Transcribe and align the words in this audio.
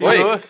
Oi. 0.00 0.18
E, 0.18 0.22
ho- 0.22 0.40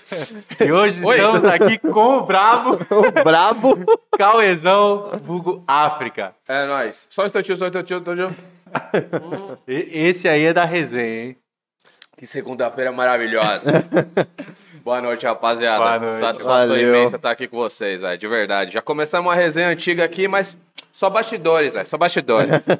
e 0.66 0.72
hoje 0.72 1.04
Oi. 1.04 1.16
estamos 1.16 1.44
aqui 1.44 1.78
com 1.78 2.18
o 2.18 2.26
Brabo, 2.26 2.78
O 2.90 3.24
brabo. 3.24 3.78
Cauezão, 4.16 5.12
vulgo 5.22 5.62
África. 5.66 6.34
É 6.46 6.66
nóis. 6.66 7.06
Só 7.10 7.22
um 7.22 7.26
instantinho, 7.26 7.56
só 7.56 7.64
um 7.64 7.68
instantinho, 7.68 7.98
instantinho. 8.00 8.36
E- 9.66 9.88
esse 10.08 10.28
aí 10.28 10.44
é 10.44 10.52
da 10.52 10.64
resenha, 10.64 11.24
hein? 11.28 11.36
Que 12.16 12.26
segunda-feira 12.26 12.92
maravilhosa. 12.92 13.84
Boa 14.84 15.00
noite, 15.00 15.24
rapaziada. 15.24 15.78
Boa 15.78 15.98
noite. 15.98 16.14
Satisfação 16.16 16.74
Valeu. 16.74 16.88
imensa 16.88 17.16
estar 17.16 17.30
aqui 17.30 17.46
com 17.46 17.56
vocês, 17.56 18.00
velho. 18.00 18.18
De 18.18 18.26
verdade. 18.26 18.72
Já 18.72 18.82
começamos 18.82 19.28
uma 19.28 19.34
resenha 19.34 19.68
antiga 19.68 20.04
aqui, 20.04 20.26
mas 20.26 20.58
só 20.92 21.08
bastidores, 21.08 21.72
velho. 21.72 21.86
Só 21.86 21.96
bastidores. 21.96 22.64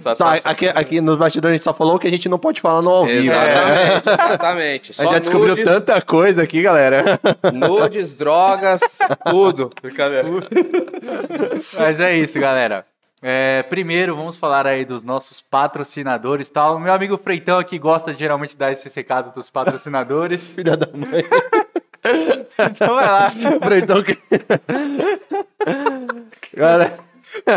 Só, 0.00 0.14
Satisfação. 0.14 0.52
aqui, 0.52 0.68
aqui 0.68 1.00
nos 1.00 1.16
bastidores 1.16 1.54
a 1.54 1.56
gente 1.56 1.64
só 1.64 1.72
falou 1.72 1.98
que 1.98 2.06
a 2.06 2.10
gente 2.10 2.28
não 2.28 2.38
pode 2.38 2.60
falar 2.60 2.82
no 2.82 2.90
ao 2.90 3.04
vivo. 3.06 3.30
né? 3.32 3.96
Exatamente, 3.96 4.08
exatamente. 4.10 4.90
A 4.90 4.94
Só 4.94 5.02
gente 5.04 5.12
já 5.12 5.18
descobriu 5.20 5.56
nudes, 5.56 5.64
tanta 5.64 6.02
coisa 6.02 6.42
aqui, 6.42 6.60
galera. 6.60 7.18
nudes, 7.54 8.14
drogas, 8.16 8.98
tudo. 9.30 9.70
Brincadeira. 9.80 10.28
Mas 11.78 12.00
é 12.00 12.16
isso, 12.16 12.38
galera. 12.40 12.84
É, 13.26 13.62
primeiro, 13.62 14.14
vamos 14.14 14.36
falar 14.36 14.66
aí 14.66 14.84
dos 14.84 15.02
nossos 15.02 15.40
patrocinadores, 15.40 16.50
tal. 16.50 16.76
O 16.76 16.78
meu 16.78 16.92
amigo 16.92 17.16
Freitão 17.16 17.58
aqui 17.58 17.78
gosta 17.78 18.12
de 18.12 18.18
geralmente 18.18 18.54
dar 18.54 18.70
esse 18.70 18.94
recado 18.94 19.32
dos 19.34 19.50
patrocinadores. 19.50 20.52
Filha 20.52 20.76
da 20.76 20.86
mãe. 20.94 21.24
Então 22.70 22.94
vai 22.94 23.06
lá. 23.06 23.30
Freitão 23.30 24.02
que... 24.02 24.14
Galera... 26.54 26.98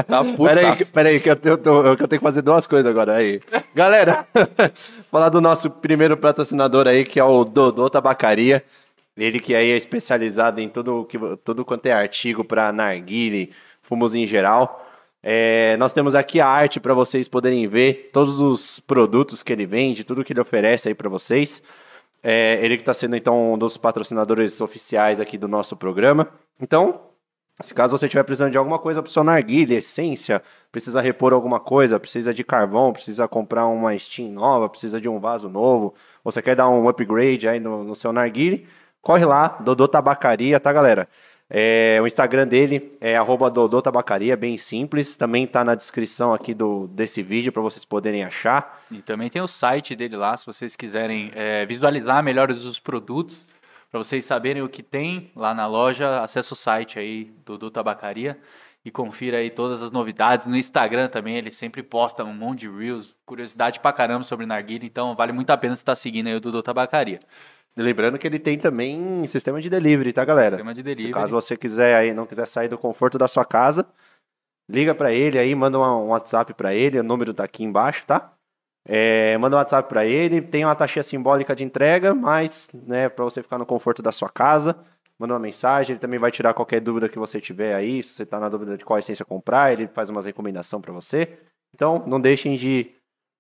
Tá 0.08 0.24
Peraí, 0.24 0.86
peraí, 0.86 1.20
que 1.20 1.30
eu, 1.30 1.38
eu, 1.44 1.58
tô- 1.58 1.84
eu 1.84 1.98
tenho 1.98 2.20
que 2.22 2.26
fazer 2.26 2.42
duas 2.42 2.66
coisas 2.66 2.90
agora 2.90 3.16
aí. 3.16 3.42
Galera, 3.76 4.26
falar 5.12 5.28
do 5.28 5.42
nosso 5.42 5.70
primeiro 5.70 6.16
patrocinador 6.16 6.88
aí, 6.88 7.04
que 7.04 7.20
é 7.20 7.24
o 7.24 7.44
Dodô 7.44 7.90
Tabacaria. 7.90 8.64
Ele 9.18 9.38
que 9.40 9.54
aí 9.54 9.70
é 9.72 9.76
especializado 9.78 10.62
em 10.62 10.70
tudo, 10.70 11.04
que, 11.06 11.20
tudo 11.44 11.66
quanto 11.66 11.86
é 11.88 11.92
artigo 11.92 12.44
para 12.46 12.72
narguile, 12.72 13.54
fumos 13.82 14.16
em 14.16 14.26
geral. 14.26 14.87
É, 15.30 15.76
nós 15.76 15.92
temos 15.92 16.16
aqui 16.16 16.40
a 16.40 16.48
arte 16.48 16.80
para 16.80 16.94
vocês 16.94 17.28
poderem 17.28 17.68
ver 17.68 18.12
todos 18.14 18.40
os 18.40 18.80
produtos 18.80 19.44
que 19.44 19.52
ele 19.52 19.66
vende, 19.66 20.06
tudo 20.06 20.24
que 20.24 20.32
ele 20.32 20.40
oferece 20.40 20.88
aí 20.88 20.96
para 20.96 21.10
vocês. 21.10 21.62
É, 22.24 22.58
ele 22.62 22.78
que 22.78 22.82
está 22.82 22.94
sendo 22.94 23.14
então 23.14 23.56
um 23.56 23.58
dos 23.58 23.76
patrocinadores 23.76 24.62
oficiais 24.62 25.20
aqui 25.20 25.38
do 25.38 25.46
nosso 25.46 25.76
programa. 25.76 26.30
Então, 26.62 27.02
se 27.60 27.74
caso 27.74 27.98
você 27.98 28.06
estiver 28.06 28.24
precisando 28.24 28.52
de 28.52 28.58
alguma 28.58 28.80
coisa 28.80 29.04
para 29.04 29.12
seu 29.12 29.22
narguilha, 29.22 29.76
essência, 29.76 30.42
precisa 30.72 31.02
repor 31.02 31.34
alguma 31.34 31.60
coisa, 31.60 32.00
precisa 32.00 32.34
de 32.34 32.46
carvão, 32.46 32.94
precisa 32.94 33.28
comprar 33.28 33.68
uma 33.68 33.98
Steam 34.00 34.32
nova, 34.32 34.70
precisa 34.70 35.02
de 35.02 35.10
um 35.10 35.20
vaso 35.20 35.50
novo, 35.50 35.94
você 36.24 36.42
quer 36.42 36.56
dar 36.56 36.70
um 36.70 36.88
upgrade 36.88 37.50
aí 37.50 37.60
no, 37.60 37.84
no 37.84 37.96
seu 37.96 38.14
narguilha, 38.14 38.64
corre 39.02 39.26
lá, 39.26 39.50
Dodô 39.60 39.90
Tabacaria, 39.90 40.58
tá, 40.58 40.72
galera? 40.72 41.10
É, 41.50 41.98
o 42.02 42.08
Instagram 42.08 42.46
dele 42.46 42.92
é 43.00 43.16
arroba 43.16 43.50
Dodô 43.50 43.82
Tabacaria, 43.82 44.36
bem 44.36 44.58
simples. 44.58 45.16
Também 45.16 45.48
tá 45.48 45.64
na 45.64 45.76
descrição 45.76 46.34
aqui 46.34 46.54
do, 46.54 46.88
desse 46.88 47.24
vídeo 47.24 47.52
para 47.52 47.62
vocês 47.62 47.86
poderem 47.86 48.24
achar. 48.24 48.82
E 48.92 49.02
também 49.02 49.30
tem 49.30 49.42
o 49.42 49.48
site 49.48 49.96
dele 49.96 50.18
lá, 50.18 50.36
se 50.36 50.46
vocês 50.46 50.76
quiserem 50.76 51.32
é, 51.34 51.66
visualizar 51.66 52.22
melhor 52.22 52.52
os 52.52 52.80
produtos, 52.80 53.42
para 53.90 53.98
vocês 54.04 54.26
saberem 54.26 54.62
o 54.62 54.68
que 54.68 54.84
tem 54.84 55.32
lá 55.36 55.54
na 55.54 55.66
loja, 55.66 56.22
acessa 56.22 56.54
o 56.54 56.58
site 56.58 57.00
aí 57.00 57.32
do, 57.46 57.58
do 57.58 57.72
Tabacaria 57.72 58.38
e 58.84 58.92
confira 58.92 59.38
aí 59.38 59.50
todas 59.50 59.82
as 59.82 59.92
novidades. 59.92 60.46
No 60.46 60.58
Instagram 60.58 61.08
também, 61.08 61.38
ele 61.38 61.52
sempre 61.52 61.82
posta 61.82 62.24
um 62.24 62.34
monte 62.34 62.60
de 62.62 62.70
reels, 62.70 63.16
curiosidade 63.26 63.80
pra 63.80 63.94
caramba 63.94 64.24
sobre 64.24 64.46
narguilha, 64.46 64.86
então 64.86 65.16
vale 65.16 65.32
muito 65.32 65.50
a 65.50 65.58
pena 65.58 65.74
estar 65.74 65.96
seguindo 65.96 66.28
aí 66.28 66.36
o 66.36 66.40
Dudu 66.40 66.62
Tabacaria. 66.62 67.20
Lembrando 67.78 68.18
que 68.18 68.26
ele 68.26 68.40
tem 68.40 68.58
também 68.58 69.26
sistema 69.28 69.62
de 69.62 69.70
delivery, 69.70 70.12
tá, 70.12 70.26
galera? 70.26 70.56
Sistema 70.56 70.74
de 70.74 70.80
Se 70.80 70.84
delivery. 70.84 71.14
caso 71.14 71.36
você 71.36 71.56
quiser 71.56 71.96
aí, 71.96 72.14
não 72.14 72.26
quiser 72.26 72.48
sair 72.48 72.68
do 72.68 72.78
conforto 72.78 73.18
da 73.18 73.28
sua 73.28 73.46
casa, 73.46 73.86
liga 74.70 74.96
pra 74.96 75.14
ele 75.14 75.38
aí, 75.38 75.54
manda 75.54 75.78
um 75.80 76.08
WhatsApp 76.08 76.54
pra 76.56 76.74
ele, 76.74 77.00
o 77.00 77.04
número 77.04 77.34
tá 77.34 77.44
aqui 77.44 77.64
embaixo, 77.64 78.04
tá? 78.06 78.34
É, 78.88 79.38
manda 79.38 79.56
um 79.56 79.60
WhatsApp 79.60 79.88
pra 79.88 80.06
ele, 80.06 80.42
tem 80.42 80.66
uma 80.66 80.76
taxa 80.76 81.04
simbólica 81.04 81.56
de 81.56 81.64
entrega, 81.64 82.16
mas, 82.16 82.70
né, 82.74 83.10
para 83.10 83.24
você 83.24 83.44
ficar 83.44 83.58
no 83.58 83.66
conforto 83.66 84.02
da 84.02 84.12
sua 84.12 84.30
casa, 84.30 84.76
manda 85.20 85.34
uma 85.34 85.40
mensagem, 85.40 85.94
ele 85.94 86.00
também 86.00 86.20
vai 86.20 86.32
tirar 86.32 86.54
qualquer 86.54 86.80
dúvida 86.80 87.08
que 87.08 87.20
você 87.20 87.40
tiver 87.40 87.76
aí, 87.76 88.02
se 88.02 88.14
você 88.14 88.26
tá 88.26 88.40
na 88.40 88.50
dúvida 88.50 88.76
de 88.76 88.84
qual 88.84 88.98
essência 88.98 89.24
comprar, 89.26 89.72
ele 89.72 89.88
faz 89.88 90.10
umas 90.10 90.26
recomendação 90.26 90.82
pra 90.82 90.92
você. 90.94 91.38
Então, 91.76 92.04
não 92.08 92.20
deixem 92.20 92.56
de 92.56 92.92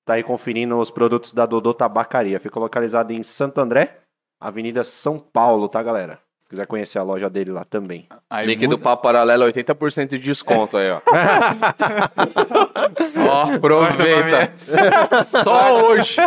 tá 0.05 0.13
aí 0.13 0.23
conferindo 0.23 0.77
os 0.79 0.89
produtos 0.89 1.33
da 1.33 1.45
Dodô 1.45 1.73
Tabacaria. 1.73 2.39
Fica 2.39 2.59
localizado 2.59 3.11
em 3.11 3.21
Santo 3.23 3.59
André, 3.59 3.97
Avenida 4.39 4.83
São 4.83 5.17
Paulo, 5.17 5.67
tá, 5.67 5.81
galera? 5.81 6.19
Se 6.43 6.49
quiser 6.49 6.67
conhecer 6.67 6.99
a 6.99 7.03
loja 7.03 7.29
dele 7.29 7.51
lá 7.51 7.63
também. 7.65 8.07
Aí 8.29 8.45
Link 8.47 8.65
do 8.67 8.71
muda- 8.71 8.83
Papo 8.83 9.03
Paralelo, 9.03 9.45
80% 9.45 10.09
de 10.09 10.19
desconto 10.19 10.77
aí, 10.77 10.91
ó. 10.91 11.01
ó, 13.29 13.55
aproveita. 13.55 14.51
Só 15.43 15.87
hoje. 15.87 16.17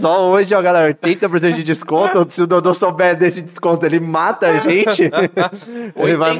Só 0.00 0.30
hoje, 0.30 0.54
ó, 0.54 0.62
galera, 0.62 0.94
80% 0.94 1.54
de 1.54 1.64
desconto. 1.64 2.24
Se 2.30 2.42
o 2.42 2.46
Dodô 2.46 2.72
souber 2.72 3.16
desse 3.16 3.42
desconto, 3.42 3.84
ele 3.84 3.98
mata 3.98 4.46
a 4.46 4.60
gente. 4.60 5.10
ele, 5.96 6.16
vai, 6.16 6.38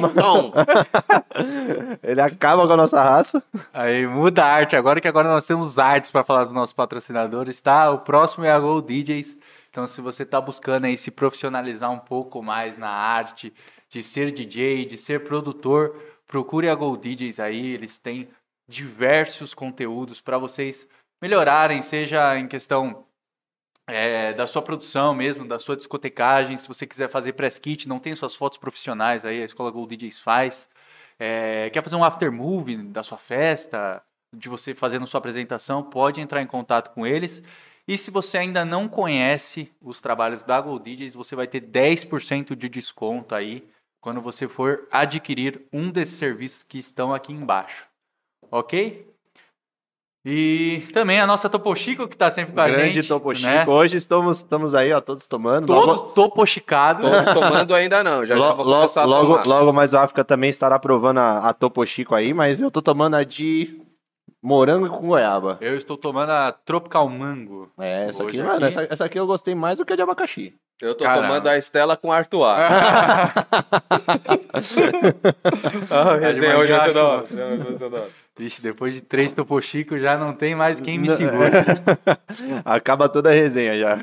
ele 2.01 2.21
acaba 2.21 2.65
com 2.65 2.73
a 2.73 2.77
nossa 2.77 3.03
raça. 3.03 3.43
Aí 3.73 4.07
muda 4.07 4.43
a 4.45 4.47
arte 4.47 4.75
agora, 4.75 5.01
que 5.01 5.07
agora 5.07 5.27
nós 5.29 5.45
temos 5.45 5.77
artes 5.77 6.09
para 6.09 6.23
falar 6.23 6.45
dos 6.45 6.53
nossos 6.53 6.73
patrocinadores, 6.73 7.59
tá? 7.61 7.91
O 7.91 7.99
próximo 7.99 8.45
é 8.45 8.51
a 8.51 8.59
Gold 8.59 8.87
DJs. 8.87 9.37
Então, 9.73 9.87
se 9.87 10.01
você 10.01 10.23
tá 10.23 10.39
buscando 10.39 10.85
aí 10.85 10.95
se 10.95 11.09
profissionalizar 11.09 11.91
um 11.91 11.97
pouco 11.97 12.43
mais 12.43 12.77
na 12.77 12.91
arte, 12.91 13.51
de 13.89 14.03
ser 14.03 14.31
DJ, 14.31 14.85
de 14.85 14.99
ser 14.99 15.23
produtor, 15.23 15.99
procure 16.27 16.69
a 16.69 16.75
Gold 16.75 17.01
DJs 17.01 17.39
aí. 17.39 17.73
Eles 17.73 17.97
têm 17.97 18.29
diversos 18.69 19.55
conteúdos 19.55 20.21
para 20.21 20.37
vocês 20.37 20.87
melhorarem, 21.19 21.81
seja 21.81 22.37
em 22.37 22.47
questão 22.47 23.07
é, 23.87 24.31
da 24.33 24.45
sua 24.45 24.61
produção 24.61 25.15
mesmo, 25.15 25.47
da 25.47 25.57
sua 25.57 25.75
discotecagem. 25.75 26.55
Se 26.55 26.67
você 26.67 26.85
quiser 26.85 27.09
fazer 27.09 27.33
press 27.33 27.57
kit, 27.57 27.89
não 27.89 27.97
tem 27.97 28.15
suas 28.15 28.35
fotos 28.35 28.59
profissionais 28.59 29.25
aí, 29.25 29.41
a 29.41 29.45
Escola 29.45 29.71
Gold 29.71 29.97
DJs 29.97 30.21
faz. 30.21 30.69
É, 31.17 31.71
quer 31.71 31.81
fazer 31.81 31.95
um 31.95 32.03
after 32.03 32.31
movie 32.31 32.77
da 32.77 33.01
sua 33.01 33.17
festa, 33.17 34.03
de 34.35 34.49
você 34.49 34.75
fazendo 34.75 35.07
sua 35.07 35.17
apresentação, 35.17 35.81
pode 35.81 36.21
entrar 36.21 36.43
em 36.43 36.47
contato 36.47 36.93
com 36.93 37.07
eles. 37.07 37.41
E 37.87 37.97
se 37.97 38.09
você 38.09 38.37
ainda 38.37 38.63
não 38.63 38.87
conhece 38.87 39.69
os 39.81 39.99
trabalhos 39.99 40.43
da 40.43 40.59
Gold 40.61 40.83
DJs, 40.83 41.15
você 41.15 41.35
vai 41.35 41.47
ter 41.47 41.61
10% 41.61 42.55
de 42.55 42.69
desconto 42.69 43.35
aí 43.35 43.67
quando 44.01 44.21
você 44.21 44.47
for 44.47 44.87
adquirir 44.91 45.61
um 45.71 45.89
desses 45.91 46.15
serviços 46.15 46.63
que 46.63 46.77
estão 46.77 47.13
aqui 47.13 47.33
embaixo. 47.33 47.85
Ok? 48.49 49.07
E 50.25 50.87
também 50.93 51.19
a 51.19 51.27
nossa 51.27 51.49
Topo 51.49 51.75
Chico, 51.75 52.07
que 52.07 52.15
está 52.15 52.31
sempre 52.31 52.53
com 52.53 52.61
a 52.61 52.69
Grande 52.69 52.93
gente. 52.93 53.07
Topo 53.09 53.35
Chico. 53.35 53.47
né? 53.49 53.65
Hoje 53.67 53.97
estamos, 53.97 54.37
estamos 54.37 54.73
aí, 54.73 54.93
ó, 54.93 55.01
todos 55.01 55.27
tomando. 55.27 55.67
Todos 55.67 55.97
Logo, 55.97 56.11
topochicados. 56.13 57.09
todos 57.09 57.33
tomando 57.33 57.75
ainda 57.75 58.01
não. 58.01 58.25
Já, 58.25 58.35
logo, 58.35 58.63
tomar. 58.63 59.45
logo 59.45 59.73
mais 59.73 59.91
o 59.91 59.97
África 59.97 60.23
também 60.23 60.49
estará 60.49 60.79
provando 60.79 61.17
a, 61.19 61.49
a 61.49 61.53
Topo 61.53 61.85
Chico 61.85 62.15
aí, 62.15 62.33
mas 62.33 62.61
eu 62.61 62.71
tô 62.71 62.81
tomando 62.81 63.17
a 63.17 63.25
de 63.25 63.82
morango 64.43 64.89
com 64.89 65.07
goiaba. 65.07 65.57
Eu 65.61 65.75
estou 65.77 65.95
tomando 65.97 66.29
a 66.31 66.51
Tropical 66.51 67.07
Mango. 67.07 67.71
É, 67.79 68.03
essa 68.09 68.23
aqui, 68.23 68.33
Hoje 68.33 68.43
mano, 68.43 68.55
aqui- 68.57 68.65
essa, 68.65 68.83
essa 68.91 69.05
aqui 69.05 69.17
eu 69.17 69.25
gostei 69.25 69.55
mais 69.55 69.77
do 69.77 69.85
que 69.85 69.93
a 69.93 69.95
de 69.95 70.01
abacaxi. 70.01 70.53
Eu 70.81 70.93
tô 70.93 71.05
Caramba. 71.05 71.27
tomando 71.27 71.47
a 71.47 71.57
Estela 71.57 71.95
com 71.95 72.11
Arthur. 72.11 72.43
ah, 75.89 76.15
resenha 76.19 76.57
hoje. 76.57 76.73
Resenha 76.73 76.79
vai 76.79 76.81
ser 76.81 76.93
da 76.93 77.03
hora. 77.03 78.07
Vixe, 78.35 78.61
depois 78.63 78.95
de 78.95 79.01
três 79.01 79.31
Topo 79.31 79.61
Chico 79.61 79.97
já 79.99 80.17
não 80.17 80.33
tem 80.33 80.55
mais 80.55 80.81
quem 80.81 80.97
me 80.97 81.07
segura. 81.09 81.63
Acaba 82.65 83.07
toda 83.07 83.29
a 83.29 83.33
resenha 83.33 83.77
já. 83.77 83.99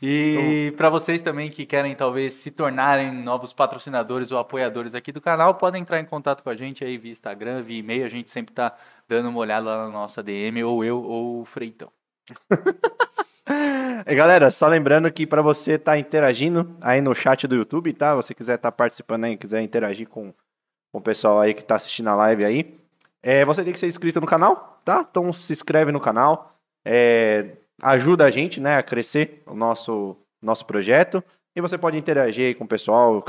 E 0.00 0.72
para 0.76 0.88
vocês 0.88 1.20
também 1.20 1.50
que 1.50 1.66
querem 1.66 1.94
talvez 1.94 2.32
se 2.32 2.50
tornarem 2.50 3.12
novos 3.12 3.52
patrocinadores 3.52 4.32
ou 4.32 4.38
apoiadores 4.38 4.94
aqui 4.94 5.12
do 5.12 5.20
canal, 5.20 5.54
podem 5.56 5.82
entrar 5.82 6.00
em 6.00 6.06
contato 6.06 6.42
com 6.42 6.48
a 6.48 6.56
gente 6.56 6.82
aí 6.82 6.96
via 6.96 7.12
Instagram, 7.12 7.62
via 7.62 7.78
e-mail. 7.78 8.06
A 8.06 8.08
gente 8.08 8.30
sempre 8.30 8.54
tá 8.54 8.74
dando 9.06 9.28
uma 9.28 9.38
olhada 9.38 9.66
lá 9.66 9.84
na 9.84 9.90
nossa 9.90 10.22
DM, 10.22 10.64
ou 10.64 10.82
eu 10.82 11.02
ou 11.02 11.42
o 11.42 11.44
Freitão. 11.44 11.90
E 14.06 14.14
galera, 14.14 14.50
só 14.50 14.66
lembrando 14.68 15.10
que 15.12 15.26
para 15.26 15.42
você 15.42 15.72
estar 15.72 15.98
interagindo 15.98 16.76
aí 16.80 17.00
no 17.00 17.14
chat 17.14 17.46
do 17.46 17.54
YouTube, 17.54 17.92
tá? 17.92 18.14
Você 18.14 18.34
quiser 18.34 18.56
estar 18.56 18.72
participando 18.72 19.24
aí, 19.24 19.36
quiser 19.36 19.62
interagir 19.62 20.08
com, 20.08 20.32
com 20.90 20.98
o 20.98 21.00
pessoal 21.00 21.40
aí 21.40 21.52
que 21.52 21.62
tá 21.62 21.74
assistindo 21.74 22.08
a 22.08 22.14
live 22.14 22.44
aí, 22.44 22.74
é, 23.24 23.42
você 23.44 23.64
tem 23.64 23.72
que 23.72 23.78
ser 23.78 23.86
inscrito 23.86 24.20
no 24.20 24.26
canal, 24.26 24.78
tá? 24.84 25.06
Então 25.08 25.32
se 25.32 25.52
inscreve 25.52 25.90
no 25.90 25.98
canal, 25.98 26.54
é, 26.84 27.56
ajuda 27.82 28.26
a 28.26 28.30
gente, 28.30 28.60
né, 28.60 28.76
a 28.76 28.82
crescer 28.82 29.42
o 29.46 29.54
nosso, 29.54 30.14
nosso 30.42 30.66
projeto. 30.66 31.24
E 31.56 31.60
você 31.60 31.78
pode 31.78 31.96
interagir 31.96 32.56
com 32.58 32.64
o 32.64 32.68
pessoal, 32.68 33.24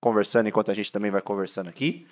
conversando 0.00 0.48
enquanto 0.48 0.70
a 0.70 0.74
gente 0.74 0.92
também 0.92 1.10
vai 1.10 1.20
conversando 1.20 1.68
aqui. 1.68 2.06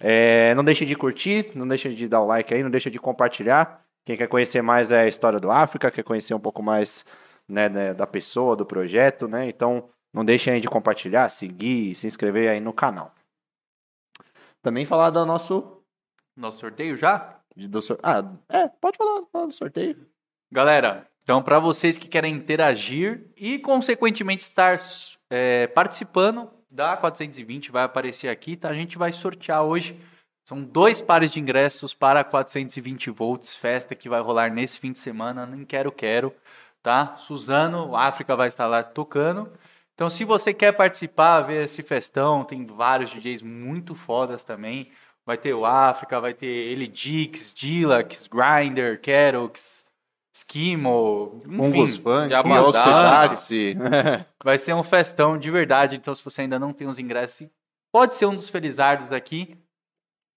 É, 0.00 0.54
não 0.56 0.64
deixe 0.64 0.84
de 0.84 0.96
curtir, 0.96 1.52
não 1.54 1.68
deixe 1.68 1.94
de 1.94 2.08
dar 2.08 2.20
o 2.20 2.26
like 2.26 2.52
aí, 2.52 2.62
não 2.62 2.70
deixe 2.70 2.90
de 2.90 2.98
compartilhar. 2.98 3.84
Quem 4.04 4.16
quer 4.16 4.26
conhecer 4.26 4.60
mais 4.60 4.90
é 4.90 5.02
a 5.02 5.08
história 5.08 5.38
do 5.38 5.50
África, 5.52 5.90
quer 5.90 6.02
conhecer 6.02 6.34
um 6.34 6.40
pouco 6.40 6.62
mais 6.62 7.04
né, 7.48 7.68
né, 7.68 7.94
da 7.94 8.06
pessoa, 8.06 8.56
do 8.56 8.66
projeto, 8.66 9.28
né? 9.28 9.46
Então, 9.46 9.88
não 10.12 10.24
deixem 10.24 10.60
de 10.60 10.68
compartilhar, 10.68 11.28
seguir, 11.28 11.94
se 11.94 12.08
inscrever 12.08 12.48
aí 12.48 12.58
no 12.58 12.72
canal. 12.72 13.14
Também 14.60 14.84
falar 14.84 15.10
do 15.10 15.24
nosso. 15.24 15.81
Nosso 16.36 16.60
sorteio 16.60 16.96
já? 16.96 17.38
Do 17.56 17.82
sor... 17.82 17.98
Ah, 18.02 18.24
é, 18.48 18.68
pode 18.68 18.96
falar, 18.96 19.22
falar 19.30 19.46
do 19.46 19.52
sorteio. 19.52 20.06
Galera, 20.50 21.06
então 21.22 21.42
para 21.42 21.58
vocês 21.58 21.98
que 21.98 22.08
querem 22.08 22.34
interagir 22.34 23.30
e 23.36 23.58
consequentemente 23.58 24.42
estar 24.42 24.78
é, 25.30 25.66
participando 25.68 26.50
da 26.70 26.96
420, 26.96 27.70
vai 27.70 27.84
aparecer 27.84 28.28
aqui, 28.28 28.56
tá? 28.56 28.68
A 28.70 28.74
gente 28.74 28.96
vai 28.96 29.12
sortear 29.12 29.62
hoje. 29.62 29.98
São 30.44 30.62
dois 30.62 31.00
pares 31.00 31.30
de 31.30 31.38
ingressos 31.38 31.94
para 31.94 32.24
420 32.24 33.10
volts, 33.10 33.54
festa 33.54 33.94
que 33.94 34.08
vai 34.08 34.20
rolar 34.20 34.50
nesse 34.50 34.78
fim 34.78 34.90
de 34.90 34.98
semana. 34.98 35.46
Nem 35.46 35.64
quero, 35.64 35.92
quero, 35.92 36.34
tá? 36.82 37.14
Suzano, 37.16 37.94
África 37.94 38.34
vai 38.34 38.48
estar 38.48 38.66
lá 38.66 38.82
tocando. 38.82 39.52
Então, 39.94 40.08
se 40.10 40.24
você 40.24 40.52
quer 40.52 40.72
participar, 40.72 41.42
ver 41.42 41.66
esse 41.66 41.82
festão, 41.82 42.44
tem 42.44 42.64
vários 42.66 43.10
DJs 43.10 43.42
muito 43.42 43.94
fodas 43.94 44.42
também. 44.42 44.90
Vai 45.24 45.38
ter 45.38 45.54
o 45.54 45.64
África, 45.64 46.20
vai 46.20 46.34
ter 46.34 46.46
Elidix, 46.46 47.54
Dilax, 47.54 48.28
Grinder, 48.28 49.00
Kerox, 49.00 49.84
Skimo, 50.34 51.38
enfim. 51.46 51.82
Oxidaxi. 52.60 53.76
Vai 54.42 54.58
ser 54.58 54.74
um 54.74 54.82
festão 54.82 55.38
de 55.38 55.50
verdade. 55.50 55.94
Então, 55.96 56.14
se 56.14 56.24
você 56.24 56.40
ainda 56.42 56.58
não 56.58 56.72
tem 56.72 56.88
os 56.88 56.98
ingressos, 56.98 57.48
pode 57.92 58.14
ser 58.14 58.26
um 58.26 58.34
dos 58.34 58.48
felizardos 58.48 59.12
aqui. 59.12 59.56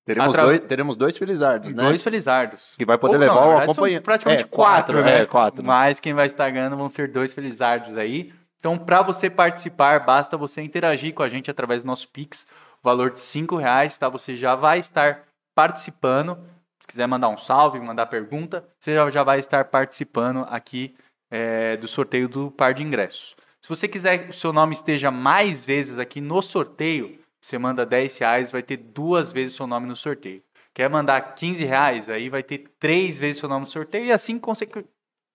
teremos, 0.05 0.35
Atra- 0.35 0.45
dois, 0.45 0.59
teremos 0.61 0.97
dois 0.97 1.17
Felizardos, 1.17 1.73
né? 1.73 1.81
Dois 1.83 2.03
felizardos. 2.03 2.75
Que 2.77 2.85
vai 2.85 2.97
poder 2.97 3.15
Ou 3.15 3.21
levar 3.21 3.35
não, 3.35 3.55
o 3.55 3.57
acompanhante. 3.57 4.03
Praticamente 4.03 4.43
É, 4.43 4.47
quatro, 4.47 4.93
quatro, 4.95 5.01
né? 5.03 5.21
é, 5.21 5.25
quatro. 5.25 5.63
Mas 5.63 5.99
quem 5.99 6.13
vai 6.13 6.27
estar 6.27 6.49
ganhando 6.51 6.77
vão 6.77 6.89
ser 6.89 7.09
dois 7.11 7.33
felizardos 7.33 7.97
aí. 7.97 8.33
Então, 8.59 8.77
para 8.77 9.01
você 9.01 9.29
participar, 9.29 10.05
basta 10.05 10.35
você 10.37 10.61
interagir 10.61 11.13
com 11.13 11.23
a 11.23 11.29
gente 11.29 11.49
através 11.49 11.83
do 11.83 11.87
nosso 11.87 12.07
Pix, 12.09 12.47
valor 12.85 13.09
de 13.09 13.19
cinco 13.19 13.55
reais, 13.55 13.97
tá? 13.97 14.07
Você 14.07 14.35
já 14.35 14.55
vai 14.55 14.79
estar 14.79 15.23
participando. 15.55 16.37
Se 16.79 16.87
quiser 16.87 17.07
mandar 17.07 17.29
um 17.29 17.37
salve, 17.37 17.79
mandar 17.79 18.05
pergunta, 18.05 18.63
você 18.79 18.93
já, 19.11 19.23
vai 19.23 19.39
estar 19.39 19.65
participando 19.65 20.45
aqui 20.49 20.95
é, 21.31 21.75
do 21.77 21.87
sorteio 21.87 22.29
do 22.29 22.51
par 22.51 22.75
de 22.75 22.83
ingressos. 22.83 23.35
Se 23.59 23.67
você 23.67 23.87
quiser 23.87 24.19
que 24.19 24.29
o 24.29 24.33
seu 24.33 24.53
nome 24.53 24.73
esteja 24.73 25.09
mais 25.09 25.65
vezes 25.65 25.97
aqui 25.97 26.21
no 26.21 26.43
sorteio, 26.43 27.17
você 27.43 27.57
manda 27.57 27.83
10 27.83 28.19
reais, 28.19 28.51
vai 28.51 28.61
ter 28.61 28.77
duas 28.77 29.31
vezes 29.31 29.55
o 29.55 29.57
seu 29.57 29.67
nome 29.67 29.87
no 29.87 29.95
sorteio. 29.95 30.43
Quer 30.75 30.87
mandar 30.87 31.19
15 31.33 31.65
reais, 31.65 32.07
aí 32.07 32.29
vai 32.29 32.43
ter 32.43 32.65
três 32.77 33.17
vezes 33.17 33.37
o 33.37 33.39
seu 33.41 33.49
nome 33.49 33.65
no 33.65 33.71
sorteio 33.71 34.05
e 34.05 34.11
assim 34.11 34.37
consecu- 34.37 34.83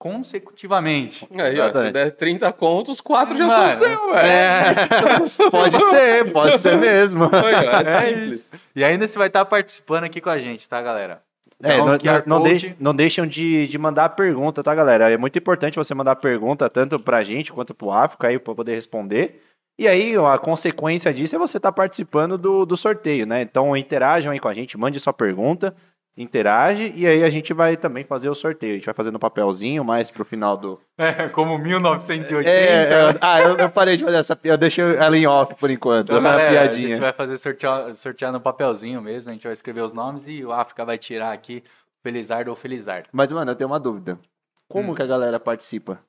consecutivamente. 0.01 1.27
Aí, 1.31 1.59
ó, 1.59 1.71
se 1.71 1.91
der 1.91 2.09
30 2.09 2.51
contos, 2.53 2.99
4 2.99 3.37
já 3.37 3.45
Mano, 3.45 3.69
são 3.69 3.77
seu, 3.77 4.11
velho. 4.11 4.17
É, 4.17 4.73
pode 5.51 5.79
ser, 5.79 6.31
pode 6.31 6.57
ser 6.57 6.75
mesmo. 6.75 7.25
Aí, 7.25 7.67
ó, 7.67 7.81
é 7.81 8.09
É 8.09 8.11
isso. 8.11 8.49
E 8.75 8.83
ainda 8.83 9.07
você 9.07 9.15
vai 9.19 9.27
estar 9.27 9.45
participando 9.45 10.05
aqui 10.05 10.19
com 10.19 10.31
a 10.31 10.39
gente, 10.39 10.67
tá, 10.67 10.81
galera? 10.81 11.21
É, 11.61 11.75
Então, 11.75 11.85
não, 11.85 12.23
não, 12.25 12.41
deixem, 12.41 12.75
não 12.79 12.95
deixam 12.95 13.27
de, 13.27 13.67
de 13.67 13.77
mandar 13.77 14.09
pergunta, 14.09 14.63
tá, 14.63 14.73
galera? 14.73 15.11
É 15.11 15.17
muito 15.17 15.37
importante 15.37 15.75
você 15.75 15.93
mandar 15.93 16.15
pergunta 16.15 16.67
tanto 16.67 16.99
pra 16.99 17.21
gente 17.21 17.53
quanto 17.53 17.75
pro 17.75 17.91
África 17.91 18.27
aí 18.27 18.39
pra 18.39 18.55
poder 18.55 18.73
responder. 18.73 19.39
E 19.77 19.87
aí, 19.87 20.15
a 20.17 20.37
consequência 20.39 21.13
disso 21.13 21.35
é 21.35 21.39
você 21.39 21.57
estar 21.57 21.71
participando 21.71 22.39
do, 22.39 22.65
do 22.65 22.75
sorteio, 22.75 23.27
né? 23.27 23.43
Então, 23.43 23.77
interajam 23.77 24.31
aí 24.31 24.39
com 24.39 24.47
a 24.47 24.53
gente, 24.55 24.79
mande 24.79 24.99
sua 24.99 25.13
pergunta, 25.13 25.75
interage, 26.17 26.91
e 26.95 27.07
aí 27.07 27.23
a 27.23 27.29
gente 27.29 27.53
vai 27.53 27.77
também 27.77 28.03
fazer 28.03 28.29
o 28.29 28.35
sorteio. 28.35 28.73
A 28.73 28.75
gente 28.75 28.85
vai 28.85 28.93
fazer 28.93 29.11
no 29.11 29.19
papelzinho, 29.19 29.83
mais 29.83 30.11
pro 30.11 30.25
final 30.25 30.57
do. 30.57 30.79
É, 30.97 31.29
como 31.29 31.57
1980. 31.57 32.49
É, 32.49 32.91
eu- 33.11 33.17
ah, 33.21 33.41
eu, 33.41 33.57
eu 33.57 33.69
parei 33.69 33.95
de 33.97 34.03
fazer 34.03 34.17
essa 34.17 34.35
piada, 34.35 34.53
eu 34.55 34.57
deixei 34.57 34.83
ela 34.95 35.17
em 35.17 35.25
off 35.25 35.55
por 35.55 35.69
enquanto. 35.71 36.07
Então, 36.09 36.17
é 36.17 36.19
uma 36.19 36.29
galera, 36.31 36.49
a 36.49 36.51
piadinha. 36.63 36.87
gente 36.89 36.99
vai 36.99 37.13
fazer 37.13 37.37
sortear, 37.37 37.93
sortear 37.95 38.31
no 38.31 38.41
papelzinho 38.41 39.01
mesmo, 39.01 39.29
a 39.29 39.33
gente 39.33 39.43
vai 39.43 39.53
escrever 39.53 39.81
os 39.81 39.93
nomes 39.93 40.27
e 40.27 40.43
o 40.43 40.51
África 40.51 40.83
vai 40.83 40.97
tirar 40.97 41.31
aqui 41.31 41.63
Felizardo 42.03 42.49
ou 42.49 42.55
Felizardo. 42.55 43.07
Mas, 43.11 43.31
mano, 43.31 43.51
eu 43.51 43.55
tenho 43.55 43.69
uma 43.69 43.79
dúvida. 43.79 44.19
Como 44.67 44.95
que 44.95 45.01
a 45.01 45.07
galera 45.07 45.39
participa? 45.39 45.99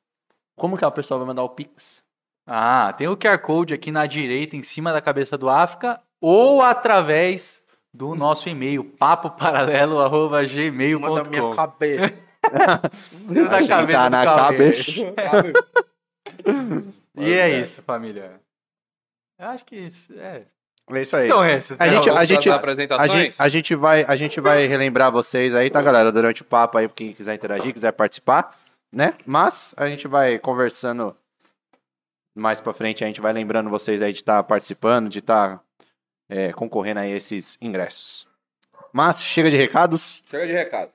Como 0.57 0.77
que 0.77 0.85
a 0.85 0.91
pessoa 0.91 1.19
vai 1.19 1.27
mandar 1.27 1.43
o 1.43 1.49
Pix? 1.49 2.03
Ah, 2.47 2.93
tem 2.97 3.07
o 3.09 3.17
QR 3.17 3.39
Code 3.39 3.73
aqui 3.73 3.91
na 3.93 4.05
direita, 4.07 4.57
em 4.57 4.63
cima 4.63 4.93
da 4.93 5.01
cabeça 5.01 5.39
do 5.39 5.49
África, 5.49 6.01
ou 6.21 6.61
através 6.63 7.62
do 7.95 8.15
nosso 8.15 8.49
e-mail, 8.49 8.85
papoparalelo.gmail.com. 8.85 11.09
Manda 11.09 11.29
minha 11.29 11.55
cabeça. 11.55 12.15
da 12.43 12.81
Achei 13.57 13.63
que 13.63 13.69
cabeça 13.69 13.99
tá 13.99 14.11
na 14.11 14.25
Cauê. 14.25 14.49
cabeça. 14.49 14.91
E 17.17 17.33
é 17.33 17.61
isso, 17.61 17.83
família. 17.83 18.41
Eu 19.39 19.47
acho 19.49 19.65
que 19.65 19.77
isso, 19.77 20.13
é. 20.19 20.43
É 20.91 21.01
isso 21.01 21.17
aí. 21.17 21.29
São 21.29 21.45
esses, 21.45 21.81
A 21.81 21.87
né? 21.87 21.93
gente, 21.93 22.11
a, 22.11 22.25
gente, 22.25 22.51
a, 22.51 23.07
gente, 23.07 23.35
a, 23.39 23.49
gente 23.49 23.75
vai, 23.75 24.05
a 24.05 24.17
gente 24.17 24.41
vai 24.41 24.67
relembrar 24.67 25.13
vocês 25.13 25.55
aí, 25.55 25.71
tá, 25.71 25.81
galera? 25.81 26.11
Durante 26.11 26.43
o 26.43 26.45
papo 26.45 26.79
aí, 26.79 26.89
quem 26.89 27.13
quiser 27.13 27.35
interagir, 27.35 27.73
quiser 27.73 27.93
participar, 27.93 28.57
né? 28.93 29.15
Mas 29.25 29.75
a 29.77 29.89
gente 29.89 30.09
vai 30.09 30.39
conversando 30.39 31.17
mais 32.35 32.61
pra 32.61 32.73
frente, 32.73 33.05
a 33.05 33.07
gente 33.07 33.21
vai 33.21 33.33
lembrando 33.33 33.71
vocês 33.71 34.03
aí 34.03 34.13
de 34.13 34.19
estar 34.19 34.43
participando, 34.43 35.09
de 35.09 35.21
estar 35.21 35.63
é, 36.29 36.53
concorrendo 36.53 37.01
a 37.01 37.07
esses 37.09 37.59
ingressos. 37.61 38.27
Mas 38.93 39.23
chega 39.25 39.51
de 39.51 39.57
recados. 39.57 40.23
Chega 40.31 40.47
de 40.47 40.53
recado. 40.53 40.91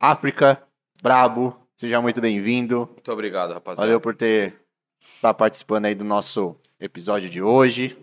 África, 0.00 0.62
brabo, 1.02 1.56
seja 1.76 2.00
muito 2.00 2.20
bem-vindo. 2.20 2.88
Muito 2.92 3.12
obrigado, 3.12 3.52
rapaziada. 3.54 3.86
Valeu 3.86 4.00
por 4.00 4.14
ter 4.14 4.54
estar 5.00 5.34
participando 5.34 5.86
aí 5.86 5.94
do 5.94 6.04
nosso 6.04 6.56
episódio 6.78 7.28
de 7.30 7.42
hoje, 7.42 7.96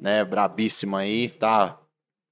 né? 0.00 0.24
Brabíssimo 0.24 0.96
aí, 0.96 1.30
tá? 1.30 1.78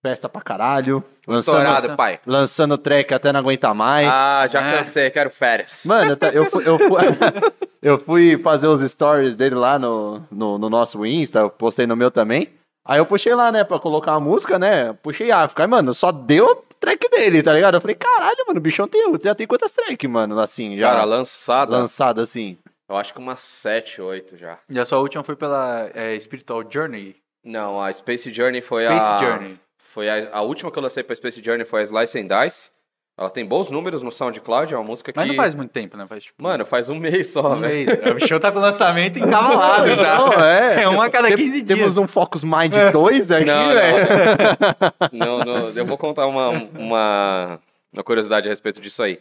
Festa 0.03 0.29
pra 0.29 0.41
caralho. 0.41 1.03
Lançando, 1.27 1.59
Estourado, 1.59 1.97
pai. 1.97 2.19
lançando 2.27 2.79
track 2.79 3.13
até 3.13 3.33
não 3.33 3.41
aguentar 3.41 3.75
mais. 3.75 4.09
Ah, 4.11 4.47
já 4.51 4.61
É. 4.61 4.69
cansei, 4.69 5.11
quero 5.11 5.31
férias. 5.31 5.83
Mano, 5.85 6.17
eu 6.33 6.47
fui, 6.47 6.67
eu, 6.67 6.79
fui, 6.79 7.01
eu 7.83 7.99
fui 7.99 8.39
fazer 8.39 8.67
os 8.67 8.81
stories 8.81 9.37
dele 9.37 9.55
lá 9.55 9.79
no, 9.79 10.23
no, 10.31 10.59
no 10.59 10.71
nosso 10.71 11.05
Insta, 11.05 11.49
postei 11.51 11.87
no 11.87 11.97
meu 11.97 12.11
também. 12.11 12.49
Aí 12.85 12.99
eu 12.99 13.07
puxei 13.07 13.35
lá, 13.35 13.53
né, 13.53 13.63
pra 13.63 13.79
colocar 13.79 14.13
a 14.13 14.21
música, 14.21 14.59
né? 14.59 14.93
Puxei 15.03 15.31
África. 15.31 15.63
Aí, 15.63 15.69
mano, 15.69 15.93
só 15.93 16.11
deu 16.11 16.57
track 16.79 17.09
dele, 17.11 17.43
tá 17.43 17.53
ligado? 17.53 17.75
Eu 17.75 17.81
falei, 17.81 17.95
caralho, 17.95 18.45
mano, 18.47 18.59
o 18.59 18.63
bichão 18.63 18.89
tem, 18.89 19.13
já 19.23 19.35
tem 19.35 19.47
quantas 19.47 19.71
track, 19.73 20.09
mano, 20.09 20.39
assim, 20.41 20.77
já 20.77 20.91
Cara, 20.91 21.05
lançada. 21.05 21.73
lançado 21.77 22.21
assim. 22.21 22.57
Eu 22.89 22.97
acho 22.97 23.13
que 23.13 23.21
umas 23.21 23.41
7, 23.41 24.01
8 24.03 24.37
já. 24.37 24.59
E 24.69 24.79
a 24.79 24.85
sua 24.85 24.99
última 24.99 25.23
foi 25.23 25.37
pela 25.37 25.91
é, 25.95 26.19
Spiritual 26.19 26.65
Journey. 26.69 27.15
Não, 27.45 27.81
a 27.81 27.93
Space 27.93 28.33
Journey 28.33 28.61
foi 28.61 28.85
Space 28.85 29.07
a. 29.07 29.19
Journey. 29.19 29.61
Foi 29.79 30.09
a, 30.09 30.37
a 30.37 30.41
última 30.41 30.71
que 30.71 30.79
eu 30.79 30.83
lancei 30.83 31.03
pra 31.03 31.15
Space 31.15 31.43
Journey 31.43 31.65
foi 31.65 31.81
a 31.81 31.85
Slice 31.85 32.19
and 32.19 32.27
Dice. 32.27 32.71
Ela 33.21 33.29
tem 33.29 33.45
bons 33.45 33.71
números 33.71 34.03
no 34.03 34.11
SoundCloud, 34.11 34.73
é 34.73 34.79
uma 34.79 34.83
música 34.87 35.13
que. 35.13 35.19
Mas 35.19 35.29
não 35.29 35.35
faz 35.35 35.55
muito 35.55 35.71
tempo, 35.71 35.95
né? 35.95 36.07
Faz 36.09 36.25
tipo 36.25 36.43
Mano, 36.43 36.65
faz 36.65 36.89
um 36.89 36.95
mês 36.95 37.27
só, 37.31 37.53
um 37.53 37.61
velho. 37.61 37.75
mês. 37.87 38.11
O 38.11 38.15
bichão 38.15 38.41
tá 38.41 38.51
com 38.51 38.59
o 38.59 38.63
lançamento 38.63 39.19
encavalado 39.19 39.89
já. 39.95 40.17
Não, 40.19 40.33
é. 40.43 40.83
É 40.85 40.89
uma 40.89 41.05
a 41.05 41.11
cada 41.11 41.29
Tem- 41.29 41.37
15 41.37 41.61
dias. 41.63 41.79
Temos 41.79 41.99
um 41.99 42.09
Focus 42.09 42.43
Mind 42.43 42.75
2 42.93 43.31
aqui, 43.31 43.45
Não, 43.45 43.69
velho. 43.75 44.07
não. 45.13 45.39
não, 45.39 45.45
não. 45.45 45.69
Eu 45.69 45.85
vou 45.85 45.99
contar 45.99 46.27
uma, 46.27 46.49
uma, 46.49 47.61
uma 47.93 48.03
curiosidade 48.03 48.49
a 48.49 48.51
respeito 48.51 48.81
disso 48.81 49.03
aí. 49.03 49.19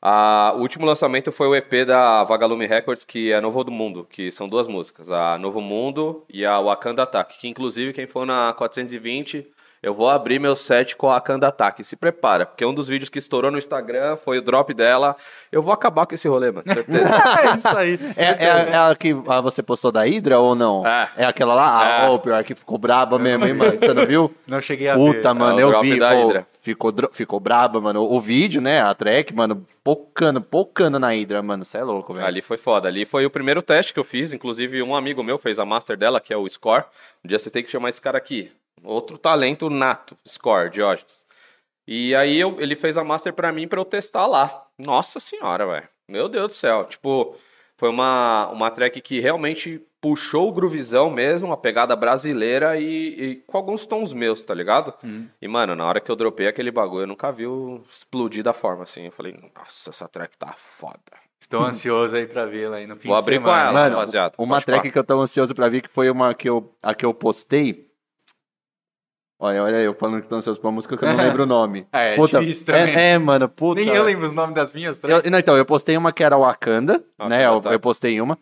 Ah, 0.00 0.54
o 0.56 0.60
último 0.60 0.84
lançamento 0.86 1.30
foi 1.30 1.46
o 1.46 1.54
EP 1.54 1.84
da 1.86 2.24
Vagalume 2.24 2.66
Records, 2.66 3.04
que 3.04 3.30
é 3.30 3.40
Novo 3.40 3.62
do 3.62 3.70
Mundo, 3.70 4.06
que 4.10 4.32
são 4.32 4.48
duas 4.48 4.66
músicas, 4.66 5.10
a 5.10 5.36
Novo 5.38 5.60
Mundo 5.60 6.24
e 6.28 6.44
a 6.44 6.58
Wakanda 6.58 7.02
Attack, 7.04 7.38
que 7.38 7.46
inclusive 7.48 7.92
quem 7.92 8.06
for 8.06 8.26
na 8.26 8.52
420, 8.52 9.46
eu 9.82 9.92
vou 9.92 10.08
abrir 10.08 10.38
meu 10.38 10.54
set 10.54 10.94
com 10.96 11.08
a 11.10 11.14
Wakanda 11.14 11.48
Attack. 11.48 11.82
Se 11.84 11.96
prepara, 11.96 12.46
porque 12.46 12.64
um 12.64 12.72
dos 12.72 12.86
vídeos 12.88 13.08
que 13.08 13.18
estourou 13.18 13.50
no 13.50 13.58
Instagram 13.58 14.16
foi 14.16 14.38
o 14.38 14.42
drop 14.42 14.72
dela. 14.72 15.16
Eu 15.50 15.60
vou 15.62 15.72
acabar 15.72 16.06
com 16.06 16.14
esse 16.14 16.28
rolê, 16.28 16.50
mano, 16.50 16.64
certeza. 16.72 17.08
É 17.52 17.56
isso 17.56 17.68
aí. 17.68 17.98
É, 18.16 18.24
é, 18.24 18.46
é 18.72 18.76
a 18.76 18.94
que 18.94 19.12
você 19.12 19.62
postou 19.62 19.90
da 19.90 20.02
Hydra 20.04 20.38
ou 20.38 20.54
não? 20.54 20.86
É. 20.86 21.24
aquela 21.24 21.54
lá? 21.54 21.80
Ah, 21.80 22.04
É. 22.04 22.08
ó, 22.08 22.18
pior 22.18 22.42
que 22.44 22.54
ficou 22.54 22.78
braba 22.78 23.18
mesmo, 23.18 23.44
hein, 23.46 23.54
mano? 23.54 23.78
Você 23.78 23.92
não 23.92 24.06
viu? 24.06 24.32
Não 24.46 24.60
cheguei 24.60 24.88
a 24.88 24.94
ver. 24.96 25.00
Puta, 25.00 25.34
mano, 25.34 25.58
É 25.58 25.64
o 25.64 25.68
eu 25.68 25.70
drop 25.70 25.90
vi. 25.90 25.98
da 25.98 26.10
pô, 26.10 26.26
Hydra. 26.26 26.46
ficou, 26.60 26.92
ficou 27.12 27.40
braba, 27.40 27.80
mano. 27.80 28.02
O 28.02 28.20
vídeo, 28.20 28.60
né? 28.60 28.82
A 28.82 28.94
track, 28.94 29.34
mano, 29.34 29.66
pocando, 29.82 30.40
pocando 30.40 30.98
na 30.98 31.08
Hydra, 31.08 31.42
mano. 31.42 31.64
Você 31.64 31.78
é 31.78 31.82
louco, 31.82 32.14
velho. 32.14 32.26
Ali 32.26 32.40
foi 32.42 32.56
foda. 32.56 32.86
Ali 32.88 33.04
foi 33.04 33.24
o 33.26 33.30
primeiro 33.30 33.62
teste 33.62 33.92
que 33.92 33.98
eu 33.98 34.04
fiz. 34.04 34.32
Inclusive, 34.32 34.82
um 34.82 34.94
amigo 34.94 35.22
meu 35.22 35.38
fez 35.38 35.58
a 35.58 35.64
master 35.64 35.96
dela, 35.96 36.20
que 36.20 36.32
é 36.32 36.36
o 36.36 36.48
Score. 36.48 36.84
Um 37.24 37.28
dia 37.28 37.38
você 37.38 37.50
tem 37.50 37.62
que 37.62 37.70
chamar 37.70 37.88
esse 37.88 38.00
cara 38.00 38.18
aqui. 38.18 38.50
Outro 38.84 39.16
talento 39.18 39.70
nato, 39.70 40.16
Score, 40.26 40.70
Diógenes. 40.70 41.24
E 41.86 42.14
aí 42.14 42.38
eu- 42.38 42.60
ele 42.60 42.76
fez 42.76 42.96
a 42.96 43.04
master 43.04 43.32
pra 43.32 43.52
mim 43.52 43.66
pra 43.68 43.80
eu 43.80 43.84
testar 43.84 44.26
lá. 44.26 44.66
Nossa 44.78 45.18
senhora, 45.20 45.66
velho. 45.66 45.88
Meu 46.08 46.28
Deus 46.28 46.48
do 46.48 46.52
céu. 46.52 46.84
Tipo, 46.84 47.36
foi 47.76 47.88
uma, 47.88 48.48
uma 48.52 48.70
track 48.70 49.00
que 49.00 49.20
realmente 49.20 49.80
puxou 50.00 50.48
o 50.48 50.52
groovizão 50.52 51.10
mesmo, 51.10 51.52
a 51.52 51.56
pegada 51.56 51.94
brasileira 51.94 52.76
e, 52.76 52.84
e 53.22 53.36
com 53.46 53.56
alguns 53.56 53.86
tons 53.86 54.12
meus, 54.12 54.44
tá 54.44 54.52
ligado? 54.52 54.92
E, 55.40 55.46
mano, 55.46 55.76
na 55.76 55.86
hora 55.86 56.00
que 56.00 56.10
eu 56.10 56.16
dropei 56.16 56.48
aquele 56.48 56.70
bagulho, 56.72 57.02
eu 57.02 57.06
nunca 57.06 57.30
vi 57.30 57.44
explodir 57.88 58.42
da 58.42 58.52
forma 58.52 58.82
assim. 58.82 59.06
Eu 59.06 59.12
falei, 59.12 59.38
nossa, 59.54 59.90
essa 59.90 60.08
track 60.08 60.36
tá 60.36 60.52
foda. 60.56 60.98
Estou 61.40 61.62
ansioso 61.64 62.14
aí 62.16 62.26
pra 62.26 62.46
vê-la 62.46 62.76
aí 62.78 62.86
no 62.86 62.96
fim 62.96 63.08
Vou 63.08 63.16
de 63.16 63.22
abrir 63.22 63.38
com 63.38 63.44
semana. 63.46 63.62
ela. 63.62 63.72
Mano, 63.72 63.94
rapaziada, 63.96 64.34
uma 64.38 64.60
track 64.60 64.80
falar. 64.82 64.92
que 64.92 64.98
eu 64.98 65.04
tô 65.04 65.20
ansioso 65.20 65.54
pra 65.54 65.68
ver, 65.68 65.82
que 65.82 65.88
foi 65.88 66.08
uma 66.10 66.34
que 66.34 66.48
eu, 66.48 66.72
a 66.82 66.94
que 66.94 67.04
eu 67.04 67.12
postei. 67.14 67.91
Olha, 69.44 69.60
olha 69.64 69.76
eu 69.78 69.92
falando 69.92 70.20
que 70.20 70.28
tô 70.28 70.36
ansioso 70.36 70.60
pra 70.60 70.68
uma 70.68 70.74
música 70.76 70.96
que 70.96 71.04
eu 71.04 71.08
não 71.08 71.16
lembro 71.16 71.42
o 71.42 71.46
nome. 71.46 71.84
É, 71.92 72.14
é 72.14 72.16
difícil 72.26 72.64
também. 72.66 72.94
É, 72.94 73.10
é, 73.14 73.18
mano, 73.18 73.48
puta. 73.48 73.80
Nem 73.80 73.90
eu 73.90 74.04
lembro 74.04 74.24
os 74.24 74.30
nomes 74.32 74.54
das 74.54 74.72
minhas 74.72 74.96
Eu- 74.96 75.00
tracks. 75.02 75.30
não, 75.30 75.38
então, 75.38 75.56
eu 75.56 75.64
postei 75.66 75.96
uma 75.96 76.12
que 76.12 76.22
era 76.22 76.36
Wakanda, 76.38 77.02
Ah, 77.18 77.28
né? 77.28 77.38
tá, 77.38 77.44
Eu, 77.52 77.60
tá. 77.60 77.72
eu 77.72 77.80
postei 77.80 78.20
uma. 78.20 78.38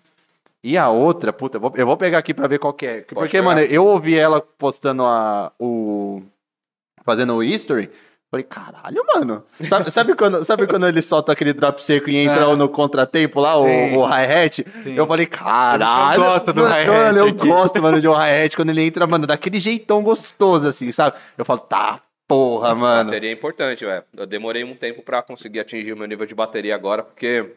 E 0.63 0.77
a 0.77 0.91
outra, 0.91 1.33
puta, 1.33 1.57
eu 1.57 1.61
vou, 1.63 1.73
eu 1.75 1.87
vou 1.87 1.97
pegar 1.97 2.19
aqui 2.19 2.35
pra 2.35 2.47
ver 2.47 2.59
qual 2.59 2.75
que 2.75 2.87
é. 2.87 3.01
Porque, 3.01 3.31
pegar. 3.39 3.43
mano, 3.45 3.61
eu 3.61 3.83
ouvi 3.87 4.15
ela 4.19 4.43
postando 4.43 5.03
a, 5.05 5.51
o... 5.59 6.21
Fazendo 7.03 7.35
o 7.35 7.43
history. 7.43 7.91
Falei, 8.31 8.45
caralho, 8.45 9.05
mano. 9.13 9.45
Sabe, 9.67 9.91
sabe, 9.91 10.15
quando, 10.15 10.45
sabe 10.45 10.65
quando 10.69 10.87
ele 10.87 11.03
solta 11.03 11.33
aquele 11.33 11.53
drop 11.53 11.83
seco 11.85 12.09
e 12.09 12.17
entra 12.17 12.55
no 12.55 12.69
contratempo 12.69 13.41
lá, 13.41 13.57
o, 13.59 13.65
Sim. 13.67 13.97
o 13.97 14.05
hi-hat? 14.07 14.65
Eu 14.95 15.05
falei, 15.05 15.27
caralho. 15.27 16.23
Você 16.23 16.29
gosta 16.31 16.53
do 16.53 16.61
mano, 16.63 16.73
hi-hat 16.75 16.91
Mano, 16.91 17.19
eu 17.19 17.27
aqui. 17.27 17.49
gosto, 17.49 17.83
mano, 17.83 18.01
de 18.01 18.07
um 18.07 18.13
hi-hat 18.15 18.55
quando 18.55 18.71
ele 18.71 18.83
entra, 18.83 19.05
mano, 19.05 19.27
daquele 19.27 19.59
jeitão 19.59 20.01
gostoso, 20.01 20.69
assim, 20.69 20.93
sabe? 20.93 21.17
Eu 21.37 21.45
falo, 21.45 21.59
tá, 21.59 22.01
porra, 22.29 22.73
mano. 22.73 23.07
Bateria 23.11 23.31
é 23.31 23.33
importante, 23.33 23.85
velho. 23.85 24.05
Eu 24.17 24.27
demorei 24.27 24.63
um 24.63 24.77
tempo 24.77 25.03
pra 25.03 25.23
conseguir 25.23 25.59
atingir 25.59 25.93
o 25.93 25.97
meu 25.97 26.07
nível 26.07 26.25
de 26.25 26.35
bateria 26.35 26.77
agora, 26.77 27.03
porque 27.03 27.51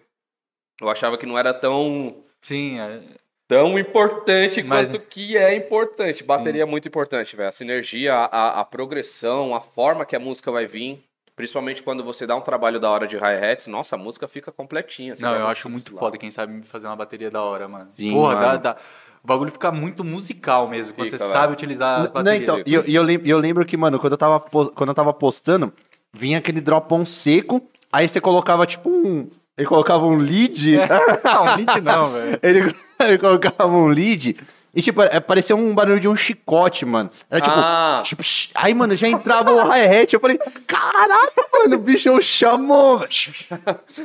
eu 0.81 0.89
achava 0.89 1.19
que 1.19 1.27
não 1.27 1.37
era 1.37 1.53
tão, 1.53 2.15
Sim, 2.41 2.79
é- 2.79 2.99
tão 3.47 3.77
importante 3.77 4.61
Mas- 4.63 4.89
quanto 4.89 5.05
que 5.07 5.37
é 5.37 5.55
importante. 5.55 6.23
Bateria 6.23 6.63
é 6.63 6.65
muito 6.65 6.87
importante, 6.87 7.35
velho. 7.35 7.49
A 7.49 7.51
sinergia, 7.51 8.13
a, 8.15 8.61
a- 8.61 8.65
progressão, 8.65 9.53
a 9.55 9.59
forma 9.61 10.05
que 10.05 10.15
a 10.15 10.19
música 10.19 10.51
vai 10.51 10.65
vir. 10.65 11.03
Principalmente 11.35 11.81
quando 11.81 12.03
você 12.03 12.27
dá 12.27 12.35
um 12.35 12.41
trabalho 12.41 12.79
da 12.79 12.89
hora 12.91 13.07
de 13.07 13.17
hi-hats, 13.17 13.65
nossa, 13.65 13.95
a 13.95 13.97
música 13.97 14.27
fica 14.27 14.51
completinha. 14.51 15.15
Você 15.15 15.23
Não, 15.23 15.31
vai 15.31 15.41
eu 15.41 15.47
acho 15.47 15.67
muito 15.67 15.93
lá. 15.95 15.99
foda 15.99 16.17
quem 16.17 16.29
sabe 16.29 16.61
fazer 16.65 16.85
uma 16.85 16.95
bateria 16.95 17.31
da 17.31 17.41
hora, 17.41 17.67
mano. 17.67 17.85
Sim, 17.85 18.13
Porra, 18.13 18.35
mano. 18.35 18.45
dá- 18.45 18.57
dá- 18.57 18.77
o 19.23 19.27
bagulho 19.27 19.51
fica 19.51 19.71
muito 19.71 20.03
musical 20.03 20.67
mesmo, 20.67 20.93
quando 20.93 21.07
Fica, 21.07 21.17
você 21.17 21.23
velho. 21.23 21.31
sabe 21.39 21.53
utilizar 21.53 22.01
as 22.01 22.07
Não, 22.07 22.13
baterias. 22.13 22.43
então, 22.43 22.61
e 22.65 22.73
eu, 22.73 22.83
eu 22.87 23.01
lem- 23.03 23.21
eu 23.25 23.37
lembro 23.39 23.65
que, 23.65 23.75
mano, 23.75 23.97
quando 23.97 24.11
eu 24.13 24.17
tava, 24.17 24.39
quando 24.41 24.89
eu 24.89 24.93
tava 24.93 25.11
postando, 25.13 25.73
vinha 26.13 26.37
aquele 26.37 26.61
dropão 26.61 27.03
seco, 27.03 27.61
aí 27.91 28.07
você 28.07 28.21
colocava, 28.21 28.65
tipo, 28.67 28.89
um... 28.89 29.29
Ele 29.57 29.67
colocava 29.67 30.05
um 30.05 30.15
lead... 30.17 30.77
não, 31.23 31.55
link 31.57 31.81
não, 31.81 32.09
velho. 32.11 32.39
ele, 32.41 32.75
ele 32.99 33.17
colocava 33.17 33.67
um 33.67 33.87
lead... 33.87 34.35
E, 34.75 34.81
tipo, 34.81 35.03
é, 35.03 35.19
parecia 35.19 35.55
um 35.55 35.71
barulho 35.71 35.99
de 35.99 36.07
um 36.07 36.15
chicote, 36.15 36.83
mano. 36.83 37.07
Era 37.29 37.39
tipo... 37.41 37.55
Ah. 37.55 38.01
tipo 38.03 38.23
aí, 38.55 38.73
mano, 38.73 38.95
já 38.95 39.07
entrava 39.07 39.51
o 39.51 39.59
hi-hat. 39.71 40.11
Eu 40.11 40.19
falei, 40.19 40.39
caralho, 40.65 41.31
mano, 41.53 41.75
o 41.75 41.79
bichão 41.79 42.19
chamou. 42.19 43.05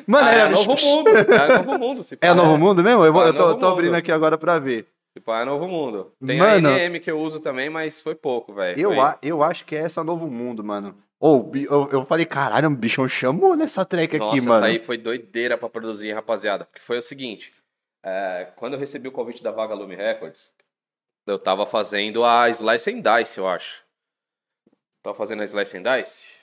Mano, 0.07 0.29
Ah, 0.29 0.31
é 0.35 0.39
era... 0.41 0.51
novo 0.51 0.75
mundo. 0.79 1.09
É 1.09 1.57
novo 1.63 1.79
mundo. 1.79 2.05
se 2.05 2.15
É 2.21 2.29
pá, 2.29 2.35
Novo 2.35 2.59
Mundo 2.59 2.85
mesmo? 2.85 3.03
Eu, 3.03 3.11
vou- 3.15 3.25
É 3.25 3.29
eu 3.31 3.33
tô, 3.35 3.55
tô 3.55 3.67
abrindo 3.69 3.93
Mundo. 3.93 3.99
aqui 3.99 4.13
agora 4.13 4.37
pra 4.37 4.59
ver. 4.59 4.87
Se 5.17 5.21
pá, 5.25 5.41
é 5.41 5.45
novo 5.47 5.67
mundo. 5.67 6.13
Tem 6.27 6.37
Mano. 6.39 6.69
a 6.69 6.73
NM 6.79 7.01
que 7.01 7.11
eu 7.11 7.19
uso 7.19 7.41
também, 7.41 7.71
mas 7.71 7.99
foi 8.03 8.15
pouco, 8.15 8.53
velho. 8.53 8.79
Eu, 8.79 8.91
Foi- 8.91 8.99
a, 9.01 9.17
eu 9.23 9.43
acho 9.43 9.65
que 9.65 9.75
é 9.75 9.79
essa 9.79 10.05
Novo 10.05 10.27
Mundo, 10.27 10.63
mano. 10.63 10.95
Ou, 11.21 11.43
bi- 11.43 11.65
eu, 11.65 11.89
eu 11.91 12.05
falei, 12.05 12.25
caralho, 12.25 12.69
o 12.69 12.77
bichão 12.77 13.09
chamou 13.09 13.57
nessa 13.57 13.85
track 13.85 14.17
aqui, 14.17 14.19
Nossa, 14.25 14.37
mano. 14.49 14.55
essa 14.57 14.67
aí 14.67 14.79
foi 14.79 14.97
doideira 14.97 15.59
pra 15.59 15.69
produzir, 15.69 16.13
rapaziada. 16.13 16.65
Porque 16.65 16.81
foi 16.81 16.99
o 16.99 17.03
seguinte: 17.03 17.53
é, 18.05 18.53
quando 18.57 18.75
eu 18.75 18.79
recebi 18.79 19.09
o 19.09 19.13
convite 19.13 19.43
da 19.43 19.51
Vagalume 19.51 19.97
Records, 19.97 20.53
eu 21.27 21.39
tava 21.39 21.67
fazendo 21.67 22.25
a 22.25 22.49
Slice 22.51 22.91
and 22.91 23.01
Dice, 23.03 23.39
eu 23.39 23.49
acho. 23.49 23.83
Tava 25.03 25.17
fazendo 25.17 25.43
a 25.43 25.45
Slice 25.45 25.77
and 25.77 25.83
Dice? 25.83 26.39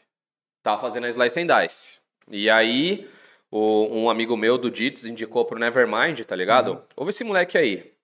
Tava 0.62 0.82
fazendo 0.82 1.06
a 1.06 1.10
Slice 1.10 1.40
and 1.40 1.48
Dice. 1.48 1.94
E 2.30 2.50
aí, 2.50 3.10
o- 3.50 3.88
um 3.92 4.10
amigo 4.10 4.36
meu 4.36 4.58
do 4.58 4.70
Dits 4.70 5.06
indicou 5.06 5.46
pro 5.46 5.58
Nevermind, 5.58 6.20
tá 6.26 6.36
ligado? 6.36 6.72
Uhum. 6.74 6.82
Ouve 6.98 7.10
esse 7.12 7.24
moleque 7.24 7.58
aí. 7.58 7.95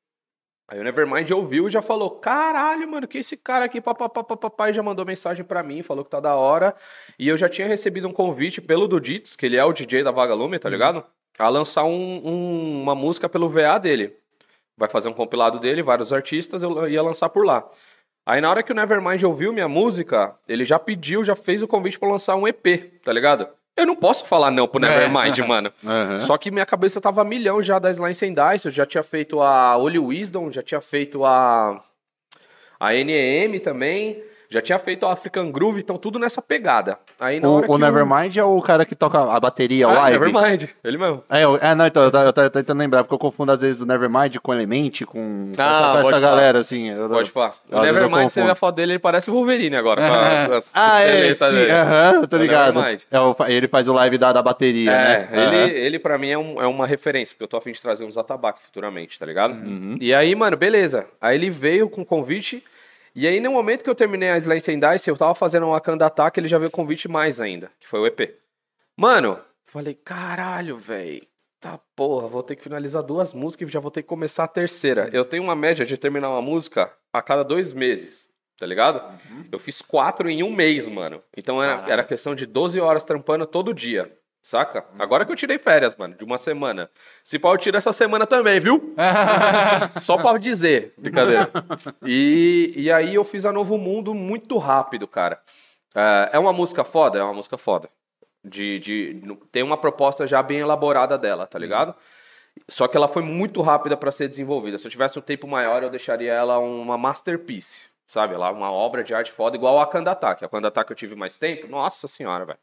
Aí 0.71 0.79
o 0.79 0.83
Nevermind 0.85 1.29
ouviu 1.31 1.67
e 1.67 1.69
já 1.69 1.81
falou: 1.81 2.11
caralho, 2.11 2.89
mano, 2.89 3.05
que 3.05 3.17
esse 3.17 3.35
cara 3.35 3.65
aqui, 3.65 3.79
e 4.69 4.73
já 4.73 4.81
mandou 4.81 5.05
mensagem 5.05 5.43
pra 5.43 5.61
mim, 5.61 5.83
falou 5.83 6.05
que 6.05 6.09
tá 6.09 6.21
da 6.21 6.33
hora. 6.35 6.73
E 7.19 7.27
eu 7.27 7.35
já 7.35 7.49
tinha 7.49 7.67
recebido 7.67 8.07
um 8.07 8.13
convite 8.13 8.61
pelo 8.61 8.87
Dudits, 8.87 9.35
que 9.35 9.45
ele 9.45 9.57
é 9.57 9.65
o 9.65 9.73
DJ 9.73 10.01
da 10.01 10.11
Vagalume, 10.11 10.57
tá 10.57 10.69
ligado? 10.69 11.03
A 11.37 11.49
lançar 11.49 11.83
um- 11.83 12.21
um- 12.25 12.81
uma 12.83 12.95
música 12.95 13.27
pelo 13.27 13.49
VA 13.49 13.77
dele. 13.77 14.15
Vai 14.77 14.87
fazer 14.87 15.09
um 15.09 15.13
compilado 15.13 15.59
dele, 15.59 15.83
vários 15.83 16.13
artistas, 16.13 16.63
eu 16.63 16.87
ia 16.87 17.01
lançar 17.01 17.27
por 17.27 17.45
lá. 17.45 17.69
Aí 18.25 18.39
na 18.39 18.49
hora 18.49 18.63
que 18.63 18.71
o 18.71 18.75
Nevermind 18.75 19.21
ouviu 19.23 19.51
minha 19.51 19.67
música, 19.67 20.37
ele 20.47 20.63
já 20.63 20.79
pediu, 20.79 21.21
já 21.21 21.35
fez 21.35 21.61
o 21.61 21.67
convite 21.67 21.99
pra 21.99 22.07
lançar 22.09 22.37
um 22.37 22.47
EP, 22.47 22.93
tá 23.03 23.11
ligado? 23.11 23.49
Eu 23.81 23.87
não 23.87 23.95
posso 23.95 24.25
falar 24.25 24.51
não 24.51 24.67
pro 24.67 24.79
Nevermind, 24.81 25.39
mano. 25.39 25.71
Aham. 25.85 26.19
Só 26.19 26.37
que 26.37 26.51
minha 26.51 26.65
cabeça 26.65 27.01
tava 27.01 27.21
a 27.21 27.25
milhão 27.25 27.61
já 27.61 27.79
da 27.79 27.89
Slice 27.89 28.25
and 28.25 28.33
Dice. 28.33 28.67
Eu 28.67 28.71
já 28.71 28.85
tinha 28.85 29.03
feito 29.03 29.41
a 29.41 29.75
Holy 29.75 29.99
Wisdom, 29.99 30.51
já 30.51 30.61
tinha 30.61 30.81
feito 30.81 31.25
a. 31.25 31.81
A 32.79 32.93
NEM 32.93 33.59
também. 33.59 34.23
Já 34.51 34.61
tinha 34.61 34.77
feito 34.77 35.05
a 35.05 35.13
African 35.13 35.49
Groove, 35.49 35.79
então 35.79 35.95
tudo 35.97 36.19
nessa 36.19 36.41
pegada. 36.41 36.97
Aí 37.17 37.39
na 37.39 37.47
hora 37.49 37.65
O, 37.67 37.71
o 37.71 37.75
que 37.77 37.81
Nevermind 37.81 38.35
é 38.35 38.43
o 38.43 38.61
cara 38.61 38.83
que 38.85 38.93
toca 38.93 39.17
a 39.17 39.39
bateria 39.39 39.87
Ah, 39.87 39.93
live? 39.93 40.19
Nevermind, 40.19 40.63
ele 40.83 40.97
mesmo. 40.97 41.23
É, 41.29 41.45
eu- 41.45 41.55
é, 41.61 41.73
não, 41.73 41.87
então, 41.87 42.03
eu, 42.03 42.09
eu 42.11 42.33
tava 42.33 42.49
tentando 42.49 42.77
lembrar, 42.77 43.01
porque 43.03 43.13
eu 43.13 43.17
confundo 43.17 43.49
às 43.53 43.61
vezes 43.61 43.81
o 43.81 43.85
Nevermind 43.85 44.35
com 44.43 44.53
Element, 44.53 45.05
com 45.05 45.53
Ah, 45.57 45.99
essa, 45.99 46.07
essa 46.09 46.19
galera, 46.19 46.59
assim. 46.59 46.89
eu- 46.89 47.07
Pode 47.07 47.31
pá. 47.31 47.53
O 47.71 47.77
eu 47.77 47.81
Nevermind, 47.81 48.29
você 48.29 48.43
vê 48.43 48.49
a 48.51 48.55
foto 48.55 48.75
dele, 48.75 48.91
ele 48.91 48.99
parece 48.99 49.29
o 49.31 49.33
Wolverine 49.33 49.77
agora. 49.77 50.01
com 50.01 50.13
a- 50.13 50.47
com 50.49 50.53
as 50.55 50.71
Ah, 50.75 50.99
é, 51.01 51.33
sim, 51.33 51.69
aham, 51.71 52.13
eu 52.15 52.27
tô 52.27 52.35
É 52.35 52.39
o 52.39 52.41
ligado. 52.41 52.83
É, 53.09 53.19
o 53.21 53.35
ele 53.47 53.69
faz 53.69 53.87
o 53.87 53.93
live 53.93 54.17
da, 54.17 54.33
da 54.33 54.41
bateria, 54.43 54.91
É, 54.91 54.93
né? 55.19 55.29
ele, 55.31 55.55
Aham. 55.55 55.67
ele 55.85 55.97
pra 55.99 56.17
mim 56.17 56.27
é, 56.29 56.37
um- 56.37 56.61
é 56.61 56.67
uma 56.67 56.85
referência, 56.85 57.33
porque 57.33 57.45
eu 57.45 57.47
tô 57.47 57.55
afim 57.55 57.71
de 57.71 57.81
trazer 57.81 58.03
uns 58.03 58.17
atabaques 58.17 58.65
futuramente, 58.65 59.17
tá 59.17 59.25
ligado? 59.25 59.53
Uhum. 59.53 59.95
E 60.01 60.13
aí, 60.13 60.35
mano, 60.35 60.57
beleza. 60.57 61.05
Aí 61.21 61.37
ele 61.37 61.49
veio 61.49 61.87
com 61.89 62.01
o 62.01 62.05
convite, 62.05 62.61
e 63.15 63.27
aí 63.27 63.39
no 63.39 63.51
momento 63.51 63.83
que 63.83 63.89
eu 63.89 63.95
terminei 63.95 64.29
a 64.29 64.37
Slice 64.37 64.71
and 64.71 64.79
Dice, 64.79 65.09
eu 65.09 65.17
tava 65.17 65.35
fazendo 65.35 65.65
uma 65.65 65.73
Wakanda 65.73 66.05
Attack, 66.05 66.39
ele 66.39 66.47
já 66.47 66.57
veio 66.57 66.69
o 66.69 66.71
convite 66.71 67.07
mais 67.07 67.39
ainda, 67.39 67.71
que 67.79 67.87
foi 67.87 67.99
o 67.99 68.07
EP. 68.07 68.37
Mano, 68.95 69.39
falei, 69.63 69.93
caralho, 69.93 70.77
velho. 70.77 71.25
Tá 71.59 71.79
porra, 71.95 72.27
vou 72.27 72.41
ter 72.41 72.55
que 72.55 72.63
finalizar 72.63 73.03
duas 73.03 73.33
músicas 73.33 73.69
e 73.69 73.71
já 73.71 73.79
vou 73.79 73.91
ter 73.91 74.01
que 74.01 74.07
começar 74.07 74.45
a 74.45 74.47
terceira. 74.47 75.09
Eu 75.13 75.23
tenho 75.23 75.43
uma 75.43 75.55
média 75.55 75.85
de 75.85 75.95
terminar 75.95 76.29
uma 76.29 76.41
música 76.41 76.91
a 77.13 77.21
cada 77.21 77.43
dois 77.43 77.71
meses, 77.71 78.29
tá 78.57 78.65
ligado? 78.65 79.01
Eu 79.51 79.59
fiz 79.59 79.79
quatro 79.81 80.27
em 80.27 80.41
um 80.41 80.51
mês, 80.51 80.87
mano. 80.87 81.21
Então 81.37 81.61
era, 81.61 81.85
era 81.87 82.03
questão 82.03 82.33
de 82.33 82.47
12 82.47 82.79
horas 82.79 83.03
trampando 83.03 83.45
todo 83.45 83.75
dia, 83.75 84.11
saca? 84.41 84.83
Agora 84.97 85.25
que 85.25 85.31
eu 85.31 85.35
tirei 85.35 85.59
férias, 85.59 85.95
mano, 85.95 86.15
de 86.15 86.23
uma 86.23 86.37
semana. 86.37 86.89
Se 87.23 87.37
pau, 87.37 87.53
eu 87.53 87.57
tiro 87.57 87.77
essa 87.77 87.93
semana 87.93 88.25
também, 88.25 88.59
viu? 88.59 88.95
Só 89.99 90.17
pra 90.17 90.37
dizer, 90.37 90.93
brincadeira. 90.97 91.49
E, 92.03 92.73
e 92.75 92.91
aí 92.91 93.13
eu 93.15 93.23
fiz 93.23 93.45
a 93.45 93.51
Novo 93.51 93.77
Mundo 93.77 94.13
muito 94.13 94.57
rápido, 94.57 95.07
cara. 95.07 95.39
É, 95.95 96.31
é 96.33 96.39
uma 96.39 96.51
música 96.51 96.83
foda? 96.83 97.19
É 97.19 97.23
uma 97.23 97.33
música 97.33 97.57
foda. 97.57 97.89
De, 98.43 98.79
de, 98.79 99.37
tem 99.51 99.61
uma 99.61 99.77
proposta 99.77 100.25
já 100.25 100.41
bem 100.41 100.59
elaborada 100.59 101.17
dela, 101.17 101.45
tá 101.45 101.59
ligado? 101.59 101.93
Só 102.67 102.87
que 102.87 102.97
ela 102.97 103.07
foi 103.07 103.21
muito 103.21 103.61
rápida 103.61 103.95
pra 103.95 104.11
ser 104.11 104.27
desenvolvida. 104.27 104.77
Se 104.77 104.87
eu 104.87 104.91
tivesse 104.91 105.19
um 105.19 105.21
tempo 105.21 105.47
maior, 105.47 105.83
eu 105.83 105.89
deixaria 105.89 106.33
ela 106.33 106.57
uma 106.57 106.97
masterpiece, 106.97 107.77
sabe? 108.07 108.33
Ela 108.33 108.51
uma 108.51 108.71
obra 108.71 109.03
de 109.03 109.13
arte 109.13 109.31
foda, 109.31 109.55
igual 109.55 109.79
a 109.79 109.83
Akanda 109.83 110.11
Attack. 110.11 110.43
A 110.43 110.47
Akanda 110.47 110.69
Attack 110.69 110.89
eu 110.89 110.95
tive 110.95 111.15
mais 111.15 111.37
tempo. 111.37 111.67
Nossa 111.67 112.07
senhora, 112.07 112.45
velho. 112.45 112.59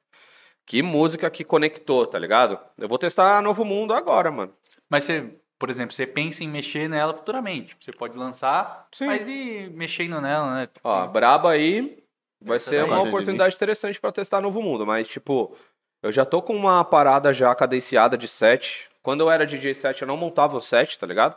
Que 0.68 0.82
música 0.82 1.30
que 1.30 1.44
conectou, 1.44 2.06
tá 2.06 2.18
ligado? 2.18 2.58
Eu 2.78 2.88
vou 2.88 2.98
testar 2.98 3.42
Novo 3.42 3.64
Mundo 3.64 3.94
agora, 3.94 4.30
mano. 4.30 4.52
Mas 4.88 5.04
você, 5.04 5.30
por 5.58 5.70
exemplo, 5.70 5.94
você 5.94 6.06
pensa 6.06 6.44
em 6.44 6.48
mexer 6.48 6.88
nela 6.88 7.14
futuramente. 7.14 7.74
Você 7.80 7.90
pode 7.90 8.18
lançar, 8.18 8.86
Sim. 8.92 9.06
mas 9.06 9.26
ir 9.26 9.70
mexendo 9.70 10.20
nela, 10.20 10.54
né? 10.54 10.68
Ó, 10.84 11.06
braba 11.06 11.50
aí 11.52 11.98
vai 12.40 12.60
ser 12.60 12.80
tá 12.80 12.84
uma 12.86 13.02
oportunidade 13.02 13.54
interessante 13.56 13.98
pra 14.00 14.12
testar 14.12 14.40
Novo 14.42 14.60
Mundo, 14.62 14.86
mas 14.86 15.08
tipo, 15.08 15.56
eu 16.02 16.12
já 16.12 16.24
tô 16.24 16.42
com 16.42 16.54
uma 16.54 16.84
parada 16.84 17.32
já 17.32 17.52
cadenciada 17.54 18.16
de 18.18 18.28
set. 18.28 18.88
Quando 19.02 19.22
eu 19.22 19.30
era 19.30 19.46
DJ 19.46 19.72
set, 19.74 20.02
eu 20.02 20.06
não 20.08 20.16
montava 20.18 20.56
o 20.56 20.60
set, 20.60 20.98
tá 20.98 21.06
ligado? 21.06 21.34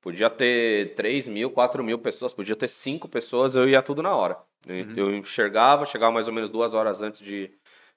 Podia 0.00 0.30
ter 0.30 0.94
3 0.94 1.28
mil, 1.28 1.50
4 1.50 1.84
mil 1.84 1.98
pessoas, 1.98 2.32
podia 2.32 2.56
ter 2.56 2.68
5 2.68 3.06
pessoas, 3.08 3.54
eu 3.54 3.68
ia 3.68 3.82
tudo 3.82 4.02
na 4.02 4.16
hora. 4.16 4.36
Eu- 4.66 4.96
Eu 4.96 5.14
enxergava, 5.14 5.84
chegava 5.86 6.10
mais 6.10 6.26
ou 6.26 6.34
menos 6.34 6.48
duas 6.50 6.72
horas 6.74 7.02
antes 7.02 7.20
de, 7.20 7.50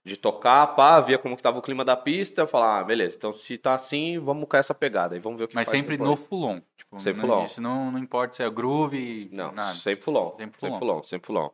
de 0.05 0.15
tocar, 0.15 0.67
pá, 0.75 1.00
via 1.01 1.17
como 1.17 1.35
que 1.35 1.41
tava 1.41 1.57
o 1.57 1.62
clima 1.63 1.83
da 1.83 1.97
pista, 1.97 2.41
eu 2.43 2.47
falava, 2.47 2.79
ah, 2.79 2.83
beleza, 2.83 3.17
então 3.17 3.33
se 3.33 3.57
tá 3.57 3.74
assim, 3.74 4.19
vamos 4.19 4.47
com 4.47 4.55
essa 4.55 4.74
pegada, 4.74 5.15
e 5.15 5.19
vamos 5.19 5.39
ver 5.39 5.45
o 5.45 5.47
que 5.47 5.55
Mas 5.55 5.67
sempre 5.67 5.97
depois. 5.97 6.12
no 6.12 6.15
full-on. 6.27 6.62
Tipo, 6.77 7.00
Sempre 7.00 7.21
não- 7.24 7.27
full-on. 7.29 7.43
Isso 7.45 7.59
não, 7.62 7.91
não 7.91 7.97
importa 8.00 8.35
se 8.35 8.43
é 8.43 8.50
groove, 8.50 9.29
Não, 9.33 9.51
nada. 9.51 9.74
sempre 9.74 10.03
full 10.03 10.15
on. 10.15 10.38
Sempre 10.38 10.59
full 10.59 10.89
on, 10.91 11.03
sempre 11.03 11.25
full. 11.27 11.53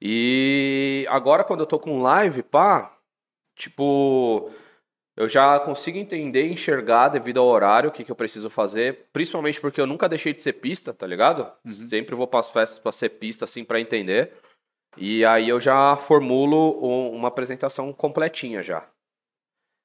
E 0.00 1.04
agora 1.10 1.42
quando 1.44 1.60
eu 1.60 1.66
tô 1.66 1.78
com 1.80 2.00
live, 2.00 2.42
pá, 2.44 2.96
tipo, 3.56 4.50
eu 5.16 5.28
já 5.28 5.58
consigo 5.60 5.98
entender 5.98 6.50
enxergar 6.50 7.08
devido 7.08 7.38
ao 7.40 7.46
horário 7.46 7.90
o 7.90 7.92
que, 7.92 8.04
que 8.04 8.10
eu 8.10 8.16
preciso 8.16 8.48
fazer, 8.48 9.08
principalmente 9.12 9.60
porque 9.60 9.80
eu 9.80 9.86
nunca 9.86 10.08
deixei 10.08 10.32
de 10.32 10.40
ser 10.42 10.54
pista, 10.54 10.94
tá 10.94 11.06
ligado? 11.06 11.50
Sempre 11.66 12.14
vou 12.14 12.26
para 12.26 12.40
as 12.40 12.50
festas 12.50 12.78
pra 12.78 12.92
ser 12.92 13.10
pista 13.10 13.44
assim 13.44 13.64
pra 13.64 13.80
entender. 13.80 14.32
E 14.96 15.24
aí 15.24 15.48
eu 15.48 15.60
já 15.60 15.96
formulo 15.96 16.78
um- 16.84 17.14
uma 17.14 17.28
apresentação 17.28 17.92
completinha 17.92 18.62
já. 18.62 18.86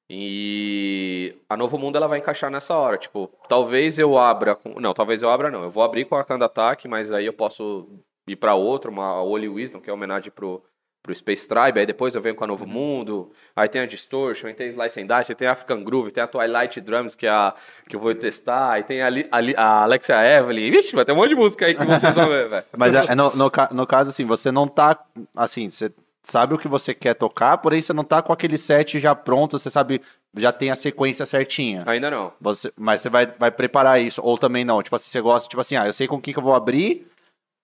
E 0.10 1.36
a 1.50 1.58
Novo 1.58 1.78
Mundo 1.78 1.96
ela 1.96 2.08
vai 2.08 2.20
encaixar 2.20 2.52
nessa 2.52 2.76
hora. 2.76 2.98
Tipo, 2.98 3.28
talvez 3.48 3.98
eu 3.98 4.18
abra. 4.18 4.56
Com... 4.56 4.80
Não, 4.80 4.94
talvez 4.94 5.24
eu 5.24 5.30
abra 5.30 5.50
não. 5.50 5.64
Eu 5.64 5.72
vou 5.72 5.84
abrir 5.84 6.06
com 6.06 6.16
a 6.16 6.24
Kanda 6.24 6.46
Attack, 6.46 6.88
mas 6.88 7.12
aí 7.12 7.26
eu 7.26 7.34
posso 7.34 7.88
ir 8.28 8.36
pra 8.36 8.54
outra, 8.56 8.90
uma 8.92 9.22
Holy 9.22 9.48
Wisdom, 9.50 9.80
que 9.82 9.90
é 9.90 9.94
homenagem 9.94 10.32
pro, 10.32 10.64
pro 11.06 11.16
Space 11.16 11.48
Tribe. 11.48 11.80
Aí 11.80 11.86
depois 11.86 12.16
eu 12.16 12.22
venho 12.22 12.34
com 12.36 12.44
a 12.44 12.48
Novo 12.48 12.66
Mundo. 12.66 13.32
Aí 13.56 13.70
tem 13.70 13.82
a 13.82 13.86
Distortion, 13.86 14.48
aí 14.48 14.54
tem 14.54 14.68
Slice 14.70 15.00
and 15.02 15.06
Dice, 15.08 15.32
aí 15.32 15.36
tem 15.36 15.48
a 15.48 15.52
African 15.52 15.84
Groove, 15.84 16.12
tem 16.12 16.24
a 16.24 16.28
Twilight 16.28 16.82
Drums, 16.82 17.14
que, 17.16 17.28
é 17.28 17.30
a, 17.30 17.54
que 17.88 17.96
eu 17.96 18.00
vou 18.00 18.14
testar. 18.16 18.72
Aí 18.72 18.84
tem 18.84 19.02
a, 19.02 19.10
Li- 19.10 19.28
a, 19.32 19.40
Li- 19.40 19.56
a 19.56 19.84
Alexia 19.84 20.16
Evelyn. 20.26 20.72
Vixe, 20.72 20.96
vai 20.96 21.06
ter 21.06 21.12
um 21.12 21.16
monte 21.16 21.30
de 21.30 21.36
música 21.36 21.66
aí 21.68 21.76
que 21.76 21.86
vocês 21.86 22.16
vão 22.16 22.28
ver, 22.28 22.50
velho. 22.50 22.66
Mas 22.76 22.96
é, 22.96 23.06
é 23.10 23.16
no, 23.16 23.30
no, 23.36 23.52
no 23.72 23.88
caso, 23.88 24.10
assim, 24.10 24.26
você 24.26 24.52
não 24.52 24.68
tá. 24.68 24.98
Assim, 25.36 25.70
você 25.70 25.92
sabe 26.24 26.56
o 26.56 26.58
que 26.58 26.68
você 26.68 26.92
quer 26.94 27.14
tocar, 27.14 27.56
porém 27.60 27.80
você 27.80 27.94
não 27.94 28.04
tá 28.04 28.20
com 28.20 28.34
aquele 28.34 28.58
set 28.58 28.98
já 29.00 29.14
pronto, 29.14 29.60
você 29.60 29.70
sabe, 29.70 30.02
já 30.36 30.52
tem 30.52 30.72
a 30.72 30.76
sequência 30.76 31.24
certinha. 31.24 31.84
Ainda 31.86 32.10
não. 32.10 32.34
Você, 32.42 32.74
mas 32.76 33.02
você 33.02 33.10
vai, 33.10 33.28
vai 33.38 33.52
preparar 33.52 34.02
isso, 34.02 34.20
ou 34.24 34.36
também 34.36 34.66
não. 34.66 34.82
Tipo 34.82 34.96
assim, 34.96 35.08
você 35.12 35.22
gosta, 35.22 35.48
tipo 35.48 35.62
assim, 35.62 35.76
ah, 35.76 35.86
eu 35.86 35.94
sei 35.94 36.08
com 36.08 36.20
quem 36.20 36.34
que 36.34 36.40
eu 36.40 36.44
vou 36.44 36.56
abrir, 36.56 37.06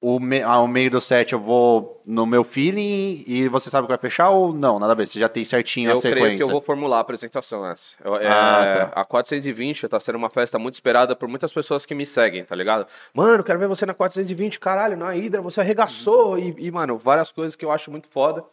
o, 0.01 0.20
me, 0.20 0.41
ah, 0.41 0.58
o 0.60 0.67
meio 0.67 0.89
do 0.89 1.00
set 1.00 1.31
eu 1.31 1.39
vou 1.39 2.01
no 2.05 2.25
meu 2.25 2.43
feeling 2.43 3.24
e 3.27 3.48
você 3.48 3.70
sabe 3.70 3.84
o 3.84 3.88
que 3.88 3.91
vai 3.91 3.98
fechar 4.00 4.31
ou 4.31 4.51
não? 4.51 4.79
Nada 4.79 4.93
a 4.93 4.96
ver, 4.96 5.05
você 5.05 5.20
já 5.20 5.29
tem 5.29 5.46
certinho 5.46 5.91
a 5.91 5.93
Eu 5.93 5.98
sequência. 5.98 6.22
creio 6.25 6.38
que 6.38 6.43
eu 6.43 6.50
vou 6.50 6.60
formular 6.60 6.98
a 6.98 7.01
apresentação 7.01 7.65
essa. 7.65 7.96
Eu- 8.03 8.15
é, 8.17 8.27
Ah, 8.27 8.91
A 8.96 9.05
420 9.05 9.88
tá 9.88 10.00
sendo 10.00 10.15
uma 10.17 10.29
festa 10.29 10.58
muito 10.58 10.74
esperada 10.74 11.15
por 11.15 11.29
muitas 11.29 11.53
pessoas 11.53 11.86
que 11.86 11.93
me 11.93 12.05
seguem, 12.05 12.43
tá 12.43 12.55
ligado? 12.55 12.88
Mano, 13.13 13.43
quero 13.43 13.60
ver 13.60 13.67
você 13.67 13.86
na 13.86 13.93
420, 13.93 14.60
caralho, 14.60 14.98
na 14.98 15.12
Hydra, 15.12 15.41
você 15.41 15.62
arregaçou. 15.62 16.38
E, 16.39 16.55
e, 16.58 16.72
mano, 16.72 16.98
várias 16.98 17.31
coisas 17.31 17.55
que 17.55 17.63
eu 17.63 17.72
acho 17.72 17.91
muito 17.91 18.10
foda. 18.10 18.43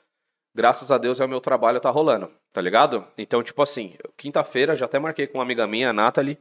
Graças 0.55 0.91
a 0.91 0.99
Deus 0.99 1.21
é 1.21 1.25
o 1.25 1.29
meu 1.29 1.41
trabalho 1.41 1.79
tá 1.81 1.89
rolando, 1.89 2.29
tá 2.53 2.61
ligado? 2.61 3.05
Então, 3.17 3.43
tipo 3.43 3.63
assim, 3.63 3.95
quinta-feira 4.17 4.75
já 4.75 4.87
até 4.87 4.99
marquei 4.99 5.27
com 5.27 5.39
uma 5.39 5.45
amiga 5.45 5.67
minha, 5.67 5.91
a 5.91 5.93
Nathalie. 5.93 6.39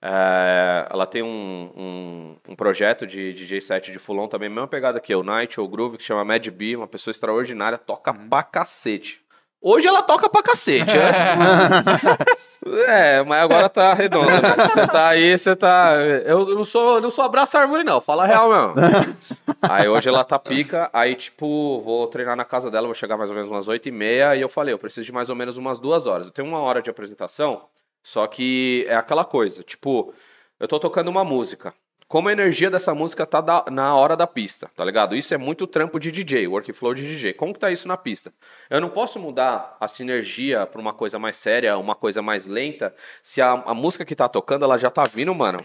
É, 0.00 0.86
ela 0.90 1.06
tem 1.06 1.22
um, 1.22 1.72
um, 1.76 2.36
um 2.50 2.56
projeto 2.56 3.06
de 3.06 3.32
DJ 3.32 3.60
set 3.60 3.90
de 3.90 3.98
Fulon 3.98 4.28
também, 4.28 4.48
mesma 4.48 4.68
pegada 4.68 5.00
que 5.00 5.12
eu, 5.12 5.22
Night 5.22 5.60
ou 5.60 5.68
Groove, 5.68 5.98
que 5.98 6.04
chama 6.04 6.24
Mad 6.24 6.46
B, 6.48 6.76
uma 6.76 6.86
pessoa 6.86 7.10
extraordinária, 7.10 7.76
toca 7.76 8.14
pra 8.14 8.42
cacete. 8.42 9.20
Hoje 9.60 9.88
ela 9.88 10.02
toca 10.02 10.28
pra 10.28 10.40
cacete, 10.40 10.96
né? 10.96 11.34
é, 12.86 13.22
mas 13.24 13.42
agora 13.42 13.68
tá 13.68 13.92
redonda. 13.92 14.30
né? 14.40 14.54
Você 14.68 14.86
tá 14.86 15.08
aí, 15.08 15.36
você 15.36 15.56
tá. 15.56 15.94
Eu 16.24 16.54
não 16.54 16.64
sou, 16.64 17.00
não 17.00 17.10
sou 17.10 17.24
abraço 17.24 17.58
árvore, 17.58 17.82
não. 17.82 18.00
Fala 18.00 18.22
a 18.22 18.26
real 18.26 18.48
mesmo. 18.48 18.74
Aí 19.62 19.88
hoje 19.88 20.08
ela 20.08 20.22
tá 20.22 20.38
pica, 20.38 20.88
aí 20.92 21.16
tipo, 21.16 21.80
vou 21.80 22.06
treinar 22.06 22.36
na 22.36 22.44
casa 22.44 22.70
dela, 22.70 22.86
vou 22.86 22.94
chegar 22.94 23.16
mais 23.16 23.30
ou 23.30 23.34
menos 23.34 23.50
umas 23.50 23.66
8 23.66 23.88
e 23.88 23.92
meia, 23.92 24.36
e 24.36 24.40
eu 24.40 24.48
falei, 24.48 24.72
eu 24.72 24.78
preciso 24.78 25.04
de 25.04 25.12
mais 25.12 25.28
ou 25.28 25.34
menos 25.34 25.56
umas 25.56 25.80
duas 25.80 26.06
horas. 26.06 26.28
Eu 26.28 26.32
tenho 26.32 26.46
uma 26.46 26.60
hora 26.60 26.80
de 26.80 26.88
apresentação, 26.88 27.62
só 28.02 28.26
que 28.26 28.84
é 28.88 28.94
aquela 28.96 29.24
coisa, 29.24 29.62
tipo, 29.62 30.12
eu 30.58 30.66
tô 30.68 30.78
tocando 30.78 31.08
uma 31.08 31.24
música. 31.24 31.74
Como 32.06 32.30
a 32.30 32.32
energia 32.32 32.70
dessa 32.70 32.94
música 32.94 33.26
tá 33.26 33.42
da- 33.42 33.66
na 33.70 33.94
hora 33.94 34.16
da 34.16 34.26
pista, 34.26 34.70
tá 34.74 34.82
ligado? 34.82 35.14
Isso 35.14 35.34
é 35.34 35.36
muito 35.36 35.66
trampo 35.66 36.00
de 36.00 36.10
DJ, 36.10 36.46
workflow 36.48 36.94
de 36.94 37.02
DJ. 37.02 37.34
Como 37.34 37.52
que 37.52 37.60
tá 37.60 37.70
isso 37.70 37.86
na 37.86 37.98
pista? 37.98 38.32
Eu 38.70 38.80
não 38.80 38.88
posso 38.88 39.18
mudar 39.20 39.76
a 39.78 39.86
sinergia 39.86 40.64
pra 40.66 40.80
uma 40.80 40.94
coisa 40.94 41.18
mais 41.18 41.36
séria, 41.36 41.76
uma 41.76 41.94
coisa 41.94 42.22
mais 42.22 42.46
lenta, 42.46 42.94
se 43.22 43.42
a, 43.42 43.50
a 43.52 43.74
música 43.74 44.06
que 44.06 44.16
tá 44.16 44.26
tocando, 44.26 44.64
ela 44.64 44.78
já 44.78 44.90
tá 44.90 45.02
vindo, 45.04 45.34
mano, 45.34 45.58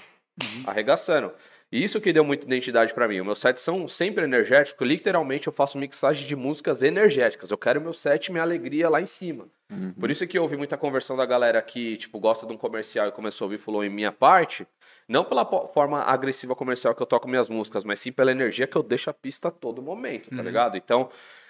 arregaçando. 0.67 1.31
E 1.73 1.83
isso 1.83 1.99
que 1.99 2.13
deu 2.13 2.23
muita 2.23 2.45
identidade 2.45 2.93
pra 2.93 3.07
mim. 3.07 3.19
Os 3.19 3.25
meus 3.25 3.39
sets 3.39 3.63
são 3.63 3.87
sempre 3.87 4.25
energéticos. 4.25 4.87
Literalmente 4.87 5.47
eu 5.47 5.53
faço 5.53 5.75
mixagem 5.75 6.27
de 6.27 6.35
músicas 6.35 6.83
energéticas. 6.83 7.49
Eu 7.49 7.57
quero 7.57 7.81
meu 7.81 7.93
set 7.93 8.27
e 8.27 8.31
minha 8.31 8.43
alegria 8.43 8.87
lá 8.87 9.01
em 9.01 9.07
cima. 9.07 9.47
Por 9.99 10.11
isso 10.11 10.27
que 10.27 10.37
eu 10.37 10.43
ouvi 10.43 10.55
muita 10.55 10.77
conversão 10.77 11.17
da 11.17 11.25
galera 11.25 11.59
que, 11.63 11.97
tipo, 11.97 12.19
gosta 12.19 12.45
de 12.45 12.53
um 12.53 12.57
comercial 12.57 13.07
e 13.07 13.11
começou 13.11 13.45
a 13.45 13.47
ouvir 13.47 13.57
Fulon 13.57 13.85
em 13.85 13.89
minha 13.89 14.11
parte. 14.11 14.67
Não 15.07 15.23
pela 15.23 15.43
forma 15.67 16.03
agressiva 16.03 16.55
comercial 16.55 16.93
que 16.93 17.01
eu 17.01 17.07
toco 17.07 17.27
minhas 17.27 17.49
músicas, 17.49 17.83
mas 17.83 17.99
sim 17.99 18.11
pela 18.11 18.29
energia 18.29 18.67
que 18.67 18.75
eu 18.75 18.83
deixo 18.83 19.09
a 19.09 19.13
pista 19.13 19.47
a 19.47 19.51
todo 19.51 19.81
momento, 19.81 20.29
tá 20.29 20.43
ligado? 20.43 20.77
Então, 20.77 21.09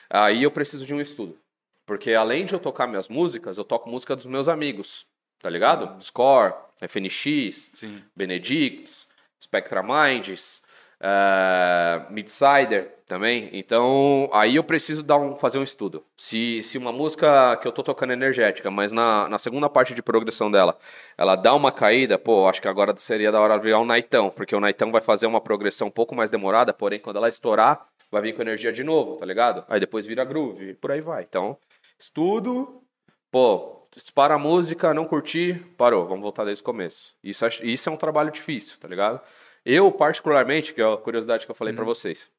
aí 0.10 0.42
eu 0.42 0.52
preciso 0.52 0.86
de 0.86 0.94
um 0.94 1.02
estudo. 1.02 1.38
Porque 1.86 2.14
além 2.14 2.46
de 2.46 2.54
eu 2.54 2.60
tocar 2.60 2.88
minhas 2.88 3.10
músicas, 3.10 3.58
eu 3.58 3.66
toco 3.66 3.90
música 3.90 4.16
dos 4.16 4.26
meus 4.26 4.48
amigos, 4.48 5.06
tá 5.42 5.50
ligado? 5.50 6.02
Score, 6.02 6.54
FNX, 6.80 7.72
Sim. 7.76 8.02
Benedicts, 8.16 9.12
Spectra 9.44 9.84
Minds, 9.84 10.62
eh, 11.00 12.02
Midsider 12.10 12.96
também. 13.06 13.50
Então, 13.52 14.30
aí 14.32 14.56
eu 14.56 14.64
preciso 14.64 15.04
dar 15.04 15.18
um, 15.18 15.36
fazer 15.36 15.60
um 15.60 15.64
estudo. 15.64 16.04
Se, 16.18 16.64
se 16.64 16.78
uma 16.78 16.94
música 16.94 17.58
que 17.58 17.68
eu 17.68 17.72
tô 17.74 17.84
tocando 17.84 18.12
é 18.12 18.14
energética, 18.14 18.72
mas 18.72 18.94
na, 18.94 19.28
na 19.28 19.38
segunda 19.38 19.70
parte 19.70 19.94
de 19.94 20.02
progressão 20.02 20.50
dela, 20.50 20.78
ela 21.18 21.36
dá 21.36 21.54
uma 21.54 21.72
caída, 21.72 22.18
pô, 22.18 22.48
acho 22.48 22.62
que 22.62 22.68
agora 22.70 22.96
seria 22.96 23.32
da 23.32 23.42
hora 23.42 23.60
virar 23.60 23.80
um 23.80 23.86
Naitão, 23.86 24.30
porque 24.30 24.56
o 24.56 24.60
Naitão 24.62 24.92
vai 24.92 25.02
fazer 25.02 25.28
uma 25.28 25.42
progressão 25.42 25.90
um 25.90 25.92
pouco 25.92 26.16
mais 26.16 26.32
demorada, 26.32 26.74
porém, 26.74 27.00
quando 27.00 27.18
ela 27.18 27.28
estourar, 27.28 27.86
vai 28.10 28.22
vir 28.22 28.36
com 28.36 28.42
energia 28.42 28.72
de 28.72 28.84
novo, 28.84 29.18
tá 29.18 29.26
ligado? 29.26 29.66
Aí 29.68 29.80
depois 29.80 30.06
vira 30.06 30.24
groove, 30.24 30.70
e 30.70 30.74
por 30.74 30.92
aí 30.92 31.02
vai. 31.02 31.24
Então, 31.24 31.58
estudo, 32.00 32.82
pô, 33.30 33.83
dispara 33.96 34.36
a 34.36 34.40
música, 34.40 34.94
não 34.94 35.06
curti, 35.06 35.54
parou, 35.78 36.08
vamos 36.08 36.22
voltar 36.22 36.46
desde 36.46 36.62
o 36.62 36.66
começo. 36.66 37.16
Isso, 37.24 37.46
isso 37.64 37.90
é 37.90 37.92
um 37.92 37.98
trabalho 37.98 38.32
difícil, 38.32 38.78
tá 38.80 38.88
ligado? 38.88 39.22
Eu, 39.66 39.92
particularmente, 39.92 40.74
que 40.74 40.82
é 40.82 40.94
a 40.94 40.98
curiosidade 40.98 41.46
que 41.46 41.52
eu 41.52 41.56
falei 41.56 41.74
pra 41.74 41.86
vocês, 41.86 42.30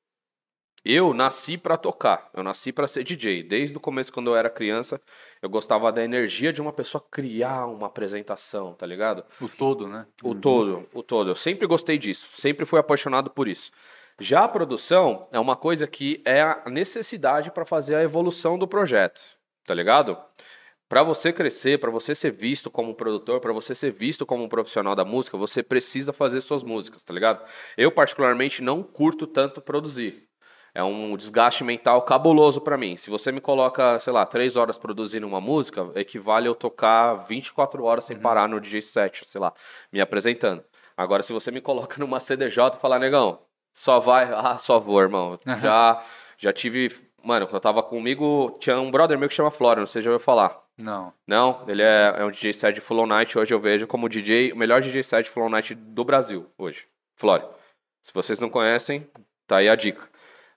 eu 0.85 1.15
nasci 1.15 1.57
pra 1.57 1.79
tocar, 1.79 2.29
eu 2.35 2.43
nasci 2.43 2.71
pra 2.71 2.87
ser 2.87 3.03
DJ. 3.05 3.43
Desde 3.43 3.75
o 3.75 3.81
começo, 3.81 4.13
quando 4.13 4.31
eu 4.31 4.37
era 4.37 4.51
criança, 4.51 5.01
eu 5.41 5.49
gostava 5.49 5.91
da 5.91 6.05
energia 6.05 6.53
de 6.53 6.61
uma 6.61 6.75
pessoa 6.75 7.03
criar 7.11 7.67
uma 7.67 7.87
apresentação, 7.87 8.75
tá 8.75 8.85
ligado? 8.85 9.25
O 9.41 9.49
todo, 9.49 9.89
né? 9.89 10.07
O 10.23 10.35
todo, 10.35 10.87
o 10.93 11.03
todo. 11.03 11.31
Eu 11.31 11.35
sempre 11.35 11.67
gostei 11.67 11.97
disso, 11.97 12.29
sempre 12.37 12.67
fui 12.67 12.79
apaixonado 12.79 13.31
por 13.31 13.49
isso. 13.49 13.73
Já 14.21 14.45
a 14.45 14.49
produção 14.49 15.27
é 15.33 15.41
uma 15.41 15.57
coisa 15.57 15.87
que 15.87 16.23
é 16.25 16.43
a 16.43 16.65
necessidade 16.67 17.51
para 17.51 17.65
fazer 17.65 17.95
a 17.95 18.03
evolução 18.03 18.59
do 18.59 18.69
projeto, 18.69 19.21
tá 19.65 19.75
ligado? 19.75 20.19
Para 20.89 21.03
você 21.03 21.33
crescer, 21.33 21.79
para 21.79 21.91
você 21.91 22.15
ser 22.15 22.31
visto 22.31 22.71
como 22.71 22.95
produtor, 22.95 23.41
para 23.41 23.53
você 23.53 23.75
ser 23.75 23.91
visto 23.91 24.27
como 24.27 24.45
um 24.45 24.49
profissional 24.49 24.95
da 24.95 25.05
música, 25.05 25.37
você 25.37 25.63
precisa 25.63 26.13
fazer 26.13 26.41
suas 26.41 26.63
músicas, 26.63 27.03
tá 27.03 27.13
ligado? 27.13 27.43
Eu 27.77 27.91
particularmente 27.91 28.63
não 28.63 28.83
curto 28.83 29.27
tanto 29.27 29.63
produzir. 29.63 30.29
É 30.75 30.83
um 30.83 31.17
desgaste 31.17 31.63
mental 31.63 32.03
cabuloso 32.03 32.61
pra 32.61 32.77
mim. 32.77 32.97
Se 32.97 33.09
você 33.09 33.31
me 33.31 33.41
coloca, 33.41 33.99
sei 34.01 34.13
lá, 34.13 34.27
três 34.27 34.57
horas 34.57 34.77
produzindo 34.77 35.27
uma 35.27 35.41
música, 35.41 35.89
equivale 35.95 36.49
eu 36.49 36.55
tocar 36.55 37.15
24 37.15 37.85
horas 37.85 38.05
sem 38.05 38.19
parar 38.19 38.49
no 38.49 38.61
DJ 38.61 38.83
set, 38.83 39.25
sei 39.25 39.41
lá, 39.41 39.53
me 39.93 40.01
apresentando. 40.01 40.65
Agora, 40.97 41.23
se 41.23 41.33
você 41.33 41.51
me 41.53 41.61
coloca 41.61 41.97
numa 42.03 42.19
CDJ 42.21 42.77
e 42.77 42.81
falar, 42.81 42.99
negão, 42.99 43.39
só 43.73 44.01
vai, 44.01 44.31
ah, 44.35 44.59
só 44.59 44.81
vou, 44.81 45.01
irmão. 45.01 45.39
Já, 45.61 46.05
já 46.37 46.53
tive, 46.53 46.91
mano, 47.23 47.47
quando 47.47 47.55
eu 47.55 47.61
tava 47.61 47.83
comigo, 47.83 48.57
tinha 48.59 48.79
um 48.81 48.91
brother 48.91 49.17
meu 49.17 49.29
que 49.29 49.35
chama 49.35 49.53
Flora, 49.53 49.81
não 49.81 49.87
sei 49.87 50.03
se 50.03 50.07
já 50.07 50.11
ouviu 50.11 50.25
falar. 50.25 50.64
Não. 50.77 51.13
Não, 51.27 51.65
ele 51.69 51.83
é, 51.83 52.15
é 52.19 52.25
um 52.25 52.31
DJ 52.31 52.53
set 52.53 52.75
de 52.75 52.81
Full 52.81 53.01
On 53.01 53.07
Night. 53.07 53.39
Hoje 53.39 53.55
eu 53.55 53.61
vejo 53.61 53.87
como 53.87 54.07
o 54.07 54.09
DJ, 54.09 54.53
o 54.53 54.57
melhor 54.57 54.81
DJ 54.81 55.03
set 55.03 55.25
de 55.25 55.31
Full 55.31 55.45
On 55.45 55.49
Night 55.49 55.75
do 55.75 56.05
Brasil, 56.05 56.51
hoje. 56.59 56.87
Flore. 57.17 57.45
Se 58.03 58.13
vocês 58.13 58.41
não 58.41 58.51
conhecem, 58.51 59.09
tá 59.47 59.59
aí 59.59 59.69
a 59.69 59.75
dica. 59.75 60.09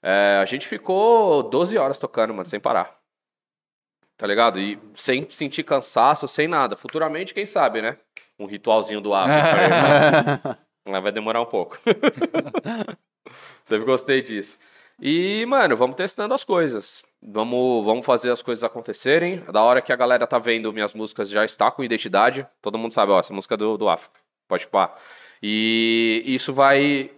É, 0.01 0.39
a 0.41 0.45
gente 0.45 0.67
ficou 0.67 1.43
12 1.43 1.77
horas 1.77 1.99
tocando, 1.99 2.33
mano, 2.33 2.47
sem 2.47 2.59
parar. 2.59 2.97
Tá 4.17 4.25
ligado? 4.25 4.59
E 4.59 4.79
sem 4.95 5.29
sentir 5.29 5.63
cansaço, 5.63 6.27
sem 6.27 6.47
nada. 6.47 6.75
Futuramente, 6.75 7.33
quem 7.33 7.45
sabe, 7.45 7.81
né? 7.81 7.97
Um 8.39 8.47
ritualzinho 8.47 8.99
do 8.99 9.13
África. 9.13 10.57
Mas 10.85 11.03
vai 11.03 11.11
demorar 11.11 11.41
um 11.41 11.45
pouco. 11.45 11.77
Sempre 13.63 13.85
gostei 13.85 14.21
disso. 14.21 14.57
E, 14.99 15.45
mano, 15.45 15.77
vamos 15.77 15.95
testando 15.95 16.33
as 16.33 16.43
coisas. 16.43 17.05
Vamos, 17.21 17.83
vamos 17.85 18.05
fazer 18.05 18.31
as 18.31 18.41
coisas 18.41 18.63
acontecerem. 18.63 19.43
Da 19.51 19.61
hora 19.61 19.81
que 19.81 19.91
a 19.91 19.95
galera 19.95 20.27
tá 20.27 20.37
vendo 20.37 20.71
minhas 20.71 20.93
músicas 20.93 21.29
já 21.29 21.43
está 21.43 21.71
com 21.71 21.83
identidade. 21.83 22.47
Todo 22.61 22.77
mundo 22.77 22.93
sabe, 22.93 23.11
ó, 23.11 23.19
essa 23.19 23.33
música 23.33 23.55
é 23.55 23.57
do, 23.57 23.77
do 23.77 23.89
África. 23.89 24.19
Pode 24.47 24.67
pá. 24.67 24.95
E 25.41 26.23
isso 26.25 26.53
vai 26.53 27.11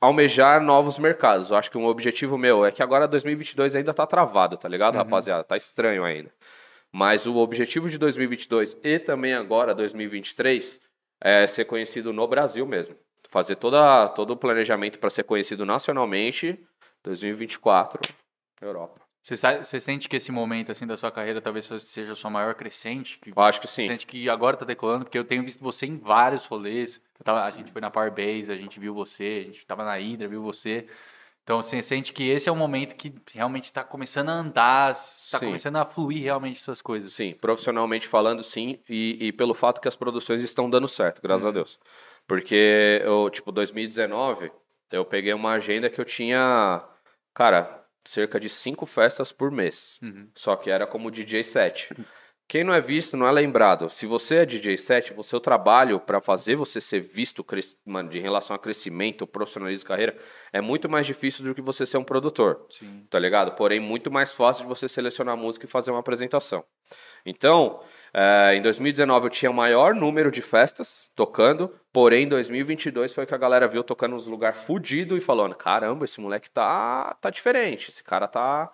almejar 0.00 0.62
novos 0.62 0.98
mercados. 0.98 1.50
Eu 1.50 1.56
acho 1.56 1.70
que 1.70 1.78
um 1.78 1.86
objetivo 1.86 2.38
meu 2.38 2.64
é 2.64 2.70
que 2.70 2.82
agora 2.82 3.08
2022 3.08 3.74
ainda 3.76 3.92
tá 3.94 4.06
travado, 4.06 4.56
tá 4.56 4.68
ligado, 4.68 4.96
rapaziada? 4.96 5.42
Tá 5.42 5.56
estranho 5.56 6.04
ainda. 6.04 6.30
Mas 6.92 7.26
o 7.26 7.36
objetivo 7.36 7.88
de 7.88 7.98
2022 7.98 8.78
e 8.84 8.98
também 8.98 9.34
agora 9.34 9.74
2023 9.74 10.80
é 11.20 11.46
ser 11.46 11.64
conhecido 11.64 12.12
no 12.12 12.26
Brasil 12.28 12.66
mesmo. 12.66 12.94
Fazer 13.28 13.56
toda, 13.56 14.08
todo 14.10 14.32
o 14.32 14.36
planejamento 14.36 14.98
para 14.98 15.10
ser 15.10 15.24
conhecido 15.24 15.66
nacionalmente 15.66 16.58
2024 17.02 18.00
Europa. 18.60 19.05
Você, 19.34 19.80
sente 19.80 20.08
que 20.08 20.14
esse 20.14 20.30
momento 20.30 20.70
assim 20.70 20.86
da 20.86 20.96
sua 20.96 21.10
carreira 21.10 21.40
talvez 21.40 21.68
seja 21.80 22.12
a 22.12 22.14
sua 22.14 22.30
maior 22.30 22.54
crescente? 22.54 23.18
Que 23.18 23.30
Eu 23.30 23.42
acho 23.42 23.60
que 23.60 23.66
sim. 23.66 23.88
sente 23.88 24.06
que 24.06 24.30
agora 24.30 24.56
tá 24.56 24.64
decolando? 24.64 25.04
Porque 25.04 25.18
eu 25.18 25.24
tenho 25.24 25.42
visto 25.42 25.60
você 25.64 25.84
em 25.84 25.98
vários 25.98 26.46
rolês. 26.46 27.02
Tava- 27.24 27.44
a 27.44 27.50
gente 27.50 27.72
foi 27.72 27.80
na 27.80 27.90
Power 27.90 28.12
Base, 28.12 28.52
a 28.52 28.56
gente 28.56 28.78
viu 28.78 28.94
você, 28.94 29.40
a 29.42 29.46
gente 29.46 29.66
tava 29.66 29.84
na 29.84 29.94
Hydra, 29.96 30.28
viu 30.28 30.42
você. 30.42 30.86
Então 31.42 31.60
você 31.60 31.82
sente 31.82 32.12
que 32.12 32.28
esse 32.28 32.48
é 32.48 32.52
o 32.52 32.56
momento 32.56 32.94
que 32.94 33.14
realmente 33.32 33.64
está 33.64 33.82
começando 33.82 34.28
a 34.28 34.32
andar, 34.32 34.92
está 34.92 35.40
começando 35.40 35.76
a 35.76 35.84
fluir 35.84 36.22
realmente 36.22 36.60
suas 36.60 36.80
coisas. 36.80 37.12
Sim, 37.12 37.34
profissionalmente 37.34 38.06
falando, 38.06 38.44
sim, 38.44 38.78
e, 38.88 39.26
e 39.26 39.32
pelo 39.32 39.54
fato 39.54 39.80
que 39.80 39.88
as 39.88 39.96
produções 39.96 40.42
estão 40.42 40.70
dando 40.70 40.86
certo, 40.86 41.20
graças 41.20 41.46
a 41.46 41.50
Deus. 41.50 41.80
Porque 42.28 43.00
eu, 43.04 43.28
tipo, 43.30 43.50
2019, 43.50 44.52
eu 44.92 45.04
peguei 45.04 45.32
uma 45.32 45.52
agenda 45.52 45.90
que 45.90 46.00
eu 46.00 46.04
tinha, 46.04 46.82
cara, 47.32 47.85
cerca 48.08 48.38
de 48.40 48.48
cinco 48.48 48.86
festas 48.86 49.32
por 49.32 49.50
mês. 49.50 50.00
Só 50.34 50.56
que 50.56 50.70
era 50.70 50.86
como 50.86 51.10
DJ 51.10 51.44
set. 51.44 51.88
Quem 52.48 52.62
não 52.62 52.72
é 52.72 52.80
visto 52.80 53.16
não 53.16 53.26
é 53.26 53.32
lembrado. 53.32 53.90
Se 53.90 54.06
você 54.06 54.36
é 54.36 54.46
DJ 54.46 54.76
set, 54.76 55.12
o 55.16 55.22
seu 55.24 55.40
trabalho 55.40 55.98
para 55.98 56.20
fazer 56.20 56.54
você 56.54 56.80
ser 56.80 57.00
visto 57.00 57.44
mano, 57.84 58.08
de 58.08 58.20
relação 58.20 58.54
a 58.54 58.58
crescimento, 58.58 59.26
profissionalismo 59.26 59.86
carreira, 59.86 60.16
é 60.52 60.60
muito 60.60 60.88
mais 60.88 61.06
difícil 61.06 61.44
do 61.44 61.54
que 61.54 61.60
você 61.60 61.84
ser 61.84 61.98
um 61.98 62.04
produtor. 62.04 62.64
Sim. 62.70 63.04
Tá 63.10 63.18
ligado? 63.18 63.52
Porém, 63.52 63.80
muito 63.80 64.12
mais 64.12 64.32
fácil 64.32 64.62
de 64.62 64.68
você 64.68 64.88
selecionar 64.88 65.34
a 65.34 65.36
música 65.36 65.66
e 65.66 65.68
fazer 65.68 65.90
uma 65.90 65.98
apresentação. 65.98 66.64
Então, 67.24 67.80
eh, 68.14 68.54
em 68.54 68.62
2019 68.62 69.26
eu 69.26 69.30
tinha 69.30 69.50
o 69.50 69.54
maior 69.54 69.92
número 69.92 70.30
de 70.30 70.40
festas 70.40 71.10
tocando, 71.16 71.68
porém 71.92 72.24
em 72.24 72.28
2022 72.28 73.12
foi 73.12 73.26
que 73.26 73.34
a 73.34 73.38
galera 73.38 73.66
viu 73.66 73.82
tocando 73.82 74.14
nos 74.14 74.28
lugares 74.28 74.64
fudido 74.64 75.16
e 75.16 75.20
falando: 75.20 75.56
caramba, 75.56 76.04
esse 76.04 76.20
moleque 76.20 76.48
tá, 76.48 77.16
tá 77.20 77.28
diferente, 77.28 77.90
esse 77.90 78.04
cara 78.04 78.28
tá, 78.28 78.70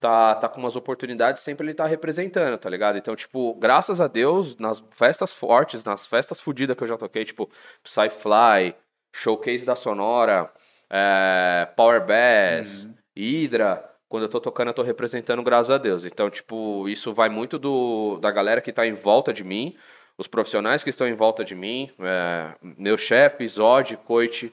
tá, 0.00 0.34
tá 0.34 0.48
com 0.48 0.60
umas 0.60 0.76
oportunidades, 0.76 1.42
sempre 1.42 1.66
ele 1.66 1.74
tá 1.74 1.86
representando, 1.86 2.58
tá 2.58 2.70
ligado? 2.70 2.98
Então, 2.98 3.14
tipo, 3.16 3.54
graças 3.54 4.00
a 4.00 4.06
Deus, 4.06 4.56
nas 4.56 4.82
festas 4.90 5.32
fortes, 5.32 5.84
nas 5.84 6.06
festas 6.06 6.40
fudidas 6.40 6.76
que 6.76 6.82
eu 6.82 6.88
já 6.88 6.96
toquei, 6.96 7.24
tipo, 7.24 7.48
Psyfly, 7.82 8.74
Showcase 9.12 9.64
da 9.64 9.74
Sonora, 9.74 10.50
eh, 10.90 11.68
Power 11.76 12.04
Bass, 12.06 12.88
Hydra, 13.16 13.84
quando 14.08 14.22
eu 14.22 14.28
tô 14.28 14.40
tocando, 14.40 14.68
eu 14.68 14.74
tô 14.74 14.82
representando, 14.82 15.42
graças 15.42 15.70
a 15.70 15.78
Deus. 15.78 16.04
Então, 16.04 16.30
tipo, 16.30 16.88
isso 16.88 17.12
vai 17.12 17.28
muito 17.28 17.58
do, 17.58 18.18
da 18.18 18.30
galera 18.30 18.60
que 18.60 18.72
tá 18.72 18.86
em 18.86 18.94
volta 18.94 19.32
de 19.32 19.44
mim, 19.44 19.76
os 20.16 20.26
profissionais 20.26 20.82
que 20.82 20.90
estão 20.90 21.06
em 21.06 21.14
volta 21.14 21.44
de 21.44 21.54
mim, 21.54 21.90
é, 22.00 22.54
meu 22.62 22.96
chefe, 22.96 23.46
Zod, 23.46 23.96
Coit, 23.98 24.52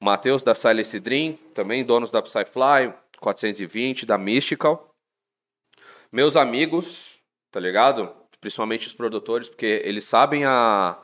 Matheus 0.00 0.42
da 0.42 0.54
Silence 0.54 0.98
Dream, 1.00 1.34
também 1.54 1.84
donos 1.84 2.10
da 2.10 2.20
Psyfly, 2.20 2.92
420, 3.20 4.04
da 4.04 4.18
Mystical. 4.18 4.85
Meus 6.12 6.36
amigos, 6.36 7.18
tá 7.50 7.60
ligado? 7.60 8.12
Principalmente 8.40 8.86
os 8.86 8.94
produtores, 8.94 9.48
porque 9.48 9.82
eles 9.84 10.04
sabem 10.04 10.44
a, 10.44 10.98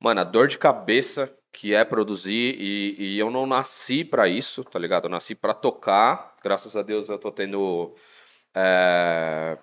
mano, 0.00 0.20
a 0.20 0.24
dor 0.24 0.48
de 0.48 0.58
cabeça 0.58 1.34
que 1.52 1.74
é 1.74 1.84
produzir 1.84 2.56
e, 2.58 2.96
e 2.98 3.18
eu 3.18 3.30
não 3.30 3.46
nasci 3.46 4.04
pra 4.04 4.28
isso, 4.28 4.64
tá 4.64 4.78
ligado? 4.78 5.04
Eu 5.04 5.10
nasci 5.10 5.34
pra 5.34 5.54
tocar. 5.54 6.34
Graças 6.42 6.76
a 6.76 6.82
Deus 6.82 7.08
eu 7.08 7.18
tô 7.18 7.30
tendo 7.32 7.94
é, 8.54 9.58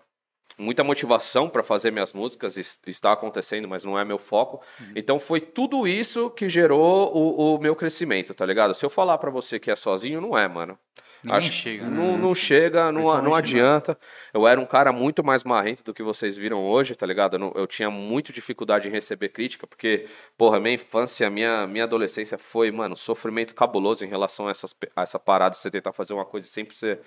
muita 0.57 0.83
motivação 0.83 1.49
pra 1.49 1.63
fazer 1.63 1.91
minhas 1.91 2.13
músicas. 2.13 2.57
Está 2.85 3.11
acontecendo, 3.13 3.67
mas 3.67 3.83
não 3.83 3.97
é 3.97 4.05
meu 4.05 4.17
foco. 4.17 4.61
Então 4.95 5.19
foi 5.19 5.39
tudo 5.41 5.87
isso 5.87 6.29
que 6.29 6.47
gerou 6.49 7.15
o, 7.15 7.55
o 7.55 7.59
meu 7.59 7.75
crescimento, 7.75 8.33
tá 8.33 8.45
ligado? 8.45 8.73
Se 8.73 8.85
eu 8.85 8.89
falar 8.89 9.17
pra 9.17 9.29
você 9.31 9.59
que 9.59 9.71
é 9.71 9.75
sozinho, 9.75 10.21
não 10.21 10.37
é, 10.37 10.47
mano. 10.47 10.77
Ninguém 11.23 11.39
chega, 11.51 11.83
né? 11.85 11.89
Não, 11.95 12.17
não 12.17 12.33
chega, 12.33 12.91
não, 12.91 13.03
não 13.21 13.35
adianta. 13.35 13.95
Eu 14.33 14.47
era 14.47 14.59
um 14.59 14.65
cara 14.65 14.91
muito 14.91 15.23
mais 15.23 15.43
marrento 15.43 15.83
do 15.83 15.93
que 15.93 16.01
vocês 16.01 16.35
viram 16.35 16.65
hoje, 16.65 16.95
tá 16.95 17.05
ligado? 17.05 17.35
Eu, 17.35 17.39
não- 17.39 17.51
eu 17.55 17.67
tinha 17.67 17.91
muito 17.91 18.33
dificuldade 18.33 18.87
em 18.87 18.91
receber 18.91 19.29
crítica, 19.29 19.67
porque, 19.67 20.07
porra, 20.35 20.59
minha 20.59 20.73
infância, 20.73 21.29
minha, 21.29 21.67
minha 21.67 21.83
adolescência 21.83 22.39
foi, 22.39 22.71
mano, 22.71 22.95
sofrimento 22.97 23.53
cabuloso 23.53 24.03
em 24.03 24.07
relação 24.07 24.47
a, 24.47 24.51
essas, 24.51 24.75
a 24.95 25.03
essa 25.03 25.19
parada 25.19 25.51
de 25.55 25.61
você 25.61 25.69
tentar 25.69 25.93
fazer 25.93 26.13
uma 26.13 26.25
coisa 26.25 26.47
e 26.47 26.49
sempre 26.49 26.75
ser 26.75 26.99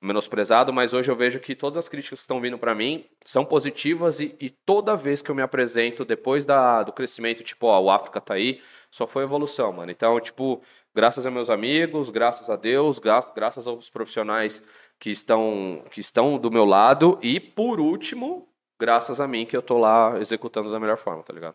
menosprezado, 0.00 0.72
mas 0.72 0.92
hoje 0.92 1.10
eu 1.10 1.16
vejo 1.16 1.40
que 1.40 1.54
todas 1.54 1.76
as 1.76 1.88
críticas 1.88 2.18
que 2.20 2.24
estão 2.24 2.40
vindo 2.40 2.58
pra 2.58 2.74
mim 2.74 3.04
são 3.24 3.44
positivas 3.44 4.20
e, 4.20 4.36
e 4.40 4.50
toda 4.50 4.96
vez 4.96 5.22
que 5.22 5.30
eu 5.30 5.34
me 5.34 5.42
apresento 5.42 6.04
depois 6.04 6.44
da, 6.44 6.82
do 6.82 6.92
crescimento, 6.92 7.42
tipo, 7.42 7.66
ó, 7.66 7.80
o 7.80 7.90
África 7.90 8.20
tá 8.20 8.34
aí, 8.34 8.60
só 8.90 9.06
foi 9.06 9.22
evolução, 9.24 9.72
mano. 9.72 9.90
Então, 9.90 10.20
tipo, 10.20 10.60
graças 10.94 11.24
a 11.26 11.30
meus 11.30 11.48
amigos, 11.50 12.10
graças 12.10 12.48
a 12.50 12.56
Deus, 12.56 12.98
gra- 12.98 13.20
graças 13.34 13.66
aos 13.66 13.88
profissionais 13.88 14.62
que 15.00 15.10
estão, 15.10 15.82
que 15.90 16.00
estão 16.00 16.38
do 16.38 16.50
meu 16.50 16.64
lado 16.64 17.18
e, 17.22 17.40
por 17.40 17.80
último, 17.80 18.48
graças 18.78 19.20
a 19.20 19.26
mim 19.26 19.46
que 19.46 19.56
eu 19.56 19.62
tô 19.62 19.78
lá 19.78 20.18
executando 20.20 20.70
da 20.70 20.78
melhor 20.78 20.98
forma, 20.98 21.22
tá 21.22 21.32
ligado? 21.32 21.54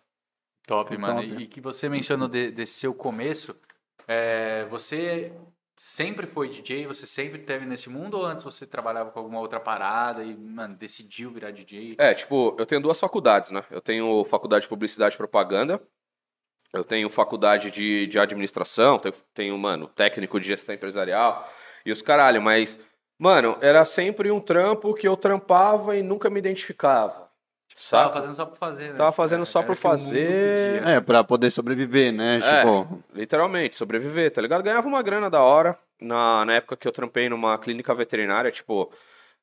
Top, 0.67 0.95
mano. 0.97 1.21
top. 1.21 1.43
E 1.43 1.47
que 1.47 1.61
você 1.61 1.87
mencionou 1.89 2.27
de- 2.27 2.51
desse 2.51 2.73
seu 2.79 2.93
começo, 2.93 3.55
é, 4.07 4.65
você 4.69 5.31
sempre 5.81 6.27
foi 6.27 6.47
DJ? 6.47 6.85
Você 6.85 7.07
sempre 7.07 7.39
teve 7.39 7.65
nesse 7.65 7.89
mundo 7.89 8.15
ou 8.15 8.23
antes 8.23 8.43
você 8.43 8.67
trabalhava 8.67 9.09
com 9.09 9.19
alguma 9.19 9.39
outra 9.39 9.59
parada 9.59 10.23
e, 10.23 10.37
mano, 10.37 10.75
decidiu 10.75 11.31
virar 11.31 11.49
DJ? 11.49 11.95
É, 11.97 12.13
tipo, 12.13 12.55
eu 12.59 12.65
tenho 12.67 12.79
duas 12.79 12.99
faculdades, 12.99 13.49
né? 13.49 13.63
Eu 13.71 13.81
tenho 13.81 14.23
faculdade 14.25 14.63
de 14.63 14.69
publicidade 14.69 15.15
e 15.15 15.17
propaganda. 15.17 15.81
Eu 16.71 16.83
tenho 16.83 17.09
faculdade 17.09 17.71
de, 17.71 18.05
de 18.05 18.19
administração, 18.19 18.99
tenho, 18.99 19.15
tenho, 19.33 19.57
mano, 19.57 19.87
técnico 19.87 20.39
de 20.39 20.47
gestão 20.47 20.75
empresarial 20.75 21.51
e 21.83 21.91
os 21.91 22.01
caralho, 22.01 22.41
mas, 22.41 22.79
mano, 23.17 23.57
era 23.59 23.83
sempre 23.83 24.31
um 24.31 24.39
trampo 24.39 24.93
que 24.93 25.07
eu 25.07 25.17
trampava 25.17 25.97
e 25.97 26.03
nunca 26.03 26.29
me 26.29 26.37
identificava. 26.37 27.30
Tava 27.75 28.03
Sabe? 28.03 28.13
fazendo 28.13 28.35
só 28.35 28.45
por 28.45 28.57
fazer, 28.57 28.89
né? 28.89 28.93
Tava 28.95 29.11
fazendo 29.11 29.45
só 29.45 29.59
Era 29.59 29.67
por 29.67 29.75
fazer. 29.75 30.77
pedia. 30.77 30.89
É, 30.95 31.01
pra 31.01 31.23
poder 31.23 31.51
sobreviver, 31.51 32.11
né? 32.13 32.37
É, 32.43 32.57
Tipo, 32.59 33.03
literalmente, 33.13 33.75
sobreviver, 33.75 34.31
tá 34.31 34.41
ligado? 34.41 34.63
Ganhava 34.63 34.87
uma 34.87 35.01
grana 35.01 35.29
da 35.29 35.41
hora. 35.41 35.77
Na, 35.99 36.43
na 36.45 36.53
época 36.53 36.75
que 36.75 36.87
eu 36.87 36.91
trampei 36.91 37.29
numa 37.29 37.57
clínica 37.59 37.93
veterinária, 37.93 38.49
tipo, 38.51 38.91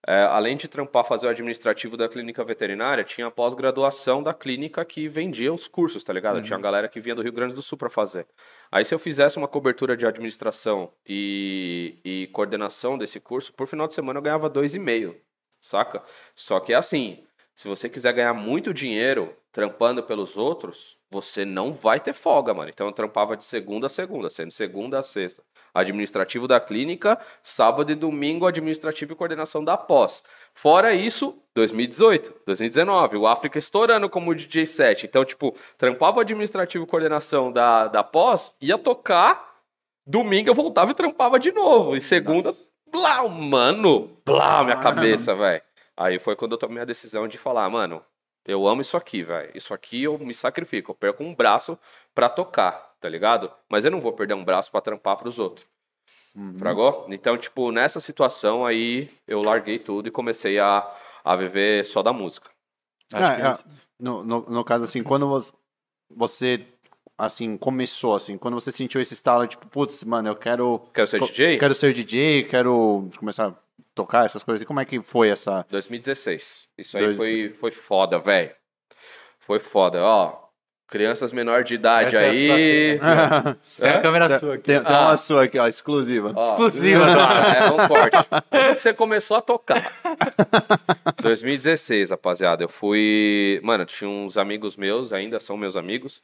é, 0.07 0.23
além 0.25 0.57
de 0.57 0.67
trampar, 0.67 1.05
fazer 1.05 1.27
o 1.27 1.31
administrativo 1.31 1.97
da 1.97 2.09
clínica 2.09 2.43
veterinária, 2.45 3.05
tinha 3.05 3.29
a 3.29 3.31
pós-graduação 3.31 4.23
da 4.23 4.35
clínica 4.35 4.85
que 4.85 5.09
vendia 5.09 5.53
os 5.53 5.69
cursos, 5.69 6.03
tá 6.03 6.13
ligado? 6.13 6.43
Tinha 6.43 6.57
uma 6.57 6.63
galera 6.63 6.89
que 6.89 7.01
vinha 7.01 7.15
do 7.15 7.23
Rio 7.23 7.33
Grande 7.33 7.55
do 7.55 7.63
Sul 7.63 7.79
pra 7.79 7.89
fazer. 7.89 8.27
Aí, 8.73 8.85
se 8.85 8.93
eu 8.95 8.99
fizesse 8.99 9.37
uma 9.39 9.47
cobertura 9.49 9.97
de 9.97 10.05
administração 10.07 10.91
e, 11.07 11.99
e 12.05 12.27
coordenação 12.33 12.99
desse 12.99 13.21
curso, 13.21 13.53
por 13.53 13.67
final 13.67 13.87
de 13.87 13.95
semana 13.95 14.19
eu 14.19 14.23
ganhava 14.23 14.49
dois 14.49 14.75
e 14.75 14.79
meio, 14.79 15.17
saca? 15.61 16.03
Só 16.35 16.59
que 16.61 16.73
é 16.73 16.77
assim, 16.77 17.23
se 17.59 17.67
você 17.67 17.89
quiser 17.89 18.13
ganhar 18.13 18.35
muito 18.35 18.73
dinheiro 18.73 19.35
trampando 19.51 20.01
pelos 20.01 20.37
outros, 20.37 20.97
você 21.11 21.45
não 21.45 21.73
vai 21.73 21.99
ter 21.99 22.13
folga, 22.13 22.55
mano. 22.55 22.71
Então 22.73 22.87
eu 22.87 22.93
trampava 22.93 23.37
de 23.37 23.43
segunda 23.43 23.87
a 23.87 23.91
segunda, 23.91 24.31
sendo 24.31 24.53
segunda 24.53 25.01
a 25.01 25.03
sexta. 25.03 25.43
Administrativo 25.75 26.47
da 26.47 26.61
clínica, 26.61 27.19
sábado 27.43 27.91
e 27.91 27.97
domingo 27.97 28.47
administrativo 28.47 29.13
e 29.13 29.17
coordenação 29.17 29.65
da 29.65 29.77
pós. 29.77 30.23
Fora 30.55 30.95
isso, 30.95 31.37
2018, 31.57 32.33
2019, 32.47 33.17
o 33.17 33.27
África 33.27 33.59
estourando 33.59 34.09
como 34.09 34.37
DJ 34.37 34.65
set. 34.65 35.05
Então, 35.05 35.25
tipo, 35.25 35.53
trampava 35.77 36.21
administrativo 36.21 36.85
e 36.85 36.87
coordenação 36.87 37.51
da, 37.51 37.89
da 37.89 38.05
pós, 38.05 38.55
ia 38.61 38.79
tocar, 38.79 39.57
domingo 40.07 40.49
eu 40.49 40.55
voltava 40.55 40.93
e 40.93 40.95
trampava 40.95 41.41
de 41.41 41.51
novo. 41.51 41.97
E 41.97 42.01
segunda, 42.01 42.55
blau, 42.89 43.29
mano, 43.29 44.17
blau, 44.25 44.65
minha 44.65 44.77
cabeça, 44.77 45.35
velho. 45.35 45.68
Aí 45.99 46.17
foi 46.21 46.37
quando 46.37 46.53
eu 46.53 46.59
tomei 46.59 46.81
a 46.81 46.87
decisão 46.87 47.27
de 47.27 47.37
falar, 47.37 47.69
mano, 47.69 48.01
eu 48.47 48.69
amo 48.69 48.81
isso 48.81 48.97
aqui, 48.97 49.25
velho. 49.25 49.51
Isso 49.53 49.75
aqui 49.75 50.05
eu 50.05 50.17
me 50.17 50.33
sacrifico. 50.33 50.93
Eu 50.93 50.95
perco 50.95 51.25
um 51.25 51.35
braço 51.35 51.77
pra 52.15 52.29
tocar, 52.29 52.95
tá 53.01 53.09
ligado? 53.09 53.51
Mas 53.69 53.85
eu 53.85 53.91
não 53.91 54.01
vou 54.01 54.13
perder 54.13 54.35
um 54.35 54.45
braço 54.45 54.71
pra 54.71 54.81
trampar 54.81 55.17
pros 55.17 55.41
outros. 55.41 55.67
Fragou? 56.57 57.07
Então, 57.11 57.37
tipo, 57.37 57.73
nessa 57.73 57.99
situação 57.99 58.65
aí, 58.65 59.11
eu 59.27 59.43
larguei 59.43 59.77
tudo 59.79 60.07
e 60.07 60.11
comecei 60.13 60.59
a, 60.61 60.89
a 61.25 61.35
viver 61.35 61.85
só 61.85 62.01
da 62.01 62.13
música. 62.13 62.49
Acho 63.13 63.33
é, 63.33 63.35
que 63.37 63.43
é, 63.43 63.51
isso- 63.51 63.65
no, 63.99 64.23
no, 64.23 64.41
no 64.43 64.65
caso, 64.65 64.85
assim, 64.85 65.03
quando 65.03 65.27
você, 65.29 65.53
você, 66.09 66.65
assim, 67.19 67.57
começou, 67.57 68.15
assim, 68.15 68.39
quando 68.39 68.55
você 68.55 68.71
sentiu 68.71 69.01
esse 69.01 69.15
estalo, 69.15 69.49
tipo, 69.49 69.67
putz, 69.67 70.05
mano, 70.05 70.29
eu 70.29 70.37
quero... 70.37 70.79
Quero 70.95 71.09
ser 71.09 71.21
DJ? 71.21 71.59
Quero 71.59 71.75
ser 71.75 71.93
DJ, 71.93 72.45
quero 72.45 73.09
começar 73.19 73.49
a 73.49 73.68
tocar 74.03 74.25
essas 74.25 74.43
coisas. 74.43 74.63
E 74.63 74.67
como 74.67 74.81
é 74.81 74.85
que 74.85 75.01
foi 75.01 75.29
essa... 75.29 75.67
2016. 75.71 76.69
Isso 76.79 76.97
aí 76.97 77.05
Dois- 77.05 77.17
foi, 77.17 77.55
foi 77.59 77.71
foda, 77.71 78.19
velho. 78.19 78.51
Foi 79.39 79.59
foda. 79.59 80.03
Ó, 80.03 80.37
crianças 80.87 81.33
menor 81.33 81.65
de 81.65 81.75
idade 81.75 82.17
Essa 82.17 82.25
é 82.25 82.29
a 82.29 82.31
aí. 82.31 83.01
Tem 83.79 83.91
a 83.91 84.01
câmera 84.01 84.39
sua 84.39 84.55
aqui. 84.55 84.63
Tem, 84.65 84.83
tem 84.83 84.97
uma 84.97 85.17
sua 85.17 85.45
aqui, 85.45 85.59
ó, 85.59 85.67
exclusiva. 85.67 86.33
Ó, 86.35 86.41
Exclusiva. 86.41 87.05
É, 87.59 87.71
um 87.71 87.89
corte. 87.89 88.29
Quando 88.51 88.75
você 88.75 88.95
começou 88.95 89.37
a 89.37 89.41
tocar? 89.41 89.83
2016, 91.23 92.11
rapaziada. 92.11 92.63
Eu 92.65 92.69
fui. 92.69 93.61
Mano, 93.63 93.85
tinha 93.85 94.09
uns 94.09 94.37
amigos 94.37 94.77
meus, 94.77 95.13
ainda 95.13 95.41
são 95.41 95.57
meus 95.57 95.77
amigos, 95.77 96.23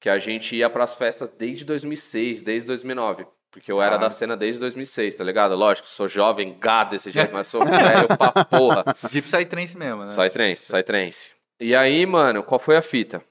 que 0.00 0.08
a 0.08 0.18
gente 0.18 0.56
ia 0.56 0.70
pras 0.70 0.94
festas 0.94 1.30
desde 1.30 1.64
2006, 1.64 2.42
desde 2.42 2.66
2009. 2.66 3.26
Porque 3.50 3.70
eu 3.70 3.82
era 3.82 3.96
da 3.96 4.08
cena 4.08 4.36
desde 4.36 4.60
2006, 4.60 5.16
tá 5.16 5.24
ligado? 5.24 5.56
Lógico, 5.56 5.88
sou 5.88 6.06
jovem, 6.06 6.56
gado 6.58 6.90
desse 6.90 7.10
jeito, 7.10 7.32
mas 7.32 7.48
sou 7.48 7.64
velho 7.66 8.06
pra 8.16 8.44
porra. 8.44 8.84
De 9.10 9.20
Psytrance 9.20 9.76
mesmo, 9.76 10.04
né? 10.04 10.10
Psytrance, 10.10 10.62
Psytrance. 10.62 11.32
E 11.58 11.74
aí, 11.74 12.06
mano, 12.06 12.42
qual 12.42 12.60
foi 12.60 12.76
a 12.76 12.82
fita? 12.82 13.22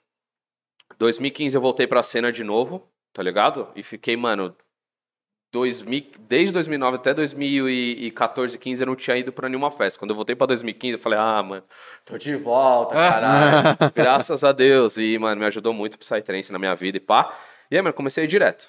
2015 0.97 1.55
eu 1.55 1.61
voltei 1.61 1.87
pra 1.87 2.03
cena 2.03 2.31
de 2.31 2.43
novo, 2.43 2.85
tá 3.13 3.23
ligado? 3.23 3.69
E 3.75 3.81
fiquei, 3.81 4.17
mano, 4.17 4.53
2000, 5.51 6.11
desde 6.27 6.51
2009 6.51 6.97
até 6.97 7.13
2014, 7.13 8.57
15 8.57 8.83
eu 8.83 8.87
não 8.87 8.95
tinha 8.95 9.17
ido 9.17 9.31
pra 9.31 9.47
nenhuma 9.47 9.71
festa. 9.71 9.97
Quando 9.97 10.11
eu 10.11 10.15
voltei 10.15 10.35
pra 10.35 10.47
2015, 10.47 10.93
eu 10.93 10.99
falei, 10.99 11.17
ah, 11.17 11.41
mano, 11.41 11.63
tô 12.05 12.17
de 12.17 12.35
volta, 12.35 12.93
caralho. 12.93 13.77
Graças 13.95 14.43
a 14.43 14.51
Deus. 14.51 14.97
E, 14.97 15.17
mano, 15.17 15.39
me 15.39 15.47
ajudou 15.47 15.73
muito 15.73 15.95
o 15.95 15.97
Psytrance 15.97 16.51
na 16.51 16.59
minha 16.59 16.75
vida 16.75 16.97
e 16.97 16.99
pá. 16.99 17.33
E 17.71 17.77
aí, 17.77 17.81
mano, 17.81 17.93
comecei 17.93 18.23
a 18.23 18.25
ir 18.25 18.27
direto. 18.27 18.67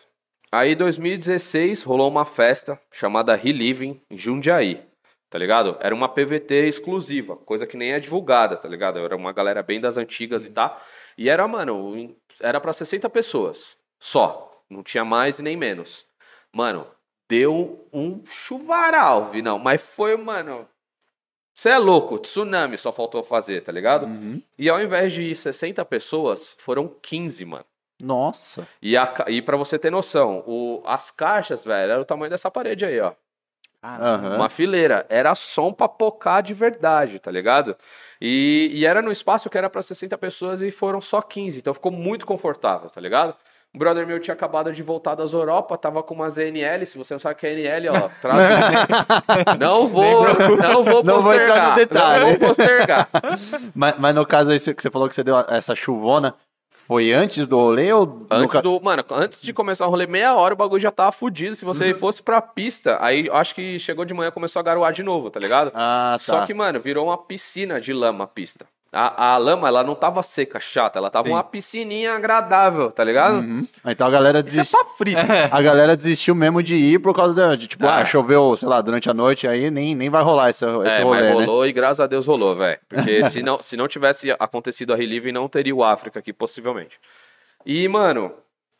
Aí, 0.52 0.72
em 0.72 0.76
2016, 0.76 1.84
rolou 1.84 2.08
uma 2.08 2.24
festa 2.24 2.80
chamada 2.90 3.36
Reliving 3.36 4.00
em 4.10 4.18
Jundiaí, 4.18 4.82
tá 5.28 5.38
ligado? 5.38 5.76
Era 5.80 5.94
uma 5.94 6.08
PVT 6.08 6.66
exclusiva, 6.66 7.36
coisa 7.36 7.66
que 7.66 7.76
nem 7.76 7.92
é 7.92 8.00
divulgada, 8.00 8.56
tá 8.56 8.68
ligado? 8.68 8.98
Era 8.98 9.14
uma 9.14 9.32
galera 9.32 9.62
bem 9.62 9.80
das 9.80 9.96
antigas 9.96 10.44
e 10.44 10.50
tá. 10.50 10.76
E 11.16 11.28
era, 11.28 11.46
mano, 11.46 12.16
era 12.40 12.60
pra 12.60 12.72
60 12.72 13.08
pessoas, 13.10 13.76
só. 13.98 14.48
Não 14.68 14.82
tinha 14.82 15.04
mais 15.04 15.38
e 15.38 15.42
nem 15.42 15.56
menos. 15.56 16.04
Mano, 16.52 16.86
deu 17.28 17.88
um 17.92 18.24
chuvaral, 18.26 19.30
vi 19.30 19.42
não, 19.42 19.58
mas 19.58 19.80
foi, 19.80 20.16
mano. 20.16 20.66
Você 21.54 21.70
é 21.70 21.78
louco, 21.78 22.18
tsunami 22.18 22.76
só 22.78 22.90
faltou 22.90 23.22
fazer, 23.22 23.60
tá 23.60 23.70
ligado? 23.70 24.08
E 24.58 24.68
ao 24.68 24.80
invés 24.80 25.12
de 25.12 25.22
ir 25.22 25.36
60 25.36 25.84
pessoas, 25.84 26.56
foram 26.58 26.88
15, 27.02 27.44
mano. 27.44 27.64
Nossa. 28.00 28.66
E, 28.82 28.96
a, 28.96 29.12
e 29.28 29.40
pra 29.42 29.56
você 29.56 29.78
ter 29.78 29.90
noção, 29.90 30.42
o, 30.46 30.82
as 30.86 31.10
caixas, 31.10 31.64
velho, 31.64 31.92
era 31.92 32.00
o 32.00 32.04
tamanho 32.04 32.30
dessa 32.30 32.50
parede 32.50 32.84
aí, 32.84 33.00
ó. 33.00 33.12
Aham. 33.82 34.36
Uma 34.36 34.50
fileira. 34.50 35.06
Era 35.08 35.34
som 35.34 35.72
pra 35.72 35.88
pocar 35.88 36.42
de 36.42 36.52
verdade, 36.52 37.18
tá 37.18 37.30
ligado? 37.30 37.74
E, 38.20 38.70
e 38.74 38.84
era 38.84 39.00
no 39.00 39.10
espaço 39.10 39.48
que 39.48 39.56
era 39.56 39.70
pra 39.70 39.82
60 39.82 40.18
pessoas 40.18 40.60
e 40.60 40.70
foram 40.70 41.00
só 41.00 41.22
15. 41.22 41.60
Então 41.60 41.72
ficou 41.72 41.90
muito 41.90 42.26
confortável, 42.26 42.90
tá 42.90 43.00
ligado? 43.00 43.34
Um 43.74 43.78
brother 43.78 44.04
meu 44.06 44.18
tinha 44.20 44.34
acabado 44.34 44.70
de 44.72 44.82
voltar 44.82 45.14
das 45.14 45.32
Europa, 45.32 45.78
tava 45.78 46.02
com 46.02 46.12
umas 46.12 46.36
NL. 46.36 46.84
Se 46.84 46.98
você 46.98 47.14
não 47.14 47.18
sabe 47.20 47.34
o 47.36 47.38
que 47.38 47.46
é 47.46 47.52
NL, 47.52 47.88
ó, 47.88 48.10
não 49.58 49.88
vou, 49.88 50.24
não 50.58 50.82
vou 50.82 51.02
Não 51.04 51.20
vou 51.20 51.32
entrar 51.32 51.46
postergar. 51.46 51.70
no 51.70 51.76
detalhe. 51.76 52.20
Não 52.24 52.30
vou 52.30 52.48
postergar. 52.48 53.08
Mas, 53.74 53.94
mas 53.98 54.14
no 54.14 54.26
caso 54.26 54.50
aí 54.50 54.58
que 54.58 54.82
você 54.82 54.90
falou 54.90 55.08
que 55.08 55.14
você 55.14 55.22
deu 55.22 55.38
essa 55.48 55.74
chuvona, 55.74 56.34
foi 56.86 57.12
antes 57.12 57.46
do 57.46 57.56
rolê 57.56 57.92
ou 57.92 58.26
Antes 58.30 58.60
do. 58.62 58.80
Mano, 58.80 59.04
antes 59.12 59.40
de 59.42 59.52
começar 59.52 59.86
o 59.86 59.90
rolê, 59.90 60.06
meia 60.06 60.34
hora 60.34 60.54
o 60.54 60.56
bagulho 60.56 60.80
já 60.80 60.90
tava 60.90 61.12
fudido. 61.12 61.54
Se 61.54 61.64
você 61.64 61.94
fosse 61.94 62.22
pra 62.22 62.40
pista, 62.42 62.98
aí 63.00 63.28
acho 63.30 63.54
que 63.54 63.78
chegou 63.78 64.04
de 64.04 64.14
manhã 64.14 64.30
começou 64.30 64.60
a 64.60 64.62
garoar 64.62 64.92
de 64.92 65.02
novo, 65.02 65.30
tá 65.30 65.38
ligado? 65.38 65.70
Ah, 65.74 66.14
tá. 66.14 66.18
Só 66.18 66.46
que, 66.46 66.54
mano, 66.54 66.80
virou 66.80 67.06
uma 67.06 67.18
piscina 67.18 67.80
de 67.80 67.92
lama 67.92 68.24
a 68.24 68.26
pista. 68.26 68.66
A, 68.92 69.34
a 69.34 69.36
lama, 69.36 69.68
ela 69.68 69.84
não 69.84 69.94
tava 69.94 70.20
seca, 70.20 70.58
chata, 70.58 70.98
ela 70.98 71.08
tava 71.10 71.28
Sim. 71.28 71.34
uma 71.34 71.44
piscininha 71.44 72.12
agradável, 72.14 72.90
tá 72.90 73.04
ligado? 73.04 73.40
Ah, 73.84 73.92
Então 73.92 74.04
a 74.06 74.10
galera 74.10 74.40
é 74.40 74.42
desistiu. 74.42 74.84
frito. 74.98 75.20
A 75.52 75.62
galera 75.62 75.96
desistiu 75.96 76.34
mesmo 76.34 76.60
de 76.60 76.74
ir 76.74 76.98
por 76.98 77.14
causa 77.14 77.34
da- 77.36 77.54
de, 77.54 77.68
tipo, 77.68 77.86
Ah. 77.86 77.98
ah, 77.98 78.04
choveu, 78.04 78.56
sei 78.56 78.66
lá, 78.68 78.80
durante 78.80 79.08
a 79.08 79.14
noite, 79.14 79.46
aí 79.46 79.70
nem, 79.70 79.94
nem 79.94 80.10
vai 80.10 80.22
rolar 80.24 80.50
esse, 80.50 80.64
esse 80.64 81.00
É, 81.00 81.02
rolê, 81.02 81.20
mas 81.20 81.28
né? 81.28 81.32
rolou 81.44 81.64
e 81.64 81.72
graças 81.72 82.00
a 82.00 82.08
Deus 82.08 82.26
rolou, 82.26 82.56
velho. 82.56 82.80
Porque 82.88 83.22
se 83.30 83.42
não, 83.44 83.62
se 83.62 83.76
não 83.76 83.86
tivesse 83.86 84.32
acontecido 84.32 84.92
a 84.92 84.96
Relive, 84.96 85.30
não 85.30 85.48
teria 85.48 85.74
o 85.76 85.84
África 85.84 86.18
aqui, 86.18 86.32
possivelmente. 86.32 86.98
E, 87.64 87.86
mano, 87.86 88.32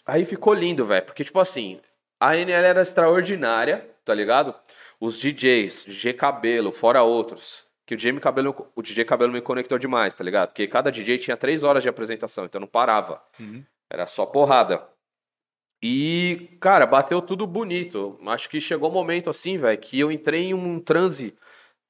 aí 0.04 0.24
ficou 0.24 0.52
lindo, 0.54 0.84
velho. 0.84 1.02
Porque, 1.04 1.22
tipo 1.22 1.38
assim, 1.38 1.78
a 2.18 2.36
NL 2.36 2.66
era 2.66 2.82
extraordinária, 2.82 3.86
tá 4.04 4.12
ligado? 4.12 4.52
Os 5.00 5.16
DJs, 5.20 5.84
DJ 5.86 6.14
Cabelo, 6.14 6.72
fora 6.72 7.02
outros. 7.04 7.62
Que 7.90 7.94
o 7.94 7.96
DJ 7.96 8.20
Cabelo, 8.20 8.70
o 8.76 8.82
DJ 8.82 9.04
Cabelo 9.04 9.32
me 9.32 9.40
conectou 9.40 9.76
demais, 9.76 10.14
tá 10.14 10.22
ligado? 10.22 10.50
Porque 10.50 10.68
cada 10.68 10.92
DJ 10.92 11.18
tinha 11.18 11.36
três 11.36 11.64
horas 11.64 11.82
de 11.82 11.88
apresentação, 11.88 12.44
então 12.44 12.60
não 12.60 12.68
parava. 12.68 13.20
Era 13.90 14.06
só 14.06 14.24
porrada. 14.24 14.80
E, 15.82 16.56
cara, 16.60 16.86
bateu 16.86 17.20
tudo 17.20 17.48
bonito. 17.48 18.16
Acho 18.28 18.48
que 18.48 18.60
chegou 18.60 18.90
um 18.90 18.92
momento 18.92 19.28
assim, 19.28 19.58
velho, 19.58 19.76
que 19.76 19.98
eu 19.98 20.12
entrei 20.12 20.50
em 20.50 20.54
um 20.54 20.78
transe 20.78 21.34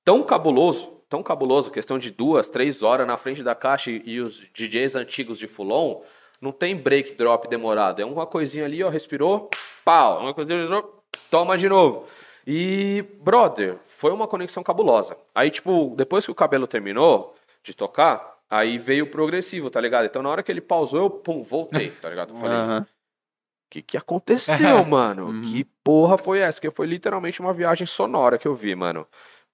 tão 0.02 0.22
cabuloso, 0.22 1.02
tão 1.06 1.22
cabuloso, 1.22 1.70
questão 1.70 1.98
de 1.98 2.10
duas, 2.10 2.48
três 2.48 2.82
horas 2.82 3.06
na 3.06 3.18
frente 3.18 3.42
da 3.42 3.54
caixa 3.54 3.90
e, 3.90 4.02
e 4.06 4.20
os 4.22 4.38
DJs 4.54 4.96
antigos 4.96 5.38
de 5.38 5.46
Fulon, 5.46 6.00
não 6.40 6.50
tem 6.50 6.74
break 6.74 7.12
drop 7.12 7.46
demorado. 7.46 8.00
É 8.00 8.06
uma 8.06 8.26
coisinha 8.26 8.64
ali, 8.64 8.82
ó, 8.82 8.88
respirou, 8.88 9.50
pau, 9.84 10.22
uma 10.22 10.32
coisinha, 10.32 10.66
toma 11.30 11.58
de 11.58 11.68
novo. 11.68 12.06
E, 12.46 13.04
brother, 13.20 13.78
foi 14.00 14.12
uma 14.12 14.26
conexão 14.26 14.62
cabulosa. 14.62 15.14
Aí, 15.34 15.50
tipo, 15.50 15.92
depois 15.94 16.24
que 16.24 16.30
o 16.30 16.34
cabelo 16.34 16.66
terminou 16.66 17.36
de 17.62 17.74
tocar, 17.74 18.38
aí 18.48 18.78
veio 18.78 19.04
o 19.04 19.10
progressivo, 19.10 19.68
tá 19.68 19.78
ligado? 19.78 20.06
Então, 20.06 20.22
na 20.22 20.30
hora 20.30 20.42
que 20.42 20.50
ele 20.50 20.62
pausou, 20.62 21.02
eu, 21.02 21.10
pum, 21.10 21.42
voltei, 21.42 21.90
tá 21.90 22.08
ligado? 22.08 22.30
Eu 22.30 22.36
falei, 22.36 22.56
o 22.80 22.86
que, 23.68 23.82
que 23.82 23.98
aconteceu, 23.98 24.82
mano? 24.88 25.42
Que 25.42 25.64
porra 25.84 26.16
foi 26.16 26.38
essa? 26.38 26.58
Que 26.58 26.70
foi 26.70 26.86
literalmente 26.86 27.42
uma 27.42 27.52
viagem 27.52 27.86
sonora 27.86 28.38
que 28.38 28.48
eu 28.48 28.54
vi, 28.54 28.74
mano. 28.74 29.06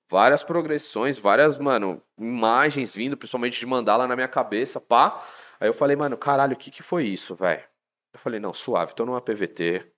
Várias 0.08 0.44
progressões, 0.44 1.18
várias, 1.18 1.58
mano, 1.58 2.00
imagens 2.16 2.94
vindo, 2.94 3.16
principalmente 3.16 3.58
de 3.58 3.66
mandala 3.66 4.06
na 4.06 4.14
minha 4.14 4.28
cabeça, 4.28 4.80
pá. 4.80 5.20
Aí 5.58 5.68
eu 5.68 5.74
falei, 5.74 5.96
mano, 5.96 6.16
caralho, 6.16 6.54
o 6.54 6.56
que 6.56 6.70
que 6.70 6.84
foi 6.84 7.04
isso, 7.04 7.34
velho? 7.34 7.64
Eu 8.16 8.18
falei, 8.18 8.40
não, 8.40 8.54
suave, 8.54 8.94
tô 8.94 9.04
numa 9.04 9.20
PVT. 9.20 9.92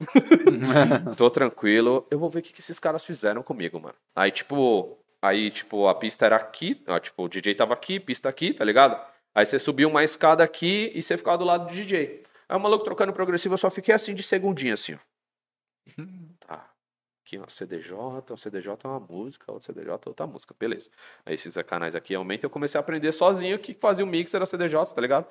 tô 1.16 1.30
tranquilo. 1.30 2.04
Eu 2.10 2.18
vou 2.18 2.28
ver 2.28 2.40
o 2.40 2.42
que, 2.42 2.52
que 2.52 2.60
esses 2.60 2.80
caras 2.80 3.04
fizeram 3.04 3.44
comigo, 3.44 3.78
mano. 3.78 3.94
Aí, 4.14 4.32
tipo, 4.32 4.98
aí, 5.22 5.52
tipo, 5.52 5.86
a 5.86 5.94
pista 5.94 6.26
era 6.26 6.34
aqui, 6.34 6.82
ó, 6.88 6.98
tipo, 6.98 7.22
o 7.22 7.28
DJ 7.28 7.54
tava 7.54 7.74
aqui, 7.74 8.00
pista 8.00 8.28
aqui, 8.28 8.52
tá 8.52 8.64
ligado? 8.64 9.00
Aí 9.32 9.46
você 9.46 9.56
subiu 9.56 9.88
uma 9.88 10.02
escada 10.02 10.42
aqui 10.42 10.90
e 10.96 11.00
você 11.00 11.16
ficava 11.16 11.38
do 11.38 11.44
lado 11.44 11.68
do 11.68 11.72
DJ. 11.72 12.24
Aí 12.48 12.56
o 12.56 12.60
maluco 12.60 12.82
trocando 12.82 13.12
progressivo, 13.12 13.54
eu 13.54 13.58
só 13.58 13.70
fiquei 13.70 13.94
assim 13.94 14.12
de 14.12 14.22
segundinho, 14.24 14.74
assim, 14.74 14.94
ó. 14.94 14.98
Tá. 16.40 16.68
Aqui, 17.24 17.38
ó, 17.38 17.46
CDJ, 17.46 17.94
um 18.32 18.36
CDJ 18.36 18.74
é 18.82 18.88
uma 18.88 18.98
música, 18.98 19.52
outro 19.52 19.66
CDJ 19.66 19.90
é 19.90 20.08
outra 20.08 20.26
música, 20.26 20.56
beleza. 20.58 20.90
Aí 21.24 21.36
esses 21.36 21.54
canais 21.58 21.94
aqui 21.94 22.16
aumentam, 22.16 22.48
eu 22.48 22.50
comecei 22.50 22.76
a 22.78 22.80
aprender 22.80 23.12
sozinho 23.12 23.60
que 23.60 23.74
fazia 23.74 24.04
o 24.04 24.08
mix 24.08 24.34
era 24.34 24.44
CDJ, 24.44 24.92
tá 24.92 25.00
ligado? 25.00 25.28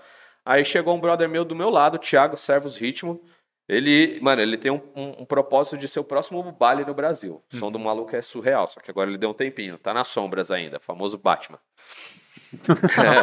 Aí 0.48 0.64
chegou 0.64 0.96
um 0.96 1.00
brother 1.00 1.28
meu 1.28 1.44
do 1.44 1.54
meu 1.54 1.70
lado, 1.70 1.96
o 1.96 2.00
Thiago 2.00 2.38
Servos 2.38 2.78
Ritmo. 2.78 3.20
Ele, 3.68 4.18
mano, 4.22 4.42
ele 4.42 4.56
tem 4.58 4.72
um, 4.72 4.80
um- 4.96 5.16
um 5.24 5.26
propósito 5.26 5.78
de 5.78 5.90
ser 5.90 6.00
o 6.00 6.04
próximo 6.06 6.42
baile 6.58 6.86
no 6.86 6.94
Brasil. 6.94 7.42
O 7.54 7.58
som 7.58 7.70
do 7.70 7.78
maluco 7.78 8.16
é 8.16 8.22
surreal, 8.22 8.66
só 8.66 8.80
que 8.80 8.90
agora 8.90 9.10
ele 9.10 9.18
deu 9.18 9.30
um 9.32 9.34
tempinho. 9.34 9.78
Tá 9.78 9.94
nas 9.94 10.08
sombras 10.08 10.50
ainda, 10.50 10.80
famoso 10.80 11.18
Batman. 11.18 11.60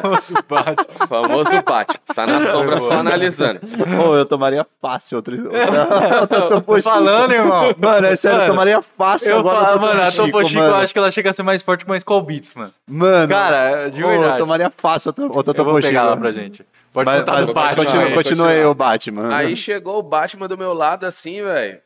Nossa, 0.02 0.42
bate. 0.46 0.86
Famoso 1.08 1.62
Batman. 1.62 2.00
Tá 2.14 2.26
nas 2.26 2.44
sombras 2.44 2.82
só 2.82 2.94
analisando. 2.98 3.60
Pô, 3.60 4.16
eu 4.16 4.26
tomaria 4.26 4.66
fácil 4.82 5.16
outro. 5.16 5.36
outra 6.20 6.60
Tô 6.60 6.82
falando, 6.82 7.32
irmão. 7.32 7.74
Mano, 7.78 8.06
é 8.06 8.16
sério, 8.16 8.42
eu 8.42 8.46
tomaria 8.48 8.82
fácil 8.82 9.30
Eu 9.32 9.38
agora. 9.38 9.60
falo, 9.60 9.72
outra 9.80 9.86
mano, 9.88 10.02
a 10.02 10.12
Topo 10.12 10.44
Chico, 10.44 10.60
eu 10.62 10.74
acho 10.76 10.92
que 10.92 10.98
ela 10.98 11.10
chega 11.10 11.30
a 11.30 11.32
ser 11.32 11.42
mais 11.42 11.62
forte 11.62 11.86
que 11.86 11.90
uma 11.90 11.96
Skull 11.96 12.20
Beats, 12.20 12.52
mano. 12.54 12.74
Mano, 12.86 13.28
Cara, 13.28 13.88
de 13.88 14.02
pô, 14.02 14.08
verdade. 14.08 14.32
Eu 14.32 14.38
tomaria 14.38 14.70
fácil 14.70 15.08
outra, 15.08 15.24
outra 15.24 15.50
Eu 15.50 15.54
Topo 15.54 15.70
vou 15.70 15.80
Chico. 15.80 15.88
pegar 15.88 16.04
lá 16.04 16.16
pra 16.18 16.30
gente. 16.30 16.64
Pode 16.94 17.10
Mas, 17.10 17.20
contar 17.22 17.32
mas, 17.32 17.46
do 17.46 17.52
Batman 17.52 17.84
continua, 17.84 18.04
aí, 18.04 18.14
continua 18.14 18.48
aí 18.50 18.64
o 18.64 18.72
Batman. 18.72 19.34
Aí 19.34 19.56
chegou 19.56 19.98
o 19.98 20.02
Batman 20.02 20.46
do 20.46 20.56
meu 20.56 20.72
lado 20.72 21.02
assim, 21.02 21.42
velho. 21.42 21.82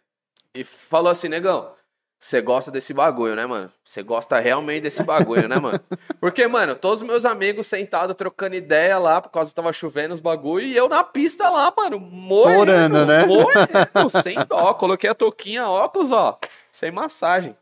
E 0.54 0.62
falou 0.62 1.10
assim, 1.10 1.28
negão, 1.28 1.72
você 2.20 2.42
gosta 2.42 2.70
desse 2.70 2.92
bagulho, 2.92 3.34
né, 3.34 3.46
mano? 3.46 3.72
Você 3.82 4.02
gosta 4.02 4.38
realmente 4.38 4.82
desse 4.82 5.02
bagulho, 5.02 5.48
né, 5.48 5.56
mano? 5.56 5.80
Porque, 6.20 6.46
mano, 6.46 6.74
todos 6.74 7.00
os 7.00 7.08
meus 7.08 7.24
amigos 7.24 7.66
sentados 7.66 8.14
trocando 8.16 8.54
ideia 8.54 8.98
lá, 8.98 9.18
por 9.22 9.30
causa 9.30 9.50
que 9.50 9.54
tava 9.56 9.72
chovendo 9.72 10.12
os 10.12 10.20
bagulho, 10.20 10.66
e 10.66 10.76
eu 10.76 10.90
na 10.90 11.02
pista 11.02 11.48
lá, 11.48 11.72
mano, 11.74 11.98
morrendo. 11.98 12.66
Torando, 12.66 13.06
né? 13.06 13.24
Morrendo, 13.24 14.10
sem 14.22 14.36
dó. 14.44 14.74
Coloquei 14.74 15.08
a 15.08 15.14
touquinha, 15.14 15.70
óculos, 15.70 16.12
ó, 16.12 16.38
sem 16.70 16.90
massagem. 16.90 17.56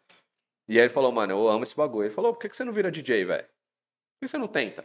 E 0.68 0.78
aí 0.78 0.86
ele 0.86 0.92
falou, 0.92 1.12
mano, 1.12 1.32
eu 1.32 1.48
amo 1.48 1.62
esse 1.62 1.76
bagulho. 1.76 2.06
Ele 2.06 2.14
falou, 2.14 2.32
por 2.32 2.40
que 2.40 2.48
que 2.48 2.56
você 2.56 2.64
não 2.64 2.72
vira 2.72 2.90
DJ, 2.90 3.24
velho? 3.24 3.44
Por 3.44 4.22
que 4.22 4.28
você 4.28 4.36
não 4.36 4.48
tenta? 4.48 4.84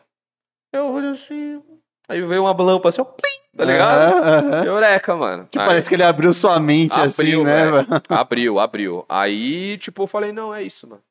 Eu 0.71 0.93
olhei 0.93 1.09
assim. 1.09 1.63
Aí 2.11 2.21
veio 2.21 2.43
uma 2.43 2.51
lâmpada 2.51 2.89
assim, 2.89 3.01
ó, 3.01 3.05
plim, 3.05 3.57
tá 3.57 3.65
ligado? 3.65 4.13
Aham, 4.15 4.53
aham. 4.53 4.65
Eureka, 4.65 5.15
mano. 5.15 5.47
Que 5.49 5.59
Aí- 5.59 5.65
parece 5.65 5.89
que 5.89 5.95
ele 5.95 6.03
abriu 6.03 6.33
sua 6.33 6.59
mente 6.59 6.99
assim, 6.99 7.43
né, 7.43 7.61
velho. 7.69 7.71
velho? 7.73 7.87
Abriu, 8.09 8.59
abriu. 8.59 9.05
Aí, 9.07 9.77
tipo, 9.77 10.03
eu 10.03 10.07
falei, 10.07 10.31
não, 10.31 10.53
é 10.53 10.61
isso, 10.63 10.87
mano. 10.87 11.01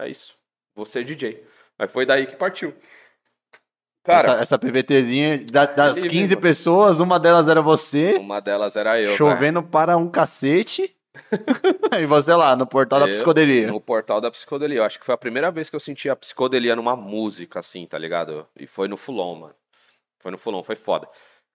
É 0.00 0.08
isso. 0.08 0.34
Vou 0.74 0.84
ser 0.84 1.04
DJ. 1.04 1.42
Aí 1.78 1.86
foi 1.88 2.04
daí 2.04 2.26
que 2.26 2.34
partiu. 2.36 2.74
Cara, 4.04 4.18
essa, 4.20 4.32
essa 4.42 4.58
PVTzinha, 4.58 5.44
da- 5.50 5.64
das 5.66 5.98
Ele 5.98 6.08
15 6.10 6.34
mesmo. 6.34 6.42
pessoas, 6.42 7.00
uma 7.00 7.18
delas 7.18 7.48
era 7.48 7.62
você, 7.62 8.16
uma 8.20 8.40
delas 8.40 8.76
era 8.76 9.00
eu. 9.00 9.16
chovendo 9.16 9.62
para 9.62 9.96
um 9.96 10.08
cacete. 10.10 10.94
e 11.98 12.06
você 12.06 12.34
lá, 12.34 12.56
no 12.56 12.66
portal 12.66 12.98
da 13.00 13.06
Eu, 13.06 13.12
psicodelia. 13.12 13.68
No 13.68 13.80
portal 13.80 14.20
da 14.20 14.30
psicodelia. 14.30 14.78
Eu 14.78 14.84
acho 14.84 14.98
que 14.98 15.06
foi 15.06 15.14
a 15.14 15.18
primeira 15.18 15.50
vez 15.50 15.70
que 15.70 15.76
eu 15.76 15.80
senti 15.80 16.10
a 16.10 16.16
psicodelia 16.16 16.74
numa 16.74 16.96
música, 16.96 17.60
assim, 17.60 17.86
tá 17.86 17.96
ligado? 17.96 18.46
E 18.58 18.66
foi 18.66 18.88
no 18.88 18.96
Fulon, 18.96 19.36
mano. 19.36 19.54
Foi 20.24 20.30
no 20.30 20.38
Fulon, 20.38 20.62
foi 20.62 20.74
foda. 20.74 21.06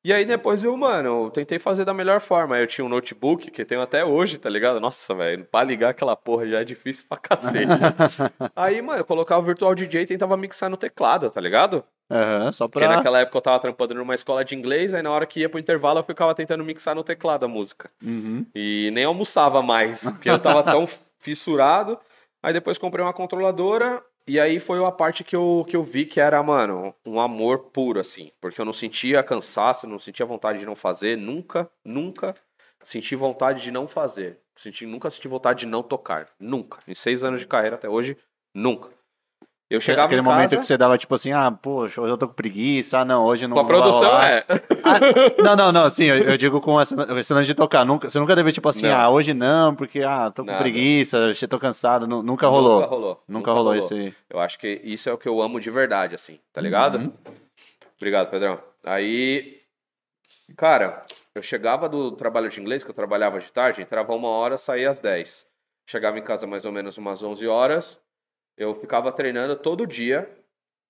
E 0.05 0.13
aí 0.13 0.23
depois 0.25 0.63
eu, 0.63 0.77
mano, 0.77 1.25
eu 1.25 1.31
tentei 1.31 1.57
fazer 1.57 1.83
da 1.83 1.91
melhor 1.93 2.21
forma. 2.21 2.55
Aí 2.55 2.61
eu 2.61 2.67
tinha 2.67 2.85
um 2.85 2.89
notebook 2.89 3.49
que 3.49 3.65
tenho 3.65 3.81
até 3.81 4.05
hoje, 4.05 4.37
tá 4.37 4.47
ligado? 4.47 4.79
Nossa, 4.79 5.15
velho, 5.15 5.43
pra 5.43 5.63
ligar 5.63 5.89
aquela 5.89 6.15
porra 6.15 6.47
já 6.47 6.61
é 6.61 6.63
difícil 6.63 7.05
pra 7.09 7.17
cacete. 7.17 7.65
aí, 8.55 8.79
mano, 8.79 8.99
eu 8.99 9.05
colocava 9.05 9.41
o 9.41 9.45
Virtual 9.45 9.73
DJ 9.73 10.03
e 10.03 10.05
tentava 10.05 10.37
mixar 10.37 10.69
no 10.69 10.77
teclado, 10.77 11.31
tá 11.31 11.41
ligado? 11.41 11.83
Aham, 12.11 12.51
só 12.51 12.67
Porque 12.67 12.85
pra... 12.85 12.97
naquela 12.97 13.21
época 13.21 13.39
eu 13.39 13.41
tava 13.41 13.59
trampando 13.59 13.95
numa 13.95 14.13
escola 14.13 14.45
de 14.45 14.55
inglês, 14.55 14.93
aí 14.93 15.01
na 15.01 15.09
hora 15.09 15.25
que 15.25 15.39
ia 15.39 15.49
pro 15.49 15.59
intervalo 15.59 15.99
eu 15.99 16.03
ficava 16.03 16.35
tentando 16.35 16.63
mixar 16.63 16.93
no 16.93 17.03
teclado 17.03 17.45
a 17.45 17.47
música. 17.47 17.89
Uhum. 18.03 18.45
E 18.53 18.91
nem 18.93 19.03
almoçava 19.03 19.63
mais, 19.63 20.03
porque 20.03 20.29
eu 20.29 20.37
tava 20.37 20.61
tão 20.61 20.87
fissurado. 21.17 21.99
Aí 22.41 22.53
depois 22.53 22.77
comprei 22.77 23.03
uma 23.03 23.13
controladora, 23.13 24.01
e 24.29 24.39
aí 24.39 24.59
foi 24.59 24.83
a 24.85 24.91
parte 24.91 25.23
que 25.23 25.35
eu, 25.35 25.65
que 25.67 25.75
eu 25.75 25.83
vi 25.83 26.05
que 26.05 26.19
era, 26.19 26.41
mano, 26.43 26.93
um 27.05 27.19
amor 27.19 27.71
puro, 27.71 27.99
assim. 27.99 28.31
Porque 28.39 28.61
eu 28.61 28.65
não 28.65 28.73
sentia 28.73 29.23
cansaço, 29.23 29.87
não 29.87 29.97
sentia 29.97 30.25
vontade 30.25 30.59
de 30.59 30.65
não 30.65 30.75
fazer, 30.75 31.17
nunca, 31.17 31.69
nunca 31.83 32.35
senti 32.83 33.15
vontade 33.15 33.63
de 33.63 33.71
não 33.71 33.87
fazer. 33.87 34.39
Senti, 34.55 34.85
nunca 34.85 35.09
senti 35.09 35.27
vontade 35.27 35.61
de 35.61 35.65
não 35.65 35.81
tocar, 35.81 36.29
nunca. 36.39 36.79
Em 36.87 36.93
seis 36.93 37.23
anos 37.23 37.39
de 37.39 37.47
carreira 37.47 37.75
até 37.75 37.89
hoje, 37.89 38.17
nunca. 38.53 38.91
Eu 39.69 39.79
chegava 39.79 40.07
Aquele 40.07 40.21
em 40.21 40.23
momento 40.23 40.41
casa, 40.49 40.57
que 40.57 40.65
você 40.65 40.75
dava, 40.75 40.97
tipo 40.97 41.13
assim, 41.13 41.31
ah, 41.31 41.51
poxa, 41.51 42.01
hoje 42.01 42.11
eu 42.11 42.17
tô 42.17 42.27
com 42.27 42.33
preguiça, 42.33 42.97
ah, 42.99 43.05
não, 43.05 43.23
hoje 43.23 43.45
não 43.45 43.53
com 43.55 43.61
a 43.61 43.65
produção 43.65 44.19
é... 44.19 44.43
Ah, 44.83 45.43
não, 45.43 45.55
não, 45.55 45.71
não, 45.71 45.83
assim, 45.85 46.05
eu, 46.05 46.17
eu 46.23 46.37
digo 46.37 46.59
com 46.59 46.81
essa, 46.81 46.95
esse 47.19 47.31
lance 47.33 47.45
de 47.45 47.53
tocar. 47.53 47.85
Nunca, 47.85 48.09
você 48.09 48.17
nunca 48.17 48.35
teve, 48.35 48.51
tipo 48.51 48.67
assim, 48.67 48.87
Não. 48.87 48.95
ah, 48.95 49.09
hoje 49.11 49.31
não, 49.31 49.75
porque, 49.75 50.01
ah, 50.01 50.31
tô 50.31 50.43
com 50.43 50.47
Nada. 50.49 50.63
preguiça, 50.63 51.19
tô 51.47 51.59
cansado. 51.59 52.07
nu- 52.07 52.23
Nunca 52.23 52.47
rolou. 52.47 52.79
Nunca 52.81 52.87
rolou. 52.89 53.23
Nunca 53.27 53.51
rolou 53.51 53.75
isso 53.75 53.93
aí. 53.93 54.11
Eu 54.27 54.39
acho 54.39 54.57
que 54.57 54.81
isso 54.83 55.07
é 55.07 55.13
o 55.13 55.17
que 55.19 55.29
eu 55.29 55.39
amo 55.39 55.59
de 55.59 55.69
verdade, 55.69 56.15
assim, 56.15 56.39
tá 56.51 56.59
ligado? 56.59 56.97
Uhum. 56.97 57.13
Obrigado, 57.97 58.31
Pedrão. 58.31 58.57
Aí, 58.83 59.59
cara, 60.57 61.03
eu 61.35 61.43
chegava 61.43 61.87
do 61.87 62.11
trabalho 62.13 62.49
de 62.49 62.59
inglês, 62.59 62.83
que 62.83 62.89
eu 62.89 62.95
trabalhava 62.95 63.39
de 63.39 63.51
tarde, 63.51 63.83
entrava 63.83 64.13
uma 64.15 64.29
hora, 64.29 64.57
saía 64.57 64.89
às 64.89 64.99
10. 64.99 65.45
Chegava 65.87 66.17
em 66.17 66.23
casa 66.23 66.47
mais 66.47 66.65
ou 66.65 66.71
menos 66.71 66.97
umas 66.97 67.21
11 67.21 67.47
horas. 67.47 67.99
Eu 68.59 68.75
ficava 68.75 69.09
treinando 69.09 69.55
todo 69.55 69.87
dia, 69.87 70.29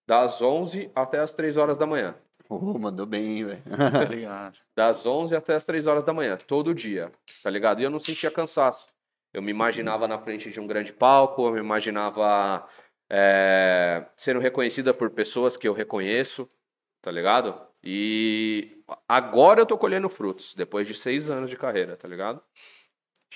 das 0.08 0.41
11 0.41 0.91
até 0.95 1.19
as 1.19 1.34
3 1.34 1.55
horas 1.55 1.77
da 1.77 1.86
manhã. 1.86 2.15
Oh, 2.49 2.79
mandou 2.79 3.05
bem, 3.05 3.45
velho. 3.45 3.62
Tá 3.93 4.05
ligado? 4.05 4.58
Das 4.75 5.05
11 5.05 5.36
até 5.36 5.53
as 5.53 5.63
3 5.63 5.86
horas 5.86 6.03
da 6.03 6.12
manhã, 6.12 6.36
todo 6.36 6.73
dia, 6.73 7.12
tá 7.43 7.49
ligado? 7.51 7.79
E 7.79 7.84
eu 7.84 7.91
não 7.91 7.99
sentia 7.99 8.32
cansaço. 8.32 8.88
Eu 9.32 9.43
me 9.43 9.51
imaginava 9.51 10.08
na 10.08 10.17
frente 10.17 10.49
de 10.49 10.60
um 10.60 10.65
grande 10.65 10.91
palco, 10.91 11.45
eu 11.45 11.51
me 11.51 11.60
imaginava 11.60 12.67
é, 13.08 14.03
sendo 14.17 14.39
reconhecida 14.39 14.91
por 14.91 15.12
pessoas 15.12 15.55
que 15.55 15.67
eu 15.67 15.73
reconheço, 15.73 16.49
tá 17.03 17.12
ligado? 17.12 17.53
E 17.84 18.84
agora 19.08 19.62
eu 19.62 19.65
tô 19.67 19.77
colhendo 19.77 20.10
frutos, 20.10 20.55
depois 20.55 20.88
de 20.88 20.95
seis 20.95 21.29
anos 21.29 21.51
de 21.51 21.55
carreira, 21.55 21.95
tá 21.95 22.08
ligado? 22.08 22.41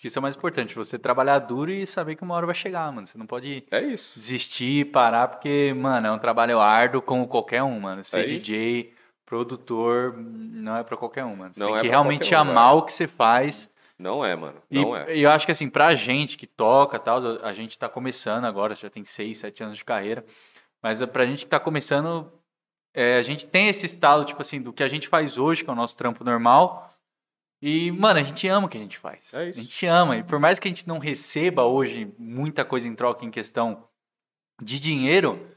Que 0.03 0.07
isso 0.07 0.19
é 0.19 0.19
o 0.19 0.21
mais 0.21 0.35
importante, 0.35 0.75
você 0.75 0.99
trabalhar 0.99 1.39
duro 1.39 1.71
e 1.71 1.87
saber 1.87 2.17
que 2.17 2.23
uma 2.23 2.35
hora 2.35 2.45
vai 2.45 2.53
chegar, 2.53 2.91
mano. 2.91 3.07
Você 3.07 3.17
não 3.17 3.25
pode 3.25 3.63
É 3.71 3.79
isso. 3.79 4.19
desistir, 4.19 4.91
parar, 4.91 5.29
porque, 5.29 5.73
mano, 5.73 6.07
é 6.07 6.11
um 6.11 6.19
trabalho 6.19 6.59
árduo 6.59 7.01
como 7.01 7.25
qualquer 7.25 7.63
um, 7.63 7.79
mano. 7.79 8.03
Ser 8.03 8.17
É 8.17 8.25
isso. 8.25 8.39
DJ, 8.39 8.93
produtor, 9.25 10.13
não 10.17 10.75
é 10.75 10.83
pra 10.83 10.97
qualquer 10.97 11.23
um, 11.23 11.37
mano. 11.37 11.53
Você 11.53 11.59
Não 11.61 11.67
tem 11.69 11.77
é 11.77 11.81
que 11.83 11.87
realmente 11.87 12.35
um, 12.35 12.37
amar 12.37 12.75
o 12.75 12.81
que 12.81 12.91
você 12.91 13.07
faz. 13.07 13.71
Não 13.97 14.25
é, 14.25 14.35
mano. 14.35 14.57
E, 14.69 14.81
Não 14.81 14.93
é. 14.93 15.15
e 15.15 15.21
eu 15.21 15.31
acho 15.31 15.45
que 15.45 15.53
assim, 15.53 15.69
pra 15.69 15.95
gente 15.95 16.35
que 16.35 16.47
toca 16.47 16.99
tal, 16.99 17.21
a 17.41 17.53
gente 17.53 17.79
tá 17.79 17.87
começando 17.87 18.43
agora, 18.43 18.75
já 18.75 18.89
tem 18.89 19.05
6, 19.05 19.37
7 19.37 19.63
anos 19.63 19.77
de 19.77 19.85
carreira, 19.85 20.25
mas 20.81 20.99
pra 21.05 21.25
gente 21.25 21.45
que 21.45 21.49
tá 21.49 21.61
começando, 21.61 22.29
é, 22.93 23.15
a 23.19 23.21
gente 23.21 23.45
tem 23.45 23.69
esse 23.69 23.85
estalo, 23.85 24.25
tipo 24.25 24.41
assim, 24.41 24.61
do 24.61 24.73
que 24.73 24.83
a 24.83 24.89
gente 24.89 25.07
faz 25.07 25.37
hoje, 25.37 25.63
que 25.63 25.69
é 25.69 25.71
o 25.71 25.77
nosso 25.77 25.95
trampo 25.95 26.25
normal. 26.25 26.92
E, 27.65 27.93
mano, 27.93 28.19
a 28.19 28.23
gente 28.23 28.45
ama 28.49 28.67
o 28.67 28.69
que 28.69 28.77
a 28.77 28.81
gente 28.81 28.97
faz. 28.97 29.33
É 29.33 29.47
isso. 29.47 29.57
A 29.57 29.63
gente 29.63 29.85
ama. 29.85 30.17
E 30.17 30.23
por 30.23 30.37
mais 30.37 30.59
que 30.59 30.67
a 30.67 30.71
gente 30.71 30.85
não 30.85 30.99
receba 30.99 31.63
hoje 31.63 32.11
muita 32.19 32.65
coisa 32.65 32.85
em 32.85 32.93
troca 32.93 33.23
em 33.23 33.31
questão 33.31 33.87
de 34.61 34.81
dinheiro, 34.81 35.47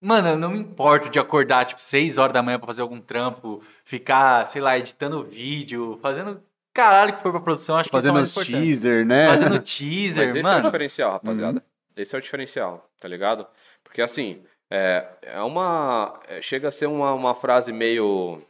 mano, 0.00 0.28
eu 0.28 0.38
não 0.38 0.52
me 0.52 0.58
importo 0.60 1.10
de 1.10 1.18
acordar, 1.18 1.64
tipo, 1.64 1.80
6 1.80 2.16
horas 2.16 2.32
da 2.32 2.44
manhã 2.44 2.60
pra 2.60 2.68
fazer 2.68 2.82
algum 2.82 3.00
trampo, 3.00 3.60
ficar, 3.84 4.46
sei 4.46 4.62
lá, 4.62 4.78
editando 4.78 5.24
vídeo, 5.24 5.98
fazendo 6.00 6.40
caralho 6.72 7.16
que 7.16 7.20
for 7.20 7.32
pra 7.32 7.40
produção, 7.40 7.76
acho 7.76 7.90
que 7.90 7.96
isso 7.96 8.08
é 8.08 8.12
Fazendo 8.12 8.44
teaser, 8.46 9.04
né? 9.04 9.26
Fazendo 9.26 9.58
teaser, 9.66 10.24
Mas 10.26 10.34
esse 10.34 10.38
é 10.38 10.40
o 10.40 10.44
mano. 10.44 10.56
Uhum. 10.58 10.62
diferencial, 10.62 11.10
rapaziada. 11.10 11.64
Esse 11.96 12.14
é 12.14 12.18
o 12.18 12.22
diferencial, 12.22 12.88
tá 13.00 13.08
ligado? 13.08 13.48
Porque 13.82 14.00
assim, 14.00 14.44
é, 14.70 15.06
é 15.22 15.40
uma. 15.42 16.20
é, 16.28 16.40
chega 16.40 16.68
a 16.68 16.70
ser 16.70 16.86
uma, 16.86 17.12
uma 17.12 17.34
frase 17.34 17.72
meio, 17.72 18.40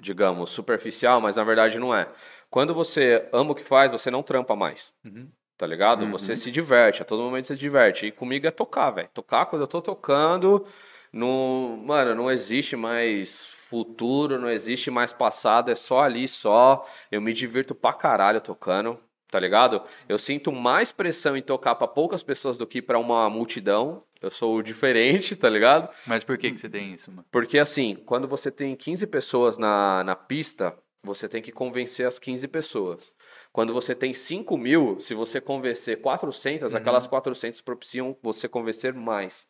digamos, 0.00 0.50
superficial, 0.50 1.20
mas 1.20 1.36
na 1.36 1.44
verdade 1.44 1.78
não 1.78 1.94
é. 1.94 2.08
Quando 2.48 2.74
você 2.74 3.28
ama 3.32 3.52
o 3.52 3.54
que 3.54 3.64
faz, 3.64 3.92
você 3.92 4.10
não 4.10 4.22
trampa 4.22 4.56
mais. 4.56 4.92
Uhum. 5.04 5.28
Tá 5.56 5.66
ligado? 5.66 6.06
Você 6.06 6.34
se 6.36 6.50
diverte, 6.50 7.02
a 7.02 7.04
todo 7.04 7.22
momento 7.22 7.46
você 7.46 7.54
se 7.54 7.60
diverte. 7.60 8.06
E 8.06 8.10
comigo 8.10 8.46
é 8.46 8.50
tocar, 8.50 8.90
velho. 8.92 9.08
Tocar 9.10 9.44
quando 9.44 9.60
eu 9.62 9.68
tô 9.68 9.82
tocando. 9.82 10.66
Não, 11.12 11.78
mano, 11.84 12.14
não 12.14 12.30
existe 12.30 12.76
mais 12.76 13.44
futuro, 13.44 14.38
não 14.38 14.48
existe 14.48 14.90
mais 14.90 15.12
passado, 15.12 15.70
é 15.70 15.74
só 15.74 16.00
ali, 16.00 16.26
só. 16.26 16.86
Eu 17.10 17.20
me 17.20 17.32
divirto 17.32 17.74
pra 17.74 17.92
caralho 17.92 18.40
tocando, 18.40 18.98
tá 19.30 19.38
ligado? 19.38 19.82
Eu 20.08 20.18
sinto 20.18 20.50
mais 20.52 20.90
pressão 20.92 21.36
em 21.36 21.42
tocar 21.42 21.74
pra 21.74 21.86
poucas 21.86 22.22
pessoas 22.22 22.58
do 22.58 22.66
que 22.66 22.82
pra 22.82 22.98
uma 22.98 23.30
multidão. 23.30 24.00
Eu 24.20 24.30
sou 24.30 24.60
diferente, 24.62 25.36
tá 25.36 25.48
ligado? 25.48 25.88
Mas 26.06 26.24
por 26.24 26.36
que, 26.36 26.50
que 26.50 26.58
você 26.58 26.68
tem 26.68 26.92
isso, 26.92 27.10
mano? 27.10 27.24
Porque 27.30 27.58
assim, 27.58 27.94
quando 28.04 28.28
você 28.28 28.50
tem 28.50 28.74
15 28.74 29.06
pessoas 29.06 29.56
na, 29.56 30.04
na 30.04 30.14
pista, 30.16 30.76
você 31.02 31.28
tem 31.28 31.40
que 31.40 31.50
convencer 31.50 32.06
as 32.06 32.18
15 32.18 32.46
pessoas. 32.48 33.14
Quando 33.52 33.72
você 33.72 33.94
tem 33.94 34.12
5 34.12 34.56
mil, 34.58 34.98
se 34.98 35.14
você 35.14 35.40
convencer 35.40 36.00
400, 36.00 36.74
aquelas 36.74 37.06
400 37.06 37.60
propiciam 37.62 38.14
você 38.22 38.46
convencer 38.48 38.92
mais. 38.92 39.48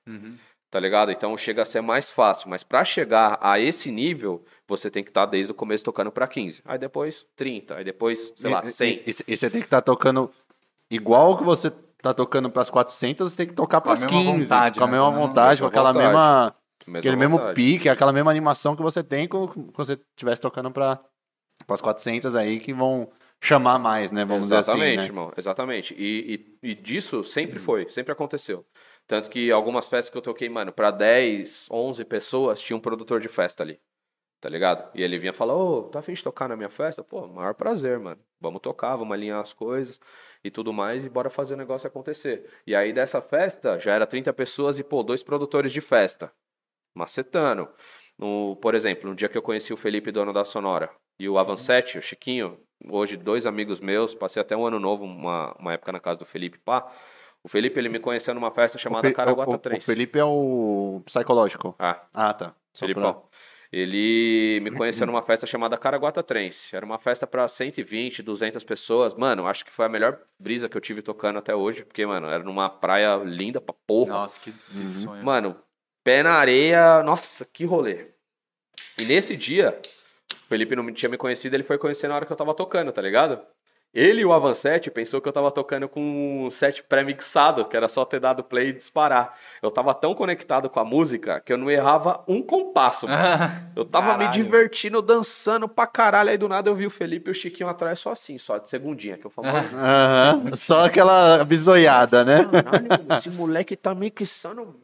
Tá 0.70 0.78
ligado? 0.78 1.11
Então 1.11 1.37
chega 1.37 1.62
a 1.62 1.64
ser 1.64 1.80
mais 1.80 2.09
fácil. 2.11 2.48
Mas 2.48 2.62
pra 2.62 2.85
chegar 2.85 3.37
a 3.40 3.59
esse 3.59 3.90
nível, 3.90 4.44
você 4.68 4.88
tem 4.90 5.02
que 5.02 5.11
estar 5.11 5.26
desde 5.26 5.50
o 5.50 5.54
começo 5.54 5.85
tocando 5.85 6.12
pra 6.12 6.28
15. 6.28 6.62
Aí 6.64 6.78
depois 6.78 7.26
30. 7.35 7.74
Aí 7.76 7.85
depois, 7.85 8.33
sei 8.37 8.50
lá, 8.50 8.62
E- 8.64 8.66
100. 8.70 8.88
E, 9.04 9.11
e- 9.11 9.33
e 9.33 9.37
você 9.37 9.50
tem 9.50 9.61
que 9.61 9.66
estar 9.66 9.83
tocando 9.83 10.30
igual 10.90 11.37
que 11.37 11.42
você 11.44 11.70
tá 12.00 12.14
tocando 12.14 12.48
pras 12.50 12.70
400, 12.70 13.33
você 13.33 13.37
tem 13.37 13.46
que 13.48 13.52
tocar 13.52 13.80
Com 13.80 13.90
a 13.90 13.92
pras 13.92 14.04
mesma 14.04 14.18
15. 14.33 14.44
vontade, 14.48 14.78
com 14.78 14.85
a 14.85 14.87
né? 14.87 14.92
mesma 14.92 15.11
mesma- 15.11 15.26
vontade, 15.26 15.61
com 15.61 15.66
aquela 15.66 15.92
vontade. 15.92 16.06
mesma... 16.06 16.54
Mesma 16.87 16.98
aquele 16.98 17.16
mesmo 17.16 17.37
vontade. 17.37 17.54
pique, 17.54 17.88
aquela 17.90 18.12
mesma 18.12 18.30
animação 18.30 18.74
que 18.74 18.83
você 18.83 19.02
tem 19.04 19.28
com 19.28 19.46
você 19.76 19.98
estivesse 20.16 20.40
tocando 20.40 20.70
para 20.70 20.98
as 21.68 21.80
400 21.80 22.35
aí 22.35 22.59
que 22.59 22.72
vão 22.72 23.11
chamar 23.42 23.78
mais, 23.78 24.11
né? 24.11 24.24
Vamos 24.24 24.46
Exatamente, 24.46 24.78
dizer 24.80 24.87
assim, 24.88 24.96
né? 24.96 25.04
irmão. 25.04 25.33
Exatamente. 25.37 25.94
E, 25.98 26.56
e, 26.62 26.70
e 26.70 26.74
disso 26.74 27.22
sempre 27.22 27.59
foi, 27.59 27.87
sempre 27.90 28.12
aconteceu. 28.12 28.64
Tanto 29.06 29.28
que 29.30 29.50
algumas 29.50 29.88
festas 29.88 30.10
que 30.10 30.16
eu 30.16 30.22
toquei, 30.22 30.48
mano, 30.48 30.72
pra 30.72 30.90
10, 30.90 31.68
11 31.70 32.04
pessoas, 32.04 32.60
tinha 32.60 32.76
um 32.76 32.80
produtor 32.80 33.20
de 33.20 33.28
festa 33.28 33.62
ali. 33.62 33.80
Tá 34.40 34.48
ligado? 34.48 34.90
E 34.94 35.02
ele 35.02 35.18
vinha 35.18 35.34
falar, 35.34 35.54
ô, 35.54 35.82
tá 35.84 35.98
afim 35.98 36.14
de 36.14 36.24
tocar 36.24 36.48
na 36.48 36.56
minha 36.56 36.70
festa? 36.70 37.04
Pô, 37.04 37.26
maior 37.26 37.54
prazer, 37.54 37.98
mano. 37.98 38.20
Vamos 38.40 38.62
tocar, 38.62 38.96
vamos 38.96 39.12
alinhar 39.12 39.38
as 39.38 39.52
coisas 39.52 40.00
e 40.42 40.50
tudo 40.50 40.72
mais 40.72 41.04
e 41.04 41.10
bora 41.10 41.28
fazer 41.28 41.54
o 41.54 41.56
negócio 41.58 41.86
acontecer. 41.86 42.48
E 42.66 42.74
aí 42.74 42.90
dessa 42.90 43.20
festa, 43.20 43.78
já 43.78 43.92
era 43.92 44.06
30 44.06 44.32
pessoas 44.32 44.78
e, 44.78 44.84
pô, 44.84 45.02
dois 45.02 45.22
produtores 45.22 45.72
de 45.72 45.82
festa. 45.82 46.32
Macetando. 46.94 47.68
No, 48.16 48.56
por 48.56 48.74
exemplo, 48.74 49.10
no 49.10 49.14
dia 49.14 49.28
que 49.28 49.36
eu 49.36 49.42
conheci 49.42 49.72
o 49.72 49.76
Felipe, 49.76 50.10
dono 50.10 50.32
da 50.32 50.44
Sonora, 50.44 50.90
e 51.18 51.28
o 51.28 51.38
Avancete, 51.38 51.98
o 51.98 52.02
Chiquinho, 52.02 52.58
hoje 52.88 53.16
dois 53.16 53.46
amigos 53.46 53.80
meus, 53.80 54.14
passei 54.14 54.40
até 54.40 54.56
um 54.56 54.66
ano 54.66 54.78
novo, 54.78 55.04
uma, 55.04 55.54
uma 55.58 55.74
época 55.74 55.92
na 55.92 56.00
casa 56.00 56.18
do 56.18 56.24
Felipe, 56.24 56.58
pá. 56.58 56.90
O 57.42 57.48
Felipe, 57.48 57.79
ele 57.81 57.88
me 57.88 57.98
conheceu 57.98 58.35
numa 58.35 58.50
festa 58.50 58.76
chamada 58.79 59.09
Fe- 59.09 59.14
Caraguata 59.14 59.50
o, 59.50 59.55
o, 59.55 59.59
3. 59.59 59.83
o 59.83 59.87
Felipe 59.87 60.18
é 60.18 60.24
o 60.24 61.00
psicológico. 61.07 61.74
Ah, 61.79 62.07
Ah, 62.12 62.35
tá. 62.35 62.55
Só 62.72 62.81
Felipão. 62.87 63.12
pra- 63.14 63.22
Ele 63.72 64.61
me 64.62 64.70
conheceu 64.72 65.07
numa 65.07 65.22
festa 65.22 65.46
chamada 65.46 65.79
Caraguata 65.79 66.22
Trance. 66.22 66.74
Era 66.76 66.85
uma 66.85 66.98
festa 66.98 67.26
pra 67.26 67.46
120, 67.48 68.22
200 68.22 68.62
pessoas. 68.64 69.14
Mano, 69.14 69.46
acho 69.46 69.64
que 69.64 69.70
foi 69.70 69.87
a 69.87 69.88
melhor 69.88 70.18
brisa 70.38 70.68
que 70.68 70.76
eu 70.76 70.81
tive 70.81 71.03
tocando 71.03 71.38
até 71.38 71.55
hoje. 71.55 71.85
Porque, 71.85 72.05
mano, 72.05 72.26
era 72.29 72.42
numa 72.42 72.68
praia 72.68 73.16
linda 73.24 73.61
pra 73.61 73.74
porra. 73.87 74.11
Nossa, 74.12 74.40
que, 74.40 74.50
que 74.53 74.88
sonho. 74.88 75.24
Mano, 75.24 75.57
pé 76.05 76.22
na 76.22 76.33
areia. 76.33 77.03
Nossa, 77.05 77.44
que 77.44 77.64
rolê. 77.64 78.07
E 78.98 79.05
nesse 79.05 79.37
dia, 79.37 79.81
o 80.33 80.37
Felipe 80.48 80.74
não 80.76 80.92
tinha 80.92 81.09
me 81.09 81.16
conhecido, 81.16 81.55
ele 81.55 81.62
foi 81.62 81.79
conhecer 81.79 82.09
na 82.09 82.16
hora 82.16 82.26
que 82.26 82.33
eu 82.33 82.37
tava 82.37 82.53
tocando, 82.55 82.90
tá 82.92 83.00
ligado? 83.00 83.40
Ele 83.92 84.20
e 84.20 84.24
o 84.24 84.33
Avancete 84.33 84.88
pensou 84.88 85.20
que 85.20 85.29
eu 85.29 85.33
tava 85.33 85.50
tocando 85.50 85.88
com 85.88 86.44
um 86.46 86.50
set 86.50 86.81
pré-mixado, 86.85 87.64
que 87.64 87.76
era 87.76 87.88
só 87.88 88.05
ter 88.05 88.20
dado 88.20 88.44
play 88.44 88.68
e 88.68 88.72
disparar. 88.72 89.37
Eu 89.61 89.70
tava 89.70 89.92
tão 89.92 90.14
conectado 90.14 90.70
com 90.70 90.79
a 90.79 90.85
música 90.85 91.40
que 91.40 91.53
eu 91.53 91.59
não 91.59 91.68
errava 91.68 92.22
um 92.29 92.40
compasso, 92.40 93.09
mano. 93.09 93.20
Eu 93.74 93.85
tava 93.85 94.12
me 94.12 94.25
Caralho. 94.25 94.33
divertindo, 94.33 95.02
dançando 95.02 95.69
pra 95.69 95.87
caralho. 95.88 96.31
Aí 96.31 96.38
do 96.38 96.48
nada 96.48 96.71
eu 96.71 96.75
vi 96.75 96.87
o 96.87 96.90
Felipe 96.90 97.31
e 97.31 97.33
o 97.33 97.35
Chiquinho 97.35 97.69
atrás 97.69 97.98
só 97.98 98.12
assim, 98.12 98.38
só 98.38 98.58
de 98.58 98.69
segundinha, 98.69 99.17
que 99.19 99.27
eu 99.27 99.31
falo. 99.31 99.48
Só 100.54 100.81
aquela 100.87 101.42
bisoiada, 101.44 102.25
né? 102.25 102.44
caralho, 102.44 103.17
esse 103.17 103.31
moleque 103.31 103.75
tá 103.77 103.94
mixando 103.94 104.77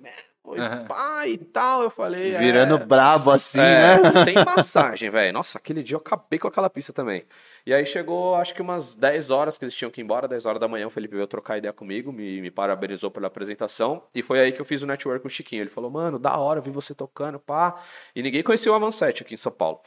mesmo. 0.54 0.84
e 0.84 0.86
pá, 0.86 1.26
e 1.26 1.38
tal. 1.38 1.82
Eu 1.82 1.90
falei. 1.90 2.34
é, 2.34 2.38
Virando 2.38 2.78
brabo 2.78 3.30
assim, 3.30 3.60
é, 3.60 4.00
né? 4.00 4.10
sem 4.24 4.34
massagem, 4.44 5.10
velho. 5.10 5.32
Nossa, 5.32 5.58
aquele 5.58 5.82
dia 5.82 5.96
eu 5.96 6.00
acabei 6.00 6.38
com 6.38 6.48
aquela 6.48 6.68
pista 6.70 6.92
também. 6.92 7.24
E 7.64 7.74
aí 7.74 7.84
chegou, 7.84 8.34
acho 8.36 8.54
que 8.54 8.62
umas 8.62 8.94
10 8.94 9.30
horas 9.30 9.58
que 9.58 9.64
eles 9.64 9.74
tinham 9.74 9.90
que 9.90 10.00
ir 10.00 10.04
embora, 10.04 10.28
10 10.28 10.46
horas 10.46 10.60
da 10.60 10.68
manhã, 10.68 10.86
o 10.86 10.90
Felipe 10.90 11.14
veio 11.16 11.26
trocar 11.26 11.58
ideia 11.58 11.72
comigo, 11.72 12.12
me, 12.12 12.40
me 12.40 12.50
parabenizou 12.50 13.10
pela 13.10 13.26
apresentação. 13.26 14.02
E 14.14 14.22
foi 14.22 14.40
aí 14.40 14.52
que 14.52 14.60
eu 14.60 14.64
fiz 14.64 14.82
o 14.82 14.86
network 14.86 15.22
com 15.22 15.28
o 15.28 15.30
Chiquinho. 15.30 15.62
Ele 15.62 15.70
falou, 15.70 15.90
mano, 15.90 16.18
da 16.18 16.36
hora, 16.36 16.60
vi 16.60 16.70
você 16.70 16.94
tocando, 16.94 17.38
pá. 17.38 17.76
E 18.14 18.22
ninguém 18.22 18.42
conhecia 18.42 18.70
o 18.70 18.74
Avancete 18.74 19.22
aqui 19.22 19.34
em 19.34 19.38
São 19.38 19.52
Paulo. 19.52 19.80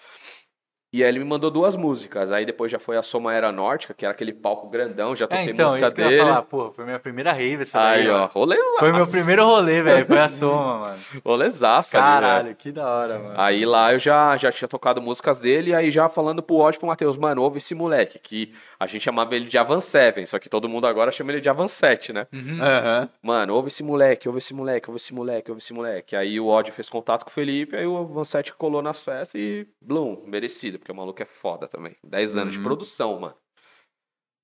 E 0.92 1.04
aí 1.04 1.10
ele 1.10 1.20
me 1.20 1.26
mandou 1.26 1.52
duas 1.52 1.76
músicas. 1.76 2.32
Aí 2.32 2.46
depois 2.46 2.72
já 2.72 2.80
foi 2.80 2.98
a 2.98 3.02
Soma 3.04 3.32
Era 3.34 3.52
Nórdica, 3.52 3.94
que 3.94 4.06
era 4.06 4.12
aquele 4.12 4.34
palco 4.34 4.68
grandão, 4.70 5.16
já 5.16 5.26
É, 5.26 5.28
toquei 5.28 5.50
então, 5.52 5.68
música 5.68 5.86
isso 5.86 5.96
que 5.96 6.02
eu 6.02 6.06
ia 6.06 6.10
dele. 6.12 6.22
falar, 6.24 6.42
porra, 6.44 6.72
foi 6.74 6.86
minha 6.86 7.00
primeira 7.00 7.32
rave 7.32 7.62
essa 7.62 7.80
Aí, 7.80 8.00
daí, 8.04 8.10
ó, 8.10 8.14
mano. 8.20 8.32
rolezaço. 8.34 8.80
Foi 8.80 8.92
meu 8.92 9.08
primeiro 9.08 9.46
rolê, 9.46 9.82
velho, 9.84 10.06
foi 10.08 10.18
a 10.20 10.30
soma, 10.30 10.80
mano. 10.80 10.98
Rolezaço 11.24 11.96
ali, 11.96 12.04
velho. 12.06 12.14
Caralho, 12.22 12.56
que 12.56 12.72
da 12.72 12.88
hora, 12.90 13.20
mano. 13.20 13.34
Aí 13.38 13.66
lá 13.66 13.94
eu 13.94 14.00
já, 14.00 14.36
já 14.38 14.52
tinha 14.52 14.68
tocado 14.68 15.00
músicas 15.02 15.40
dele, 15.40 15.72
e 15.72 15.76
aí 15.76 15.92
já 15.92 16.10
falando 16.10 16.42
pro 16.42 16.56
Odd 16.58 16.76
e 16.76 16.80
pro 16.80 16.88
Matheus, 16.88 17.18
mano, 17.18 17.42
ouve 17.44 17.60
esse 17.60 17.76
moleque, 17.76 18.18
que 18.18 18.52
a 18.80 18.88
gente 18.88 19.04
chamava 19.04 19.36
ele 19.36 19.46
de 19.46 19.58
Avan 19.60 19.80
Seven, 19.80 20.26
só 20.26 20.40
que 20.40 20.50
todo 20.50 20.68
mundo 20.68 20.88
agora 20.88 21.12
chama 21.12 21.32
ele 21.32 21.42
de 21.42 21.50
Avan 21.50 21.68
7, 21.68 22.12
né? 22.14 22.26
Aham. 22.60 23.10
Mano, 23.22 23.54
ouve 23.54 23.68
esse 23.68 23.84
moleque, 23.84 24.28
ouve 24.28 24.40
esse 24.40 24.54
moleque, 24.54 24.90
ouve 24.90 24.98
esse 24.98 25.14
moleque, 25.14 25.52
ouve 25.52 25.62
esse 25.62 25.74
moleque. 25.74 26.16
Aí 26.16 26.40
o 26.40 26.48
Odd 26.48 26.72
fez 26.72 26.90
contato 26.90 27.24
com 27.24 27.30
o 27.30 27.34
Felipe, 27.34 27.76
aí 27.76 27.86
o 27.86 27.98
Avan 27.98 28.24
7 28.24 28.54
colou 28.54 28.82
nas 28.82 29.02
festas 29.04 29.36
e, 29.36 29.68
blum, 29.82 30.24
merecido, 30.26 30.79
porque 30.80 30.92
o 30.92 30.96
maluco 30.96 31.22
é 31.22 31.26
foda 31.26 31.68
também. 31.68 31.96
10 32.04 32.38
anos 32.38 32.54
de 32.56 32.60
produção, 32.60 33.20
mano. 33.20 33.36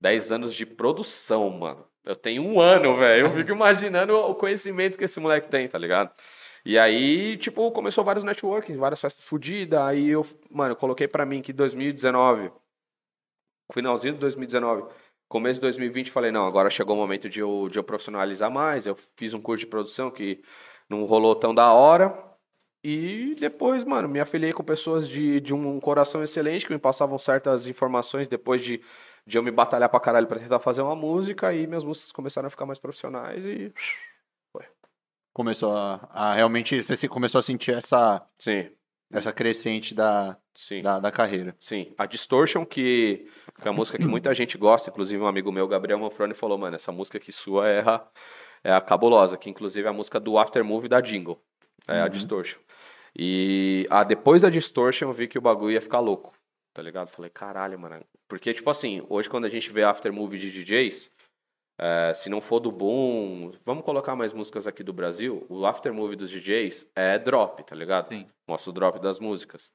10 0.02 0.32
anos 0.32 0.54
de 0.54 0.66
produção, 0.66 1.50
mano. 1.50 1.88
Eu 2.04 2.16
tenho 2.16 2.44
um 2.44 2.60
ano, 2.60 2.96
velho. 2.98 3.28
Eu 3.28 3.36
fico 3.36 3.52
imaginando 3.52 4.16
o 4.16 4.36
conhecimento 4.36 4.98
que 4.98 5.06
esse 5.06 5.20
moleque 5.20 5.48
tem, 5.48 5.68
tá 5.68 5.78
ligado? 5.80 6.14
E 6.64 6.78
aí, 6.78 7.38
tipo, 7.38 7.72
começou 7.72 8.04
vários 8.04 8.24
networking, 8.24 8.76
várias 8.76 9.02
festas 9.02 9.26
fodidas. 9.26 9.80
Aí 9.80 10.10
eu, 10.10 10.26
mano, 10.50 10.74
eu 10.74 10.76
coloquei 10.76 11.08
pra 11.08 11.26
mim 11.26 11.42
que 11.42 11.54
2019, 11.54 12.52
finalzinho 13.72 14.16
de 14.16 14.20
2019, 14.20 14.92
começo 15.28 15.56
de 15.56 15.62
2020, 15.62 16.12
falei, 16.12 16.32
não, 16.32 16.46
agora 16.46 16.70
chegou 16.70 16.96
o 16.96 17.00
momento 17.00 17.28
de 17.30 17.40
eu, 17.40 17.68
de 17.70 17.80
eu 17.80 17.84
profissionalizar 17.84 18.52
mais. 18.52 18.86
Eu 18.86 18.96
fiz 19.16 19.34
um 19.34 19.42
curso 19.42 19.66
de 19.66 19.70
produção 19.70 20.12
que 20.12 20.44
não 20.90 21.06
rolou 21.06 21.36
tão 21.36 21.54
da 21.54 21.72
hora. 21.72 22.35
E 22.88 23.34
depois, 23.40 23.84
mano, 23.84 24.08
me 24.08 24.20
afiliei 24.20 24.54
com 24.54 24.64
pessoas 24.64 25.10
de, 25.10 25.42
de 25.42 25.56
um 25.56 25.80
coração 25.80 26.24
excelente 26.24 26.68
que 26.68 26.72
me 26.72 26.78
passavam 26.78 27.18
certas 27.18 27.66
informações 27.66 28.28
depois 28.28 28.64
de, 28.64 28.80
de 29.26 29.40
eu 29.40 29.42
me 29.42 29.50
batalhar 29.50 29.90
pra 29.90 30.00
caralho 30.00 30.28
pra 30.28 30.38
tentar 30.38 30.60
fazer 30.60 30.84
uma 30.84 30.96
música. 30.96 31.52
E 31.52 31.66
minhas 31.66 31.84
músicas 31.84 32.12
começaram 32.12 32.46
a 32.46 32.50
ficar 32.52 32.68
mais 32.68 32.78
profissionais 32.78 33.44
e. 33.44 33.74
Começou 35.34 35.76
a, 35.76 36.08
a 36.12 36.34
realmente. 36.36 36.80
Você 36.84 37.08
começou 37.08 37.40
a 37.40 37.42
sentir 37.42 37.72
essa, 37.72 38.24
Sim, 38.38 38.70
essa 39.12 39.34
crescente 39.34 39.96
da, 39.96 40.38
sim. 40.54 40.84
da, 40.84 41.00
da 41.00 41.12
carreira. 41.12 41.56
Sim, 41.58 41.92
a 41.98 42.06
Distortion, 42.06 42.64
que, 42.68 43.28
que 43.60 43.68
é 43.68 43.72
uma 43.72 43.78
música 43.78 43.98
que 43.98 44.06
muita 44.06 44.32
gente 44.36 44.60
gosta, 44.60 44.92
inclusive 44.92 45.24
um 45.24 45.28
amigo 45.28 45.52
meu, 45.52 45.68
Gabriel 45.68 45.98
Manfroni, 45.98 46.36
falou, 46.36 46.56
mano, 46.56 46.76
essa 46.76 46.92
música 46.92 47.18
aqui 47.18 47.32
sua 47.32 47.68
é 47.68 47.80
a, 47.82 48.08
é 48.64 48.74
a 48.74 48.80
cabulosa, 48.80 49.38
que 49.38 49.50
inclusive 49.50 49.88
é 49.88 49.90
a 49.90 49.94
música 49.94 50.20
do 50.20 50.38
Aftermovie 50.38 50.88
da 50.88 51.02
Jingle, 51.02 51.42
é 51.88 52.02
a 52.02 52.08
Distortion. 52.08 52.60
E 53.18 53.88
a, 53.90 54.04
depois 54.04 54.42
da 54.42 54.50
Distortion 54.50 55.10
eu 55.10 55.14
vi 55.14 55.28
que 55.28 55.38
o 55.38 55.42
bagulho 55.42 55.72
ia 55.72 55.82
ficar 55.82 56.00
louco, 56.00 56.34
tá 56.74 56.82
ligado? 56.82 57.10
Falei, 57.10 57.32
caralho, 57.32 57.80
mano. 57.80 58.04
Porque, 58.28 58.54
tipo 58.54 58.70
assim, 58.70 59.06
hoje 59.10 59.30
quando 59.30 59.46
a 59.46 59.50
gente 59.50 59.72
vê 59.72 59.84
Aftermovie 59.84 60.40
de 60.40 60.52
DJs, 60.52 61.12
é, 61.78 62.14
se 62.14 62.30
não 62.30 62.42
for 62.42 62.60
do 62.60 62.72
boom, 62.72 63.52
vamos 63.66 63.84
colocar 63.84 64.16
mais 64.16 64.34
músicas 64.34 64.66
aqui 64.66 64.84
do 64.84 64.94
Brasil, 64.94 65.46
o 65.50 65.66
Aftermovie 65.66 66.16
dos 66.16 66.30
DJs 66.30 66.90
é 66.96 67.20
drop, 67.20 67.64
tá 67.64 67.76
ligado? 67.76 68.10
Sim. 68.10 68.28
Mostra 68.48 68.70
o 68.70 68.74
drop 68.74 69.00
das 69.00 69.20
músicas. 69.20 69.72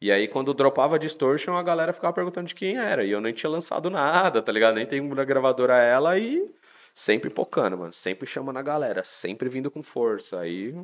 E 0.00 0.10
aí, 0.10 0.28
quando 0.28 0.52
dropava 0.52 0.98
Distortion, 0.98 1.56
a 1.56 1.62
galera 1.62 1.92
ficava 1.92 2.12
perguntando 2.12 2.48
de 2.48 2.54
quem 2.54 2.76
era. 2.76 3.04
E 3.04 3.10
eu 3.10 3.20
nem 3.20 3.32
tinha 3.32 3.48
lançado 3.48 3.88
nada, 3.88 4.42
tá 4.42 4.52
ligado? 4.52 4.74
Nem 4.74 4.86
tenho 4.86 5.04
uma 5.04 5.24
gravadora 5.24 5.80
ela 5.80 6.18
e 6.18 6.52
sempre 6.92 7.30
pocando, 7.30 7.78
mano. 7.78 7.92
Sempre 7.92 8.26
chamando 8.26 8.58
a 8.58 8.62
galera, 8.62 9.02
sempre 9.02 9.48
vindo 9.48 9.70
com 9.70 9.82
força. 9.82 10.40
Aí. 10.40 10.74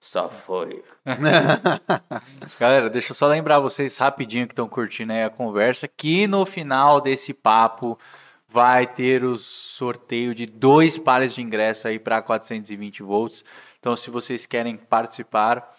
Só 0.00 0.28
foi. 0.28 0.82
Galera, 2.58 2.88
deixa 2.88 3.10
eu 3.10 3.16
só 3.16 3.26
lembrar 3.26 3.58
vocês 3.58 3.96
rapidinho 3.96 4.46
que 4.46 4.52
estão 4.52 4.68
curtindo 4.68 5.12
aí 5.12 5.24
a 5.24 5.30
conversa, 5.30 5.88
que 5.88 6.26
no 6.26 6.46
final 6.46 7.00
desse 7.00 7.34
papo 7.34 7.98
vai 8.48 8.86
ter 8.86 9.24
o 9.24 9.36
sorteio 9.36 10.34
de 10.34 10.46
dois 10.46 10.96
pares 10.96 11.34
de 11.34 11.42
ingresso 11.42 11.88
aí 11.88 11.98
para 11.98 12.22
420 12.22 13.02
volts. 13.02 13.44
Então, 13.78 13.94
se 13.96 14.10
vocês 14.10 14.46
querem 14.46 14.76
participar, 14.76 15.74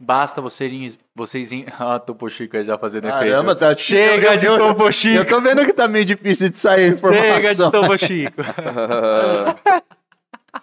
basta 0.00 0.40
vocês... 0.40 0.98
vocês 1.14 1.50
ah, 1.78 1.98
Topo 1.98 2.28
Chico 2.28 2.56
aí 2.56 2.64
já 2.64 2.76
fazendo 2.78 3.08
Caramba, 3.08 3.52
efeito. 3.52 3.58
tá 3.58 3.76
Chega 3.76 4.36
de 4.36 4.46
Topo 4.46 4.90
Chico! 4.90 5.18
Eu 5.18 5.26
tô 5.26 5.40
vendo 5.40 5.64
que 5.64 5.72
tá 5.72 5.86
meio 5.86 6.04
difícil 6.04 6.48
de 6.48 6.56
sair 6.56 6.94
a 6.94 6.96
Chega 6.96 7.40
de 7.40 7.48
informação. 7.48 7.70
Topo 7.70 7.98
Chico! 7.98 8.42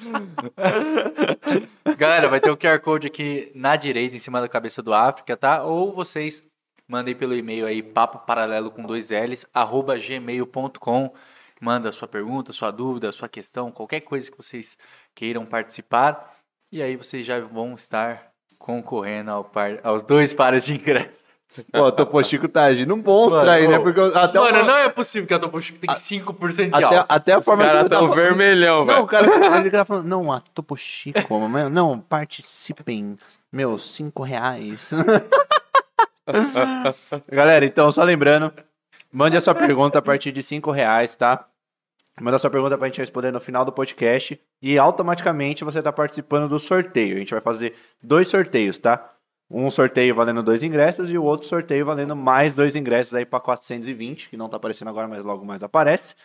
Galera, 1.97 2.29
vai 2.29 2.39
ter 2.39 2.49
o 2.49 2.57
QR 2.57 2.79
Code 2.79 3.07
aqui 3.07 3.51
na 3.55 3.75
direita, 3.75 4.15
em 4.15 4.19
cima 4.19 4.41
da 4.41 4.47
cabeça 4.47 4.81
do 4.81 4.93
África, 4.93 5.35
tá? 5.37 5.63
Ou 5.63 5.93
vocês 5.93 6.43
mandem 6.87 7.15
pelo 7.15 7.35
e-mail 7.35 7.65
aí, 7.65 7.81
papo 7.81 8.19
paralelo 8.25 8.69
com 8.71 8.83
dois 8.83 9.09
L's, 9.09 9.45
arroba 9.53 9.97
gmail.com. 9.97 11.13
Manda 11.61 11.91
sua 11.91 12.07
pergunta, 12.07 12.51
sua 12.51 12.69
dúvida, 12.71 13.11
sua 13.11 13.29
questão, 13.29 13.71
qualquer 13.71 14.01
coisa 14.01 14.29
que 14.29 14.37
vocês 14.37 14.77
queiram 15.15 15.45
participar. 15.45 16.35
E 16.71 16.81
aí 16.81 16.95
vocês 16.95 17.25
já 17.25 17.39
vão 17.39 17.75
estar 17.75 18.31
concorrendo 18.59 19.31
ao 19.31 19.43
par- 19.43 19.79
aos 19.83 20.03
dois 20.03 20.33
pares 20.33 20.65
de 20.65 20.73
ingressos. 20.73 21.25
Pô, 21.71 21.81
o 21.83 21.91
Topo 21.91 22.23
Chico 22.23 22.47
tá 22.47 22.63
agindo 22.65 22.93
um 22.93 22.97
monstro 22.97 23.37
Mano, 23.39 23.51
aí, 23.51 23.67
né? 23.67 23.79
Porque 23.79 23.99
até 23.99 24.39
Mano, 24.39 24.61
o, 24.61 24.65
não 24.65 24.77
é 24.77 24.89
possível 24.89 25.27
que 25.27 25.33
a 25.33 25.39
Topo 25.39 25.61
Chico 25.61 25.79
tenha 25.79 25.95
5% 25.95 26.69
de 26.69 26.75
até, 26.85 26.97
alta. 26.97 27.13
até 27.13 27.33
a 27.33 27.39
Os 27.39 27.45
forma 27.45 27.63
que 27.63 27.69
caras 27.69 27.81
ele 27.81 27.89
tá 27.89 27.95
tão 27.97 28.07
falando- 28.09 28.23
vermelhão, 28.23 28.79
Não, 28.79 28.85
velho. 28.93 29.03
o 29.03 29.07
cara, 29.07 29.25
ele 29.59 29.71
tá 29.71 29.85
falando, 29.85 30.07
não, 30.07 30.31
a 30.31 30.41
Topo 30.53 30.75
Chico, 30.75 31.19
não, 31.71 31.99
participem, 31.99 33.15
meu, 33.51 33.77
cinco 33.77 34.23
reais. 34.23 34.91
Galera, 37.31 37.65
então, 37.65 37.91
só 37.91 38.03
lembrando, 38.03 38.51
mande 39.11 39.37
a 39.37 39.41
sua 39.41 39.53
pergunta 39.55 39.99
a 39.99 40.01
partir 40.01 40.31
de 40.31 40.41
cinco 40.41 40.71
reais, 40.71 41.15
tá? 41.15 41.45
Manda 42.19 42.37
a 42.37 42.39
sua 42.39 42.49
pergunta 42.49 42.77
pra 42.77 42.87
gente 42.87 42.99
responder 42.99 43.31
no 43.31 43.41
final 43.41 43.65
do 43.65 43.73
podcast 43.73 44.39
e 44.61 44.77
automaticamente 44.77 45.65
você 45.65 45.81
tá 45.81 45.91
participando 45.91 46.47
do 46.47 46.57
sorteio. 46.57 47.17
A 47.17 47.19
gente 47.19 47.31
vai 47.33 47.41
fazer 47.41 47.75
dois 48.01 48.27
sorteios, 48.29 48.79
tá? 48.79 49.09
Um 49.49 49.69
sorteio 49.69 50.15
valendo 50.15 50.41
dois 50.41 50.63
ingressos 50.63 51.11
e 51.11 51.17
o 51.17 51.23
outro 51.23 51.47
sorteio 51.47 51.85
valendo 51.85 52.15
mais 52.15 52.53
dois 52.53 52.75
ingressos 52.75 53.13
aí 53.13 53.25
pra 53.25 53.39
420, 53.39 54.29
que 54.29 54.35
não 54.37 54.49
tá 54.49 54.57
aparecendo 54.57 54.87
agora, 54.89 55.07
mas 55.07 55.23
logo 55.23 55.45
mais 55.45 55.61
aparece 55.63 56.15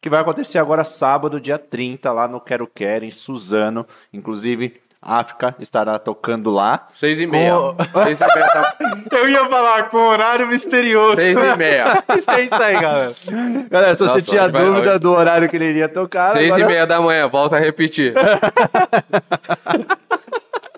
que 0.00 0.10
vai 0.10 0.20
acontecer 0.20 0.58
agora 0.58 0.84
sábado, 0.84 1.40
dia 1.40 1.58
30, 1.58 2.12
lá 2.12 2.28
no 2.28 2.38
Quero 2.38 2.66
Quero, 2.66 3.06
em 3.06 3.10
Suzano. 3.10 3.86
Inclusive, 4.12 4.78
a 5.00 5.20
África 5.20 5.56
estará 5.58 5.98
tocando 5.98 6.50
lá. 6.50 6.88
Seis 6.92 7.18
e 7.18 7.26
meia. 7.26 7.54
Com- 7.54 7.74
Seis 8.04 8.20
e 8.20 8.26
meia. 8.34 8.46
Tá... 8.50 8.76
Eu 9.16 9.28
ia 9.30 9.48
falar 9.48 9.88
com 9.88 9.96
horário 9.96 10.46
misterioso. 10.46 11.22
Seis 11.22 11.38
e 11.38 11.56
meia. 11.56 12.04
Isso 12.18 12.30
é 12.30 12.40
isso 12.42 12.54
aí, 12.54 12.78
galera. 12.78 13.12
Galera, 13.70 13.94
se 13.94 14.00
você 14.02 14.12
Nossa, 14.14 14.26
tinha 14.28 14.42
hoje 14.42 14.52
vai- 14.52 14.64
dúvida 14.66 14.90
hoje- 14.90 14.98
do 14.98 15.12
horário 15.12 15.48
que 15.48 15.56
ele 15.56 15.64
iria 15.70 15.88
tocar, 15.88 16.28
Seis 16.28 16.48
agora... 16.52 16.62
e 16.62 16.66
meia 16.66 16.86
da 16.86 17.00
manhã, 17.00 17.26
volta 17.26 17.56
a 17.56 17.58
repetir. 17.58 18.12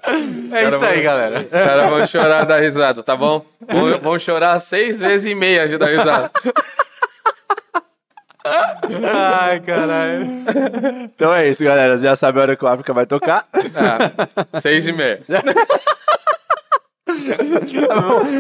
É 0.09 0.69
isso 0.69 0.85
aí, 0.85 0.95
vão- 0.97 1.03
galera. 1.05 1.41
Os 1.45 1.51
caras 1.51 1.91
vão 1.91 2.07
chorar 2.07 2.45
da 2.45 2.59
risada, 2.59 3.03
tá 3.03 3.17
bom? 3.17 3.45
Vão, 3.67 3.99
vão 4.01 4.19
chorar 4.19 4.59
seis 4.61 4.99
vezes 5.01 5.27
e 5.31 5.35
meia 5.35 5.67
de 5.67 5.77
dar 5.79 5.87
risada. 5.87 6.31
Ai, 8.45 9.59
caralho. 9.61 10.25
Então 11.15 11.35
é 11.35 11.49
isso, 11.49 11.65
galera. 11.65 11.99
Você 11.99 12.05
já 12.05 12.15
sabe 12.15 12.39
a 12.39 12.43
hora 12.43 12.57
que 12.57 12.65
o 12.65 12.69
África 12.69 12.93
vai 12.93 13.05
tocar. 13.07 13.45
É, 13.55 14.61
seis 14.61 14.87
e 14.87 14.93
meia. 14.93 15.21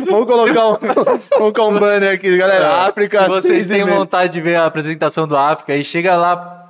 vamos, 0.08 0.26
colocar 0.26 0.68
um, 0.68 0.76
vamos 1.04 1.28
colocar 1.28 1.64
um 1.64 1.78
banner 1.78 2.14
aqui, 2.14 2.36
galera. 2.36 2.86
África, 2.86 3.22
Se 3.22 3.28
vocês 3.28 3.66
e 3.66 3.68
têm 3.68 3.84
vontade 3.84 4.32
de 4.32 4.40
ver 4.40 4.56
a 4.56 4.66
apresentação 4.66 5.26
do 5.26 5.36
África, 5.36 5.72
aí 5.72 5.82
chega 5.84 6.16
lá 6.16 6.65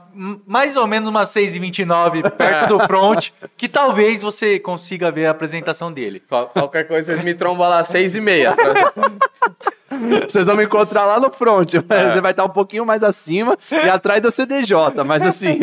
mais 0.47 0.77
ou 0.77 0.87
menos 0.87 1.09
umas 1.09 1.29
6h29, 1.31 2.31
perto 2.33 2.79
do 2.79 2.87
front, 2.87 3.29
que 3.57 3.69
talvez 3.69 4.23
você 4.23 4.59
consiga 4.59 5.11
ver 5.11 5.27
a 5.27 5.31
apresentação 5.31 5.93
dele. 5.93 6.23
Qual- 6.29 6.49
Qualquer 6.49 6.85
coisa, 6.89 7.13
vocês 7.13 7.25
me 7.25 7.35
trombam 7.35 7.69
lá 7.69 7.85
seis 7.85 8.15
e 8.17 8.21
meia. 8.21 8.55
Vocês 10.29 10.47
vão 10.47 10.57
me 10.57 10.65
encontrar 10.65 11.05
lá 11.07 11.19
no 11.21 11.31
front, 11.31 11.75
mas 11.89 11.99
É. 12.09 12.11
ele 12.11 12.21
vai 12.21 12.33
estar 12.33 12.45
um 12.45 12.49
pouquinho 12.51 12.85
mais 12.85 13.03
acima 13.03 13.57
e 13.71 13.89
atrás 13.89 14.21
da 14.23 14.31
CDJ, 14.31 14.75
mas 15.07 15.23
assim... 15.23 15.59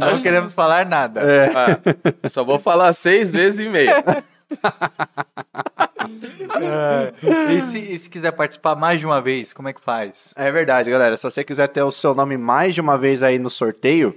Não 0.00 0.20
queremos 0.22 0.52
falar 0.54 0.86
nada. 0.86 1.20
É, 1.20 2.28
só 2.28 2.42
vou 2.42 2.58
falar 2.58 2.92
seis 2.92 3.30
vezes 3.30 3.60
e 3.60 3.68
meia. 3.68 4.02
E, 7.50 7.60
se, 7.62 7.78
e 7.78 7.98
se 7.98 8.10
quiser 8.10 8.32
participar 8.32 8.74
mais 8.74 9.00
de 9.00 9.06
uma 9.06 9.20
vez, 9.20 9.52
como 9.52 9.68
é 9.68 9.72
que 9.72 9.80
faz? 9.80 10.32
É 10.36 10.50
verdade, 10.50 10.90
galera. 10.90 11.16
Se 11.16 11.22
você 11.22 11.44
quiser 11.44 11.68
ter 11.68 11.82
o 11.82 11.90
seu 11.90 12.14
nome 12.14 12.36
mais 12.36 12.74
de 12.74 12.80
uma 12.80 12.96
vez 12.98 13.22
aí 13.22 13.38
no 13.38 13.50
sorteio, 13.50 14.16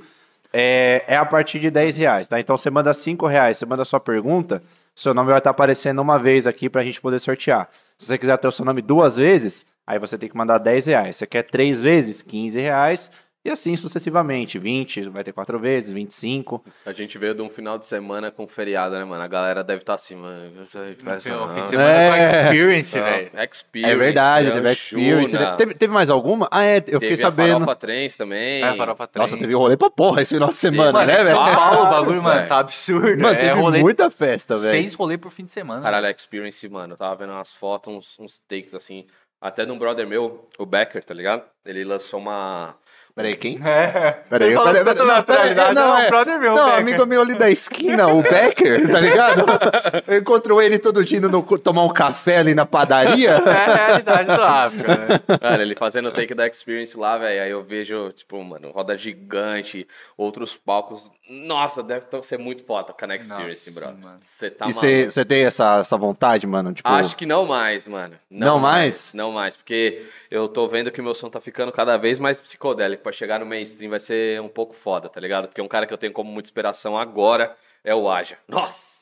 é, 0.54 1.04
é 1.08 1.18
a 1.18 1.26
partir 1.26 1.60
de 1.60 1.70
10 1.70 1.98
reais, 1.98 2.28
tá? 2.28 2.40
Então 2.40 2.58
você 2.58 2.70
manda 2.70 2.94
5 2.94 3.26
reais, 3.28 3.58
você 3.58 3.66
manda 3.66 3.82
a 3.82 3.86
sua 3.86 4.00
pergunta, 4.00 4.64
seu 4.96 5.14
nome 5.14 5.30
vai 5.30 5.38
estar 5.38 5.52
aparecendo 5.52 6.02
uma 6.02 6.18
vez 6.18 6.48
aqui 6.48 6.70
pra 6.70 6.84
gente 6.84 7.00
poder 7.00 7.20
sortear. 7.20 7.70
Se 7.98 8.08
você 8.08 8.18
quiser 8.18 8.38
ter 8.38 8.48
o 8.48 8.52
seu 8.52 8.66
nome 8.66 8.82
duas 8.82 9.16
vezes, 9.16 9.66
aí 9.86 10.00
você 10.00 10.18
tem 10.18 10.30
que 10.30 10.36
mandar 10.38 10.58
10 10.58 10.88
reais. 10.88 11.16
Você 11.16 11.28
quer 11.28 11.44
três 11.44 11.82
vezes, 11.82 12.22
15 12.22 12.60
reais. 12.60 13.12
E 13.48 13.50
assim 13.50 13.78
sucessivamente. 13.78 14.60
20, 14.60 15.04
vai 15.10 15.24
ter 15.24 15.32
quatro 15.32 15.58
vezes, 15.58 15.90
25. 15.90 16.62
A 16.86 16.92
gente 16.92 17.18
veio 17.18 17.34
de 17.34 17.42
um 17.42 17.50
final 17.50 17.78
de 17.78 17.86
semana 17.86 18.30
com 18.30 18.46
feriado, 18.46 18.98
né, 18.98 19.06
mano? 19.06 19.24
A 19.24 19.28
galera 19.28 19.64
deve 19.64 19.84
estar 19.84 19.94
assim, 19.94 20.16
mano. 20.16 20.66
Faz 20.66 20.90
Fim 20.98 21.06
de 21.06 21.10
ah, 21.10 21.20
semana 21.22 21.90
É. 21.94 22.10
com 22.18 22.26
experience, 22.26 23.00
velho. 23.00 23.32
Experience. 23.50 23.94
É 23.94 23.96
verdade, 23.96 24.48
né, 24.48 24.54
teve 24.54 24.72
experience. 24.74 25.32
Shuna, 25.32 25.56
Teve, 25.56 25.74
teve 25.76 25.94
mais 25.94 26.10
alguma? 26.10 26.50
Ah, 26.52 26.66
é, 26.66 26.80
eu 26.80 26.84
fiquei 26.84 27.00
teve 27.00 27.16
sabendo. 27.16 27.52
a 27.52 27.60
Farofa 27.60 27.76
Trens 27.76 28.18
também. 28.18 28.64
É, 28.66 28.76
farofa 28.76 29.08
trem. 29.08 29.22
Nossa, 29.22 29.38
teve 29.38 29.54
rolê 29.54 29.78
pra 29.78 29.90
porra 29.90 30.22
esse 30.24 30.34
final 30.36 30.50
de 30.50 30.56
semana, 30.56 30.92
Mano, 30.92 31.08
né, 31.08 31.22
em 31.22 31.24
São 31.24 31.44
velho? 31.46 31.56
Paulo 31.56 31.80
o 31.80 31.90
bagulho, 31.90 32.24
mano, 32.24 32.36
velho. 32.36 32.50
tá 32.50 32.60
absurdo. 32.60 33.22
Mano, 33.22 33.34
é 33.38 33.40
teve 33.40 33.52
rolê, 33.62 33.80
muita 33.80 34.10
festa, 34.10 34.58
velho. 34.58 34.72
seis 34.72 34.94
rolê 34.94 35.18
por 35.18 35.32
fim 35.32 35.46
de 35.46 35.54
semana. 35.54 35.82
Caralho, 35.82 36.08
a 36.08 36.12
Experience, 36.12 36.68
mano. 36.68 36.96
Eu 36.96 36.98
tava 36.98 37.16
vendo 37.16 37.32
umas 37.32 37.54
fotos, 37.54 37.94
uns, 37.94 38.20
uns 38.20 38.40
takes 38.46 38.76
assim. 38.76 39.06
Até 39.40 39.66
de 39.66 39.72
um 39.72 39.78
brother 39.78 40.08
meu, 40.08 40.50
o 40.58 40.66
Becker, 40.66 41.04
tá 41.04 41.14
ligado? 41.14 41.44
Ele 41.66 41.86
lançou 41.86 42.20
uma. 42.20 42.76
Peraí, 43.18 43.36
quem? 43.36 43.60
É. 43.66 44.12
Peraí, 44.30 44.54
falou 44.54 44.72
peraí, 44.74 44.84
peraí. 44.86 45.08
Não, 45.08 45.24
peraí, 45.24 45.56
não, 45.56 45.74
não, 45.74 45.98
é. 45.98 46.08
brother 46.08 46.40
meu, 46.40 46.54
Não, 46.54 46.76
amigo 46.76 47.06
meu 47.08 47.22
ali 47.22 47.36
da 47.36 47.50
esquina, 47.50 48.08
o 48.08 48.22
Becker, 48.22 48.92
tá 48.92 49.00
ligado? 49.00 49.44
Eu 50.08 50.20
encontro 50.20 50.62
ele 50.62 50.78
todo 50.78 51.04
dia 51.04 51.18
indo 51.18 51.28
no- 51.28 51.42
tomar 51.58 51.84
um 51.84 51.90
café 51.90 52.38
ali 52.38 52.54
na 52.54 52.66
padaria. 52.66 53.42
É 53.48 53.50
a 53.50 53.86
realidade 53.88 54.26
do 54.28 54.42
África, 54.44 54.96
né? 54.96 55.38
Cara, 55.40 55.62
ele 55.64 55.74
fazendo 55.76 56.10
o 56.10 56.12
take 56.12 56.34
da 56.36 56.46
Experience 56.48 56.96
lá, 56.98 57.18
velho. 57.18 57.42
Aí 57.42 57.50
eu 57.50 57.64
vejo, 57.64 58.12
tipo, 58.12 58.42
mano, 58.44 58.70
roda 58.72 58.96
gigante, 58.96 59.88
outros 60.16 60.56
palcos. 60.56 61.12
Nossa, 61.30 61.82
deve 61.84 62.06
ser 62.22 62.38
muito 62.38 62.64
foda 62.64 62.86
tocar 62.88 63.08
na 63.08 63.16
Experience, 63.16 63.70
Nossa, 63.70 63.80
brother. 63.80 64.04
mano. 64.04 64.18
Você 64.22 64.50
tá 64.50 64.66
e 64.66 64.74
maluco. 64.74 65.12
você 65.12 65.26
tem 65.26 65.44
essa, 65.46 65.80
essa 65.80 65.98
vontade, 65.98 66.46
mano? 66.46 66.72
Tipo, 66.74 66.88
Acho 66.88 67.16
que 67.16 67.26
não 67.26 67.46
mais, 67.46 67.88
mano. 67.88 68.14
Não 68.30 68.60
mais? 68.60 69.12
Não 69.14 69.32
mais, 69.32 69.56
porque 69.58 70.04
eu 70.30 70.48
tô 70.48 70.68
vendo 70.68 70.92
que 70.92 71.00
o 71.02 71.04
meu 71.04 71.16
som 71.16 71.30
tá 71.30 71.40
ficando 71.42 71.72
cada 71.72 71.98
vez 71.98 72.20
mais 72.20 72.40
psicodélico. 72.40 73.04
Pra 73.04 73.12
chegar 73.12 73.40
no 73.40 73.46
mainstream 73.46 73.90
vai 73.90 74.00
ser 74.00 74.42
um 74.42 74.48
pouco 74.50 74.74
foda, 74.74 75.08
tá 75.10 75.20
ligado? 75.20 75.48
Porque 75.48 75.62
um 75.62 75.68
cara 75.68 75.86
que 75.86 75.94
eu 75.94 75.98
tenho 75.98 76.14
como 76.14 76.32
muita 76.32 76.48
inspiração 76.48 76.98
agora 76.98 77.56
é 77.84 77.94
o 77.96 78.10
Aja. 78.10 78.38
Nossa! 78.48 78.98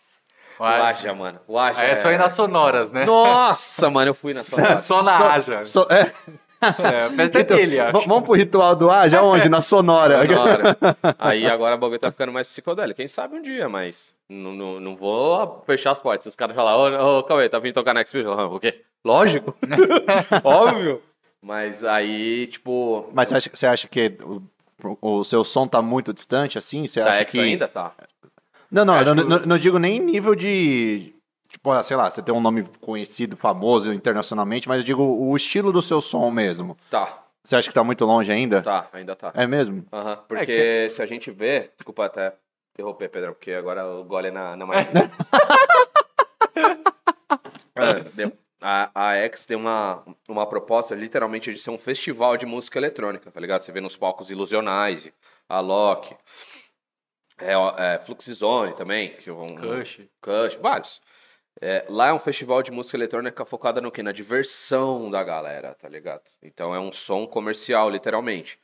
O 0.60 0.64
O 0.64 0.66
Aja. 0.66 0.84
Aja, 0.86 1.14
mano. 1.14 1.40
O 1.48 1.58
Aja 1.60 1.82
Aí 1.82 1.90
é 1.92 1.96
só 1.96 2.10
ir 2.12 2.18
nas 2.18 2.32
sonoras, 2.34 2.90
né? 2.92 3.06
Nossa, 3.06 3.90
mano, 3.90 4.12
eu 4.12 4.16
fui 4.16 4.34
na 4.34 4.42
sua 4.44 4.78
Só 4.78 5.04
na 5.04 5.34
Aja. 5.34 5.66
So- 5.66 5.88
é, 5.90 6.12
É, 6.62 7.06
a 7.06 7.10
festa 7.12 7.42
então, 7.42 7.58
dele, 7.58 7.80
acho. 7.80 8.08
vamos 8.08 8.24
pro 8.24 8.34
ritual 8.34 8.76
do 8.76 8.90
A, 8.90 9.08
já 9.08 9.22
onde? 9.22 9.50
Na 9.50 9.62
Sonora. 9.62 10.26
Sonora. 10.26 10.78
Aí 11.20 11.46
agora 11.46 11.76
o 11.76 11.78
bagulho 11.78 12.00
tá 12.00 12.10
ficando 12.10 12.32
mais 12.32 12.48
psicodélico. 12.48 12.96
Quem 12.98 13.08
sabe 13.08 13.36
um 13.36 13.42
dia, 13.42 13.68
mas 13.70 14.16
não, 14.28 14.52
não, 14.54 14.80
não 14.80 14.96
vou 14.96 15.62
fechar 15.66 15.92
as 15.92 16.00
portas. 16.00 16.26
Os 16.28 16.36
caras 16.36 16.56
falam, 16.56 16.76
ô, 16.98 17.20
ô, 17.20 17.24
Cauê, 17.24 17.50
tá 17.50 17.60
vindo 17.60 17.74
tocar 17.74 17.94
na 17.94 18.02
Experience? 18.02 18.40
Eu, 18.42 18.52
O 18.54 18.60
quê? 18.60 18.82
Lógico. 19.04 19.54
Óbvio. 20.44 21.04
Mas 21.46 21.84
aí, 21.84 22.48
tipo, 22.48 23.08
Mas 23.14 23.28
você 23.30 23.36
acha, 23.36 23.50
você 23.54 23.68
acha 23.68 23.88
que 23.88 24.18
o, 24.24 24.42
o 25.20 25.24
seu 25.24 25.44
som 25.44 25.68
tá 25.68 25.80
muito 25.80 26.12
distante, 26.12 26.58
assim? 26.58 26.88
Você 26.88 27.00
da 27.00 27.12
acha 27.12 27.20
X 27.22 27.34
que... 27.34 27.40
ainda 27.40 27.68
tá. 27.68 27.94
Não, 28.72 28.84
não, 28.84 28.96
Acho 28.96 29.10
eu 29.12 29.16
não, 29.16 29.24
que- 29.24 29.30
não- 29.30 29.40
não 29.46 29.58
digo 29.60 29.78
nem 29.78 30.00
nível 30.00 30.34
de. 30.34 31.14
Tipo, 31.48 31.70
ah, 31.70 31.84
sei 31.84 31.96
lá, 31.96 32.10
você 32.10 32.24
tem 32.24 32.34
um 32.34 32.42
nome 32.42 32.64
conhecido, 32.82 33.38
famoso 33.38 33.94
internacionalmente, 33.94 34.68
mas 34.68 34.80
eu 34.80 34.84
digo 34.84 35.04
o 35.04 35.36
estilo 35.38 35.72
do 35.72 35.84
seu 35.84 36.02
som 36.02 36.32
mesmo. 36.32 36.76
Tá, 36.90 37.24
Você 37.44 37.56
acha 37.56 37.68
que 37.70 37.76
tá 37.76 37.84
muito 37.84 38.04
longe 38.06 38.32
ainda? 38.32 38.64
tá, 38.64 38.90
ainda 38.92 39.16
tá. 39.16 39.32
É 39.36 39.46
mesmo? 39.46 39.86
Aham, 39.94 40.18
porque 40.28 40.52
É 40.52 40.90
se 40.90 41.00
a 41.04 41.06
gente 41.06 41.30
vê. 41.30 41.70
Desculpa 41.78 42.06
até 42.06 42.34
interromper, 42.74 43.08
Pedrão, 43.10 43.34
porque 43.34 43.52
agora 43.52 43.86
o 43.88 44.04
gole 44.04 44.30
é 44.30 44.32
na, 44.32 44.56
na 44.56 44.66
mais. 44.66 44.88
deu. 48.16 48.32
A, 48.68 48.90
a 48.96 49.16
X 49.18 49.46
tem 49.46 49.56
uma, 49.56 50.04
uma 50.28 50.48
proposta 50.48 50.96
literalmente 50.96 51.54
de 51.54 51.60
ser 51.60 51.70
um 51.70 51.78
festival 51.78 52.36
de 52.36 52.48
música 52.48 52.80
eletrônica, 52.80 53.30
tá 53.30 53.40
ligado? 53.40 53.62
Você 53.62 53.72
vê 53.72 53.80
nos 53.80 53.96
palcos 53.96 54.32
Ilusionais, 54.32 55.08
a 55.48 55.60
Loki, 55.60 56.18
é, 57.38 57.54
é, 57.54 58.00
Fluxizone 58.00 58.74
também, 58.74 59.10
que 59.18 59.30
é 59.30 59.34
um, 59.34 59.56
Kush. 59.56 60.02
Kush, 60.20 60.56
vários. 60.60 61.00
É, 61.62 61.86
lá 61.88 62.08
é 62.08 62.14
um 62.14 62.18
festival 62.18 62.64
de 62.64 62.72
música 62.72 62.98
eletrônica 62.98 63.46
focada 63.46 63.80
no 63.80 63.92
quê? 63.92 64.02
Na 64.02 64.12
diversão 64.12 65.12
da 65.12 65.24
galera, 65.24 65.76
tá 65.76 65.88
ligado? 65.88 66.24
Então 66.42 66.74
é 66.74 66.80
um 66.80 66.92
som 66.92 67.28
comercial, 67.28 67.92
literalmente. 67.92 68.60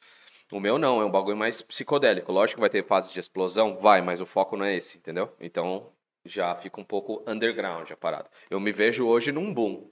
O 0.52 0.60
meu 0.60 0.80
não, 0.80 1.00
é 1.00 1.06
um 1.06 1.12
bagulho 1.12 1.38
mais 1.38 1.62
psicodélico. 1.62 2.32
Lógico 2.32 2.58
que 2.58 2.62
vai 2.62 2.72
ter 2.72 2.84
fases 2.88 3.14
de 3.14 3.20
explosão, 3.20 3.78
vai, 3.78 4.02
mas 4.02 4.20
o 4.20 4.26
foco 4.26 4.58
não 4.58 4.66
é 4.66 4.76
esse, 4.76 4.98
entendeu? 4.98 5.32
Então 5.40 5.94
já 6.26 6.56
fica 6.56 6.80
um 6.80 6.84
pouco 6.84 7.24
underground 7.28 7.90
a 7.92 7.98
parada. 7.98 8.30
Eu 8.50 8.60
me 8.60 8.72
vejo 8.72 9.06
hoje 9.06 9.32
num 9.32 9.54
boom, 9.54 9.90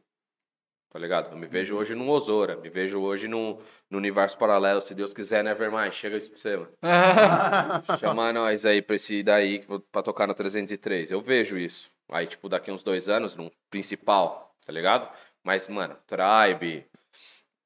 tá 0.89 0.99
ligado? 0.99 1.31
Eu 1.31 1.37
me 1.37 1.47
vejo 1.47 1.75
hoje 1.75 1.95
num 1.95 2.09
Ozora, 2.09 2.57
me 2.57 2.69
vejo 2.69 2.99
hoje 2.99 3.27
num, 3.27 3.59
no 3.89 3.97
universo 3.97 4.37
paralelo, 4.37 4.81
se 4.81 4.93
Deus 4.93 5.13
quiser, 5.13 5.43
Nevermind. 5.43 5.93
Chega 5.93 6.17
isso 6.17 6.31
pra 6.31 6.39
você, 6.39 6.57
mano. 6.57 6.71
Chama 7.99 8.33
nós 8.33 8.65
aí 8.65 8.81
pra 8.81 8.95
esse 8.95 9.23
daí 9.23 9.65
pra 9.91 10.01
tocar 10.01 10.27
no 10.27 10.33
303. 10.33 11.11
Eu 11.11 11.21
vejo 11.21 11.57
isso. 11.57 11.91
Aí, 12.11 12.25
tipo, 12.25 12.49
daqui 12.49 12.71
uns 12.71 12.83
dois 12.83 13.07
anos, 13.07 13.35
num 13.35 13.51
principal, 13.69 14.55
tá 14.65 14.73
ligado? 14.73 15.07
Mas, 15.43 15.67
mano, 15.67 15.95
Tribe, 16.07 16.85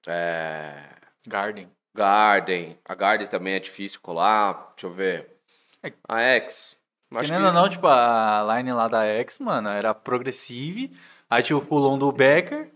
é, 0.06 0.84
Garden. 1.26 1.70
Garden. 1.96 2.78
A 2.84 2.96
Garden 2.96 3.28
também 3.28 3.54
é 3.54 3.60
difícil 3.60 4.02
colar. 4.02 4.72
Deixa 4.72 4.88
eu 4.88 4.92
ver. 4.92 5.38
A 6.08 6.22
X. 6.22 6.78
Acho 7.20 7.30
Querendo 7.30 7.48
ou 7.48 7.54
não, 7.54 7.70
tipo, 7.70 7.88
a 7.88 8.56
line 8.58 8.72
lá 8.74 8.88
da 8.88 9.04
X, 9.06 9.40
mano, 9.40 9.70
era 9.70 9.94
Progressive, 9.94 10.92
aí 11.30 11.42
tinha 11.44 11.58
o 11.58 11.62
Fulon 11.62 11.98
do 11.98 12.12
Becker 12.12 12.72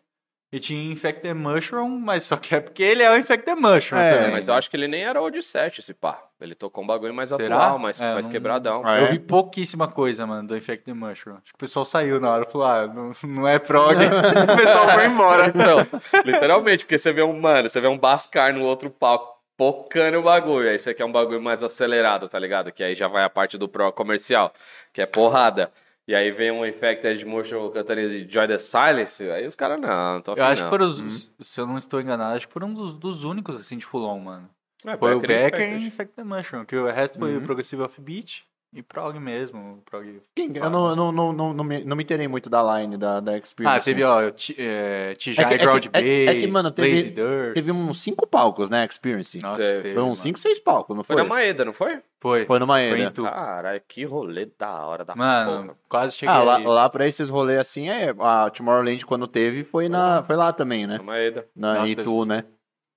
e 0.52 0.60
tinha 0.62 0.92
Infected 0.92 1.34
Mushroom, 1.34 2.00
mas 2.00 2.24
só 2.24 2.38
que 2.38 2.56
é 2.56 2.62
porque 2.62 2.82
ele 2.82 3.04
é 3.04 3.12
o 3.12 3.18
Infected 3.18 3.60
Mushroom 3.60 4.00
É, 4.00 4.16
também. 4.18 4.32
Mas 4.32 4.48
eu 4.48 4.54
acho 4.54 4.70
que 4.70 4.78
ele 4.78 4.88
nem 4.88 5.04
era 5.04 5.22
o 5.22 5.30
de 5.30 5.42
7, 5.42 5.82
esse 5.82 5.94
pá. 5.94 6.24
Ele 6.40 6.56
tocou 6.56 6.84
um 6.84 6.88
bagulho 6.88 7.14
mais 7.14 7.30
Será? 7.30 7.56
atual, 7.58 7.80
mais, 7.80 8.00
É, 8.00 8.14
mais 8.14 8.28
não- 8.28 8.32
quebradão. 8.32 8.82
Ah, 8.86 8.98
Eu 9.00 9.08
é? 9.08 9.12
vi 9.12 9.20
pouquíssima 9.20 9.88
coisa, 9.90 10.26
mano, 10.26 10.48
do 10.48 10.56
Infected 10.56 10.96
Mushroom. 10.98 11.36
Acho 11.36 11.46
que 11.52 11.56
o 11.56 11.58
pessoal 11.58 11.84
saiu 11.84 12.20
na 12.22 12.30
hora, 12.32 12.46
falou, 12.46 12.66
ah, 12.68 12.88
não, 12.88 13.12
não 13.28 13.48
é 13.48 13.60
prog, 13.60 13.96
o 14.54 14.56
pessoal 14.56 14.88
foi 14.92 15.06
embora. 15.08 15.48
Então, 15.54 16.22
literalmente, 16.24 16.86
porque 16.86 16.98
você 16.98 17.12
vê 17.12 17.24
um, 17.24 17.38
mano, 17.40 17.68
você 17.68 17.82
vê 17.82 17.88
um 17.88 17.98
Bascar 17.98 18.54
no 18.54 18.64
outro 18.64 18.90
palco 18.90 19.37
pocando 19.58 20.20
o 20.20 20.24
bagulho. 20.24 20.70
Aí 20.70 20.78
você 20.80 20.94
quer 20.94 21.04
um 21.04 21.12
bagulho 21.12 21.42
mais 21.42 21.64
acelerado, 21.64 22.30
tá 22.30 22.38
ligado? 22.40 22.72
Que 22.72 22.84
aí 22.84 22.96
já 22.96 23.08
vai 23.08 23.24
a 23.24 23.30
parte 23.30 23.58
do 23.58 23.68
pro 23.68 23.92
comercial, 23.92 24.54
que 24.94 25.02
é 25.02 25.06
porrada. 25.06 25.72
E 26.08 26.16
aí 26.16 26.32
vem 26.32 26.52
um 26.52 26.66
Infected 26.66 27.26
Motion 27.26 27.70
cantando 27.70 28.00
Joy 28.32 28.48
the 28.48 28.58
Silence, 28.58 29.30
aí 29.30 29.46
os 29.46 29.56
caras, 29.56 29.78
não, 29.78 30.14
não 30.14 30.22
tô 30.22 30.32
afim, 30.32 30.40
Eu 30.40 30.48
acho 30.48 30.62
que 30.62 30.64
não. 30.64 30.70
foram 30.70 30.88
os, 30.88 31.32
se 31.42 31.60
eu 31.60 31.68
não 31.68 31.78
estou 31.78 32.00
enganado, 32.00 32.38
acho 32.38 32.48
que 32.48 32.54
foram 32.54 32.70
um 32.70 32.74
dos, 32.74 32.94
dos 32.94 33.26
únicos, 33.26 33.58
assim, 33.58 33.78
de 33.78 33.86
Fulon, 33.86 34.20
mano. 34.20 34.50
É, 34.86 34.96
Foi 34.96 35.16
o 35.16 35.20
Becker 35.20 35.38
e 35.40 35.52
Becker 35.52 35.82
e 35.82 35.88
Infected. 35.88 36.26
Mushroom, 36.26 36.64
que 36.64 36.78
o 36.78 36.86
resto 36.90 37.20
foi 37.20 37.36
o 37.36 37.42
Progressive 37.42 37.82
Offbeat 37.82 38.46
e 38.80 38.84
prog 38.84 39.20
mesmo, 39.20 39.82
prog... 39.90 40.22
Eu 40.36 40.70
não, 40.70 40.96
não, 40.96 41.12
não, 41.12 41.34
não, 41.34 41.54
não, 41.54 41.64
me, 41.64 41.84
não 41.84 41.96
me 41.96 42.04
interei 42.04 42.28
muito 42.28 42.50
da 42.50 42.62
line 42.80 42.98
da, 42.98 43.20
da 43.20 43.38
Experience. 43.38 43.80
Ah, 43.80 43.84
teve, 43.84 44.04
ó, 44.04 44.30
T- 44.32 44.56
é, 44.58 45.14
Tijai 45.16 45.46
É 45.46 45.48
que- 45.48 45.54
é 45.54 45.58
que- 45.58 45.64
Ground 45.64 45.86
é- 45.86 45.90
Bass, 45.90 46.04
é 46.04 46.36
que, 46.40 46.48
mano, 46.48 46.72
teve-. 46.72 47.12
Teve 47.54 47.72
uns 47.72 48.00
cinco 48.02 48.26
palcos, 48.28 48.70
né, 48.70 48.86
Experience? 48.86 49.40
Nossa, 49.42 49.58
Teve. 49.62 49.82
teve, 49.84 49.94
Foi 49.94 50.04
uns 50.04 50.06
mano. 50.08 50.16
cinco, 50.16 50.40
seis 50.40 50.60
palcos, 50.60 50.96
não 50.96 51.04
Foi 51.04 51.16
foi? 51.16 51.24
na 51.24 51.30
Maeda, 51.30 51.66
não 51.66 51.74
foi? 51.74 52.00
Foi. 52.20 52.46
Foi 52.46 52.60
em 52.60 52.66
Maeda. 52.66 53.22
Caralho, 53.24 53.82
que 53.88 54.04
rolê 54.04 54.48
da 54.58 54.86
hora 54.86 55.06
da 55.06 55.16
Mano, 55.16 55.62
porra. 55.64 55.74
quase 55.88 56.16
cheguei 56.16 56.34
Ah, 56.34 56.44
lá, 56.44 56.58
aí. 56.58 56.64
lá 56.66 56.90
pra 56.90 57.08
esses 57.08 57.30
rolês 57.30 57.60
assim, 57.60 57.90
é, 57.90 58.14
a 58.20 58.50
Tomorrowland 58.50 59.06
quando 59.06 59.28
teve 59.28 59.64
foi, 59.64 59.88
na, 59.88 60.24
foi 60.24 60.36
lá 60.36 60.52
também, 60.52 60.88
né? 60.88 60.98
Na 60.98 61.04
Maeda. 61.04 61.46
Na 61.56 61.74
Nossa, 61.76 61.88
Itu, 61.90 62.26
né? 62.26 62.44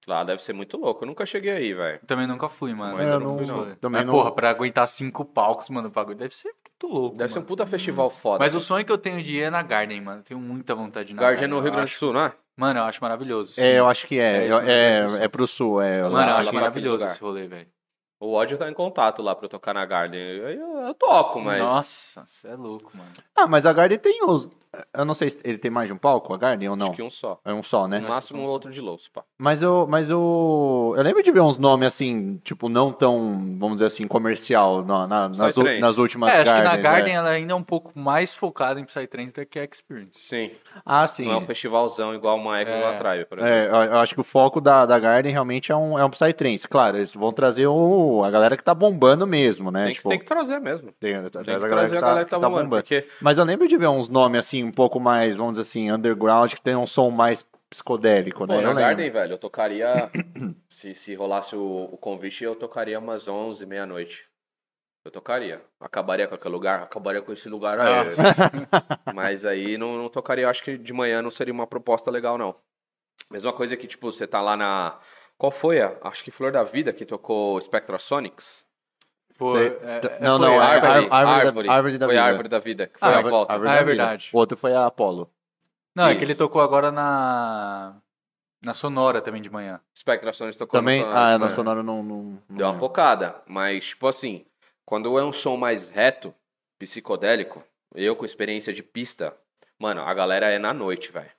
Lá 0.07 0.25
deve 0.25 0.43
ser 0.43 0.53
muito 0.55 0.77
louco. 0.79 1.05
Eu 1.05 1.07
nunca 1.09 1.27
cheguei 1.27 1.53
aí, 1.53 1.75
velho. 1.75 2.01
Também 2.07 2.27
nunca 2.27 2.49
fui, 2.49 2.75
mano. 2.75 2.95
Eu 2.95 2.99
ainda 2.99 3.13
Ainda 3.15 3.25
não 3.25 3.37
fui, 3.37 3.47
não. 3.47 3.75
Também 3.77 4.01
Mas, 4.01 4.07
não- 4.07 4.15
porra, 4.15 4.33
pra 4.33 4.51
aguentar 4.51 4.89
cinco 4.89 5.25
palcos, 5.25 5.69
mano, 5.69 5.89
o 5.89 5.91
bagulho 5.91 6.17
deve 6.17 6.35
ser 6.35 6.49
muito 6.49 6.95
louco, 6.95 7.17
Deve 7.17 7.31
ser 7.31 7.39
um 7.39 7.43
mano. 7.43 7.47
puta 7.49 7.67
festival 7.67 8.09
foda. 8.11 8.39
Mas 8.43 8.55
o 8.55 8.61
sonho 8.61 8.85
que 8.85 8.91
eu 8.93 8.99
tenho 8.99 9.23
de 9.23 9.35
ir 9.37 9.43
é 9.43 9.51
na 9.51 9.63
Garden, 9.63 10.01
mano. 10.01 10.23
Tenho 10.23 10.41
muita 10.41 10.75
vontade 10.75 11.09
de 11.09 11.13
ir 11.13 11.17
na 11.17 11.23
Guardian 11.23 11.49
no 11.49 11.57
eu 11.57 11.61
Rio 11.63 11.73
Grande 11.73 11.91
do 11.91 11.95
Sul, 11.97 12.13
não 12.13 12.25
é? 12.25 12.33
Mano, 12.57 12.81
eu 12.81 12.85
acho 12.85 13.03
maravilhoso. 13.03 13.53
sim. 13.55 13.61
É, 13.63 13.79
eu 13.79 13.87
acho 13.87 14.07
que 14.07 14.19
é. 14.19 14.47
É, 14.47 14.49
É, 14.49 14.53
é, 14.67 15.21
é 15.21 15.25
é 15.25 15.29
pro 15.29 15.47
sul, 15.47 15.81
é. 15.81 16.03
Mano, 16.03 16.15
lá, 16.15 16.23
eu 16.23 16.29
lá 16.35 16.39
acho 16.41 16.55
maravilhoso 16.55 17.05
esse 17.05 17.21
rolê, 17.21 17.47
velho. 17.47 17.67
O 18.21 18.33
ódio 18.35 18.59
tá 18.59 18.69
em 18.69 18.75
contato 18.75 19.23
lá 19.23 19.35
pra 19.35 19.47
eu 19.47 19.49
tocar 19.49 19.73
na 19.73 19.85
Garden. 19.87 20.21
Aí 20.21 20.55
Eu, 20.57 20.79
eu 20.81 20.95
toco, 20.95 21.41
mas. 21.41 21.59
Nossa, 21.59 22.23
você 22.27 22.49
é 22.49 22.55
louco, 22.55 22.91
mano. 22.95 23.09
Ah, 23.35 23.47
mas 23.47 23.65
a 23.65 23.73
Garden 23.73 23.99
tem 23.99 24.23
os. 24.27 24.49
Eu 24.97 25.05
não 25.05 25.15
sei 25.15 25.31
se 25.31 25.41
ele 25.43 25.59
tem 25.59 25.71
mais 25.71 25.89
de 25.89 25.93
um 25.93 25.97
palco, 25.97 26.33
a 26.33 26.37
Garden, 26.37 26.69
ou 26.69 26.77
não? 26.77 26.89
Acho 26.89 26.97
que 26.97 27.03
um 27.03 27.11
só. 27.11 27.41
É 27.45 27.53
um 27.53 27.63
só, 27.63 27.89
né? 27.89 27.99
No 27.99 28.09
máximo 28.09 28.43
outro 28.43 28.71
de 28.71 28.81
louço, 28.81 29.11
pá. 29.11 29.25
Mas 29.39 29.63
eu, 29.63 29.85
mas 29.89 30.11
eu, 30.11 30.95
eu 30.97 31.03
lembro 31.03 31.23
de 31.25 31.33
ver 31.33 31.41
uns 31.41 31.59
nomes 31.59 31.89
assim, 31.89 32.37
tipo, 32.45 32.69
não 32.69 32.93
tão, 32.93 33.57
vamos 33.59 33.77
dizer 33.77 33.87
assim, 33.87 34.07
comercial 34.07 34.85
na, 34.85 35.07
na- 35.09 35.29
nas, 35.29 35.57
u- 35.57 35.81
nas 35.81 35.99
últimas 35.99 36.33
é, 36.33 36.43
acho 36.43 36.55
que 36.55 36.61
na 36.63 36.77
Garden 36.77 37.13
é. 37.15 37.17
ela 37.17 37.31
ainda 37.31 37.53
é 37.53 37.57
um 37.57 37.65
pouco 37.65 37.99
mais 37.99 38.33
focada 38.33 38.79
em 38.79 38.85
Psytrance 38.85 39.33
do 39.35 39.45
que 39.45 39.59
a 39.59 39.65
Experience. 39.65 40.21
Sim. 40.23 40.53
Ah, 40.87 41.05
sim. 41.09 41.25
Não 41.25 41.33
é 41.33 41.37
um 41.39 41.41
festivalzão 41.47 42.15
igual 42.15 42.37
o 42.37 42.45
Maek 42.45 42.71
É. 42.71 42.81
lá 42.81 42.91
atrás, 42.91 43.25
por 43.25 43.39
exemplo. 43.39 43.53
É, 43.55 43.67
eu 43.89 43.93
eu 43.95 43.99
acho 43.99 44.15
que 44.15 44.21
o 44.21 44.25
foco 44.25 44.61
da, 44.61 44.87
da 44.87 44.99
Garden 45.01 45.33
realmente 45.33 45.73
é 45.73 45.77
um, 45.77 45.99
é 45.99 46.05
um 46.05 46.11
Psytrance. 46.11 46.69
Claro, 46.69 46.97
eles 46.97 47.13
vão 47.13 47.33
trazer 47.33 47.67
o, 47.67 47.75
a 48.25 48.31
galera 48.31 48.57
que 48.57 48.63
tá 48.63 48.75
bombando 48.75 49.27
mesmo, 49.27 49.71
né? 49.71 49.87
Tem, 49.87 49.95
que, 49.95 50.03
tem 50.03 50.19
que 50.19 50.25
trazer 50.25 50.61
mesmo. 50.61 50.93
tem, 50.93 51.21
Tem 51.21 51.31
que 51.31 51.31
trazer 51.31 51.97
a 51.97 52.01
galera 52.01 52.25
que 52.25 52.31
tá, 52.31 52.39
bombando. 52.39 52.71
Porque, 52.71 53.07
Mas 53.21 53.39
eu 53.39 53.45
lembro 53.45 53.67
de 53.67 53.77
ver 53.77 53.89
uns 53.89 54.09
nomes 54.09 54.39
assim, 54.41 54.65
um 54.65 54.73
pouco 54.73 54.99
mais, 54.99 55.37
vamos 55.37 55.53
dizer 55.53 55.63
assim, 55.63 55.91
underground, 55.91 56.53
que 56.53 56.61
tem 56.61 56.77
um 56.77 56.87
som 56.87 57.11
mais 57.11 57.45
psicodélico, 57.71 58.47
né? 58.47 58.55
pô, 58.55 58.61
eu 58.61 58.63
na 58.63 58.69
lembro. 58.69 58.83
Garden, 58.83 59.11
velho, 59.11 59.33
eu 59.35 59.39
tocaria. 59.39 60.11
se, 60.69 60.95
se 60.95 61.15
rolasse 61.15 61.55
o, 61.55 61.89
o 61.93 61.97
convite, 61.97 62.45
eu 62.45 62.57
tocaria 62.57 62.99
umas 62.99 63.29
11, 63.29 63.65
meia-noite. 63.65 64.29
Eu 65.05 65.11
tocaria. 65.11 65.63
Acabaria 65.81 66.27
com 66.29 66.35
aquele 66.35 66.53
lugar? 66.53 66.83
Acabaria 66.83 67.23
com 67.23 67.33
esse 67.33 67.49
lugar 67.49 67.81
aí. 67.81 68.07
Mas 69.15 69.47
aí 69.47 69.79
não, 69.79 69.97
não 69.97 70.09
tocaria. 70.11 70.49
Acho 70.49 70.63
que 70.63 70.77
de 70.77 70.93
manhã 70.93 71.23
não 71.23 71.31
seria 71.31 71.55
uma 71.55 71.67
proposta 71.67 72.11
legal, 72.11 72.37
não. 72.37 72.55
Mesma 73.31 73.53
coisa 73.53 73.77
que, 73.77 73.87
tipo, 73.87 74.13
você 74.13 74.27
tá 74.27 74.41
lá 74.43 74.57
na. 74.57 74.99
Qual 75.41 75.51
foi 75.51 75.81
a? 75.81 75.97
Acho 76.03 76.23
que 76.23 76.31
Flor 76.31 76.53
da 76.53 76.63
Vida 76.63 76.93
que 76.93 77.07
tocou 77.07 77.59
Spectrasonics. 77.63 78.67
Foi, 79.33 79.69
é, 79.69 80.19
não, 80.21 80.39
foi 80.39 80.47
não, 80.49 80.61
árvore. 80.61 80.61
árvore, 80.61 81.09
Árvore, 81.11 81.11
árvore, 81.11 81.47
árvore, 81.49 81.67
da, 81.67 81.73
árvore 81.73 81.99
da 81.99 82.07
foi 82.07 82.15
vida. 82.15 82.23
a 82.23 82.27
Árvore 82.27 82.49
da 82.49 82.59
Vida, 82.59 82.87
que 82.87 83.01
foi 83.01 83.09
Ah, 83.09 83.13
a 83.13 83.15
Árvore- 83.17 83.31
volta. 83.31 83.53
árvore 83.55 83.69
Ah, 83.71 83.73
da 83.73 83.77
é 83.81 83.85
vida. 83.85 83.97
verdade. 83.97 84.31
O 84.35 84.37
outro 84.39 84.59
foi 84.59 84.75
a 84.75 84.85
Apollo. 84.85 85.31
Não, 85.97 86.05
é 86.05 86.11
que 86.15 86.17
Isso. 86.25 86.33
ele 86.33 86.35
tocou 86.35 86.61
agora 86.61 86.93
na. 86.93 87.95
Na 88.63 88.75
Sonora 88.75 89.23
também 89.23 89.41
de 89.41 89.49
manhã. 89.49 89.81
Spectrasonics 89.97 90.59
tocou 90.59 90.79
Também, 90.79 91.01
no 91.01 91.07
Sonora 91.07 91.25
ah, 91.27 91.33
de 91.33 91.39
na. 91.45 91.49
Sonora 91.49 91.83
não... 91.83 92.03
não, 92.03 92.23
não 92.47 92.57
Deu 92.59 92.67
uma 92.69 92.79
pocada. 92.79 93.41
Mas, 93.47 93.87
tipo 93.87 94.07
assim, 94.09 94.45
quando 94.85 95.19
é 95.19 95.25
um 95.25 95.33
som 95.33 95.57
mais 95.57 95.89
reto, 95.89 96.35
psicodélico, 96.79 97.65
eu 97.95 98.15
com 98.15 98.27
experiência 98.27 98.75
de 98.75 98.83
pista, 98.83 99.35
mano, 99.79 100.03
a 100.03 100.13
galera 100.13 100.51
é 100.51 100.59
na 100.59 100.75
noite, 100.75 101.11
velho. 101.11 101.31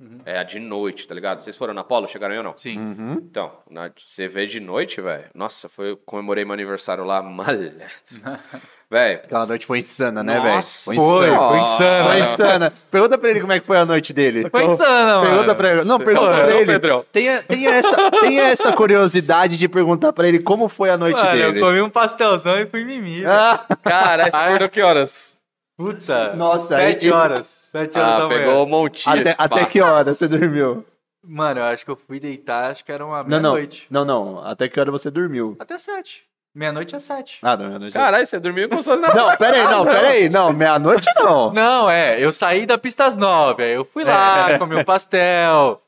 Uhum. 0.00 0.20
É 0.24 0.38
a 0.38 0.44
de 0.44 0.60
noite, 0.60 1.08
tá 1.08 1.14
ligado? 1.14 1.40
Vocês 1.40 1.56
foram 1.56 1.74
na 1.74 1.82
Polo? 1.82 2.06
Chegaram 2.06 2.32
aí 2.32 2.38
ou 2.38 2.44
não? 2.44 2.56
Sim. 2.56 2.78
Uhum. 2.78 3.14
Então, 3.14 3.50
na, 3.68 3.90
você 3.96 4.28
vê 4.28 4.46
de 4.46 4.60
noite, 4.60 5.00
velho. 5.00 5.24
Nossa, 5.34 5.68
foi, 5.68 5.90
eu 5.90 5.96
comemorei 5.96 6.44
meu 6.44 6.54
aniversário 6.54 7.04
lá, 7.04 7.20
mal. 7.20 7.46
velho. 8.88 9.18
Aquela 9.24 9.44
noite 9.44 9.66
foi 9.66 9.80
insana, 9.80 10.22
né, 10.22 10.40
velho? 10.40 10.62
Foi, 10.62 10.94
foi 10.94 11.58
insano. 11.60 12.08
Foi 12.08 12.20
né? 12.20 12.32
insana. 12.32 12.72
Pergunta 12.88 13.18
pra 13.18 13.30
ele 13.30 13.40
como 13.40 13.52
é 13.52 13.58
que 13.58 13.66
foi 13.66 13.76
a 13.76 13.84
noite 13.84 14.12
dele. 14.12 14.48
Foi 14.48 14.66
insano, 14.66 15.20
mano. 15.20 15.30
Pergunta 15.30 15.54
pra 15.56 15.72
ele. 15.72 15.84
Não, 15.84 15.98
pergunta 15.98 16.26
Ô, 16.26 16.32
pra 16.32 16.54
ele. 16.54 16.66
Pedrão. 16.66 17.04
Tenha, 17.10 17.42
tenha, 17.42 17.70
essa, 17.70 18.10
tenha 18.12 18.42
essa 18.44 18.72
curiosidade 18.72 19.56
de 19.56 19.68
perguntar 19.68 20.12
pra 20.12 20.28
ele 20.28 20.38
como 20.38 20.68
foi 20.68 20.90
a 20.90 20.96
noite 20.96 21.20
Mano, 21.20 21.36
dele. 21.36 21.58
eu 21.58 21.64
comi 21.64 21.80
um 21.80 21.90
pastelzão 21.90 22.56
e 22.56 22.66
fui 22.66 22.84
mimir. 22.84 23.28
Ah, 23.28 23.66
Caralho, 23.82 24.30
você 24.30 24.36
acordou 24.36 24.68
que 24.68 24.80
horas? 24.80 25.37
Puta. 25.78 26.34
Nossa, 26.34 26.74
Sete 26.76 27.08
horas. 27.10 27.46
Sete 27.46 27.96
horas 27.98 28.12
Ah, 28.14 28.18
da 28.18 28.26
manhã. 28.26 28.38
pegou 28.40 28.64
o 28.64 28.66
montinho. 28.68 29.20
até, 29.20 29.34
até 29.38 29.64
que 29.64 29.80
hora 29.80 30.12
você 30.12 30.26
dormiu? 30.26 30.84
Mano, 31.24 31.60
eu 31.60 31.64
acho 31.66 31.84
que 31.84 31.90
eu 31.90 31.96
fui 31.96 32.18
deitar, 32.18 32.70
acho 32.70 32.84
que 32.84 32.90
era 32.90 33.06
uma 33.06 33.18
Não, 33.22 33.22
não. 33.22 33.52
meia-noite. 33.52 33.86
Não, 33.88 34.04
não. 34.04 34.44
Até 34.44 34.68
que 34.68 34.80
hora 34.80 34.90
você 34.90 35.08
dormiu? 35.10 35.56
Até 35.60 35.78
sete. 35.78 36.24
Meia-noite 36.52 36.96
é 36.96 36.98
sete. 36.98 37.38
Ah, 37.42 37.56
não, 37.56 37.66
meia-noite. 37.68 37.92
Caralho, 37.94 38.26
você 38.26 38.40
dormiu 38.40 38.68
com 38.68 38.82
suas 38.82 38.98
Não, 39.00 39.36
pera 39.36 39.56
aí, 39.56 39.64
não, 39.64 39.84
pera 39.84 40.08
aí. 40.08 40.28
Não, 40.28 40.52
meia-noite 40.52 41.06
não. 41.16 41.52
Não, 41.52 41.88
é, 41.88 42.18
eu 42.20 42.32
saí 42.32 42.66
da 42.66 42.76
pista 42.76 43.04
às 43.06 43.14
nove, 43.14 43.62
aí 43.62 43.74
eu 43.74 43.84
fui 43.84 44.02
lá, 44.02 44.58
comi 44.58 44.74
um 44.74 44.82
pastel, 44.84 45.80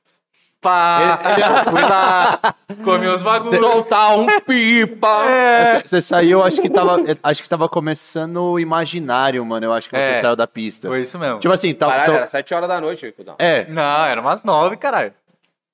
pá, 0.61 1.19
fui 1.71 1.81
lá, 1.83 2.39
comi 2.85 3.09
uns 3.09 3.23
bagulhos. 3.23 3.59
Soltar 3.59 4.19
um 4.19 4.27
pipa. 4.41 5.25
É. 5.27 5.65
Você 5.65 5.83
você 5.89 6.03
saiu, 6.03 6.43
acho 6.43 6.61
que 6.61 6.69
tava. 6.69 6.97
Acho 7.23 7.43
que 7.43 7.49
tava 7.49 7.69
começando 7.69 8.37
o 8.43 8.59
imaginário, 8.61 9.45
mano. 9.45 9.67
Eu 9.67 9.73
acho 9.73 9.89
que 9.89 9.97
você 9.97 10.03
É. 10.03 10.21
saiu 10.21 10.37
da 10.37 10.47
pista. 10.47 10.89
Foi 10.89 11.03
isso 11.03 11.19
mesmo. 11.19 11.39
Tipo 11.41 11.53
assim, 11.55 11.73
tava. 11.75 11.93
Caralho, 11.93 12.13
tô- 12.13 12.17
era 12.19 12.27
7 12.27 12.55
horas 12.55 12.69
da 12.69 12.81
noite, 12.81 13.13
cuzão. 13.13 13.35
É, 13.39 13.67
Não, 13.69 14.05
era 14.05 14.21
umas 14.21 14.43
nove, 14.43 14.77
caralho. 14.77 15.13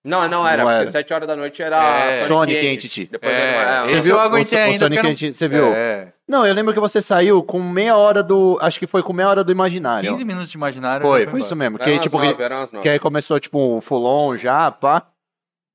Não, 0.06 0.28
não 0.28 0.46
era, 0.46 0.58
Não 0.62 0.70
porque 0.70 0.82
era. 0.82 0.90
7 0.90 1.12
horas 1.12 1.26
da 1.28 1.34
noite 1.36 1.62
era 1.62 2.06
É. 2.10 2.20
Sonic 2.20 2.66
Entity. 2.66 3.08
Depois 3.10 3.32
É, 3.32 3.82
Você 3.84 4.00
viu 4.00 4.14
eu 4.14 4.18
o- 4.18 4.20
aguentei 4.20 4.58
o 4.58 4.62
ainda. 4.62 4.78
Sonic 4.78 5.06
Entity, 5.06 5.32
você 5.34 5.48
viu? 5.48 5.66
É, 5.74 6.08
Não, 6.28 6.46
eu 6.46 6.54
lembro 6.54 6.72
que 6.72 6.80
você 6.80 7.02
saiu 7.02 7.42
com 7.42 7.60
meia 7.60 7.96
hora 7.96 8.22
do. 8.22 8.58
Acho 8.60 8.78
que 8.78 8.86
foi 8.86 9.02
com 9.02 9.12
meia 9.12 9.28
hora 9.28 9.44
do 9.44 9.50
imaginário. 9.52 10.08
15 10.10 10.24
minutos 10.24 10.50
de 10.50 10.56
imaginário. 10.56 11.04
Foi, 11.06 11.18
foi 11.20 11.22
embora. 11.24 11.38
isso 11.40 11.56
mesmo. 11.56 11.76
Era 11.80 11.84
Que, 11.90 11.98
tipo, 11.98 12.18
nove, 12.18 12.34
que, 12.34 12.78
que 12.82 12.88
aí 12.88 12.98
começou, 12.98 13.38
tipo, 13.40 13.76
o 13.76 13.80
full 13.80 14.04
on 14.04 14.36
já, 14.36 14.70
pá. 14.70 15.02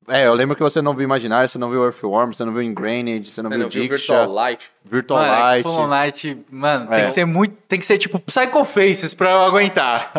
É, 0.10 0.26
eu 0.26 0.34
lembro 0.34 0.56
que 0.56 0.64
você 0.64 0.82
não 0.82 0.94
viu 0.96 1.04
Imaginário, 1.06 1.48
você 1.48 1.58
não 1.60 1.70
viu 1.70 1.86
Earthworm, 1.86 2.34
você 2.34 2.44
não 2.44 2.52
viu 2.52 2.62
Ingrained, 2.64 3.26
você 3.30 3.42
não 3.42 3.50
Você 3.52 3.56
viu 3.58 3.64
não 3.66 3.70
viu 3.70 3.88
Virtual 3.88 4.28
Light? 4.32 4.72
Virtual 4.84 5.20
Mano, 5.22 5.34
é 5.34 5.40
Light. 5.40 5.64
Hollow 5.68 5.88
Knight, 5.88 6.38
mano, 6.50 6.88
É. 6.92 6.96
tem 6.96 7.06
que 7.06 7.12
ser 7.12 7.26
muito. 7.26 7.62
Tem 7.68 7.80
que 7.80 7.86
ser 7.86 7.98
tipo 8.00 8.20
Psycho 8.20 8.66
Faces 8.66 9.14
pra 9.14 9.30
eu 9.32 9.44
aguentar. 9.44 10.12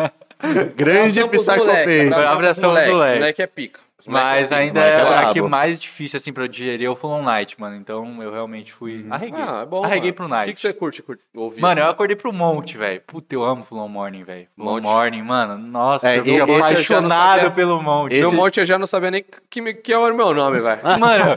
Grande 0.75 1.21
Psycho 1.23 1.57
moleque, 1.57 2.09
Face. 2.09 2.25
Abração 2.25 2.69
moleque. 2.69 2.91
moleque. 2.91 3.15
Moleque 3.19 3.41
é 3.41 3.47
pica. 3.47 3.79
Mas 4.07 4.51
é 4.51 4.55
ainda 4.55 4.79
é 4.81 5.01
é 5.01 5.17
a 5.17 5.29
que 5.31 5.41
mais 5.41 5.79
difícil, 5.81 6.17
assim, 6.17 6.31
pra 6.33 6.43
eu 6.43 6.47
digerir 6.47 6.87
é 6.87 6.89
o 6.89 6.95
Full 6.95 7.09
On 7.11 7.21
Night, 7.23 7.59
mano. 7.59 7.75
Então 7.75 8.21
eu 8.21 8.31
realmente 8.31 8.71
fui. 8.73 9.05
Arreguei. 9.09 9.41
Ah, 9.41 9.61
é 9.63 9.65
bom. 9.65 9.83
Arreguei 9.83 10.11
mano. 10.11 10.13
pro 10.15 10.25
O 10.25 10.27
Night. 10.29 10.47
que, 10.47 10.53
que 10.55 10.61
você 10.61 10.73
curte, 10.73 11.01
curte 11.01 11.21
ouvir? 11.35 11.61
Mano, 11.61 11.79
eu 11.79 11.83
assim? 11.85 11.93
acordei 11.93 12.15
pro 12.15 12.31
Monte, 12.33 12.77
velho. 12.77 13.01
Puta, 13.07 13.33
eu 13.35 13.43
amo 13.43 13.63
Full 13.63 13.77
On 13.79 13.87
Morning, 13.87 14.23
velho. 14.23 14.47
Full 14.55 14.65
On 14.67 14.71
Monte. 14.73 14.83
Morning, 14.83 15.21
mano. 15.21 15.57
Nossa, 15.57 16.09
É, 16.09 16.19
eu 16.19 16.23
fico 16.23 16.37
eu 16.37 16.47
não 16.47 16.55
apaixonado 16.57 17.35
sabia. 17.39 17.51
pelo 17.51 17.81
Monte. 17.81 18.13
Esse 18.15 18.27
esse- 18.27 18.35
monte 18.35 18.59
eu 18.59 18.65
já 18.65 18.77
não 18.79 18.87
sabia 18.87 19.11
nem 19.11 19.23
que, 19.49 19.61
me- 19.61 19.73
que 19.73 19.93
era 19.93 20.13
o 20.13 20.15
meu 20.17 20.33
nome, 20.33 20.59
velho. 20.59 20.81
Mano, 20.99 21.35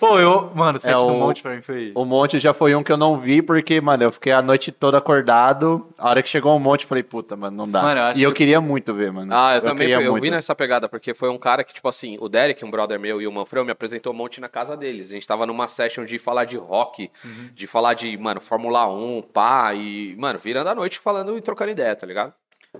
pô, 0.00 0.18
eu. 0.18 0.50
Mano, 0.54 0.76
o 0.78 0.80
set 0.80 0.92
É 0.92 0.96
do 0.96 1.06
o- 1.06 1.18
Monte 1.18 1.42
pra 1.42 1.54
mim 1.54 1.62
foi. 1.62 1.92
O 1.94 2.04
monte 2.04 2.38
já 2.38 2.52
foi 2.54 2.74
um 2.74 2.82
que 2.82 2.92
eu 2.92 2.96
não 2.96 3.18
vi, 3.18 3.42
porque, 3.42 3.80
mano, 3.80 4.02
eu 4.02 4.12
fiquei 4.12 4.32
a 4.32 4.42
noite 4.42 4.70
toda 4.72 4.98
acordado. 4.98 5.86
A 5.98 6.10
hora 6.10 6.22
que 6.22 6.28
chegou 6.28 6.56
o 6.56 6.60
monte, 6.60 6.82
eu 6.82 6.88
falei, 6.88 7.02
puta, 7.02 7.36
mano, 7.36 7.56
não 7.56 7.68
dá. 7.68 7.82
Mano, 7.82 8.00
eu 8.00 8.16
e 8.16 8.22
eu 8.22 8.30
que- 8.32 8.38
queria 8.38 8.60
muito 8.60 8.94
ver, 8.94 9.12
mano. 9.12 9.32
Ah, 9.34 9.56
eu, 9.56 9.60
também 9.60 9.88
queria 9.88 10.04
eu 10.06 10.14
vi 10.14 10.30
nessa 10.30 10.54
pegada, 10.54 10.88
porque 10.88 11.12
foi 11.14 11.28
um 11.28 11.38
cara 11.38 11.62
que, 11.64 11.74
tipo 11.74 11.88
assim, 11.88 12.07
o 12.20 12.28
Derek, 12.28 12.64
um 12.64 12.70
brother 12.70 12.98
meu, 12.98 13.20
e 13.20 13.26
o 13.26 13.32
Manfredo 13.32 13.66
me 13.66 13.72
apresentou 13.72 14.12
um 14.12 14.16
monte 14.16 14.40
na 14.40 14.48
casa 14.48 14.76
deles. 14.76 15.10
A 15.10 15.14
gente 15.14 15.26
tava 15.26 15.44
numa 15.44 15.66
session 15.68 16.04
de 16.04 16.18
falar 16.18 16.44
de 16.44 16.56
rock, 16.56 17.10
Uhum. 17.24 17.50
de 17.52 17.66
falar 17.66 17.94
de, 17.94 18.16
mano, 18.16 18.40
Fórmula 18.40 18.86
1, 18.88 19.22
pá, 19.22 19.74
e, 19.74 20.14
mano, 20.16 20.38
virando 20.38 20.68
a 20.70 20.74
noite 20.74 20.98
falando 20.98 21.36
e 21.36 21.40
trocando 21.42 21.72
ideia, 21.72 21.94
tá 21.96 22.06
ligado? 22.06 22.32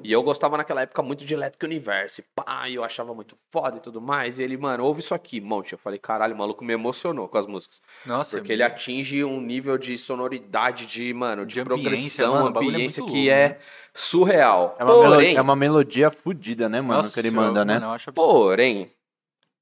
E 0.05 0.13
eu 0.13 0.23
gostava 0.23 0.57
naquela 0.59 0.83
época 0.83 1.03
muito 1.03 1.25
de 1.25 1.33
Electric 1.33 1.65
Universe, 1.65 2.23
pá, 2.37 2.69
e 2.69 2.75
eu 2.75 2.85
achava 2.85 3.15
muito 3.15 3.35
foda 3.51 3.79
e 3.79 3.81
tudo 3.81 4.03
mais. 4.03 4.39
E 4.39 4.43
ele, 4.43 4.55
mano, 4.57 4.85
ouve 4.85 5.01
isso 5.01 5.15
aqui, 5.15 5.41
monte. 5.41 5.73
Eu 5.73 5.79
falei, 5.79 5.99
caralho, 5.99 6.35
o 6.35 6.39
maluco 6.39 6.63
me 6.63 6.75
emocionou 6.75 7.27
com 7.27 7.39
as 7.39 7.47
músicas. 7.47 7.81
Nossa, 8.05 8.37
Porque 8.37 8.53
ele 8.53 8.63
atinge 8.63 9.25
um 9.25 9.41
nível 9.41 9.79
de 9.79 9.97
sonoridade, 9.97 10.85
de, 10.87 11.13
mano, 11.15 11.47
de, 11.47 11.55
De 11.55 11.61
ambiência, 11.63 11.83
progressão, 12.27 12.35
mano, 12.35 12.47
o 12.49 12.53
bagulho 12.53 12.73
é 12.73 12.75
ambiência 12.77 13.03
muito 13.03 13.13
que 13.15 13.19
louco, 13.29 13.33
é 13.35 13.49
né? 13.49 13.57
surreal. 13.95 14.77
É 14.79 14.85
uma, 14.85 14.95
Porém, 14.95 15.37
é 15.37 15.41
uma 15.41 15.57
melodia 15.57 16.11
fodida, 16.11 16.69
né, 16.69 16.81
mano, 16.81 16.95
Nossa, 16.97 17.15
que 17.21 17.27
ele 17.27 17.35
manda, 17.35 17.61
eu- 17.61 17.65
né? 17.65 17.75
mano, 17.75 17.87
eu 17.87 17.91
acho 17.91 18.11
absurdo. 18.11 18.31
Porém, 18.31 18.91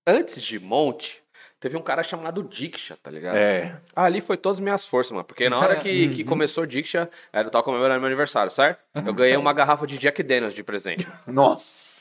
antes 0.07 0.43
de 0.43 0.59
Monte, 0.59 1.23
teve 1.59 1.77
um 1.77 1.83
cara 1.83 2.03
chamado 2.03 2.43
Diksha, 2.43 2.97
tá 3.03 3.11
ligado? 3.11 3.37
É. 3.37 3.77
Ali 3.95 4.21
foi 4.21 4.37
todas 4.37 4.59
as 4.59 4.61
minhas 4.61 4.85
forças, 4.85 5.13
mano. 5.13 5.25
Porque 5.25 5.49
na 5.49 5.59
hora 5.59 5.77
que, 5.81 6.09
que 6.09 6.25
começou 6.25 6.65
Diksha, 6.67 7.11
era 7.33 7.49
eu 7.49 7.51
tava 7.51 7.65
comemorando 7.65 7.99
meu 7.99 8.07
aniversário, 8.07 8.51
certo? 8.51 8.85
Eu 8.95 9.13
ganhei 9.13 9.37
uma 9.37 9.53
garrafa 9.53 9.87
de 9.87 9.99
Jack 9.99 10.23
Daniels 10.23 10.55
de 10.55 10.63
presente. 10.63 11.07
Nossa. 11.27 11.97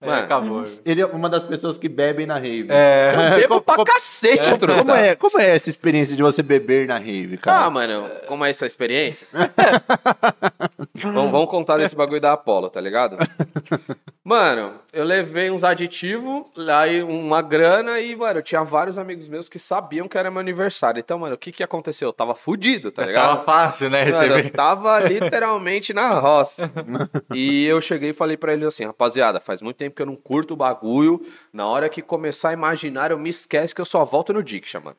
É, 0.00 0.06
Mano, 0.06 0.24
acabou. 0.24 0.64
Ele 0.84 1.02
é 1.02 1.06
uma 1.06 1.28
das 1.28 1.44
pessoas 1.44 1.76
que 1.76 1.88
bebem 1.88 2.26
na 2.26 2.34
rave. 2.34 2.68
É. 2.70 3.12
eu 3.34 3.40
bebo 3.40 3.60
pra 3.60 3.84
cacete, 3.84 4.56
truta. 4.58 4.78
Como 4.78 4.92
é, 4.92 5.14
como 5.14 5.38
é 5.38 5.54
essa 5.54 5.68
experiência 5.68 6.16
de 6.16 6.22
você 6.22 6.42
beber 6.42 6.88
na 6.88 6.96
rave, 6.96 7.36
cara? 7.36 7.66
Ah, 7.66 7.70
mano, 7.70 8.10
como 8.26 8.44
é 8.44 8.50
essa 8.50 8.66
experiência? 8.66 9.28
vamos, 10.94 11.30
vamos 11.30 11.50
contar 11.50 11.78
desse 11.78 11.94
bagulho 11.94 12.20
da 12.20 12.32
Apollo, 12.32 12.70
tá 12.70 12.80
ligado? 12.80 13.16
Mano, 14.22 14.74
eu 14.92 15.02
levei 15.02 15.50
uns 15.50 15.64
aditivos, 15.64 16.44
aí 16.68 17.02
uma 17.02 17.40
grana 17.42 17.98
e, 17.98 18.14
mano, 18.14 18.38
eu 18.38 18.42
tinha 18.42 18.62
vários 18.62 18.98
amigos 18.98 19.26
meus 19.28 19.48
que 19.48 19.58
sabiam 19.58 20.06
que 20.06 20.16
era 20.16 20.30
meu 20.30 20.38
aniversário. 20.40 21.00
Então, 21.00 21.18
mano, 21.18 21.34
o 21.34 21.38
que 21.38 21.50
que 21.50 21.64
aconteceu? 21.64 22.10
Eu 22.10 22.12
tava 22.12 22.34
fudido, 22.34 22.92
tá 22.92 23.04
ligado? 23.04 23.28
Tava 23.28 23.42
fácil, 23.42 23.88
né? 23.90 24.04
Mano, 24.04 24.12
Receber. 24.12 24.44
eu 24.46 24.50
tava 24.52 25.00
literalmente 25.08 25.92
na 25.92 26.10
roça. 26.20 26.70
e 27.34 27.64
eu 27.64 27.80
cheguei 27.80 28.10
e 28.10 28.12
falei 28.12 28.36
pra 28.36 28.52
eles 28.52 28.66
assim, 28.66 28.84
rapaziada, 28.84 29.40
faz 29.40 29.62
muito 29.62 29.76
tempo 29.78 29.96
que 29.96 30.02
eu 30.02 30.06
não 30.06 30.16
curto 30.16 30.52
o 30.54 30.56
bagulho. 30.56 31.20
Na 31.52 31.66
hora 31.66 31.88
que 31.88 32.02
começar 32.02 32.50
a 32.50 32.52
imaginar, 32.52 33.10
eu 33.10 33.18
me 33.18 33.30
esquece 33.30 33.74
que 33.74 33.80
eu 33.80 33.86
só 33.86 34.04
volto 34.04 34.32
no 34.32 34.42
Diksha, 34.42 34.78
mano. 34.78 34.96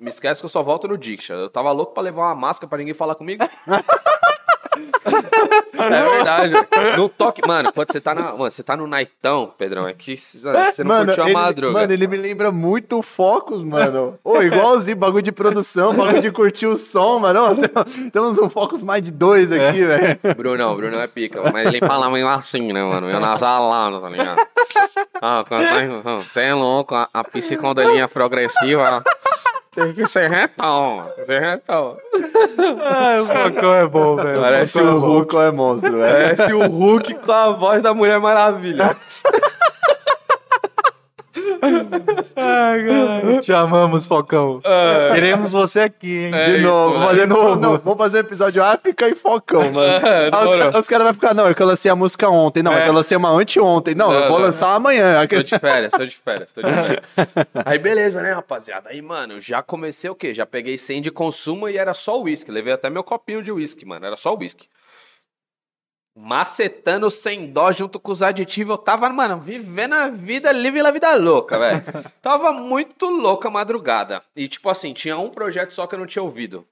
Me 0.00 0.10
esquece 0.10 0.40
que 0.40 0.46
eu 0.46 0.50
só 0.50 0.62
volto 0.62 0.88
no 0.88 0.98
Diksha. 0.98 1.34
Eu 1.34 1.48
tava 1.48 1.70
louco 1.72 1.94
pra 1.94 2.02
levar 2.02 2.22
uma 2.22 2.34
máscara 2.34 2.68
pra 2.68 2.78
ninguém 2.78 2.94
falar 2.94 3.14
comigo. 3.14 3.44
É 5.78 6.10
verdade. 6.10 6.54
No 6.96 7.08
toque, 7.08 7.46
mano, 7.46 7.72
quando 7.72 7.92
você 7.92 8.00
tá 8.00 8.14
na, 8.14 8.22
mano, 8.22 8.36
você 8.50 8.62
tá 8.62 8.76
no 8.76 8.86
naitão, 8.86 9.52
Pedrão, 9.56 9.86
é 9.88 9.92
que 9.92 10.16
você 10.16 10.82
não 10.84 11.04
curtiu 11.04 11.22
a 11.24 11.26
ele, 11.26 11.34
madruga. 11.34 11.72
mano, 11.72 11.92
ele 11.92 12.06
me 12.06 12.16
lembra 12.16 12.50
muito 12.52 12.98
o 12.98 13.02
Focus, 13.02 13.62
mano. 13.62 14.18
Ô, 14.24 14.40
igualzinho, 14.42 14.96
bagulho 14.96 15.22
de 15.22 15.32
produção, 15.32 15.94
bagulho 15.94 16.20
de 16.20 16.30
curtir 16.30 16.66
o 16.66 16.76
som, 16.76 17.18
mano. 17.18 17.50
Ô, 17.50 17.54
tem- 17.54 18.10
Temos 18.10 18.38
um 18.38 18.48
Focus 18.48 18.82
mais 18.82 19.02
de 19.02 19.10
dois 19.10 19.50
aqui, 19.52 19.84
velho. 19.84 20.18
Brunão, 20.36 20.74
Brunão 20.76 21.00
é 21.00 21.06
pica, 21.06 21.40
mas 21.52 21.66
ele 21.66 21.80
fala 21.80 22.10
meio 22.10 22.28
assim, 22.28 22.72
né, 22.72 22.82
mano? 22.82 23.08
Eu 23.10 23.20
nasalado, 23.20 24.00
tá 24.00 24.08
ligado? 24.08 24.40
Ah, 25.20 25.44
você 26.24 26.40
é 26.40 26.54
louco, 26.54 26.94
a, 26.94 27.08
a 27.12 27.24
psicodelinha 27.24 28.08
progressiva 28.08 29.02
tem 29.76 29.92
que 29.92 30.06
ser 30.06 30.30
retão, 30.30 30.96
mano. 30.96 31.10
Ser 31.26 31.40
retão. 31.40 31.98
Ah, 32.82 33.20
o 33.20 33.26
Falcão 33.26 33.74
é 33.74 33.86
bom, 33.86 34.16
velho. 34.16 34.40
Parece 34.40 34.78
Falcão 34.78 34.94
o 34.94 34.96
é 34.96 35.00
bom. 35.00 35.06
Hulk. 35.06 35.36
é 35.36 35.50
monstro, 35.50 35.98
velho. 35.98 36.12
Parece 36.12 36.52
o 36.54 36.66
Hulk 36.66 37.14
com 37.16 37.32
a 37.32 37.50
voz 37.50 37.82
da 37.82 37.92
Mulher 37.92 38.18
Maravilha. 38.18 38.96
Te 43.42 43.52
amamos, 43.52 44.06
Falcão. 44.06 44.60
Queremos 45.12 45.52
você 45.52 45.80
aqui, 45.80 46.24
hein? 46.26 46.30
É 46.34 46.46
De 46.50 46.56
isso, 46.58 46.66
novo, 46.66 46.98
né? 46.98 47.06
fazer, 47.06 47.26
não, 47.26 47.56
não, 47.56 47.78
vamos 47.78 47.98
fazer 47.98 48.18
um 48.18 48.20
episódio 48.20 48.62
África 48.62 49.08
e 49.08 49.14
Focão, 49.14 49.70
mano. 49.72 50.06
É, 50.06 50.30
Aí 50.32 50.44
os, 50.44 50.50
demorou. 50.50 50.72
ca- 50.72 50.78
os 50.78 50.88
caras 50.88 51.04
vão 51.04 51.14
ficar, 51.14 51.34
não, 51.34 51.46
é 51.48 51.54
que 51.54 51.62
eu 51.62 51.66
lancei 51.66 51.90
a 51.90 51.96
música 51.96 52.28
ontem. 52.28 52.62
Não, 52.62 52.72
mas 52.72 52.86
eu 52.86 52.92
lancei 52.92 53.16
uma 53.16 53.30
anteontem. 53.30 53.94
Não, 53.94 54.12
eu 54.12 54.20
Não, 54.22 54.28
vou 54.28 54.38
não. 54.38 54.46
lançar 54.46 54.74
amanhã. 54.74 55.26
Tô 55.26 55.42
de 55.42 55.58
férias, 55.58 55.92
tô 55.92 56.04
de 56.06 56.16
férias, 56.16 56.52
tô 56.52 56.62
de 56.62 56.72
férias. 56.72 57.02
Aí 57.64 57.78
beleza, 57.78 58.22
né, 58.22 58.32
rapaziada? 58.32 58.90
Aí, 58.90 59.00
mano, 59.02 59.40
já 59.40 59.62
comecei 59.62 60.08
o 60.10 60.14
quê? 60.14 60.34
Já 60.34 60.46
peguei 60.46 60.76
100 60.78 61.02
de 61.02 61.10
consumo 61.10 61.68
e 61.68 61.76
era 61.78 61.94
só 61.94 62.20
uísque. 62.20 62.50
Levei 62.50 62.72
até 62.72 62.88
meu 62.90 63.02
copinho 63.04 63.42
de 63.42 63.50
uísque, 63.52 63.84
mano. 63.84 64.04
Era 64.06 64.16
só 64.16 64.34
uísque. 64.36 64.66
Macetando 66.16 67.10
sem 67.10 67.52
dó 67.52 67.70
junto 67.70 68.00
com 68.00 68.10
os 68.10 68.22
aditivos. 68.22 68.72
Eu 68.72 68.78
tava, 68.78 69.08
mano, 69.10 69.38
vivendo 69.38 69.92
a 69.92 70.08
vida, 70.08 70.50
livre 70.50 70.80
a 70.80 70.90
vida 70.90 71.14
louca, 71.14 71.58
velho. 71.58 71.82
tava 72.22 72.52
muito 72.54 73.06
louca 73.06 73.48
a 73.48 73.50
madrugada. 73.50 74.22
E, 74.34 74.48
tipo 74.48 74.70
assim, 74.70 74.94
tinha 74.94 75.18
um 75.18 75.28
projeto 75.28 75.72
só 75.72 75.86
que 75.86 75.94
eu 75.94 75.98
não 75.98 76.06
tinha 76.06 76.22
ouvido 76.22 76.66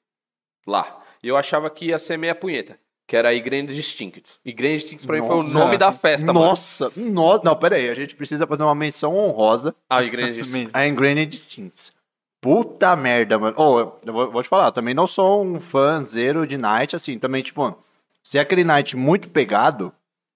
lá. 0.67 0.99
E 1.23 1.29
eu 1.29 1.37
achava 1.37 1.69
que 1.69 1.87
ia 1.87 1.99
ser 1.99 2.17
meia 2.17 2.35
punheta. 2.35 2.79
Que 3.07 3.19
era 3.19 3.29
a 3.29 3.35
Igreja 3.35 3.67
Distincts. 3.67 4.41
Igreja 4.43 4.79
Distincts 4.79 5.05
pra 5.05 5.21
mim 5.21 5.27
foi 5.27 5.37
o 5.37 5.43
Nossa. 5.43 5.59
nome 5.59 5.77
da 5.77 5.93
festa, 5.93 6.33
mano. 6.33 6.47
Nossa, 6.47 6.91
nossa. 6.97 7.43
Não, 7.45 7.55
pera 7.55 7.77
aí. 7.77 7.91
A 7.91 7.95
gente 7.95 8.15
precisa 8.15 8.47
fazer 8.47 8.63
uma 8.63 8.75
menção 8.75 9.15
honrosa 9.15 9.75
A 9.91 10.03
Igreja 10.03 10.33
Distincts. 10.33 10.75
a 10.75 10.87
Ingrained 10.87 11.27
Distincts. 11.31 11.93
Puta 12.41 12.97
merda, 12.97 13.39
mano. 13.39 13.55
Ô, 13.59 13.81
eu 13.81 14.13
vou, 14.13 14.31
vou 14.31 14.43
te 14.43 14.49
falar, 14.49 14.67
eu 14.67 14.73
também 14.73 14.95
não 14.95 15.07
sou 15.07 15.45
um 15.45 15.61
fã 15.61 16.03
zero 16.03 16.47
de 16.47 16.57
Night, 16.57 16.97
assim, 16.97 17.19
também, 17.19 17.43
tipo, 17.43 17.75
se 18.25 18.39
é 18.39 18.41
aquele 18.41 18.65
Night 18.65 18.97
muito 18.97 19.29
pegado, 19.29 19.93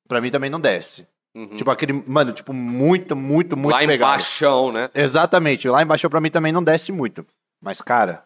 pra 0.06 0.20
mim 0.20 0.30
também 0.30 0.50
não 0.50 0.60
desce. 0.60 1.08
Tipo, 1.56 1.70
aquele, 1.70 1.92
mano, 2.06 2.32
tipo, 2.32 2.52
muito, 2.52 3.14
muito, 3.14 3.56
muito 3.56 3.72
Lá 3.72 3.78
pegado. 3.80 3.94
embaixo, 3.94 4.72
né? 4.72 4.90
Exatamente, 4.94 5.68
lá 5.68 5.82
embaixo 5.82 6.08
pra 6.10 6.20
mim 6.20 6.30
também 6.30 6.52
não 6.52 6.62
desce 6.64 6.90
muito. 6.90 7.24
Mas, 7.62 7.80
cara, 7.80 8.24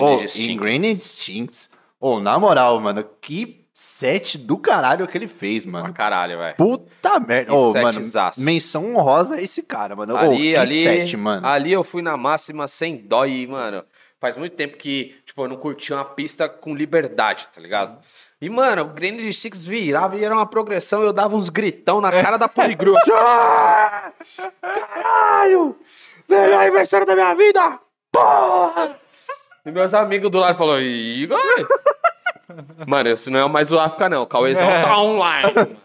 ô, 0.00 0.16
Distincts. 0.18 0.36
Ingrained 0.38 0.94
Distincts, 0.94 1.70
ô, 2.00 2.20
na 2.20 2.38
moral, 2.38 2.78
mano, 2.80 3.04
que 3.20 3.66
set 3.72 4.38
do 4.38 4.56
caralho 4.56 5.08
que 5.08 5.18
ele 5.18 5.26
fez, 5.26 5.64
mano. 5.66 5.86
Pra 5.86 5.92
caralho, 5.92 6.38
velho. 6.38 6.54
Puta 6.56 7.18
merda. 7.18 7.52
Ô, 7.52 7.72
mano, 7.72 7.94
setzaço. 7.94 8.40
menção 8.42 8.94
honrosa 8.94 9.34
a 9.36 9.42
esse 9.42 9.62
cara, 9.64 9.96
mano. 9.96 10.14
Ô, 10.14 10.18
Ali, 10.18 10.50
que 10.50 10.56
ali, 10.56 10.82
set, 10.84 11.16
mano. 11.16 11.44
ali 11.46 11.72
eu 11.72 11.82
fui 11.82 12.00
na 12.00 12.16
máxima 12.16 12.68
sem 12.68 12.96
dó 12.96 13.24
e, 13.26 13.44
mano, 13.48 13.84
faz 14.20 14.36
muito 14.36 14.54
tempo 14.54 14.76
que, 14.76 15.16
tipo, 15.26 15.42
eu 15.42 15.48
não 15.48 15.56
curtia 15.56 15.96
uma 15.96 16.04
pista 16.04 16.48
com 16.48 16.74
liberdade, 16.76 17.48
tá 17.52 17.60
ligado? 17.60 17.98
E, 18.44 18.50
mano, 18.50 18.82
o 18.82 18.88
Grande 18.88 19.32
Six 19.32 19.66
virava 19.66 20.18
e 20.18 20.22
era 20.22 20.34
uma 20.34 20.44
progressão, 20.44 21.02
eu 21.02 21.14
dava 21.14 21.34
uns 21.34 21.48
gritão 21.48 21.98
na 21.98 22.10
cara 22.10 22.36
da 22.36 22.46
Poligru. 22.46 22.94
Ah! 23.10 24.12
Caralho! 24.60 25.74
Melhor 26.28 26.60
aniversário 26.60 27.06
da 27.06 27.14
minha 27.14 27.34
vida! 27.34 27.80
Porra! 28.12 29.00
E 29.64 29.70
meus 29.70 29.94
amigos 29.94 30.30
do 30.30 30.36
lado 30.36 30.58
falaram, 30.58 30.82
Igor... 30.82 31.38
Mano, 32.86 33.08
esse 33.08 33.30
não 33.30 33.40
é 33.40 33.48
mais 33.48 33.72
o 33.72 33.78
África, 33.78 34.10
não. 34.10 34.24
O 34.24 34.26
Cauêzão 34.26 34.68
tá 34.68 34.98
online. 35.00 35.78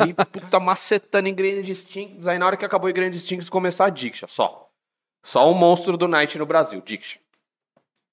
Aí, 0.00 0.12
puta, 0.12 0.58
macetando 0.58 1.28
em 1.28 1.34
Grande 1.34 1.62
Distincts. 1.62 2.26
Aí, 2.26 2.40
na 2.40 2.46
hora 2.46 2.56
que 2.56 2.64
acabou 2.64 2.90
em 2.90 2.92
Grande 2.92 3.16
Distincts, 3.18 3.48
começou 3.48 3.86
a 3.86 3.88
Diction, 3.88 4.26
só. 4.28 4.68
Só 5.22 5.48
um 5.48 5.54
monstro 5.54 5.96
do 5.96 6.08
Night 6.08 6.36
no 6.36 6.44
Brasil, 6.44 6.82
Diction. 6.84 7.20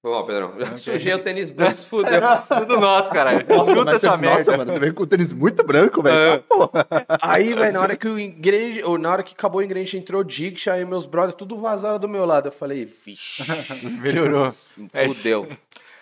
Foi 0.02 0.12
mal, 0.12 0.26
Pedrão. 0.26 0.54
Já 0.60 0.78
sujei 0.78 1.14
o 1.14 1.20
tênis 1.20 1.50
branco, 1.50 1.74
se 1.74 1.86
fudeu. 1.86 2.22
Tudo 2.48 2.80
nosso, 2.80 3.12
caralho. 3.12 3.45
Mas 3.86 3.95
essa 3.95 4.16
merda. 4.16 4.38
Nossa, 4.38 4.58
mano, 4.58 4.80
veio 4.80 4.93
com 4.93 5.04
o 5.04 5.08
tênis 5.08 5.34
muito 5.34 5.64
branco, 5.64 6.04
velho. 6.04 6.16
É. 6.16 6.43
Ah. 7.10 7.18
Aí, 7.22 7.54
velho, 7.54 7.74
na 7.74 7.82
hora 7.82 7.95
que 7.95 8.08
o 8.08 8.20
Ingrediente, 8.20 8.84
ou 8.84 8.98
na 8.98 9.12
hora 9.12 9.24
que 9.24 9.34
acabou 9.34 9.60
o 9.60 9.64
Ingrediente, 9.64 9.98
entrou 9.98 10.24
Diction, 10.24 10.72
aí 10.72 10.86
meus 10.86 11.06
brothers 11.06 11.36
tudo 11.36 11.58
vazaram 11.60 11.98
do 11.98 12.08
meu 12.08 12.26
lado. 12.26 12.48
Eu 12.48 12.52
falei, 12.52 12.86
vixe, 12.86 13.43
Melhorou. 14.00 14.54
É 14.93 15.10
fudeu. 15.10 15.48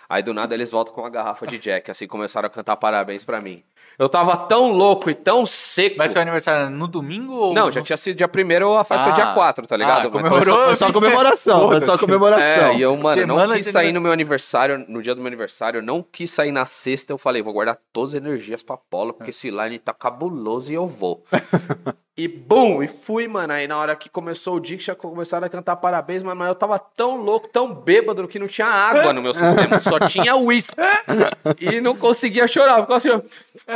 Aí 0.08 0.22
do 0.22 0.32
nada 0.32 0.54
eles 0.54 0.70
voltam 0.70 0.94
com 0.94 1.00
uma 1.00 1.10
garrafa 1.10 1.46
de 1.46 1.58
Jack, 1.58 1.90
assim 1.90 2.06
começaram 2.06 2.46
a 2.46 2.50
cantar 2.50 2.76
parabéns 2.76 3.24
pra 3.24 3.40
mim. 3.40 3.64
Eu 3.98 4.08
tava 4.08 4.36
tão 4.36 4.72
louco 4.72 5.08
e 5.08 5.14
tão 5.14 5.46
seco. 5.46 5.96
Mas 5.96 6.12
seu 6.12 6.20
aniversário 6.20 6.66
é 6.66 6.68
no 6.68 6.86
domingo 6.86 7.32
ou... 7.32 7.54
Não, 7.54 7.70
já 7.72 7.80
tinha 7.80 7.96
sido 7.96 8.16
dia 8.16 8.28
1 8.28 8.66
ou 8.66 8.76
a 8.76 8.84
festa 8.84 9.08
Ah. 9.08 9.12
dia 9.12 9.26
4, 9.32 9.66
tá 9.66 9.76
ligado? 9.76 10.08
Ah, 10.08 10.10
comemorou. 10.10 10.40
tô- 10.56 10.64
Foi 10.66 10.74
só 10.74 10.92
comemoração, 10.92 11.68
foi 11.68 11.80
só 11.80 11.96
comemoração. 11.98 12.66
É, 12.72 12.76
e 12.76 12.82
eu, 12.82 12.94
mano, 12.96 13.20
Semana 13.20 13.46
não 13.46 13.54
quis 13.56 13.66
sair 13.68 13.92
no 13.92 14.00
meu 14.00 14.12
aniversário, 14.12 14.84
no 14.86 15.00
dia 15.02 15.14
do 15.14 15.20
meu 15.20 15.28
aniversário, 15.28 15.78
eu 15.78 15.82
não 15.82 16.02
quis 16.02 16.30
sair 16.30 16.52
na 16.52 16.66
sexta, 16.66 17.12
eu 17.12 17.18
falei, 17.18 17.40
vou 17.42 17.52
guardar 17.54 17.78
todas 17.92 18.14
as 18.14 18.20
energias 18.20 18.62
pra 18.62 18.76
Polo, 18.76 19.14
porque 19.14 19.30
esse 19.30 19.50
line 19.50 19.78
tá 19.78 19.94
cabuloso 19.94 20.70
e 20.70 20.74
eu 20.74 20.86
vou. 20.86 21.24
e 22.18 22.28
bum, 22.28 22.82
e 22.82 22.88
fui, 22.88 23.26
mano, 23.28 23.52
aí 23.52 23.66
na 23.66 23.78
hora 23.78 23.96
que 23.96 24.08
começou 24.10 24.56
o 24.56 24.60
dia, 24.60 24.76
que 24.76 24.84
já 24.84 24.94
começaram 24.94 25.46
a 25.46 25.50
cantar 25.50 25.76
parabéns, 25.76 26.22
mas, 26.22 26.36
mas 26.36 26.48
eu 26.48 26.54
tava 26.54 26.78
tão 26.78 27.16
louco, 27.22 27.48
tão 27.48 27.72
bêbado, 27.74 28.26
que 28.28 28.38
não 28.38 28.46
tinha 28.46 28.66
água 28.66 29.12
no 29.14 29.22
meu 29.22 29.32
sistema, 29.34 29.80
só 29.80 29.98
tinha 30.00 30.36
uísque. 30.36 30.76
e 31.60 31.80
não 31.80 31.96
conseguia 31.96 32.46
chorar, 32.46 32.76
ficava 32.80 32.96
assim, 32.96 33.10
ó. 33.10 33.20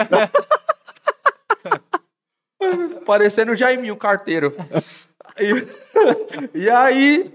Parecendo 3.06 3.52
o 3.52 3.56
Jaiminho, 3.56 3.96
carteiro. 3.96 4.54
E, 5.38 6.60
e 6.64 6.70
aí, 6.70 7.34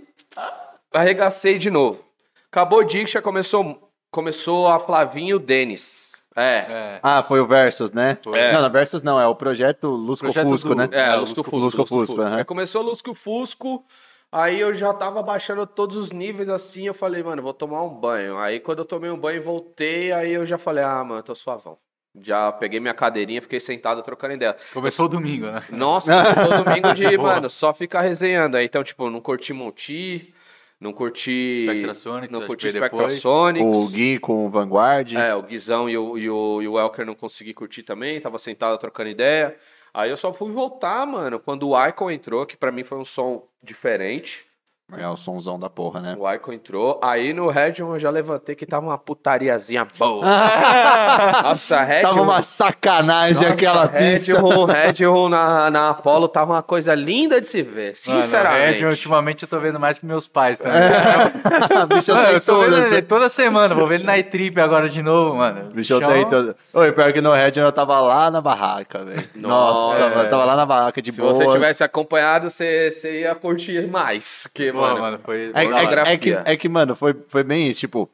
arregacei 0.93 1.57
de 1.57 1.69
novo. 1.71 2.05
Acabou 2.51 2.79
o 2.79 2.83
Diction, 2.83 3.21
começou, 3.21 3.91
começou 4.11 4.67
a 4.67 4.79
Flavinho 4.79 5.29
e 5.29 5.33
o 5.33 5.39
Denis. 5.39 6.21
É. 6.35 6.65
É. 6.69 6.99
Ah, 7.01 7.23
foi 7.23 7.39
o 7.39 7.47
Versus, 7.47 7.91
né? 7.91 8.17
É. 8.33 8.51
Não, 8.53 8.61
não, 8.61 8.69
Versus 8.69 9.01
não, 9.01 9.19
é 9.19 9.25
o 9.27 9.35
projeto 9.35 9.87
Lusco 9.87 10.25
Projeto 10.25 10.47
Fusco, 10.49 10.69
do- 10.69 10.75
né? 10.75 10.89
É, 10.91 11.15
o 11.15 11.21
Lusco 11.21 11.35
Fusco. 11.43 11.57
Lusco 11.57 11.81
Lusco 11.81 11.95
Fusco, 11.95 12.15
Fusco. 12.15 12.21
aham. 12.21 12.37
Aí 12.37 12.43
começou 12.45 12.83
o 12.83 12.85
Lusco 12.85 13.13
Fusco, 13.13 13.83
aí 14.31 14.59
eu 14.59 14.73
já 14.73 14.93
tava 14.93 15.23
baixando 15.23 15.65
todos 15.65 15.95
os 15.95 16.11
níveis 16.11 16.49
assim, 16.49 16.87
eu 16.87 16.93
falei, 16.93 17.23
mano, 17.23 17.41
vou 17.41 17.53
tomar 17.53 17.83
um 17.83 17.89
banho. 17.89 18.37
Aí 18.37 18.59
quando 18.59 18.79
eu 18.79 18.85
tomei 18.85 19.09
um 19.09 19.17
banho 19.17 19.37
e 19.37 19.39
voltei, 19.39 20.11
aí 20.11 20.33
eu 20.33 20.45
já 20.45 20.57
falei, 20.57 20.83
ah, 20.83 21.01
mano, 21.05 21.23
tô 21.23 21.33
suavão. 21.33 21.77
Já 22.21 22.51
peguei 22.51 22.79
minha 22.79 22.93
cadeirinha, 22.93 23.41
fiquei 23.41 23.59
sentado 23.59 24.01
trocando 24.01 24.33
ideia. 24.33 24.55
Começou 24.73 25.05
o 25.05 25.09
domingo, 25.09 25.47
né? 25.47 25.61
Nossa, 25.71 26.11
começou 26.13 26.63
domingo 26.63 26.93
de, 26.93 27.17
mano, 27.17 27.49
só 27.49 27.73
ficar 27.73 28.01
resenhando. 28.01 28.55
Aí, 28.55 28.65
então, 28.65 28.83
tipo, 28.83 29.09
não 29.09 29.19
curti 29.19 29.51
Monty, 29.51 30.33
não 30.79 30.93
curti... 30.93 31.65
Spectrasonics, 31.67 32.31
Não 32.31 32.47
curti. 32.47 32.69
Spectrasonics. 32.69 33.77
O 33.77 33.89
Gui 33.89 34.19
com 34.19 34.45
o 34.45 34.49
Vanguard. 34.49 35.13
É, 35.13 35.35
o 35.35 35.41
Guizão 35.41 35.89
e 35.89 35.97
o, 35.97 36.17
e, 36.17 36.29
o, 36.29 36.61
e 36.61 36.67
o 36.67 36.79
Elker 36.79 37.05
não 37.05 37.15
consegui 37.15 37.53
curtir 37.53 37.83
também, 37.83 38.19
tava 38.19 38.37
sentado 38.37 38.77
trocando 38.77 39.09
ideia. 39.09 39.55
Aí 39.93 40.09
eu 40.09 40.17
só 40.17 40.33
fui 40.33 40.51
voltar, 40.51 41.05
mano, 41.05 41.39
quando 41.39 41.69
o 41.69 41.87
Icon 41.87 42.11
entrou, 42.11 42.45
que 42.45 42.57
pra 42.57 42.71
mim 42.71 42.83
foi 42.83 42.97
um 42.97 43.05
som 43.05 43.47
diferente. 43.63 44.44
É 44.93 45.07
o 45.07 45.17
somzão 45.17 45.59
da 45.59 45.67
porra, 45.67 45.99
né? 45.99 46.15
O 46.17 46.31
Icon 46.31 46.53
entrou. 46.53 46.99
Aí 47.03 47.33
no 47.33 47.49
Redon 47.49 47.95
eu 47.95 47.99
já 47.99 48.11
levantei 48.11 48.53
que 48.53 48.67
tava 48.67 48.85
uma 48.85 48.97
putariazinha 48.99 49.87
boa. 49.97 50.23
Nossa, 51.43 51.81
Redon... 51.81 52.09
Tava 52.09 52.21
uma 52.21 52.41
sacanagem 52.43 53.47
aquela 53.47 53.87
pista. 53.87 54.33
Redon, 54.33 54.65
Redon 54.65 55.29
na, 55.29 55.71
na 55.71 55.89
Apollo 55.89 56.27
tava 56.27 56.53
uma 56.53 56.61
coisa 56.61 56.93
linda 56.93 57.41
de 57.41 57.47
se 57.47 57.63
ver, 57.63 57.95
Mano, 58.07 58.21
sinceramente. 58.21 58.79
Red, 58.79 58.85
ultimamente 58.85 59.43
eu 59.43 59.49
tô 59.49 59.59
vendo 59.59 59.79
mais 59.79 59.97
que 59.97 60.05
meus 60.05 60.27
pais 60.27 60.61
Mano, 60.61 61.87
tá 61.87 62.29
em 62.29 62.33
eu 62.33 62.41
tô 62.41 62.59
vendo 62.59 62.69
todas. 62.71 62.91
ele 62.91 63.01
toda 63.01 63.27
semana, 63.27 63.73
vou 63.73 63.87
ver 63.87 63.95
ele 63.95 64.03
na 64.03 64.21
trip 64.21 64.59
agora 64.59 64.87
de 64.87 65.01
novo, 65.01 65.35
mano. 65.35 65.69
O 65.71 65.73
bichão 65.73 65.99
tá 65.99 66.15
em 66.15 66.29
todas. 66.29 66.55
Oi, 66.71 66.91
pior 66.91 67.11
que 67.11 67.21
no 67.21 67.33
Red 67.33 67.53
eu 67.55 67.71
tava 67.71 67.99
lá 68.01 68.29
na 68.29 68.39
barraca, 68.39 69.03
velho. 69.03 69.27
Nossa, 69.35 70.03
Nossa, 70.03 70.15
mano, 70.15 70.27
eu 70.27 70.29
tava 70.29 70.45
lá 70.45 70.55
na 70.55 70.65
barraca 70.65 71.01
de 71.01 71.11
Se 71.11 71.19
boas. 71.19 71.37
você 71.37 71.47
tivesse 71.47 71.83
acompanhado, 71.83 72.51
você, 72.51 72.91
você 72.91 73.21
ia 73.21 73.33
curtir 73.33 73.87
mais. 73.87 74.43
Porque, 74.43 74.74
Mano, 74.81 74.99
mano, 75.01 75.19
foi... 75.19 75.51
É, 75.53 75.63
é- 75.65 76.13
é 76.13 76.17
que, 76.17 76.31
é 76.33 76.57
que, 76.57 76.69
mano, 76.69 76.95
foi, 76.95 77.13
foi 77.27 77.43
bem 77.43 77.67
isso. 77.67 77.79
Tipo, 77.81 78.09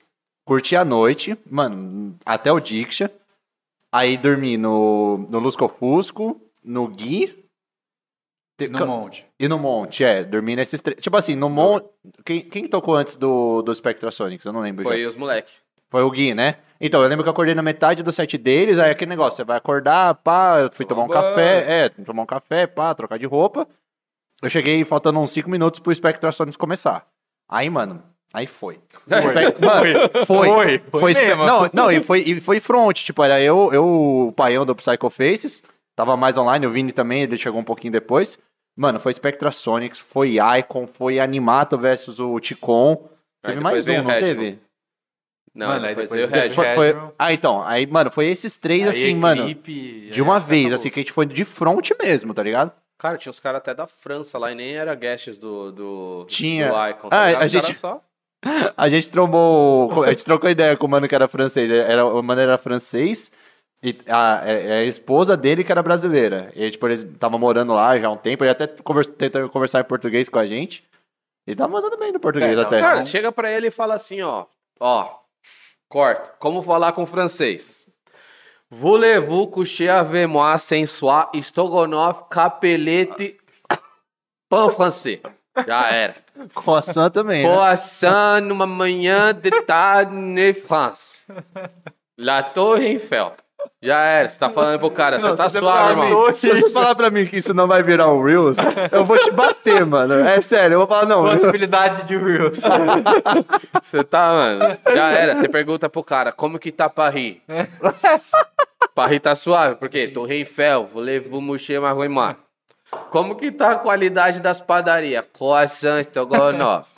curti 0.45 0.75
a 0.75 0.83
noite, 0.85 1.37
mano, 1.49 2.17
até 2.25 2.51
o 2.51 2.59
Diction. 2.59 3.07
Aí 3.93 4.17
dormi 4.17 4.57
no, 4.57 5.25
no 5.29 5.39
Lusco 5.39 5.67
Fusco, 5.67 6.39
no 6.63 6.87
Gui. 6.87 7.45
te- 8.57 8.67
no 8.69 8.85
monte. 8.85 9.25
E 9.39 9.47
no 9.47 9.57
Monte, 9.59 10.03
é. 10.03 10.23
Dormi 10.23 10.55
nesses 10.55 10.79
três. 10.81 10.99
Tipo 11.01 11.17
assim, 11.17 11.35
no 11.35 11.49
Monte. 11.49 11.87
Quem, 12.23 12.41
quem 12.41 12.67
tocou 12.67 12.95
antes 12.95 13.15
do, 13.15 13.61
do 13.61 13.73
Spectrasonics? 13.73 14.45
Eu 14.45 14.53
não 14.53 14.61
lembro 14.61 14.83
foi 14.83 15.01
já. 15.01 15.09
os 15.09 15.15
moleque. 15.15 15.53
Foi 15.89 16.03
o 16.03 16.09
Gui, 16.11 16.33
né? 16.33 16.55
Então, 16.79 17.01
eu 17.01 17.07
lembro 17.09 17.23
que 17.23 17.27
eu 17.27 17.33
acordei 17.33 17.53
na 17.53 17.61
metade 17.61 18.01
do 18.01 18.11
set 18.13 18.37
deles, 18.37 18.79
aí 18.79 18.89
aquele 18.91 19.09
negócio, 19.09 19.35
você 19.37 19.43
vai 19.43 19.57
acordar, 19.57 20.15
pá, 20.15 20.59
eu 20.61 20.71
fui 20.71 20.85
tomar 20.85 21.03
um 21.03 21.07
café, 21.09 21.83
é, 21.85 21.89
tomar 21.89 22.23
um 22.23 22.25
café, 22.25 22.65
pá, 22.65 22.95
trocar 22.95 23.19
de 23.19 23.25
roupa. 23.25 23.67
Eu 24.41 24.49
cheguei 24.49 24.83
faltando 24.85 25.19
uns 25.19 25.31
5 25.31 25.49
minutos 25.49 25.79
pro 25.79 25.93
Spectrasonics 25.93 26.57
começar. 26.57 27.05
Aí, 27.49 27.69
mano, 27.69 28.01
aí 28.33 28.47
foi. 28.47 28.79
Spe- 29.07 29.65
Mano, 29.65 30.09
foi. 30.25 30.25
Foi, 30.25 30.79
Foi, 30.89 31.13
foi. 31.13 31.35
Não, 31.35 31.69
não, 31.73 31.91
e 31.91 32.01
foi, 32.01 32.21
e 32.21 32.41
foi 32.41 32.59
front, 32.59 32.97
tipo, 33.03 33.23
era 33.23 33.39
eu, 33.41 33.71
eu, 33.73 33.85
o 34.27 34.31
paião 34.31 34.65
do 34.65 34.75
Psycho 34.75 35.09
Faces, 35.09 35.63
tava 35.95 36.15
mais 36.17 36.37
online, 36.37 36.65
o 36.65 36.71
Vini 36.71 36.91
também, 36.91 37.23
ele 37.23 37.37
chegou 37.37 37.59
um 37.59 37.63
pouquinho 37.63 37.91
depois. 37.93 38.39
Mano, 38.75 38.99
foi 38.99 39.13
Spectrasonics, 39.13 39.99
foi 39.99 40.37
Icon, 40.59 40.87
foi 40.87 41.19
Animato 41.19 41.77
versus 41.77 42.19
o 42.19 42.39
Ticon. 42.39 43.09
Teve 43.45 43.59
mais 43.59 43.85
um, 43.85 43.97
não 44.03 44.09
Red, 44.09 44.19
teve? 44.21 44.59
Não, 45.53 45.67
Mano, 45.67 45.85
aí 45.85 45.89
depois 45.89 46.09
depois 46.09 46.31
veio 46.31 46.41
o 46.43 46.47
Red. 46.47 46.53
Foi- 46.55 46.75
foi- 46.93 47.11
Ah, 47.19 47.33
então. 47.33 47.61
Aí, 47.63 47.85
mano, 47.85 48.09
foi 48.09 48.27
esses 48.27 48.55
três, 48.55 48.83
Aí, 48.83 48.89
assim, 48.89 49.15
mano. 49.15 49.43
equipe, 49.43 50.09
De 50.11 50.21
uma 50.21 50.37
aí 50.37 50.41
vez, 50.43 50.61
acabou. 50.67 50.75
assim, 50.75 50.89
que 50.89 50.99
a 50.99 51.03
gente 51.03 51.11
foi 51.11 51.25
de 51.25 51.43
front 51.43 51.91
mesmo, 52.01 52.33
tá 52.33 52.41
ligado? 52.41 52.71
Cara, 53.01 53.17
tinha 53.17 53.31
os 53.31 53.39
caras 53.39 53.57
até 53.57 53.73
da 53.73 53.87
França 53.87 54.37
lá 54.37 54.51
e 54.51 54.55
nem 54.55 54.75
era 54.75 54.93
guests 54.93 55.39
do, 55.39 55.71
do, 55.71 56.25
Tinha. 56.29 56.69
do 56.69 56.87
Icon. 56.89 57.09
Ah, 57.11 57.25
ligado? 57.27 57.41
a 57.41 57.47
gente- 57.47 57.75
Só... 57.75 57.99
A 58.77 58.87
gente 58.89 59.09
trombou. 59.09 60.03
A 60.03 60.09
gente 60.09 60.23
trocou 60.25 60.49
ideia 60.49 60.77
com 60.77 60.85
o 60.85 60.89
mano 60.89 61.07
que 61.07 61.13
era 61.15 61.27
francês. 61.27 61.69
Era, 61.71 62.05
o 62.05 62.21
mano 62.23 62.41
era 62.41 62.57
francês 62.57 63.31
e 63.83 63.95
a, 64.07 64.41
a 64.41 64.83
esposa 64.83 65.35
dele 65.37 65.63
que 65.63 65.71
era 65.71 65.81
brasileira. 65.83 66.51
E 66.55 66.69
tipo, 66.71 66.87
ele 66.87 67.05
tava 67.17 67.37
morando 67.39 67.73
lá 67.73 67.97
já 67.97 68.07
há 68.07 68.11
um 68.11 68.17
tempo. 68.17 68.43
Ele 68.43 68.51
até 68.51 68.67
convers, 68.67 69.07
tentou 69.09 69.47
conversar 69.49 69.81
em 69.81 69.83
português 69.83 70.27
com 70.29 70.39
a 70.39 70.45
gente. 70.47 70.83
E 71.47 71.55
tá 71.55 71.67
mandando 71.67 71.97
bem 71.97 72.11
no 72.11 72.19
português 72.19 72.57
É, 72.57 72.61
até. 72.61 72.79
tava- 72.79 72.93
Cara, 72.93 73.05
chega 73.05 73.31
pra 73.31 73.49
ele 73.51 73.67
e 73.67 73.71
fala 73.71 73.93
assim, 73.95 74.21
ó. 74.21 74.45
Ó, 74.79 75.19
corta. 75.89 76.31
Como 76.39 76.61
falar 76.63 76.93
com 76.93 77.05
francês? 77.05 77.80
Voulez-vous 78.73 79.47
coucher 79.47 79.89
avec 79.89 80.29
moi 80.29 80.57
ce 80.57 80.85
soir, 80.85 81.29
estrogonofe, 81.33 82.23
capelete, 82.29 83.37
pão 84.49 84.69
francês? 84.69 85.19
Já 85.67 85.89
era. 85.91 86.15
Croissant 86.55 87.09
também. 87.09 87.43
Né? 87.43 87.49
Croissant 87.49 88.39
numa 88.41 88.65
manhã 88.65 89.33
de 89.33 89.51
tarde 89.65 90.15
em 90.15 90.53
France. 90.53 91.21
La 92.17 92.41
Torre 92.43 92.85
Eiffel. 92.85 93.33
Já 93.81 93.99
era. 93.99 94.29
Você 94.29 94.37
tá 94.37 94.49
falando 94.49 94.77
pro 94.77 94.91
cara, 94.91 95.19
você 95.19 95.35
tá 95.35 95.49
suave, 95.49 95.91
irmão. 95.91 96.31
Se 96.31 96.47
você 96.49 96.69
falar 96.69 96.93
pra 96.93 97.09
mim 97.09 97.25
que 97.25 97.37
isso 97.37 97.53
não 97.53 97.67
vai 97.67 97.81
virar 97.81 98.11
um 98.13 98.21
Reels, 98.21 98.57
eu 98.91 99.03
vou 99.03 99.17
te 99.17 99.31
bater, 99.31 99.83
mano. 99.85 100.13
É 100.13 100.39
sério, 100.39 100.75
eu 100.75 100.79
vou 100.79 100.87
falar, 100.87 101.07
não. 101.07 101.23
Possibilidade 101.23 102.03
de 102.03 102.15
Reels. 102.15 102.59
Você 103.81 104.03
tá, 104.03 104.31
mano. 104.31 104.77
Já 104.93 105.09
era. 105.09 105.35
Você 105.35 105.49
pergunta 105.49 105.89
pro 105.89 106.03
cara, 106.03 106.31
como 106.31 106.59
que 106.59 106.71
tá 106.71 106.89
Paris? 106.89 107.37
Paris 108.93 109.19
tá 109.19 109.35
suave, 109.35 109.75
por 109.75 109.89
quê? 109.89 110.07
Torre 110.07 110.35
Eiffel, 110.35 110.85
voulez-vous 110.85 111.41
moucher 111.41 111.81
marroimar. 111.81 112.37
Como 113.09 113.35
que 113.35 113.51
tá 113.51 113.71
a 113.71 113.75
qualidade 113.77 114.41
das 114.41 114.59
padarias? 114.59 115.25
Croissant, 115.33 116.01
estrogonofe. 116.01 116.93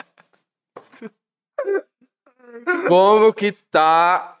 Como 2.88 3.32
que 3.32 3.52
tá 3.52 4.33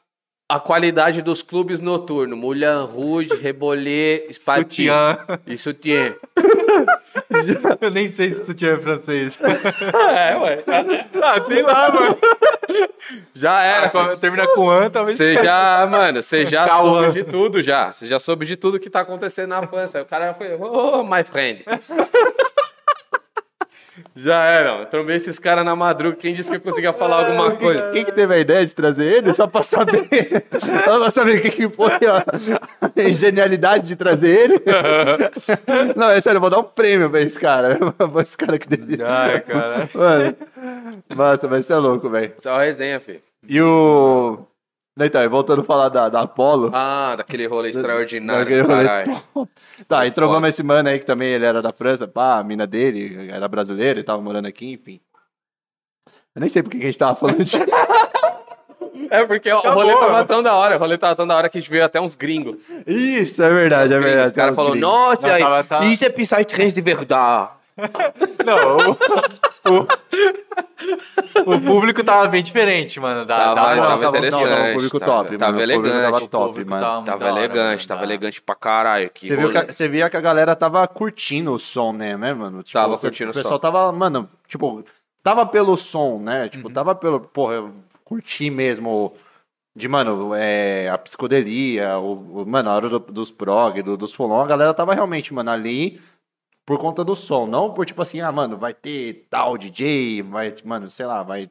a 0.48 0.60
qualidade 0.60 1.22
dos 1.22 1.42
clubes 1.42 1.80
noturnos? 1.80 2.38
Moulin 2.38 2.84
Rouge, 2.84 3.34
Rebollet, 3.40 4.32
Spatin. 4.32 4.88
E 5.46 5.56
sutiã. 5.56 6.14
Eu 7.80 7.90
nem 7.90 8.10
sei 8.10 8.32
se 8.32 8.44
sutiã 8.44 8.74
é 8.74 8.78
francês. 8.78 9.38
É, 9.94 10.36
ué. 10.36 10.64
ah, 11.22 11.44
sei 11.44 11.62
lá, 11.62 11.90
mano. 11.90 12.18
Já 13.34 13.62
era. 13.62 13.90
Quando 13.90 14.18
Termina 14.18 14.46
com 14.48 14.70
an, 14.70 14.90
talvez. 14.90 15.16
Você 15.16 15.36
já, 15.36 15.86
mano, 15.90 16.22
você 16.22 16.46
já 16.46 16.66
Cauã. 16.66 17.04
soube 17.04 17.12
de 17.12 17.30
tudo 17.30 17.62
já. 17.62 17.92
Você 17.92 18.06
já 18.06 18.18
soube 18.18 18.46
de 18.46 18.56
tudo 18.56 18.80
que 18.80 18.90
tá 18.90 19.00
acontecendo 19.00 19.48
na 19.50 19.66
França. 19.66 20.02
O 20.02 20.06
cara 20.06 20.34
foi, 20.34 20.54
oh, 20.54 21.02
my 21.04 21.22
friend. 21.24 21.64
Já 24.16 24.44
era. 24.44 24.86
Trombei 24.86 25.16
esses 25.16 25.38
caras 25.38 25.64
na 25.64 25.74
madruga. 25.74 26.16
Quem 26.16 26.34
disse 26.34 26.50
que 26.50 26.56
eu 26.56 26.60
conseguia 26.60 26.92
falar 26.92 27.26
alguma 27.26 27.50
coisa? 27.52 27.90
Quem 27.90 28.04
que 28.04 28.12
teve 28.12 28.34
a 28.34 28.38
ideia 28.38 28.64
de 28.64 28.74
trazer 28.74 29.04
ele? 29.04 29.32
Só 29.32 29.46
pra 29.46 29.62
saber. 29.62 30.08
Só 30.58 31.00
pra 31.00 31.10
saber 31.10 31.38
o 31.38 31.42
que, 31.42 31.50
que 31.50 31.68
foi 31.68 31.92
a, 32.06 32.24
a 32.80 33.08
genialidade 33.12 33.88
de 33.88 33.96
trazer 33.96 34.28
ele. 34.28 34.62
Não, 35.96 36.10
é 36.10 36.20
sério, 36.20 36.36
eu 36.36 36.40
vou 36.40 36.50
dar 36.50 36.60
um 36.60 36.64
prêmio 36.64 37.10
pra 37.10 37.20
esse 37.20 37.38
cara. 37.38 37.78
Pra 38.14 38.22
esse 38.22 38.36
cara 38.36 38.58
que 38.58 38.68
teve. 38.68 39.02
Ai, 39.02 39.40
cara. 39.40 39.88
Mano, 39.94 40.36
nossa, 41.14 41.48
vai 41.48 41.62
ser 41.62 41.76
louco, 41.76 42.08
velho. 42.08 42.32
Só 42.38 42.58
resenha, 42.58 43.00
filho. 43.00 43.20
E 43.48 43.60
o. 43.60 44.38
Então, 44.96 45.22
e 45.22 45.28
voltando 45.28 45.60
a 45.62 45.64
falar 45.64 45.88
da, 45.88 46.08
da 46.08 46.20
Apollo. 46.20 46.70
Ah, 46.72 47.14
daquele 47.16 47.46
rolê 47.46 47.70
extraordinário, 47.70 48.44
Daquele 48.44 48.60
rolê 48.62 48.84
caralho. 48.84 49.22
Tá, 49.88 50.06
e 50.06 50.10
trocamos 50.12 50.48
esse 50.48 50.62
mano 50.62 50.88
aí 50.88 51.00
que 51.00 51.04
também 51.04 51.30
ele 51.32 51.44
era 51.44 51.60
da 51.60 51.72
França, 51.72 52.06
pá, 52.06 52.38
a 52.38 52.44
mina 52.44 52.64
dele 52.64 53.28
era 53.32 53.48
brasileira 53.48 53.98
e 53.98 54.04
tava 54.04 54.22
morando 54.22 54.46
aqui, 54.46 54.70
enfim. 54.72 55.00
Eu 56.34 56.40
nem 56.40 56.48
sei 56.48 56.62
por 56.62 56.70
que 56.70 56.76
a 56.76 56.80
gente 56.82 56.98
tava 56.98 57.16
falando 57.16 57.42
disso. 57.42 57.58
É 59.10 59.24
porque 59.24 59.52
o 59.52 59.58
rolê 59.60 59.92
tava 59.96 60.24
tão 60.24 60.42
da 60.42 60.54
hora. 60.54 60.76
O 60.76 60.78
rolê 60.78 60.96
tava 60.96 61.14
tão 61.14 61.26
da 61.26 61.36
hora 61.36 61.48
que 61.48 61.58
a 61.58 61.60
gente 61.60 61.70
veio 61.70 61.84
até 61.84 62.00
uns 62.00 62.14
gringos. 62.16 62.56
Isso, 62.86 63.42
é 63.42 63.50
verdade, 63.50 63.92
é 63.94 63.98
verdade. 63.98 64.26
Os 64.26 64.32
caras 64.32 64.56
falaram, 64.56 64.72
gringos. 64.74 64.90
nossa, 64.90 65.28
Não, 65.28 65.38
tava- 65.38 65.64
tava- 65.64 65.84
isso 65.86 66.04
é 66.04 66.08
Psytrance 66.08 66.72
de 66.72 66.80
verdade. 66.80 67.50
Não, 68.46 68.76
o, 68.76 68.92
o, 71.46 71.54
o 71.56 71.60
público 71.60 72.04
tava 72.04 72.28
bem 72.28 72.42
diferente, 72.42 73.00
mano. 73.00 73.24
Da, 73.24 73.36
Tava- 73.36 73.54
da 73.54 73.62
tava 73.62 73.76
nossa, 74.04 74.06
interessante. 74.18 74.44
Não, 74.44 74.50
não, 74.50 74.70
o 74.70 74.72
público 74.74 75.00
tava- 75.00 75.12
top, 75.24 75.38
tava 75.38 75.52
mano. 75.52 75.62
Elegante, 75.62 76.02
Tava 76.02 76.28
top, 76.28 76.64
mano. 76.64 76.82
tava 76.82 77.04
Tava 77.04 77.28
elegante, 77.28 77.88
tava 77.88 78.04
elegante 78.04 78.42
pra 78.42 78.54
caralho. 78.54 79.10
Que 79.10 79.26
Você, 79.26 79.36
viu 79.36 79.50
que, 79.50 79.72
você 79.72 79.88
via 79.88 80.08
que 80.10 80.16
a 80.16 80.20
galera 80.20 80.54
tava 80.54 80.86
curtindo 80.86 81.52
o 81.52 81.58
som, 81.58 81.92
né, 81.92 82.16
né 82.16 82.32
mano? 82.34 82.62
Tipo, 82.62 82.78
Tava 82.78 82.96
você- 82.96 83.08
curtindo 83.08 83.30
o 83.30 83.32
o 83.32 83.34
pessoal 83.34 83.54
som. 83.54 83.58
tava, 83.60 83.90
mano, 83.92 84.28
tipo, 84.46 84.84
tava 85.22 85.44
pelo 85.46 85.76
som, 85.76 86.18
né? 86.18 86.42
Uhum. 86.44 86.48
Tipo, 86.48 86.70
tava 86.70 86.94
pelo, 86.94 87.18
porra, 87.20 87.54
eu 87.54 87.72
curti 88.04 88.50
mesmo 88.50 89.12
de, 89.76 89.88
mano, 89.88 90.32
é, 90.36 90.88
a 90.88 90.96
psicodelia, 90.98 91.98
o, 91.98 92.42
o- 92.42 92.46
mano, 92.46 92.70
a 92.70 92.74
hora 92.76 92.88
do- 92.88 92.98
dos 93.00 93.30
prog, 93.32 93.82
do- 93.82 93.96
dos 93.96 94.14
folon, 94.14 94.40
a 94.42 94.46
galera 94.46 94.72
tava 94.74 94.94
realmente, 94.94 95.34
mano, 95.34 95.50
ali 95.50 96.00
por 96.66 96.78
conta 96.78 97.04
do 97.04 97.14
som, 97.14 97.46
não 97.46 97.72
por 97.72 97.84
tipo 97.86 98.00
assim, 98.02 98.20
ah, 98.20 98.32
mano, 98.32 98.56
vai 98.56 98.72
ter 98.74 99.26
tal 99.30 99.56
DJ, 99.58 100.22
vai, 100.22 100.54
mano, 100.64 100.90
sei 100.90 101.06
lá, 101.06 101.22
vai... 101.22 101.50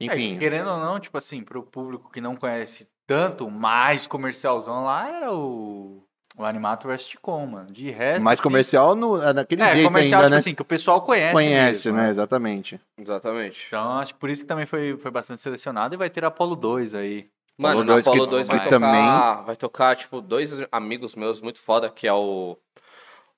É, 0.00 0.04
Enfim, 0.06 0.38
querendo 0.38 0.70
ou 0.70 0.78
não, 0.78 0.98
tipo 0.98 1.16
assim, 1.18 1.42
pro 1.42 1.62
público 1.62 2.10
que 2.10 2.20
não 2.20 2.34
conhece 2.36 2.88
tanto, 3.06 3.50
mais 3.50 4.06
comercialzão 4.06 4.84
lá 4.84 5.08
era 5.08 5.32
o, 5.34 6.02
o 6.38 6.44
Animato 6.44 6.88
vs 6.88 7.14
Com, 7.20 7.44
mano. 7.46 7.70
De 7.70 7.90
resto. 7.90 8.22
mais 8.22 8.38
assim, 8.38 8.42
comercial 8.48 8.94
no, 8.94 9.20
é 9.22 9.32
naquele 9.34 9.62
É, 9.62 9.74
jeito 9.74 9.86
comercial, 9.86 10.20
ainda, 10.22 10.26
tipo 10.28 10.30
né? 10.34 10.38
assim, 10.38 10.54
que 10.54 10.62
o 10.62 10.64
pessoal 10.64 11.02
conhece. 11.02 11.32
Conhece, 11.34 11.88
mesmo, 11.92 12.02
né? 12.02 12.08
Exatamente. 12.10 12.80
Exatamente. 12.98 13.64
Então, 13.66 13.98
acho 13.98 14.14
que 14.14 14.20
por 14.20 14.30
isso 14.30 14.42
que 14.42 14.48
também 14.48 14.64
foi, 14.64 14.96
foi 14.96 15.10
bastante 15.10 15.40
selecionado 15.40 15.92
e 15.94 15.98
vai 15.98 16.08
ter 16.08 16.24
Apollo 16.24 16.56
2 16.56 16.94
aí. 16.94 17.28
Mano, 17.58 17.80
Apollo 17.80 17.84
na 17.84 17.92
2 17.94 18.04
que- 18.04 18.10
Apollo 18.10 18.26
2 18.26 18.46
vai 18.48 18.58
que 18.58 18.64
tocar, 18.70 18.80
também- 18.80 19.44
vai 19.44 19.56
tocar, 19.56 19.96
tipo, 19.96 20.20
dois 20.22 20.52
amigos 20.72 21.14
meus 21.14 21.42
muito 21.42 21.58
foda, 21.60 21.90
que 21.90 22.06
é 22.06 22.12
o, 22.14 22.56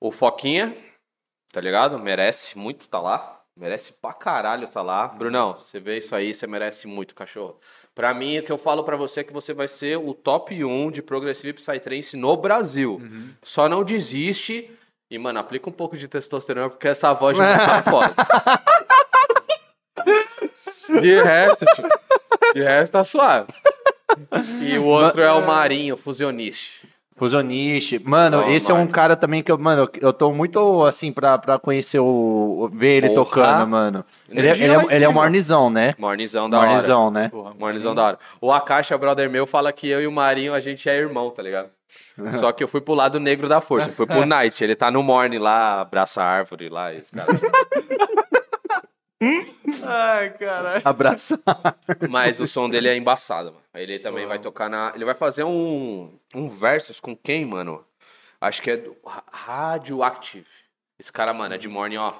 o 0.03 0.11
Foquinha, 0.11 0.75
tá 1.53 1.61
ligado? 1.61 1.97
Merece 1.97 2.57
muito 2.57 2.89
tá 2.89 2.99
lá. 2.99 3.39
Merece 3.55 3.93
pra 3.93 4.11
caralho 4.11 4.67
tá 4.67 4.81
lá. 4.81 5.07
Brunão, 5.07 5.53
você 5.53 5.79
vê 5.79 5.99
isso 5.99 6.13
aí, 6.13 6.33
você 6.33 6.45
merece 6.45 6.87
muito, 6.87 7.15
cachorro. 7.15 7.57
Pra 7.95 8.13
mim, 8.13 8.37
o 8.37 8.43
que 8.43 8.51
eu 8.51 8.57
falo 8.57 8.83
pra 8.83 8.97
você 8.97 9.21
é 9.21 9.23
que 9.23 9.31
você 9.31 9.53
vai 9.53 9.69
ser 9.69 9.97
o 9.97 10.13
top 10.13 10.61
1 10.61 10.91
de 10.91 11.01
Progressive 11.01 11.53
Psytrance 11.53 12.17
no 12.17 12.35
Brasil. 12.35 13.01
Só 13.41 13.69
não 13.69 13.81
desiste 13.81 14.69
e, 15.09 15.17
mano, 15.17 15.39
aplica 15.39 15.69
um 15.69 15.73
pouco 15.73 15.95
de 15.95 16.09
testosterona, 16.09 16.69
porque 16.69 16.89
essa 16.89 17.13
voz 17.13 17.37
de 17.37 17.43
tá 17.43 17.83
foda. 17.89 18.13
De 20.99 21.23
resto, 21.23 21.65
tio, 21.75 21.85
de 22.55 22.61
resto 22.61 22.91
tá 22.91 23.03
suave. 23.05 23.53
E 24.61 24.77
o 24.77 24.83
outro 24.85 25.21
é 25.21 25.31
o 25.31 25.45
Marinho, 25.45 25.95
fusionista. 25.95 26.92
Fusioniste. 27.23 27.99
Mano, 28.03 28.39
Ó, 28.45 28.49
esse 28.49 28.69
é 28.69 28.73
um 28.73 28.79
mano. 28.79 28.89
cara 28.91 29.15
também 29.15 29.41
que 29.41 29.51
eu, 29.51 29.57
mano, 29.57 29.89
eu 30.01 30.11
tô 30.11 30.31
muito 30.33 30.83
assim 30.83 31.11
pra, 31.11 31.37
pra 31.37 31.57
conhecer 31.57 31.99
o. 31.99 32.69
ver 32.73 32.97
ele 32.97 33.09
Porra. 33.09 33.25
tocando, 33.25 33.67
mano. 33.69 34.05
Ele, 34.29 34.47
é- 34.47 34.51
ele, 34.51 34.63
é, 34.63 34.75
ele 34.77 34.85
é 34.93 34.97
cima. 34.99 35.09
um 35.09 35.13
mornizão, 35.13 35.69
né? 35.69 35.95
Mornizão 35.97 36.49
da 36.49 36.59
hora. 36.59 36.67
Mornizão, 36.69 37.11
né? 37.11 37.31
Mornizão 37.57 37.95
da 37.95 38.03
hora. 38.03 38.19
O 38.41 38.51
Akasha, 38.51 38.97
brother 38.97 39.29
meu, 39.29 39.45
fala 39.47 39.71
que 39.71 39.87
eu 39.87 40.01
e 40.01 40.07
o 40.07 40.11
Marinho, 40.11 40.53
a 40.53 40.59
gente 40.59 40.89
é 40.89 40.95
irmão, 40.97 41.29
tá 41.29 41.41
ligado? 41.41 41.69
Só 42.39 42.51
que 42.51 42.63
eu 42.63 42.67
fui 42.67 42.81
pro 42.81 42.93
lado 42.93 43.19
negro 43.19 43.47
da 43.47 43.61
força, 43.61 43.89
eu 43.89 43.93
fui 43.93 44.05
pro 44.05 44.25
Night. 44.27 44.61
Ele 44.63 44.75
tá 44.75 44.91
no 44.91 45.01
Morning 45.01 45.37
lá, 45.37 45.81
abraça 45.81 46.21
a 46.21 46.25
árvore 46.25 46.67
lá. 46.69 46.93
E 46.93 46.97
os 46.99 47.09
caras- 47.09 47.41
Ai, 49.85 50.29
caralho. 50.31 50.81
Abraço. 50.83 51.39
Mas 52.09 52.39
o 52.41 52.47
som 52.47 52.69
dele 52.69 52.89
é 52.89 52.97
embaçado, 52.97 53.51
mano. 53.51 53.62
Ele 53.73 53.97
também 53.99 54.25
vai 54.27 54.39
tocar 54.39 54.69
na. 54.69 54.91
Ele 54.95 55.05
vai 55.05 55.15
fazer 55.15 55.43
um, 55.43 56.17
um 56.35 56.47
versus 56.47 56.99
com 56.99 57.15
quem, 57.15 57.45
mano? 57.45 57.83
Acho 58.39 58.61
que 58.61 58.71
é 58.71 58.77
do 58.77 58.95
Ra- 59.05 59.23
Radioactive. 59.31 60.47
Esse 60.99 61.11
cara, 61.11 61.33
mano, 61.33 61.55
é 61.55 61.57
de 61.57 61.67
Morning, 61.67 61.97
ó. 61.97 62.13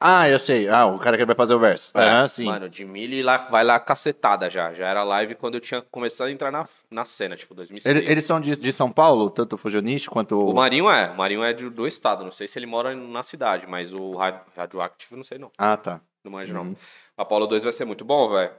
ah, 0.00 0.28
eu 0.28 0.38
sei. 0.38 0.68
Ah, 0.68 0.86
o 0.86 0.98
cara 0.98 1.16
que 1.18 1.24
vai 1.24 1.34
fazer 1.34 1.54
o 1.54 1.58
verso. 1.58 1.90
Ah, 1.94 2.26
sim. 2.28 2.44
É, 2.44 2.46
Mano, 2.46 2.68
de 2.70 2.84
milho 2.84 3.22
lá, 3.24 3.36
vai 3.38 3.62
lá 3.64 3.78
cacetada 3.78 4.48
já. 4.48 4.72
Já 4.72 4.88
era 4.88 5.02
live 5.04 5.34
quando 5.34 5.56
eu 5.56 5.60
tinha 5.60 5.82
começado 5.82 6.28
a 6.28 6.30
entrar 6.30 6.50
na, 6.50 6.66
na 6.90 7.04
cena, 7.04 7.36
tipo 7.36 7.54
2006. 7.54 7.94
Ele- 7.96 8.10
eles 8.10 8.24
são 8.24 8.40
de, 8.40 8.56
de 8.56 8.72
São 8.72 8.90
Paulo, 8.90 9.28
tanto 9.30 9.54
o 9.56 9.58
Fusioniste 9.58 10.08
quanto 10.08 10.36
O 10.36 10.50
o. 10.50 10.54
Marinho 10.54 10.88
é. 10.88 11.10
O 11.10 11.16
Marinho 11.16 11.42
é 11.44 11.52
do, 11.52 11.70
do 11.70 11.86
estado. 11.86 12.24
Não 12.24 12.30
sei 12.30 12.48
se 12.48 12.58
ele 12.58 12.66
mora 12.66 12.94
na 12.94 13.22
cidade, 13.22 13.66
mas 13.66 13.92
o 13.92 14.16
Ra- 14.16 14.42
Radioactive, 14.56 15.16
não 15.16 15.24
sei 15.24 15.38
não. 15.38 15.50
Ah, 15.58 15.76
tá. 15.76 16.00
Não 16.24 16.32
manjo 16.32 16.56
Uhum. 16.56 16.64
não. 16.64 16.76
Apollo 17.16 17.46
2 17.46 17.62
vai 17.64 17.72
ser 17.72 17.84
muito 17.84 18.04
bom, 18.04 18.28
velho. 18.30 18.52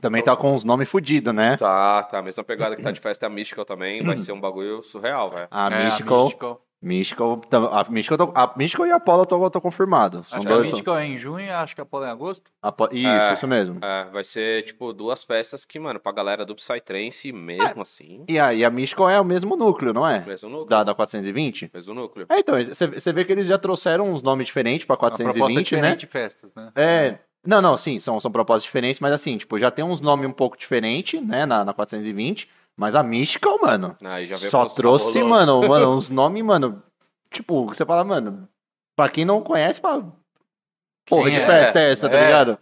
Também 0.00 0.22
tá 0.22 0.36
com 0.36 0.52
uns 0.54 0.64
nomes 0.64 0.88
fudidos, 0.88 1.34
né? 1.34 1.56
Tá, 1.56 2.02
tá. 2.04 2.18
A 2.18 2.22
mesma 2.22 2.44
pegada 2.44 2.76
que 2.76 2.82
tá 2.82 2.90
de 2.90 3.00
festa 3.00 3.28
Mystical 3.28 3.64
também. 3.64 4.02
Vai 4.02 4.16
ser 4.16 4.32
um 4.32 4.40
bagulho 4.40 4.82
surreal, 4.82 5.28
velho. 5.28 5.48
A 5.50 5.70
É, 5.70 5.74
a 5.82 5.84
Mystical. 5.84 6.24
Mystical. 6.24 6.62
Mystical, 6.80 7.38
tam- 7.38 7.66
a 7.72 7.84
Mystical, 7.90 8.16
tô- 8.28 8.32
a 8.36 8.54
Mystical 8.56 8.86
e 8.86 8.92
a 8.92 8.96
Apollo 8.96 9.26
eu 9.28 9.50
tô, 9.50 9.60
confirmado. 9.60 10.22
São 10.22 10.38
Acho 10.38 10.46
que 10.46 10.52
a 10.52 10.54
dois. 10.56 10.70
Mística 10.70 11.00
é 11.02 11.04
em 11.06 11.18
junho 11.18 11.44
e 11.44 11.50
acho 11.50 11.74
que 11.74 11.80
a 11.80 11.82
Apollo 11.82 12.04
é 12.04 12.08
em 12.08 12.10
agosto. 12.12 12.52
Apo- 12.62 12.88
Isso, 12.92 13.08
É. 13.08 13.32
isso 13.34 13.48
mesmo. 13.48 13.80
É, 13.82 14.04
vai 14.12 14.22
ser, 14.22 14.62
tipo, 14.62 14.92
duas 14.92 15.24
festas 15.24 15.64
que, 15.64 15.76
mano, 15.80 15.98
pra 15.98 16.12
galera 16.12 16.44
do 16.46 16.54
Psytrance, 16.54 17.32
mesmo 17.32 17.82
assim, 17.82 18.24
E 18.28 18.38
a, 18.38 18.54
e 18.54 18.64
a 18.64 18.70
Mystical 18.70 19.10
é 19.10 19.20
o 19.20 19.24
mesmo 19.24 19.56
núcleo, 19.56 19.92
não 19.92 20.06
é? 20.06 20.20
mesmo 20.24 20.48
núcleo. 20.48 20.68
Da, 20.68 20.84
da 20.84 20.94
420? 20.94 21.68
Mesmo 21.74 21.94
núcleo. 21.94 22.26
É, 22.28 22.38
então, 22.38 22.54
você 22.62 23.12
vê 23.12 23.24
que 23.24 23.32
eles 23.32 23.48
já 23.48 23.58
trouxeram 23.58 24.08
uns 24.08 24.22
nomes 24.22 24.46
diferentes 24.46 24.86
pra 24.86 24.94
Uma 24.94 24.98
proposta 24.98 25.24
420, 25.24 25.64
diferente 25.64 25.90
né? 25.90 25.96
de 25.96 26.06
festas, 26.06 26.50
né? 26.54 26.70
É. 26.76 27.18
Não, 27.48 27.62
não, 27.62 27.78
sim, 27.78 27.98
são, 27.98 28.20
são 28.20 28.30
propostas 28.30 28.64
diferentes, 28.64 29.00
mas 29.00 29.10
assim, 29.10 29.38
tipo, 29.38 29.58
já 29.58 29.70
tem 29.70 29.82
uns 29.82 30.02
nomes 30.02 30.28
um 30.28 30.32
pouco 30.32 30.54
diferentes, 30.54 31.18
né, 31.26 31.46
na, 31.46 31.64
na 31.64 31.72
420, 31.72 32.46
mas 32.76 32.94
a 32.94 33.02
Mystical, 33.02 33.58
mano, 33.62 33.96
veio 34.00 34.36
só 34.36 34.66
trouxe, 34.66 35.22
mano, 35.22 35.66
mano, 35.66 35.92
uns 35.96 36.10
nomes, 36.10 36.42
mano, 36.44 36.82
tipo, 37.30 37.64
você 37.64 37.86
fala, 37.86 38.04
mano, 38.04 38.46
pra 38.94 39.08
quem 39.08 39.24
não 39.24 39.40
conhece, 39.40 39.80
fala, 39.80 40.12
porra 41.08 41.24
Quem 41.30 41.34
de 41.36 41.40
é? 41.40 41.46
festa 41.46 41.80
é 41.80 41.90
essa, 41.92 42.08
tá 42.10 42.18
É. 42.18 42.26
ligado? 42.26 42.58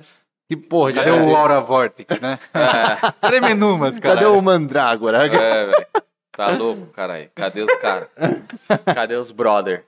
Que 0.48 0.56
porra 0.56 0.92
de 0.92 1.00
Cadê 1.00 1.10
o 1.10 1.34
Aura 1.34 1.60
Vortex, 1.60 2.20
né? 2.20 2.38
Cadê 3.20 3.40
Menumas, 3.40 3.98
cara? 3.98 4.14
Cadê 4.14 4.26
o 4.26 4.40
Mandrágora? 4.40 5.26
É, 5.26 5.66
velho. 5.66 5.86
Tá 6.36 6.50
louco, 6.56 6.86
caralho. 6.88 7.30
Cadê 7.34 7.62
os 7.62 7.74
caras? 7.76 8.08
Cadê 8.94 9.16
os 9.16 9.30
brother? 9.30 9.84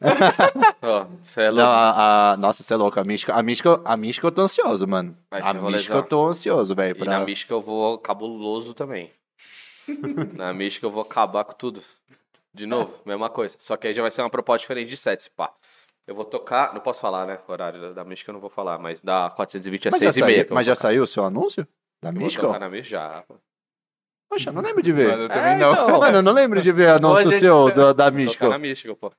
Ó, 0.81 1.05
você 1.23 1.43
é 1.43 1.51
Não, 1.51 1.57
louco. 1.59 1.71
a, 1.71 2.33
a- 2.33 2.37
nossa, 2.39 2.63
você 2.63 2.73
é 2.73 2.77
louco, 2.77 2.99
a 2.99 3.05
Mística, 3.05 3.35
a 3.35 3.43
Mística, 3.43 3.81
a 3.85 3.97
Mística 3.97 4.27
eu 4.27 4.33
tô 4.33 4.43
ansioso, 4.43 4.87
mano. 4.87 5.17
Vai 5.31 5.43
a 5.43 5.53
Mística 5.55 5.95
eu 5.95 6.03
tô 6.03 6.27
ansioso, 6.27 6.75
velho, 6.75 6.97
E 6.97 7.01
na 7.05 7.17
pra... 7.17 7.25
mística 7.27 7.53
eu 7.53 7.61
vou 7.61 7.99
cabuloso 7.99 8.73
também. 8.75 9.11
na 10.35 10.53
mística 10.53 10.87
eu 10.87 10.91
vou 10.91 11.03
acabar 11.03 11.45
com 11.45 11.53
tudo. 11.53 11.83
De 12.53 12.67
novo, 12.67 13.01
mesma 13.05 13.29
coisa. 13.29 13.57
Só 13.59 13.77
que 13.77 13.87
aí 13.87 13.95
já 13.95 14.03
vai 14.03 14.11
ser 14.11 14.23
uma 14.23 14.31
proposta 14.31 14.61
diferente 14.61 14.89
de 14.89 14.97
sets, 14.97 15.29
pá. 15.29 15.53
Eu 16.07 16.15
vou 16.15 16.25
tocar, 16.25 16.73
não 16.73 16.81
posso 16.81 17.01
falar, 17.01 17.27
né? 17.27 17.39
O 17.47 17.53
horário 17.53 17.93
da, 17.95 18.05
mística 18.05 18.31
eu 18.31 18.33
não 18.33 18.41
vou 18.41 18.49
falar, 18.51 18.79
mas 18.79 19.03
da 19.03 19.29
420 19.31 19.89
é 19.89 19.91
Mas, 19.91 20.01
já 20.01 20.13
6 20.13 20.17
e 20.17 20.23
meia. 20.25 20.47
mas 20.51 20.67
já 20.67 20.75
saiu 20.75 21.03
o 21.03 21.07
seu 21.07 21.25
anúncio? 21.25 21.69
Da 22.03 22.09
Eu 22.09 22.15
vou 22.15 22.23
Mística? 22.23 22.47
tocar 22.47 22.59
na 22.59 22.69
mística 22.71 22.89
já. 22.99 23.25
Poxa, 24.29 24.53
não 24.53 24.61
lembro 24.63 24.83
de 24.83 24.93
ver. 24.93 25.09
Mano, 25.09 25.23
eu 25.25 25.29
também 25.29 25.57
não. 25.57 25.99
Mano, 26.01 26.19
eu 26.19 26.23
não 26.23 26.33
lembro 26.33 26.61
de 26.61 26.71
ver 26.73 26.89
anúncio 26.91 27.25
Pode- 27.25 27.39
seu 27.39 27.71
do- 27.71 27.95
da 27.95 28.11
Mística. 28.11 28.49
na 28.49 28.59
mística, 28.59 28.95
pô. 28.95 29.11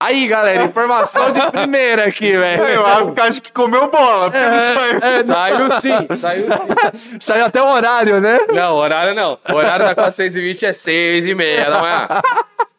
Aí, 0.00 0.26
galera, 0.28 0.64
informação 0.64 1.32
de 1.32 1.40
primeira 1.50 2.04
aqui, 2.06 2.32
velho. 2.36 2.62
Eu 2.66 2.84
acho 2.86 3.12
que 3.12 3.20
acho 3.20 3.42
que 3.42 3.52
comeu 3.52 3.90
bola, 3.90 4.30
porque 4.30 4.44
não 4.46 4.58
saiu. 4.60 5.24
Saiu 5.24 5.80
sim, 5.80 6.16
saiu 6.16 6.44
sim. 6.44 7.16
Saiu 7.20 7.44
até 7.46 7.62
o 7.62 7.66
horário, 7.72 8.20
né? 8.20 8.38
Não, 8.52 8.74
o 8.74 8.76
horário 8.76 9.14
não. 9.14 9.38
O 9.48 9.54
horário 9.54 9.86
da 9.86 9.94
420 9.94 10.66
é 10.66 10.72
6 10.74 11.24
e 11.26 11.34
meia 11.34 11.70
da 11.70 11.80
manhã. 11.80 12.08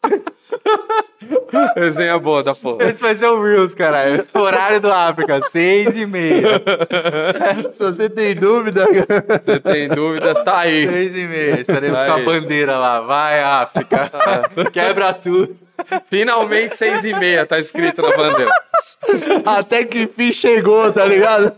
Resenha 1.76 2.18
boa 2.18 2.42
da 2.42 2.54
porra. 2.54 2.84
Esse 2.88 3.02
vai 3.02 3.14
ser 3.14 3.26
o 3.26 3.42
Reels, 3.42 3.74
caralho. 3.74 4.26
Horário 4.34 4.80
do 4.80 4.92
África, 4.92 5.40
seis 5.48 5.96
e 5.96 6.06
meia. 6.06 6.62
Se 7.72 7.82
você 7.82 8.08
tem 8.08 8.34
dúvida. 8.34 8.86
Você 9.44 9.60
tem 9.60 9.88
dúvidas, 9.88 10.42
tá 10.42 10.58
aí. 10.60 10.88
Seis 10.88 11.16
e 11.16 11.26
meia. 11.26 11.60
Estaremos 11.60 11.98
Vai. 11.98 12.08
com 12.08 12.14
a 12.14 12.18
bandeira 12.24 12.78
lá. 12.78 13.00
Vai, 13.00 13.42
África. 13.42 14.10
Quebra 14.72 15.14
tudo. 15.14 15.56
Finalmente 16.06 16.74
6 16.74 17.04
e 17.04 17.14
meia, 17.14 17.44
tá 17.44 17.58
escrito 17.58 18.00
na 18.00 18.16
bandeira. 18.16 18.50
Até 19.44 19.84
que 19.84 20.06
fim 20.06 20.32
chegou, 20.32 20.90
tá 20.90 21.04
ligado? 21.04 21.54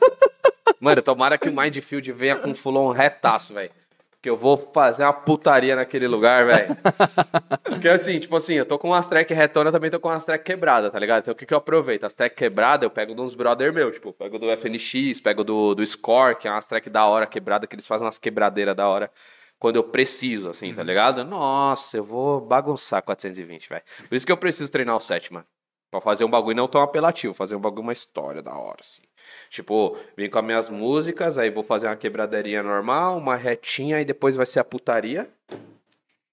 Mano, 0.80 1.00
tomara 1.02 1.38
que 1.38 1.48
o 1.48 1.52
Mindfield 1.52 2.10
venha 2.12 2.36
com 2.36 2.52
fulon 2.52 2.90
retaço, 2.90 3.54
velho. 3.54 3.70
Porque 4.18 4.30
eu 4.30 4.36
vou 4.36 4.56
fazer 4.74 5.04
uma 5.04 5.12
putaria 5.12 5.76
naquele 5.76 6.08
lugar, 6.08 6.44
velho. 6.44 6.76
Porque 7.62 7.88
assim, 7.88 8.18
tipo 8.18 8.34
assim, 8.34 8.54
eu 8.54 8.66
tô 8.66 8.76
com 8.76 8.88
umas 8.88 9.06
track 9.06 9.32
retona, 9.32 9.70
também 9.70 9.90
tô 9.90 10.00
com 10.00 10.08
umas 10.08 10.24
track 10.24 10.44
quebrada, 10.44 10.90
tá 10.90 10.98
ligado? 10.98 11.20
Então 11.22 11.32
o 11.32 11.36
que 11.36 11.46
que 11.46 11.54
eu 11.54 11.58
aproveito? 11.58 12.02
As 12.02 12.12
track 12.12 12.34
quebradas 12.34 12.82
eu 12.82 12.90
pego 12.90 13.14
de 13.14 13.20
uns 13.20 13.36
brother 13.36 13.72
meu, 13.72 13.92
tipo, 13.92 14.12
pego 14.12 14.36
do 14.36 14.50
FNX, 14.50 15.20
pego 15.20 15.44
do, 15.44 15.72
do 15.72 15.86
Score, 15.86 16.34
que 16.34 16.48
é 16.48 16.50
umas 16.50 16.66
track 16.66 16.90
da 16.90 17.06
hora 17.06 17.26
quebrada, 17.26 17.64
que 17.64 17.76
eles 17.76 17.86
fazem 17.86 18.04
umas 18.04 18.18
quebradeiras 18.18 18.74
da 18.74 18.88
hora. 18.88 19.08
Quando 19.56 19.76
eu 19.76 19.84
preciso, 19.84 20.50
assim, 20.50 20.74
tá 20.74 20.82
ligado? 20.82 21.24
Nossa, 21.24 21.96
eu 21.96 22.04
vou 22.04 22.40
bagunçar 22.40 23.02
420, 23.02 23.68
velho. 23.68 23.82
Por 24.08 24.14
isso 24.16 24.26
que 24.26 24.32
eu 24.32 24.36
preciso 24.36 24.70
treinar 24.70 24.96
o 24.96 25.00
set, 25.00 25.32
mano. 25.32 25.46
Pra 25.90 26.00
fazer 26.00 26.24
um 26.24 26.30
bagulho 26.30 26.56
não 26.56 26.68
tão 26.68 26.82
apelativo, 26.82 27.34
fazer 27.34 27.54
um 27.54 27.60
bagulho 27.60 27.82
uma 27.82 27.92
história 27.92 28.42
da 28.42 28.52
hora, 28.52 28.78
assim. 28.80 29.07
Tipo, 29.50 29.96
vim 30.16 30.28
com 30.28 30.38
as 30.38 30.44
minhas 30.44 30.68
músicas, 30.70 31.38
aí 31.38 31.50
vou 31.50 31.62
fazer 31.62 31.86
uma 31.86 31.96
quebradeirinha 31.96 32.62
normal, 32.62 33.16
uma 33.18 33.36
retinha, 33.36 34.00
e 34.00 34.04
depois 34.04 34.36
vai 34.36 34.46
ser 34.46 34.60
a 34.60 34.64
putaria. 34.64 35.28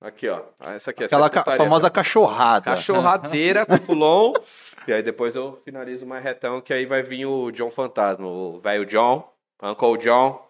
Aqui, 0.02 0.28
ó. 0.30 0.42
Ah, 0.60 0.74
Essa 0.74 0.92
aqui, 0.92 1.04
essa 1.04 1.16
é 1.16 1.18
Aquela 1.18 1.26
a 1.28 1.30
ca- 1.30 1.44
famosa 1.58 1.90
cachorrada. 1.90 2.66
Cachorradeira 2.66 3.66
com 3.68 3.78
fulon. 3.78 4.34
e 4.88 4.94
aí 4.94 5.02
depois 5.02 5.36
eu 5.36 5.60
finalizo 5.66 6.06
mais 6.06 6.24
retão, 6.24 6.62
que 6.62 6.74
aí 6.74 6.86
vai 6.86 7.02
vir 7.02 7.26
o 7.26 7.50
John 7.52 7.72
Fantasma, 7.72 8.28
o 8.28 8.60
velho 8.60 8.86
John, 8.86 9.28
Uncle 9.64 9.98
John. 9.98 10.44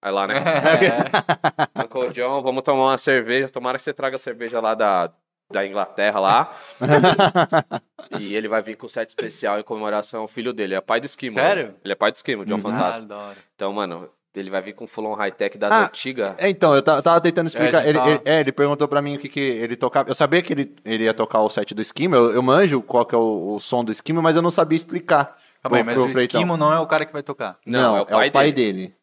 Aí 0.00 0.12
lá, 0.12 0.26
né? 0.26 0.34
Uncle 1.84 2.10
John, 2.12 2.42
vamos 2.42 2.62
tomar 2.62 2.84
uma 2.90 2.98
cerveja. 2.98 3.48
Tomara 3.48 3.76
que 3.78 3.84
você 3.84 3.92
traga 3.92 4.16
a 4.16 4.18
cerveja 4.18 4.60
lá 4.60 4.74
da, 4.74 5.10
da 5.54 5.66
Inglaterra 5.66 6.20
lá. 6.20 6.52
e 8.20 8.34
ele 8.34 8.48
vai 8.48 8.62
vir 8.62 8.76
com 8.76 8.88
set 8.88 9.08
especial 9.08 9.58
em 9.58 9.62
comemoração 9.62 10.22
ao 10.22 10.28
filho 10.28 10.52
dele. 10.52 10.74
É 10.74 10.80
pai 10.80 11.00
do 11.00 11.06
esquimo. 11.06 11.34
Sério? 11.34 11.68
né? 11.68 11.74
Ele 11.84 11.92
é 11.92 11.96
pai 11.96 12.12
do 12.12 12.16
esquimo, 12.16 12.44
John 12.44 12.56
Ah, 12.56 12.60
Fantasma. 12.60 13.02
da 13.06 13.16
hora. 13.16 13.36
Então, 13.54 13.72
mano, 13.72 14.08
ele 14.34 14.50
vai 14.50 14.60
vir 14.60 14.74
com 14.74 14.86
fulon 14.86 15.14
high-tech 15.14 15.56
das 15.56 15.72
Ah, 15.72 15.84
antigas. 15.84 16.34
É, 16.38 16.48
então, 16.48 16.74
eu 16.74 16.82
ta- 16.82 17.00
tava 17.00 17.20
tentando 17.20 17.46
explicar. 17.46 17.84
É, 17.84 17.88
ele, 17.88 17.98
tava- 17.98 18.10
ele- 18.10 18.20
é, 18.24 18.40
ele 18.40 18.52
perguntou 18.52 18.88
pra 18.88 19.00
mim 19.00 19.16
o 19.16 19.18
que, 19.18 19.28
que 19.28 19.40
ele 19.40 19.76
tocava. 19.76 20.10
Eu 20.10 20.14
sabia 20.14 20.42
que 20.42 20.52
ele, 20.52 20.74
ele 20.84 21.04
ia 21.04 21.14
tocar 21.14 21.40
o 21.40 21.48
set 21.48 21.74
do 21.74 21.80
esquema, 21.82 22.16
eu, 22.16 22.32
eu 22.32 22.42
manjo 22.42 22.82
qual 22.82 23.06
que 23.06 23.14
é 23.14 23.18
o, 23.18 23.54
o 23.54 23.60
som 23.60 23.84
do 23.84 23.92
esquema, 23.92 24.20
mas 24.20 24.36
eu 24.36 24.42
não 24.42 24.50
sabia 24.50 24.76
explicar. 24.76 25.36
Aí, 25.62 25.70
pro- 25.70 25.84
mas 25.84 25.94
pro 25.94 26.04
o 26.06 26.20
esquimo 26.20 26.56
não 26.56 26.72
é 26.72 26.78
o 26.80 26.86
cara 26.86 27.06
que 27.06 27.12
vai 27.12 27.22
tocar. 27.22 27.56
Não, 27.64 27.96
é 27.96 28.02
o 28.02 28.30
pai 28.32 28.52
dele. 28.52 28.94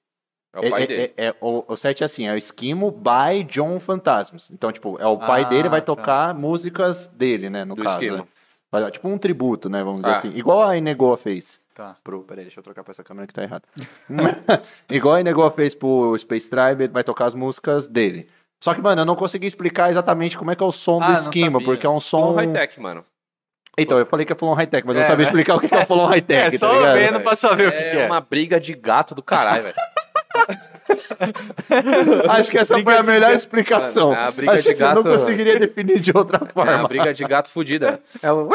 É 0.54 0.60
o 0.60 0.70
pai 0.70 0.84
É- 0.84 0.88
dele. 0.88 1.14
é- 1.18 1.26
é- 1.28 1.36
o, 1.40 1.64
o 1.68 1.78
set 1.78 2.02
é 2.02 2.06
assim, 2.06 2.28
é 2.28 2.34
o 2.34 2.38
Esquimo 2.38 2.92
by 2.92 3.44
John 3.46 3.80
Fantasmas. 3.80 4.50
Então, 4.52 4.72
tipo, 4.72 4.98
é 5.00 5.06
o 5.08 5.18
pai 5.18 5.44
Ah, 5.44 5.48
dele 5.48 5.70
vai 5.70 5.80
tá. 5.82 5.86
tocar 5.86 6.34
músicas 6.34 7.08
dele, 7.08 7.50
né, 7.50 7.64
no 7.64 7.76
Do 7.76 7.84
caso. 7.84 7.96
Esquimo. 8.02 8.28
né? 8.74 8.92
Tipo 8.92 9.08
um 9.10 9.18
tributo, 9.18 9.70
né, 9.70 9.84
vamos 9.84 10.02
dizer 10.02 10.14
Ah. 10.14 10.18
assim. 10.18 10.32
Igual 10.36 10.62
a 10.68 10.76
Inegoa 10.78 11.18
fez. 11.18 11.60
Tá. 11.74 11.96
Pro, 12.04 12.22
peraí, 12.24 12.44
deixa 12.46 12.60
eu 12.60 12.64
trocar 12.64 12.84
pra 12.84 12.92
essa 12.92 13.04
câmera 13.04 13.26
que 13.28 13.34
tá 13.34 13.44
errada. 13.44 13.64
Igual 14.90 15.16
a 15.16 15.22
Inegoa 15.22 15.52
fez 15.52 15.74
pro 15.74 16.18
Space 16.18 16.50
Tribe, 16.50 16.84
ele 16.84 16.94
vai 16.94 17.04
tocar 17.04 17.26
as 17.26 17.34
músicas 17.34 17.88
dele. 17.88 18.28
Só 18.64 18.74
que, 18.74 18.82
mano, 18.82 19.02
eu 19.02 19.06
não 19.06 19.16
consegui 19.16 19.48
explicar 19.48 19.90
exatamente 19.90 20.38
como 20.38 20.52
é 20.52 20.56
que 20.56 20.62
é 20.62 20.66
o 20.66 20.72
som 20.72 21.02
Ah, 21.02 21.12
do 21.12 21.16
sabia. 21.18 21.52
porque 21.66 21.86
é 21.86 21.90
um 21.90 22.00
som... 22.00 22.34
High-tech, 22.34 22.80
mano. 22.80 23.04
Então, 23.78 23.98
eu 23.98 24.06
falei 24.06 24.26
que 24.26 24.34
é 24.34 24.36
Fulon 24.36 24.54
High-Tech, 24.54 24.86
mas 24.86 24.96
eu 24.98 25.00
não 25.00 25.06
É, 25.06 25.08
sabia 25.10 25.24
né? 25.26 25.30
explicar 25.32 25.56
o 25.56 25.60
que 25.60 25.68
que 25.70 25.74
é 25.74 25.86
Fulon 25.86 26.06
High-Tech, 26.12 26.56
É, 26.56 26.60
só 26.60 26.68
tá 26.70 26.76
ligado? 26.78 26.94
vendo 26.98 27.20
pra 27.22 27.36
saber 27.38 27.70
o 27.70 27.72
que, 27.72 27.78
que 27.78 27.98
é. 27.98 28.06
uma 28.06 28.20
briga 28.20 28.60
de 28.60 28.74
gato 28.74 29.16
do 29.16 29.24
caralho, 29.24 29.64
velho. 29.64 29.76
Acho 32.30 32.52
que 32.52 32.58
essa 32.58 32.76
Briga 32.76 32.92
foi 32.92 33.00
a 33.00 33.04
melhor 33.04 33.28
gato. 33.28 33.36
explicação. 33.36 34.10
Mano, 34.10 34.22
é 34.22 34.28
a 34.28 34.32
briga 34.32 34.52
Acho 34.54 34.64
de 34.64 34.70
que 34.70 34.76
você 34.76 34.84
não 34.86 34.96
gato- 34.96 35.10
conseguiria 35.10 35.60
definir 35.60 36.00
de 36.00 36.12
outra 36.16 36.40
É 36.44 36.52
forma. 36.52 36.76
uma 36.78 36.88
briga 36.88 37.14
de 37.14 37.24
gato 37.26 37.50
fudida. 37.50 38.00
É 38.22 38.32
o. 38.32 38.50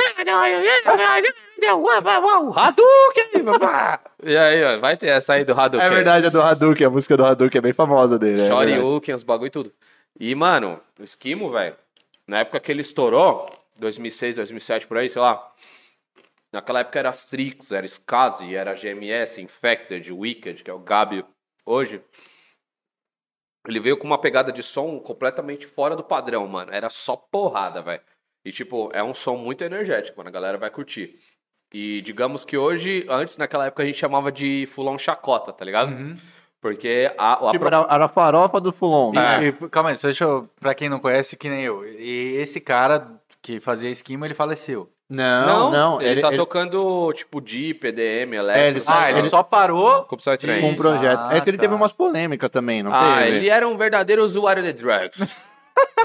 Hadouken! 2.55 3.45
E 4.24 4.37
aí, 4.37 4.64
ó, 4.64 4.79
vai 4.79 4.97
ter 4.97 5.09
essa 5.09 5.35
aí 5.35 5.45
do 5.45 5.53
Hadouken. 5.59 5.87
É 5.87 5.91
verdade, 5.91 6.27
é 6.27 6.31
do 6.31 6.43
Hadouken, 6.43 6.87
a 6.87 6.91
música 6.91 7.16
do 7.16 7.24
Hadouken 7.24 7.59
é 7.59 7.62
bem 7.62 7.72
famosa 7.72 8.18
dele. 8.18 8.41
é 8.41 8.49
verdade. 8.49 8.72
Shoryuken, 8.72 9.14
os 9.14 9.22
bagulho 9.22 9.47
e 9.49 9.51
tudo. 9.51 9.72
E, 10.18 10.35
mano, 10.35 10.81
o 10.99 11.05
Esquimo, 11.05 11.51
velho, 11.51 11.77
na 12.27 12.39
época 12.41 12.59
que 12.61 12.72
ele 12.72 12.81
estourou, 12.81 13.47
2006, 13.79 14.37
2007, 14.37 14.87
por 14.87 14.97
aí, 14.97 15.09
sei 15.11 15.20
lá. 15.22 15.47
Naquela 16.53 16.81
época 16.81 16.99
era 16.99 17.11
Strix, 17.11 17.70
era 17.72 17.85
Skazi, 17.87 18.55
era 18.57 18.74
GMS, 18.74 19.41
Infected, 19.41 20.11
Wicked, 20.12 20.62
que 20.64 20.70
é 20.70 20.74
o 20.74 20.79
Gabi 20.79 21.24
hoje. 21.67 22.01
Ele 23.67 23.81
veio 23.81 23.97
com 23.97 24.07
uma 24.07 24.19
pegada 24.21 24.53
de 24.53 24.62
som 24.62 24.99
completamente 25.01 25.67
fora 25.67 25.97
do 25.97 26.05
padrão, 26.05 26.47
mano. 26.47 26.73
Era 26.73 26.89
só 26.89 27.17
porrada, 27.17 27.83
velho. 27.83 28.01
E, 28.45 28.53
tipo, 28.53 28.89
é 28.93 29.03
um 29.03 29.12
som 29.12 29.37
muito 29.37 29.64
energético, 29.64 30.19
mano. 30.19 30.29
A 30.29 30.33
galera 30.33 30.57
vai 30.57 30.71
curtir. 30.71 31.14
E 31.75 32.01
digamos 32.03 32.45
que 32.45 32.57
hoje, 32.57 33.05
antes, 33.09 33.37
naquela 33.37 33.67
época, 33.67 33.83
a 33.83 33.87
gente 33.87 33.99
chamava 33.99 34.31
de 34.31 34.67
fulão 34.69 34.97
chacota, 34.97 35.53
tá 35.53 35.64
ligado? 35.64 35.91
Porque 36.61 37.12
a, 37.19 37.49
a 37.49 37.51
Tipo, 37.51 37.67
era, 37.67 37.87
era 37.91 38.05
a 38.05 38.09
farofa 38.09 38.61
do 38.61 38.73
Fulon, 38.73 39.12
né? 39.12 39.45
E- 39.45 39.49
e- 39.49 39.69
calma 39.69 39.91
aí, 39.91 39.97
só 39.97 40.07
deixa 40.07 40.25
eu. 40.25 40.49
Pra 40.61 40.75
quem 40.75 40.89
não 40.89 41.01
conhece, 41.01 41.37
que 41.37 41.49
nem 41.49 41.62
eu. 41.64 41.85
E 41.87 42.37
esse 42.37 42.61
cara 42.61 43.21
que 43.43 43.59
fazia 43.61 43.91
esquimo, 43.91 44.25
ele 44.25 44.35
faleceu. 44.35 44.91
Não, 45.09 45.71
não. 45.71 46.03
ele, 46.03 46.21
tá 46.21 46.33
tocando, 46.33 47.13
tipo, 47.15 47.41
Deep, 47.41 47.87
EDM, 47.87 48.35
Electro. 48.35 48.61
É, 48.61 48.69
ele 48.69 48.83
Ah, 48.89 49.11
ele 49.13 49.23
só 49.29 49.43
parou. 49.43 50.03
Com 50.05 50.17
um 50.17 50.75
projeto. 50.75 51.21
Ah, 51.31 51.37
é 51.37 51.41
que 51.41 51.49
ele 51.49 51.57
tá. 51.57 51.63
teve 51.63 51.75
umas 51.75 51.93
polêmicas 51.93 52.51
também, 52.51 52.83
não 52.83 52.93
Ah, 52.93 53.19
teve? 53.19 53.37
ele 53.37 53.49
era 53.49 53.67
um 53.69 53.77
verdadeiro 53.77 54.25
usuário 54.25 54.63
de 54.63 54.73
drugs. 54.73 55.37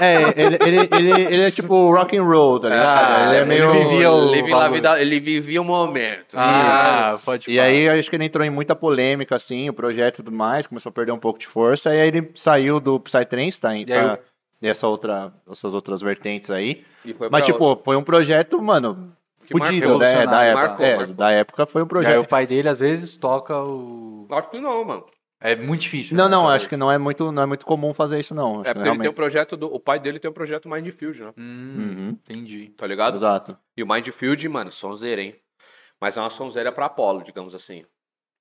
É, 0.00 0.16
ele, 0.36 0.58
ele, 0.66 0.88
ele, 0.92 1.22
ele 1.34 1.42
é 1.44 1.50
tipo 1.50 1.90
rock 1.92 2.16
and 2.16 2.22
roll, 2.24 2.60
tá 2.60 2.68
ligado? 2.68 3.24
ele 3.28 3.36
é 3.36 3.44
meio... 3.46 3.72
vivia 3.72 4.10
o 4.12 4.28
ele, 4.28 4.42
vivia 4.42 4.54
a 4.54 4.58
bagulho. 4.58 4.74
vida, 4.74 5.00
ele 5.00 5.18
vivia 5.20 5.62
o 5.62 5.64
momento. 5.64 6.34
Ah, 6.36 7.16
pode 7.24 7.50
E 7.50 7.58
aí, 7.58 7.80
eu 7.84 7.98
acho 7.98 8.10
que 8.10 8.16
ele 8.16 8.26
entrou 8.26 8.44
em 8.46 8.50
muita 8.50 8.76
polêmica, 8.76 9.34
assim, 9.34 9.70
o 9.70 9.72
projeto 9.72 10.16
e 10.16 10.22
tudo 10.24 10.30
mais, 10.32 10.66
começou 10.66 10.90
a 10.90 10.92
perder 10.92 11.12
um 11.12 11.18
pouco 11.18 11.38
de 11.38 11.46
força, 11.46 11.94
e 11.94 12.00
aí 12.02 12.08
ele 12.08 12.30
saiu 12.34 12.78
do 12.80 13.00
Psytrance, 13.00 13.58
tá? 13.60 13.70
aí, 13.70 13.86
tá- 13.86 14.18
essa 14.68 14.86
outra, 14.88 15.32
essas 15.50 15.74
outras 15.74 16.00
vertentes 16.00 16.50
aí. 16.50 16.84
E 17.04 17.12
foi 17.14 17.28
Mas, 17.30 17.44
tipo, 17.46 17.80
foi 17.84 17.96
um 17.96 18.02
projeto, 18.04 18.60
mano, 18.62 19.12
Que 19.46 19.54
marcou, 19.54 19.66
fudido, 19.74 19.98
né? 19.98 20.26
Da 20.26 20.42
época. 20.44 20.66
marcou, 20.68 20.86
é, 20.86 20.96
marcou. 20.96 21.14
da 21.14 21.30
época 21.30 21.66
foi 21.66 21.82
um 21.82 21.84
E 21.84 21.86
aí 21.86 21.88
projeto. 21.88 22.20
o 22.24 22.28
pai 22.28 22.46
dele, 22.46 22.68
às 22.68 22.80
vezes, 22.80 23.14
toca 23.16 23.56
o... 23.62 24.26
Acho 24.30 24.48
que 24.50 24.60
não, 24.60 24.84
mano. 24.84 25.04
É 25.44 25.56
muito 25.56 25.80
difícil. 25.80 26.16
Não, 26.16 26.26
né, 26.26 26.30
não, 26.30 26.48
acho 26.48 26.68
que 26.68 26.76
isso. 26.76 26.78
não 26.78 26.90
é 26.92 26.96
muito, 26.98 27.32
não 27.32 27.42
é 27.42 27.46
muito 27.46 27.66
comum 27.66 27.92
fazer 27.92 28.20
isso, 28.20 28.32
não. 28.32 28.60
Acho 28.60 28.60
É 28.60 28.64
que 28.66 28.74
porque 28.74 28.78
ele 28.78 28.84
tem 28.84 28.90
um 28.92 28.94
realmente. 29.02 29.16
projeto 29.16 29.56
do. 29.56 29.66
O 29.74 29.80
pai 29.80 29.98
dele 29.98 30.20
tem 30.20 30.30
um 30.30 30.34
projeto 30.34 30.68
Mindfield, 30.68 31.20
né? 31.20 31.32
Hum, 31.36 31.74
Uhum, 31.78 32.08
Entendi. 32.10 32.68
Tá 32.76 32.86
ligado? 32.86 33.16
Exato. 33.16 33.58
E 33.76 33.82
o 33.82 33.86
Mindfield, 33.86 34.48
mano, 34.48 34.70
sonzeira, 34.70 35.20
hein? 35.20 35.34
Mas 36.00 36.16
é 36.16 36.20
uma 36.20 36.30
sonzeira 36.30 36.70
pra 36.70 36.86
Apollo, 36.86 37.24
digamos 37.24 37.56
assim. 37.56 37.84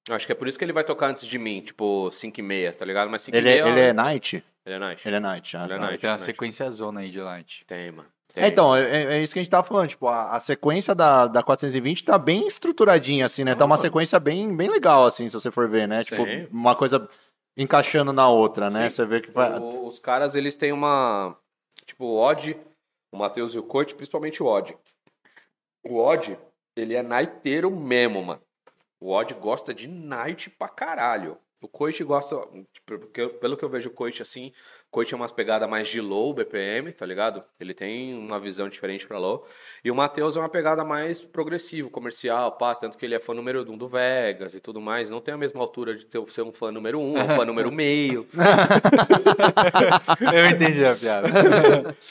Eu 0.08 0.14
acho 0.16 0.28
que 0.28 0.32
é 0.32 0.36
por 0.36 0.48
isso 0.48 0.60
que 0.60 0.64
ele 0.66 0.74
vai 0.74 0.84
tocar 0.84 1.08
antes 1.08 1.26
de 1.26 1.40
mim, 1.40 1.62
tipo 1.62 2.12
5 2.12 2.40
e 2.40 2.44
meia, 2.44 2.72
tá 2.72 2.86
ligado? 2.86 3.10
Mas 3.10 3.24
5 3.24 3.36
e 3.36 3.40
Ele, 3.40 3.50
é- 3.50 3.64
meia. 3.64 3.72
ele 3.72 3.80
é 3.82 3.94
night? 3.94 4.44
Ele 4.66 4.76
é 4.76 4.80
night. 4.80 5.08
Ele 5.08 5.16
é 5.16 5.20
night. 5.20 5.58
ah, 5.58 5.64
Ele 5.66 5.74
é 5.74 5.76
tá. 5.78 5.82
night. 5.86 6.02
Tem 6.02 6.10
uma 6.10 6.16
night. 6.18 6.26
sequência 6.26 6.70
zona 6.72 7.00
aí 7.02 7.10
de 7.10 7.20
light. 7.20 7.66
Tem, 7.66 7.92
mano. 7.92 8.08
É, 8.34 8.48
então, 8.48 8.74
é, 8.76 9.16
é 9.16 9.20
isso 9.22 9.34
que 9.34 9.40
a 9.40 9.44
gente 9.44 9.52
tava 9.52 9.68
falando, 9.68 9.90
tipo, 9.90 10.08
a, 10.08 10.32
a 10.36 10.40
sequência 10.40 10.96
da, 10.96 11.28
da 11.28 11.44
420 11.44 12.06
tá 12.06 12.18
bem 12.18 12.48
estruturadinha, 12.48 13.26
assim, 13.26 13.44
né? 13.44 13.56
Tá 13.56 13.66
uma 13.66 13.76
sequência 13.76 14.18
bem, 14.22 14.56
bem 14.56 14.70
legal, 14.70 15.06
assim, 15.06 15.28
se 15.28 15.34
você 15.34 15.52
for 15.52 15.68
ver, 15.68 15.86
né? 15.86 16.02
Tipo, 16.04 16.24
Sim. 16.24 16.48
uma 16.50 16.74
coisa 16.74 17.06
encaixando 17.58 18.14
na 18.14 18.30
outra, 18.30 18.70
né? 18.70 18.90
Sim. 18.90 18.96
Você 18.96 19.06
vê 19.06 19.20
que 19.20 19.32
vai... 19.32 19.60
O- 19.60 19.86
os 19.86 20.00
caras, 20.00 20.34
eles 20.36 20.56
têm 20.56 20.72
uma. 20.72 21.36
Tipo, 21.86 22.06
o 22.06 22.18
Odd, 22.20 22.58
o 23.12 23.18
Matheus 23.18 23.54
e 23.54 23.60
o 23.60 23.64
Coach, 23.64 23.96
principalmente 23.96 24.42
o 24.42 24.46
Odd. 24.46 24.78
O 25.84 25.98
Odd, 26.00 26.38
ele 26.78 26.96
é 26.96 27.02
naiteiro 27.04 27.70
mesmo, 27.70 28.24
mano. 28.24 28.42
O 28.98 29.12
Odd 29.12 29.34
gosta 29.34 29.74
de 29.74 29.90
night 29.90 30.50
pra 30.52 30.70
caralho. 30.70 31.38
O 31.62 31.68
Coach 31.68 32.04
gosta, 32.04 32.36
tipo, 32.74 32.98
porque 33.00 33.22
eu- 33.22 33.30
pelo 33.36 33.56
que 33.56 33.64
eu 33.64 33.70
vejo 33.70 33.90
o 33.90 33.94
Coach 33.94 34.22
assim, 34.22 34.48
o 34.88 34.92
Coach 34.92 35.14
é 35.14 35.18
umas 35.18 35.32
pegadas 35.32 35.70
mais 35.70 35.88
de 35.88 36.02
low 36.02 36.34
BPM, 36.34 36.92
tá 36.92 37.06
ligado? 37.06 37.44
Ele 37.60 37.74
tem 37.74 38.16
uma 38.18 38.40
visão 38.40 38.68
diferente 38.68 39.06
pra 39.06 39.20
low. 39.20 39.46
E 39.84 39.92
o 39.92 39.96
Matheus 39.96 40.36
é 40.36 40.40
uma 40.40 40.50
pegada 40.50 40.84
mais 40.84 41.22
progressivo, 41.22 41.90
comercial, 41.92 42.54
pá, 42.54 42.74
tanto 42.74 42.98
que 42.98 43.06
ele 43.06 43.14
é 43.14 43.20
fã 43.20 43.34
número 43.36 43.62
um 43.72 43.78
do 43.78 43.88
Vegas 43.88 44.56
e 44.56 44.60
tudo 44.60 44.82
mais. 44.82 45.08
Não 45.10 45.22
tem 45.22 45.36
a 45.36 45.38
mesma 45.38 45.62
altura 45.62 45.94
de 45.96 46.06
ter, 46.08 46.20
ser 46.32 46.42
um 46.42 46.52
fã 46.52 46.72
número 46.72 47.00
um, 47.00 47.14
um 47.20 47.28
fã 47.28 47.46
número 47.46 47.72
meio. 47.72 48.28
Eu 50.34 50.46
entendi 50.50 50.86
a 50.86 50.96
piada. 50.96 51.28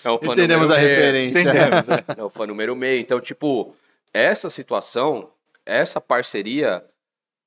É 0.04 0.10
o 0.10 0.18
fã 0.18 0.32
Entendemos 0.32 0.70
a 0.70 0.76
meio. 0.76 0.88
referência. 0.88 1.40
Entendemos. 1.40 1.88
é. 1.88 2.04
É 2.18 2.22
o 2.22 2.30
fã 2.30 2.46
número 2.46 2.74
meio. 2.76 3.00
Então, 3.00 3.20
tipo, 3.20 3.74
essa 4.12 4.50
situação, 4.50 5.30
essa 5.66 6.00
parceria 6.00 6.84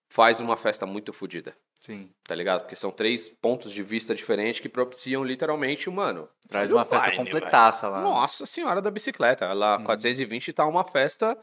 faz 0.10 0.40
uma 0.40 0.56
festa 0.56 0.86
muito 0.86 1.12
fodida, 1.12 1.54
Sim. 1.84 2.10
tá 2.26 2.34
ligado? 2.34 2.62
Porque 2.62 2.78
são 2.78 2.90
três 2.92 3.28
pontos 3.28 3.72
de 3.72 3.84
vista 3.84 4.16
diferentes 4.16 4.62
que 4.62 4.70
propiciam 4.70 5.22
literalmente, 5.24 5.90
mano. 5.90 6.30
Traz 6.48 6.72
uma 6.72 6.86
festa 6.86 7.10
line, 7.10 7.18
completaça 7.18 7.90
velho. 7.92 8.04
lá. 8.04 8.10
Nossa 8.10 8.46
senhora 8.46 8.82
da 8.82 8.90
bicicleta. 8.90 9.52
Lá, 9.52 9.78
420 9.84 10.54
tá 10.54 10.66
uma 10.66 10.86
festa 10.86 11.38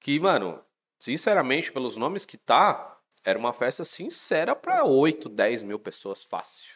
que, 0.00 0.18
mano, 0.18 0.60
sinceramente, 0.98 1.70
pelos 1.70 1.96
nomes 1.96 2.24
que 2.24 2.36
tá, 2.36 2.98
era 3.24 3.38
uma 3.38 3.52
festa 3.52 3.84
sincera 3.84 4.56
pra 4.56 4.84
8, 4.84 5.28
10 5.28 5.62
mil 5.62 5.78
pessoas 5.78 6.24
fácil. 6.24 6.74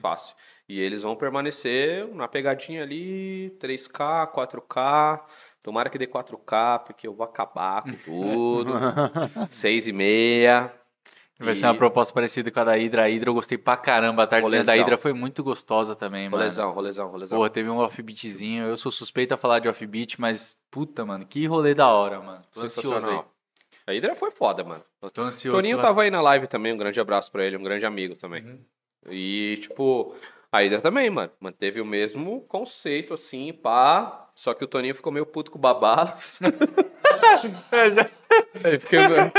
Fácil. 0.00 0.34
E 0.68 0.80
eles 0.80 1.02
vão 1.02 1.14
permanecer 1.16 2.06
na 2.14 2.26
pegadinha 2.26 2.82
ali, 2.82 3.56
3K, 3.60 4.32
4K. 4.32 5.20
Tomara 5.62 5.88
que 5.88 5.96
dê 5.96 6.06
4K, 6.06 6.80
porque 6.80 7.06
eu 7.06 7.14
vou 7.14 7.24
acabar 7.24 7.82
com 7.84 7.92
tudo. 8.04 8.74
6 9.50 9.86
e 9.86 9.92
meia. 9.92 10.70
Vai 11.40 11.54
E- 11.54 11.56
ser 11.56 11.66
uma 11.66 11.74
proposta 11.74 12.12
parecida 12.12 12.50
com 12.50 12.60
a 12.60 12.64
da 12.64 12.72
Hydra. 12.76 13.04
A 13.04 13.06
Hydra 13.08 13.30
eu 13.30 13.34
gostei 13.34 13.56
pra 13.56 13.76
caramba. 13.76 14.24
A 14.24 14.26
tardezinha 14.26 14.62
da. 14.62 14.74
Hydra 14.74 14.98
foi 14.98 15.14
muito 15.14 15.42
gostosa 15.42 15.96
também, 15.96 16.24
mano. 16.28 16.36
Rolezão, 16.36 16.70
rolezão, 16.72 17.08
rolezão. 17.08 17.38
Pô, 17.38 17.48
teve 17.48 17.70
um 17.70 17.78
offbeatzinho. 17.78 18.66
Eu 18.66 18.76
sou 18.76 18.92
suspeito 18.92 19.32
a 19.32 19.36
falar 19.38 19.58
de 19.58 19.68
offbeat, 19.68 20.20
mas 20.20 20.56
puta, 20.70 21.04
mano, 21.04 21.24
que 21.24 21.46
rolê 21.46 21.74
da 21.74 21.88
hora, 21.88 22.20
mano. 22.20 22.42
Tô 22.52 22.60
ansioso 22.60 22.88
aí. 22.92 23.00
Sensacional. 23.00 23.32
A 23.86 23.92
Hydra 23.92 24.14
foi 24.14 24.30
foda, 24.30 24.62
mano. 24.62 24.82
Tô 25.12 25.22
ansioso. 25.22 25.56
Toninho 25.56 25.78
pela- 25.78 25.88
tava 25.88 26.02
aí 26.02 26.10
na 26.10 26.20
live 26.20 26.46
também, 26.46 26.72
um 26.72 26.76
grande 26.76 27.00
abraço 27.00 27.32
pra 27.32 27.42
ele, 27.44 27.56
um 27.56 27.62
grande 27.62 27.86
amigo 27.86 28.14
também. 28.14 28.44
Uhum. 28.44 28.58
E, 29.08 29.58
tipo, 29.62 30.14
a 30.52 30.58
Hydra 30.58 30.80
também, 30.82 31.08
mano, 31.08 31.30
manteve 31.40 31.80
o 31.80 31.86
mesmo 31.86 32.42
conceito, 32.42 33.14
assim, 33.14 33.50
pá. 33.52 34.19
Só 34.34 34.54
que 34.54 34.64
o 34.64 34.66
Toninho 34.66 34.94
ficou 34.94 35.12
meio 35.12 35.26
puto 35.26 35.50
com 35.50 35.58
o 35.58 35.60
Babalos. 35.60 36.40
ele, 38.64 38.78
ficou 38.78 39.08
meio, 39.08 39.32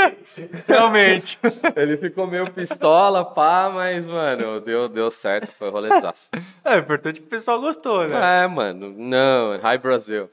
Realmente. 0.67 1.39
ele 1.75 1.97
ficou 1.97 2.27
meio 2.27 2.51
pistola, 2.51 3.25
pá, 3.25 3.71
mas, 3.73 4.07
mano, 4.09 4.59
deu, 4.59 4.87
deu 4.87 5.09
certo, 5.09 5.51
foi 5.51 5.69
rolezaço. 5.69 6.29
É, 6.63 6.75
o 6.75 6.79
importante 6.79 7.17
é 7.17 7.21
que 7.21 7.27
o 7.27 7.29
pessoal 7.29 7.59
gostou, 7.59 8.07
né? 8.07 8.43
É, 8.43 8.47
mano, 8.47 8.93
não, 8.95 9.55
Hi 9.55 9.77
Brasil. 9.77 10.29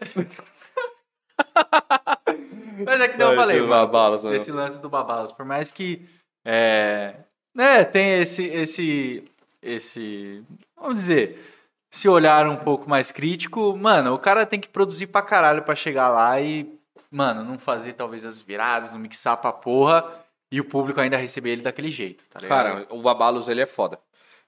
Mas 2.85 3.01
é 3.01 3.09
que 3.09 3.17
nem 3.17 3.27
eu 3.27 3.35
falei, 3.35 3.57
mano. 3.61 3.69
Babalos, 3.71 4.25
mano. 4.25 4.37
Esse 4.37 4.53
lance 4.53 4.79
do 4.79 4.89
Babalos. 4.89 5.33
Por 5.33 5.45
mais 5.45 5.71
que. 5.71 6.07
É, 6.45 7.15
né, 7.55 7.85
tem 7.85 8.21
esse. 8.21 8.47
esse. 8.47 9.25
esse. 9.63 10.45
Vamos 10.77 10.95
dizer. 10.95 11.58
Se 11.91 12.09
olhar 12.09 12.47
um 12.47 12.57
pouco 12.57 12.89
mais 12.89 13.11
crítico, 13.11 13.76
mano, 13.76 14.14
o 14.14 14.18
cara 14.18 14.45
tem 14.45 14.61
que 14.61 14.68
produzir 14.68 15.07
pra 15.07 15.22
caralho 15.22 15.62
pra 15.62 15.74
chegar 15.74 16.09
lá 16.09 16.41
e, 16.41 16.78
mano, 17.11 17.43
não 17.45 17.59
fazer 17.59 17.95
talvez 17.95 18.24
as 18.24 18.41
viradas, 18.43 18.93
não 18.93 18.99
mixar 18.99 19.36
pra 19.39 19.53
porra 19.53 20.05
e 20.53 20.61
o 20.61 20.64
público 20.64 21.01
ainda 21.01 21.16
receber 21.16 21.51
ele 21.51 21.62
daquele 21.62 21.91
jeito, 21.91 22.24
tá 22.28 22.41
ligado? 22.41 22.84
Cara, 22.84 22.86
o 22.91 23.03
Babalos, 23.03 23.49
ele 23.49 23.61
é 23.61 23.66
foda. 23.66 23.99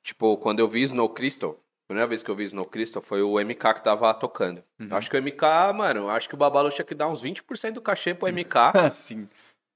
Tipo, 0.02 0.36
quando 0.36 0.60
eu 0.60 0.68
vi 0.68 0.82
Snow 0.82 1.08
Crystal, 1.08 1.50
a 1.52 1.88
primeira 1.88 2.06
vez 2.08 2.22
que 2.22 2.30
eu 2.30 2.34
vi 2.34 2.44
Snow 2.44 2.64
Crystal 2.66 3.02
foi 3.02 3.22
o 3.22 3.38
MK 3.38 3.74
que 3.74 3.84
tava 3.84 4.12
tocando. 4.14 4.62
Uhum. 4.78 4.88
Eu 4.90 4.96
Acho 4.96 5.10
que 5.10 5.16
o 5.16 5.22
MK, 5.22 5.72
mano, 5.74 6.08
acho 6.08 6.28
que 6.28 6.34
o 6.34 6.38
Babalos 6.38 6.74
tinha 6.74 6.84
que 6.84 6.94
dar 6.94 7.08
uns 7.08 7.22
20% 7.22 7.72
do 7.72 7.82
cachê 7.82 8.14
pro 8.14 8.28
MK, 8.28 8.54
Sim. 8.92 9.28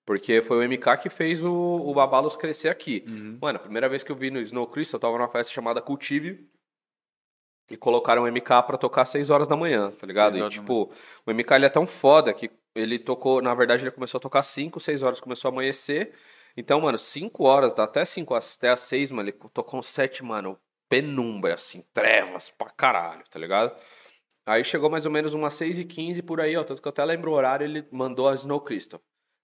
porque 0.06 0.40
foi 0.42 0.64
o 0.64 0.68
MK 0.68 0.98
que 1.02 1.10
fez 1.10 1.42
o, 1.42 1.52
o 1.52 1.92
Babalos 1.92 2.36
crescer 2.36 2.68
aqui. 2.68 3.04
Uhum. 3.06 3.38
Mano, 3.40 3.56
a 3.56 3.62
primeira 3.62 3.88
vez 3.88 4.04
que 4.04 4.12
eu 4.12 4.16
vi 4.16 4.30
no 4.30 4.40
Snow 4.40 4.66
Crystal, 4.66 4.96
eu 4.98 5.00
tava 5.00 5.18
numa 5.18 5.28
festa 5.28 5.52
chamada 5.52 5.82
Cultive, 5.82 6.46
e 7.70 7.76
colocaram 7.76 8.22
o 8.22 8.26
MK 8.26 8.62
pra 8.66 8.76
tocar 8.76 9.02
às 9.02 9.08
6 9.08 9.30
horas 9.30 9.48
da 9.48 9.56
manhã, 9.56 9.90
tá 9.90 10.06
ligado? 10.06 10.38
E, 10.38 10.48
tipo, 10.48 10.90
o 11.26 11.30
MK 11.32 11.54
ele 11.54 11.66
é 11.66 11.70
tão 11.70 11.86
foda 11.86 12.32
que 12.32 12.50
ele 12.74 12.98
tocou, 12.98 13.40
na 13.40 13.54
verdade, 13.54 13.82
ele 13.82 13.90
começou 13.90 14.18
a 14.18 14.20
tocar 14.20 14.42
5, 14.42 14.80
6 14.80 15.02
horas 15.02 15.20
começou 15.20 15.48
a 15.48 15.52
amanhecer. 15.52 16.12
Então, 16.56 16.80
mano, 16.80 16.98
5 16.98 17.44
horas, 17.44 17.72
dá 17.72 17.84
até 17.84 18.04
5 18.04 18.34
até 18.34 18.70
as 18.70 18.80
6, 18.80 19.10
mano, 19.10 19.28
ele 19.28 19.38
tocou 19.52 19.82
7, 19.82 20.22
mano, 20.22 20.58
penumbra, 20.88 21.54
assim, 21.54 21.82
trevas 21.92 22.50
pra 22.50 22.70
caralho, 22.70 23.24
tá 23.30 23.38
ligado? 23.38 23.76
Aí 24.46 24.62
chegou 24.62 24.90
mais 24.90 25.06
ou 25.06 25.12
menos 25.12 25.32
umas 25.34 25.54
6 25.54 25.78
e 25.78 25.84
15 25.84 26.22
por 26.22 26.40
aí, 26.40 26.56
ó, 26.56 26.62
tanto 26.62 26.82
que 26.82 26.86
eu 26.86 26.90
até 26.90 27.04
lembro 27.04 27.30
o 27.30 27.34
horário, 27.34 27.64
ele 27.64 27.86
mandou 27.90 28.28
a 28.28 28.34
Snow 28.34 28.60
Crystal. 28.60 29.00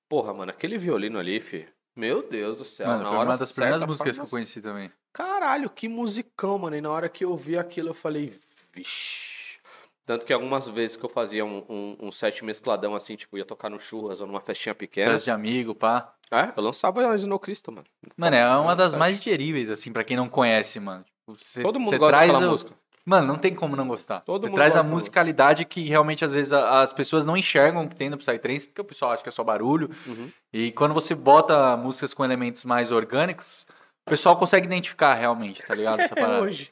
Porra, 0.09 0.35
mano, 0.35 0.51
aquele 0.51 0.77
violino 0.77 1.19
ali, 1.19 1.41
fi, 1.41 1.67
meu 1.97 2.23
Deus 2.29 2.59
do 2.59 2.65
céu, 2.65 2.87
Mano, 2.89 3.03
na 3.03 3.09
foi 3.09 3.17
hora 3.19 3.29
uma 3.31 3.37
das 3.39 3.53
primeiras 3.53 3.83
músicas 3.83 4.19
que 4.19 4.25
eu 4.25 4.31
conheci 4.31 4.61
também. 4.61 4.91
Caralho, 5.13 5.69
que 5.71 5.89
musicão, 5.89 6.59
mano. 6.59 6.77
E 6.77 6.81
na 6.81 6.91
hora 6.91 7.09
que 7.09 7.25
eu 7.25 7.37
vi 7.37 7.59
aquilo, 7.59 7.89
eu 7.91 7.95
falei, 7.95 8.33
vixi. 8.73 9.59
Tanto 10.07 10.27
que 10.27 10.33
algumas 10.33 10.67
vezes 10.67 10.97
que 10.97 11.05
eu 11.05 11.09
fazia 11.09 11.45
um, 11.45 11.65
um, 11.69 11.97
um 12.07 12.13
set 12.13 12.45
mescladão 12.45 12.95
assim, 12.97 13.15
tipo, 13.17 13.37
ia 13.39 13.45
tocar 13.45 13.69
no 13.69 13.79
churras 13.79 14.21
ou 14.21 14.27
numa 14.27 14.41
festinha 14.41 14.75
pequena. 14.75 15.11
Festa 15.13 15.25
de 15.27 15.31
amigo, 15.31 15.75
pá. 15.75 16.15
É, 16.33 16.53
eu 16.57 16.63
lançava 16.63 17.07
a 17.09 17.17
Snow 17.17 17.39
Crystal, 17.39 17.75
mano. 17.75 17.87
Mano, 18.17 18.37
é 18.37 18.57
uma 18.59 18.75
das 18.75 18.95
mais 18.95 19.19
digeríveis, 19.19 19.69
assim, 19.71 19.93
pra 19.93 20.03
quem 20.05 20.17
não 20.17 20.29
conhece, 20.29 20.81
mano. 20.81 21.05
Tipo, 21.05 21.39
Você, 21.39 21.63
Todo 21.63 21.79
mundo 21.79 21.97
gosta 21.99 22.19
daquela 22.19 22.39
o- 22.39 22.51
música. 22.51 22.75
Mano, 23.11 23.27
não 23.27 23.37
tem 23.37 23.53
como 23.53 23.75
não 23.75 23.89
gostar. 23.89 24.21
Todo 24.21 24.43
Você 24.43 24.47
mundo 24.51 24.57
traz 24.57 24.77
a 24.77 24.85
musicalidade 24.85 25.65
que 25.65 25.83
realmente 25.89 26.25
às 26.25 26.33
vezes 26.33 26.53
a- 26.53 26.83
as 26.83 26.93
pessoas 26.93 27.27
não 27.27 27.37
enxergam 27.37 27.89
que 27.89 27.97
tem 27.97 28.09
no 28.09 28.17
Psytrance, 28.17 28.67
porque 28.69 28.81
o 28.81 28.85
pessoal 28.85 29.11
acha 29.11 29.21
que 29.23 29.29
é 29.29 29.33
só 29.33 29.43
barulho. 29.43 29.91
Uhum. 30.07 30.31
E 30.53 30.71
quando 30.71 30.95
você 30.95 31.13
bota 31.13 31.77
músicas 31.77 32.15
com 32.15 32.25
elementos 32.25 32.65
mais 32.65 32.93
orgânicos, 32.93 33.67
o 34.07 34.11
pessoal 34.11 34.37
consegue 34.37 34.67
identificar 34.67 35.15
realmente, 35.15 35.61
tá 35.61 35.75
ligado? 35.75 36.01
Essa 36.03 36.15
parada. 36.15 36.41
hoje. 36.43 36.71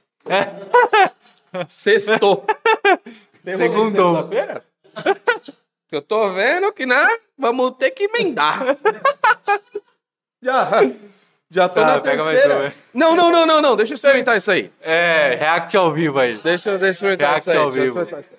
Sextou. 1.66 2.44
Rolê 2.84 3.00
Segundou. 3.56 4.14
sexta-feira? 4.28 4.64
Eu 5.90 6.02
tô 6.02 6.32
vendo 6.34 6.70
que, 6.72 6.84
né? 6.84 7.08
Vamos 7.36 7.72
ter 7.78 7.90
que 7.92 8.04
emendar. 8.04 8.60
já, 10.40 10.68
já 11.50 11.68
tô 11.68 11.80
Tá, 11.80 11.86
na 11.96 12.00
pega 12.00 12.24
mais 12.24 12.40
terceira. 12.40 12.74
Não, 12.92 13.14
não, 13.16 13.30
não, 13.30 13.46
não, 13.46 13.60
não. 13.60 13.76
Deixa 13.76 13.92
eu 13.92 13.96
experimentar 13.96 14.36
isso 14.36 14.50
aí. 14.50 14.70
É, 14.80 15.34
react 15.36 15.76
ao 15.76 15.92
vivo 15.92 16.18
aí. 16.18 16.38
Deixa, 16.38 16.70
eu- 16.70 16.78
deixa 16.78 17.06
eu 17.06 17.12
experimentar 17.12 17.28
React 17.30 17.40
isso 17.40 17.50
aí. 17.50 17.56
ao 17.56 17.70
deixa 17.70 17.78
eu 17.78 17.84
vivo. 17.84 18.00
experimentar 18.00 18.20
isso 18.20 18.34
aí. 18.34 18.38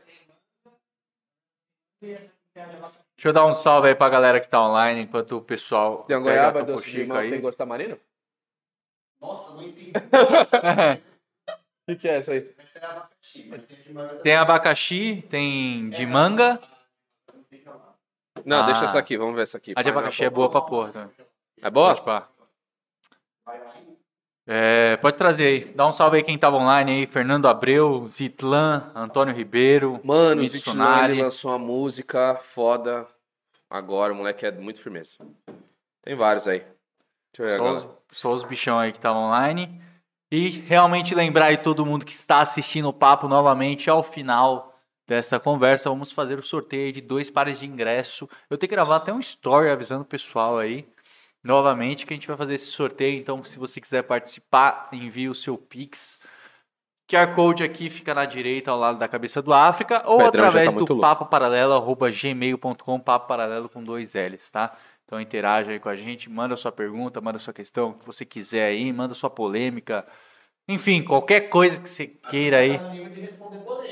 Deixa 2.02 3.27
eu 3.30 3.34
dar 3.34 3.45
um 3.45 3.53
salve 3.53 3.90
aí 3.90 3.95
pra 3.95 4.07
galera 4.10 4.40
que 4.40 4.48
tá 4.48 4.61
online, 4.65 5.02
enquanto 5.02 5.38
o 5.38 5.41
pessoal 5.41 6.03
Tem 6.03 6.22
goiaba 6.22 6.61
a 6.61 6.65
Topo 6.65 6.77
doce 6.77 6.91
de 7.06 7.11
aí. 7.11 7.30
tem 7.31 7.41
gosto 7.41 7.57
tamarino? 7.57 7.99
Nossa, 9.22 9.53
não 9.56 9.64
entendi. 9.64 9.91
O 9.91 9.91
que, 11.90 11.95
que 11.98 12.07
é 12.07 12.19
isso 12.19 12.31
aí? 12.31 12.56
Essa 12.57 12.80
é 12.80 12.86
abacaxi, 12.86 13.48
mas 13.49 13.64
tem 13.64 13.77
de 13.81 13.91
manga 13.94 14.15
Tem 14.19 14.36
abacaxi, 14.38 15.26
tem 15.30 15.90
de 15.90 16.06
manga. 16.06 16.61
Não, 18.45 18.64
Ah. 18.64 18.65
deixa 18.68 18.86
essa 18.86 18.98
aqui, 18.99 19.18
vamos 19.18 19.36
ver 19.36 19.41
essa 19.44 19.57
aqui. 19.57 19.73
A 19.76 19.81
de 19.81 19.90
abacaxi 19.90 20.23
é 20.23 20.30
boa 20.30 20.49
pra 20.49 20.61
porra 20.61 20.94
também. 20.94 21.11
É 21.61 21.69
boa? 21.69 21.94
Pode 21.95 22.06
pá. 22.06 22.30
É, 24.52 24.98
pode 24.98 25.16
trazer 25.16 25.44
aí. 25.46 25.66
Dá 25.76 25.86
um 25.86 25.94
salve 25.94 26.18
aí 26.18 26.24
quem 26.24 26.36
tava 26.36 26.58
online 26.58 26.92
aí. 26.92 27.06
Fernando 27.06 27.48
Abreu, 27.48 28.08
Zitlan, 28.08 28.92
Antônio 28.96 29.36
Ribeiro. 29.36 30.02
Mano, 30.04 30.42
o 30.42 30.50
Sonari. 30.50 31.22
lançou 31.22 31.52
uma 31.52 31.60
música 31.60 32.34
foda 32.42 33.06
agora, 33.70 34.12
o 34.12 34.16
moleque 34.16 34.48
é 34.48 34.52
muito 34.52 34.82
firmeza. 34.82 35.18
Tem 36.04 36.16
vários 36.16 36.48
aí. 36.48 36.64
Deixa 37.32 37.44
eu 37.44 37.46
ver 37.46 37.58
Só 37.58 37.68
agora. 37.68 37.78
os, 37.78 38.18
só 38.18 38.34
os 38.34 38.44
bichão 38.44 38.80
aí 38.80 38.92
que 38.92 38.98
estavam 38.98 39.22
online. 39.26 39.80
E 40.32 40.50
realmente 40.50 41.14
lembrar 41.14 41.46
aí 41.46 41.58
todo 41.58 41.86
mundo 41.86 42.04
que 42.04 42.12
está 42.12 42.40
assistindo 42.40 42.90
o 42.90 42.94
papo 42.94 43.28
novamente 43.28 43.88
ao 43.88 44.02
final 44.02 44.76
dessa 45.08 45.40
conversa, 45.40 45.90
vamos 45.90 46.12
fazer 46.12 46.40
o 46.40 46.44
sorteio 46.44 46.92
de 46.92 47.02
dois 47.02 47.30
pares 47.30 47.60
de 47.60 47.68
ingresso. 47.68 48.28
Eu 48.50 48.58
tenho 48.58 48.70
que 48.70 48.76
gravar 48.76 48.96
até 48.96 49.14
um 49.14 49.20
story 49.20 49.70
avisando 49.70 50.02
o 50.02 50.06
pessoal 50.06 50.58
aí, 50.58 50.88
novamente, 51.50 52.06
que 52.06 52.14
a 52.14 52.16
gente 52.16 52.28
vai 52.28 52.38
fazer 52.38 52.54
esse 52.54 52.68
sorteio. 52.68 53.20
Então, 53.20 53.44
se 53.44 53.58
você 53.58 53.82
quiser 53.82 54.04
participar, 54.04 54.88
envie 54.94 55.28
o 55.28 55.36
seu 55.36 55.58
Pix. 55.58 56.22
QR 57.10 57.34
Code 57.34 57.64
aqui 57.64 57.90
fica 57.90 58.14
na 58.14 58.24
direita, 58.26 58.70
ao 58.70 58.78
lado 58.78 59.00
da 59.00 59.08
cabeça 59.08 59.42
do 59.42 59.52
África, 59.52 60.04
ou 60.06 60.20
Pedrão 60.20 60.44
já 60.44 60.50
através 60.50 60.66
tá 60.68 60.72
do 60.72 60.78
muito 60.78 60.94
louco. 60.94 61.02
papo 61.02 61.26
paralelo, 61.26 61.74
arroba 61.74 62.12
gmail.com, 62.12 63.00
papo 63.00 63.28
paralelo 63.28 63.68
com 63.68 63.84
dois 63.84 64.14
L's, 64.14 64.52
tá? 64.52 64.78
Então 65.04 65.20
interaja 65.20 65.72
aí 65.72 65.80
com 65.80 65.90
a 65.90 65.96
gente, 65.96 66.30
manda 66.30 66.56
sua 66.56 66.72
pergunta, 66.72 67.20
manda 67.20 67.40
sua 67.40 67.52
questão, 67.52 67.90
o 67.90 67.94
que 67.96 68.06
você 68.06 68.24
quiser 68.24 68.68
aí, 68.68 68.94
manda 68.94 69.16
sua 69.16 69.30
polêmica. 69.30 70.06
Enfim, 70.70 71.02
qualquer 71.02 71.50
coisa 71.50 71.82
que 71.82 71.90
você 71.90 72.06
queira 72.30 72.58
aí. 72.58 72.80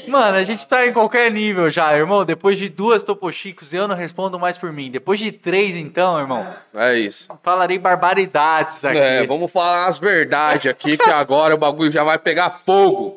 Mano, 0.07 0.37
a 0.37 0.43
gente 0.43 0.65
tá 0.67 0.85
em 0.85 0.93
qualquer 0.93 1.31
nível 1.31 1.69
já, 1.71 1.97
irmão. 1.97 2.23
Depois 2.23 2.57
de 2.57 2.69
duas 2.69 3.01
Topo 3.01 3.29
Chicos, 3.31 3.73
eu 3.73 3.87
não 3.87 3.95
respondo 3.95 4.37
mais 4.39 4.57
por 4.59 4.71
mim. 4.71 4.91
Depois 4.91 5.19
de 5.19 5.31
três, 5.31 5.75
então, 5.75 6.19
irmão, 6.19 6.47
É 6.75 6.93
isso. 6.97 7.27
falarei 7.41 7.79
barbaridades 7.79 8.85
aqui. 8.85 8.97
É, 8.99 9.25
vamos 9.25 9.51
falar 9.51 9.87
as 9.87 9.97
verdades 9.97 10.71
aqui, 10.71 10.95
que 10.97 11.09
agora 11.09 11.55
o 11.55 11.57
bagulho 11.57 11.89
já 11.89 12.03
vai 12.03 12.19
pegar 12.19 12.51
fogo. 12.51 13.15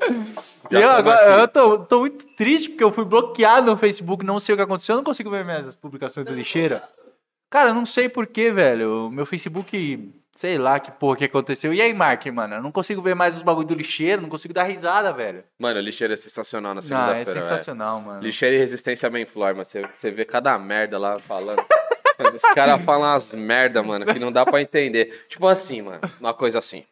Já 0.70 0.80
eu 0.80 0.88
tamo 0.88 0.98
agora 0.98 1.20
aqui. 1.32 1.40
eu 1.42 1.48
tô, 1.48 1.78
tô 1.80 2.00
muito 2.00 2.24
triste 2.34 2.70
porque 2.70 2.82
eu 2.84 2.90
fui 2.90 3.04
bloqueado 3.04 3.70
no 3.70 3.76
Facebook, 3.76 4.24
não 4.24 4.40
sei 4.40 4.54
o 4.54 4.56
que 4.56 4.62
aconteceu, 4.64 4.94
eu 4.94 4.98
não 4.98 5.04
consigo 5.04 5.30
ver 5.30 5.44
minhas 5.44 5.76
publicações 5.76 6.26
do 6.26 6.34
lixeira. 6.34 6.82
Cara, 7.50 7.70
eu 7.70 7.74
não 7.74 7.84
sei 7.84 8.08
porquê, 8.08 8.50
velho. 8.50 9.10
Meu 9.10 9.26
Facebook, 9.26 10.12
sei 10.34 10.58
lá 10.58 10.80
que 10.80 10.90
porra 10.90 11.16
que 11.16 11.24
aconteceu. 11.24 11.72
E 11.74 11.80
aí, 11.80 11.92
Mark, 11.92 12.24
mano, 12.26 12.54
eu 12.56 12.62
não 12.62 12.72
consigo 12.72 13.02
ver 13.02 13.14
mais 13.14 13.36
os 13.36 13.42
bagulho 13.42 13.66
do 13.66 13.74
lixeiro, 13.74 14.22
não 14.22 14.28
consigo 14.28 14.54
dar 14.54 14.64
risada, 14.64 15.12
velho. 15.12 15.44
Mano, 15.58 15.80
lixeira 15.80 16.14
é 16.14 16.16
sensacional 16.16 16.74
na 16.74 16.80
é 16.80 16.82
segunda-feira, 16.82 17.24
velho. 17.24 17.42
sensacional, 17.42 18.00
mano. 18.00 18.22
Lixeira 18.22 18.56
e 18.56 18.58
resistência 18.58 19.10
bem 19.10 19.26
flor, 19.26 19.52
mano. 19.54 19.64
Você, 19.64 19.82
você 19.82 20.10
vê 20.10 20.24
cada 20.24 20.58
merda 20.58 20.98
lá 20.98 21.18
falando. 21.18 21.62
Os 22.34 22.42
caras 22.54 22.82
falam 22.82 23.14
as 23.14 23.32
merda, 23.32 23.82
mano, 23.82 24.04
que 24.04 24.18
não 24.18 24.30
dá 24.30 24.44
pra 24.44 24.60
entender. 24.60 25.24
Tipo 25.26 25.46
assim, 25.46 25.80
mano, 25.80 26.00
uma 26.20 26.34
coisa 26.34 26.58
assim. 26.58 26.84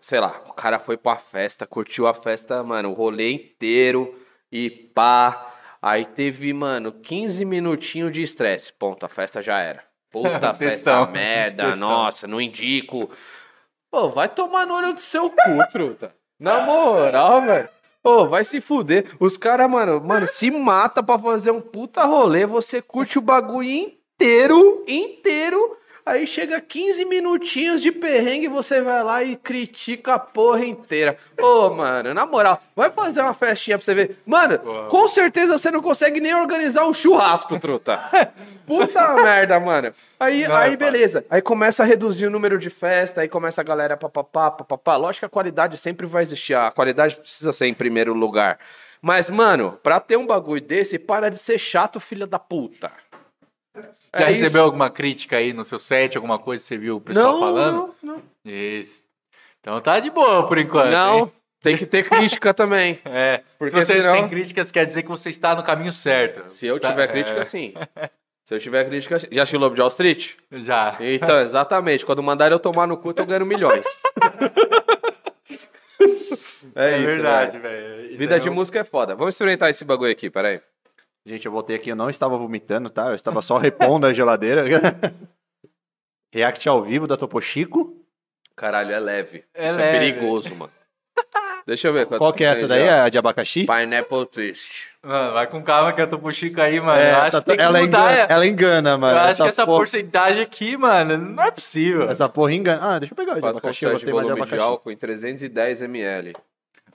Sei 0.00 0.18
lá, 0.18 0.42
o 0.48 0.52
cara 0.52 0.80
foi 0.80 0.96
pra 0.96 1.16
festa, 1.16 1.64
curtiu 1.64 2.08
a 2.08 2.14
festa, 2.14 2.64
mano, 2.64 2.90
o 2.90 2.92
rolê 2.92 3.30
inteiro 3.30 4.12
e 4.50 4.68
pá. 4.68 5.54
Aí 5.80 6.04
teve, 6.04 6.52
mano, 6.52 6.92
15 6.92 7.44
minutinhos 7.44 8.12
de 8.12 8.22
estresse. 8.22 8.72
Ponto, 8.72 9.06
a 9.06 9.08
festa 9.08 9.40
já 9.40 9.60
era. 9.60 9.84
Puta 10.12 10.52
festa 10.54 11.04
merda, 11.06 11.66
Textão. 11.66 11.88
nossa, 11.88 12.28
não 12.28 12.40
indico. 12.40 13.10
Pô, 13.90 14.08
vai 14.08 14.28
tomar 14.28 14.66
no 14.66 14.74
olho 14.74 14.92
do 14.92 15.00
seu 15.00 15.30
cu, 15.30 15.68
truta. 15.70 16.14
Na 16.38 16.60
moral, 16.60 17.42
velho. 17.42 17.68
Pô, 18.02 18.26
vai 18.26 18.44
se 18.44 18.60
fuder. 18.60 19.06
Os 19.20 19.36
caras, 19.36 19.70
mano, 19.70 20.00
mano, 20.02 20.26
se 20.26 20.50
mata 20.50 21.02
pra 21.02 21.18
fazer 21.18 21.50
um 21.50 21.60
puta 21.60 22.04
rolê, 22.04 22.44
você 22.44 22.82
curte 22.82 23.18
o 23.18 23.22
bagulho 23.22 23.68
inteiro, 23.68 24.84
inteiro. 24.88 25.76
Aí 26.04 26.26
chega 26.26 26.60
15 26.60 27.04
minutinhos 27.04 27.80
de 27.80 27.92
perrengue, 27.92 28.48
você 28.48 28.82
vai 28.82 29.04
lá 29.04 29.22
e 29.22 29.36
critica 29.36 30.14
a 30.14 30.18
porra 30.18 30.64
inteira. 30.64 31.16
Ô, 31.40 31.70
mano, 31.70 32.12
na 32.12 32.26
moral, 32.26 32.60
vai 32.74 32.90
fazer 32.90 33.20
uma 33.20 33.32
festinha 33.32 33.78
pra 33.78 33.84
você 33.84 33.94
ver. 33.94 34.16
Mano, 34.26 34.58
com 34.88 35.06
certeza 35.06 35.56
você 35.56 35.70
não 35.70 35.80
consegue 35.80 36.20
nem 36.20 36.34
organizar 36.34 36.84
um 36.86 36.92
churrasco, 36.92 37.56
truta. 37.58 38.00
Puta 38.66 39.14
merda, 39.14 39.60
mano. 39.60 39.92
Aí, 40.18 40.44
aí 40.46 40.76
beleza. 40.76 41.24
Aí 41.30 41.40
começa 41.40 41.84
a 41.84 41.86
reduzir 41.86 42.26
o 42.26 42.30
número 42.30 42.58
de 42.58 42.70
festa, 42.70 43.20
aí 43.20 43.28
começa 43.28 43.60
a 43.60 43.64
galera 43.64 43.96
papapá, 43.96 44.50
papapá. 44.50 44.96
Lógico 44.96 45.20
que 45.20 45.26
a 45.26 45.28
qualidade 45.28 45.76
sempre 45.76 46.06
vai 46.06 46.24
existir. 46.24 46.54
A 46.54 46.72
qualidade 46.72 47.14
precisa 47.14 47.52
ser 47.52 47.66
em 47.66 47.74
primeiro 47.74 48.12
lugar. 48.12 48.58
Mas, 49.00 49.28
mano, 49.28 49.78
pra 49.82 49.98
ter 49.98 50.16
um 50.16 50.26
bagulho 50.26 50.60
desse, 50.60 50.98
para 50.98 51.28
de 51.28 51.38
ser 51.38 51.58
chato, 51.58 51.98
filha 51.98 52.26
da 52.26 52.38
puta. 52.38 52.90
Já 53.74 54.20
É 54.20 54.24
recebeu 54.30 54.48
isso. 54.48 54.60
alguma 54.60 54.90
crítica 54.90 55.36
aí 55.38 55.52
no 55.52 55.64
seu 55.64 55.78
set, 55.78 56.16
alguma 56.16 56.38
coisa 56.38 56.62
que 56.62 56.68
você 56.68 56.76
viu 56.76 56.96
o 56.96 57.00
pessoal 57.00 57.32
Não, 57.32 57.40
falando? 57.40 57.94
não, 58.02 58.14
não. 58.16 58.22
Isso. 58.44 59.02
Então 59.60 59.80
tá 59.80 59.98
de 60.00 60.10
boa 60.10 60.46
por 60.46 60.58
enquanto. 60.58 60.90
Não, 60.90 61.18
hein? 61.20 61.32
tem 61.62 61.76
que 61.76 61.86
ter 61.86 62.06
crítica 62.08 62.52
também. 62.56 62.98
É, 63.04 63.42
Porque 63.58 63.70
se 63.70 63.76
você 63.76 63.94
senão- 63.94 64.14
tem 64.14 64.28
críticas, 64.28 64.70
quer 64.70 64.84
dizer 64.84 65.02
que 65.02 65.08
você 65.08 65.30
está 65.30 65.54
no 65.54 65.62
caminho 65.62 65.92
certo. 65.92 66.48
Se 66.50 66.66
eu 66.66 66.78
Tá- 66.78 66.90
tiver 66.90 67.08
crítica, 67.08 67.40
é, 67.40 67.44
sim. 67.44 67.74
Se 68.44 68.56
eu 68.56 68.58
tiver 68.58 68.84
crítica, 68.84 69.20
sim. 69.20 69.28
Já 69.30 69.44
assistiu 69.44 69.60
Lobo 69.60 69.76
de 69.76 69.80
Wall 69.80 69.88
Street? 69.88 70.32
Já. 70.50 70.96
Então, 70.98 71.38
exatamente. 71.40 72.04
Quando 72.04 72.20
mandarem 72.24 72.52
eu 72.52 72.58
tomar 72.58 72.88
no 72.88 72.96
cu, 72.96 73.10
eu 73.10 73.14
tô 73.14 73.24
ganhando 73.24 73.46
milhões. 73.46 73.86
é, 76.74 76.90
É 76.94 76.98
isso, 76.98 77.06
verdade, 77.06 77.58
velho. 77.58 78.06
Isso 78.08 78.18
Vida 78.18 78.34
aí 78.34 78.40
de 78.40 78.50
música 78.50 78.80
é 78.80 78.84
foda. 78.84 79.14
Vamos 79.14 79.36
experimentar 79.36 79.70
esse 79.70 79.84
bagulho 79.84 80.10
aqui, 80.10 80.28
peraí. 80.28 80.60
Gente, 81.24 81.46
eu 81.46 81.52
voltei 81.52 81.76
aqui, 81.76 81.90
eu 81.90 81.96
não 81.96 82.10
estava 82.10 82.36
vomitando, 82.36 82.90
tá? 82.90 83.08
Eu 83.08 83.14
estava 83.14 83.40
só 83.42 83.56
repondo 83.56 84.06
a 84.06 84.12
geladeira. 84.12 84.64
React 86.34 86.68
ao 86.68 86.82
vivo 86.82 87.06
da 87.06 87.16
Topo 87.16 87.40
Chico. 87.40 87.96
Caralho, 88.56 88.92
é 88.92 88.98
leve. 88.98 89.44
É 89.54 89.68
Isso 89.68 89.78
leve. 89.78 89.88
é 89.96 90.00
perigoso, 90.00 90.54
mano. 90.56 90.72
Deixa 91.64 91.86
eu 91.86 91.92
ver. 91.92 92.06
quanto 92.06 92.18
Qual 92.18 92.32
que 92.32 92.42
é 92.42 92.48
essa 92.48 92.66
daí? 92.66 92.84
já. 92.84 93.04
A 93.04 93.08
de 93.08 93.18
abacaxi? 93.18 93.66
Pineapple 93.66 94.26
Twist. 94.26 94.90
Mano, 95.00 95.32
vai 95.34 95.46
com 95.46 95.62
calma 95.62 95.92
que 95.92 96.00
eu 96.00 96.08
tô 96.08 96.18
pro 96.18 96.32
Chico 96.32 96.60
aí, 96.60 96.80
mano. 96.80 97.00
eu 97.00 97.16
acho 97.16 97.26
essa 97.26 97.38
que 97.40 97.46
tem 97.46 97.56
que 97.56 97.62
ela, 97.62 97.80
mudar. 97.80 98.12
engana, 98.12 98.26
ela 98.28 98.46
engana, 98.46 98.98
mano. 98.98 99.16
eu 99.16 99.20
acho 99.22 99.42
que 99.44 99.48
essa 99.48 99.64
porra, 99.64 99.78
porcentagem 99.78 100.42
aqui, 100.42 100.76
mano, 100.76 101.16
não 101.16 101.44
é 101.44 101.50
possível. 101.52 102.10
essa 102.10 102.28
porra 102.28 102.52
engana. 102.52 102.96
Ah, 102.96 102.98
deixa 102.98 103.12
eu 103.12 103.16
pegar 103.16 103.34
a 103.34 103.40
de 103.40 103.46
abacaxi. 103.46 103.84
Eu 103.84 103.90
4,7 103.90 103.92
gostei 103.92 104.12
mais 104.12 104.26
de 104.26 104.32
volume 104.32 104.34
de 104.34 104.54
abacaxi. 104.54 104.70
álcool 104.70 104.90
em 104.90 104.96
310 104.96 105.82
ml. 105.82 106.32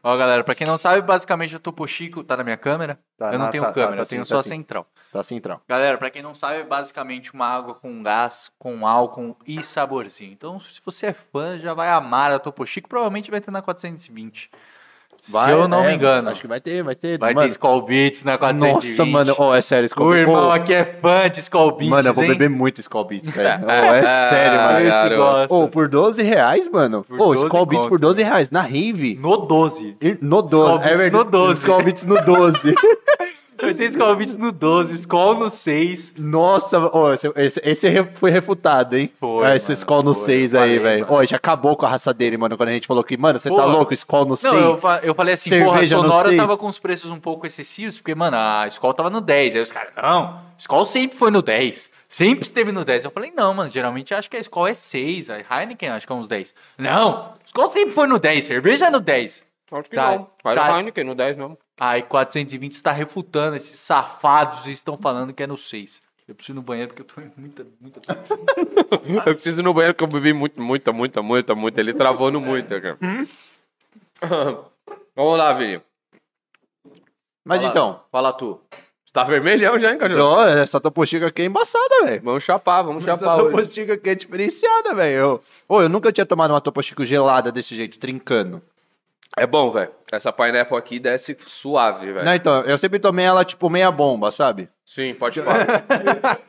Ó, 0.10 0.16
galera, 0.16 0.42
pra 0.42 0.56
quem 0.56 0.66
não 0.66 0.78
sabe, 0.78 1.02
basicamente 1.02 1.54
eu 1.54 1.60
tô 1.60 1.74
pro 1.74 1.86
Chico, 1.86 2.24
tá 2.24 2.38
na 2.38 2.44
minha 2.44 2.56
câmera. 2.56 2.98
Tá, 3.18 3.34
eu 3.34 3.38
não 3.38 3.46
na- 3.48 3.52
tenho 3.52 3.62
tá- 3.64 3.70
tá- 3.70 3.74
câmera, 3.74 3.98
tá 3.98 4.02
eu 4.04 4.08
tenho 4.08 4.24
sim, 4.24 4.30
só 4.30 4.38
tá 4.38 4.44
central. 4.44 4.88
Tá 5.12 5.20
então. 5.32 5.60
Galera, 5.68 5.98
pra 5.98 6.10
quem 6.10 6.22
não 6.22 6.34
sabe, 6.34 6.60
é 6.60 6.64
basicamente 6.64 7.34
uma 7.34 7.46
água 7.46 7.76
com 7.76 8.02
gás, 8.02 8.50
com 8.58 8.88
álcool 8.88 9.36
e 9.46 9.62
saborzinho. 9.62 10.32
Então, 10.32 10.62
se 10.62 10.80
você 10.86 11.08
é 11.08 11.14
fã, 11.14 11.60
já 11.60 11.74
vai 11.74 11.90
amar 11.90 12.32
a 12.32 12.40
Topo 12.40 12.66
Chico. 12.66 12.88
Provavelmente 12.88 13.30
vai 13.30 13.42
ter 13.42 13.52
na 13.52 13.62
420. 13.62 14.50
Se 15.32 15.50
eu 15.50 15.68
não 15.68 15.84
é, 15.84 15.88
me 15.88 15.96
engano. 15.96 16.30
Acho 16.30 16.42
que 16.42 16.48
vai 16.48 16.60
ter, 16.60 16.84
vai 16.84 16.96
ter. 16.96 17.18
Vai 17.18 17.34
mano, 17.34 17.48
ter 17.48 17.52
Skull 17.52 17.82
Beats 17.84 18.24
na 18.24 18.38
420. 18.38 18.74
Nossa, 18.74 19.06
mano. 19.06 19.36
Oh, 19.38 19.54
é 19.54 19.62
sério, 19.62 19.86
Skull 19.86 20.08
O 20.08 20.10
Beats. 20.12 20.22
irmão 20.22 20.48
Ô, 20.48 20.52
aqui 20.52 20.74
é 20.74 20.84
fã 20.84 21.30
de 21.30 21.40
Skull 21.40 21.72
Beats, 21.72 21.90
Mano, 21.90 22.08
eu 22.10 22.14
vou 22.14 22.24
hein? 22.24 22.30
beber 22.32 22.50
muito 22.50 22.80
Skull 22.82 23.06
Beats, 23.06 23.30
velho. 23.30 23.64
Oh, 23.68 23.94
é 23.94 24.06
sério, 24.06 24.60
mano. 24.60 24.80
Esse 24.88 25.16
gosta. 25.16 25.56
Ô, 25.56 25.68
por 25.68 25.88
12 25.88 26.24
reais, 26.24 26.70
mano. 26.72 27.04
Por 27.04 27.16
Ô, 27.20 27.34
12 27.34 27.44
Skull 27.44 27.66
Beats 27.66 27.82
conto, 27.84 27.90
por 27.90 28.00
12 28.00 28.24
reais. 28.24 28.50
Na 28.52 28.62
Rave. 28.62 29.20
No 29.22 29.38
12. 29.38 29.98
No 30.22 30.42
12. 30.42 30.56
Skull 30.56 30.76
é 30.76 30.80
Beats 30.80 31.02
verdade. 31.02 31.12
no 31.12 31.32
12. 31.32 31.54
Skull 31.60 31.84
Beats 31.84 32.06
no 32.06 32.22
12. 32.22 32.76
Eu 33.60 33.76
tenho 33.76 33.90
Skull 33.90 34.16
Beats 34.16 34.38
no 34.38 34.52
12, 34.52 34.96
Skull 34.96 35.36
no 35.40 35.50
6. 35.50 36.16
Nossa, 36.18 36.80
ô, 36.80 37.12
esse, 37.14 37.32
esse, 37.36 37.62
esse 37.64 37.90
re- 37.90 38.10
foi 38.16 38.30
refutado, 38.32 38.96
hein? 38.96 39.12
Foi, 39.20 39.46
Ah, 39.46 39.56
esse 39.56 39.66
mano, 39.68 39.74
Skull 39.74 40.04
no 40.04 40.14
foi, 40.14 40.24
6 40.26 40.54
eu 40.54 40.62
aí, 40.62 40.80
velho. 40.80 41.12
Ô, 41.12 41.26
já 41.26 41.38
acabou 41.38 41.76
com 41.76 41.86
a 41.86 41.90
raça 41.90 42.14
dele, 42.14 42.38
mano, 42.38 42.56
quando 42.56 42.70
a 42.70 42.72
gente 42.74 42.86
falou 42.88 43.04
que, 43.04 43.18
mano, 43.18 43.40
você 43.40 43.50
tá 43.50 43.66
louco, 43.66 43.94
Skull 43.94 44.26
no 44.26 44.36
6. 44.36 44.54
Não, 44.54 44.60
eu, 44.60 44.76
fa- 44.78 45.00
eu 45.04 45.16
falei 45.16 45.34
assim, 45.34 45.50
porra, 45.50 45.64
a 45.66 45.72
Cerveja 45.74 45.98
no 45.98 46.04
Sonora 46.04 46.38
tava 46.38 46.58
com 46.58 46.68
os 46.68 46.80
preços 46.80 47.10
um 47.12 47.20
pouco 47.20 47.48
excessivos, 47.48 47.98
porque, 47.98 48.14
mano, 48.16 48.38
a 48.38 48.68
Skol 48.68 48.94
tava 48.94 49.10
no 49.10 49.22
10. 49.22 49.56
Aí 49.56 49.62
os 49.62 49.72
caras, 49.72 49.90
não, 50.02 50.40
Skol 50.58 50.86
sempre 50.86 51.18
foi 51.18 51.32
no 51.32 51.42
10. 51.42 51.90
Sempre 52.10 52.46
esteve 52.46 52.72
no 52.72 52.86
10. 52.86 53.06
Eu 53.06 53.12
falei, 53.12 53.34
não, 53.36 53.54
mano, 53.54 53.70
geralmente 53.70 54.14
acho 54.14 54.30
que 54.30 54.38
a 54.38 54.40
Skol 54.40 54.68
é 54.68 54.74
6, 54.74 55.30
a 55.30 55.38
Heineken 55.40 55.90
acho 55.90 56.06
que 56.08 56.14
é 56.14 56.16
uns 56.16 56.28
10. 56.28 56.54
Não, 56.78 57.34
Skol 57.46 57.70
sempre 57.72 57.92
foi 57.94 58.08
no 58.08 58.18
10, 58.20 58.46
cerveja 58.46 58.86
é 58.88 58.90
no 58.90 59.00
10. 59.00 59.44
Acho 59.72 59.84
que 59.90 59.96
Tá, 59.96 60.12
não. 60.16 60.28
Faz 60.42 60.58
tá. 60.58 60.78
Heineken 60.78 61.04
no 61.04 61.14
10 61.16 61.36
mesmo. 61.38 61.58
Aí 61.80 62.02
420 62.02 62.72
está 62.74 62.92
refutando, 62.92 63.56
esses 63.56 63.80
safados 63.80 64.66
estão 64.68 64.98
falando 64.98 65.34
que 65.34 65.44
é 65.44 65.48
no 65.48 65.56
6. 65.58 66.02
Eu 66.28 66.36
preciso 66.36 66.54
ir 66.54 66.56
no 66.56 66.62
banheiro 66.62 66.90
porque 66.94 67.02
eu 67.04 67.06
tô 67.06 67.22
em 67.22 67.32
muita, 67.38 67.66
muita... 67.80 68.02
Eu 69.30 69.34
preciso 69.36 69.62
ir 69.62 69.64
no 69.64 69.74
banheiro 69.74 69.94
porque 69.94 70.04
eu 70.04 70.08
bebi 70.20 70.34
muito, 70.34 70.60
muita, 70.62 70.92
muita, 70.92 71.22
muita, 71.22 71.56
muita. 71.56 71.80
Ele 71.80 71.94
travou 71.94 72.30
no 72.32 72.42
muito, 72.42 72.68
cara. 72.82 72.98
Vamos 75.16 75.38
lá, 75.38 75.54
Vini. 75.54 75.82
Mas 77.46 77.62
Fala- 77.62 77.72
então, 77.72 78.04
Fala 78.12 78.34
tu. 78.34 78.60
Você 79.06 79.14
tá 79.14 79.24
vermelhão 79.24 79.80
já, 79.80 79.92
hein, 79.94 79.98
Caju? 79.98 80.20
ó, 80.22 80.46
essa 80.48 80.82
Chico 81.06 81.26
aqui 81.26 81.44
é 81.44 81.46
embaçada, 81.46 82.04
velho. 82.06 82.22
Vamos 82.22 82.44
chapar, 82.44 82.82
vamos 82.82 83.08
Essa 83.08 83.18
chapar 83.26 83.42
hoje. 83.42 83.74
Chico 83.74 83.94
aqui 83.94 84.10
é 84.10 84.16
diferenciada, 84.16 84.94
velho. 84.94 85.16
Eu- 85.18 85.44
Ô, 85.70 85.82
eu 85.82 85.88
nunca 85.88 86.12
tinha 86.12 86.26
tomado 86.26 86.52
uma 86.52 86.84
Chico 86.84 87.06
gelada 87.06 87.52
desse 87.54 87.74
jeito, 87.74 87.98
trincando. 87.98 88.62
É 89.38 89.46
bom, 89.46 89.72
velho. 89.72 89.92
Essa 90.12 90.34
pineapple 90.34 90.76
aqui 90.78 91.00
desce 91.00 91.38
suave, 91.46 92.12
velho. 92.12 92.26
Não, 92.26 92.34
então, 92.34 92.62
eu 92.64 92.78
sempre 92.78 92.98
tomei 93.00 93.26
ela, 93.26 93.46
tipo, 93.46 93.70
meia 93.70 93.92
bomba, 93.92 94.32
sabe? 94.32 94.68
Sim, 94.86 95.14
pode 95.14 95.42
falar. 95.42 95.66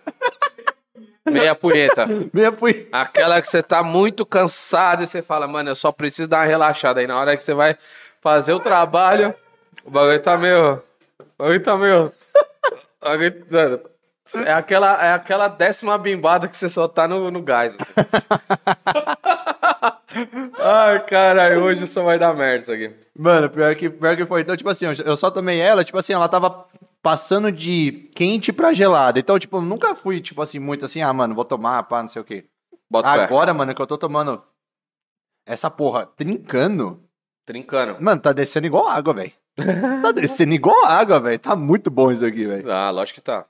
Meia 1.31 1.55
punheta. 1.55 2.07
Meia 2.33 2.51
fui. 2.51 2.89
Aquela 2.91 3.43
que 3.43 3.49
você 3.49 3.63
tá 3.63 3.83
muito 3.83 4.25
cansado 4.25 5.03
e 5.03 5.07
você 5.07 5.21
fala, 5.21 5.47
mano, 5.47 5.69
eu 5.69 5.77
só 5.77 5.93
preciso 5.93 6.27
dar 6.31 6.39
uma 6.39 6.45
relaxada. 6.47 7.01
Aí 7.01 7.07
na 7.07 7.19
hora 7.21 7.37
que 7.37 7.45
você 7.45 7.53
vai 7.53 7.77
fazer 8.23 8.55
o 8.55 8.61
trabalho, 8.61 9.35
o 9.85 9.91
bagulho 9.91 10.19
tá 10.23 10.39
meio. 10.39 10.77
O 11.21 11.43
bagulho 11.43 11.63
tá 11.63 11.77
meio. 11.77 12.11
bagulho- 13.03 13.83
É 14.47 14.53
aquela, 14.53 15.05
é 15.05 15.13
aquela 15.13 15.49
décima 15.49 15.99
bimbada 15.99 16.49
que 16.49 16.57
você 16.57 16.69
só 16.69 16.89
tá 16.89 17.07
no, 17.07 17.31
no 17.31 17.43
gás. 17.43 17.77
Assim. 17.79 17.93
Ai, 20.59 21.05
caralho, 21.07 21.63
hoje 21.63 21.87
só 21.87 22.03
vai 22.03 22.19
dar 22.19 22.35
merda 22.35 22.63
isso 22.63 22.73
aqui. 22.73 22.91
Mano, 23.17 23.51
pior 23.51 23.75
que, 23.77 23.91
pior 23.91 24.17
que 24.17 24.25
foi. 24.27 24.41
Então, 24.41 24.57
tipo 24.57 24.69
assim, 24.71 24.87
eu- 25.05 25.17
só 25.17 25.31
tomei 25.31 25.61
ela, 25.61 25.85
tipo 25.85 25.99
assim, 25.99 26.13
ela 26.13 26.29
tava 26.29 26.67
passando 27.03 27.53
de 27.53 28.09
quente 28.15 28.53
pra 28.53 28.73
gelada. 28.73 29.19
Então, 29.19 29.39
tipo, 29.39 29.57
eu 29.59 29.63
nunca 29.63 29.95
fui, 29.95 30.21
tipo 30.21 30.41
assim, 30.41 30.59
muito 30.59 30.85
assim, 30.85 31.03
ah, 31.03 31.13
mano, 31.13 31.35
vou 31.35 31.45
tomar, 31.45 31.83
pá, 31.85 32.01
não 32.01 32.09
sei 32.09 32.23
o 32.23 32.25
quê. 32.25 32.45
Bota. 32.91 33.11
Agora, 33.11 33.53
mano, 33.53 33.75
que 33.75 33.83
eu 33.83 33.87
tô 33.87 33.99
tomando 33.99 34.43
essa 35.47 35.71
porra 35.71 36.07
trincando, 36.07 37.03
Trincando. 37.47 37.97
mano, 38.03 38.21
tá 38.21 38.33
descendo 38.33 38.67
igual 38.67 38.89
água, 38.89 39.13
velho. 39.15 39.33
tá 40.03 40.13
descendo 40.13 40.55
igual 40.55 40.87
água, 40.87 41.21
velho. 41.21 41.39
Tá 41.39 41.55
muito 41.55 41.91
bom 41.91 42.11
isso 42.11 42.25
aqui, 42.25 42.47
velho. 42.47 42.71
Ah, 42.73 42.91
lógico 42.91 43.17
que 43.17 43.21
tá. 43.25 43.45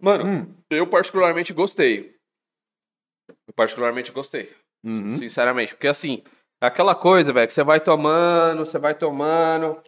Mano, 0.00 0.24
Hum. 0.24 0.54
eu 0.70 0.86
particularmente 0.86 1.52
gostei. 1.52 2.16
Eu 3.46 3.52
particularmente 3.54 4.10
gostei. 4.10 4.50
Uhum. 4.84 5.16
Sinceramente. 5.16 5.74
Porque 5.74 5.88
assim, 5.88 6.22
é 6.60 6.66
aquela 6.66 6.94
coisa, 6.94 7.32
velho, 7.32 7.46
que 7.46 7.52
você 7.52 7.64
vai 7.64 7.80
tomando, 7.80 8.64
você 8.64 8.78
vai 8.78 8.94
tomando, 8.94 9.80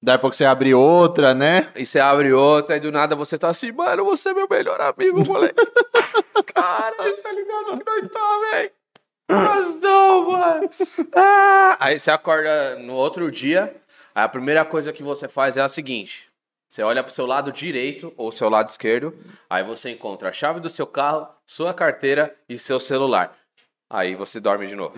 Daí 0.00 0.14
a 0.14 0.18
pouco 0.18 0.36
você 0.36 0.44
abre 0.44 0.72
outra, 0.72 1.34
né? 1.34 1.72
e 1.74 1.84
você 1.84 1.98
abre 1.98 2.32
outra, 2.32 2.76
e 2.76 2.80
do 2.80 2.92
nada 2.92 3.16
você 3.16 3.36
tá 3.36 3.48
assim, 3.48 3.72
mano, 3.72 4.04
você 4.04 4.28
é 4.28 4.34
meu 4.34 4.46
melhor 4.48 4.80
amigo, 4.80 5.24
moleque. 5.24 5.54
Cara, 6.54 6.94
você 6.98 7.20
tá 7.20 7.32
ligado 7.32 7.78
que 7.78 7.84
nós 7.84 8.10
tá, 8.12 8.38
velho? 8.52 8.70
Nós 9.28 9.80
não, 9.80 10.30
mano. 10.30 10.70
Ah! 11.14 11.76
Aí 11.80 11.98
você 11.98 12.10
acorda 12.10 12.76
no 12.76 12.94
outro 12.94 13.30
dia, 13.30 13.74
aí 14.14 14.24
a 14.24 14.28
primeira 14.28 14.64
coisa 14.64 14.92
que 14.92 15.02
você 15.02 15.28
faz 15.28 15.56
é 15.56 15.62
a 15.62 15.68
seguinte. 15.68 16.28
Você 16.68 16.82
olha 16.82 17.02
pro 17.02 17.12
seu 17.12 17.26
lado 17.26 17.50
direito 17.50 18.12
ou 18.16 18.30
seu 18.30 18.48
lado 18.48 18.68
esquerdo, 18.68 19.14
aí 19.50 19.64
você 19.64 19.90
encontra 19.90 20.28
a 20.28 20.32
chave 20.32 20.60
do 20.60 20.70
seu 20.70 20.86
carro, 20.86 21.28
sua 21.44 21.74
carteira 21.74 22.32
e 22.48 22.56
seu 22.56 22.78
celular. 22.78 23.34
Aí 23.90 24.14
você 24.14 24.38
dorme 24.38 24.66
de 24.66 24.76
novo. 24.76 24.92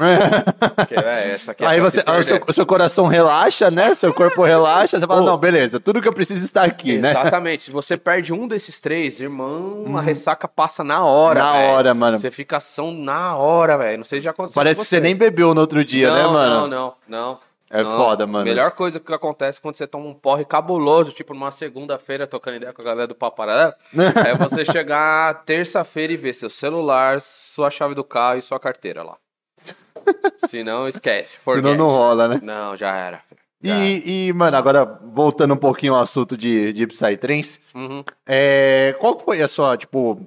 Porque, 0.74 0.96
é, 0.96 1.30
essa 1.30 1.52
aqui 1.52 1.64
é 1.64 1.66
Aí 1.68 1.80
você, 1.80 2.00
se 2.00 2.04
aí 2.06 2.18
o 2.18 2.24
seu, 2.24 2.40
seu 2.52 2.66
coração 2.66 3.06
relaxa, 3.06 3.70
né? 3.70 3.94
Seu 3.94 4.12
corpo 4.12 4.42
relaxa, 4.42 4.98
você 4.98 5.06
fala, 5.06 5.22
não, 5.22 5.38
beleza, 5.38 5.78
tudo 5.78 6.02
que 6.02 6.08
eu 6.08 6.12
preciso 6.12 6.44
está 6.44 6.64
aqui, 6.64 6.98
né? 6.98 7.10
Exatamente. 7.10 7.62
Se 7.62 7.70
você 7.70 7.96
perde 7.96 8.32
um 8.32 8.48
desses 8.48 8.80
três, 8.80 9.20
irmão, 9.20 9.96
a 9.96 10.00
ressaca 10.00 10.48
passa 10.48 10.82
na 10.82 11.04
hora. 11.04 11.40
Uhum. 11.40 11.46
Na 11.46 11.52
velho. 11.52 11.72
hora, 11.72 11.94
mano. 11.94 12.18
Você 12.18 12.32
fica 12.32 12.56
ação 12.56 12.90
na 12.90 13.36
hora, 13.36 13.78
velho. 13.78 13.98
Não 13.98 14.04
sei 14.04 14.18
se 14.18 14.24
já 14.24 14.30
aconteceu. 14.32 14.60
Parece 14.60 14.80
que 14.80 14.86
você 14.86 14.98
nem 14.98 15.14
bebeu 15.14 15.54
no 15.54 15.60
outro 15.60 15.84
dia, 15.84 16.10
não, 16.10 16.16
né, 16.16 16.24
mano? 16.24 16.54
Não, 16.54 16.68
não, 16.68 16.94
não. 17.08 17.49
É 17.72 17.84
não. 17.84 17.96
foda, 17.96 18.26
mano. 18.26 18.44
Melhor 18.44 18.72
coisa 18.72 18.98
que 18.98 19.14
acontece 19.14 19.60
quando 19.60 19.76
você 19.76 19.86
toma 19.86 20.06
um 20.06 20.14
porre 20.14 20.44
cabuloso, 20.44 21.12
tipo 21.12 21.32
numa 21.32 21.52
segunda-feira, 21.52 22.26
tocando 22.26 22.56
ideia 22.56 22.72
com 22.72 22.82
a 22.82 22.84
galera 22.84 23.06
do 23.06 23.14
Paparé, 23.14 23.72
é 24.26 24.34
você 24.34 24.64
chegar 24.64 25.44
terça-feira 25.44 26.12
e 26.12 26.16
ver 26.16 26.34
seu 26.34 26.50
celular, 26.50 27.20
sua 27.20 27.70
chave 27.70 27.94
do 27.94 28.02
carro 28.02 28.38
e 28.38 28.42
sua 28.42 28.58
carteira 28.58 29.02
lá. 29.04 29.16
Se 30.48 30.64
não, 30.64 30.88
esquece. 30.88 31.38
Forget. 31.38 31.62
Senão 31.64 31.76
não 31.86 31.88
rola, 31.94 32.26
né? 32.28 32.40
Não, 32.42 32.76
já 32.76 32.94
era. 32.96 33.20
Já 33.62 33.74
era. 33.74 33.84
E, 33.84 34.28
e, 34.28 34.32
mano, 34.32 34.56
agora 34.56 34.98
voltando 35.12 35.54
um 35.54 35.56
pouquinho 35.56 35.94
ao 35.94 36.00
assunto 36.00 36.36
de, 36.36 36.72
de 36.72 36.86
Psytrance, 36.86 37.60
Uhum. 37.74 38.02
é, 38.26 38.96
qual 38.98 39.18
foi 39.20 39.42
a 39.42 39.48
sua, 39.48 39.76
tipo, 39.76 40.18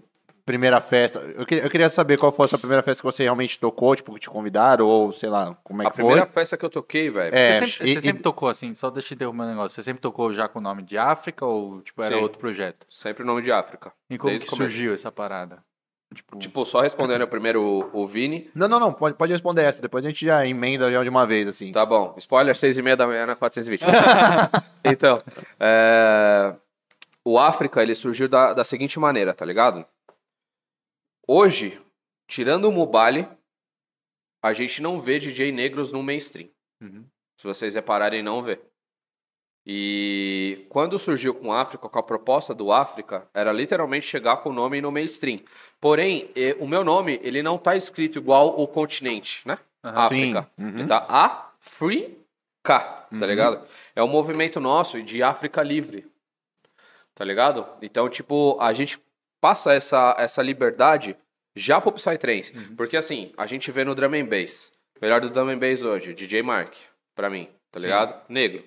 primeira 0.46 0.80
festa? 0.82 1.20
Eu 1.20 1.46
queria, 1.46 1.64
eu 1.64 1.70
queria 1.70 1.90
saber 1.90 2.18
qual 2.18 2.32
foi 2.32 2.46
a 2.46 2.50
sua 2.50 2.60
primeira 2.60 2.84
festa 2.84 3.02
que 3.02 3.06
você 3.06 3.24
realmente 3.24 3.58
tocou, 3.60 3.96
tipo, 3.96 4.14
que 4.14 4.20
te 4.20 4.30
convidaram, 4.30 4.86
ou 4.86 5.12
sei 5.12 5.30
lá, 5.30 5.58
como 5.64 5.82
é 5.82 5.88
A 5.88 5.90
que 5.90 5.96
primeira 5.96 6.26
foi? 6.26 6.34
festa 6.34 6.58
que 6.58 6.66
eu 6.66 6.70
toquei, 6.70 7.10
velho. 7.10 7.34
É, 7.36 7.54
Você 7.54 7.66
sempre, 7.66 7.90
e- 7.90 7.94
você 7.94 8.00
e- 8.00 8.02
sempre 8.02 8.24
tocou 8.24 8.50
assim, 8.50 8.74
só 8.76 8.90
deixa 8.90 9.14
eu 9.14 9.16
interromper 9.16 9.44
um 9.44 9.50
negócio. 9.50 9.76
Você 9.76 9.84
sempre 9.84 10.02
tocou 10.02 10.32
já 10.34 10.48
com 10.48 10.60
o 10.60 10.62
nome 10.62 10.84
de 10.84 10.98
África 10.98 11.46
ou 11.46 11.82
tipo, 11.82 12.02
era 12.04 12.16
Sim. 12.16 12.22
outro 12.22 12.40
projeto? 12.40 12.86
Sempre 12.90 13.24
o 13.24 13.26
nome 13.26 13.42
de 13.42 13.52
África. 13.52 13.92
E 14.10 14.18
como 14.18 14.32
Desde 14.32 14.48
que 14.48 14.56
surgiu 14.56 14.94
essa 14.94 15.12
parada? 15.12 15.64
Tipo, 16.14 16.38
Tipo, 16.38 16.64
só 16.64 16.82
respondendo 16.82 17.28
primeiro 17.28 17.60
o, 17.92 18.02
o 18.04 18.06
Vini. 18.08 18.48
Não, 18.54 18.68
não, 18.68 18.80
não, 18.80 18.94
pode, 18.94 19.16
pode 19.16 19.32
responder 19.32 19.64
essa, 19.64 19.82
depois 19.82 20.06
a 20.06 20.10
gente 20.10 20.24
já 20.24 20.46
emenda 20.46 20.92
já 20.92 21.02
de 21.02 21.10
uma 21.10 21.26
vez, 21.26 21.48
assim. 21.48 21.72
Tá 21.72 21.84
bom. 21.86 22.14
Spoiler, 22.20 22.56
seis 22.56 22.78
e 22.78 22.84
meia 22.84 22.96
da 22.96 23.08
manhã 23.08 23.26
na 23.26 23.36
420. 23.36 23.82
então, 24.86 25.24
é, 25.60 26.54
o 27.26 27.40
África, 27.40 27.82
ele 27.82 27.96
surgiu 27.96 28.28
da, 28.28 28.54
da 28.54 28.64
seguinte 28.64 29.00
maneira, 29.00 29.34
tá 29.34 29.44
ligado? 29.44 29.84
Hoje, 31.28 31.80
tirando 32.28 32.66
o 32.66 32.72
Mubali, 32.72 33.28
a 34.42 34.54
gente 34.54 34.82
não 34.82 35.00
vê 35.00 35.20
DJ 35.20 35.52
negros 35.52 35.92
no 35.92 36.04
mainstream. 36.04 36.50
Uhum. 36.82 37.06
Se 37.38 37.48
vocês 37.48 37.76
repararem, 37.76 38.22
não 38.22 38.44
vê. 38.44 38.60
E 39.66 40.66
quando 40.68 41.00
surgiu 41.00 41.34
com 41.34 41.54
África, 41.54 41.88
com 41.88 41.98
a 41.98 42.04
proposta 42.04 42.54
do 42.54 42.70
África, 42.70 43.26
era 43.34 43.54
literalmente 43.54 44.06
chegar 44.06 44.38
com 44.38 44.50
o 44.50 44.54
nome 44.54 44.82
no 44.82 44.92
mainstream. 44.92 45.40
Porém, 45.80 46.30
o 46.60 46.68
meu 46.68 46.84
nome, 46.84 47.18
ele 47.24 47.42
não 47.42 47.58
tá 47.58 47.74
escrito 47.74 48.18
igual 48.18 48.60
o 48.60 48.68
continente, 48.68 49.48
né? 49.48 49.58
África. 49.82 50.52
Ele 50.58 50.86
tá 50.86 51.06
Africa, 51.08 52.12
tá 52.62 53.26
ligado? 53.26 53.66
É 53.96 54.04
um 54.04 54.10
movimento 54.10 54.60
nosso 54.60 55.02
de 55.02 55.24
África 55.24 55.64
livre, 55.64 56.12
tá 57.16 57.24
ligado? 57.24 57.66
Então, 57.82 58.10
tipo, 58.10 58.58
a 58.60 58.74
gente 58.74 59.00
passa 59.44 59.74
essa, 59.74 60.16
essa 60.18 60.42
liberdade 60.42 61.18
já 61.54 61.82
pro 61.82 61.92
Psytrance. 61.92 62.54
Porque, 62.78 62.96
assim, 62.96 63.34
a 63.36 63.46
gente 63.46 63.70
vê 63.74 63.84
no 63.84 63.94
Drum 63.94 64.14
and 64.16 64.26
Bass. 64.26 64.72
Melhor 65.02 65.20
do 65.20 65.30
Drum 65.30 65.50
and 65.50 65.58
Bass 65.60 65.84
hoje, 65.84 66.14
DJ 66.14 66.42
Mark, 66.42 66.74
pra 67.14 67.30
mim, 67.30 67.50
tá 67.70 67.78
ligado? 67.78 68.22
Negro. 68.30 68.64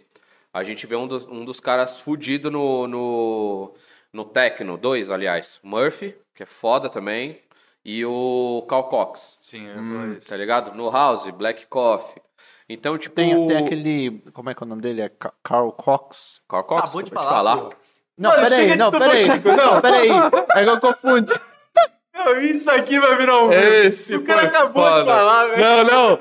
A 0.52 0.62
gente 0.62 0.86
vê 0.86 0.94
um 0.94 1.06
dos, 1.08 1.26
um 1.26 1.46
dos 1.46 1.60
caras 1.60 1.98
fudido 1.98 2.50
no, 2.50 2.86
no, 2.86 3.74
no 4.12 4.24
Tecno, 4.26 4.76
dois, 4.76 5.10
aliás. 5.10 5.58
Murphy, 5.62 6.14
que 6.34 6.42
é 6.42 6.46
foda 6.46 6.90
também, 6.90 7.40
e 7.82 8.04
o 8.04 8.62
Cal 8.68 8.84
Cox, 8.90 9.38
sim, 9.40 9.66
eu 9.66 9.78
Hum, 9.80 10.18
tá 10.28 10.36
ligado? 10.36 10.76
No 10.76 10.90
House, 10.90 11.30
Black 11.30 11.66
Coffee. 11.68 12.20
Então, 12.68 12.98
tipo... 12.98 13.14
Tem, 13.14 13.46
tem 13.46 13.56
aquele, 13.56 14.22
como 14.34 14.50
é 14.50 14.54
que 14.54 14.62
é 14.62 14.66
o 14.66 14.68
nome 14.68 14.82
dele? 14.82 15.00
É 15.00 15.08
Ca- 15.08 15.32
Carl 15.42 15.72
Cox? 15.72 16.42
Carl 16.46 16.64
Cox, 16.64 16.82
Acabou 16.82 17.02
de 17.02 17.12
acabei 17.12 17.28
falar, 17.28 17.70
Não, 18.18 18.30
peraí, 18.30 18.76
não, 18.76 18.90
peraí, 18.90 19.26
não, 19.28 19.80
peraí, 19.80 20.09
é 20.10 20.64
que 20.64 20.70
eu 20.70 20.80
confundi. 20.80 21.34
Isso 22.43 22.70
aqui 22.70 22.98
vai 22.98 23.16
virar 23.16 23.43
um. 23.43 23.52
Esse 23.52 24.16
o 24.16 24.22
cara 24.24 24.43
acabou 24.44 24.82
foda. 24.82 25.01
de 25.01 25.06
falar, 25.06 25.47
velho. 25.48 25.62
Não, 25.62 25.84
não. 25.84 26.18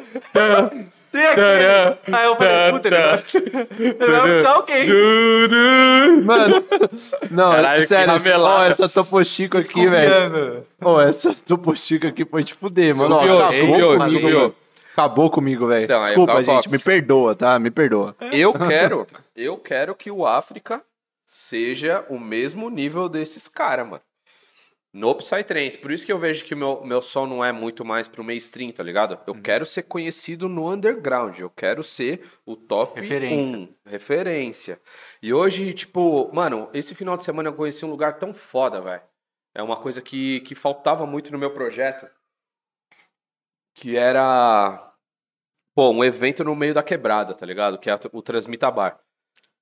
Tem 1.11 1.25
aqui. 1.27 2.11
Aí 2.11 2.25
eu 2.25 2.35
falei, 2.35 2.71
puta, 2.73 2.87
ele 2.89 3.93
vai- 3.93 4.37
puxar 4.37 4.55
alguém. 4.55 4.87
Mano, 6.25 6.63
não, 7.31 7.51
Caralho, 7.53 7.87
sério, 7.87 8.13
ramelada. 8.13 8.55
ó, 8.55 8.63
essa 8.65 8.89
Topo 8.89 9.23
Chico 9.23 9.57
aqui, 9.57 9.87
velho. 9.87 10.65
Ó, 10.83 11.01
essa 11.01 11.33
Topo 11.33 11.73
Chico 11.77 12.07
aqui 12.07 12.25
foi 12.25 12.43
te 12.43 12.53
fuder, 12.53 12.93
mano. 12.95 13.15
Ó, 13.15 13.21
Escorpiou, 13.49 13.93
acabou 13.93 13.99
comigo, 13.99 14.17
escorpiou. 14.17 14.41
mano. 14.41 14.55
Acabou 14.93 15.29
comigo, 15.29 15.67
velho. 15.67 15.83
Então, 15.85 16.01
Desculpa, 16.01 16.33
Carl 16.33 16.43
gente, 16.43 16.71
me 16.71 16.79
perdoa, 16.79 17.35
tá? 17.35 17.57
Me 17.59 17.71
perdoa. 17.71 18.15
Eu 18.31 18.53
quero, 18.53 19.07
eu 19.35 19.57
quero 19.57 19.95
que 19.95 20.11
o 20.11 20.25
África 20.25 20.81
seja 21.25 22.05
o 22.09 22.19
mesmo 22.19 22.69
nível 22.69 23.09
desses 23.09 23.47
caras, 23.47 23.87
mano. 23.87 24.03
No 24.93 25.13
Psytrance. 25.13 25.77
Por 25.77 25.91
isso 25.91 26.05
que 26.05 26.11
eu 26.13 26.17
vejo 26.17 26.45
que 26.45 26.53
o 26.53 26.57
meu, 26.57 26.81
meu 26.85 27.01
som 27.01 27.25
não 27.25 27.43
é 27.43 27.51
muito 27.51 27.83
mais 27.83 28.07
pro 28.07 28.23
mainstream, 28.23 28.71
tá 28.71 28.81
ligado? 28.81 29.19
Eu 29.27 29.35
quero 29.41 29.65
ser 29.65 29.83
conhecido 29.83 30.47
no 30.47 30.71
underground. 30.71 31.37
Eu 31.37 31.49
quero 31.49 31.83
ser 31.83 32.23
o 32.45 32.55
top 32.55 33.01
Referência. 33.01 33.57
1. 33.57 33.75
Referência. 33.85 34.81
E 35.21 35.33
hoje, 35.33 35.73
tipo, 35.73 36.33
mano, 36.33 36.69
esse 36.73 36.95
final 36.95 37.17
de 37.17 37.25
semana 37.25 37.49
eu 37.49 37.53
conheci 37.53 37.83
um 37.83 37.89
lugar 37.89 38.17
tão 38.17 38.33
foda, 38.33 38.79
velho. 38.79 39.01
É 39.53 39.61
uma 39.61 39.75
coisa 39.75 40.01
que, 40.01 40.39
que 40.41 40.55
faltava 40.55 41.05
muito 41.05 41.29
no 41.29 41.37
meu 41.37 41.51
projeto. 41.51 42.07
Que 43.73 43.97
era. 43.97 44.93
Pô, 45.73 45.89
um 45.89 46.05
evento 46.05 46.41
no 46.41 46.55
meio 46.55 46.73
da 46.73 46.81
quebrada, 46.81 47.33
tá 47.33 47.45
ligado? 47.45 47.77
Que 47.77 47.89
é 47.89 47.99
o 48.13 48.21
Transmita 48.21 48.71
Bar. 48.71 49.04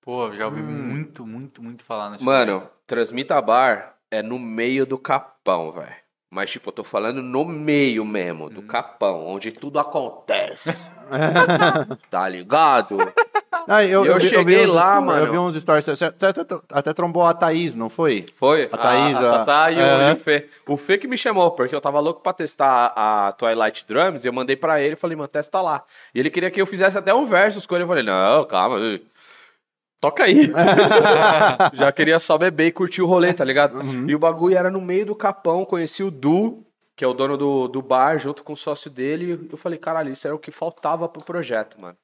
Pô, 0.04 0.26
eu 0.28 0.36
já 0.36 0.46
ouvi 0.46 0.62
muito, 0.62 1.26
muito, 1.26 1.64
muito 1.64 1.84
falar 1.84 2.10
nesse 2.10 2.24
Mano, 2.24 2.68
Transmita 2.86 3.42
Bar 3.42 3.96
é 4.12 4.22
no 4.22 4.38
meio 4.38 4.86
do 4.86 4.98
capão, 4.98 5.72
velho. 5.72 6.04
Mas, 6.30 6.50
tipo, 6.50 6.70
eu 6.70 6.74
tô 6.74 6.84
falando 6.84 7.22
no 7.22 7.46
meio 7.46 8.04
mesmo, 8.04 8.50
do 8.50 8.64
capão, 8.64 9.26
onde 9.28 9.52
tudo 9.52 9.78
acontece. 9.80 10.74
tá 12.10 12.28
ligado? 12.28 12.98
Ah, 13.68 13.84
eu, 13.86 14.04
Eu 14.04 14.16
vi- 14.20 14.28
cheguei 14.28 14.66
uns 14.66 14.74
lá, 14.74 15.00
mano. 15.00 15.28
Eu 15.28 15.32
vi 15.32 15.38
uns 15.38 15.56
stories. 15.56 15.86
Você 15.86 16.06
até, 16.06 16.28
até, 16.30 16.44
até 16.72 16.92
trombou 16.94 17.24
a 17.24 17.34
Thaís, 17.36 17.76
não 17.76 17.88
foi? 17.88 18.26
Foi? 18.36 18.68
A 18.72 18.78
Thaís, 18.78 19.18
a, 19.18 19.22
a- 19.22 19.36
a 19.36 19.38
Tatá 19.46 19.72
e, 19.72 20.14
o, 20.14 20.16
Fê. 20.18 20.48
O 20.68 20.76
Fê 20.76 20.98
que 20.98 21.08
me 21.08 21.18
chamou, 21.18 21.52
porque 21.52 21.74
eu 21.76 21.80
tava 21.80 22.00
louco 22.00 22.22
pra 22.22 22.34
testar 22.34 22.92
a, 22.96 23.28
a 23.28 23.32
Twilight 23.32 23.86
Drums, 23.88 24.26
e 24.26 24.28
eu 24.28 24.34
mandei 24.34 24.56
pra 24.56 24.82
ele 24.82 24.94
e 24.94 24.98
falei, 24.98 25.16
mano, 25.16 25.28
testa 25.28 25.62
lá. 25.62 25.84
E 26.16 26.20
ele 26.20 26.32
queria 26.32 26.50
que 26.50 26.60
eu 26.60 26.66
fizesse 26.66 26.98
até 26.98 27.14
um 27.14 27.26
verso 27.26 27.66
com 27.68 27.76
ele. 27.76 27.84
Eu 27.84 27.88
falei, 27.88 28.04
não, 28.04 28.44
calma, 28.46 28.76
ui. 28.78 29.06
Toca 30.04 30.26
aí. 30.26 30.52
Já 31.74 31.90
queria 31.94 32.20
só 32.20 32.38
beber 32.38 32.68
e 32.68 32.72
curtir 32.74 33.02
o 33.02 33.06
rolê, 33.06 33.34
tá 33.34 33.46
ligado? 33.46 33.80
Uhum. 33.80 34.10
E 34.10 34.14
o 34.14 34.20
bagulho 34.20 34.58
era 34.58 34.70
no 34.70 34.82
meio 34.82 35.06
do 35.06 35.16
capão, 35.16 35.64
conheci 35.64 36.04
o 36.04 36.12
Du, 36.12 36.66
que 36.94 37.06
é 37.06 37.08
o 37.08 37.14
dono 37.14 37.38
do, 37.38 37.70
do 37.70 37.82
bar, 37.82 38.18
junto 38.18 38.44
com 38.44 38.52
o 38.52 38.58
sócio 38.58 38.92
dele. 38.92 39.48
Eu 39.50 39.58
falei, 39.58 39.80
caralho, 39.80 40.12
isso 40.12 40.28
era 40.28 40.36
o 40.36 40.40
que 40.40 40.52
faltava 40.52 41.08
pro 41.08 41.24
projeto, 41.24 41.80
mano. 41.80 41.96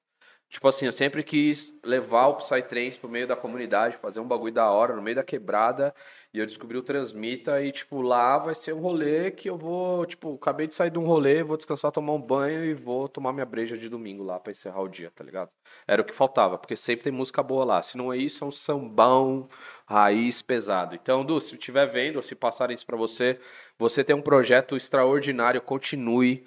Tipo 0.50 0.68
assim, 0.68 0.88
eu 0.88 0.92
sempre 0.92 1.24
quis 1.24 1.76
levar 1.86 2.28
o 2.28 2.36
Psytrance 2.38 2.98
pro 2.98 3.08
meio 3.08 3.28
da 3.28 3.36
comunidade, 3.36 3.96
fazer 3.98 4.20
um 4.20 4.28
bagulho 4.28 4.52
da 4.52 4.68
hora, 4.72 4.96
no 4.96 5.02
meio 5.02 5.16
da 5.16 5.24
quebrada. 5.24 5.94
E 6.34 6.40
eu 6.40 6.46
descobri 6.46 6.76
o 6.76 6.82
Transmita 6.82 7.62
e, 7.62 7.72
tipo, 7.72 8.02
lá 8.02 8.36
vai 8.40 8.56
ser 8.56 8.74
um 8.74 8.80
rolê 8.80 9.30
que 9.30 9.48
eu 9.48 9.56
vou, 9.58 10.06
tipo, 10.08 10.34
acabei 10.36 10.66
de 10.66 10.74
sair 10.74 10.90
de 10.90 10.98
um 10.98 11.06
rolê, 11.06 11.44
vou 11.44 11.56
descansar, 11.56 11.92
tomar 11.92 12.14
um 12.14 12.22
banho 12.22 12.66
e 12.66 12.74
vou 12.74 13.08
tomar 13.08 13.32
minha 13.32 13.46
breja 13.46 13.78
de 13.78 13.88
domingo 13.90 14.24
lá 14.24 14.40
pra 14.40 14.52
encerrar 14.52 14.82
o 14.82 14.88
dia, 14.88 15.12
tá 15.12 15.24
ligado? 15.24 15.52
Era 15.88 16.02
o 16.02 16.06
que 16.06 16.14
faltava, 16.14 16.58
porque 16.58 16.76
sempre 16.76 17.04
tem 17.04 17.14
música 17.14 17.44
boa 17.44 17.64
lá. 17.64 17.82
Se 17.84 17.96
não 17.96 18.12
é 18.12 18.18
isso, 18.18 18.44
é 18.44 18.48
um 18.48 18.52
sambão 18.52 19.48
raiz 19.88 20.42
pesado. 20.42 20.96
Então, 20.96 21.24
Du, 21.24 21.40
se 21.40 21.56
estiver 21.56 21.86
vendo, 21.88 22.16
ou 22.16 22.24
se 22.24 22.34
passarem 22.36 22.74
isso 22.76 22.86
pra 22.88 22.98
você, 22.98 23.40
você 23.78 24.04
tem 24.04 24.16
um 24.16 24.22
projeto 24.22 24.76
extraordinário, 24.76 25.62
continue, 25.62 26.46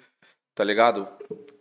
tá 0.53 0.63
ligado? 0.63 1.07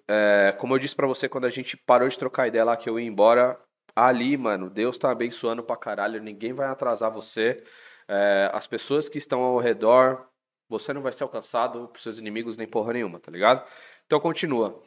É, 0.08 0.54
como 0.58 0.74
eu 0.74 0.78
disse 0.78 0.94
pra 0.96 1.06
você 1.06 1.28
quando 1.28 1.44
a 1.46 1.50
gente 1.50 1.76
parou 1.76 2.08
de 2.08 2.18
trocar 2.18 2.48
ideia 2.48 2.64
lá 2.64 2.76
que 2.76 2.88
eu 2.88 2.98
ia 2.98 3.06
embora, 3.06 3.58
ali, 3.94 4.36
mano, 4.36 4.68
Deus 4.70 4.98
tá 4.98 5.10
abençoando 5.10 5.62
pra 5.62 5.76
caralho, 5.76 6.22
ninguém 6.22 6.52
vai 6.52 6.66
atrasar 6.68 7.10
você. 7.10 7.62
É, 8.08 8.50
as 8.52 8.66
pessoas 8.66 9.08
que 9.08 9.18
estão 9.18 9.40
ao 9.42 9.58
redor, 9.58 10.26
você 10.68 10.92
não 10.92 11.02
vai 11.02 11.12
ser 11.12 11.22
alcançado 11.22 11.88
por 11.88 12.00
seus 12.00 12.18
inimigos 12.18 12.56
nem 12.56 12.66
porra 12.66 12.92
nenhuma, 12.94 13.18
tá 13.20 13.30
ligado? 13.30 13.64
Então 14.06 14.18
continua. 14.20 14.82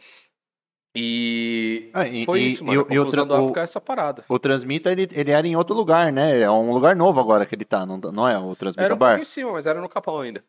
E 0.98 1.90
Ah, 1.94 2.08
e- 2.08 2.26
foi 2.26 2.40
e- 2.42 2.48
isso, 2.48 2.64
e 2.64 2.68
mano. 2.68 2.82
o- 2.82 2.86
a 2.90 2.94
e 2.94 3.00
o 3.00 3.34
África 3.36 3.60
é 3.60 3.64
essa 3.64 3.82
parada. 3.82 4.24
O 4.30 4.40
Transmita, 4.40 4.92
ele, 4.92 5.08
ele 5.12 5.32
era 5.32 5.46
em 5.46 5.56
outro 5.56 5.76
lugar, 5.76 6.12
né? 6.12 6.40
É 6.40 6.50
um 6.50 6.72
lugar 6.72 6.96
novo 6.96 7.20
agora 7.20 7.46
que 7.46 7.54
ele 7.54 7.66
tá, 7.66 7.86
não, 7.86 7.98
não 7.98 8.28
é 8.28 8.38
o 8.38 8.56
Transmita 8.56 8.86
Era 8.86 8.96
um 8.96 8.98
Bar? 8.98 9.10
pouco 9.10 9.22
em 9.22 9.26
cima, 9.26 9.52
mas 9.52 9.66
era 9.66 9.82
no 9.82 9.90
Capão 9.90 10.20
ainda. 10.20 10.42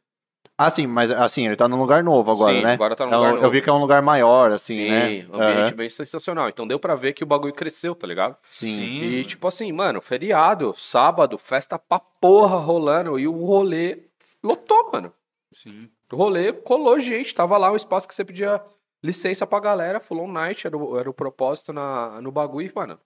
Ah, 0.59 0.70
sim, 0.70 0.87
mas 0.87 1.11
assim, 1.11 1.47
ele 1.47 1.55
tá 1.57 1.69
num 1.69 1.78
lugar 1.78 2.03
novo 2.03 2.31
agora, 2.31 2.55
Sim, 2.57 2.62
né? 2.62 2.73
agora 2.73 2.97
tá 2.97 3.05
num 3.05 3.12
É 3.12 3.16
um- 3.16 3.19
lugar 3.19 3.35
Eu 3.35 3.41
novo. 3.43 3.51
vi 3.51 3.61
que 3.61 3.69
é 3.69 3.73
um 3.73 3.81
lugar 3.81 4.01
maior, 4.01 4.51
assim, 4.53 4.74
Sim, 4.74 4.89
né? 4.89 5.05
ambiente 5.31 5.69
Aham. 5.69 5.77
bem 5.77 5.89
sensacional. 5.91 6.49
Então 6.49 6.66
deu 6.66 6.78
pra 6.78 6.95
ver 6.95 7.12
que 7.12 7.23
o 7.23 7.27
bagulho 7.27 7.53
cresceu, 7.53 7.95
tá 7.95 8.07
ligado? 8.07 8.37
Sim. 8.49 9.03
E 9.03 9.24
tipo 9.27 9.47
assim, 9.47 9.70
mano, 9.70 10.01
feriado, 10.01 10.73
sábado, 10.74 11.37
festa 11.37 11.78
pra 11.78 12.01
porra 12.01 12.57
rolando. 12.57 13.19
E 13.19 13.28
o 13.28 13.33
rolê 13.45 13.99
lotou, 14.43 14.91
mano. 14.93 15.12
Sim. 15.53 15.91
O 16.11 16.16
rolê 16.16 16.53
colou 16.55 16.99
gente, 17.01 17.35
tava 17.35 17.59
lá 17.59 17.70
um 17.70 17.77
espaço 17.77 18.09
que 18.09 18.15
você 18.15 18.24
pedia 18.24 18.59
licença 19.05 19.47
pra 19.47 19.61
galera, 19.61 20.01
full 20.01 20.20
on 20.23 20.33
night, 20.33 20.66
era 20.66 20.77
o, 20.77 20.99
era 20.99 21.09
o 21.11 21.15
propósito 21.15 21.70
na, 21.73 22.19
no 22.23 22.33
bagulho, 22.33 22.66
e, 22.69 22.73
mano, 22.74 22.99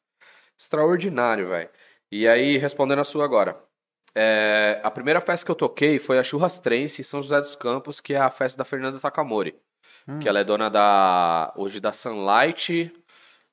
extraordinário, 0.58 1.48
velho. 1.48 1.68
E 2.12 2.26
aí, 2.28 2.56
respondendo 2.56 3.00
a 3.00 3.04
sua 3.04 3.24
agora, 3.24 3.56
é, 4.14 4.80
a 4.82 4.90
primeira 4.90 5.20
festa 5.20 5.44
que 5.44 5.50
eu 5.50 5.56
toquei 5.56 5.98
foi 5.98 6.18
a 6.18 6.22
Churrastrense 6.22 7.00
em 7.00 7.04
São 7.04 7.22
José 7.22 7.40
dos 7.40 7.56
Campos, 7.56 8.00
que 8.00 8.14
é 8.14 8.18
a 8.18 8.30
festa 8.30 8.58
da 8.58 8.64
Fernanda 8.64 8.98
Takamori, 8.98 9.56
que 10.20 10.28
ela 10.28 10.40
é 10.40 10.44
dona 10.44 10.68
da, 10.68 11.52
hoje 11.56 11.80
da 11.80 11.92
Sunlight 11.92 12.92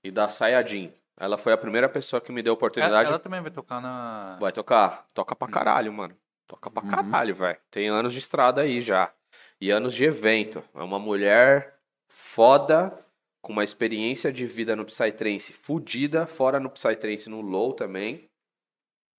e 0.03 0.11
da 0.11 0.29
Sayajin. 0.29 0.91
Ela 1.19 1.37
foi 1.37 1.51
a 1.51 1.57
primeira 1.57 1.89
pessoa 1.89 2.21
que 2.21 2.31
me 2.31 2.43
deu 2.43 2.51
a 2.51 2.53
Ela, 2.53 2.57
oportunidade 2.57 3.09
ela 3.09 3.19
também 3.19 3.41
vai 3.41 3.49
tocar 3.51 3.81
na. 3.81 4.37
Vai 4.39 4.51
tocar. 4.51 5.05
Toca 5.13 5.35
pra 5.35 5.47
caralho, 5.47 5.91
mano. 5.91 6.15
Toca 6.47 6.69
pra 6.69 6.83
caralho, 6.83 7.33
velho. 7.35 7.57
Tem 7.71 7.87
anos 7.87 8.13
de 8.13 8.19
estrada 8.19 8.61
aí 8.61 8.81
já. 8.81 9.11
E 9.59 9.71
anos 9.71 9.93
de 9.93 10.05
evento. 10.05 10.63
É 10.75 10.81
uma 10.81 10.99
mulher 10.99 11.75
foda, 12.07 12.97
com 13.41 13.51
uma 13.51 13.63
experiência 13.63 14.31
de 14.31 14.45
vida 14.45 14.75
no 14.75 14.85
Psytrance 14.85 15.51
fudida, 15.53 16.27
fora 16.27 16.59
no 16.59 16.69
Psytrance 16.69 17.29
no 17.29 17.41
Low 17.41 17.73
também. 17.73 18.29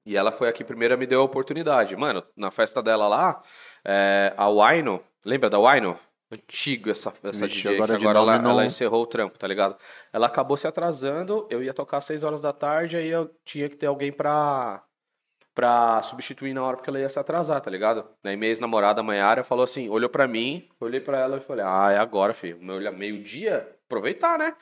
E 0.08 0.16
ela 0.16 0.32
foi 0.32 0.48
aqui 0.48 0.64
primeiro 0.64 0.96
me 0.96 1.06
deu 1.06 1.20
a 1.20 1.24
oportunidade. 1.24 1.94
Mano, 1.94 2.22
na 2.34 2.50
festa 2.50 2.82
dela 2.82 3.06
lá, 3.06 3.42
é, 3.84 4.32
a 4.38 4.48
Wino, 4.48 5.02
lembra 5.24 5.50
da 5.50 5.58
Wino? 5.58 5.98
Antigo 6.34 6.90
essa, 6.90 7.12
essa 7.22 7.46
Vixe, 7.46 7.62
DJ, 7.68 7.74
agora 7.74 7.94
agora 7.96 8.18
ela, 8.18 8.38
não- 8.42 8.50
ela 8.52 8.64
encerrou 8.66 9.02
o 9.02 9.06
trampo, 9.06 9.38
tá 9.38 9.46
ligado? 9.46 9.76
Ela 10.12 10.26
acabou 10.26 10.56
se 10.56 10.66
atrasando, 10.66 11.46
eu 11.50 11.62
ia 11.62 11.72
tocar 11.74 11.98
às 11.98 12.04
6 12.06 12.22
horas 12.22 12.40
da 12.40 12.52
tarde, 12.52 12.96
aí 12.96 13.08
eu 13.08 13.30
tinha 13.44 13.68
que 13.68 13.76
ter 13.76 13.86
alguém 13.86 14.10
pra, 14.12 14.82
pra 15.54 16.00
substituir 16.02 16.54
na 16.54 16.62
hora 16.62 16.76
porque 16.76 16.88
ela 16.90 17.00
ia 17.00 17.08
se 17.08 17.18
atrasar, 17.18 17.60
tá 17.60 17.70
ligado? 17.70 18.04
Aí 18.24 18.36
minha 18.36 18.50
ex-namorada, 18.50 19.02
Mayara, 19.02 19.42
falou 19.42 19.64
assim, 19.64 19.88
olhou 19.88 20.08
pra 20.08 20.28
mim, 20.28 20.68
olhei 20.80 21.00
pra 21.00 21.18
ela 21.18 21.36
e 21.38 21.40
falei, 21.40 21.64
ah, 21.66 21.90
é 21.92 21.98
agora, 21.98 22.32
filho. 22.32 22.58
Meu- 22.62 22.92
Meio-dia, 22.92 23.66
aproveitar, 23.86 24.38
né? 24.38 24.54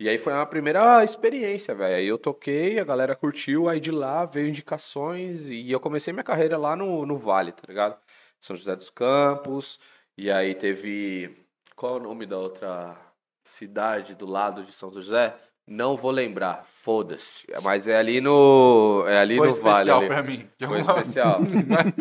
E 0.00 0.08
aí 0.08 0.16
foi 0.16 0.32
a 0.32 0.46
primeira 0.46 1.04
experiência, 1.04 1.74
velho. 1.74 1.94
Aí 1.96 2.06
eu 2.06 2.16
toquei, 2.16 2.78
a 2.80 2.84
galera 2.84 3.14
curtiu, 3.14 3.68
aí 3.68 3.78
de 3.78 3.90
lá 3.90 4.24
veio 4.24 4.48
indicações 4.48 5.46
e 5.46 5.70
eu 5.70 5.78
comecei 5.78 6.10
minha 6.10 6.24
carreira 6.24 6.56
lá 6.56 6.74
no, 6.74 7.04
no 7.04 7.18
Vale, 7.18 7.52
tá 7.52 7.64
ligado? 7.68 8.00
São 8.40 8.56
José 8.56 8.74
dos 8.74 8.88
Campos, 8.88 9.78
e 10.16 10.30
aí 10.30 10.54
teve. 10.54 11.36
Qual 11.76 11.96
é 11.96 12.00
o 12.00 12.02
nome 12.02 12.24
da 12.24 12.38
outra 12.38 12.96
cidade 13.44 14.14
do 14.14 14.24
lado 14.24 14.64
de 14.64 14.72
São 14.72 14.90
José? 14.90 15.36
Não 15.72 15.96
vou 15.96 16.10
lembrar, 16.10 16.64
foda-se. 16.66 17.46
Mas 17.62 17.86
é 17.86 17.96
ali 17.96 18.20
no. 18.20 19.04
É 19.06 19.18
ali 19.18 19.36
Foi 19.36 19.46
no 19.50 19.54
Vale. 19.54 19.68
especial 19.78 19.98
ali. 20.00 20.06
pra 20.08 20.22
mim. 20.24 20.48
Foi 20.66 20.80
especial. 20.80 21.40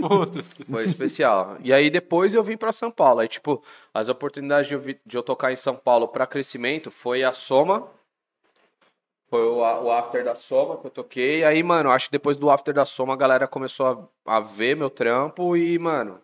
Foi 0.68 0.86
especial. 0.86 1.58
E 1.64 1.72
aí 1.72 1.92
depois 1.92 2.34
eu 2.34 2.42
vim 2.44 2.58
pra 2.58 2.72
São 2.72 2.90
Paulo. 2.90 3.20
Aí, 3.20 3.28
tipo, 3.28 3.64
as 3.94 4.10
oportunidades 4.10 4.68
de 4.68 4.74
eu, 4.74 4.80
vi- 4.80 5.00
de 5.06 5.16
eu 5.16 5.22
tocar 5.22 5.52
em 5.52 5.56
São 5.56 5.76
Paulo 5.76 6.08
pra 6.08 6.26
crescimento 6.26 6.90
foi 6.90 7.24
a 7.24 7.32
Soma. 7.32 7.88
Foi 9.30 9.44
o, 9.44 9.58
o 9.60 9.92
after 9.92 10.24
da 10.24 10.34
Soma 10.34 10.78
que 10.78 10.88
eu 10.88 10.92
toquei. 10.92 11.44
Aí, 11.44 11.62
mano, 11.62 11.92
acho 11.92 12.08
que 12.08 12.12
depois 12.14 12.38
do 12.38 12.50
after 12.50 12.74
da 12.74 12.86
Soma 12.86 13.14
a 13.14 13.18
galera 13.18 13.48
começou 13.48 14.10
a, 14.26 14.38
a 14.38 14.40
ver 14.40 14.76
meu 14.76 14.90
trampo 14.90 15.56
e, 15.56 15.78
mano, 15.78 16.20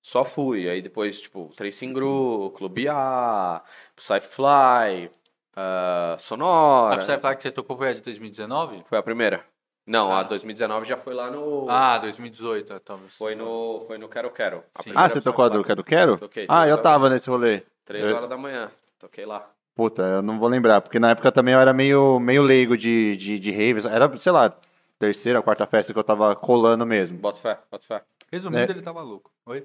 só 0.00 0.24
fui. 0.24 0.70
Aí 0.70 0.80
depois, 0.80 1.20
tipo, 1.20 1.50
Tracing 1.54 1.92
Gru, 1.92 2.50
Clube 2.56 2.88
A, 2.88 3.62
Psyfly, 3.94 5.10
ah, 5.56 6.14
A 6.14 6.18
Sonora. 6.18 6.98
Psyfly 6.98 7.36
que 7.36 7.42
você 7.42 7.50
tocou 7.50 7.76
foi 7.76 7.88
a 7.90 7.92
de 7.94 8.02
2019? 8.02 8.84
Foi 8.86 8.98
a 8.98 9.02
primeira. 9.02 9.44
Não, 9.86 10.12
a 10.12 10.20
Ah. 10.20 10.22
2019 10.24 10.84
já 10.86 10.96
foi 10.96 11.14
lá 11.14 11.30
no. 11.30 11.66
Ah, 11.70 11.98
2018, 11.98 12.72
é, 12.72 12.78
talvez. 12.80 13.16
Foi 13.16 13.34
no, 13.36 13.80
foi 13.86 13.98
no 13.98 14.08
Quero 14.08 14.30
Quero. 14.30 14.62
A 14.94 15.04
Ah, 15.04 15.08
você 15.08 15.20
tocou 15.20 15.44
a 15.44 15.48
do. 15.48 15.62
Quero 15.62 15.84
Quero? 15.84 16.18
Toquei, 16.18 16.46
Ah, 16.48 16.66
eu 16.66 16.76
tava 16.78 17.08
nesse 17.08 17.30
rolê. 17.30 17.62
Três 17.84 18.04
Eu- 18.04 18.16
horas 18.16 18.28
da 18.28 18.36
manhã. 18.36 18.70
Toquei 18.98 19.24
lá. 19.24 19.48
Puta, 19.76 20.02
eu 20.02 20.22
não 20.22 20.38
vou 20.38 20.48
lembrar, 20.48 20.80
porque 20.80 20.98
na 20.98 21.10
época 21.10 21.30
também 21.30 21.52
eu 21.54 21.60
era 21.60 21.72
meio, 21.72 22.18
meio 22.18 22.42
leigo 22.42 22.76
de, 22.76 23.14
de, 23.16 23.38
de 23.38 23.50
raves. 23.50 23.84
Era, 23.84 24.10
sei 24.18 24.32
lá, 24.32 24.52
terceira, 24.98 25.42
quarta 25.42 25.66
festa 25.66 25.92
que 25.92 25.98
eu 25.98 26.02
tava 26.02 26.34
colando 26.34 26.84
mesmo. 26.86 27.18
Bota 27.18 27.38
fé, 27.38 27.58
bota 27.70 27.84
fé. 27.86 28.02
Resumindo, 28.32 28.62
É. 28.62 28.70
ele 28.74 28.82
tava 28.82 29.02
louco. 29.02 29.30
Oi? 29.44 29.64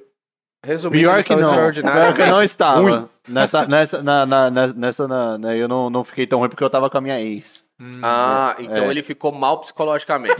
Resumindo, 0.64 1.00
Pior 1.10 1.24
que 1.24 1.36
não. 1.36 1.50
Pior 1.52 2.14
que 2.14 2.22
eu 2.22 2.28
não 2.28 2.44
estava. 2.44 3.10
Nessa, 3.28 3.66
nessa, 3.68 4.04
na, 4.04 4.26
na, 4.26 4.50
nessa, 4.52 5.08
na, 5.08 5.38
na- 5.38 5.56
eu 5.56 5.68
não, 5.68 5.90
não 5.90 6.04
fiquei 6.04 6.28
tão 6.28 6.38
ruim 6.40 6.50
porque 6.50 6.64
eu 6.64 6.70
tava 6.70 6.90
com 6.90 6.98
a 6.98 7.02
minha 7.02 7.20
ex. 7.20 7.64
Ah, 8.04 8.56
então 8.60 8.84
É. 8.86 8.90
ele 8.92 9.02
ficou 9.02 9.32
mal 9.32 9.60
psicologicamente. 9.60 10.36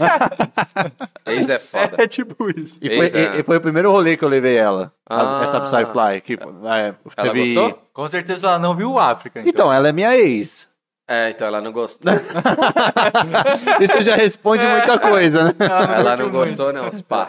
Ex 1.26 1.48
é 1.48 1.58
foda. 1.58 1.94
É 1.98 2.06
tipo 2.06 2.48
isso. 2.56 2.78
E 2.80 2.88
foi, 2.96 3.06
é. 3.20 3.36
e- 3.36 3.40
e 3.40 3.42
foi 3.42 3.56
o 3.56 3.60
primeiro 3.60 3.90
rolê 3.90 4.16
que 4.16 4.24
eu 4.24 4.28
levei 4.28 4.56
ela, 4.56 4.92
a- 5.10 5.40
Ah. 5.40 5.44
essa 5.44 5.60
Psyfly. 5.60 6.20
Que, 6.20 6.34
é, 6.34 6.94
Ela 7.16 7.32
teve- 7.32 7.40
gostou? 7.54 7.82
Com 7.92 8.06
certeza 8.06 8.46
ela 8.46 8.58
não 8.60 8.76
viu 8.76 8.92
o 8.92 8.98
África. 8.98 9.40
Então. 9.40 9.50
Então, 9.50 9.72
ela 9.72 9.88
é 9.88 9.92
minha 9.92 10.16
ex. 10.16 10.68
É, 11.08 11.30
então 11.30 11.48
ela 11.48 11.60
não 11.60 11.72
gostou. 11.72 12.12
Isso 13.80 14.02
já 14.02 14.14
responde 14.14 14.64
muita 14.64 14.98
coisa, 15.00 15.44
né? 15.44 15.54
ela 15.98 16.16
não 16.16 16.30
gostou, 16.30 16.72
não. 16.72 16.90
Se 16.92 17.02
pá. 17.02 17.26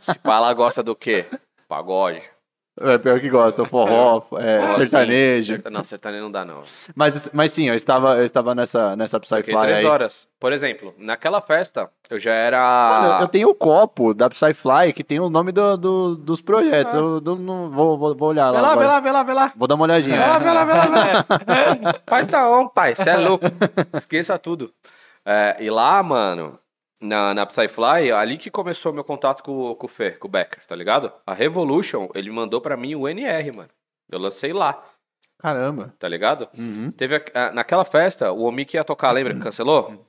Se 0.00 0.18
pá, 0.18 0.36
ela 0.36 0.52
gosta 0.54 0.82
do 0.82 0.94
quê? 0.96 1.24
Pagode. 1.70 2.20
É 2.80 2.98
pior 2.98 3.20
que 3.20 3.28
gosta, 3.28 3.64
forró, 3.64 4.22
é, 4.38 4.60
Forró, 4.60 4.74
sertanejo. 4.76 5.56
sim. 5.56 5.62
Não, 5.70 5.84
sertanejo 5.84 6.22
não 6.24 6.30
dá, 6.32 6.44
não. 6.44 6.62
Mas, 6.96 7.30
mas 7.32 7.52
sim, 7.52 7.68
eu 7.68 7.74
estava, 7.74 8.16
eu 8.16 8.24
estava 8.24 8.54
nessa, 8.54 8.96
nessa 8.96 9.20
Psyfly 9.20 9.42
Fiquei 9.44 9.60
três 9.60 9.84
horas. 9.84 10.28
Por 10.40 10.52
exemplo, 10.52 10.92
naquela 10.98 11.40
festa, 11.40 11.88
eu 12.08 12.18
já 12.18 12.30
Mano, 12.32 13.12
era. 13.12 13.18
eu 13.22 13.28
tenho 13.28 13.50
o 13.50 13.54
copo 13.54 14.14
da 14.14 14.28
Psyfly 14.30 14.92
que 14.94 15.04
tem 15.04 15.20
o 15.20 15.28
nome 15.28 15.52
do, 15.52 15.76
do- 15.76 16.16
dos 16.16 16.40
projetos. 16.40 16.94
Eu 16.94 17.20
não, 17.20 17.36
não- 17.36 17.70
vou, 17.70 17.98
vou, 17.98 18.16
vou 18.16 18.28
olhar 18.30 18.50
lá. 18.50 18.60
Vê 18.60 18.66
lá, 18.66 18.74
vê 18.76 18.86
lá, 18.86 19.00
vê 19.00 19.10
lá, 19.12 19.22
vê 19.24 19.32
lá. 19.34 19.52
Vou 19.56 19.68
dar 19.68 19.74
uma 19.76 19.84
olhadinha. 19.84 20.16
Vê 20.18 20.26
lá, 20.26 20.38
vê 20.38 20.50
lá, 20.50 20.64
vê 20.64 20.72
lá, 20.72 20.86
vê 20.86 20.96
lá. 21.84 21.92
Pai 22.06 22.26
tá 22.26 22.50
on, 22.50 22.66
pai. 22.68 22.94
Você 22.96 23.10
é 23.10 23.16
louco. 23.16 23.44
Esqueça 23.94 24.38
tudo. 24.38 24.72
É, 25.26 25.56
e 25.60 25.68
lá, 25.68 26.02
mano, 26.02 26.58
na, 27.00 27.32
na 27.34 27.46
Psyfly, 27.46 28.12
ali 28.12 28.36
que 28.36 28.50
começou 28.50 28.92
meu 28.92 29.04
contato 29.04 29.42
com, 29.42 29.74
com 29.74 29.86
o 29.86 29.88
Fer, 29.88 30.18
com 30.18 30.28
o 30.28 30.30
Becker, 30.30 30.66
tá 30.66 30.74
ligado? 30.76 31.12
A 31.26 31.32
Revolution, 31.32 32.08
ele 32.14 32.30
mandou 32.30 32.60
pra 32.60 32.76
mim 32.76 32.94
o 32.94 33.08
NR, 33.08 33.52
mano. 33.56 33.68
Eu 34.10 34.18
lancei 34.18 34.52
lá, 34.52 34.82
Caramba. 35.38 35.94
tá 35.98 36.08
ligado? 36.08 36.48
Uhum. 36.58 36.90
Teve 36.90 37.16
a- 37.16 37.46
a- 37.46 37.52
naquela 37.52 37.84
festa, 37.84 38.32
o 38.32 38.42
Omi 38.42 38.64
que 38.64 38.76
ia 38.76 38.84
tocar, 38.84 39.10
lembra? 39.12 39.34
Cancelou? 39.38 40.06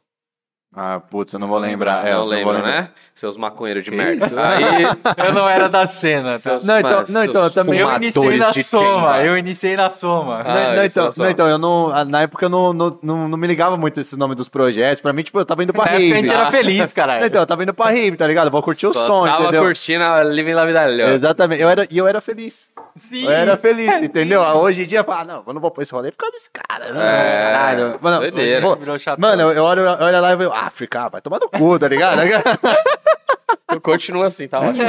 Ah, 0.74 1.02
putz, 1.02 1.34
eu 1.34 1.40
não 1.40 1.50
vou 1.50 1.58
lembrar. 1.58 2.08
É, 2.08 2.14
não 2.14 2.20
eu 2.22 2.26
lembro, 2.26 2.46
vou 2.46 2.54
lembrar. 2.54 2.72
né? 2.72 2.90
Seus 3.14 3.36
maconheiros 3.36 3.84
de 3.84 3.92
merda. 3.92 4.26
Aí, 4.26 4.86
Eu 5.28 5.34
não 5.34 5.48
era 5.50 5.68
da 5.68 5.86
cena, 5.86 6.32
tá? 6.34 6.40
seus, 6.40 6.64
Não, 6.64 6.80
então- 6.80 7.04
não, 7.10 7.24
então, 7.26 7.44
eu 7.44 7.52
também- 7.52 7.80
Eu 7.80 7.92
iniciei 7.98 8.38
na 8.38 8.54
soma, 8.54 9.22
eu 9.22 9.38
iniciei 9.38 9.76
na 9.76 9.90
soma. 9.90 10.40
Ah, 10.40 10.54
Não, 10.70 10.76
não, 10.78 10.86
então, 10.86 11.10
não, 11.18 11.30
então, 11.30 11.48
eu 11.50 11.58
não. 11.58 12.06
Na 12.06 12.22
época 12.22 12.46
eu 12.46 12.50
não, 12.50 12.72
não, 12.72 12.98
não, 13.04 13.28
não 13.28 13.38
me 13.38 13.48
ligava 13.48 13.76
muito 13.76 14.00
esses 14.00 14.18
nomes 14.18 14.38
dos 14.38 14.48
projetos. 14.48 15.02
Pra 15.02 15.12
mim, 15.12 15.24
tipo, 15.24 15.38
eu 15.38 15.46
tava 15.46 15.62
indo 15.62 15.74
pra 15.74 15.84
Na 15.84 15.92
rave. 15.92 16.08
gente 16.16 16.32
era 16.32 16.50
feliz, 16.50 16.94
caralho. 16.94 17.20
Não, 17.20 17.28
Então, 17.28 17.42
eu 17.42 17.48
tava 17.48 17.64
indo 17.64 17.74
pra 17.74 17.88
rave, 17.88 18.16
tá 18.16 18.26
ligado? 18.26 18.46
Eu 18.48 18.52
vou 18.52 18.64
curtir 18.64 18.88
o 18.88 18.94
Só 18.94 19.06
som, 19.06 19.26
tava 19.26 19.44
entendeu? 19.44 19.64
curtindo 19.64 20.04
a 20.06 20.24
Living 20.24 20.54
La 20.54 20.66
Vida 20.66 20.86
Louca. 20.88 21.12
Exatamente. 21.12 21.62
Eu 21.62 21.70
era, 21.70 21.86
e 21.92 21.98
eu 21.98 22.08
era 22.08 22.22
feliz. 22.22 22.70
Sim. 22.96 23.26
Eu 23.26 23.32
era 23.32 23.58
feliz, 23.58 23.92
entendeu? 24.02 24.42
Hoje 24.42 24.84
em 24.84 24.88
dia, 24.88 25.04
fala, 25.04 25.26
não, 25.26 25.44
eu 25.46 25.54
não 25.54 25.60
vou 25.62 25.70
pôr 25.70 25.82
esse 25.82 25.92
rolê 25.92 26.12
por 26.12 26.18
causa 26.20 26.32
desse 26.32 26.50
cara. 26.50 26.94
Né? 26.94 27.02
É, 27.02 27.52
Caralho. 27.52 28.00
Mano, 28.02 28.20
doideira. 28.22 28.66
eu, 28.66 29.52
eu 29.52 29.64
olho, 29.64 29.82
eu 29.82 30.06
olho 30.06 30.22
lá 30.22 30.32
e 30.32 30.36
vejo, 30.38 30.52
África, 30.68 31.10
vai 31.10 31.22
tomar 31.22 31.40
no 31.40 31.50
cu, 31.50 31.80
tá 31.80 31.88
ligado? 31.88 32.22
Continua 33.82 34.28
assim, 34.28 34.48
tá 34.48 34.60
ótimo. 34.60 34.84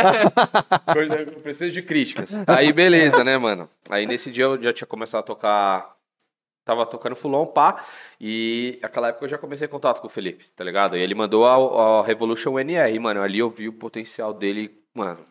Eu 0.95 1.27
preciso 1.43 1.73
de 1.73 1.83
críticas. 1.83 2.43
Aí, 2.47 2.73
beleza, 2.73 3.23
né, 3.23 3.39
mano? 3.39 3.69
Aí 3.89 4.07
nesse 4.07 4.31
dia 4.31 4.45
eu 4.45 4.61
já 4.61 4.73
tinha 4.73 4.87
começado 4.87 5.21
a 5.21 5.25
tocar. 5.25 5.97
Tava 6.65 6.87
tocando 6.87 7.17
fulon, 7.17 7.47
pá. 7.47 7.85
E 8.21 8.79
naquela 8.83 9.09
época 9.09 9.25
eu 9.25 9.29
já 9.29 9.39
comecei 9.39 9.67
contato 9.67 10.01
com 10.01 10.07
o 10.07 10.11
Felipe, 10.11 10.49
tá 10.51 10.63
ligado? 10.63 10.97
E 10.97 11.01
ele 11.01 11.15
mandou 11.15 11.45
a, 11.47 12.01
a 12.01 12.03
Revolution 12.05 12.59
NR, 12.59 12.99
mano. 12.99 13.23
Ali 13.23 13.39
eu 13.39 13.51
vi 13.51 13.69
o 13.69 13.73
potencial 13.73 14.33
dele, 14.33 14.71
mano. 14.95 15.27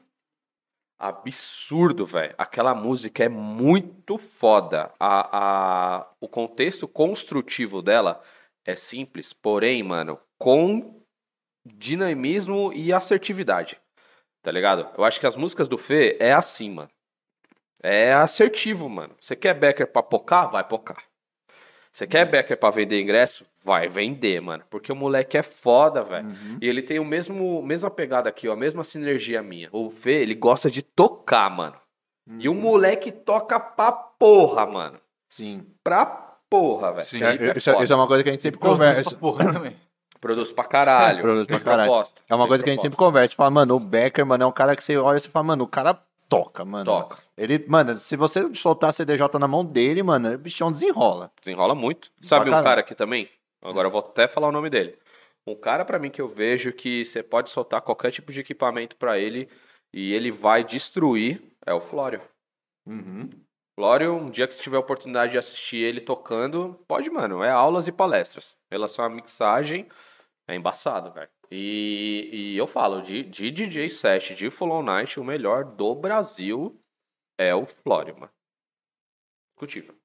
Absurdo, 1.00 2.06
velho. 2.06 2.34
Aquela 2.38 2.76
música 2.76 3.24
é 3.24 3.30
muito 3.30 4.18
foda. 4.18 4.92
A, 5.00 5.38
a, 6.00 6.08
o 6.20 6.28
contexto 6.28 6.88
construtivo 6.88 7.82
dela 7.82 8.22
é 8.66 8.76
simples, 8.76 9.34
porém, 9.34 9.84
mano, 9.84 10.20
com 10.38 11.02
dinamismo 11.66 12.72
e 12.74 12.92
assertividade. 12.92 13.80
Tá 14.42 14.52
ligado? 14.52 14.90
Eu 14.98 15.04
acho 15.04 15.20
que 15.20 15.28
as 15.28 15.36
músicas 15.36 15.68
do 15.68 15.78
Fê 15.78 16.18
é 16.20 16.34
assim, 16.34 16.72
mano. 16.72 16.90
É 17.84 18.14
assertivo, 18.14 18.90
mano. 18.90 19.16
Você 19.20 19.36
quer 19.36 19.54
Becker 19.54 19.88
pra 19.88 20.04
pocar? 20.04 20.50
Vai 20.50 20.64
pocar. 20.64 21.04
Você 21.92 22.08
quer 22.08 22.26
Becker 22.26 22.58
pra 22.58 22.70
vender 22.70 23.02
ingresso? 23.02 23.46
Vai 23.64 23.90
vender, 23.90 24.40
mano. 24.42 24.64
Porque 24.70 24.92
o 24.92 24.96
moleque 24.96 25.38
é 25.38 25.44
foda, 25.44 26.04
velho. 26.04 26.30
E 26.62 26.68
ele 26.68 26.82
tem 26.82 27.00
o 27.00 27.06
mesmo 27.06 27.62
mesma 27.62 27.92
pegada 27.92 28.30
aqui, 28.30 28.48
ó, 28.48 28.54
a 28.54 28.56
mesma 28.56 28.84
sinergia 28.84 29.44
minha. 29.44 29.70
O 29.72 29.90
Fê, 29.90 30.22
ele 30.22 30.34
gosta 30.34 30.72
de 30.72 30.82
tocar, 30.82 31.50
mano. 31.50 31.80
E 32.40 32.48
o 32.48 32.54
moleque 32.54 33.12
toca 33.12 33.60
pra 33.60 33.92
porra, 33.92 34.66
mano. 34.66 35.00
Sim. 35.30 35.66
Pra 35.84 36.31
porra, 36.52 36.92
velho. 36.92 37.06
Sim. 37.08 37.20
Felipe 37.20 37.44
é 37.46 37.58
Isso, 37.58 37.70
é- 37.72 37.84
isso 37.84 37.94
é 37.94 37.96
uma 37.96 38.06
coisa 38.08 38.22
que 38.24 38.30
a 38.30 38.32
gente 38.34 38.42
sempre 38.44 38.60
Produz 38.60 38.78
conversa. 38.78 39.10
pra 39.12 39.20
porra 39.20 39.54
também. 39.54 39.76
Produz 40.20 40.52
pra 40.52 40.64
caralho. 40.66 41.22
Produz 41.24 41.48
pra 41.48 41.60
caralho. 41.60 41.90
proposta. 41.90 42.22
É 42.30 42.36
uma 42.36 42.44
Tem 42.44 42.48
coisa 42.50 42.64
que 42.64 42.70
a 42.70 42.74
gente 42.74 42.82
sempre 42.82 42.96
proposta. 42.98 43.12
conversa. 43.12 43.36
Fala, 43.36 43.50
mano, 43.50 43.76
o 43.76 43.80
Becker, 43.80 44.26
mano, 44.26 44.44
é 44.44 44.48
um 44.48 44.52
cara 44.52 44.76
que 44.76 44.84
você 44.84 44.98
olha 44.98 45.18
e 45.18 45.20
você 45.20 45.30
fala, 45.30 45.44
mano, 45.46 45.64
o 45.64 45.68
cara 45.68 45.98
toca, 46.30 46.64
mano. 46.64 46.86
Toca. 46.86 47.18
Ele, 47.38 47.66
mano, 47.68 47.98
se 47.98 48.16
você 48.16 48.54
soltar 48.54 48.92
a 48.92 48.94
CDJ 48.94 49.40
na 49.40 49.48
mão 49.48 49.66
dele, 49.66 50.04
mano, 50.04 50.32
o 50.34 50.38
bichão 50.38 50.72
desenrola. 50.72 51.32
Desenrola 51.42 51.74
muito. 51.74 52.12
Sabe 52.22 52.44
um 52.44 52.52
caralho. 52.52 52.64
cara 52.66 52.82
aqui 52.82 52.94
também? 52.94 53.28
Agora 53.64 53.88
eu 53.88 53.92
vou 53.92 54.02
até 54.02 54.28
falar 54.28 54.48
o 54.50 54.52
nome 54.52 54.70
dele. 54.70 54.98
Um 55.48 55.56
cara 55.56 55.84
pra 55.84 55.98
mim 55.98 56.12
que 56.12 56.22
eu 56.22 56.28
vejo 56.28 56.72
que 56.72 57.04
você 57.04 57.24
pode 57.24 57.50
soltar 57.50 57.82
qualquer 57.82 58.12
tipo 58.12 58.32
de 58.32 58.42
equipamento 58.42 58.96
pra 58.96 59.18
ele 59.18 59.50
e 59.94 60.14
ele 60.14 60.32
vai 60.32 60.64
destruir 60.64 61.42
é 61.66 61.74
o 61.74 61.82
Flório. 61.82 62.22
Flório, 63.76 64.14
um 64.14 64.30
dia 64.30 64.48
que 64.48 64.54
você 64.54 64.62
tiver 64.62 64.78
oportunidade 64.78 65.32
de 65.32 65.38
assistir 65.38 65.78
ele 65.78 66.02
tocando, 66.02 66.80
pode, 66.88 67.10
mano, 67.10 67.44
é 67.44 67.50
aulas 67.50 67.88
e 67.88 67.92
palestras. 67.92 68.58
Em 68.70 68.76
relação 68.76 69.06
à 69.06 69.10
mixagem, 69.10 69.88
é 70.48 70.56
embaçado, 70.56 71.12
velho. 71.12 71.30
E, 71.50 72.30
e 72.32 72.58
eu 72.58 72.68
falo, 72.68 73.02
de, 73.02 73.24
de 73.24 73.52
DJ 73.52 73.90
set, 73.90 74.34
de 74.36 74.50
Full 74.50 74.72
On 74.72 74.84
Night, 74.84 75.20
o 75.20 75.24
melhor 75.24 75.64
do 75.64 75.96
Brasil 75.96 76.82
é 77.38 77.56
o 77.56 77.66
Flório, 77.66 78.16
mano. 78.18 78.32
Discutível. 79.56 79.96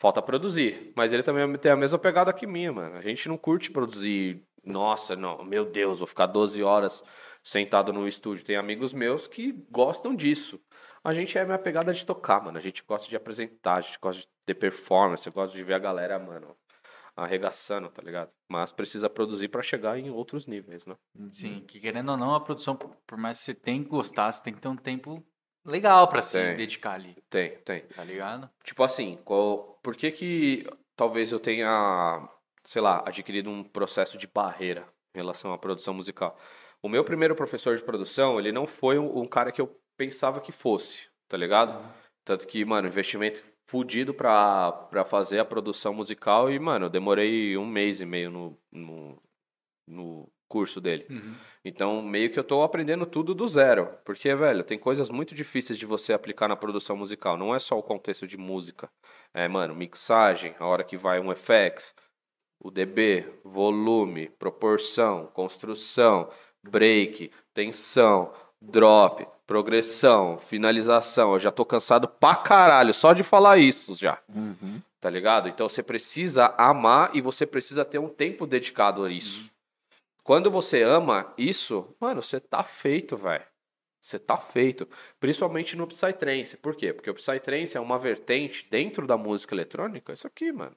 Falta 0.00 0.22
produzir. 0.22 0.92
Mas 0.96 1.12
ele 1.12 1.22
também 1.22 1.58
tem 1.58 1.72
a 1.72 1.76
mesma 1.76 1.98
pegada 1.98 2.32
que 2.32 2.46
minha, 2.46 2.72
mano. 2.72 2.96
A 2.96 3.00
gente 3.00 3.28
não 3.28 3.36
curte 3.36 3.70
produzir. 3.70 4.42
Nossa, 4.64 5.16
não, 5.16 5.42
meu 5.44 5.64
Deus, 5.64 5.98
vou 5.98 6.06
ficar 6.06 6.26
12 6.26 6.62
horas 6.62 7.02
sentado 7.42 7.92
no 7.92 8.06
estúdio. 8.06 8.44
Tem 8.44 8.56
amigos 8.56 8.92
meus 8.92 9.26
que 9.26 9.52
gostam 9.70 10.14
disso. 10.14 10.60
A 11.08 11.14
gente 11.14 11.38
é 11.38 11.40
a 11.40 11.46
minha 11.46 11.58
pegada 11.58 11.90
de 11.90 12.04
tocar, 12.04 12.44
mano. 12.44 12.58
A 12.58 12.60
gente 12.60 12.84
gosta 12.86 13.08
de 13.08 13.16
apresentar, 13.16 13.76
a 13.76 13.80
gente 13.80 13.98
gosta 13.98 14.20
de 14.20 14.28
ter 14.44 14.54
performance, 14.54 15.30
gosta 15.30 15.56
de 15.56 15.64
ver 15.64 15.72
a 15.72 15.78
galera, 15.78 16.18
mano, 16.18 16.54
arregaçando, 17.16 17.88
tá 17.88 18.02
ligado? 18.02 18.30
Mas 18.46 18.72
precisa 18.72 19.08
produzir 19.08 19.48
pra 19.48 19.62
chegar 19.62 19.98
em 19.98 20.10
outros 20.10 20.46
níveis, 20.46 20.84
né? 20.84 20.94
Sim, 21.32 21.64
que 21.66 21.80
querendo 21.80 22.10
ou 22.10 22.18
não, 22.18 22.34
a 22.34 22.40
produção, 22.40 22.76
por 22.76 23.16
mais 23.16 23.38
que 23.38 23.44
você 23.44 23.54
tenha 23.54 23.82
que 23.82 23.88
gostar, 23.88 24.30
você 24.30 24.42
tem 24.42 24.52
que 24.52 24.60
ter 24.60 24.68
um 24.68 24.76
tempo 24.76 25.24
legal 25.64 26.06
pra 26.08 26.20
se 26.20 26.32
Tem. 26.32 26.56
dedicar 26.56 26.92
ali, 26.92 27.16
Tem, 27.30 27.56
tem. 27.62 27.86
tá 27.86 28.04
ligado? 28.04 28.50
Tipo 28.62 28.82
assim, 28.82 29.18
qual, 29.24 29.80
por 29.82 29.96
que 29.96 30.10
que 30.10 30.66
talvez 30.94 31.32
eu 31.32 31.40
tenha, 31.40 32.28
sei 32.64 32.82
lá, 32.82 33.02
adquirido 33.06 33.48
um 33.48 33.64
processo 33.64 34.18
de 34.18 34.26
barreira 34.26 34.86
em 35.14 35.18
relação 35.20 35.54
à 35.54 35.58
produção 35.58 35.94
musical? 35.94 36.36
O 36.82 36.88
meu 36.88 37.02
primeiro 37.02 37.34
professor 37.34 37.74
de 37.74 37.82
produção, 37.82 38.38
ele 38.38 38.52
não 38.52 38.66
foi 38.66 38.98
um, 38.98 39.20
um 39.20 39.26
cara 39.26 39.50
que 39.50 39.62
eu 39.62 39.74
pensava 39.98 40.40
que 40.40 40.52
fosse, 40.52 41.08
tá 41.28 41.36
ligado? 41.36 41.84
Tanto 42.24 42.46
que, 42.46 42.64
mano, 42.64 42.88
investimento 42.88 43.42
fudido 43.66 44.14
pra, 44.14 44.72
pra 44.72 45.04
fazer 45.04 45.40
a 45.40 45.44
produção 45.44 45.92
musical 45.92 46.50
e, 46.50 46.58
mano, 46.58 46.86
eu 46.86 46.90
demorei 46.90 47.56
um 47.58 47.66
mês 47.66 48.00
e 48.00 48.06
meio 48.06 48.30
no, 48.30 48.58
no, 48.72 49.18
no 49.86 50.32
curso 50.48 50.80
dele. 50.80 51.06
Então, 51.64 52.00
meio 52.00 52.30
que 52.30 52.38
eu 52.38 52.44
tô 52.44 52.62
aprendendo 52.62 53.04
tudo 53.04 53.34
do 53.34 53.46
zero. 53.46 53.88
Porque, 54.04 54.34
velho, 54.34 54.64
tem 54.64 54.78
coisas 54.78 55.10
muito 55.10 55.34
difíceis 55.34 55.78
de 55.78 55.84
você 55.84 56.12
aplicar 56.12 56.48
na 56.48 56.56
produção 56.56 56.96
musical. 56.96 57.36
Não 57.36 57.54
é 57.54 57.58
só 57.58 57.78
o 57.78 57.82
contexto 57.82 58.26
de 58.26 58.38
música. 58.38 58.90
É, 59.34 59.46
mano, 59.48 59.74
mixagem, 59.74 60.54
a 60.58 60.66
hora 60.66 60.84
que 60.84 60.96
vai 60.96 61.20
um 61.20 61.30
FX, 61.34 61.94
o 62.60 62.70
DB, 62.70 63.40
volume, 63.44 64.30
proporção, 64.38 65.26
construção, 65.26 66.30
break, 66.62 67.30
tensão, 67.52 68.32
drop, 68.60 69.26
progressão, 69.48 70.38
finalização. 70.38 71.32
Eu 71.32 71.40
já 71.40 71.50
tô 71.50 71.64
cansado 71.64 72.06
pra 72.06 72.36
caralho 72.36 72.92
só 72.92 73.14
de 73.14 73.22
falar 73.22 73.56
isso 73.56 73.94
já. 73.94 74.22
Tá 75.00 75.08
ligado? 75.08 75.48
Então 75.48 75.66
você 75.66 75.82
precisa 75.82 76.54
amar 76.58 77.10
e 77.16 77.22
você 77.22 77.46
precisa 77.46 77.82
ter 77.84 77.98
um 77.98 78.10
tempo 78.10 78.46
dedicado 78.46 79.04
a 79.04 79.10
isso. 79.10 79.50
Quando 80.22 80.50
você 80.50 80.82
ama 80.82 81.32
isso, 81.38 81.88
mano, 81.98 82.22
você 82.22 82.38
tá 82.38 82.62
feito, 82.62 83.16
velho. 83.16 83.44
Você 83.98 84.18
tá 84.18 84.36
feito. 84.36 84.86
Principalmente 85.18 85.76
no 85.76 85.86
Psytrance. 85.86 86.58
Por 86.58 86.76
quê? 86.76 86.92
Porque 86.92 87.08
o 87.08 87.14
Psytrance 87.14 87.74
é 87.74 87.80
uma 87.80 87.98
vertente 87.98 88.66
dentro 88.70 89.06
da 89.06 89.16
música 89.16 89.54
eletrônica. 89.54 90.12
Isso 90.12 90.26
aqui, 90.26 90.52
mano. 90.52 90.76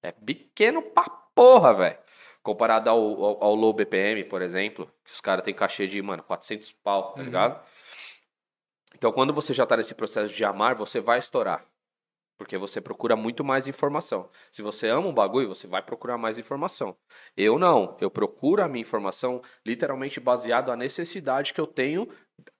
É 0.00 0.12
pequeno 0.12 0.80
pra 0.80 1.08
porra, 1.34 1.74
velho. 1.74 1.98
Comparado 2.42 2.90
ao, 2.90 3.24
ao, 3.24 3.44
ao 3.44 3.54
low 3.54 3.72
BPM, 3.72 4.24
por 4.24 4.42
exemplo, 4.42 4.90
que 5.04 5.12
os 5.12 5.20
caras 5.20 5.44
têm 5.44 5.54
cachê 5.54 5.86
de, 5.86 6.02
mano, 6.02 6.22
400 6.22 6.72
pau, 6.72 7.12
tá 7.12 7.22
ligado? 7.22 7.64
Então, 8.94 9.12
quando 9.12 9.32
você 9.32 9.54
já 9.54 9.64
tá 9.66 9.76
nesse 9.76 9.94
processo 9.94 10.34
de 10.34 10.44
amar, 10.44 10.74
você 10.74 11.00
vai 11.00 11.18
estourar. 11.18 11.64
Porque 12.36 12.58
você 12.58 12.80
procura 12.80 13.14
muito 13.14 13.44
mais 13.44 13.68
informação. 13.68 14.28
Se 14.50 14.62
você 14.62 14.88
ama 14.88 15.06
um 15.06 15.14
bagulho, 15.14 15.48
você 15.48 15.66
vai 15.66 15.82
procurar 15.82 16.18
mais 16.18 16.38
informação. 16.38 16.96
Eu 17.36 17.58
não. 17.58 17.96
Eu 18.00 18.10
procuro 18.10 18.62
a 18.62 18.68
minha 18.68 18.80
informação 18.80 19.40
literalmente 19.64 20.18
baseado 20.18 20.68
na 20.68 20.76
necessidade 20.76 21.54
que 21.54 21.60
eu 21.60 21.66
tenho 21.66 22.08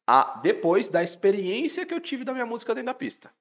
a, 0.06 0.38
depois 0.42 0.88
da 0.88 1.02
experiência 1.02 1.86
que 1.86 1.94
eu 1.94 2.00
tive 2.00 2.24
da 2.24 2.32
minha 2.32 2.46
música 2.46 2.74
dentro 2.74 2.86
da 2.86 2.94
pista. 2.94 3.32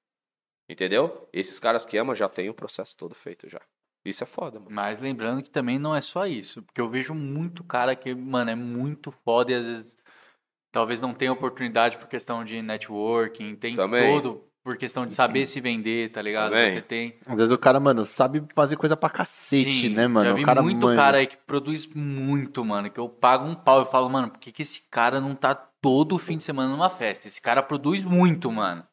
Entendeu? 0.68 1.28
Esses 1.34 1.60
caras 1.60 1.86
que 1.86 1.98
amam 1.98 2.16
já 2.16 2.30
têm 2.30 2.50
o 2.50 2.54
processo 2.54 2.96
todo 2.96 3.14
feito 3.14 3.48
já. 3.48 3.62
Isso 4.06 4.24
é 4.24 4.28
foda, 4.28 4.60
mano. 4.60 4.72
Mas 4.72 5.00
lembrando 5.00 5.44
que 5.44 5.50
também 5.50 5.78
não 5.78 5.96
é 5.96 6.02
só 6.02 6.26
isso. 6.26 6.64
Porque 6.64 6.82
eu 6.82 6.90
vejo 6.90 7.14
muito 7.14 7.64
cara 7.64 7.96
que, 7.96 8.14
mano, 8.16 8.52
é 8.52 8.56
muito 8.56 9.12
foda 9.12 9.52
e 9.52 9.56
às 9.56 9.66
vezes 9.66 9.98
talvez 10.72 11.00
não 11.00 11.14
tenha 11.14 11.32
oportunidade 11.32 11.98
por 11.98 12.08
questão 12.08 12.44
de 12.44 12.62
networking, 12.62 13.56
tem 13.56 13.76
Também. 13.76 14.22
todo 14.22 14.44
por 14.64 14.78
questão 14.78 15.06
de 15.06 15.14
saber 15.14 15.46
se 15.48 15.60
vender, 15.60 16.12
tá 16.12 16.22
ligado? 16.22 16.52
Também. 16.52 16.72
Você 16.72 16.82
tem. 16.82 17.16
Às 17.26 17.36
vezes 17.36 17.52
o 17.52 17.58
cara, 17.58 17.80
mano, 17.80 18.06
sabe 18.06 18.44
fazer 18.54 18.78
coisa 18.78 18.96
pra 18.96 19.10
cacete, 19.10 19.72
Sim, 19.72 19.90
né, 19.90 20.08
mano? 20.08 20.30
Já 20.30 20.36
vi 20.36 20.44
o 20.44 20.46
cara 20.46 20.62
muito 20.62 20.86
manja. 20.86 21.02
cara 21.02 21.18
aí 21.18 21.28
que 21.28 21.38
produz 21.38 21.88
muito, 21.94 22.64
mano. 22.64 22.90
Que 22.90 23.00
eu 23.00 23.10
pago 23.10 23.46
um 23.46 23.56
pau 23.56 23.82
e 23.82 23.86
falo, 23.86 24.10
mano, 24.10 24.30
por 24.30 24.40
que, 24.40 24.52
que 24.52 24.62
esse 24.62 24.84
cara 24.90 25.20
não 25.20 25.36
tá 25.36 25.56
todo 25.56 26.18
fim 26.18 26.38
de 26.38 26.44
semana 26.44 26.70
numa 26.70 26.90
festa? 26.90 27.28
Esse 27.28 27.42
cara 27.42 27.64
produz 27.64 28.04
muito, 28.04 28.52
mano. 28.52 28.84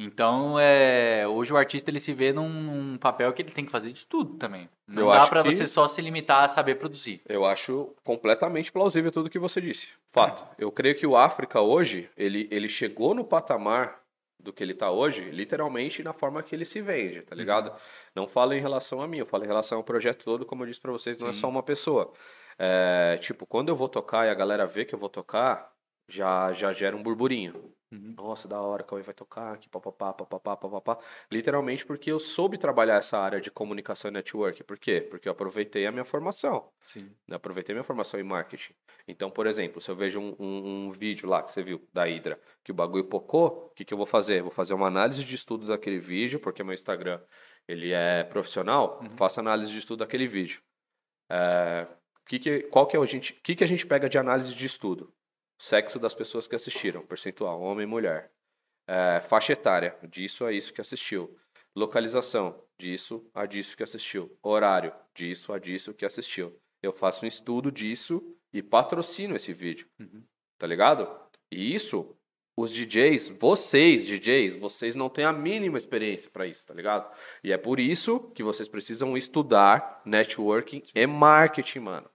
Então, 0.00 0.56
é, 0.60 1.26
hoje 1.26 1.52
o 1.52 1.56
artista 1.56 1.90
ele 1.90 1.98
se 1.98 2.12
vê 2.12 2.32
num, 2.32 2.48
num 2.48 2.96
papel 2.96 3.32
que 3.32 3.42
ele 3.42 3.50
tem 3.50 3.64
que 3.64 3.70
fazer 3.70 3.90
de 3.92 4.06
tudo 4.06 4.34
também. 4.36 4.68
Não 4.86 5.02
Eu 5.02 5.08
dá 5.10 5.28
que- 5.28 5.42
você 5.52 5.66
só 5.66 5.88
se 5.88 6.00
limitar 6.00 6.44
a 6.44 6.48
saber 6.48 6.76
produzir. 6.76 7.20
Eu 7.28 7.44
acho 7.44 7.92
completamente 8.04 8.70
plausível 8.70 9.10
tudo 9.10 9.28
que 9.28 9.40
você 9.40 9.60
disse. 9.60 9.88
Fato. 10.06 10.46
Eu 10.56 10.70
creio 10.70 10.94
que 10.94 11.06
o 11.06 11.16
África 11.16 11.60
hoje, 11.60 12.08
ele, 12.16 12.46
ele 12.50 12.68
chegou 12.68 13.12
no 13.12 13.24
patamar 13.24 14.00
do 14.40 14.52
que 14.52 14.62
ele 14.62 14.72
tá 14.72 14.88
hoje, 14.88 15.22
literalmente 15.30 16.00
na 16.04 16.12
forma 16.12 16.44
que 16.44 16.54
ele 16.54 16.64
se 16.64 16.80
vende, 16.80 17.22
tá 17.22 17.34
ligado? 17.34 17.72
Não 18.14 18.28
falo 18.28 18.54
em 18.54 18.60
relação 18.60 19.02
a 19.02 19.08
mim, 19.08 19.18
eu 19.18 19.26
falo 19.26 19.42
em 19.44 19.48
relação 19.48 19.78
ao 19.78 19.84
projeto 19.84 20.24
todo, 20.24 20.46
como 20.46 20.62
eu 20.62 20.68
disse 20.68 20.80
pra 20.80 20.92
vocês, 20.92 21.18
não 21.20 21.28
é 21.28 21.32
só 21.32 21.48
uma 21.48 21.62
pessoa. 21.62 22.12
É, 22.56 23.18
tipo, 23.20 23.44
quando 23.46 23.68
eu 23.68 23.74
vou 23.76 23.88
tocar 23.88 24.26
e 24.26 24.30
a 24.30 24.34
galera 24.34 24.64
vê 24.64 24.84
que 24.84 24.94
eu 24.94 24.98
vou 24.98 25.08
tocar, 25.08 25.72
já, 26.08 26.52
já 26.52 26.72
gera 26.72 26.96
um 26.96 27.02
burburinho. 27.02 27.72
Nossa, 27.90 28.46
da 28.46 28.60
hora, 28.60 28.82
Cauê 28.84 29.02
vai 29.02 29.14
tocar 29.14 29.54
aqui, 29.54 29.68
papapá, 29.68 30.12
papapá, 30.12 30.56
papapá. 30.56 30.98
Literalmente 31.32 31.86
porque 31.86 32.12
eu 32.12 32.20
soube 32.20 32.58
trabalhar 32.58 32.96
essa 32.96 33.18
área 33.18 33.40
de 33.40 33.50
comunicação 33.50 34.10
e 34.10 34.12
network. 34.12 34.62
Por 34.64 34.78
quê? 34.78 35.00
Porque 35.00 35.26
eu 35.26 35.32
aproveitei 35.32 35.86
a 35.86 35.92
minha 35.92 36.04
formação. 36.04 36.70
Sim. 36.84 37.10
Eu 37.26 37.36
aproveitei 37.36 37.74
minha 37.74 37.84
formação 37.84 38.20
em 38.20 38.22
marketing. 38.22 38.74
Então, 39.06 39.30
por 39.30 39.46
exemplo, 39.46 39.80
se 39.80 39.90
eu 39.90 39.96
vejo 39.96 40.20
um, 40.20 40.36
um- 40.38 40.86
um 40.86 40.90
vídeo 40.90 41.26
lá 41.28 41.42
que 41.42 41.50
você 41.50 41.62
viu 41.62 41.88
da 41.92 42.04
Hydra, 42.04 42.38
que 42.62 42.70
o 42.70 42.74
bagulho 42.74 43.04
pocou, 43.04 43.68
o 43.68 43.70
que, 43.70 43.84
que 43.86 43.94
eu 43.94 43.98
vou 43.98 44.06
fazer? 44.06 44.42
Vou 44.42 44.50
fazer 44.50 44.74
uma 44.74 44.86
análise 44.86 45.24
de 45.24 45.34
estudo 45.34 45.66
daquele 45.66 45.98
vídeo, 45.98 46.38
porque 46.40 46.62
meu 46.62 46.74
Instagram 46.74 47.20
ele 47.66 47.92
é 47.92 48.22
profissional, 48.24 49.00
faço 49.16 49.40
análise 49.40 49.72
de 49.72 49.78
estudo 49.78 50.00
daquele 50.00 50.28
vídeo. 50.28 50.60
É, 51.30 51.86
que 52.26 52.38
que, 52.38 52.60
qual 52.64 52.86
que 52.86 52.96
é 52.96 52.98
o 52.98 53.06
gente, 53.06 53.32
que, 53.34 53.54
que 53.54 53.64
a 53.64 53.66
gente 53.66 53.86
pega 53.86 54.08
de 54.08 54.18
análise 54.18 54.54
de 54.54 54.66
estudo? 54.66 55.12
Sexo 55.58 55.98
das 55.98 56.14
pessoas 56.14 56.46
que 56.46 56.54
assistiram, 56.54 57.04
percentual, 57.04 57.60
homem 57.60 57.82
e 57.82 57.86
mulher. 57.86 58.30
É, 58.86 59.20
faixa 59.20 59.52
etária, 59.52 59.98
disso 60.08 60.44
a 60.44 60.52
isso 60.52 60.72
que 60.72 60.80
assistiu. 60.80 61.36
Localização, 61.74 62.62
disso 62.78 63.28
a 63.34 63.44
disso 63.44 63.76
que 63.76 63.82
assistiu. 63.82 64.38
Horário, 64.42 64.94
disso 65.14 65.52
a 65.52 65.58
disso 65.58 65.92
que 65.92 66.04
assistiu. 66.04 66.56
Eu 66.82 66.92
faço 66.92 67.24
um 67.24 67.28
estudo 67.28 67.72
disso 67.72 68.36
e 68.52 68.62
patrocino 68.62 69.36
esse 69.36 69.52
vídeo. 69.52 69.88
Tá 70.58 70.66
ligado? 70.66 71.08
E 71.50 71.74
isso, 71.74 72.16
os 72.56 72.72
DJs, 72.72 73.30
vocês, 73.30 74.06
DJs, 74.06 74.56
vocês 74.56 74.96
não 74.96 75.08
têm 75.08 75.24
a 75.24 75.32
mínima 75.32 75.78
experiência 75.78 76.30
para 76.30 76.46
isso, 76.46 76.66
tá 76.66 76.74
ligado? 76.74 77.12
E 77.42 77.52
é 77.52 77.56
por 77.56 77.78
isso 77.78 78.20
que 78.34 78.42
vocês 78.42 78.68
precisam 78.68 79.16
estudar 79.16 80.02
networking 80.04 80.82
e 80.94 81.06
marketing, 81.06 81.80
mano. 81.80 82.10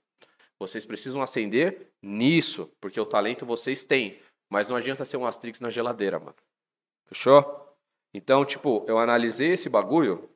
Vocês 0.64 0.85
precisam 0.85 1.22
ascender 1.22 1.90
nisso, 2.02 2.72
porque 2.80 2.98
o 2.98 3.06
talento 3.06 3.45
vocês 3.45 3.84
têm. 3.84 4.18
Mas 4.49 4.69
não 4.69 4.77
adianta 4.77 5.03
ser 5.03 5.18
um 5.18 5.26
Asterix 5.26 5.60
na 5.60 5.69
geladeira, 5.69 6.19
mano. 6.19 6.35
Fechou? 7.06 7.76
Então, 8.14 8.45
tipo, 8.45 8.85
eu 8.88 8.98
analisei 8.98 9.52
esse 9.52 9.68
bagulho. 9.68 10.30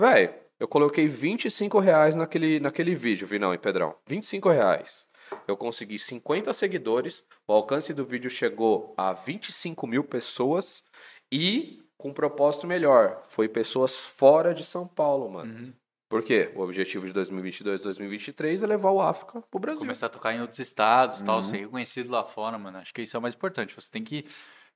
Véi, 0.00 0.34
eu 0.58 0.66
coloquei 0.66 1.06
25 1.06 1.78
reais 1.80 2.16
naquele, 2.16 2.58
naquele 2.60 2.94
vídeo, 2.94 3.26
Vinão 3.26 3.52
e 3.52 3.58
Pedrão. 3.58 3.94
25 4.06 4.48
reais. 4.48 5.06
Eu 5.46 5.54
consegui 5.54 5.98
50 5.98 6.50
seguidores. 6.54 7.22
O 7.46 7.52
alcance 7.52 7.92
do 7.92 8.06
vídeo 8.06 8.30
chegou 8.30 8.94
a 8.96 9.12
25 9.12 9.86
mil 9.86 10.02
pessoas. 10.02 10.82
E 11.30 11.84
com 11.98 12.08
um 12.08 12.14
propósito 12.14 12.66
melhor. 12.66 13.20
Foi 13.24 13.48
pessoas 13.48 13.98
fora 13.98 14.54
de 14.54 14.64
São 14.64 14.86
Paulo, 14.86 15.28
mano. 15.28 15.52
Por 15.52 15.77
quê? 16.22 16.50
O 16.56 16.60
objetivo 16.62 17.06
de 17.06 17.12
2022 17.12 17.82
2023 17.82 18.62
é 18.62 18.66
levar 18.66 18.90
o 18.90 19.00
África 19.00 19.42
pro 19.50 19.60
Brasil. 19.60 19.82
Começar 19.82 20.06
a 20.06 20.08
tocar 20.08 20.34
em 20.34 20.40
outros 20.40 20.58
estados, 20.58 21.20
Uhum. 21.20 21.26
tal, 21.26 21.42
ser 21.42 21.58
reconhecido 21.58 22.10
lá 22.10 22.24
fora, 22.24 22.58
mano. 22.58 22.78
Acho 22.78 22.94
que 22.94 23.02
isso 23.02 23.14
é 23.16 23.18
o 23.18 23.22
mais 23.22 23.34
importante. 23.34 23.74
Você 23.74 23.90
tem 23.90 24.02
que 24.02 24.24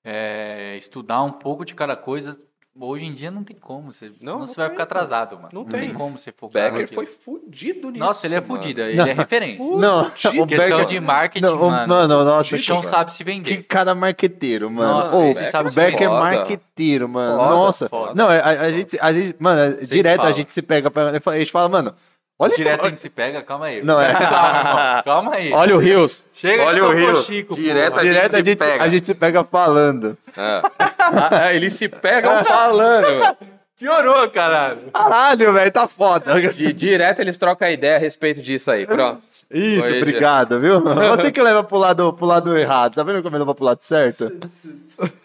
é, 0.05 0.77
estudar 0.77 1.23
um 1.23 1.33
pouco 1.33 1.65
de 1.65 1.75
cada 1.75 1.97
coisa. 1.97 2.39
Hoje 2.81 3.05
em 3.05 3.13
dia 3.13 3.31
não 3.31 3.45
tem 3.45 3.55
como, 3.55 3.93
você, 3.93 4.11
senão 4.19 4.39
não 4.39 4.47
você 4.47 4.57
vai 4.57 4.71
ficar 4.71 4.85
atrasado, 4.85 5.37
mano. 5.37 5.51
Não 5.53 5.63
tem. 5.65 5.81
tem. 5.81 5.93
como 5.93 6.17
você 6.19 6.33
focar 6.33 6.55
Becker 6.71 6.81
naquilo. 6.81 6.95
foi 6.95 7.05
fudido 7.07 7.91
nisso. 7.91 8.03
Nossa, 8.03 8.27
ele 8.27 8.35
é 8.35 8.41
fudido, 8.41 8.81
ele 8.81 8.99
é 8.99 9.13
referência. 9.13 9.77
Não, 9.77 10.09
Questão 10.11 10.41
o 10.41 10.47
Becker... 10.47 10.85
de 10.87 10.99
marketing, 10.99 11.45
Não, 11.45 11.59
mano. 11.71 11.87
mano, 11.89 12.25
nossa, 12.25 12.55
o 12.55 12.59
bichão 12.59 12.81
que- 12.81 12.87
sabe 12.87 13.13
se 13.13 13.19
Que 13.19 13.25
vender. 13.25 13.63
cara 13.65 13.95
marqueteiro, 13.95 14.71
mano. 14.71 15.01
Nossa, 15.01 15.17
Ô, 15.17 15.35
você 15.35 15.51
sabe 15.51 15.69
o 15.69 15.73
Becker 15.73 16.03
é 16.03 16.09
marqueteiro, 16.09 17.09
mano. 17.11 17.37
Foda, 17.39 17.51
Nossa. 17.51 17.89
foda. 17.91 18.15
Não, 18.15 18.29
a, 18.31 18.41
a 18.43 18.73
gente, 18.73 18.99
a 19.01 19.13
gente, 19.13 19.37
mano, 19.39 19.77
direto 19.87 20.23
a 20.23 20.33
gente 20.33 20.51
se 20.51 20.63
pega, 20.63 20.91
pra- 20.91 21.11
a 21.27 21.39
gente 21.39 21.53
fala, 21.53 21.69
mano, 21.69 21.95
olha 22.39 22.53
isso. 22.53 22.63
Direto 22.63 22.85
a 22.87 22.89
gente 22.89 23.01
se 23.01 23.11
pega, 23.11 23.43
calma 23.43 23.67
aí. 23.67 23.83
Não, 23.83 24.01
é. 24.01 24.13
Calma, 24.15 25.03
calma 25.05 25.35
aí. 25.37 25.53
Olha 25.53 25.77
o 25.77 25.79
Rios. 25.79 26.23
Chega 26.33 26.65
olha 26.65 26.81
que 26.81 26.87
o 26.87 26.91
Rios. 26.93 27.27
Chico, 27.27 27.55
Direto 27.55 27.99
a 27.99 28.03
gente 28.05 28.13
Direto 28.13 28.31
se 28.33 28.37
a 28.37 28.45
gente, 28.45 28.59
pega. 28.59 28.85
a 28.85 28.89
gente 28.89 29.07
se 29.07 29.15
pega 29.15 29.45
falando. 29.45 30.17
Ah, 31.05 31.53
Eles 31.53 31.73
se 31.75 31.89
pegam 31.89 32.45
falando. 32.45 33.37
Piorou, 33.83 34.31
caralho. 34.31 34.79
Caralho, 34.93 35.53
velho, 35.53 35.73
tá 35.73 35.89
foda. 35.89 36.41
Di- 36.53 36.73
Direto 36.73 37.19
eles 37.21 37.37
trocam 37.37 37.67
a 37.67 37.71
ideia 37.73 37.97
a 37.97 37.99
respeito 37.99 38.41
disso 38.41 38.71
aí. 38.71 38.87
Pronto. 38.87 39.23
Isso, 39.51 39.93
obrigado, 39.95 40.61
viu? 40.61 40.81
Você 41.11 41.33
que 41.33 41.43
leva 41.43 41.65
pro 41.65 41.79
lado, 41.79 42.13
pro 42.13 42.25
lado 42.25 42.57
errado, 42.57 42.95
tá 42.95 43.03
vendo 43.03 43.21
como 43.23 43.35
ele 43.35 43.41
leva 43.43 43.55
pro 43.57 43.65
lado 43.65 43.83
certo? 43.83 44.31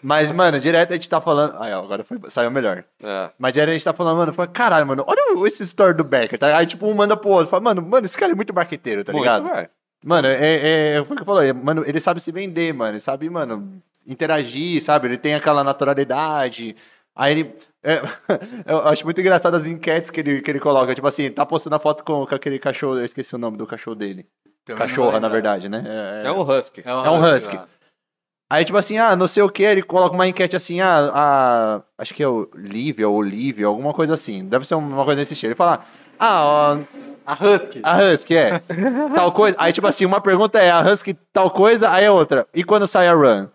Mas, 0.02 0.30
mano, 0.32 0.58
direto 0.58 0.90
a 0.90 0.94
gente 0.94 1.08
tá 1.08 1.20
falando. 1.20 1.54
Aí, 1.60 1.72
ó, 1.72 1.78
agora 1.84 2.02
foi- 2.02 2.18
saiu 2.28 2.50
melhor. 2.50 2.82
É. 3.02 3.30
Mas 3.38 3.52
direto 3.52 3.68
a 3.70 3.72
gente 3.72 3.84
tá 3.84 3.92
falando, 3.92 4.16
mano, 4.16 4.32
fala, 4.32 4.48
caralho, 4.48 4.86
mano, 4.86 5.04
olha 5.06 5.46
esse 5.46 5.62
story 5.62 5.94
do 5.94 6.02
Becker, 6.02 6.36
tá? 6.38 6.56
Aí, 6.56 6.66
tipo, 6.66 6.84
um 6.86 6.94
manda 6.94 7.16
pro 7.16 7.30
outro, 7.30 7.46
fala, 7.48 7.62
mano, 7.62 7.80
mano, 7.82 8.04
esse 8.04 8.18
cara 8.18 8.32
é 8.32 8.34
muito 8.34 8.52
marqueteiro, 8.52 9.04
tá 9.04 9.12
ligado? 9.12 9.42
Muito, 9.44 9.54
velho. 9.54 9.68
Mano, 10.04 10.28
é, 10.28 10.96
é, 10.96 11.04
foi 11.04 11.14
o 11.14 11.16
que 11.16 11.22
eu 11.22 11.26
falei, 11.26 11.52
mano, 11.52 11.84
ele 11.86 12.00
sabe 12.00 12.20
se 12.20 12.32
vender, 12.32 12.72
mano, 12.74 12.92
ele 12.92 13.00
sabe, 13.00 13.30
mano, 13.30 13.80
interagir, 14.06 14.82
sabe? 14.82 15.06
Ele 15.06 15.16
tem 15.16 15.34
aquela 15.34 15.62
naturalidade. 15.62 16.74
Aí 17.14 17.32
ele. 17.32 17.54
É, 17.88 18.02
eu 18.66 18.86
acho 18.88 19.04
muito 19.04 19.20
engraçado 19.20 19.54
as 19.54 19.66
enquetes 19.66 20.10
que 20.10 20.20
ele, 20.20 20.40
que 20.40 20.50
ele 20.50 20.60
coloca. 20.60 20.94
Tipo 20.94 21.06
assim, 21.06 21.30
tá 21.30 21.44
postando 21.46 21.76
a 21.76 21.78
foto 21.78 22.04
com, 22.04 22.26
com 22.26 22.34
aquele 22.34 22.58
cachorro. 22.58 22.98
Eu 22.98 23.04
esqueci 23.04 23.34
o 23.34 23.38
nome 23.38 23.56
do 23.56 23.66
cachorro 23.66 23.96
dele. 23.96 24.26
Também 24.64 24.86
Cachorra, 24.86 25.18
na 25.18 25.28
verdade, 25.28 25.68
né? 25.68 25.82
É, 25.86 26.26
É 26.26 26.32
um 26.32 26.42
husky. 26.42 26.82
é 26.84 26.92
um 26.92 27.22
husky. 27.22 27.56
lá. 27.56 27.66
Aí, 28.50 28.64
tipo 28.64 28.78
assim, 28.78 28.96
ah, 28.96 29.14
não 29.14 29.28
sei 29.28 29.42
o 29.42 29.50
que, 29.50 29.62
ele 29.62 29.82
coloca 29.82 30.14
uma 30.14 30.26
enquete 30.26 30.56
assim, 30.56 30.80
ah, 30.80 31.10
a, 31.14 31.82
acho 31.98 32.14
que 32.14 32.22
é 32.22 32.28
o 32.28 32.48
Lívia 32.54 33.06
ou 33.06 33.16
Olivia, 33.16 33.66
alguma 33.66 33.92
coisa 33.92 34.14
assim. 34.14 34.44
Deve 34.46 34.66
ser 34.66 34.74
uma 34.74 35.04
coisa 35.04 35.20
desse 35.20 35.34
estilo. 35.34 35.50
Ele 35.50 35.56
fala, 35.56 35.80
ah, 36.18 36.44
ó, 36.44 36.78
A 37.26 37.34
Husky. 37.34 37.80
a 37.82 37.98
Husky 37.98 38.36
é 38.36 38.58
tal 39.14 39.32
coisa. 39.32 39.54
Aí, 39.60 39.70
tipo 39.70 39.86
assim, 39.86 40.06
uma 40.06 40.20
pergunta 40.20 40.58
é 40.58 40.70
a 40.70 40.80
Husky 40.80 41.12
tal 41.30 41.50
coisa, 41.50 41.90
aí 41.90 42.06
a 42.06 42.12
outra. 42.12 42.46
E 42.54 42.64
quando 42.64 42.86
sai 42.86 43.06
a 43.06 43.12
Run? 43.12 43.48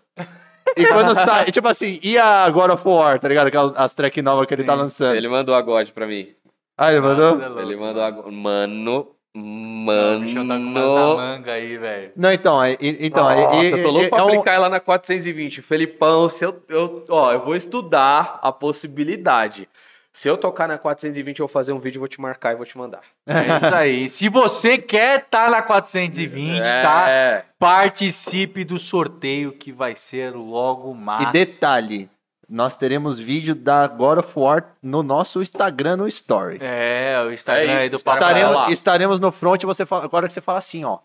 E 0.76 0.86
quando 0.86 1.14
sai, 1.14 1.50
tipo 1.50 1.68
assim, 1.68 1.98
e 2.02 2.16
a 2.18 2.48
God 2.50 2.70
of 2.70 2.86
War, 2.88 3.18
tá 3.18 3.28
ligado? 3.28 3.46
Aquelas 3.48 3.76
as 3.76 3.92
track 3.92 4.20
novas 4.22 4.46
que 4.46 4.54
ele 4.54 4.64
tá 4.64 4.74
lançando. 4.74 5.14
Ele 5.14 5.28
mandou 5.28 5.54
a 5.54 5.60
God 5.62 5.88
pra 5.90 6.06
mim. 6.06 6.28
Ah, 6.76 6.90
ele 6.90 7.00
mandou? 7.00 7.36
Nossa, 7.38 7.60
Ele 7.60 7.76
mandou 7.76 8.02
a 8.02 8.10
God. 8.10 8.32
Mano. 8.32 9.08
O 9.36 10.18
bichão 10.20 10.46
tá 10.46 10.54
com 10.54 10.60
Mano. 10.60 11.16
manga 11.16 11.52
aí, 11.52 11.76
velho. 11.76 12.12
Não, 12.16 12.32
então, 12.32 12.60
aí, 12.60 12.76
e- 12.80 13.06
então, 13.06 13.26
aí, 13.26 13.40
Nossa, 13.40 13.64
eu 13.64 13.82
tô 13.82 13.90
louco 13.90 14.06
e- 14.06 14.08
pra 14.08 14.18
é 14.18 14.22
um- 14.22 14.26
aplicar 14.28 14.52
ela 14.52 14.68
na 14.68 14.78
420. 14.78 15.60
Felipão, 15.60 16.28
se 16.28 16.44
eu, 16.44 16.62
eu, 16.68 17.04
ó, 17.08 17.32
eu 17.32 17.40
vou 17.40 17.56
estudar 17.56 18.38
a 18.40 18.52
possibilidade. 18.52 19.68
Se 20.16 20.28
eu 20.28 20.38
tocar 20.38 20.68
na 20.68 20.78
420, 20.78 21.40
eu 21.40 21.46
vou 21.48 21.52
fazer 21.52 21.72
um 21.72 21.78
vídeo, 21.80 21.98
vou 21.98 22.06
te 22.06 22.20
marcar 22.20 22.52
e 22.52 22.56
vou 22.56 22.64
te 22.64 22.78
mandar. 22.78 23.00
É 23.26 23.56
isso 23.56 23.74
aí. 23.74 24.08
Se 24.08 24.28
você 24.28 24.78
quer 24.78 25.18
estar 25.24 25.50
na 25.50 25.60
420, 25.60 26.62
tá? 26.62 27.10
É. 27.10 27.44
Participe 27.58 28.62
do 28.64 28.78
sorteio 28.78 29.50
que 29.52 29.72
vai 29.72 29.96
ser 29.96 30.30
logo 30.32 30.94
mais. 30.94 31.28
E 31.28 31.32
detalhe, 31.32 32.08
nós 32.48 32.76
teremos 32.76 33.18
vídeo 33.18 33.56
da 33.56 33.88
God 33.88 34.18
of 34.20 34.38
War 34.38 34.64
no 34.80 35.02
nosso 35.02 35.42
Instagram, 35.42 35.96
no 35.96 36.06
Story. 36.06 36.58
É, 36.60 37.20
o 37.26 37.32
Instagram 37.32 37.62
É 37.62 37.74
isso, 37.74 37.82
aí 37.82 37.88
do 37.90 37.96
estaremos- 37.96 38.22
Pará. 38.22 38.30
estaremos, 38.44 38.72
estaremos 38.72 39.20
no 39.20 39.32
front 39.32 39.62
e 39.64 39.66
você 39.66 39.84
fala, 39.84 40.04
agora 40.04 40.28
que 40.28 40.32
você 40.32 40.40
fala 40.40 40.58
assim, 40.58 40.84
ó. 40.84 40.98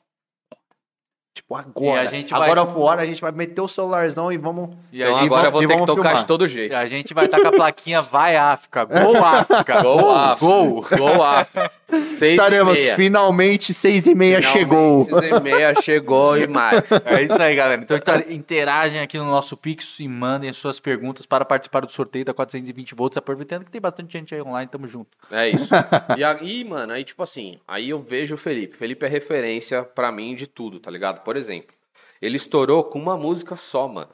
Tipo, 1.31 1.55
agora. 1.55 2.03
E 2.03 2.07
a 2.07 2.09
gente 2.09 2.31
vai- 2.31 2.41
agora 2.49 2.63
of 2.63 2.77
War, 2.77 2.99
a 2.99 3.05
gente 3.05 3.21
vai 3.21 3.31
meter 3.31 3.61
o 3.61 3.67
celularzão 3.67 4.31
e 4.31 4.37
vamos. 4.37 4.71
E 4.91 5.01
Então 5.01 5.15
a 5.15 5.19
gente, 5.21 5.27
agora 5.27 5.47
eu 5.47 5.51
vou 5.51 5.61
ter 5.61 5.67
que 5.67 5.85
tocar 5.85 5.93
filmar. 6.03 6.15
de 6.17 6.25
todo 6.25 6.47
jeito. 6.47 6.71
e 6.71 6.75
a 6.75 6.85
gente 6.85 7.13
vai 7.13 7.25
estar 7.25 7.39
com 7.39 7.47
a 7.47 7.51
plaquinha 7.51 8.01
Vai 8.01 8.35
África. 8.35 8.83
Gol 8.83 9.15
África. 9.23 9.81
Gol, 9.81 9.97
Gol, 10.01 10.15
África. 10.15 10.45
gol. 10.45 10.85
Gol 10.97 11.23
África. 11.23 11.69
Seis 11.69 12.31
estaremos 12.31 12.77
e 12.79 12.81
meia. 12.83 12.95
finalmente 12.95 13.73
seis 13.73 14.05
e 14.07 14.15
meia 14.15 14.41
chegou. 14.41 15.05
Seis 15.05 15.31
e 15.37 15.39
meia 15.39 15.81
chegou 15.81 16.35
e 16.37 16.45
mais. 16.47 16.83
É 17.05 17.21
isso 17.23 17.41
aí, 17.41 17.55
galera. 17.55 17.81
Então 17.81 17.95
inter- 17.95 18.25
interagem 18.31 18.99
aqui 18.99 19.17
no 19.17 19.25
nosso 19.25 19.55
Pix 19.55 19.99
e 20.01 20.07
mandem 20.07 20.51
suas 20.51 20.79
perguntas 20.79 21.25
para 21.25 21.45
participar 21.45 21.81
do 21.85 21.91
sorteio 21.91 22.25
da 22.25 22.33
420 22.33 22.93
volts, 22.95 23.17
aproveitando 23.17 23.63
que 23.63 23.71
tem 23.71 23.79
bastante 23.79 24.11
gente 24.11 24.35
aí 24.35 24.41
online, 24.41 24.67
tamo 24.69 24.87
junto. 24.87 25.09
É 25.31 25.47
isso. 25.49 25.69
E 26.17 26.23
aí, 26.23 26.63
mano, 26.65 26.91
aí 26.91 27.03
tipo 27.03 27.21
assim, 27.23 27.59
aí 27.67 27.89
eu 27.91 27.99
vejo 28.01 28.35
o 28.35 28.37
Felipe. 28.37 28.75
Felipe 28.75 29.05
é 29.05 29.09
referência 29.09 29.83
pra 29.83 30.11
mim 30.11 30.35
de 30.35 30.47
tudo, 30.47 30.79
tá 30.79 30.89
ligado? 30.91 31.18
Por 31.23 31.35
exemplo, 31.37 31.75
ele 32.21 32.35
estourou 32.37 32.83
com 32.83 32.99
uma 32.99 33.17
música 33.17 33.55
só, 33.55 33.87
mano. 33.87 34.11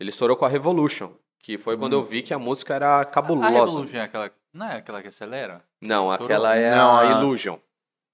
Ele 0.00 0.10
estourou 0.10 0.36
com 0.36 0.44
a 0.44 0.48
Revolution, 0.48 1.12
que 1.40 1.56
foi 1.58 1.76
quando 1.76 1.92
eu 1.92 2.02
vi 2.02 2.22
que 2.22 2.34
a 2.34 2.38
música 2.38 2.74
era 2.74 3.00
A 3.00 3.04
cabulosa. 3.04 3.50
Revolution 3.50 3.96
é 3.96 4.00
aquela. 4.02 4.30
Não 4.52 4.66
é 4.66 4.76
aquela 4.76 5.02
que 5.02 5.08
acelera? 5.08 5.62
Não, 5.80 6.06
Estourou? 6.10 6.24
aquela 6.26 6.54
é 6.56 6.74
Não, 6.74 6.96
a 6.96 7.00
a- 7.00 7.20
Illusion. 7.22 7.58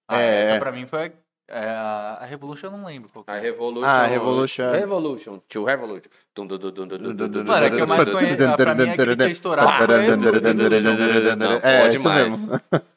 Ah, 0.09 0.19
É. 0.21 0.51
essa 0.51 0.59
pra 0.59 0.73
mim 0.73 0.87
foi. 0.87 1.07
a- 1.07 1.13
é, 1.53 1.69
a 1.69 2.19
a 2.21 2.25
Revolution 2.27 2.69
eu 2.69 2.71
não 2.77 2.85
lembro 2.85 3.11
qual 3.13 3.25
que 3.25 3.31
A 3.31 3.37
é. 3.37 3.41
Revolution. 3.41 3.87
Ah, 3.89 4.03
a 4.03 4.07
Revolution. 4.07 4.71
Revolution. 4.71 5.39
To 5.49 5.65
Revolution. 5.65 6.09
Dum, 6.35 6.47
dum, 6.47 6.59
dum, 6.59 6.71
dum, 6.73 6.87
dum, 6.87 6.99
dum, 6.99 7.15
dum, 7.15 7.29
dum, 7.29 7.45
Mano, 7.45 7.67
é 7.67 7.71
que 7.71 7.81
eu 7.81 7.87
mais 7.87 8.09
conheço. 8.09 8.45
a- 8.45 8.57
Pra 8.57 8.75
mim 8.75 8.89
é 8.89 8.97
que 8.97 9.17
tinha 9.17 9.29
estourado. 9.29 9.69
a 9.69 11.67
É, 11.69 11.89
isso 11.95 12.09
mesmo. 12.11 12.49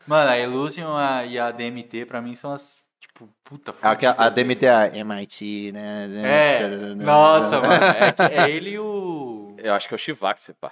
Mano, 0.08 0.30
a 0.30 0.40
Illusion 0.40 0.96
a- 0.96 1.26
e 1.26 1.40
a 1.40 1.52
DMT 1.52 2.06
pra 2.06 2.22
mim 2.22 2.36
são 2.36 2.52
as. 2.52 2.78
Tipo, 3.14 3.30
puta 3.44 3.74
A, 3.82 3.96
que 3.96 4.06
a, 4.06 4.12
a 4.12 4.14
fudidas, 4.16 4.34
DMT 4.34 4.66
é 4.66 4.72
a 4.74 4.88
MIT, 4.98 5.72
né? 5.72 6.08
É. 6.24 6.96
Nossa, 6.96 7.60
mano. 7.62 7.74
É, 7.74 8.12
que- 8.12 8.22
é 8.24 8.50
ele 8.50 8.72
e 8.72 8.80
o. 8.80 9.56
Eu 9.60 9.74
acho 9.76 9.88
que 9.88 9.94
é 9.94 9.98
o 9.98 10.00
Shivax, 10.00 10.52
pá. 10.60 10.72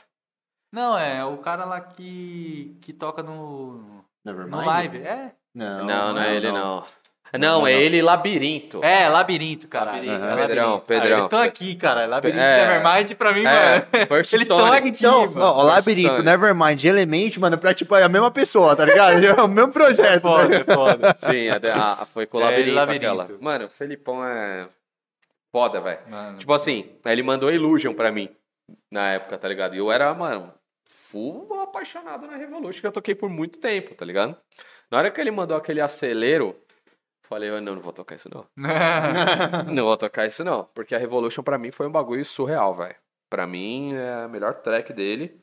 Não, 0.73 0.97
é 0.97 1.23
o 1.23 1.37
cara 1.37 1.65
lá 1.65 1.79
que. 1.81 2.77
que 2.81 2.93
toca 2.93 3.21
no. 3.21 3.73
No 3.77 4.05
Nevermind? 4.25 4.65
live. 4.65 4.97
É. 4.99 5.31
Não, 5.53 5.85
Não, 5.85 6.13
não 6.13 6.21
é 6.21 6.35
ele, 6.35 6.51
não. 6.51 6.77
Não, 6.77 6.85
é 7.33 7.81
ele 7.81 8.01
Labirinto. 8.01 8.83
É, 8.83 9.07
Labirinto, 9.07 9.67
caralho. 9.67 10.05
Labirinto, 10.05 10.25
É 10.25 10.35
Pedrão, 10.35 10.65
Labirinto. 10.65 10.85
Pedrão. 10.85 11.07
Ah, 11.07 11.13
eles 11.13 11.25
estão 11.25 11.39
aqui, 11.39 11.75
cara. 11.75 12.05
Labirinto 12.05 12.39
É. 12.41 12.67
Nevermind, 12.67 13.15
pra 13.15 13.33
mim, 13.33 13.45
É, 13.45 13.85
mano. 13.91 14.05
First 14.07 14.33
Eles 14.33 14.41
estão 14.49 14.65
aqui, 14.71 14.87
Então, 14.89 15.27
mano. 15.31 15.41
ó, 15.45 15.61
Labirinto, 15.63 16.09
Stone. 16.13 16.23
Nevermind 16.25 16.83
e 16.83 16.87
Element, 16.87 17.37
mano, 17.39 17.57
pra 17.57 17.73
tipo, 17.73 17.95
é 17.95 18.03
a 18.03 18.09
mesma 18.09 18.31
pessoa, 18.31 18.75
tá 18.75 18.83
ligado? 18.85 19.11
É 19.23 19.41
o 19.41 19.47
mesmo 19.47 19.71
projeto, 19.71 20.23
tá 20.23 20.29
Foda, 20.29 20.43
ligado? 20.47 20.71
é 20.71 20.75
foda. 20.75 21.15
Sim, 21.17 21.47
a, 21.49 22.01
a- 22.01 22.05
foi 22.05 22.25
com 22.25 22.37
o 22.37 22.41
É, 22.41 22.45
Labirinto, 22.45 22.75
Labirinto. 22.75 23.05
aquela. 23.21 23.29
Mano, 23.39 23.65
o 23.65 23.69
Felipão 23.69 24.25
é 24.25 24.67
foda, 25.51 25.79
velho. 25.81 25.99
Tipo 26.37 26.53
assim, 26.53 26.89
ele 27.05 27.23
mandou 27.23 27.51
Illusion 27.51 27.93
pra 27.93 28.11
mim 28.11 28.29
na 28.91 29.11
época, 29.13 29.37
tá 29.37 29.47
ligado? 29.47 29.73
E 29.75 29.77
eu 29.77 29.91
era, 29.91 30.13
mano, 30.13 30.53
full 30.85 31.47
apaixonado 31.61 32.25
na 32.27 32.35
Revolution, 32.35 32.81
que 32.81 32.87
eu 32.87 32.91
toquei 32.91 33.15
por 33.15 33.29
muito 33.29 33.57
tempo, 33.59 33.93
tá 33.95 34.03
ligado? 34.05 34.35
Na 34.89 34.97
hora 34.97 35.09
que 35.11 35.19
ele 35.21 35.31
mandou 35.31 35.55
aquele 35.55 35.79
acelero, 35.81 36.55
falei, 37.31 37.49
eu 37.49 37.61
não, 37.61 37.75
não 37.75 37.81
vou 37.81 37.93
tocar 37.93 38.15
isso 38.15 38.29
não. 38.33 38.45
não 39.73 39.85
vou 39.85 39.97
tocar 39.97 40.27
isso 40.27 40.43
não. 40.43 40.65
Porque 40.73 40.93
a 40.93 40.97
Revolution 40.97 41.41
pra 41.41 41.57
mim 41.57 41.71
foi 41.71 41.87
um 41.87 41.91
bagulho 41.91 42.25
surreal, 42.25 42.75
velho. 42.75 42.95
Pra 43.29 43.47
mim 43.47 43.93
é 43.93 44.23
a 44.25 44.27
melhor 44.27 44.55
track 44.55 44.91
dele 44.91 45.39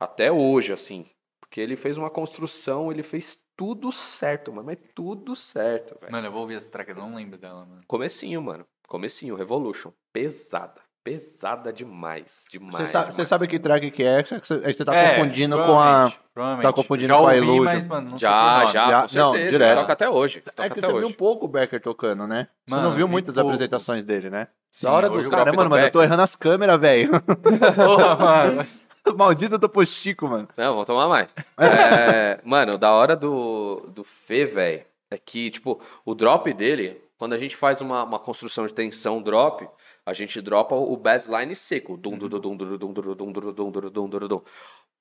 até 0.00 0.32
hoje, 0.32 0.72
assim. 0.72 1.04
Porque 1.38 1.60
ele 1.60 1.76
fez 1.76 1.98
uma 1.98 2.08
construção, 2.08 2.90
ele 2.90 3.02
fez 3.02 3.38
tudo 3.54 3.92
certo, 3.92 4.50
mano. 4.50 4.66
Mas 4.66 4.78
tudo 4.94 5.36
certo, 5.36 5.98
velho. 6.00 6.10
Mano, 6.10 6.26
eu 6.26 6.32
vou 6.32 6.40
ouvir 6.40 6.56
essa 6.56 6.70
track, 6.70 6.90
eu 6.90 6.96
não 6.96 7.14
lembro 7.14 7.38
dela, 7.38 7.66
mano. 7.66 7.82
Comecinho, 7.86 8.40
mano. 8.40 8.66
Comecinho, 8.88 9.36
Revolution. 9.36 9.92
Pesada. 10.12 10.85
Pesada 11.06 11.72
demais. 11.72 12.44
Demais. 12.50 12.74
Você 12.74 12.86
sabe, 12.88 13.06
você 13.06 13.12
demais. 13.12 13.28
sabe 13.28 13.46
que 13.46 13.58
track 13.60 13.90
que 13.92 14.02
é, 14.02 14.24
você, 14.24 14.60
aí 14.64 14.74
você 14.74 14.84
tá 14.84 14.92
É, 14.92 15.14
confundindo 15.14 15.56
com 15.56 15.78
a... 15.78 16.12
provavelmente. 16.34 16.62
tá 16.66 16.72
confundindo 16.72 17.08
Já 17.12 17.16
com 17.18 17.26
a 17.28 17.36
Illusion. 17.36 17.62
Mas, 17.64 17.86
mano, 17.86 18.18
Já, 18.18 18.66
já, 18.66 19.06
Já- 19.06 19.06
com 19.08 19.16
não, 19.38 19.48
direto. 19.48 19.78
Toca 19.78 19.92
até 19.92 20.08
hoje. 20.10 20.40
Toca 20.40 20.64
É 20.64 20.68
que 20.68 20.72
até 20.80 20.80
você 20.80 20.86
viu 20.88 20.96
hoje. 20.96 21.06
um 21.06 21.12
pouco 21.12 21.44
o 21.44 21.48
Becker 21.48 21.80
tocando, 21.80 22.26
né? 22.26 22.48
Você 22.66 22.74
Mano, 22.74 22.88
não 22.90 22.96
viu 22.96 23.06
vi 23.06 23.12
muitas 23.12 23.34
pouco. 23.36 23.48
apresentações 23.48 24.02
dele, 24.02 24.30
né? 24.30 24.48
Da 24.82 24.90
hora 24.90 25.08
dos 25.08 25.24
eu- 25.24 25.30
drop 25.30 25.44
Caramba, 25.44 25.62
do 25.64 25.70
mano, 25.70 25.84
eu 25.86 25.90
tô 25.92 26.02
errando 26.02 26.22
as 26.22 26.34
câmeras, 26.34 26.80
velho. 26.80 27.10
Porra, 27.76 28.16
mano. 28.16 28.66
Maldito 29.16 29.56
do 29.58 29.68
postico, 29.68 30.26
mano. 30.28 30.48
Não, 30.56 30.72
vamos 30.72 30.86
tomar 30.86 31.06
mais. 31.08 31.28
É, 31.56 32.40
mano, 32.44 32.76
da 32.76 32.90
hora 32.90 33.14
do, 33.14 33.86
do 33.94 34.02
Fê, 34.02 34.44
velho, 34.44 34.82
é 35.08 35.16
que, 35.16 35.50
tipo, 35.50 35.80
o 36.04 36.16
drop 36.16 36.52
dele, 36.52 37.00
quando 37.16 37.32
a 37.32 37.38
gente 37.38 37.54
faz 37.56 37.80
uma, 37.80 38.02
uma 38.02 38.18
construção 38.18 38.66
de 38.66 38.74
tensão 38.74 39.22
drop, 39.22 39.66
a 40.06 40.12
gente 40.12 40.40
dropa 40.40 40.74
o 40.76 40.96
bassline 40.96 41.54
seco. 41.56 41.96
Dum, 41.96 42.16
dum, 42.16 42.28
dum, 42.28 42.38
dum, 42.40 42.56
dum, 42.56 42.78
dum, 42.78 42.92
dum, 42.92 43.14
dum, 43.14 43.32
dum, 43.32 43.90
dum, 43.90 44.08
dum, 44.08 44.28
dum. 44.28 44.40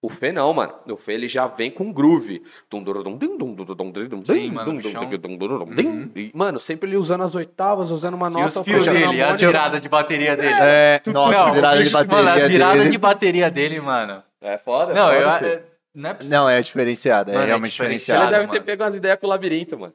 O 0.01 0.09
Fê 0.09 0.31
não, 0.31 0.51
mano. 0.53 0.73
O 0.89 0.97
Fê 0.97 1.13
ele 1.13 1.27
já 1.27 1.45
vem 1.47 1.69
com 1.71 1.91
groove. 1.93 2.43
Dum, 2.69 2.83
dum, 2.83 2.93
dum, 3.03 3.17
dum, 3.17 3.37
dum, 3.37 3.55
dum, 3.55 3.65
dum, 3.65 3.91
dum, 3.91 4.07
dum, 4.07 4.25
Sim, 4.25 4.49
dum, 4.49 4.53
mano. 4.53 6.11
E, 6.15 6.31
Mano, 6.33 6.59
sempre 6.59 6.89
ele 6.89 6.97
usando 6.97 7.23
as 7.23 7.33
oitavas, 7.35 7.91
usando 7.91 8.15
uma 8.15 8.27
E 8.29 8.33
nota. 8.33 8.59
os 8.59 8.65
fios 8.65 8.85
dele, 8.85 9.21
a 9.21 9.31
as 9.31 9.39
viradas 9.39 9.79
de 9.81 9.87
bateria 9.89 10.35
dele. 10.35 10.55
É, 10.59 11.01
nossa, 11.07 11.37
não, 11.37 11.53
virada 11.53 11.83
de 11.83 11.89
bateria 11.89 12.17
Mano, 12.23 12.29
as 12.35 12.43
viradas 12.43 12.77
dele. 12.79 12.89
de 12.89 12.97
bateria 12.97 13.51
dele, 13.51 13.79
mano. 13.81 14.23
É 14.41 14.57
foda, 14.57 14.93
Não, 14.93 15.07
foda, 15.07 15.15
eu... 15.47 15.53
É- 15.53 15.63
Não 15.95 16.09
é 16.09 16.13
possível. 16.13 16.37
Não, 16.39 16.49
é 16.49 16.61
diferenciado, 16.61 17.31
é 17.31 17.33
Mano, 17.33 17.43
é 17.43 17.47
realmente 17.47 17.71
Ele 17.71 17.71
diferenciado. 17.71 18.21
diferenciado. 18.25 18.31
deve 18.31 18.51
ter 18.51 18.59
mano. 18.59 18.65
pego 18.65 18.83
umas 18.83 18.95
ideias 18.95 19.17
com 19.19 19.25
o 19.27 19.29
labirinto, 19.29 19.79
mano. 19.79 19.93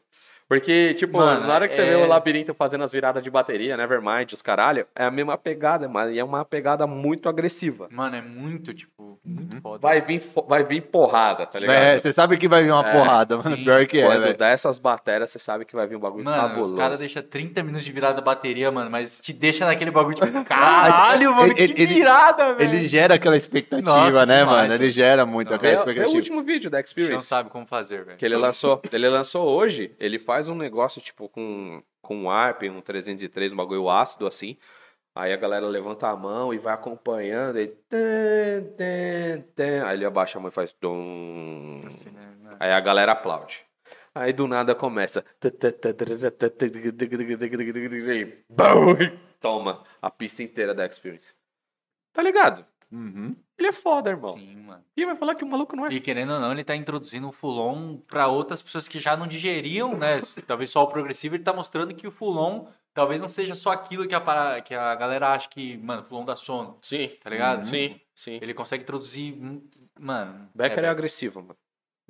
Porque, 0.51 0.95
tipo, 0.95 1.17
Mano, 1.19 1.47
na 1.47 1.55
hora 1.55 1.69
que 1.69 1.75
você 1.77 1.83
é- 1.83 1.91
vê 1.91 1.95
o 1.95 2.09
labirinto 2.09 2.53
fazendo 2.53 2.83
as 2.83 2.91
viradas 2.91 3.23
de 3.23 3.31
bateria, 3.31 3.77
Nevermind, 3.77 4.33
os 4.33 4.43
caralho, 4.43 4.85
é 4.97 5.05
a 5.05 5.11
mesma 5.11 5.39
pegada, 5.39 5.89
mas 5.89 6.17
é 6.17 6.25
uma 6.25 6.45
pegada 6.45 6.89
muito 6.89 7.29
agressiva. 7.29 7.87
Mano, 7.93 8.17
é 8.17 8.21
muito, 8.21 8.75
tipo, 8.75 9.21
muito 9.25 9.55
Uhum. 9.55 9.61
foda. 9.63 9.79
Vai 9.81 10.01
vir, 10.01 10.21
vai 10.49 10.65
vir 10.65 10.81
porrada, 10.83 11.47
tá 11.47 11.57
ligado? 11.61 11.77
É, 11.77 11.97
você 11.97 12.13
sabe 12.13 12.37
que 12.37 12.49
vai 12.49 12.65
vir 12.65 12.73
uma 12.73 12.83
porrada, 12.83 13.37
mano. 13.37 13.57
sim. 13.57 13.63
Pior 13.63 13.87
que 13.87 14.01
é, 14.01 14.07
Quando 14.07 14.37
dá 14.37 14.49
essas 14.49 14.77
baterias, 14.77 15.31
você 15.31 15.39
sabe 15.39 15.65
que 15.65 15.73
vai 15.77 15.87
vir 15.87 15.95
um 15.95 16.01
bagulho 16.01 16.25
Mano, 16.25 16.37
cabuloso. 16.49 16.73
os 16.75 16.77
caras 16.81 16.99
deixam 16.99 17.23
30 17.23 17.63
minutos 17.63 17.85
de 17.85 17.93
virada 17.93 18.15
da 18.15 18.21
bateria, 18.21 18.73
mano, 18.73 18.91
mas 18.91 19.21
te 19.21 19.33
deixa 19.33 19.65
naquele 19.65 19.93
bagulho, 19.93 20.17
tipo, 20.17 20.27
caralho, 20.45 21.33
mano, 21.33 21.55
ele- 21.57 21.73
que 21.75 21.83
ele- 21.83 21.95
virada, 21.95 22.55
velho. 22.55 22.75
Ele 22.75 22.89
gera 22.89 23.15
aquela 23.15 23.37
expectativa, 23.37 23.89
Nossa, 23.89 24.27
né, 24.27 24.41
demais, 24.41 24.63
mano? 24.63 24.75
Ele 24.75 24.91
gera 24.91 25.25
muito 25.25 25.55
aquela 25.55 25.71
É, 25.71 25.75
é 25.75 25.77
o 25.77 25.79
expectativa. 25.79 26.17
último 26.17 26.43
vídeo 26.43 26.69
da 26.69 26.79
não 26.79 26.83
Experience 26.85 27.25
sabe 27.27 27.51
como 27.51 27.65
fazer, 27.67 28.05
velho. 28.05 28.17
que 28.19 28.25
ele 28.25 28.37
lançou. 28.37 28.81
Ele 28.93 29.09
lançou 29.09 29.47
hoje, 29.47 29.93
ele 30.01 30.19
faz 30.19 30.40
um 30.49 30.55
negócio, 30.55 31.01
tipo, 31.01 31.29
com, 31.29 31.83
com 32.01 32.17
um 32.17 32.31
ARP, 32.31 32.65
um 32.65 32.81
303, 32.81 33.53
um 33.53 33.57
bagulho 33.57 33.89
ácido, 33.89 34.27
assim. 34.27 34.57
Aí 35.15 35.33
a 35.33 35.37
galera 35.37 35.67
levanta 35.67 36.09
a 36.09 36.17
mão 36.17 36.55
e 36.55 36.59
vai 36.59 36.73
acompanhando. 36.73 37.59
E... 37.59 37.77
Aí 39.87 39.97
ele 39.97 40.05
abaixa 40.05 40.39
a 40.39 40.41
mão 40.41 40.49
e 40.49 40.53
faz. 40.53 40.73
Dum. 40.81 41.83
Aí 42.59 42.71
a 42.71 42.81
galera 42.81 43.13
aplaude. 43.13 43.65
Aí 44.15 44.33
do 44.33 44.47
nada 44.47 44.75
começa. 44.75 45.25
E! 49.01 49.19
Toma 49.41 49.83
a 50.01 50.11
pista 50.11 50.43
inteira 50.43 50.75
da 50.75 50.87
Experience. 50.87 51.35
Tá 52.13 52.23
ligado? 52.23 52.65
Ele 53.61 53.69
é 53.69 53.73
foda, 53.75 54.09
irmão. 54.09 54.33
Sim, 54.33 54.57
mano. 54.57 54.83
E 54.97 55.05
vai 55.05 55.15
falar 55.15 55.35
que 55.35 55.45
o 55.45 55.47
maluco 55.47 55.77
não 55.77 55.85
é. 55.87 55.93
E 55.93 56.01
querendo 56.01 56.33
ou 56.33 56.41
não, 56.41 56.51
ele 56.51 56.65
tá 56.65 56.75
introduzindo 56.75 57.29
o 57.29 57.33
Fulon 57.33 57.99
pra 57.99 58.27
outras 58.27 58.63
pessoas 58.63 58.89
que 58.89 58.99
já 58.99 59.15
não 59.19 59.27
digeriam, 59.27 59.99
né? 59.99 60.19
Talvez 60.47 60.71
só 60.71 60.83
o 60.83 60.89
progressivo, 60.89 61.35
ele 61.37 61.45
tá 61.45 61.53
mostrando 61.53 61.95
que 61.95 62.07
o 62.07 62.11
Fulon 62.11 62.67
talvez 62.95 63.21
não 63.21 63.29
seja 63.29 63.55
só 63.55 63.71
aquilo 63.71 64.09
que 64.09 64.15
a, 64.15 64.21
para- 64.21 64.63
que 64.63 64.75
a 64.75 64.95
galera 64.95 65.29
acha 65.29 65.47
que, 65.49 65.77
mano, 65.77 66.03
Fulon 66.03 66.25
dá 66.25 66.35
sono, 66.35 66.79
Sim, 66.81 67.09
tá 67.23 67.29
ligado? 67.29 67.67
sim, 67.67 68.01
sim. 68.15 68.39
Ele 68.41 68.55
consegue 68.55 68.83
introduzir, 68.83 69.35
hum, 69.35 69.63
mano. 69.99 70.49
Becker 70.55 70.85
é, 70.85 70.87
é, 70.87 70.91
agressivo, 70.91 71.43
mano. 71.43 71.57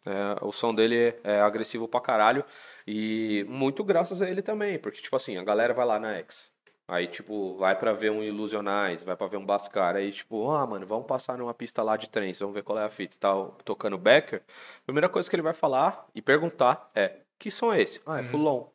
É, 0.07 0.37
o 0.45 0.53
som 0.53 0.73
dele 0.73 1.17
é 1.25 1.41
agressivo 1.41 1.89
pra 1.89 2.01
caralho. 2.01 2.45
E 2.87 3.45
muito 3.49 3.83
graças 3.83 4.23
a 4.23 4.31
ele 4.31 4.41
também. 4.41 4.79
Porque, 4.79 5.03
tipo 5.03 5.17
assim, 5.17 5.37
a 5.37 5.43
galera 5.43 5.75
vai 5.75 5.85
lá 5.85 5.99
na 5.99 6.15
X. 6.15 6.51
Aí, 6.91 7.07
tipo, 7.07 7.57
vai 7.57 7.79
pra 7.79 7.93
ver 7.93 8.11
um 8.11 8.21
Ilusionais, 8.21 9.05
vai 9.05 9.15
pra 9.15 9.29
ver 9.29 9.37
um 9.37 9.47
Bascar. 9.47 9.95
Aí, 9.95 10.11
tipo, 10.11 10.51
ah, 10.51 10.67
mano, 10.67 10.85
vamos 10.85 11.07
passar 11.07 11.39
numa 11.39 11.55
pista 11.55 11.85
lá 11.85 11.97
de 11.97 12.11
trens, 12.11 12.41
vamos 12.41 12.53
ver 12.53 12.65
qual 12.65 12.77
é 12.81 12.85
a 12.85 12.89
fita 12.89 13.15
e 13.15 13.19
tal, 13.19 13.57
tocando 13.65 13.97
Becker. 13.97 14.43
Primeira 14.85 15.09
coisa 15.09 15.31
que 15.31 15.37
ele 15.37 15.43
vai 15.43 15.55
falar 15.55 16.05
e 16.13 16.21
perguntar 16.21 16.89
é: 16.93 17.19
que 17.39 17.49
som 17.49 17.73
é 17.73 17.81
esse? 17.81 18.01
Ah, 18.05 18.19
é 18.19 18.25
Fulon. 18.25 18.67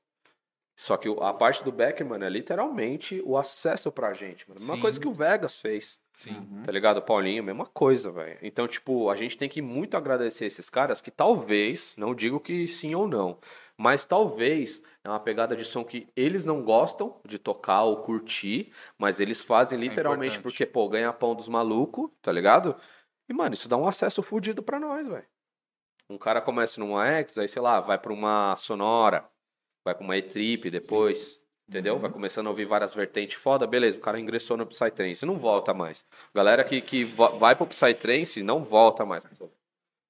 Só 0.78 0.96
que 0.96 1.14
a 1.22 1.34
parte 1.34 1.62
do 1.62 1.74
Becker, 1.74 2.06
mano, 2.06 2.24
é 2.24 2.30
literalmente 2.30 3.22
o 3.26 3.38
acesso 3.38 3.92
pra 3.92 4.14
gente, 4.14 4.48
mano. 4.48 4.62
Mesma 4.62 4.76
Sim. 4.76 4.82
coisa 4.82 5.00
que 5.00 5.08
o 5.08 5.14
Vegas 5.14 5.58
fez. 5.58 6.00
Sim. 6.18 6.62
Tá 6.64 6.72
ligado? 6.72 6.98
O 6.98 7.02
Paulinho, 7.02 7.44
mesma 7.44 7.66
coisa, 7.66 8.12
velho. 8.12 8.38
Então, 8.42 8.68
tipo, 8.68 9.10
a 9.10 9.16
gente 9.16 9.38
tem 9.38 9.50
que 9.50 9.62
muito 9.62 9.98
agradecer 9.98 10.46
esses 10.46 10.70
caras 10.70 11.02
que 11.02 11.12
talvez, 11.12 11.94
não 11.98 12.16
digo 12.16 12.40
que 12.40 12.68
sim 12.68 12.96
ou 12.96 13.08
não, 13.08 13.38
mas 13.77 14.06
talvez 14.06 14.81
é 15.03 15.10
uma 15.10 15.19
pegada 15.19 15.56
de 15.56 15.65
som 15.65 15.84
que 15.84 16.07
eles 16.15 16.45
não 16.45 16.64
gostam 16.64 17.19
de 17.26 17.38
tocar 17.38 17.84
ou 17.84 17.97
curtir, 17.97 18.72
mas 18.97 19.19
eles 19.19 19.41
fazem 19.41 19.77
literalmente 19.77 20.38
importante. 20.38 20.43
porque, 20.43 20.65
pô, 20.65 20.88
ganha 20.88 21.11
pão 21.11 21.35
dos 21.35 21.47
malucos, 21.47 22.10
tá 22.22 22.31
ligado? 22.31 22.76
E, 23.27 23.34
mano, 23.34 23.53
isso 23.53 23.68
dá 23.68 23.76
um 23.76 23.88
acesso 23.88 24.22
fudido 24.23 24.64
pra 24.64 24.80
nós, 24.80 25.06
velho. 25.07 25.26
Um 26.10 26.18
cara 26.18 26.41
começa 26.41 26.80
numa 26.80 27.06
X, 27.06 27.38
aí, 27.38 27.47
sei 27.47 27.61
lá, 27.61 27.80
vai 27.80 27.97
pra 27.97 28.14
uma 28.14 28.56
Sonora, 28.57 29.27
vai 29.84 29.95
pra 29.95 30.03
uma 30.03 30.15
E-Trip 30.15 30.69
depois, 30.69 31.41
entendeu? 31.68 31.97
Vai 31.97 32.11
começando 32.11 32.45
a 32.45 32.52
ouvir 32.52 32.65
várias 32.65 32.93
vertentes 32.93 33.35
foda, 33.35 33.65
beleza, 33.65 33.97
o 33.97 34.02
cara 34.02 34.19
ingressou 34.19 34.56
no 34.56 34.68
Psytrance, 34.68 35.26
não 35.26 35.39
volta 35.39 35.73
mais. 35.73 36.06
Galera 36.34 36.64
que, 36.64 36.80
que 36.80 37.03
vai 37.03 37.56
pro 37.56 37.65
Psytrance 37.65 38.43
não 38.43 38.64
volta 38.64 39.03
mais. 39.03 39.23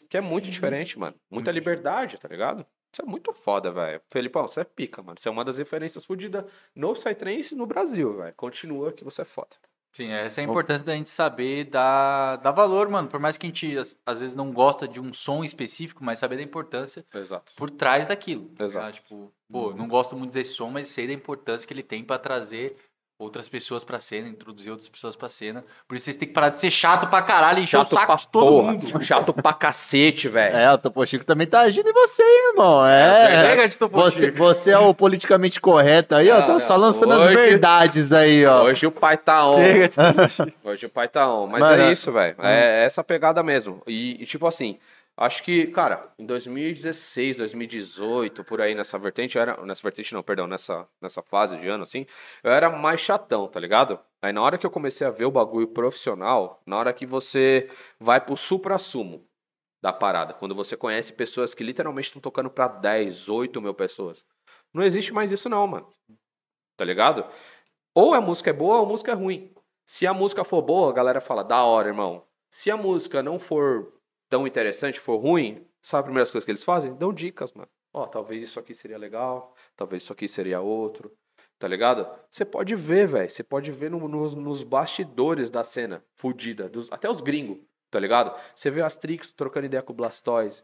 Que 0.09 0.17
é 0.17 0.21
muito 0.21 0.49
diferente, 0.49 0.99
mano. 0.99 1.15
Muita 1.31 1.51
liberdade, 1.51 2.17
tá 2.17 2.27
ligado? 2.27 2.65
Isso 2.95 3.01
é 3.01 3.05
muito 3.05 3.34
foda, 3.34 3.73
velho. 3.73 3.99
Felipão, 4.09 4.47
você 4.47 4.61
é 4.61 4.63
pica, 4.63 5.03
mano. 5.03 5.19
Você 5.19 5.27
é 5.27 5.31
uma 5.31 5.43
das 5.43 5.57
referências 5.57 6.05
fodidas 6.05 6.45
no 6.73 6.93
Psytrance 6.93 7.53
no 7.53 7.65
Brasil, 7.65 8.15
velho. 8.15 8.34
Continua 8.38 8.93
que 8.93 9.03
você 9.03 9.23
é 9.23 9.26
foda. 9.26 9.49
Sim, 9.91 10.11
essa 10.11 10.39
é 10.39 10.45
a 10.45 10.47
importância 10.47 10.85
da 10.85 10.93
gente 10.95 11.09
saber 11.09 11.65
dar, 11.65 12.38
dar 12.38 12.51
valor, 12.51 12.88
mano. 12.88 13.09
Por 13.09 13.19
mais 13.19 13.38
que 13.38 13.45
a 13.45 13.49
gente, 13.49 13.77
às, 13.77 13.97
às 14.05 14.22
vezes, 14.22 14.34
não 14.34 14.49
gosta 14.53 14.88
de 14.88 15.01
um 15.01 15.11
som 15.11 15.43
específico, 15.43 16.05
mas 16.05 16.19
saber 16.19 16.38
da 16.38 16.41
importância 16.41 17.05
Exato. 17.13 17.51
por 17.57 17.69
trás 17.69 18.07
daquilo. 18.07 18.47
tá 18.55 18.63
Exato. 18.63 18.85
ligado? 18.85 18.93
Tipo, 19.03 19.34
pô, 19.51 19.73
não 19.73 19.89
gosto 19.89 20.15
muito 20.15 20.31
desse 20.31 20.53
som, 20.53 20.69
mas 20.69 20.88
sei 20.88 21.05
da 21.05 21.13
importância 21.13 21.67
que 21.67 21.73
ele 21.73 21.84
tem 21.84 22.01
pra 22.01 22.17
trazer 22.17 22.77
outras 23.17 23.47
pessoas 23.47 23.83
pra 23.83 23.97
cena, 23.99 24.27
introduzir 24.27 24.69
outras 24.69 24.89
pessoas 24.89 25.15
pra 25.15 25.29
cena. 25.29 25.63
Por 25.87 25.95
isso 25.95 26.05
vocês 26.05 26.17
têm 26.17 26.27
que 26.27 26.33
parar 26.33 26.49
de 26.49 26.57
ser 26.57 26.69
chato 26.69 27.07
pra 27.07 27.21
caralho 27.21 27.59
e 27.59 27.63
encher 27.63 27.77
o 27.77 27.83
saco 27.85 28.05
pra 28.07 28.15
de 28.15 28.27
todo 28.27 28.45
porra. 28.47 28.71
mundo. 28.73 28.85
Chato 29.03 29.33
pra 29.33 29.53
cacete, 29.53 30.27
velho. 30.27 30.55
É, 30.55 30.73
o 30.73 30.77
Topo 30.77 31.05
Chico 31.05 31.23
também 31.23 31.47
tá 31.47 31.61
agindo 31.61 31.89
em 31.89 31.93
você, 31.93 32.21
irmão. 32.51 32.85
É, 32.85 33.33
É. 33.33 33.49
chega 33.49 33.69
de 33.69 33.77
Topo 33.77 33.97
você, 33.97 34.25
Chico. 34.27 34.37
você 34.37 34.71
é 34.71 34.77
o 34.77 34.93
politicamente 34.93 35.61
correto 35.61 36.13
aí, 36.15 36.29
ó. 36.29 36.39
Não, 36.41 36.47
Tá 36.47 36.59
só 36.59 36.73
não. 36.73 36.81
lançando 36.87 37.13
as 37.13 37.25
Hoje- 37.25 37.35
verdades 37.35 38.11
aí, 38.11 38.45
ó. 38.45 38.63
Hoje 38.63 38.85
o 38.85 38.91
pai 38.91 39.17
tá 39.17 39.47
on. 39.47 39.59
De 39.59 39.87
Topo 39.89 40.27
Chico. 40.29 40.51
Hoje 40.63 40.85
o 40.85 40.89
pai 40.89 41.07
tá 41.07 41.31
on. 41.33 41.47
Mas 41.47 41.61
Mano, 41.61 41.83
é 41.83 41.91
isso, 41.93 42.11
velho. 42.11 42.35
É 42.39 42.83
essa 42.85 43.03
pegada 43.03 43.41
mesmo. 43.41 43.81
E, 43.87 44.21
e, 44.21 44.25
tipo 44.25 44.45
assim, 44.45 44.77
acho 45.17 45.43
que, 45.43 45.67
cara, 45.67 46.13
em 46.17 46.25
2016, 46.25 47.37
2018, 47.37 48.43
por 48.43 48.61
aí 48.61 48.75
nessa 48.75 48.97
vertente, 48.97 49.37
era. 49.37 49.63
Nessa 49.65 49.81
vertente 49.81 50.13
não, 50.13 50.23
perdão, 50.23 50.47
nessa, 50.47 50.87
nessa 51.01 51.21
fase 51.21 51.57
de 51.57 51.67
ano, 51.67 51.83
assim, 51.83 52.05
eu 52.43 52.51
era 52.51 52.69
mais 52.69 52.99
chatão, 52.99 53.47
tá 53.47 53.59
ligado? 53.59 53.99
Aí 54.21 54.33
na 54.33 54.41
hora 54.41 54.57
que 54.57 54.65
eu 54.65 54.71
comecei 54.71 55.05
a 55.05 55.11
ver 55.11 55.25
o 55.25 55.31
bagulho 55.31 55.67
profissional, 55.67 56.61
na 56.65 56.77
hora 56.77 56.93
que 56.93 57.05
você 57.05 57.69
vai 57.99 58.19
pro 58.19 58.35
supra-sumo 58.35 59.27
da 59.81 59.93
parada, 59.93 60.33
quando 60.33 60.55
você 60.55 60.75
conhece 60.75 61.13
pessoas 61.13 61.53
que 61.53 61.63
literalmente 61.63 62.07
estão 62.07 62.21
tocando 62.21 62.49
pra 62.49 62.67
10, 62.67 63.29
8 63.29 63.61
mil 63.61 63.73
pessoas. 63.73 64.25
Não 64.73 64.83
existe 64.83 65.13
mais 65.13 65.31
isso 65.31 65.47
não, 65.47 65.67
mano. 65.67 65.89
Tá 66.75 66.83
ligado? 66.83 67.25
Ou 67.93 68.13
a 68.13 68.19
música 68.19 68.49
é 68.49 68.53
boa 68.53 68.77
ou 68.79 68.85
a 68.85 68.89
música 68.89 69.11
é 69.11 69.15
ruim. 69.15 69.53
Se 69.85 70.07
a 70.07 70.13
música 70.13 70.43
for 70.43 70.61
boa, 70.61 70.89
a 70.89 70.93
galera 70.93 71.21
fala, 71.21 71.43
da 71.43 71.63
hora, 71.63 71.87
irmão. 71.87 72.25
Se 72.51 72.71
a 72.71 72.75
música 72.75 73.21
não 73.21 73.37
for 73.37 73.93
tão 74.36 74.45
interessante, 74.45 74.99
for 74.99 75.16
ruim, 75.18 75.66
sabe 75.82 76.02
a 76.02 76.03
primeira 76.03 76.30
coisa 76.30 76.44
que 76.45 76.52
eles 76.52 76.64
fazem? 76.64 76.94
Dão 76.94 77.14
dicas, 77.14 77.53
mano. 77.53 77.70
Ó, 77.94 78.06
talvez 78.06 78.44
isso 78.44 78.60
aqui 78.60 78.74
seria 78.76 78.98
legal, 78.98 79.56
talvez 79.78 80.03
isso 80.03 80.12
aqui 80.12 80.28
seria 80.28 80.60
outro. 80.60 81.10
Tá 81.57 81.70
ligado? 81.70 82.06
Você 82.30 82.44
pode 82.44 82.76
ver, 82.76 83.07
velho. 83.07 83.30
Você 83.30 83.41
pode 83.41 83.72
ver 83.72 83.90
no- 83.90 84.10
nos, 84.10 84.36
nos 84.36 84.62
bastidores 84.62 85.49
da 85.49 85.64
cena 85.64 86.03
fudida. 86.14 86.68
dos- 86.68 86.91
até 86.91 87.10
os 87.10 87.22
gringos, 87.22 87.60
tá 87.90 87.98
ligado? 87.98 88.38
Você 88.53 88.70
vê 88.70 88.82
as 88.82 88.98
Trix 88.98 89.32
trocando 89.32 89.68
ideia 89.68 89.82
com 89.82 89.94
o 89.94 89.95
Blastoise. 89.95 90.64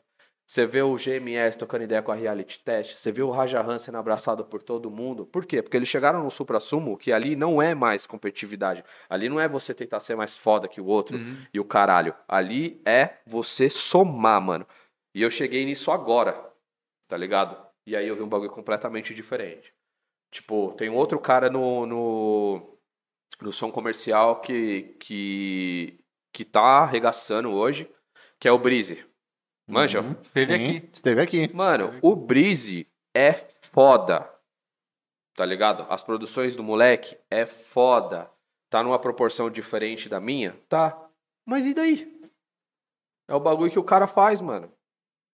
Você 0.51 0.65
vê 0.65 0.81
o 0.81 0.97
GMS 0.97 1.57
trocando 1.57 1.85
ideia 1.85 2.01
com 2.01 2.11
a 2.11 2.15
Reality 2.15 2.59
Test. 2.59 2.97
Você 2.97 3.09
vê 3.09 3.21
o 3.21 3.29
Raja 3.31 3.61
Han 3.61 3.79
sendo 3.79 3.97
abraçado 3.97 4.43
por 4.43 4.61
todo 4.61 4.91
mundo. 4.91 5.25
Por 5.25 5.45
quê? 5.45 5.61
Porque 5.61 5.77
eles 5.77 5.87
chegaram 5.87 6.21
no 6.21 6.29
supra-sumo 6.29 6.97
que 6.97 7.13
ali 7.13 7.37
não 7.37 7.61
é 7.61 7.73
mais 7.73 8.05
competitividade. 8.05 8.83
Ali 9.09 9.29
não 9.29 9.39
é 9.39 9.47
você 9.47 9.73
tentar 9.73 10.01
ser 10.01 10.17
mais 10.17 10.35
foda 10.35 10.67
que 10.67 10.81
o 10.81 10.85
outro 10.85 11.17
e 11.53 11.57
o 11.61 11.63
caralho. 11.63 12.13
Ali 12.27 12.81
é 12.85 13.19
você 13.25 13.69
somar, 13.69 14.41
mano. 14.41 14.67
E 15.15 15.21
eu 15.21 15.31
cheguei 15.31 15.63
nisso 15.63 15.89
agora, 15.89 16.37
tá 17.07 17.15
ligado? 17.15 17.55
E 17.87 17.95
aí 17.95 18.05
eu 18.05 18.17
vi 18.17 18.21
um 18.21 18.27
bagulho 18.27 18.51
completamente 18.51 19.13
diferente. 19.13 19.73
Tipo, 20.29 20.73
tem 20.73 20.89
um 20.89 20.95
outro 20.95 21.17
cara 21.17 21.49
no, 21.49 21.85
no, 21.85 22.77
no 23.39 23.53
som 23.53 23.71
comercial 23.71 24.41
que, 24.41 24.97
que, 24.99 25.97
que 26.33 26.43
tá 26.43 26.79
arregaçando 26.79 27.51
hoje, 27.51 27.89
que 28.37 28.49
é 28.49 28.51
o 28.51 28.59
Breezy. 28.59 29.09
Manja? 29.67 30.03
Esteve 30.21 30.55
Sim, 30.55 30.63
aqui. 30.63 30.89
Esteve 30.93 31.21
aqui. 31.21 31.53
Mano, 31.53 31.97
o 32.01 32.15
Breezy 32.15 32.87
é 33.13 33.33
foda. 33.33 34.29
Tá 35.35 35.45
ligado? 35.45 35.85
As 35.89 36.03
produções 36.03 36.55
do 36.55 36.63
moleque 36.63 37.17
é 37.29 37.45
foda. 37.45 38.29
Tá 38.69 38.83
numa 38.83 38.99
proporção 38.99 39.49
diferente 39.49 40.09
da 40.09 40.19
minha? 40.19 40.57
Tá. 40.67 41.09
Mas 41.45 41.65
e 41.65 41.73
daí? 41.73 42.21
É 43.27 43.35
o 43.35 43.39
bagulho 43.39 43.71
que 43.71 43.79
o 43.79 43.83
cara 43.83 44.07
faz, 44.07 44.41
mano. 44.41 44.71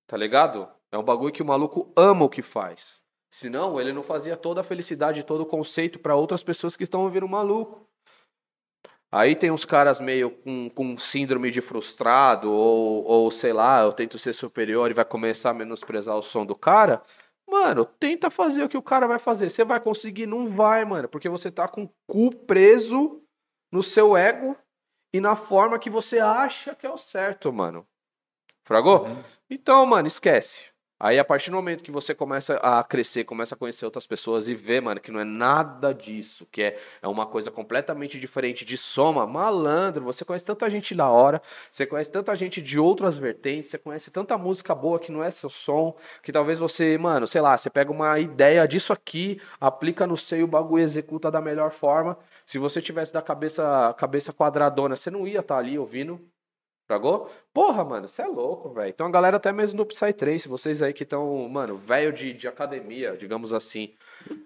Tá 0.08 0.16
ligado? 0.16 0.68
É 0.92 0.98
um 0.98 1.04
bagulho 1.04 1.34
que 1.34 1.42
o 1.42 1.46
maluco 1.46 1.92
ama 1.96 2.26
o 2.26 2.30
que 2.30 2.42
faz. 2.42 3.02
Senão, 3.30 3.80
ele 3.80 3.92
não 3.92 4.02
fazia 4.02 4.38
toda 4.38 4.62
a 4.62 4.64
felicidade, 4.64 5.24
todo 5.24 5.42
o 5.42 5.46
conceito 5.46 6.00
pra 6.00 6.16
outras 6.16 6.42
pessoas 6.44 6.78
que 6.78 6.84
estão 6.84 7.02
ouvindo 7.02 7.26
o 7.26 7.30
maluco. 7.30 7.88
Aí 9.12 9.36
tem 9.36 9.52
uns 9.52 9.64
caras 9.64 10.00
meio 10.00 10.32
com, 10.32 10.70
com 10.70 10.98
síndrome 10.98 11.50
de 11.50 11.62
frustrado, 11.62 12.52
ou, 12.52 13.06
ou 13.06 13.32
sei 13.32 13.54
lá, 13.54 13.82
eu 13.82 13.94
tento 13.94 14.18
ser 14.18 14.34
superior 14.34 14.92
e 14.92 14.94
vai 14.94 15.06
começar 15.06 15.52
a 15.52 15.54
menosprezar 15.54 16.16
o 16.16 16.22
som 16.22 16.46
do 16.46 16.56
cara. 16.56 17.02
Mano, 17.50 17.86
tenta 17.86 18.30
fazer 18.30 18.64
o 18.64 18.70
que 18.70 18.78
o 18.78 18.82
cara 18.82 19.08
vai 19.08 19.18
fazer. 19.18 19.50
Você 19.50 19.64
vai 19.64 19.80
conseguir? 19.80 20.26
Não 20.26 20.48
vai, 20.48 20.84
mano. 20.84 21.08
Porque 21.08 21.30
você 21.30 21.50
tá 21.50 21.68
com 21.68 21.84
o 21.84 21.94
cu 22.06 22.36
preso 22.36 23.22
no 23.72 23.82
seu 23.82 24.18
ego 24.18 24.58
e 25.14 25.22
na 25.22 25.38
forma 25.38 25.80
que 25.80 25.90
você 25.90 26.20
acha 26.20 26.76
que 26.76 26.86
é 26.86 26.92
o 26.92 26.98
certo, 26.98 27.52
mano. 27.54 27.88
Fragou? 28.64 29.08
Então, 29.50 29.86
mano, 29.86 30.10
esquece. 30.10 30.72
Aí, 31.00 31.20
a 31.20 31.24
partir 31.24 31.52
do 31.52 31.56
momento 31.56 31.84
que 31.84 31.92
você 31.92 32.16
começa 32.16 32.56
a 32.58 32.84
crescer, 32.84 33.24
começa 33.24 33.54
a 33.54 33.58
conhecer 33.58 33.86
outras 33.86 34.08
pessoas 34.08 34.48
e 34.48 34.56
ver, 34.56 34.82
mano, 34.82 35.00
que 35.00 35.12
não 35.12 35.20
é 35.20 35.24
nada 35.24 35.94
disso, 35.94 36.48
que 36.52 36.64
é, 36.64 36.80
é 37.04 37.08
uma 37.08 37.28
coisa 37.28 37.52
completamente 37.52 38.20
diferente 38.20 38.66
de 38.66 38.76
soma, 38.78 39.28
malandro, 39.28 40.04
você 40.04 40.26
conhece 40.26 40.46
tanta 40.46 40.68
gente 40.72 40.96
da 40.96 41.08
hora, 41.08 41.40
você 41.70 41.86
conhece 41.86 42.12
tanta 42.12 42.36
gente 42.36 42.60
de 42.64 42.80
outras 42.80 43.16
vertentes, 43.16 43.70
você 43.70 43.78
conhece 43.78 44.10
tanta 44.10 44.36
música 44.40 44.74
boa 44.74 45.00
que 45.00 45.12
não 45.12 45.24
é 45.24 45.30
seu 45.30 45.52
som, 45.52 45.96
que 46.24 46.32
talvez 46.32 46.58
você, 46.58 46.98
mano, 46.98 47.28
sei 47.28 47.42
lá, 47.42 47.56
você 47.56 47.70
pega 47.70 47.92
uma 47.92 48.18
ideia 48.18 48.68
disso 48.68 48.92
aqui, 48.92 49.40
aplica 49.62 50.08
no 50.08 50.18
seu 50.18 50.40
e 50.40 50.44
o 50.44 50.48
bagulho 50.48 50.84
executa 50.84 51.30
da 51.30 51.40
melhor 51.40 51.70
forma. 51.70 52.18
Se 52.44 52.58
você 52.58 52.82
tivesse 52.82 53.14
da 53.14 53.22
cabeça, 53.22 53.94
cabeça 54.00 54.34
quadradona, 54.34 54.96
você 54.96 55.12
não 55.12 55.28
ia 55.28 55.42
estar 55.42 55.58
ali 55.60 55.78
ouvindo, 55.78 56.20
Fragou? 56.88 57.30
Porra, 57.54 57.84
mano, 57.84 58.08
você 58.08 58.22
é 58.22 58.28
louco, 58.28 58.70
velho. 58.70 58.90
Então 58.90 59.08
a 59.08 59.12
galera 59.12 59.36
até 59.36 59.52
mesmo 59.52 59.76
do 59.76 59.86
Psytrance, 59.86 60.48
vocês 60.48 60.82
aí 60.82 60.94
que 60.94 61.04
estão, 61.04 61.50
mano, 61.50 61.76
velho 61.76 62.14
de, 62.14 62.32
de 62.32 62.48
academia, 62.48 63.18
digamos 63.18 63.52
assim, 63.52 63.94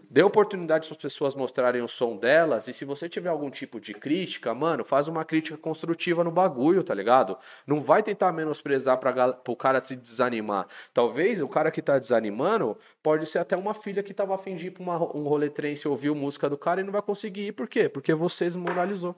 dê 0.10 0.24
oportunidade 0.24 0.88
para 0.88 0.96
as 0.96 1.02
pessoas 1.02 1.36
mostrarem 1.36 1.84
o 1.84 1.88
som 1.88 2.18
delas 2.18 2.68
e 2.68 2.74
se 2.74 2.84
você 2.84 3.08
tiver 3.08 3.30
algum 3.30 3.52
tipo 3.52 3.80
de 3.80 3.94
crítica, 3.94 4.56
mano, 4.56 4.84
faz 4.84 5.08
uma 5.08 5.24
crítica 5.24 5.56
construtiva 5.56 6.24
no 6.24 6.32
bagulho, 6.32 6.84
tá 6.84 6.96
ligado? 6.96 7.38
Não 7.68 7.80
vai 7.80 8.02
tentar 8.02 8.32
menosprezar 8.32 9.00
gal- 9.14 9.36
pro 9.36 9.56
cara 9.56 9.80
se 9.80 9.96
desanimar. 9.96 10.66
Talvez 10.96 11.42
o 11.42 11.48
cara 11.48 11.70
que 11.70 11.82
tá 11.82 12.00
desanimando 12.00 12.76
pode 13.04 13.28
ser 13.28 13.38
até 13.38 13.56
uma 13.56 13.76
filha 13.76 14.02
que 14.02 14.16
tava 14.16 14.36
uma, 14.80 14.98
um 15.16 15.28
rolê 15.28 15.48
trance 15.48 15.88
ouvir 15.88 16.10
música 16.16 16.50
do 16.50 16.58
cara 16.58 16.82
e 16.82 16.84
não 16.84 16.92
vai 16.92 17.04
conseguir 17.04 17.48
ir. 17.48 17.52
Por 17.52 17.68
quê? 17.70 17.88
Porque 17.88 18.16
você 18.16 18.46
desmoralizou. 18.46 19.16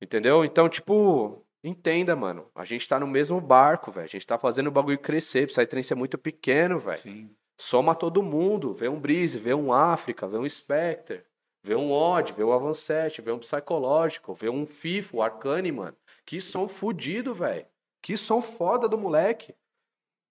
Entendeu? 0.00 0.44
Então, 0.44 0.68
tipo, 0.68 1.43
entenda, 1.68 2.14
mano. 2.14 2.46
A 2.54 2.64
gente 2.64 2.86
tá 2.86 3.00
no 3.00 3.06
mesmo 3.06 3.40
barco, 3.40 3.90
velho. 3.90 4.04
A 4.04 4.08
gente 4.08 4.26
tá 4.26 4.38
fazendo 4.38 4.68
o 4.68 4.70
bagulho 4.70 4.98
crescer. 4.98 5.46
Psytrance 5.46 5.92
é 5.92 5.96
muito 5.96 6.18
pequeno, 6.18 6.78
velho. 6.78 6.98
Sim. 6.98 7.30
Soma 7.58 7.94
todo 7.94 8.22
mundo. 8.22 8.72
Vê 8.72 8.88
um 8.88 9.00
Breeze, 9.00 9.38
vê 9.38 9.54
um 9.54 9.72
África, 9.72 10.28
vê 10.28 10.36
um 10.36 10.48
Spectre, 10.48 11.24
vê 11.62 11.74
um 11.74 11.90
Odd, 11.90 12.32
vê 12.32 12.44
um 12.44 12.52
Avancet, 12.52 13.22
vê 13.22 13.32
um 13.32 13.38
Psychological, 13.38 14.34
vê 14.34 14.48
um 14.48 14.66
FIFO, 14.66 15.22
Arcane, 15.22 15.72
mano. 15.72 15.96
Que 16.26 16.40
som 16.40 16.68
fudido, 16.68 17.32
velho. 17.32 17.66
Que 18.02 18.16
som 18.16 18.42
foda 18.42 18.88
do 18.88 18.98
moleque. 18.98 19.54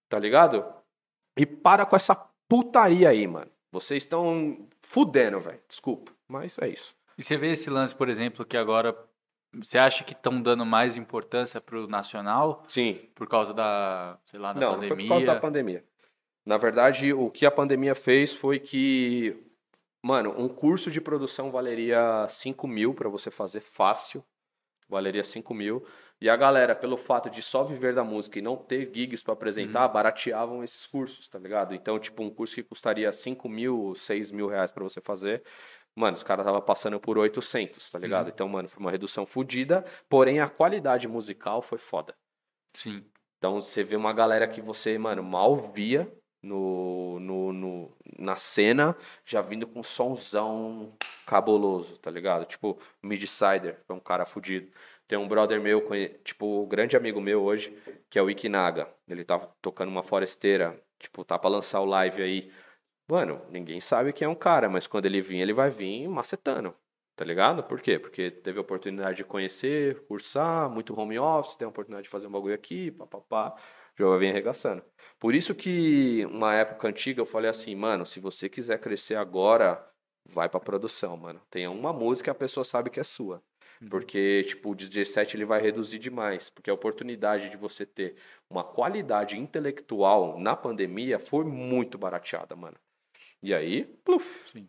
Tá 0.08 0.18
ligado? 0.18 0.64
E 1.36 1.44
para 1.44 1.84
com 1.84 1.96
essa 1.96 2.14
putaria 2.48 3.08
aí, 3.08 3.26
mano. 3.26 3.50
Vocês 3.72 4.04
estão 4.04 4.68
fudendo, 4.80 5.40
velho. 5.40 5.60
Desculpa. 5.66 6.12
Mas 6.28 6.56
é 6.60 6.68
isso. 6.68 6.94
E 7.18 7.24
você 7.24 7.36
vê 7.36 7.52
esse 7.52 7.68
lance, 7.68 7.94
por 7.94 8.08
exemplo, 8.08 8.44
que 8.44 8.56
agora 8.56 8.96
você 9.62 9.78
acha 9.78 10.04
que 10.04 10.12
estão 10.12 10.40
dando 10.40 10.64
mais 10.64 10.96
importância 10.96 11.60
pro 11.60 11.86
nacional 11.86 12.62
Sim. 12.66 13.00
por 13.14 13.28
causa 13.28 13.52
da, 13.52 14.18
sei 14.26 14.38
lá, 14.38 14.52
da 14.52 14.60
não, 14.60 14.66
não 14.72 14.74
pandemia? 14.74 14.96
foi 14.96 15.04
por 15.04 15.08
causa 15.08 15.26
da 15.26 15.36
pandemia. 15.36 15.84
Na 16.44 16.58
verdade, 16.58 17.12
o 17.12 17.30
que 17.30 17.46
a 17.46 17.50
pandemia 17.50 17.94
fez 17.94 18.32
foi 18.32 18.58
que, 18.58 19.34
mano, 20.02 20.34
um 20.36 20.48
curso 20.48 20.90
de 20.90 21.00
produção 21.00 21.50
valeria 21.50 22.26
5 22.28 22.68
mil 22.68 22.92
pra 22.92 23.08
você 23.08 23.30
fazer 23.30 23.60
fácil. 23.60 24.22
Valeria 24.88 25.24
5 25.24 25.54
mil. 25.54 25.82
E 26.20 26.28
a 26.28 26.36
galera, 26.36 26.74
pelo 26.74 26.96
fato 26.96 27.28
de 27.28 27.42
só 27.42 27.64
viver 27.64 27.94
da 27.94 28.04
música 28.04 28.38
e 28.38 28.42
não 28.42 28.56
ter 28.56 28.90
gigs 28.94 29.22
pra 29.22 29.32
apresentar, 29.32 29.88
barateavam 29.88 30.62
esses 30.62 30.86
cursos, 30.86 31.28
tá 31.28 31.38
ligado? 31.38 31.74
Então, 31.74 31.98
tipo, 31.98 32.22
um 32.22 32.30
curso 32.30 32.54
que 32.54 32.62
custaria 32.62 33.12
5 33.12 33.48
mil, 33.48 33.94
6 33.94 34.30
mil 34.30 34.46
reais 34.46 34.70
pra 34.70 34.84
você 34.84 35.00
fazer. 35.00 35.42
Mano, 35.96 36.16
os 36.16 36.22
caras 36.24 36.44
tava 36.44 36.60
passando 36.60 36.98
por 36.98 37.16
800, 37.18 37.88
tá 37.88 37.98
ligado? 37.98 38.28
Então, 38.28 38.48
mano, 38.48 38.68
foi 38.68 38.80
uma 38.80 38.90
redução 38.90 39.24
fodida. 39.24 39.84
Porém, 40.08 40.40
a 40.40 40.48
qualidade 40.48 41.06
musical 41.06 41.62
foi 41.62 41.78
foda. 41.78 42.14
Sim. 42.72 43.04
Então 43.38 43.60
você 43.60 43.84
vê 43.84 43.94
uma 43.94 44.12
galera 44.12 44.48
que 44.48 44.60
você, 44.60 44.98
mano, 44.98 45.22
mal 45.22 45.54
via 45.54 46.10
no, 46.42 47.18
no, 47.20 47.52
no- 47.52 47.96
na 48.18 48.36
cena, 48.36 48.96
já 49.24 49.40
vindo 49.40 49.66
com 49.66 49.82
somzão 49.82 50.92
cabuloso, 51.26 51.96
tá 51.98 52.10
ligado? 52.10 52.44
Tipo, 52.46 52.78
Midsider, 53.02 53.76
que 53.84 53.92
é 53.92 53.94
um 53.94 54.00
cara 54.00 54.24
fudido. 54.26 54.70
Tem 55.06 55.18
um 55.18 55.28
brother 55.28 55.60
meu, 55.60 55.86
tipo, 56.24 56.62
um 56.64 56.66
grande 56.68 56.96
amigo 56.96 57.20
meu 57.20 57.42
hoje, 57.42 57.76
que 58.10 58.18
é 58.18 58.22
o 58.22 58.30
Ikinaga. 58.30 58.88
Ele 59.08 59.24
tá 59.24 59.38
tocando 59.60 59.88
uma 59.90 60.02
foresteira, 60.02 60.80
tipo, 60.98 61.24
tá 61.24 61.38
pra 61.38 61.50
lançar 61.50 61.80
o 61.80 61.84
live 61.84 62.22
aí. 62.22 62.50
Mano, 63.08 63.42
ninguém 63.50 63.80
sabe 63.80 64.12
quem 64.12 64.26
é 64.26 64.28
um 64.28 64.34
cara, 64.34 64.68
mas 64.68 64.86
quando 64.86 65.06
ele 65.06 65.20
vir, 65.20 65.38
ele 65.38 65.52
vai 65.52 65.70
vir 65.70 66.08
macetando. 66.08 66.74
Tá 67.16 67.24
ligado? 67.24 67.62
Por 67.62 67.80
quê? 67.80 67.98
Porque 67.98 68.30
teve 68.30 68.58
a 68.58 68.62
oportunidade 68.62 69.18
de 69.18 69.24
conhecer, 69.24 70.04
cursar, 70.06 70.68
muito 70.68 70.98
home 70.98 71.18
office, 71.18 71.54
tem 71.54 71.66
a 71.66 71.68
oportunidade 71.68 72.04
de 72.04 72.10
fazer 72.10 72.26
um 72.26 72.30
bagulho 72.30 72.54
aqui, 72.54 72.90
papapá, 72.90 73.54
já 73.96 74.06
vai 74.06 74.18
vir 74.18 74.30
arregaçando. 74.30 74.82
Por 75.20 75.34
isso 75.34 75.54
que, 75.54 76.26
uma 76.26 76.54
época 76.54 76.88
antiga, 76.88 77.20
eu 77.20 77.26
falei 77.26 77.48
assim, 77.50 77.76
mano, 77.76 78.04
se 78.04 78.18
você 78.18 78.48
quiser 78.48 78.80
crescer 78.80 79.14
agora, 79.14 79.86
vai 80.24 80.48
pra 80.48 80.58
produção, 80.58 81.16
mano. 81.16 81.40
Tenha 81.50 81.70
uma 81.70 81.92
música 81.92 82.30
e 82.30 82.32
a 82.32 82.34
pessoa 82.34 82.64
sabe 82.64 82.90
que 82.90 82.98
é 82.98 83.04
sua. 83.04 83.42
Porque, 83.88 84.44
tipo, 84.44 84.70
o 84.70 84.74
DJ 84.74 85.04
set 85.04 85.34
ele 85.36 85.44
vai 85.44 85.60
reduzir 85.60 85.98
demais. 85.98 86.48
Porque 86.50 86.70
a 86.70 86.74
oportunidade 86.74 87.50
de 87.50 87.56
você 87.56 87.86
ter 87.86 88.16
uma 88.50 88.64
qualidade 88.64 89.38
intelectual 89.38 90.38
na 90.38 90.56
pandemia 90.56 91.18
foi 91.18 91.44
muito 91.44 91.98
barateada, 91.98 92.56
mano. 92.56 92.76
E 93.44 93.52
aí, 93.52 93.84
pluf, 94.02 94.66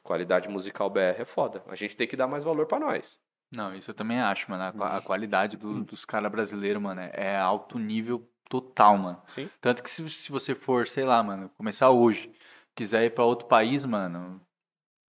qualidade 0.00 0.48
musical 0.48 0.88
BR 0.88 1.20
é 1.22 1.24
foda. 1.24 1.60
A 1.66 1.74
gente 1.74 1.96
tem 1.96 2.06
que 2.06 2.16
dar 2.16 2.28
mais 2.28 2.44
valor 2.44 2.66
pra 2.66 2.78
nós. 2.78 3.18
Não, 3.50 3.74
isso 3.74 3.90
eu 3.90 3.94
também 3.94 4.20
acho, 4.20 4.48
mano. 4.48 4.62
A, 4.84 4.96
a 4.98 5.00
qualidade 5.02 5.56
do- 5.56 5.82
dos 5.82 6.04
caras 6.04 6.30
brasileiros, 6.30 6.80
mano, 6.80 7.00
é 7.00 7.36
alto 7.36 7.80
nível 7.80 8.24
total, 8.48 8.96
mano. 8.96 9.20
Sim. 9.26 9.50
Tanto 9.60 9.82
que 9.82 9.90
se, 9.90 10.08
se 10.08 10.30
você 10.30 10.54
for, 10.54 10.86
sei 10.86 11.04
lá, 11.04 11.20
mano, 11.20 11.48
começar 11.56 11.90
hoje, 11.90 12.32
quiser 12.76 13.04
ir 13.06 13.10
pra 13.10 13.24
outro 13.24 13.48
país, 13.48 13.84
mano, 13.84 14.40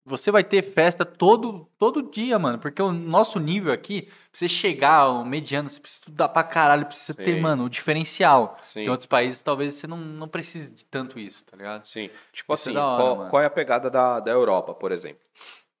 você 0.04 0.30
vai 0.30 0.44
ter 0.44 0.62
festa 0.62 1.04
todo, 1.04 1.66
todo 1.78 2.10
dia, 2.10 2.38
mano. 2.38 2.58
Porque 2.58 2.82
o 2.82 2.92
nosso 2.92 3.40
nível 3.40 3.72
aqui, 3.72 4.02
pra 4.02 4.12
você 4.32 4.46
chegar 4.48 4.96
ao 4.96 5.24
mediano, 5.24 5.68
você 5.68 5.80
precisa 5.80 6.00
estudar 6.00 6.28
pra 6.28 6.42
caralho, 6.42 6.86
precisa 6.86 7.14
ter, 7.14 7.36
Sim. 7.36 7.40
mano, 7.40 7.64
o 7.64 7.70
diferencial. 7.70 8.58
Sim. 8.62 8.80
Em 8.82 8.88
outros 8.90 9.06
países, 9.06 9.40
talvez 9.40 9.74
você 9.74 9.86
não, 9.86 9.96
não 9.96 10.28
precise 10.28 10.72
de 10.72 10.84
tanto 10.84 11.18
isso, 11.18 11.44
tá 11.46 11.56
ligado? 11.56 11.86
Sim. 11.86 12.10
Tipo 12.32 12.52
Isso 12.54 12.68
é 12.68 12.72
assim, 12.72 12.74
da 12.74 12.86
hora, 12.86 13.16
qual, 13.16 13.30
qual 13.30 13.42
é 13.42 13.46
a 13.46 13.50
pegada 13.50 13.88
da, 13.88 14.20
da 14.20 14.30
Europa, 14.30 14.74
por 14.74 14.92
exemplo? 14.92 15.22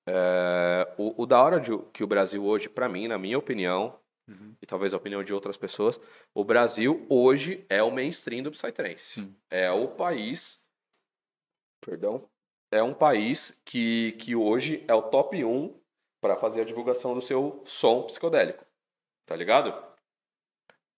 É, 0.06 0.92
o, 0.96 1.22
o 1.22 1.26
da 1.26 1.42
hora 1.42 1.60
de, 1.60 1.70
que 1.92 2.02
o 2.02 2.06
Brasil 2.06 2.44
hoje, 2.44 2.68
pra 2.68 2.88
mim, 2.88 3.08
na 3.08 3.18
minha 3.18 3.38
opinião, 3.38 3.98
Uhum. 4.26 4.54
e 4.62 4.64
talvez 4.66 4.94
a 4.94 4.96
opinião 4.96 5.22
de 5.22 5.34
outras 5.34 5.58
pessoas, 5.58 6.00
o 6.32 6.42
Brasil 6.42 7.04
hoje 7.10 7.66
é 7.68 7.82
o 7.82 7.90
mainstream 7.90 8.42
do 8.42 8.50
Psytrance. 8.50 9.20
Sim. 9.20 9.36
É 9.50 9.70
o 9.70 9.88
país. 9.88 10.64
Perdão. 11.84 12.26
É 12.74 12.82
um 12.82 12.92
país 12.92 13.62
que, 13.64 14.16
que 14.18 14.34
hoje 14.34 14.84
é 14.88 14.94
o 14.94 15.02
top 15.02 15.44
1 15.44 15.80
para 16.20 16.34
fazer 16.34 16.62
a 16.62 16.64
divulgação 16.64 17.14
do 17.14 17.20
seu 17.20 17.62
som 17.64 18.02
psicodélico. 18.02 18.64
Tá 19.24 19.36
ligado? 19.36 19.72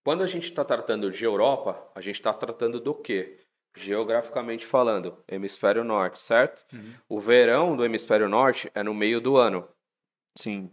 Quando 0.03 0.23
a 0.23 0.27
gente 0.27 0.45
está 0.45 0.65
tratando 0.65 1.11
de 1.11 1.23
Europa, 1.23 1.87
a 1.95 2.01
gente 2.01 2.15
está 2.15 2.33
tratando 2.33 2.81
do 2.81 2.95
quê? 2.95 3.45
Geograficamente 3.77 4.65
falando, 4.65 5.23
hemisfério 5.29 5.85
norte, 5.85 6.19
certo? 6.19 6.65
O 7.07 7.21
verão 7.21 7.77
do 7.77 7.85
hemisfério 7.85 8.27
norte 8.27 8.71
é 8.75 8.83
no 8.83 8.95
meio 8.95 9.21
do 9.21 9.37
ano, 9.37 9.69
Sim. 10.39 10.71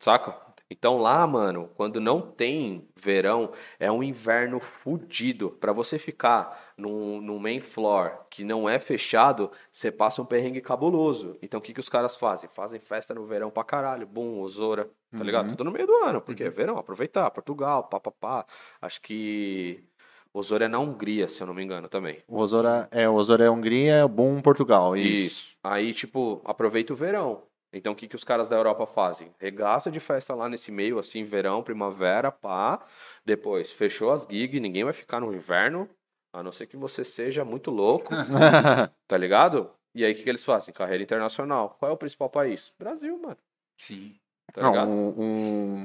saca? 0.00 0.40
Então 0.76 0.98
lá, 0.98 1.24
mano, 1.24 1.70
quando 1.76 2.00
não 2.00 2.20
tem 2.20 2.88
verão, 2.96 3.52
é 3.78 3.92
um 3.92 4.02
inverno 4.02 4.58
fudido. 4.58 5.50
Pra 5.60 5.72
você 5.72 6.00
ficar 6.00 6.74
num, 6.76 7.20
num 7.20 7.38
main 7.38 7.60
floor 7.60 8.10
que 8.28 8.42
não 8.42 8.68
é 8.68 8.80
fechado, 8.80 9.52
você 9.70 9.92
passa 9.92 10.20
um 10.20 10.24
perrengue 10.24 10.60
cabuloso. 10.60 11.38
Então 11.40 11.60
o 11.60 11.62
que, 11.62 11.72
que 11.72 11.78
os 11.78 11.88
caras 11.88 12.16
fazem? 12.16 12.50
Fazem 12.52 12.80
festa 12.80 13.14
no 13.14 13.24
verão 13.24 13.52
pra 13.52 13.62
caralho. 13.62 14.04
Bum, 14.04 14.40
Osora, 14.40 14.90
tá 15.16 15.22
ligado? 15.22 15.50
Tudo 15.50 15.62
no 15.62 15.70
meio 15.70 15.86
do 15.86 15.94
ano, 16.04 16.20
porque 16.20 16.42
é 16.42 16.50
verão, 16.50 16.76
aproveitar. 16.76 17.30
Portugal, 17.30 17.84
pá, 17.84 18.00
pá, 18.00 18.10
pá. 18.10 18.46
Acho 18.82 19.00
que 19.00 19.84
Osora 20.32 20.64
é 20.64 20.68
na 20.68 20.80
Hungria, 20.80 21.28
se 21.28 21.40
eu 21.40 21.46
não 21.46 21.54
me 21.54 21.62
engano, 21.62 21.88
também. 21.88 22.18
O 22.26 22.40
Osora 22.40 22.88
é, 22.90 23.08
Osora 23.08 23.44
é 23.44 23.50
Hungria, 23.50 23.94
é 23.94 24.04
o 24.04 24.08
Boom 24.08 24.40
Portugal. 24.40 24.96
Isso. 24.96 25.56
Aí, 25.62 25.94
tipo, 25.94 26.42
aproveita 26.44 26.92
o 26.92 26.96
verão. 26.96 27.42
Então, 27.76 27.92
o 27.92 27.96
que, 27.96 28.06
que 28.06 28.14
os 28.16 28.22
caras 28.24 28.48
da 28.48 28.56
Europa 28.56 28.86
fazem? 28.86 29.34
Regaça 29.38 29.90
de 29.90 29.98
festa 30.00 30.34
lá 30.34 30.48
nesse 30.48 30.70
meio, 30.70 30.98
assim, 30.98 31.24
verão, 31.24 31.62
primavera, 31.62 32.30
pá. 32.30 32.80
Depois, 33.24 33.70
fechou 33.72 34.12
as 34.12 34.22
gigs, 34.30 34.60
ninguém 34.60 34.84
vai 34.84 34.92
ficar 34.92 35.18
no 35.20 35.34
inverno, 35.34 35.88
a 36.32 36.42
não 36.42 36.52
ser 36.52 36.66
que 36.66 36.76
você 36.76 37.04
seja 37.04 37.44
muito 37.44 37.70
louco, 37.70 38.12
tá 39.08 39.16
ligado? 39.18 39.70
E 39.94 40.04
aí, 40.04 40.12
o 40.12 40.14
que, 40.16 40.22
que 40.22 40.28
eles 40.28 40.44
fazem? 40.44 40.72
Carreira 40.74 41.02
internacional. 41.02 41.76
Qual 41.78 41.90
é 41.90 41.94
o 41.94 41.98
principal 41.98 42.30
país? 42.30 42.72
Brasil, 42.78 43.18
mano. 43.20 43.36
Sim. 43.80 44.14
Tá 44.52 44.62
Não, 44.62 44.70
ligado? 44.70 44.88
um- 44.90 45.14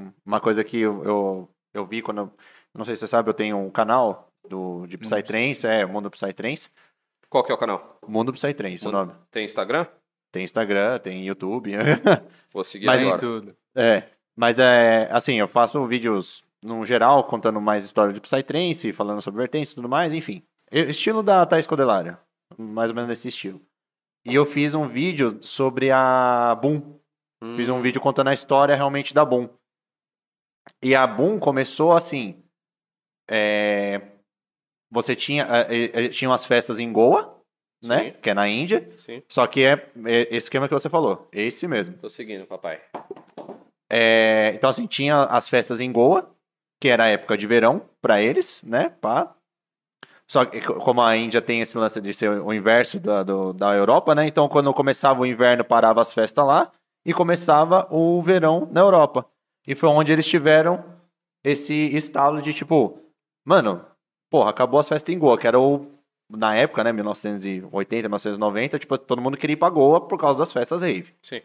um- 0.04 0.12
uma 0.24 0.40
coisa 0.40 0.62
que 0.62 0.78
eu, 0.78 1.02
eu, 1.04 1.48
eu 1.74 1.86
vi 1.86 2.02
quando. 2.02 2.18
eu- 2.18 2.32
Não 2.74 2.84
sei 2.84 2.94
se 2.94 3.00
você 3.00 3.08
sabe, 3.08 3.28
eu 3.28 3.34
tenho 3.34 3.56
um 3.56 3.70
canal 3.70 4.28
do, 4.48 4.86
de 4.86 4.96
Psytrance, 4.96 5.66
é 5.66 5.84
Mundo 5.84 6.08
Psytrance. 6.10 6.68
Qual 7.28 7.42
que 7.44 7.50
é 7.50 7.54
o 7.54 7.58
canal? 7.58 7.98
Mundo 8.06 8.32
Psytrance, 8.32 8.86
o 8.86 8.92
nome. 8.92 9.12
Tem 9.30 9.44
Instagram? 9.44 9.86
Tem 10.32 10.44
Instagram, 10.44 10.98
tem 10.98 11.24
YouTube. 11.26 11.72
Vou 12.52 12.62
seguir 12.64 12.86
Mas 12.86 13.00
agora. 13.02 13.18
Tudo. 13.18 13.56
é, 13.74 14.04
mas 14.36 14.58
é 14.58 15.08
assim, 15.10 15.34
eu 15.34 15.48
faço 15.48 15.84
vídeos 15.86 16.42
no 16.62 16.84
geral, 16.84 17.24
contando 17.24 17.60
mais 17.60 17.84
história 17.84 18.12
de 18.12 18.20
Psytrance, 18.20 18.92
falando 18.92 19.20
sobre 19.22 19.38
vertentes 19.38 19.72
e 19.72 19.74
tudo 19.74 19.88
mais, 19.88 20.12
enfim. 20.14 20.42
Estilo 20.70 21.22
da 21.22 21.44
Thais 21.46 21.66
Codelário, 21.66 22.16
mais 22.56 22.90
ou 22.90 22.94
menos 22.94 23.08
nesse 23.08 23.28
estilo. 23.28 23.60
E 24.24 24.34
eu 24.34 24.44
fiz 24.46 24.74
um 24.74 24.86
vídeo 24.86 25.38
sobre 25.42 25.90
a 25.90 26.54
Boom. 26.60 26.98
Fiz 27.56 27.68
um 27.70 27.78
Hum, 27.78 27.82
vídeo 27.82 28.00
contando 28.00 28.28
a 28.28 28.34
história 28.34 28.74
realmente 28.76 29.14
da 29.14 29.24
Boom. 29.24 29.48
E 30.82 30.94
a 30.94 31.06
Boom 31.06 31.38
começou 31.38 31.92
assim. 31.92 32.42
é, 33.28 34.02
você 34.90 35.16
tinha, 35.16 35.46
é, 35.68 36.04
é, 36.04 36.08
tinha 36.08 36.28
umas 36.28 36.44
festas 36.44 36.78
em 36.78 36.92
Goa, 36.92 37.39
né? 37.82 38.12
Sim. 38.12 38.18
Que 38.20 38.30
é 38.30 38.34
na 38.34 38.48
Índia. 38.48 38.88
Sim, 38.98 39.22
Só 39.28 39.46
que 39.46 39.64
é, 39.64 39.72
é 40.06 40.20
esse 40.22 40.36
esquema 40.46 40.68
que 40.68 40.74
você 40.74 40.88
falou. 40.88 41.28
Esse 41.32 41.66
mesmo. 41.68 41.96
tô 41.98 42.08
seguindo, 42.10 42.46
papai. 42.46 42.80
É, 43.88 44.52
então, 44.54 44.70
assim, 44.70 44.86
tinha 44.86 45.24
as 45.24 45.48
festas 45.48 45.80
em 45.80 45.90
Goa, 45.90 46.30
que 46.80 46.88
era 46.88 47.04
a 47.04 47.08
época 47.08 47.36
de 47.36 47.46
verão 47.46 47.82
pra 48.00 48.20
eles, 48.22 48.62
né? 48.64 48.90
Pá. 49.00 49.34
Só 50.26 50.44
que, 50.44 50.60
co- 50.60 50.74
como 50.74 51.02
a 51.02 51.16
Índia 51.16 51.42
tem 51.42 51.60
esse 51.60 51.76
lance 51.76 52.00
de 52.00 52.14
ser 52.14 52.30
o 52.30 52.52
inverso 52.52 53.00
da, 53.00 53.22
do- 53.22 53.52
da 53.52 53.74
Europa, 53.74 54.14
né? 54.14 54.26
Então, 54.26 54.48
quando 54.48 54.72
começava 54.72 55.20
o 55.20 55.26
inverno, 55.26 55.64
parava 55.64 56.00
as 56.00 56.12
festas 56.12 56.46
lá 56.46 56.70
e 57.04 57.12
começava 57.12 57.86
o 57.90 58.22
verão 58.22 58.68
na 58.70 58.80
Europa. 58.80 59.26
E 59.66 59.74
foi 59.74 59.88
onde 59.88 60.12
eles 60.12 60.26
tiveram 60.26 60.84
esse 61.44 61.74
estalo 61.94 62.40
de 62.40 62.54
tipo, 62.54 62.98
mano, 63.44 63.84
porra, 64.30 64.50
acabou 64.50 64.78
as 64.78 64.88
festas 64.88 65.12
em 65.12 65.18
Goa, 65.18 65.36
que 65.36 65.46
era 65.48 65.58
o. 65.58 65.80
Na 66.30 66.54
época, 66.54 66.84
né, 66.84 66.92
1980, 66.92 68.08
1990, 68.08 68.78
tipo, 68.78 68.96
todo 68.96 69.20
mundo 69.20 69.36
queria 69.36 69.54
ir 69.54 69.56
pra 69.56 69.68
Goa 69.68 70.00
por 70.00 70.16
causa 70.18 70.38
das 70.38 70.52
festas 70.52 70.82
rave. 70.82 71.12
Sim. 71.20 71.42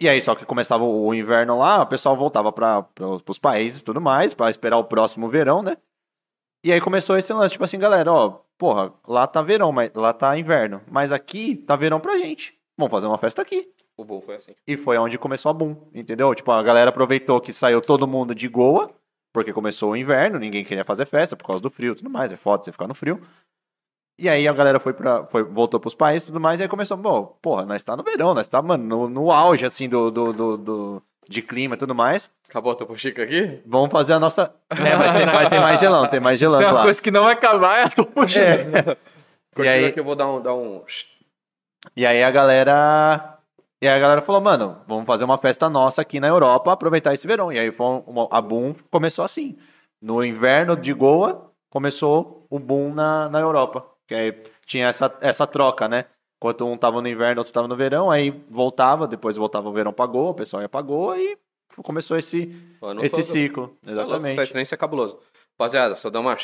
E 0.00 0.08
aí, 0.08 0.22
só 0.22 0.34
que 0.34 0.46
começava 0.46 0.82
o 0.82 1.12
inverno 1.12 1.58
lá, 1.58 1.82
o 1.82 1.86
pessoal 1.86 2.16
voltava 2.16 2.50
para 2.50 2.86
os 3.28 3.38
países 3.38 3.82
e 3.82 3.84
tudo 3.84 4.00
mais, 4.00 4.32
pra 4.32 4.48
esperar 4.48 4.78
o 4.78 4.84
próximo 4.84 5.28
verão, 5.28 5.62
né? 5.62 5.76
E 6.64 6.72
aí 6.72 6.80
começou 6.80 7.18
esse 7.18 7.32
lance, 7.32 7.52
tipo 7.52 7.64
assim, 7.64 7.78
galera, 7.78 8.10
ó, 8.10 8.40
porra, 8.56 8.92
lá 9.06 9.26
tá 9.26 9.42
verão, 9.42 9.72
mas 9.72 9.90
lá 9.94 10.14
tá 10.14 10.38
inverno. 10.38 10.80
Mas 10.90 11.12
aqui 11.12 11.56
tá 11.56 11.76
verão 11.76 12.00
pra 12.00 12.18
gente. 12.18 12.58
Vamos 12.78 12.90
fazer 12.90 13.06
uma 13.06 13.18
festa 13.18 13.42
aqui. 13.42 13.70
O 13.96 14.04
bom 14.04 14.22
foi 14.22 14.36
assim. 14.36 14.54
E 14.66 14.78
foi 14.78 14.96
onde 14.96 15.18
começou 15.18 15.50
a 15.50 15.52
boom, 15.52 15.76
entendeu? 15.94 16.34
Tipo, 16.34 16.52
a 16.52 16.62
galera 16.62 16.88
aproveitou 16.88 17.38
que 17.38 17.52
saiu 17.52 17.82
todo 17.82 18.06
mundo 18.06 18.34
de 18.34 18.48
Goa, 18.48 18.90
porque 19.34 19.52
começou 19.52 19.92
o 19.92 19.96
inverno, 19.96 20.38
ninguém 20.38 20.64
queria 20.64 20.84
fazer 20.86 21.04
festa 21.04 21.36
por 21.36 21.46
causa 21.46 21.62
do 21.62 21.68
frio 21.70 21.92
e 21.92 21.96
tudo 21.96 22.08
mais, 22.08 22.32
é 22.32 22.36
foda 22.38 22.64
você 22.64 22.72
ficar 22.72 22.86
no 22.86 22.94
frio. 22.94 23.20
E 24.20 24.28
aí 24.28 24.46
a 24.46 24.52
galera 24.52 24.78
foi 24.78 24.92
pra, 24.92 25.24
foi, 25.24 25.42
voltou 25.42 25.80
pros 25.80 25.94
países 25.94 26.28
e 26.28 26.32
tudo 26.32 26.40
mais, 26.40 26.60
e 26.60 26.64
aí 26.64 26.68
começou, 26.68 26.96
bom, 26.96 27.36
porra, 27.40 27.64
nós 27.64 27.82
tá 27.82 27.96
no 27.96 28.02
verão, 28.02 28.34
nós 28.34 28.46
tá, 28.46 28.60
mano, 28.60 28.84
no, 28.84 29.08
no 29.08 29.32
auge, 29.32 29.64
assim, 29.64 29.88
do, 29.88 30.10
do, 30.10 30.32
do, 30.32 30.56
do- 30.58 31.02
de 31.28 31.40
clima 31.40 31.74
e 31.74 31.78
tudo 31.78 31.94
mais. 31.94 32.28
Acabou 32.48 32.72
a 32.72 32.74
Topo 32.74 32.96
Chica 32.98 33.22
aqui? 33.22 33.60
Vamos 33.64 33.90
fazer 33.90 34.12
a 34.12 34.20
nossa... 34.20 34.52
É, 34.68 34.96
mas 34.96 35.12
tem, 35.12 35.24
vai 35.26 35.48
ter 35.48 35.60
mais 35.60 35.80
gelão, 35.80 36.06
tem 36.08 36.20
mais 36.20 36.38
gelão, 36.38 36.58
Tem 36.58 36.66
uma 36.66 36.72
claro. 36.72 36.86
coisa 36.86 37.00
que 37.00 37.10
não 37.10 37.22
vai 37.24 37.32
acabar, 37.32 37.78
é 37.78 37.82
a 37.84 37.88
Topo 37.88 38.26
Chica. 38.28 38.40
É. 38.44 38.96
E 39.58 39.68
aí, 39.68 39.92
que 39.92 39.98
eu 40.00 40.04
vou 40.04 40.14
dar 40.14 40.28
um... 40.28 40.40
Dar 40.40 40.54
um... 40.54 40.82
E 41.96 42.06
aí 42.06 42.22
a 42.22 42.30
galera. 42.30 43.38
E 43.82 43.88
aí 43.88 43.94
a 43.94 43.98
galera 43.98 44.22
falou, 44.22 44.40
mano, 44.40 44.76
vamos 44.86 45.04
fazer 45.06 45.24
uma 45.24 45.36
festa 45.38 45.68
nossa 45.68 46.00
aqui 46.02 46.20
na 46.20 46.28
Europa, 46.28 46.72
aproveitar 46.72 47.12
esse 47.14 47.26
verão. 47.26 47.52
E 47.52 47.58
aí 47.58 47.72
foi 47.72 48.02
uma- 48.06 48.28
a 48.30 48.40
boom 48.40 48.74
começou 48.90 49.24
assim. 49.24 49.56
No 50.00 50.24
inverno 50.24 50.76
de 50.76 50.92
Goa, 50.92 51.50
começou 51.68 52.46
o 52.48 52.58
boom 52.58 52.94
na, 52.94 53.28
na 53.28 53.40
Europa. 53.40 53.84
Que 54.10 54.14
aí 54.16 54.42
tinha 54.66 54.88
essa, 54.88 55.16
essa 55.20 55.46
troca, 55.46 55.86
né? 55.86 56.04
Enquanto 56.36 56.66
um 56.66 56.76
tava 56.76 57.00
no 57.00 57.06
inverno, 57.06 57.38
outro 57.42 57.52
tava 57.52 57.68
no 57.68 57.76
verão, 57.76 58.10
aí 58.10 58.32
voltava, 58.48 59.06
depois 59.06 59.36
voltava 59.36 59.68
o 59.68 59.72
verão 59.72 59.92
pra 59.92 60.04
Goa, 60.04 60.30
o 60.30 60.34
pessoal 60.34 60.60
ia 60.60 60.68
pra 60.68 60.82
Goa 60.82 61.16
e 61.16 61.38
começou 61.76 62.16
esse, 62.18 62.50
esse 63.02 63.14
todo. 63.16 63.22
ciclo. 63.22 63.68
Tá 63.68 63.92
louco, 63.92 64.00
Exatamente. 64.08 64.40
Psytrance 64.40 64.74
é 64.74 64.76
cabuloso. 64.76 65.16
Rapaziada, 65.56 65.94
só 65.94 66.10
dá 66.10 66.18
uma... 66.18 66.36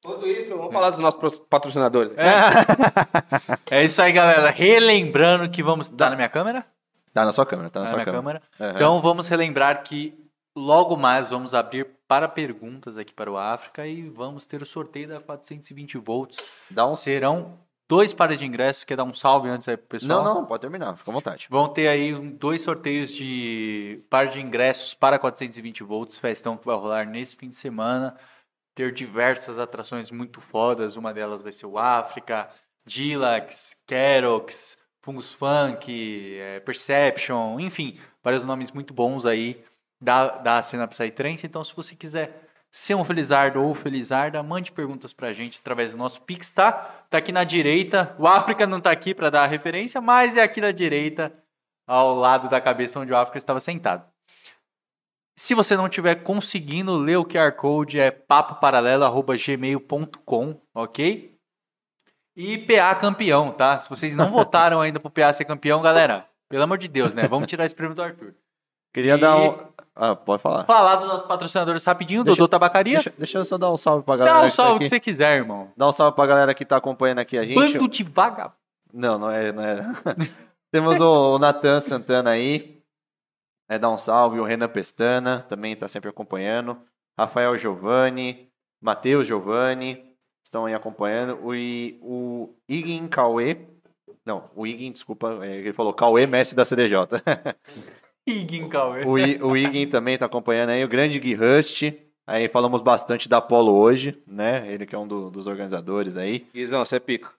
Tudo 0.00 0.28
isso, 0.28 0.56
vamos 0.56 0.72
falar 0.72 0.90
dos 0.90 1.00
nossos 1.00 1.40
patrocinadores. 1.40 2.14
É 3.68 3.82
isso 3.84 4.00
aí, 4.00 4.12
galera. 4.12 4.50
Relembrando 4.50 5.50
que 5.50 5.60
vamos. 5.60 5.88
Tá 5.88 6.08
na 6.10 6.14
minha 6.14 6.28
câmera? 6.28 6.64
Tá 7.12 7.24
na 7.24 7.32
sua 7.32 7.44
câmera, 7.44 7.68
tá 7.68 7.80
na 7.80 7.86
Tá 7.86 7.90
sua 7.90 7.98
na 7.98 8.04
minha 8.04 8.14
câmera. 8.14 8.40
câmera. 8.58 8.70
Aham. 8.70 8.76
Então 8.76 9.00
vamos 9.02 9.26
relembrar 9.26 9.82
que 9.82 10.14
logo 10.56 10.96
mais 10.96 11.30
vamos 11.30 11.52
abrir 11.52 11.86
para 12.12 12.28
perguntas 12.28 12.98
aqui 12.98 13.14
para 13.14 13.32
o 13.32 13.38
África 13.38 13.86
e 13.86 14.02
vamos 14.06 14.44
ter 14.44 14.60
o 14.60 14.66
sorteio 14.66 15.08
da 15.08 15.18
420 15.18 15.96
volts. 15.96 16.46
Dá 16.70 16.84
um- 16.84 16.88
Serão 16.94 17.58
dois 17.88 18.12
pares 18.12 18.38
de 18.38 18.44
ingressos. 18.44 18.84
Quer 18.84 18.96
dar 18.98 19.04
um 19.04 19.14
salve 19.14 19.48
antes 19.48 19.66
aí 19.66 19.78
pro 19.78 19.98
pessoal? 19.98 20.22
Não, 20.22 20.34
não, 20.34 20.44
pode 20.44 20.60
terminar, 20.60 20.94
fica 20.94 21.10
à 21.10 21.14
vontade. 21.14 21.46
Vão 21.48 21.66
ter 21.68 21.88
aí 21.88 22.12
dois 22.32 22.60
sorteios 22.60 23.14
de 23.14 24.04
par 24.10 24.28
de 24.28 24.42
ingressos 24.42 24.92
para 24.92 25.18
420 25.18 25.82
volts, 25.82 26.18
festão 26.18 26.54
que 26.58 26.66
vai 26.66 26.76
rolar 26.76 27.06
nesse 27.06 27.34
fim 27.34 27.48
de 27.48 27.54
semana. 27.56 28.14
Ter 28.74 28.92
diversas 28.92 29.58
atrações 29.58 30.10
muito 30.10 30.38
fodas, 30.38 30.96
uma 30.96 31.14
delas 31.14 31.42
vai 31.42 31.50
ser 31.52 31.64
o 31.64 31.78
África, 31.78 32.50
Dilax, 32.84 33.80
Kerox, 33.86 34.76
Fungus 35.00 35.32
Funk, 35.32 36.36
eh, 36.38 36.60
Perception, 36.60 37.58
enfim, 37.58 37.98
vários 38.22 38.44
nomes 38.44 38.70
muito 38.70 38.92
bons 38.92 39.24
aí 39.24 39.64
da, 40.02 40.28
da 40.38 40.62
cena 40.62 40.86
Psytrance. 40.88 41.46
Então, 41.46 41.62
se 41.64 41.74
você 41.74 41.94
quiser 41.94 42.48
ser 42.70 42.94
um 42.94 43.04
Felizardo 43.04 43.62
ou 43.62 43.74
Felizarda, 43.74 44.42
mande 44.42 44.72
perguntas 44.72 45.12
pra 45.12 45.32
gente 45.32 45.58
através 45.60 45.92
do 45.92 45.98
nosso 45.98 46.20
Pix, 46.22 46.50
tá? 46.50 46.72
Tá 47.08 47.18
aqui 47.18 47.30
na 47.32 47.44
direita. 47.44 48.14
O 48.18 48.26
África 48.26 48.66
não 48.66 48.80
tá 48.80 48.90
aqui 48.90 49.14
pra 49.14 49.30
dar 49.30 49.44
a 49.44 49.46
referência, 49.46 50.00
mas 50.00 50.36
é 50.36 50.42
aqui 50.42 50.60
na 50.60 50.72
direita, 50.72 51.32
ao 51.86 52.12
lado 52.14 52.48
da 52.48 52.60
cabeça 52.60 52.98
onde 52.98 53.12
o 53.12 53.16
África 53.16 53.38
estava 53.38 53.60
sentado. 53.60 54.04
Se 55.38 55.54
você 55.54 55.76
não 55.76 55.86
estiver 55.86 56.16
conseguindo 56.16 56.96
ler 56.96 57.16
o 57.16 57.24
QR 57.24 57.52
Code, 57.52 57.98
é 58.00 58.10
papoparalelo.gmail.com, 58.10 60.60
ok? 60.74 61.32
E 62.36 62.58
PA 62.58 62.94
campeão, 62.94 63.50
tá? 63.52 63.78
Se 63.80 63.88
vocês 63.90 64.14
não 64.14 64.30
votaram 64.30 64.80
ainda 64.80 65.00
pro 65.00 65.10
PA 65.10 65.32
ser 65.32 65.44
campeão, 65.44 65.82
galera, 65.82 66.26
Pelo 66.48 66.62
amor 66.64 66.76
de 66.78 66.86
Deus, 66.86 67.14
né? 67.14 67.26
Vamos 67.26 67.48
tirar 67.48 67.64
esse 67.64 67.74
prêmio 67.74 67.94
do 67.94 68.02
Arthur. 68.02 68.34
Queria 68.94 69.14
E- 69.14 69.18
dar 69.20 69.36
um. 69.38 69.71
Ah, 69.94 70.16
pode 70.16 70.40
falar. 70.42 70.64
Falar 70.64 70.96
dos 70.96 71.06
nossos 71.06 71.26
patrocinadores 71.26 71.84
rapidinho, 71.84 72.24
Deixa- 72.24 72.38
Dodô 72.38 72.48
Tabacaria. 72.48 72.94
Deixa, 72.94 73.12
deixa 73.18 73.38
eu 73.38 73.44
só 73.44 73.58
dar 73.58 73.70
um 73.70 73.76
salve 73.76 74.02
pra 74.04 74.16
galera. 74.16 74.36
Dá 74.38 74.40
um 74.46 74.48
que 74.50 74.56
tá 74.56 74.62
salve 74.62 74.78
que 74.80 74.88
você 74.88 74.98
quiser, 75.00 75.36
irmão. 75.36 75.70
Dá 75.76 75.88
um 75.88 75.92
salve 75.92 76.16
pra 76.16 76.26
galera 76.26 76.54
que 76.54 76.64
tá 76.64 76.76
acompanhando 76.78 77.18
aqui 77.18 77.36
a 77.36 77.44
gente. 77.44 77.54
Bando 77.54 77.88
de 77.88 78.02
vagabundo. 78.02 78.54
Não, 78.92 79.18
não 79.18 79.30
é. 79.30 79.52
Não 79.52 79.62
é. 79.62 79.80
Temos 80.72 80.98
o, 80.98 81.34
o 81.34 81.38
Natan 81.38 81.78
Santana 81.80 82.30
aí. 82.30 82.80
É, 83.68 83.78
dá 83.78 83.90
um 83.90 83.98
salve. 83.98 84.40
O 84.40 84.44
Renan 84.44 84.68
Pestana 84.68 85.44
também 85.48 85.76
tá 85.76 85.86
sempre 85.88 86.08
acompanhando. 86.08 86.80
Rafael 87.18 87.56
Giovanni. 87.58 88.48
Matheus 88.82 89.26
Giovanni. 89.26 90.02
Estão 90.42 90.64
aí 90.66 90.74
acompanhando. 90.74 91.38
O, 91.42 91.50
o 92.02 92.54
Igin 92.68 93.06
Cauê. 93.08 93.58
Não, 94.24 94.48
o 94.56 94.66
Igin, 94.66 94.90
desculpa. 94.92 95.38
é, 95.42 95.56
Ele 95.56 95.72
falou 95.72 95.92
Cauê, 95.92 96.26
mestre 96.26 96.56
da 96.56 96.64
CDJ. 96.64 96.96
Iguin 98.26 98.68
Cauê. 98.68 99.04
O, 99.04 99.18
I, 99.18 99.42
o 99.42 99.56
Igin 99.56 99.88
também 99.88 100.16
tá 100.16 100.26
acompanhando 100.26 100.70
aí, 100.70 100.84
o 100.84 100.88
grande 100.88 101.18
Gui 101.18 101.34
Rust. 101.34 101.82
Aí 102.26 102.48
falamos 102.48 102.80
bastante 102.80 103.28
da 103.28 103.40
Polo 103.40 103.74
hoje, 103.76 104.22
né? 104.26 104.64
Ele 104.72 104.86
que 104.86 104.94
é 104.94 104.98
um 104.98 105.08
do- 105.08 105.28
dos 105.30 105.46
organizadores 105.48 106.16
aí. 106.16 106.46
Guizão, 106.54 106.84
você 106.84 107.00
pica. 107.00 107.30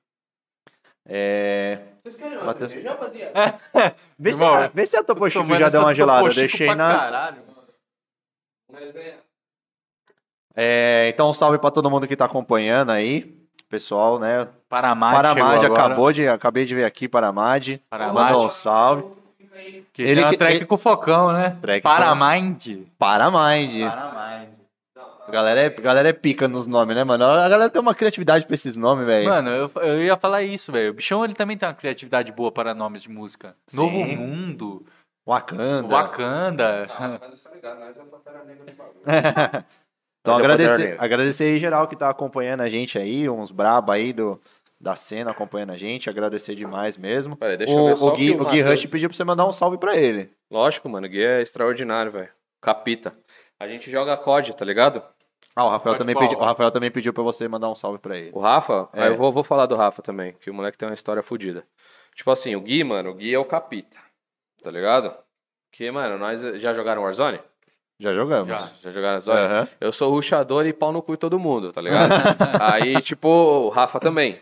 É... 1.08 1.80
Vocês 2.04 2.22
querem 2.22 2.38
uma 2.38 2.48
Matheus- 2.48 2.72
cerveja, 2.72 2.94
rapaziada? 2.96 3.60
Vê, 4.20 4.34
se 4.34 4.44
Irmão, 4.44 4.58
a, 4.62 4.68
vê 4.68 4.86
se 4.86 4.98
a 4.98 5.04
Topo 5.04 5.30
Chico 5.30 5.56
já 5.56 5.70
deu 5.70 5.82
uma 5.82 5.94
gelada. 5.94 6.30
Deixei 6.34 6.76
na. 6.76 6.98
Caralho, 6.98 7.44
mano. 7.48 7.64
É, 10.56 11.10
então, 11.14 11.30
um 11.30 11.34
salve 11.34 11.58
pra 11.58 11.72
todo 11.72 11.90
mundo 11.90 12.08
que 12.08 12.16
tá 12.16 12.26
acompanhando 12.26 12.92
aí. 12.92 13.42
Pessoal, 13.70 14.20
né? 14.20 14.48
Paramad, 14.70 15.14
Paramad 15.16 15.66
acabou 15.66 16.12
de. 16.12 16.28
Acabei 16.28 16.66
de 16.66 16.76
ver 16.76 16.86
aqui, 16.86 17.08
Paramad. 17.08 17.80
Paramad. 17.90 18.14
Mandou 18.14 18.46
um 18.46 18.50
salve. 18.50 19.04
Que 19.94 20.02
Ele 20.02 20.16
tem 20.16 20.24
uma 20.26 20.38
track 20.38 20.56
ele- 20.58 20.66
com 20.66 20.76
o 20.76 20.78
Focão, 20.78 21.32
né? 21.32 21.58
Track 21.62 21.82
Paramind. 21.82 22.86
Paramind. 22.98 23.82
Paramind. 23.82 24.54
A 25.26 25.32
galera 25.32 25.62
é, 25.62 25.66
a 25.68 25.82
galera 25.82 26.10
é 26.10 26.14
pica 26.14 26.48
nos 26.50 26.68
nomes, 26.68 26.96
né, 26.96 27.04
mano? 27.04 27.24
A 27.24 27.48
galera 27.48 27.70
tem 27.70 27.82
uma 27.82 27.96
criatividade 27.96 28.46
pra 28.46 28.54
esses 28.56 28.76
nomes, 28.76 29.06
velho. 29.06 29.30
Mano, 29.30 29.50
eu, 29.52 29.72
eu 29.82 30.04
ia 30.04 30.18
falar 30.18 30.42
isso, 30.44 30.70
velho. 30.72 30.92
O 30.92 30.94
bichão 30.94 31.24
ele 31.24 31.34
também 31.34 31.56
tem 31.58 31.68
uma 31.68 31.74
criatividade 31.74 32.32
boa 32.34 32.52
para 32.52 32.74
nomes 32.74 33.04
de 33.04 33.10
música. 33.10 33.56
Sim. 33.68 33.78
Novo 33.78 34.06
Mundo, 34.22 34.86
Wakanda. 35.26 35.88
Wakanda. 35.88 36.90
Então, 40.26 40.36
Olha 40.36 40.42
o 40.42 40.46
agradecer, 40.46 40.74
poder 40.76 40.88
dele. 40.92 40.98
agradecer 41.02 41.44
aí 41.44 41.58
geral 41.58 41.86
que 41.86 41.98
tá 41.98 42.10
acompanhando 42.10 42.62
a 42.62 42.70
gente 42.70 42.98
aí, 42.98 43.30
uns 43.30 43.52
braba 43.52 43.96
aí 43.96 44.14
do, 44.14 44.40
da 44.84 44.98
cena 44.98 45.32
acompanhando 45.32 45.72
a 45.72 45.78
gente, 45.78 46.10
agradecer 46.10 46.56
demais 46.56 46.98
mesmo. 46.98 47.38
Peraí, 47.38 47.56
deixa 47.56 47.74
o, 47.74 47.80
eu 47.80 47.86
ver 47.86 47.96
só 47.96 48.10
o 48.10 48.12
Gui, 48.12 48.32
o 48.32 48.42
o 48.42 48.46
Gui 48.50 48.62
Rush 48.62 48.86
pediu 48.86 49.08
pra 49.08 49.16
você 49.16 49.24
mandar 49.24 49.48
um 49.48 49.52
salve 49.54 49.78
pra 49.78 49.96
ele. 49.96 50.30
Lógico, 50.52 50.90
mano, 50.90 51.08
o 51.08 51.10
Gui 51.10 51.24
é 51.24 51.42
extraordinário, 51.42 52.12
velho. 52.12 52.28
Capita. 52.62 53.16
A 53.58 53.66
gente 53.66 53.90
joga 53.90 54.18
COD, 54.18 54.54
tá 54.54 54.66
ligado? 54.66 55.02
Ah, 55.56 55.66
o 55.66 55.70
Rafael, 55.70 55.96
Pode 55.96 56.00
também 56.00 56.16
pediu, 56.18 56.38
o 56.38 56.44
Rafael 56.44 56.70
também 56.70 56.92
pediu 56.92 57.14
pra 57.14 57.24
você 57.24 57.48
mandar 57.48 57.70
um 57.70 57.76
salve 57.76 57.98
pra 57.98 58.18
ele. 58.18 58.32
O 58.34 58.40
Rafa, 58.42 58.90
É. 58.92 59.04
aí 59.04 59.10
eu 59.10 59.16
vou, 59.16 59.32
vou 59.32 59.44
falar 59.44 59.68
do 59.68 59.76
Rafa 59.76 60.02
também, 60.02 60.34
que 60.34 60.50
o 60.50 60.54
moleque 60.54 60.78
tem 60.78 60.88
uma 60.90 60.94
história 60.94 61.24
fodida. 61.24 61.64
Tipo 62.14 62.32
assim, 62.32 62.54
o 62.54 62.60
Gui, 62.60 62.84
mano, 62.84 63.12
o 63.12 63.14
Gui 63.14 63.34
é 63.34 63.40
o 63.40 63.46
capita, 63.46 63.98
tá 64.62 64.70
ligado? 64.70 65.14
Que, 65.72 65.90
mano, 65.92 66.18
nós 66.18 66.42
já 66.62 66.74
jogaram 66.74 67.04
Warzone? 67.04 67.40
Já 68.00 68.14
jogamos. 68.14 68.50
Já. 68.50 68.70
Já 68.82 68.92
jogaram 68.92 69.14
Warzone? 69.14 69.40
Aham. 69.40 69.68
Eu 69.80 69.92
sou 69.94 70.12
ruxador 70.12 70.66
e 70.66 70.74
pau 70.74 70.92
no 70.92 71.02
cu 71.02 71.14
de 71.14 71.20
todo 71.20 71.40
mundo, 71.40 71.72
tá 71.72 71.80
ligado? 71.82 72.12
aí, 72.60 73.02
tipo, 73.02 73.30
o 73.30 73.70
Rafa 73.70 73.98
também. 74.00 74.38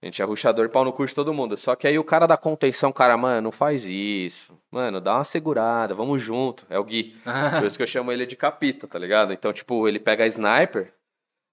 A 0.00 0.06
gente 0.06 0.22
é 0.22 0.24
ruxador 0.24 0.66
e 0.66 0.68
pau 0.68 0.84
no 0.84 0.92
cu 0.92 1.04
de 1.04 1.14
todo 1.14 1.34
mundo. 1.34 1.56
Só 1.56 1.74
que 1.74 1.86
aí 1.86 1.98
o 1.98 2.04
cara 2.04 2.26
da 2.26 2.36
contenção, 2.36 2.92
cara, 2.92 3.16
mano, 3.16 3.42
não 3.42 3.52
faz 3.52 3.84
isso. 3.84 4.56
Mano, 4.70 5.00
dá 5.00 5.16
uma 5.16 5.24
segurada, 5.24 5.94
vamos 5.94 6.22
junto. 6.22 6.64
É 6.70 6.78
o 6.78 6.84
Gui. 6.84 7.16
Por 7.58 7.66
isso 7.66 7.76
que 7.76 7.82
eu 7.82 7.86
chamo 7.86 8.12
ele 8.12 8.24
de 8.24 8.36
capita, 8.36 8.86
tá 8.86 8.98
ligado? 8.98 9.32
Então, 9.32 9.52
tipo, 9.52 9.88
ele 9.88 9.98
pega 9.98 10.22
a 10.22 10.26
sniper. 10.28 10.92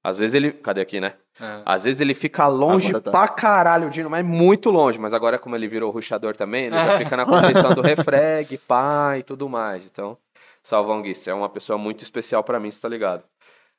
Às 0.03 0.19
vezes 0.19 0.35
ele. 0.35 0.51
Cadê 0.51 0.81
aqui, 0.81 1.01
né? 1.01 1.15
É. 1.41 1.61
Às 1.65 1.85
vezes 1.85 1.99
ele 1.99 2.13
fica 2.13 2.45
longe 2.47 2.89
Agora 2.89 3.03
tá. 3.03 3.11
pra 3.11 3.27
caralho, 3.27 3.89
Dino, 3.89 4.09
mas 4.11 4.23
muito 4.23 4.69
longe. 4.69 4.99
Mas 4.99 5.15
agora, 5.15 5.39
como 5.39 5.55
ele 5.55 5.67
virou 5.67 5.89
ruxador 5.89 6.35
também, 6.37 6.65
ele 6.65 6.75
já 6.75 6.97
fica 6.99 7.17
na 7.17 7.25
contenção 7.25 7.73
do 7.73 7.81
refreg, 7.81 8.59
pá 8.59 9.17
e 9.17 9.23
tudo 9.23 9.49
mais. 9.49 9.85
Então, 9.85 10.15
Salvão 10.61 11.01
Gui, 11.01 11.15
você 11.15 11.31
é 11.31 11.33
uma 11.33 11.49
pessoa 11.49 11.79
muito 11.79 12.03
especial 12.03 12.43
pra 12.43 12.59
mim, 12.59 12.69
você 12.69 12.79
tá 12.79 12.87
ligado? 12.87 13.23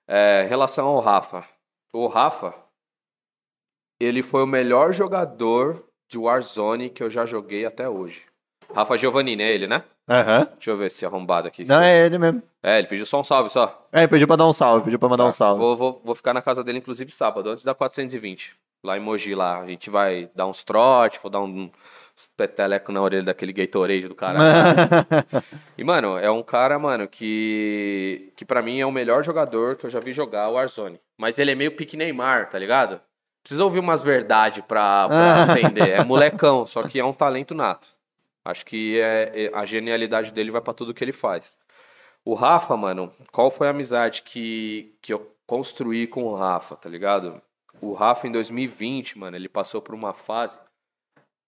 É, 0.09 0.43
em 0.45 0.49
relação 0.49 0.89
ao 0.89 0.99
Rafa. 1.01 1.45
O 1.93 2.09
Rafa, 2.09 2.53
ele 4.01 4.23
foi 4.23 4.43
o 4.43 4.47
melhor 4.47 4.93
jogador 4.93 5.85
de 6.09 6.19
Warzone 6.19 6.91
que 6.91 7.03
eu 7.03 7.11
já 7.11 7.27
joguei 7.27 7.65
até 7.65 7.89
hoje. 7.89 8.23
Rafa 8.75 8.97
Giovannini, 8.97 9.43
é 9.43 9.53
ele, 9.53 9.67
né? 9.67 9.83
Aham. 10.09 10.49
Deixa 10.55 10.71
eu 10.71 10.77
ver 10.77 10.87
esse 10.87 11.05
arrombado 11.05 11.49
aqui. 11.49 11.65
Não, 11.65 11.81
é 11.83 12.07
ele 12.07 12.19
mesmo. 12.19 12.43
É, 12.63 12.79
ele 12.79 12.87
pediu 12.87 13.07
só 13.07 13.21
um 13.21 13.25
salve 13.25 13.51
só. 13.51 13.89
É, 13.93 14.01
ele 14.01 14.09
pediu 14.09 14.27
pra 14.27 14.37
dar 14.37 14.47
um 14.47 14.53
salve, 14.53 14.85
pediu 14.85 14.99
pra 14.99 15.09
mandar 15.09 15.25
um 15.25 15.33
salve. 15.33 15.61
Vou, 15.61 15.77
vou, 15.77 16.01
vou 16.05 16.15
ficar 16.15 16.33
na 16.33 16.43
casa 16.43 16.63
dele, 16.63 16.79
inclusive, 16.79 17.11
sábado, 17.11 17.51
antes 17.51 17.65
da 17.65 17.75
420. 17.75 18.55
Lá 18.85 18.97
em 18.97 19.01
Mogi, 19.01 19.35
lá. 19.35 19.61
A 19.61 19.67
gente 19.67 19.91
vai 19.91 20.31
dar 20.35 20.47
uns 20.47 20.63
trote, 20.63 21.19
vou 21.21 21.31
dar 21.31 21.41
um 21.41 21.71
peteleco 22.37 22.93
na 22.93 23.03
orelha 23.03 23.25
daquele 23.25 23.53
Gatorade 23.53 24.09
do 24.09 24.15
caralho. 24.15 24.45
e, 25.77 25.83
mano, 25.83 26.19
é 26.19 26.31
um 26.31 26.43
cara, 26.43 26.79
mano, 26.79 27.09
que... 27.09 28.33
Que 28.37 28.45
pra 28.45 28.63
mim 28.63 28.79
é 28.79 28.87
o 28.87 28.93
melhor 28.93 29.25
jogador 29.25 29.77
que 29.77 29.87
eu 29.87 29.91
já 29.91 29.99
vi 29.99 30.13
jogar 30.13 30.49
o 30.49 30.53
Warzone. 30.53 31.01
Mas 31.19 31.39
ele 31.39 31.51
é 31.51 31.55
meio 31.55 31.73
pique 31.73 31.97
Neymar, 31.97 32.49
tá 32.49 32.59
ligado? 32.59 33.01
Precisa 33.47 33.63
ouvir 33.63 33.79
umas 33.79 34.03
verdades 34.03 34.65
pra, 34.65 35.07
pra 35.07 35.41
acender. 35.43 35.89
É 35.91 36.03
molecão, 36.05 36.67
só 36.67 36.83
que 36.83 36.99
é 36.99 37.05
um 37.05 37.13
talento 37.13 37.55
nato. 37.55 37.87
Acho 38.45 38.67
que 38.67 38.99
é, 38.99 39.45
é- 39.45 39.51
a 39.55 39.65
genialidade 39.65 40.33
dele 40.33 40.51
vai 40.51 40.61
pra 40.61 40.75
tudo 40.75 40.93
que 40.93 41.05
ele 41.05 41.13
faz. 41.13 41.57
O 42.25 42.35
Rafa, 42.35 42.77
mano, 42.77 43.09
qual 43.31 43.49
foi 43.49 43.69
a 43.69 43.71
amizade 43.71 44.23
que, 44.23 44.99
que 45.01 45.13
eu 45.13 45.33
construí 45.47 46.09
com 46.09 46.25
o 46.25 46.35
Rafa, 46.35 46.75
tá 46.75 46.89
ligado? 46.89 47.41
O 47.81 47.93
Rafa, 47.93 48.27
em 48.27 48.33
2020, 48.33 49.17
mano, 49.17 49.37
ele 49.37 49.49
passou 49.49 49.81
por 49.81 49.95
uma 49.95 50.13
fase 50.13 50.59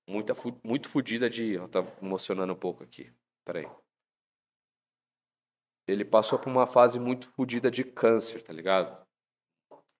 muita, 0.09 0.35
muito 0.63 0.89
fodida 0.89 1.29
de. 1.29 1.59
Ó, 1.59 1.67
tá 1.67 1.85
emocionando 2.01 2.53
um 2.53 2.57
pouco 2.57 2.85
aqui. 2.85 3.13
Peraí. 3.45 3.67
Ele 5.89 6.05
passou 6.05 6.39
por 6.39 6.49
uma 6.49 6.69
fase 6.69 7.01
muito 7.01 7.27
fodida 7.33 7.73
de 7.73 7.83
câncer, 7.83 8.41
tá 8.41 8.53
ligado? 8.53 8.97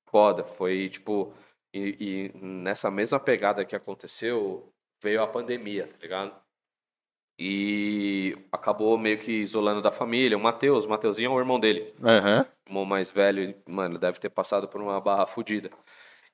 Foda. 0.09 0.45
Foi 0.45 0.89
tipo. 0.91 1.35
E, 1.79 2.33
e 2.35 2.39
nessa 2.39 2.91
mesma 2.91 3.21
pegada 3.21 3.65
que 3.65 3.77
aconteceu, 3.77 4.73
veio 5.03 5.23
a 5.23 5.27
pandemia, 5.27 5.87
tá 5.87 5.97
ligado? 6.01 6.35
E 7.39 8.37
acabou 8.51 8.99
meio 8.99 9.19
que 9.19 9.31
isolando 9.31 9.81
da 9.81 9.93
família. 9.93 10.37
O 10.37 10.41
Matheus, 10.41 10.85
o 10.85 10.89
Mateuzinho 10.89 11.31
é 11.31 11.35
o 11.35 11.39
irmão 11.39 11.61
dele 11.61 11.95
Aham. 12.03 12.45
o 12.67 12.71
irmão 12.71 12.85
mais 12.85 13.11
velho, 13.11 13.55
mano, 13.67 13.99
deve 13.99 14.19
ter 14.19 14.29
passado 14.29 14.67
por 14.67 14.81
uma 14.81 15.01
barra 15.01 15.25
fodida. 15.27 15.71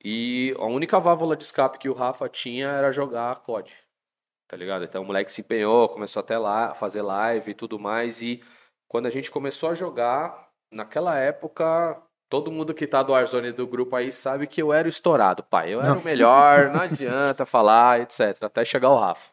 E 0.02 0.54
a 0.58 0.64
única 0.64 0.98
válvula 0.98 1.36
de 1.36 1.44
escape 1.44 1.78
que 1.78 1.88
o 1.88 1.94
Rafa 1.94 2.28
tinha 2.28 2.68
era 2.68 2.90
jogar 2.90 3.38
COD. 3.40 3.72
Tá 4.48 4.56
ligado? 4.56 4.84
Então 4.84 5.02
o 5.02 5.06
moleque 5.06 5.32
se 5.32 5.40
empenhou, 5.40 5.88
começou 5.88 6.20
até 6.20 6.38
lá 6.38 6.70
a 6.70 6.74
fazer 6.74 7.02
live 7.02 7.50
e 7.50 7.54
tudo 7.54 7.78
mais. 7.78 8.22
E 8.22 8.42
quando 8.88 9.06
a 9.06 9.10
gente 9.10 9.30
começou 9.30 9.70
a 9.70 9.74
jogar, 9.74 10.50
naquela 10.70 11.18
época, 11.18 12.00
todo 12.34 12.50
mundo 12.50 12.74
que 12.74 12.84
tá 12.84 13.00
do 13.00 13.12
Warzone 13.12 13.52
do 13.52 13.64
grupo 13.64 13.94
aí 13.94 14.10
sabe 14.10 14.48
que 14.48 14.60
eu 14.60 14.72
era 14.72 14.86
o 14.86 14.88
estourado, 14.88 15.44
pai. 15.44 15.72
Eu 15.72 15.80
era 15.80 15.92
o 15.92 16.02
melhor, 16.02 16.68
não 16.70 16.80
adianta 16.82 17.46
falar, 17.46 18.00
etc. 18.00 18.42
Até 18.42 18.64
chegar 18.64 18.90
o 18.90 18.98
Rafa. 18.98 19.30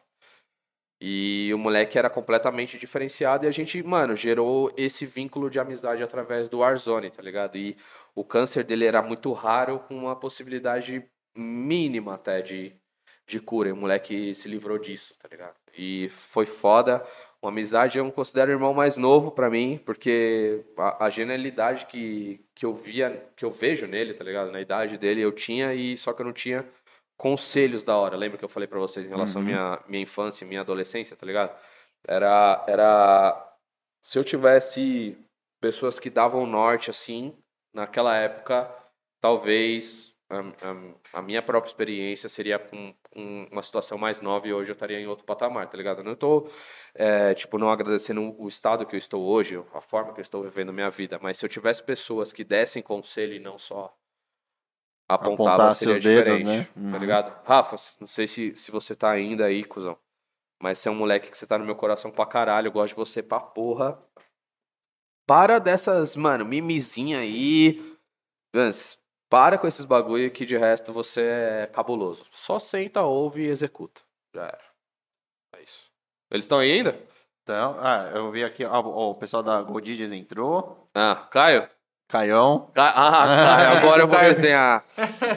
E 1.00 1.50
o 1.52 1.58
moleque 1.58 1.98
era 1.98 2.08
completamente 2.08 2.78
diferenciado 2.78 3.44
e 3.44 3.48
a 3.48 3.50
gente, 3.50 3.82
mano, 3.82 4.14
gerou 4.14 4.72
esse 4.76 5.04
vínculo 5.04 5.50
de 5.50 5.58
amizade 5.58 6.00
através 6.00 6.48
do 6.48 6.58
Warzone, 6.58 7.10
tá 7.10 7.20
ligado? 7.20 7.58
E 7.58 7.76
o 8.14 8.24
câncer 8.24 8.62
dele 8.62 8.84
era 8.84 9.02
muito 9.02 9.32
raro, 9.32 9.80
com 9.80 9.96
uma 9.96 10.14
possibilidade 10.14 11.04
mínima 11.36 12.14
até 12.14 12.40
de, 12.40 12.72
de 13.26 13.40
cura. 13.40 13.70
E 13.70 13.72
o 13.72 13.76
moleque 13.76 14.32
se 14.32 14.48
livrou 14.48 14.78
disso, 14.78 15.12
tá 15.20 15.26
ligado? 15.28 15.56
E 15.76 16.08
foi 16.08 16.46
foda. 16.46 17.04
Uma 17.42 17.50
amizade, 17.50 17.98
eu 17.98 18.12
considero 18.12 18.52
o 18.52 18.54
irmão 18.54 18.72
mais 18.72 18.96
novo 18.96 19.32
pra 19.32 19.50
mim, 19.50 19.80
porque 19.84 20.64
a, 20.76 21.06
a 21.06 21.10
genialidade 21.10 21.86
que, 21.86 22.40
que 22.54 22.64
eu 22.64 22.72
via, 22.72 23.20
que 23.36 23.44
eu 23.44 23.50
vejo 23.50 23.84
nele, 23.88 24.14
tá 24.14 24.22
ligado? 24.22 24.52
Na 24.52 24.60
idade 24.60 24.96
dele 24.96 25.20
eu 25.20 25.32
tinha, 25.32 25.74
e 25.74 25.96
só 25.96 26.12
que 26.12 26.22
eu 26.22 26.26
não 26.26 26.32
tinha 26.32 26.64
conselhos 27.16 27.82
da 27.82 27.96
hora. 27.96 28.16
Lembra 28.16 28.38
que 28.38 28.44
eu 28.44 28.48
falei 28.48 28.68
pra 28.68 28.78
vocês 28.78 29.06
em 29.06 29.08
relação 29.08 29.42
à 29.42 29.44
minha, 29.44 29.80
minha 29.88 30.02
infância 30.02 30.44
e 30.44 30.48
minha 30.48 30.60
adolescência, 30.60 31.16
tá 31.16 31.26
ligado? 31.26 31.52
Era, 32.06 32.64
era. 32.68 33.56
Se 34.00 34.18
eu 34.18 34.24
tivesse 34.24 35.18
pessoas 35.60 35.98
que 35.98 36.10
davam 36.10 36.46
norte 36.46 36.90
assim, 36.90 37.36
naquela 37.74 38.16
época, 38.16 38.72
talvez 39.20 40.11
a, 40.32 40.40
a- 40.70 41.18
a 41.20 41.22
minha 41.22 41.42
própria 41.42 41.68
experiência 41.70 42.28
seria 42.28 42.58
com, 42.58 42.94
com 43.10 43.48
uma 43.52 43.62
situação 43.62 43.98
mais 43.98 44.20
nova 44.20 44.46
e 44.48 44.52
hoje 44.52 44.70
eu 44.70 44.74
estaria 44.74 44.98
em 45.00 45.06
outro 45.06 45.24
patamar, 45.24 45.68
tá 45.68 45.76
ligado? 45.76 45.98
Eu 45.98 46.04
não 46.04 46.14
tô, 46.14 46.46
é, 46.94 47.34
tipo, 47.34 47.58
não 47.58 47.70
agradecendo 47.70 48.34
o 48.40 48.48
estado 48.48 48.86
que 48.86 48.94
eu 48.94 48.98
estou 48.98 49.22
hoje, 49.24 49.62
a 49.74 49.80
forma 49.80 50.12
que 50.12 50.20
eu 50.20 50.22
estou 50.22 50.42
vivendo 50.42 50.72
minha 50.72 50.90
vida, 50.90 51.18
mas 51.22 51.38
se 51.38 51.44
eu 51.44 51.48
tivesse 51.50 51.82
pessoas 51.82 52.32
que 52.32 52.44
dessem 52.44 52.82
conselho 52.82 53.34
e 53.34 53.38
não 53.40 53.58
só 53.58 53.94
apontavam, 55.08 55.34
Apontar 55.44 55.72
seria 55.72 55.94
seus 55.94 56.04
dedos, 56.04 56.40
diferente, 56.40 56.44
né? 56.46 56.68
tá 56.90 56.96
Uhum. 56.96 57.00
ligado? 57.00 57.46
Rafa, 57.46 57.76
não 58.00 58.06
sei 58.06 58.26
se, 58.26 58.56
se 58.56 58.70
você 58.70 58.94
tá 58.94 59.10
ainda 59.10 59.44
aí, 59.46 59.64
cuzão, 59.64 59.98
Mas 60.62 60.78
você 60.78 60.88
é 60.88 60.92
um 60.92 60.96
moleque 60.96 61.30
que 61.30 61.36
você 61.36 61.46
tá 61.46 61.58
no 61.58 61.64
meu 61.66 61.76
coração 61.76 62.10
pra 62.10 62.24
caralho. 62.26 62.68
Eu 62.68 62.72
gosto 62.72 62.90
de 62.94 62.96
você 62.96 63.22
pra 63.22 63.40
porra. 63.40 63.98
Para 65.26 65.58
dessas, 65.58 66.16
mano, 66.16 66.44
mimizinha 66.44 67.18
aí. 67.20 67.80
Vance, 68.54 68.98
para 69.32 69.56
com 69.56 69.66
esses 69.66 69.86
bagulho 69.86 70.30
que 70.30 70.44
de 70.44 70.58
resto 70.58 70.92
você 70.92 71.22
é 71.22 71.66
cabuloso. 71.72 72.26
Só 72.30 72.58
senta, 72.58 73.00
ouve 73.00 73.44
e 73.46 73.48
executa. 73.48 74.02
Já 74.34 74.42
era. 74.42 74.58
É 75.56 75.62
isso. 75.62 75.84
Eles 76.30 76.44
estão 76.44 76.58
aí 76.58 76.70
ainda? 76.70 76.94
Então, 77.42 77.76
ah, 77.80 78.10
eu 78.14 78.30
vi 78.30 78.44
aqui, 78.44 78.62
ó, 78.62 78.78
o 78.80 79.14
pessoal 79.14 79.42
da 79.42 79.62
Gold 79.62 79.90
DJs 79.96 80.12
entrou. 80.12 80.86
Ah, 80.94 81.16
Caio? 81.30 81.66
Caião. 82.08 82.70
Ca- 82.74 82.92
Ah, 82.94 83.26
Caio, 83.26 83.78
agora 83.78 84.02
eu 84.02 84.06
vou 84.06 84.18
desenhar. 84.18 84.84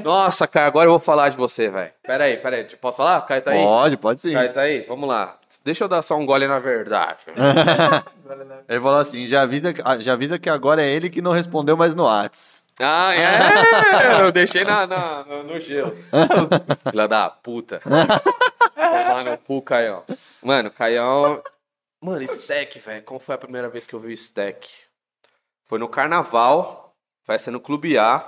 Nossa, 0.03 0.45
Caio, 0.45 0.67
agora 0.67 0.87
eu 0.87 0.91
vou 0.91 0.99
falar 0.99 1.29
de 1.29 1.37
você, 1.37 1.69
velho. 1.69 1.93
Pera 2.03 2.25
aí, 2.25 2.35
pera 2.35 2.57
aí. 2.57 2.65
Posso 2.75 2.97
falar? 2.97 3.21
Caio 3.21 3.41
tá 3.41 3.51
aí? 3.51 3.63
Pode, 3.63 3.95
pode 3.97 4.19
sim. 4.21 4.33
Caio 4.33 4.51
tá 4.53 4.61
aí? 4.61 4.81
Vamos 4.81 5.07
lá. 5.07 5.39
Deixa 5.63 5.85
eu 5.85 5.87
dar 5.87 6.01
só 6.01 6.17
um 6.17 6.25
gole 6.25 6.47
na 6.47 6.59
verdade. 6.59 7.19
Ele 8.67 8.79
falou 8.81 8.99
assim: 8.99 9.25
já 9.25 9.43
avisa, 9.43 9.73
já 10.01 10.13
avisa 10.13 10.37
que 10.37 10.49
agora 10.49 10.83
é 10.83 10.89
ele 10.89 11.09
que 11.09 11.21
não 11.21 11.31
respondeu 11.31 11.77
mais 11.77 11.95
no 11.95 12.03
Whats. 12.03 12.64
Ah, 12.79 13.13
é? 13.15 14.21
Eu 14.21 14.31
deixei 14.31 14.63
na, 14.63 14.85
na- 14.85 15.23
no, 15.23 15.59
gelo. 15.59 15.95
Filha 16.91 17.07
da 17.07 17.29
puta. 17.29 17.79
Tomar 17.79 19.23
no 19.23 19.37
cu, 19.37 19.61
Caião. 19.61 20.03
Mano, 20.41 20.69
Caião. 20.71 21.41
Mano, 22.01 22.21
stack, 22.23 22.79
velho. 22.79 23.03
Como 23.03 23.19
foi 23.19 23.35
a 23.35 23.37
primeira 23.37 23.69
vez 23.69 23.87
que 23.87 23.93
eu 23.93 23.99
vi 23.99 24.07
o 24.07 24.11
stack? 24.11 24.69
Foi 25.63 25.79
no 25.79 25.87
carnaval. 25.87 26.93
Vai 27.25 27.39
ser 27.39 27.51
no 27.51 27.59
Clube 27.61 27.97
A. 27.97 28.23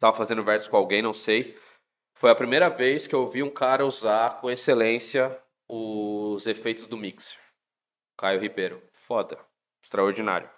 Tava 0.00 0.16
fazendo 0.16 0.42
verso 0.44 0.68
com 0.68 0.76
alguém, 0.76 1.00
não 1.00 1.12
sei. 1.14 1.56
Foi 2.14 2.30
a 2.30 2.34
primeira 2.34 2.68
vez 2.68 3.06
que 3.06 3.14
eu 3.14 3.26
vi 3.26 3.42
um 3.42 3.50
cara 3.50 3.86
usar 3.86 4.40
com 4.40 4.50
excelência 4.50 5.36
os 5.68 6.46
efeitos 6.46 6.86
do 6.86 6.96
mixer. 6.96 7.38
Caio 8.16 8.40
Ribeiro. 8.40 8.82
Foda. 8.92 9.38
Extraordinário. 9.82 10.50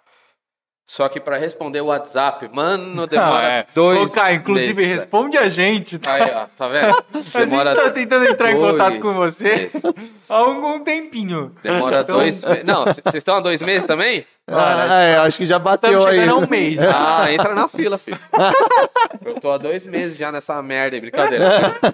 Só 0.85 1.07
que 1.07 1.21
pra 1.21 1.37
responder 1.37 1.79
o 1.79 1.85
WhatsApp, 1.85 2.49
mano, 2.51 3.07
demora 3.07 3.47
Ah, 3.47 3.51
é. 3.53 3.65
dois 3.73 4.11
Ô, 4.11 4.13
Caio, 4.13 4.35
inclusive, 4.37 4.81
meses, 4.81 4.95
responde 4.95 5.37
a 5.37 5.47
gente, 5.47 5.97
tá? 5.97 6.13
Aí, 6.15 6.31
ó, 6.35 6.45
tá 6.57 6.67
vendo? 6.67 7.03
A 7.15 7.45
gente 7.45 7.75
tá 7.75 7.89
tentando 7.91 8.25
entrar 8.25 8.51
em 8.51 8.57
contato 8.57 8.99
com 8.99 9.13
você 9.13 9.43
meses. 9.55 9.81
há 10.29 10.35
algum 10.35 10.79
tempinho. 10.83 11.55
Demora 11.63 12.01
Então- 12.01 12.17
dois 12.17 12.43
meses. 12.43 12.63
Não, 12.65 12.83
vocês 12.85 13.15
estão 13.15 13.35
há 13.35 13.39
dois 13.39 13.61
meses 13.61 13.85
também? 13.85 14.25
Ah, 14.47 14.99
é, 15.01 15.17
acho 15.17 15.37
que 15.37 15.45
já 15.45 15.57
bateu 15.59 15.91
Estamos 15.91 16.07
aí. 16.07 16.19
chegando 16.19 16.35
a 16.35 16.45
um 16.45 16.49
mês. 16.49 16.75
já. 16.75 17.21
Ah, 17.23 17.31
entra 17.31 17.55
na 17.55 17.67
fila, 17.67 17.97
filho. 17.97 18.19
Eu 19.23 19.39
tô 19.39 19.51
há 19.51 19.57
dois 19.57 19.85
meses 19.85 20.17
já 20.17 20.31
nessa 20.31 20.61
merda 20.61 20.95
aí, 20.95 20.99
brincadeira. 21.01 21.47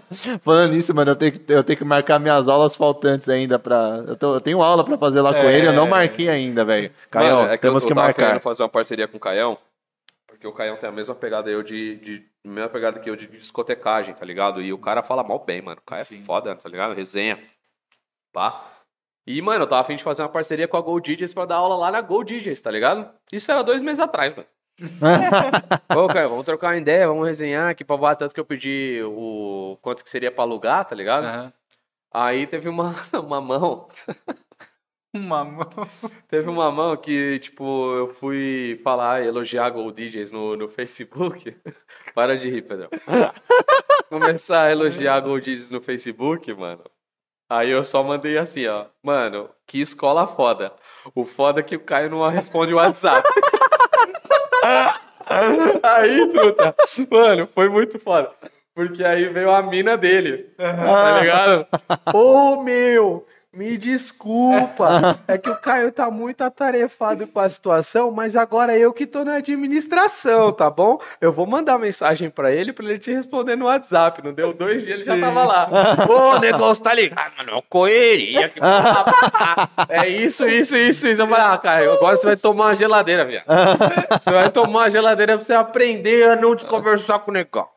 Falando 0.41 0.71
nisso, 0.73 0.93
mano, 0.95 1.11
eu 1.11 1.15
tenho, 1.15 1.33
que, 1.33 1.53
eu 1.53 1.63
tenho 1.63 1.77
que 1.77 1.83
marcar 1.85 2.19
minhas 2.19 2.47
aulas 2.47 2.73
faltantes 2.75 3.27
ainda 3.29 3.59
pra. 3.59 4.03
Eu, 4.07 4.15
tô- 4.15 4.33
eu 4.35 4.41
tenho 4.41 4.61
aula 4.63 4.83
pra 4.83 4.97
fazer 4.97 5.21
lá 5.21 5.31
com 5.33 5.39
É. 5.41 5.57
ele, 5.57 5.67
eu 5.67 5.73
não 5.73 5.87
marquei 5.87 6.29
ainda, 6.29 6.63
velho. 6.65 6.91
Caião, 7.11 7.37
Mano, 7.39 7.51
é 7.51 7.57
que 7.57 7.61
temos 7.61 7.83
eu, 7.83 7.87
que 7.87 7.91
eu 7.91 7.95
tava 7.95 8.07
marcar. 8.07 8.25
querendo 8.27 8.41
fazer 8.41 8.63
uma 8.63 8.69
parceria 8.69 9.07
com 9.07 9.17
o 9.17 9.19
Caião, 9.19 9.57
porque 10.25 10.47
o 10.47 10.53
Caião 10.53 10.77
tem 10.77 10.89
a 10.89 10.91
mesma 10.91 11.13
pegada 11.13 11.49
eu 11.49 11.61
de, 11.61 11.95
de 11.97 12.25
mesma 12.45 12.69
pegada 12.69 12.99
que 12.99 13.09
eu 13.09 13.15
de 13.15 13.27
discotecagem, 13.27 14.13
tá 14.15 14.25
ligado? 14.25 14.61
E 14.61 14.71
o 14.73 14.77
cara 14.77 15.03
fala 15.03 15.23
mal 15.23 15.43
bem, 15.43 15.61
mano. 15.61 15.79
O 15.81 15.85
cara 15.85 16.01
é 16.01 16.05
foda, 16.05 16.55
tá 16.55 16.69
ligado? 16.69 16.93
Resenha. 16.95 17.37
Pá. 18.33 18.63
E, 19.27 19.41
mano, 19.41 19.65
eu 19.65 19.67
tava 19.67 19.81
afim 19.81 19.97
de 19.97 20.03
fazer 20.03 20.21
uma 20.21 20.29
parceria 20.29 20.69
com 20.69 20.77
a 20.77 20.81
Gold 20.81 21.13
DJs 21.13 21.33
pra 21.33 21.43
dar 21.45 21.57
aula 21.57 21.75
lá 21.75 21.91
na 21.91 21.99
Gold 21.99 22.33
DJs, 22.39 22.61
tá 22.61 22.71
ligado? 22.71 23.11
Isso 23.29 23.51
era 23.51 23.61
dois 23.61 23.81
meses 23.81 23.99
atrás, 23.99 24.33
mano. 24.33 24.47
Pô, 25.89 26.07
cara, 26.07 26.29
vamos 26.29 26.45
trocar 26.45 26.67
uma 26.69 26.77
ideia, 26.77 27.07
vamos 27.07 27.27
resenhar 27.27 27.69
aqui 27.69 27.83
pra 27.83 27.97
bater 27.97 28.19
tanto 28.19 28.33
que 28.33 28.39
eu 28.39 28.45
pedi 28.45 29.01
o 29.03 29.77
quanto 29.81 30.01
que 30.01 30.09
seria 30.09 30.31
pra 30.31 30.43
alugar, 30.43 30.85
tá 30.85 30.95
ligado? 30.95 31.25
Aham. 31.25 31.53
Aí 32.13 32.47
teve 32.47 32.69
uma, 32.69 32.95
uma 33.21 33.41
mão 33.41 33.87
Uma 35.13 35.43
mão. 35.43 35.69
Teve 36.27 36.49
uma 36.49 36.71
mão 36.71 36.95
que, 36.95 37.39
tipo, 37.39 37.95
eu 37.95 38.07
fui 38.07 38.79
falar 38.83 39.25
elogiar 39.25 39.65
a 39.65 39.69
Gold 39.69 40.09
DJs 40.09 40.31
no, 40.31 40.55
no 40.55 40.69
Facebook. 40.69 41.55
Para 42.13 42.37
de 42.37 42.49
rir, 42.49 42.61
Pedro. 42.61 42.89
Começar 44.09 44.63
a 44.63 44.71
elogiar 44.71 45.15
a 45.15 45.19
Gold 45.19 45.43
DJs 45.43 45.71
no 45.71 45.81
Facebook, 45.81 46.53
mano. 46.53 46.83
Aí 47.49 47.69
eu 47.69 47.83
só 47.83 48.03
mandei 48.03 48.37
assim, 48.37 48.67
ó. 48.67 48.85
Mano, 49.01 49.49
que 49.65 49.79
escola 49.79 50.27
foda. 50.27 50.73
O 51.15 51.23
foda 51.23 51.61
é 51.61 51.63
que 51.63 51.75
o 51.75 51.79
Caio 51.79 52.09
não 52.09 52.27
responde 52.27 52.73
o 52.73 52.77
WhatsApp. 52.77 53.27
aí, 55.81 56.27
truta. 56.29 56.75
Mano, 57.09 57.47
foi 57.47 57.69
muito 57.69 57.97
foda. 57.99 58.31
Porque 58.75 59.03
aí 59.03 59.27
veio 59.29 59.49
a 59.49 59.61
mina 59.61 59.97
dele. 59.97 60.53
Tá 60.57 61.19
ligado? 61.19 61.67
Ô, 62.13 62.61
meu, 62.61 63.25
me 63.57 63.75
desculpa. 63.75 65.17
É 65.27 65.37
que 65.37 65.49
o 65.49 65.55
Caio 65.55 65.91
tá 65.91 66.09
muito 66.11 66.41
atarefado 66.41 67.27
com 67.27 67.39
a 67.39 67.49
situação, 67.49 68.11
mas 68.11 68.35
agora 68.35 68.77
eu 68.77 68.93
que 68.93 69.05
tô 69.05 69.25
na 69.25 69.35
administração, 69.35 70.53
tá 70.53 70.69
bom? 70.69 70.99
Eu 71.19 71.33
vou 71.33 71.45
mandar 71.45 71.77
mensagem 71.77 72.29
pra 72.29 72.51
ele 72.51 72.71
pra 72.71 72.85
ele 72.85 72.99
te 72.99 73.11
responder 73.11 73.55
no 73.55 73.65
WhatsApp. 73.65 74.23
Não 74.23 74.31
deu 74.31 74.53
dois 74.53 74.85
dias, 74.85 75.05
ele 75.07 75.19
já 75.19 75.19
tava 75.19 75.43
lá. 75.43 75.69
Ô, 76.07 76.35
o 76.35 76.39
negócio 76.39 76.83
tá 76.83 76.93
ligado, 76.93 77.33
mano. 77.37 77.49
É 77.49 77.53
uma 77.53 77.61
correria. 77.63 78.47
que 78.47 78.59
É 79.89 80.07
isso, 80.07 80.47
isso, 80.47 80.77
isso, 80.77 81.07
isso. 81.07 81.21
Eu 81.21 81.27
falei, 81.27 81.45
ah, 81.45 81.57
Caio, 81.57 81.93
agora 81.93 82.15
você 82.15 82.27
vai 82.27 82.37
tomar 82.37 82.65
uma 82.65 82.75
geladeira, 82.75 83.25
viado. 83.25 83.45
Você 84.21 84.31
vai 84.31 84.49
tomar 84.49 84.79
uma 84.79 84.89
geladeira 84.89 85.35
pra 85.35 85.43
você 85.43 85.53
aprender 85.53 86.31
a 86.31 86.35
não 86.35 86.55
desconversar 86.55 87.19
com 87.19 87.31
o 87.31 87.33
negão. 87.33 87.67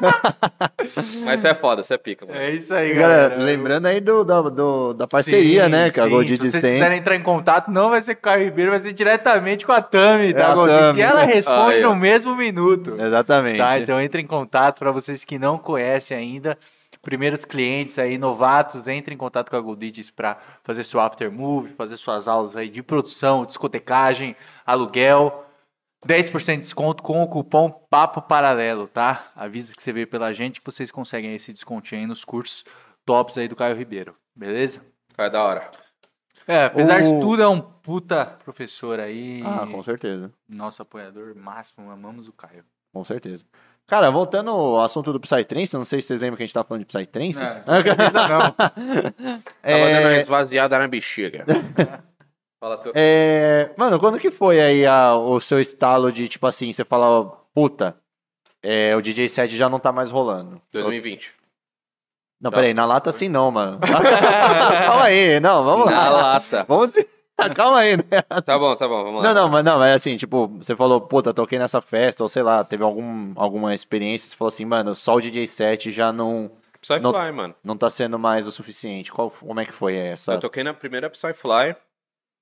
Mas 1.24 1.40
você 1.40 1.48
é 1.48 1.54
foda, 1.54 1.82
você 1.82 1.94
é 1.94 1.98
pica, 1.98 2.24
mano. 2.26 2.38
É 2.38 2.50
isso 2.50 2.72
aí, 2.74 2.94
Galera, 2.94 3.28
galera. 3.30 3.42
lembrando 3.42 3.86
aí 3.86 4.00
do, 4.00 4.24
do, 4.24 4.50
do- 4.50 4.94
da 4.94 5.06
parceria, 5.06 5.64
Sim, 5.64 5.70
né? 5.70 5.90
Que 5.90 6.00
a 6.00 6.04
sim. 6.04 6.10
Gold 6.10 6.28
Se 6.28 6.36
DJs 6.38 6.50
vocês 6.50 6.64
tem. 6.64 6.72
quiserem 6.74 6.98
entrar 6.98 7.16
em 7.16 7.22
contato, 7.22 7.70
não 7.70 7.90
vai 7.90 8.00
ser 8.00 8.14
com 8.14 8.20
o 8.20 8.22
Caio 8.24 8.44
Ribeiro, 8.44 8.70
vai 8.70 8.80
ser 8.80 8.92
diretamente 8.92 9.66
com 9.66 9.72
a 9.72 9.82
Tami, 9.82 10.32
É 10.32 10.40
a 10.42 10.54
Tami. 10.54 10.98
E 10.98 11.02
ela 11.02 11.22
responde 11.22 11.84
ó. 11.84 11.88
no 11.90 11.96
mesmo 11.96 12.34
minuto. 12.36 12.96
Exatamente. 13.00 13.58
Tá, 13.58 13.78
então 13.78 14.00
entre 14.00 14.22
em 14.22 14.26
contato 14.26 14.78
para 14.78 14.90
vocês 14.92 15.24
que 15.24 15.38
não 15.38 15.58
conhecem 15.58 16.16
ainda. 16.16 16.56
Primeiros 17.00 17.44
clientes 17.44 17.98
aí, 17.98 18.18
novatos, 18.18 18.86
entre 18.86 19.14
em 19.14 19.16
contato 19.16 19.48
com 19.48 19.56
a 19.56 19.60
Gold 19.60 19.90
DJs 19.90 20.10
para 20.10 20.36
fazer 20.64 20.84
seu 20.84 21.00
after 21.00 21.30
move, 21.30 21.72
fazer 21.78 21.96
suas 21.96 22.26
aulas 22.28 22.54
aí 22.56 22.68
de 22.68 22.82
produção, 22.82 23.46
discotecagem, 23.46 24.34
aluguel. 24.66 25.44
10% 26.06 26.54
de 26.54 26.60
desconto 26.60 27.02
com 27.02 27.22
o 27.22 27.28
cupom 27.28 27.70
Papo 27.90 28.22
Paralelo, 28.22 28.86
tá? 28.86 29.30
Avisa 29.34 29.74
que 29.74 29.82
você 29.82 29.92
veio 29.92 30.06
pela 30.06 30.32
gente 30.32 30.60
que 30.60 30.66
vocês 30.70 30.90
conseguem 30.90 31.34
esse 31.34 31.52
descontinho 31.52 32.00
aí 32.02 32.06
nos 32.06 32.24
cursos 32.24 32.64
tops 33.04 33.36
aí 33.38 33.48
do 33.48 33.56
Caio 33.56 33.76
Ribeiro, 33.76 34.14
beleza? 34.34 34.80
É 35.16 35.28
da 35.28 35.42
hora. 35.42 35.70
É, 36.46 36.64
apesar 36.66 37.00
de 37.02 37.08
O- 37.08 37.20
tudo, 37.20 37.42
é 37.42 37.48
um 37.48 37.60
puta 37.60 38.24
professor 38.44 39.00
aí. 39.00 39.42
Ah, 39.44 39.66
com 39.66 39.82
certeza. 39.82 40.32
Nosso 40.48 40.80
apoiador 40.80 41.34
máximo, 41.36 41.90
amamos 41.90 42.28
o 42.28 42.32
Caio. 42.32 42.64
Com 42.92 43.04
certeza. 43.04 43.44
Cara, 43.86 44.10
voltando 44.10 44.50
ao 44.50 44.80
assunto 44.80 45.12
do 45.12 45.20
Psytrance, 45.20 45.74
não 45.74 45.84
sei 45.84 46.00
se 46.00 46.08
vocês 46.08 46.20
lembram 46.20 46.36
que 46.36 46.42
a 46.42 46.46
gente 46.46 46.54
tava 46.54 46.68
falando 46.68 46.84
de 46.84 46.86
Psytrance. 46.86 47.42
É, 47.42 47.64
não. 47.66 48.52
Tava 48.52 49.90
dando 49.92 50.00
uma 50.06 50.16
esvaziada 50.16 50.78
na 50.78 50.86
bexiga. 50.88 51.44
Fala 52.60 52.76
tu. 52.78 52.90
É, 52.94 53.70
mano, 53.76 53.98
quando 53.98 54.18
que 54.18 54.30
foi 54.30 54.60
aí 54.60 54.84
a- 54.86 55.14
o 55.14 55.38
seu 55.40 55.60
estalo 55.60 56.10
de, 56.10 56.26
tipo 56.28 56.46
assim, 56.46 56.72
você 56.72 56.84
fala, 56.84 57.24
puta, 57.54 57.96
é, 58.62 58.94
o 58.96 59.00
DJ 59.00 59.28
set 59.28 59.56
já 59.56 59.68
não 59.68 59.78
tá 59.78 59.92
mais 59.92 60.10
rolando? 60.10 60.60
2020. 60.72 61.32
Não, 62.40 62.50
peraí, 62.52 62.72
na 62.74 62.84
lata 62.84 63.10
assim 63.10 63.28
não, 63.28 63.50
mano. 63.50 63.78
Calma 64.86 65.04
aí, 65.04 65.40
não, 65.40 65.64
vamos 65.64 65.86
Na 65.86 66.08
lá. 66.08 66.22
lata. 66.34 66.64
Vamos. 66.68 66.94
Calma 67.54 67.78
aí, 67.78 67.96
né? 67.96 68.22
Tá 68.44 68.58
bom, 68.58 68.74
tá 68.74 68.86
bom, 68.88 69.04
vamos 69.04 69.22
lá. 69.22 69.28
Não, 69.32 69.42
não, 69.42 69.48
mas 69.48 69.64
não, 69.64 69.82
é 69.82 69.94
assim, 69.94 70.16
tipo, 70.16 70.46
você 70.48 70.74
falou, 70.74 71.00
puta, 71.00 71.32
toquei 71.34 71.58
nessa 71.58 71.80
festa, 71.80 72.22
ou 72.24 72.28
sei 72.28 72.42
lá, 72.42 72.64
teve 72.64 72.82
algum, 72.82 73.32
alguma 73.36 73.74
experiência, 73.74 74.28
você 74.30 74.36
falou 74.36 74.48
assim, 74.48 74.64
mano, 74.64 74.94
só 74.96 75.14
o 75.14 75.20
DJ 75.20 75.46
set 75.46 75.90
já 75.92 76.12
não, 76.12 76.50
Psyfly, 76.80 77.00
não- 77.02 77.12
mano. 77.32 77.54
não 77.62 77.76
tá 77.76 77.88
sendo 77.90 78.18
mais 78.18 78.46
o 78.48 78.52
suficiente. 78.52 79.12
Qual, 79.12 79.30
como 79.30 79.60
é 79.60 79.64
que 79.64 79.72
foi 79.72 79.94
essa? 79.96 80.32
Eu 80.32 80.40
toquei 80.40 80.64
na 80.64 80.74
primeira 80.74 81.08
Psyfly. 81.10 81.76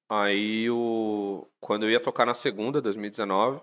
Aí 0.08 0.70
o. 0.70 1.46
Quando 1.60 1.84
eu 1.84 1.90
ia 1.90 2.00
tocar 2.00 2.24
na 2.24 2.34
segunda, 2.34 2.80
2019, 2.80 3.60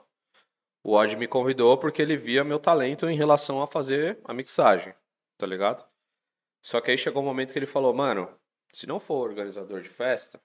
o 0.84 0.94
Odd 0.94 1.16
me 1.16 1.28
convidou 1.28 1.78
porque 1.78 2.02
ele 2.02 2.18
via 2.18 2.44
meu 2.44 2.60
talento 2.60 3.10
em 3.10 3.16
relação 3.16 3.62
a 3.62 3.68
fazer 3.68 4.20
a 4.26 4.34
mixagem, 4.34 4.94
tá 5.38 5.48
ligado? 5.48 5.88
Só 6.62 6.82
que 6.82 6.92
aí 6.92 6.98
chegou 6.98 7.22
um 7.22 7.26
momento 7.26 7.54
que 7.54 7.60
ele 7.60 7.66
falou, 7.66 7.94
mano, 7.94 8.30
se 8.74 8.86
não 8.86 9.00
for 9.00 9.30
organizador 9.30 9.82
de 9.82 9.90
festa 9.90 10.42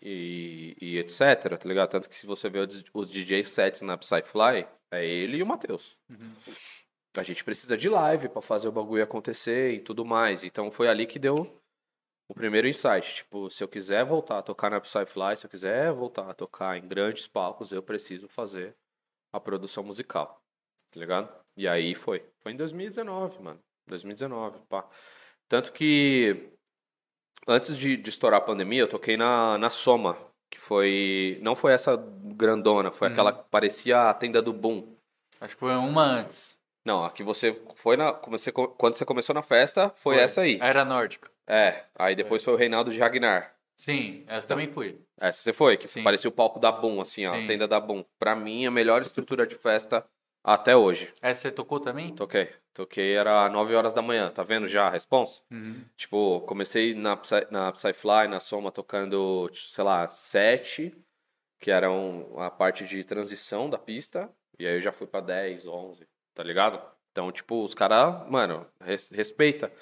e, 0.00 0.76
e 0.80 0.98
etc, 0.98 1.58
tá 1.58 1.68
ligado? 1.68 1.90
Tanto 1.90 2.08
que 2.08 2.14
se 2.14 2.26
você 2.26 2.48
vê 2.48 2.60
os, 2.94 3.10
DJ 3.10 3.42
sets 3.44 3.82
na 3.82 3.98
Psyfly, 3.98 4.66
é 4.92 5.04
ele 5.04 5.38
e 5.38 5.42
o 5.42 5.46
Matheus. 5.46 5.98
A 7.16 7.22
gente 7.24 7.42
precisa 7.42 7.76
de 7.76 7.88
live 7.88 8.28
pra 8.28 8.40
fazer 8.40 8.68
o 8.68 8.72
bagulho 8.72 9.02
acontecer 9.02 9.72
e 9.72 9.80
tudo 9.80 10.04
mais. 10.04 10.44
Então 10.44 10.70
foi 10.70 10.88
ali 10.88 11.06
que 11.06 11.18
deu 11.18 11.59
o 12.30 12.34
primeiro 12.34 12.68
insight. 12.68 13.16
Tipo, 13.16 13.50
se 13.50 13.62
eu 13.62 13.68
quiser 13.68 14.04
voltar 14.04 14.38
a 14.38 14.42
tocar 14.42 14.70
na 14.70 14.80
Psyfly, 14.80 15.36
se 15.36 15.46
eu 15.46 15.50
quiser 15.50 15.92
voltar 15.92 16.30
a 16.30 16.34
tocar 16.34 16.78
em 16.78 16.86
grandes 16.86 17.26
palcos, 17.26 17.72
eu 17.72 17.82
preciso 17.82 18.28
fazer 18.28 18.76
a 19.32 19.40
produção 19.40 19.82
musical. 19.82 20.40
Tá 20.92 21.00
ligado? 21.00 21.28
E 21.56 21.66
aí 21.66 21.94
foi. 21.94 22.24
Foi 22.38 22.52
em 22.52 22.56
2019, 22.56 23.42
mano. 23.42 23.58
2019, 23.88 24.60
pá. 24.68 24.88
Tanto 25.48 25.72
que 25.72 26.50
antes 27.48 27.76
de, 27.76 27.96
de 27.96 28.10
estourar 28.10 28.38
a 28.38 28.44
pandemia, 28.44 28.82
eu 28.82 28.88
toquei 28.88 29.16
na, 29.16 29.58
na 29.58 29.68
Soma, 29.68 30.16
que 30.48 30.58
foi. 30.58 31.38
Não 31.42 31.56
foi 31.56 31.72
essa 31.72 31.96
grandona, 31.96 32.92
foi 32.92 33.08
aquela 33.08 33.32
que 33.32 33.42
parecia 33.50 34.08
a 34.08 34.14
tenda 34.14 34.40
do 34.40 34.52
Boom. 34.52 34.94
Acho 35.40 35.54
que 35.54 35.60
foi 35.60 35.74
uma 35.74 36.04
antes. 36.04 36.56
Não, 36.84 37.04
a 37.04 37.10
que 37.10 37.24
você 37.24 37.60
foi 37.74 37.96
na. 37.96 38.12
você 38.12 38.52
quando 38.52 38.94
você 38.94 39.04
começou 39.04 39.34
na 39.34 39.42
festa, 39.42 39.90
foi, 39.90 40.16
essa 40.16 40.42
aí. 40.42 40.58
Era 40.62 40.84
nórdica. 40.84 41.30
É. 41.50 41.84
Aí 41.98 42.14
depois 42.14 42.44
foi 42.44 42.54
o 42.54 42.56
Reinaldo 42.56 42.92
de 42.92 42.98
Ragnar. 42.98 43.54
Sim, 43.76 44.24
essa 44.28 44.46
também 44.46 44.68
fui. 44.68 45.00
Essa 45.18 45.42
você 45.42 45.52
foi, 45.52 45.76
que 45.76 45.88
Sim. 45.88 46.02
parecia 46.04 46.28
o 46.28 46.32
palco 46.32 46.60
da 46.60 46.70
Boom, 46.70 47.00
assim, 47.00 47.26
ó, 47.26 47.30
a 47.34 47.46
tenda 47.46 47.66
da 47.66 47.80
Boom. 47.80 48.04
Pra 48.18 48.36
mim, 48.36 48.66
a 48.66 48.70
melhor 48.70 49.00
estrutura 49.02 49.46
de 49.46 49.54
festa 49.54 50.04
até 50.44 50.76
hoje. 50.76 51.12
Essa 51.22 51.42
você 51.42 51.50
tocou 51.50 51.80
também? 51.80 52.14
Toquei. 52.14 52.50
Toquei, 52.74 53.14
era 53.14 53.48
9 53.48 53.74
horas 53.74 53.92
da 53.94 54.00
manhã, 54.02 54.30
tá 54.30 54.42
vendo 54.42 54.68
já 54.68 54.86
a 54.86 54.90
resposta? 54.90 55.44
Uhum. 55.50 55.82
Tipo, 55.96 56.40
comecei 56.42 56.94
na, 56.94 57.16
Psy, 57.16 57.46
na 57.50 57.72
Psyfly, 57.72 58.28
na 58.28 58.38
Soma, 58.38 58.70
tocando, 58.70 59.50
sei 59.54 59.82
lá, 59.84 60.06
7, 60.08 60.94
que 61.58 61.70
era 61.70 61.90
um- 61.90 62.38
a 62.38 62.50
parte 62.50 62.84
de 62.86 63.02
transição 63.02 63.68
da 63.68 63.76
pista, 63.78 64.30
e 64.58 64.66
aí 64.66 64.76
eu 64.76 64.80
já 64.80 64.92
fui 64.92 65.06
pra 65.06 65.20
10, 65.20 65.66
11, 65.66 66.06
tá 66.34 66.42
ligado? 66.42 66.80
Então, 67.10 67.32
tipo, 67.32 67.64
os 67.64 67.74
caras, 67.74 68.28
mano, 68.30 68.66
res- 68.80 69.08
respeita 69.10 69.72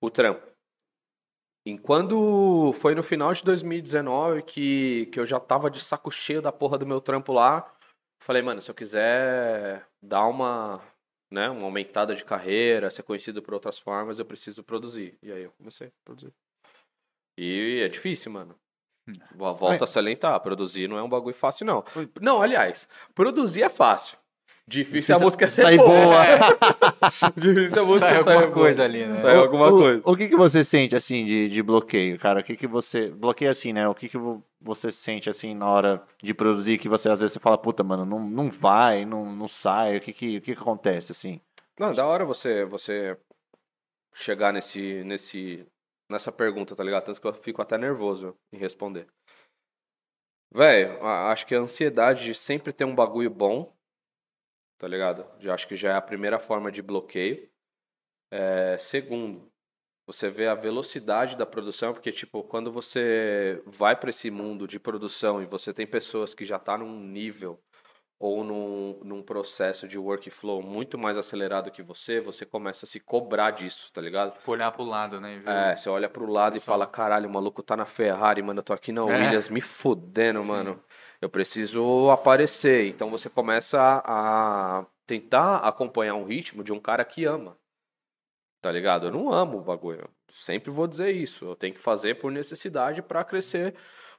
o 0.00 0.08
trampo. 0.08 0.48
E 1.66 1.76
quando 1.78 2.72
foi 2.74 2.94
no 2.94 3.02
final 3.02 3.32
de 3.34 3.44
2019 3.44 4.42
que, 4.42 5.06
que 5.06 5.20
eu 5.20 5.26
já 5.26 5.38
tava 5.38 5.70
de 5.70 5.80
saco 5.80 6.10
cheio 6.10 6.40
da 6.40 6.50
porra 6.50 6.78
do 6.78 6.86
meu 6.86 7.00
trampo 7.00 7.32
lá, 7.32 7.70
falei, 8.22 8.40
mano, 8.42 8.62
se 8.62 8.70
eu 8.70 8.74
quiser 8.74 9.86
dar 10.02 10.26
uma, 10.26 10.80
né, 11.30 11.50
uma 11.50 11.64
aumentada 11.64 12.14
de 12.14 12.24
carreira, 12.24 12.90
ser 12.90 13.02
conhecido 13.02 13.42
por 13.42 13.52
outras 13.54 13.78
formas, 13.78 14.18
eu 14.18 14.24
preciso 14.24 14.64
produzir. 14.64 15.18
E 15.22 15.30
aí 15.30 15.42
eu 15.42 15.52
comecei 15.58 15.88
a 15.88 15.90
produzir. 16.04 16.32
E 17.38 17.80
é 17.84 17.88
difícil, 17.88 18.32
mano. 18.32 18.54
Vo- 19.34 19.54
Volta 19.54 19.84
a 19.84 19.86
salientar, 19.86 20.40
produzir 20.40 20.88
não 20.88 20.96
é 20.98 21.02
um 21.02 21.08
bagulho 21.08 21.34
fácil, 21.34 21.66
não. 21.66 21.84
Não, 22.20 22.40
aliás, 22.40 22.88
produzir 23.14 23.62
é 23.62 23.68
fácil. 23.68 24.18
Difícil 24.70 25.12
é 25.12 25.16
a 25.16 25.18
Difícil 25.18 25.24
música 25.26 25.48
ser 25.48 25.62
sair 25.62 25.76
boa. 25.78 25.88
boa. 25.88 27.30
Difícil 27.36 27.82
a 27.82 27.84
música 27.84 28.06
Sai 28.10 28.22
sair 28.22 28.34
alguma 28.34 28.40
boa. 28.46 28.52
coisa 28.52 28.84
ali, 28.84 29.04
né? 29.04 29.18
Sai 29.18 29.34
alguma 29.36 29.66
o, 29.66 29.78
coisa. 29.78 30.02
O, 30.04 30.12
o 30.12 30.16
que, 30.16 30.28
que 30.28 30.36
você 30.36 30.62
sente, 30.62 30.94
assim, 30.94 31.26
de, 31.26 31.48
de 31.48 31.60
bloqueio, 31.60 32.16
cara? 32.20 32.38
O 32.38 32.44
que, 32.44 32.56
que 32.56 32.68
você... 32.68 33.10
Bloqueio 33.10 33.50
assim, 33.50 33.72
né? 33.72 33.88
O 33.88 33.94
que, 33.96 34.08
que 34.08 34.16
vo- 34.16 34.40
você 34.60 34.92
sente, 34.92 35.28
assim, 35.28 35.56
na 35.56 35.68
hora 35.68 36.00
de 36.22 36.32
produzir, 36.32 36.78
que 36.78 36.88
você, 36.88 37.08
às 37.08 37.18
vezes, 37.18 37.32
você 37.32 37.40
fala, 37.40 37.58
puta, 37.58 37.82
mano, 37.82 38.04
não, 38.04 38.20
não 38.20 38.48
vai, 38.48 39.04
não, 39.04 39.24
não 39.34 39.48
sai. 39.48 39.96
O 39.96 40.00
que 40.00 40.12
que, 40.12 40.36
o 40.36 40.40
que 40.40 40.54
que 40.54 40.60
acontece, 40.62 41.10
assim? 41.10 41.40
Não, 41.76 41.92
da 41.92 42.06
hora 42.06 42.24
você, 42.24 42.64
você 42.64 43.18
chegar 44.14 44.52
nesse, 44.52 45.02
nesse, 45.02 45.66
nessa 46.08 46.30
pergunta, 46.30 46.76
tá 46.76 46.84
ligado? 46.84 47.06
Tanto 47.06 47.20
que 47.20 47.26
eu 47.26 47.34
fico 47.34 47.60
até 47.60 47.76
nervoso 47.76 48.36
em 48.52 48.56
responder. 48.58 49.08
Velho, 50.54 51.04
acho 51.04 51.44
que 51.44 51.56
a 51.56 51.60
ansiedade 51.60 52.24
de 52.24 52.34
sempre 52.34 52.72
ter 52.72 52.84
um 52.84 52.94
bagulho 52.94 53.30
bom, 53.30 53.72
tá 54.80 54.88
ligado? 54.88 55.26
Já 55.38 55.52
acho 55.52 55.68
que 55.68 55.76
já 55.76 55.90
é 55.90 55.94
a 55.94 56.00
primeira 56.00 56.38
forma 56.38 56.72
de 56.72 56.80
bloqueio. 56.80 57.46
É, 58.32 58.78
segundo, 58.78 59.52
você 60.06 60.30
vê 60.30 60.48
a 60.48 60.54
velocidade 60.54 61.36
da 61.36 61.44
produção, 61.44 61.92
porque, 61.92 62.10
tipo, 62.10 62.42
quando 62.42 62.72
você 62.72 63.62
vai 63.66 63.94
para 63.94 64.08
esse 64.08 64.30
mundo 64.30 64.66
de 64.66 64.80
produção 64.80 65.42
e 65.42 65.44
você 65.44 65.74
tem 65.74 65.86
pessoas 65.86 66.34
que 66.34 66.46
já 66.46 66.58
tá 66.58 66.78
num 66.78 66.98
nível 66.98 67.62
ou 68.18 68.42
num, 68.42 69.00
num 69.02 69.22
processo 69.22 69.86
de 69.86 69.98
workflow 69.98 70.62
muito 70.62 70.98
mais 70.98 71.16
acelerado 71.16 71.70
que 71.70 71.82
você, 71.82 72.20
você 72.20 72.46
começa 72.46 72.84
a 72.86 72.88
se 72.88 73.00
cobrar 73.00 73.50
disso, 73.50 73.90
tá 73.92 74.00
ligado? 74.00 74.32
Tipo, 74.32 74.52
olhar 74.52 74.70
pro 74.72 74.84
lado, 74.84 75.20
né? 75.20 75.42
É, 75.46 75.76
você 75.76 75.88
olha 75.88 76.08
pro 76.08 76.26
lado 76.26 76.56
e 76.56 76.60
fala, 76.60 76.86
caralho, 76.86 77.28
o 77.28 77.32
maluco 77.32 77.62
tá 77.62 77.76
na 77.76 77.86
Ferrari, 77.86 78.42
mano, 78.42 78.60
eu 78.60 78.64
tô 78.64 78.72
aqui 78.72 78.92
na 78.92 79.02
É. 79.02 79.04
Williams 79.04 79.48
me 79.48 79.60
fudendo, 79.60 80.42
mano. 80.44 80.82
Eu 81.20 81.28
preciso 81.28 82.10
aparecer. 82.10 82.88
Então 82.88 83.10
você 83.10 83.28
começa 83.28 84.02
a 84.04 84.86
tentar 85.06 85.56
acompanhar 85.58 86.14
um 86.14 86.24
ritmo 86.24 86.64
de 86.64 86.72
um 86.72 86.80
cara 86.80 87.04
que 87.04 87.24
ama. 87.24 87.56
Tá 88.60 88.70
ligado? 88.70 89.06
Eu 89.06 89.12
não 89.12 89.32
amo 89.32 89.58
o 89.58 89.62
bagulho. 89.62 90.00
Eu 90.00 90.10
sempre 90.30 90.70
vou 90.70 90.86
dizer 90.86 91.10
isso. 91.12 91.46
Eu 91.46 91.56
tenho 91.56 91.74
que 91.74 91.80
fazer 91.80 92.16
por 92.16 92.30
necessidade 92.30 93.02
pra 93.02 93.24
crescer 93.24 93.74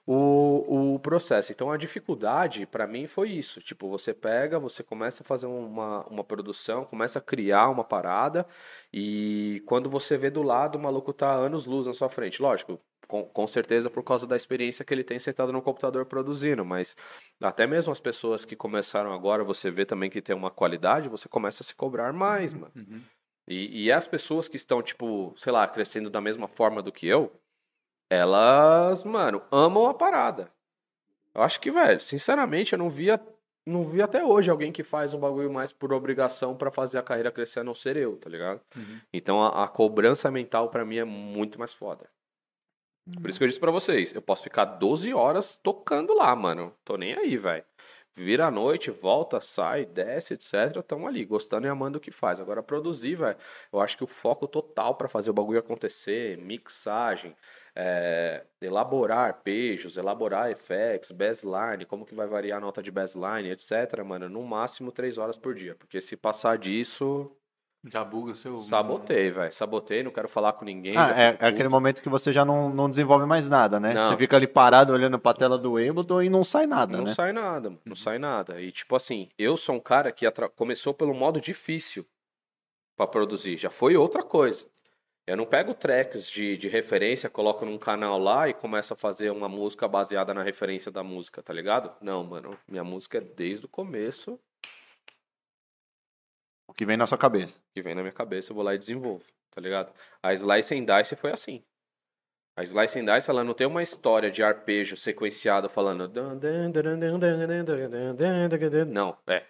o, 0.06 0.96
o 0.96 1.00
processo. 1.00 1.52
Então 1.52 1.72
a 1.72 1.78
dificuldade 1.78 2.66
pra 2.66 2.88
mim 2.88 3.08
foi 3.08 3.30
isso. 3.30 3.62
Tipo, 3.62 3.88
você 3.90 4.14
pega, 4.14 4.60
você 4.60 4.84
começa 4.84 5.24
a 5.24 5.26
fazer 5.26 5.46
uma, 5.46 6.06
uma 6.08 6.24
produção, 6.24 6.86
começa 6.86 7.20
a 7.20 7.22
criar 7.22 7.70
uma 7.70 7.84
parada 7.84 8.46
e 8.94 9.64
quando 9.66 9.90
você 9.90 10.18
vê 10.18 10.30
do 10.30 10.42
lado, 10.44 10.78
o 10.78 10.82
maluco 10.82 11.14
tá 11.14 11.32
anos 11.32 11.66
luz 11.66 11.88
na 11.88 11.94
sua 11.94 12.10
frente. 12.10 12.42
Lógico, 12.42 12.80
com, 13.12 13.26
com 13.26 13.46
certeza 13.46 13.90
por 13.90 14.04
causa 14.04 14.26
da 14.26 14.38
experiência 14.38 14.86
que 14.86 14.94
ele 14.94 15.04
tem 15.04 15.20
sentado 15.20 15.52
no 15.52 15.62
computador 15.62 16.06
produzindo, 16.06 16.64
mas 16.64 16.96
até 17.42 17.68
mesmo 17.68 17.92
as 17.92 18.00
pessoas 18.00 18.46
que 18.46 18.56
começaram 18.56 19.12
agora, 19.12 19.44
você 19.44 19.70
vê 19.70 19.84
também 19.84 20.10
que 20.10 20.22
tem 20.22 20.34
uma 20.34 20.50
qualidade, 20.50 21.10
você 21.10 21.28
começa 21.28 21.62
a 21.62 21.66
se 21.66 21.76
cobrar 21.76 22.14
mais, 22.14 22.54
mano. 22.54 22.72
E, 23.50 23.84
e 23.84 23.92
as 23.92 24.08
pessoas 24.08 24.48
que 24.48 24.56
estão, 24.56 24.82
tipo, 24.82 25.34
sei 25.36 25.52
lá, 25.52 25.68
crescendo 25.68 26.10
da 26.10 26.22
mesma 26.22 26.48
forma 26.48 26.82
do 26.82 26.90
que 26.90 27.06
eu, 27.06 27.30
elas, 28.10 29.04
mano, 29.04 29.42
amam 29.52 29.88
a 29.88 29.94
parada. 29.94 30.50
Eu 31.36 31.42
acho 31.42 31.60
que, 31.60 31.70
velho, 31.70 32.00
sinceramente, 32.00 32.72
eu 32.72 32.80
não 32.80 32.90
via, 32.90 33.20
não 33.66 33.84
vi 33.84 34.02
até 34.02 34.24
hoje 34.24 34.50
alguém 34.50 34.72
que 34.72 34.86
faz 34.86 35.14
um 35.14 35.20
bagulho 35.20 35.52
mais 35.52 35.74
por 35.74 35.92
obrigação 35.92 36.56
pra 36.56 36.72
fazer 36.72 36.98
a 36.98 37.04
carreira 37.04 37.30
crescer 37.32 37.60
a 37.60 37.64
não 37.64 37.74
ser 37.74 37.98
eu, 37.98 38.16
tá 38.16 38.30
ligado? 38.30 38.62
Então 39.12 39.44
a, 39.44 39.66
a 39.66 39.68
cobrança 39.68 40.32
mental 40.32 40.70
pra 40.70 40.86
mim 40.86 40.96
é 40.98 41.04
muito 41.04 41.60
mais 41.60 41.74
foda. 41.74 42.10
Por 43.20 43.30
isso 43.30 43.40
que 43.40 43.44
eu 43.44 43.48
disse 43.48 43.60
pra 43.60 43.72
vocês, 43.72 44.14
eu 44.14 44.22
posso 44.22 44.44
ficar 44.44 44.66
12 44.66 45.14
horas 45.14 45.60
tocando 45.62 46.14
lá, 46.14 46.36
mano. 46.36 46.74
Tô 46.86 46.98
nem 46.98 47.14
aí, 47.14 47.36
velho. 47.36 47.64
Vira 48.14 48.48
a 48.48 48.52
noite, 48.52 48.92
volta, 48.92 49.40
sai, 49.40 49.86
desce, 49.86 50.34
etc. 50.34 50.84
Tamo 50.86 51.08
ali, 51.08 51.24
gostando 51.24 51.66
e 51.66 51.70
amando 51.70 51.98
o 51.98 52.02
que 52.02 52.12
faz. 52.12 52.42
Agora, 52.42 52.62
produzir, 52.62 53.16
velho, 53.16 53.38
eu 53.72 53.80
acho 53.80 53.98
que 53.98 54.04
o 54.04 54.08
foco 54.08 54.48
total 54.48 54.96
pra 54.96 55.08
fazer 55.08 55.30
o 55.30 55.34
bagulho 55.34 55.60
acontecer, 55.60 56.38
mixagem, 56.38 57.34
é, 57.74 58.46
elaborar 58.62 59.28
arpejos, 59.28 59.96
elaborar 59.96 60.52
effects, 60.52 61.10
bassline, 61.12 61.86
como 61.86 62.06
que 62.06 62.14
vai 62.14 62.28
variar 62.28 62.58
a 62.58 62.62
nota 62.62 62.84
de 62.84 62.92
bassline, 62.92 63.50
etc, 63.50 64.04
mano, 64.06 64.28
no 64.28 64.46
máximo 64.46 64.92
3 64.92 65.18
horas 65.18 65.38
por 65.38 65.56
dia. 65.56 65.74
Porque 65.76 66.02
se 66.02 66.18
passar 66.18 66.58
disso, 66.58 67.34
Já 67.84 68.04
buga 68.04 68.32
o 68.32 68.36
seu. 68.36 68.58
sabotei, 68.60 69.32
velho. 69.32 69.52
Sabotei, 69.52 70.04
não 70.04 70.12
quero 70.12 70.28
falar 70.30 70.54
com 70.54 70.64
ninguém. 70.64 70.96
Ah, 70.96 71.10
é, 71.20 71.38
é 71.40 71.48
aquele 71.48 71.68
momento 71.68 72.02
que 72.02 72.10
você 72.10 72.32
já 72.32 72.46
não, 72.46 72.70
não 72.70 72.88
desenvolve 72.90 73.26
mais 73.26 73.50
nada, 73.50 73.80
né? 73.80 73.94
Não. 73.94 74.04
Você 74.10 74.18
fica 74.18 74.36
ali 74.36 74.46
parado 74.46 74.94
olhando 74.94 75.18
pra 75.18 75.34
tela 75.34 75.58
do 75.58 75.78
Ableton 75.78 76.22
e 76.22 76.30
não 76.30 76.44
sai 76.44 76.68
nada, 76.68 76.98
Não 76.98 77.06
né? 77.06 77.14
sai 77.16 77.32
nada, 77.34 77.70
mano, 77.72 77.82
não 77.84 77.96
sai 77.96 78.20
nada. 78.20 78.62
E 78.62 78.72
tipo 78.72 78.96
assim, 78.96 79.30
eu 79.38 79.58
sou 79.58 79.76
um 79.76 79.80
cara 79.80 80.12
que 80.12 80.26
atra- 80.28 80.48
começou 80.50 80.94
pelo 80.94 81.14
modo 81.14 81.42
difícil 81.42 82.06
pra 82.96 83.08
produzir, 83.08 83.58
já 83.58 83.72
foi 83.72 83.98
outra 83.98 84.22
coisa. 84.22 84.68
Eu 85.26 85.38
não 85.38 85.46
pego 85.46 85.74
tracks 85.74 86.30
de, 86.30 86.58
de 86.58 86.68
referência, 86.68 87.30
coloco 87.30 87.66
num 87.66 87.78
canal 87.78 88.20
lá 88.20 88.48
e 88.50 88.54
começo 88.54 88.94
a 88.94 88.98
fazer 88.98 89.32
uma 89.32 89.48
música 89.50 89.88
baseada 89.88 90.34
na 90.34 90.44
referência 90.44 90.92
da 90.92 91.04
música, 91.04 91.42
tá 91.42 91.54
ligado? 91.54 91.92
Não, 92.02 92.24
mano, 92.24 92.58
minha 92.68 92.84
música 92.84 93.18
é 93.20 93.22
desde 93.22 93.66
o 93.66 93.70
começo 93.70 94.40
O 96.72 96.74
que 96.74 96.86
vem 96.86 96.96
na 96.96 97.06
sua 97.06 97.18
cabeça. 97.18 97.60
que 97.74 97.82
vem 97.82 97.94
na 97.94 98.02
minha 98.02 98.14
cabeça, 98.14 98.52
eu 98.52 98.56
vou 98.56 98.64
lá 98.64 98.74
e 98.74 98.78
desenvolvo, 98.78 99.26
tá 99.54 99.60
ligado? 99.60 99.94
A 100.24 100.34
Slice 100.34 100.74
and 100.74 100.86
Dice 100.86 101.18
foi 101.18 101.32
assim. 101.32 101.62
A 102.56 102.64
Slice 102.64 102.98
and 102.98 103.14
Dice, 103.14 103.30
ela 103.30 103.44
não 103.44 103.54
tem 103.54 103.68
uma 103.68 103.84
história 103.84 104.32
de 104.32 104.42
arpejo 104.42 104.96
sequenciado 104.96 105.68
falando... 105.68 106.08
Não, 108.94 109.18
é... 109.28 109.46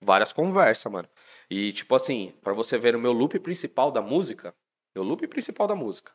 Várias 0.00 0.32
conversas, 0.32 0.90
mano. 0.90 1.08
E, 1.50 1.70
tipo 1.74 1.94
assim, 1.94 2.34
pra 2.42 2.54
você 2.54 2.78
ver 2.78 2.96
o 2.96 2.98
meu 2.98 3.12
loop 3.12 3.38
principal 3.40 3.90
da 3.90 4.00
música, 4.00 4.54
meu 4.96 5.04
loop 5.04 5.26
principal 5.26 5.66
da 5.66 5.74
música, 5.74 6.12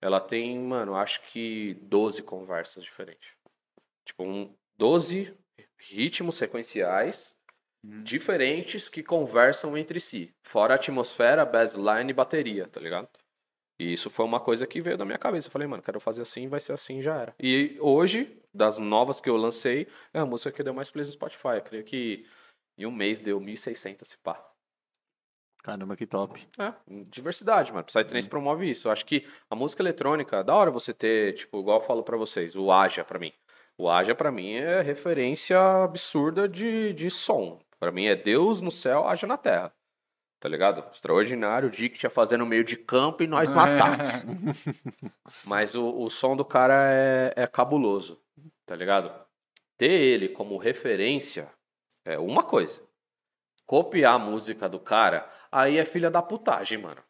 ela 0.00 0.20
tem, 0.20 0.58
mano, 0.58 0.94
acho 0.94 1.20
que 1.30 1.74
12 1.82 2.22
conversas 2.22 2.82
diferentes. 2.84 3.32
Tipo, 4.04 4.24
um, 4.24 4.54
12 4.78 5.36
ritmos 5.76 6.36
sequenciais 6.36 7.36
diferentes 7.84 8.88
que 8.88 9.02
conversam 9.02 9.76
entre 9.76 10.00
si. 10.00 10.34
Fora 10.42 10.74
atmosfera, 10.74 11.44
bassline 11.44 12.10
e 12.10 12.14
bateria, 12.14 12.66
tá 12.66 12.80
ligado? 12.80 13.08
E 13.78 13.92
isso 13.92 14.08
foi 14.08 14.24
uma 14.24 14.40
coisa 14.40 14.66
que 14.66 14.80
veio 14.80 14.96
da 14.96 15.04
minha 15.04 15.18
cabeça. 15.18 15.48
Eu 15.48 15.52
falei, 15.52 15.68
mano, 15.68 15.82
quero 15.82 16.00
fazer 16.00 16.22
assim, 16.22 16.48
vai 16.48 16.60
ser 16.60 16.72
assim, 16.72 17.02
já 17.02 17.16
era. 17.16 17.34
E 17.38 17.76
hoje, 17.80 18.40
das 18.52 18.78
novas 18.78 19.20
que 19.20 19.28
eu 19.28 19.36
lancei, 19.36 19.86
é 20.14 20.18
a 20.18 20.26
música 20.26 20.50
que 20.50 20.62
deu 20.62 20.72
mais 20.72 20.90
plays 20.90 21.08
no 21.08 21.14
Spotify. 21.14 21.56
Eu 21.56 21.62
creio 21.62 21.84
que 21.84 22.26
em 22.78 22.86
um 22.86 22.90
mês 22.90 23.18
deu 23.18 23.40
1.600 23.40 24.04
se 24.04 24.18
pá. 24.18 24.42
Caramba, 25.62 25.96
que 25.96 26.06
top. 26.06 26.46
É, 26.58 26.72
diversidade, 27.08 27.72
mano. 27.72 27.84
Psytrance 27.84 28.28
promove 28.28 28.70
isso. 28.70 28.86
Eu 28.86 28.92
acho 28.92 29.04
que 29.04 29.26
a 29.50 29.56
música 29.56 29.82
eletrônica, 29.82 30.42
da 30.44 30.54
hora 30.54 30.70
você 30.70 30.94
ter, 30.94 31.34
tipo, 31.34 31.58
igual 31.58 31.80
eu 31.80 31.84
falo 31.84 32.04
pra 32.04 32.16
vocês, 32.16 32.54
o 32.54 32.70
Aja 32.70 33.04
pra 33.04 33.18
mim. 33.18 33.32
O 33.76 33.90
Aja 33.90 34.14
pra 34.14 34.30
mim 34.30 34.52
é 34.52 34.80
referência 34.80 35.58
absurda 35.82 36.48
de, 36.48 36.92
de 36.92 37.10
som. 37.10 37.60
Pra 37.78 37.92
mim 37.92 38.06
é 38.06 38.14
Deus 38.14 38.60
no 38.60 38.70
céu, 38.70 39.06
Aja 39.06 39.26
na 39.26 39.36
terra. 39.36 39.72
Tá 40.38 40.48
ligado? 40.48 40.84
Extraordinário, 40.92 41.68
o 41.68 41.70
Dick 41.70 41.98
tinha 41.98 42.10
fazendo 42.10 42.44
meio 42.44 42.62
de 42.62 42.76
campo 42.76 43.22
e 43.22 43.26
nós 43.26 43.50
no 43.50 43.58
ataque. 43.58 44.26
Mas 45.44 45.74
o, 45.74 46.02
o 46.02 46.10
som 46.10 46.36
do 46.36 46.44
cara 46.44 46.74
é, 46.90 47.32
é 47.36 47.46
cabuloso, 47.46 48.20
tá 48.66 48.76
ligado? 48.76 49.12
Ter 49.78 49.90
ele 49.90 50.28
como 50.28 50.58
referência 50.58 51.50
é 52.04 52.18
uma 52.18 52.42
coisa. 52.42 52.80
Copiar 53.64 54.14
a 54.14 54.18
música 54.18 54.68
do 54.68 54.78
cara, 54.78 55.28
aí 55.50 55.78
é 55.78 55.84
filha 55.84 56.10
da 56.10 56.22
putagem, 56.22 56.78
mano. 56.78 57.02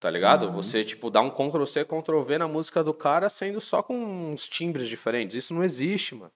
Tá 0.00 0.10
ligado? 0.10 0.50
Você, 0.52 0.84
tipo, 0.84 1.08
dá 1.08 1.20
um 1.20 1.30
Ctrl-C, 1.30 1.84
Ctrl-V 1.84 2.36
na 2.36 2.48
música 2.48 2.84
do 2.84 2.92
cara, 2.92 3.30
sendo 3.30 3.60
só 3.60 3.82
com 3.82 3.96
uns 4.32 4.46
timbres 4.46 4.86
diferentes. 4.86 5.34
Isso 5.34 5.54
não 5.54 5.64
existe, 5.64 6.14
mano. 6.14 6.32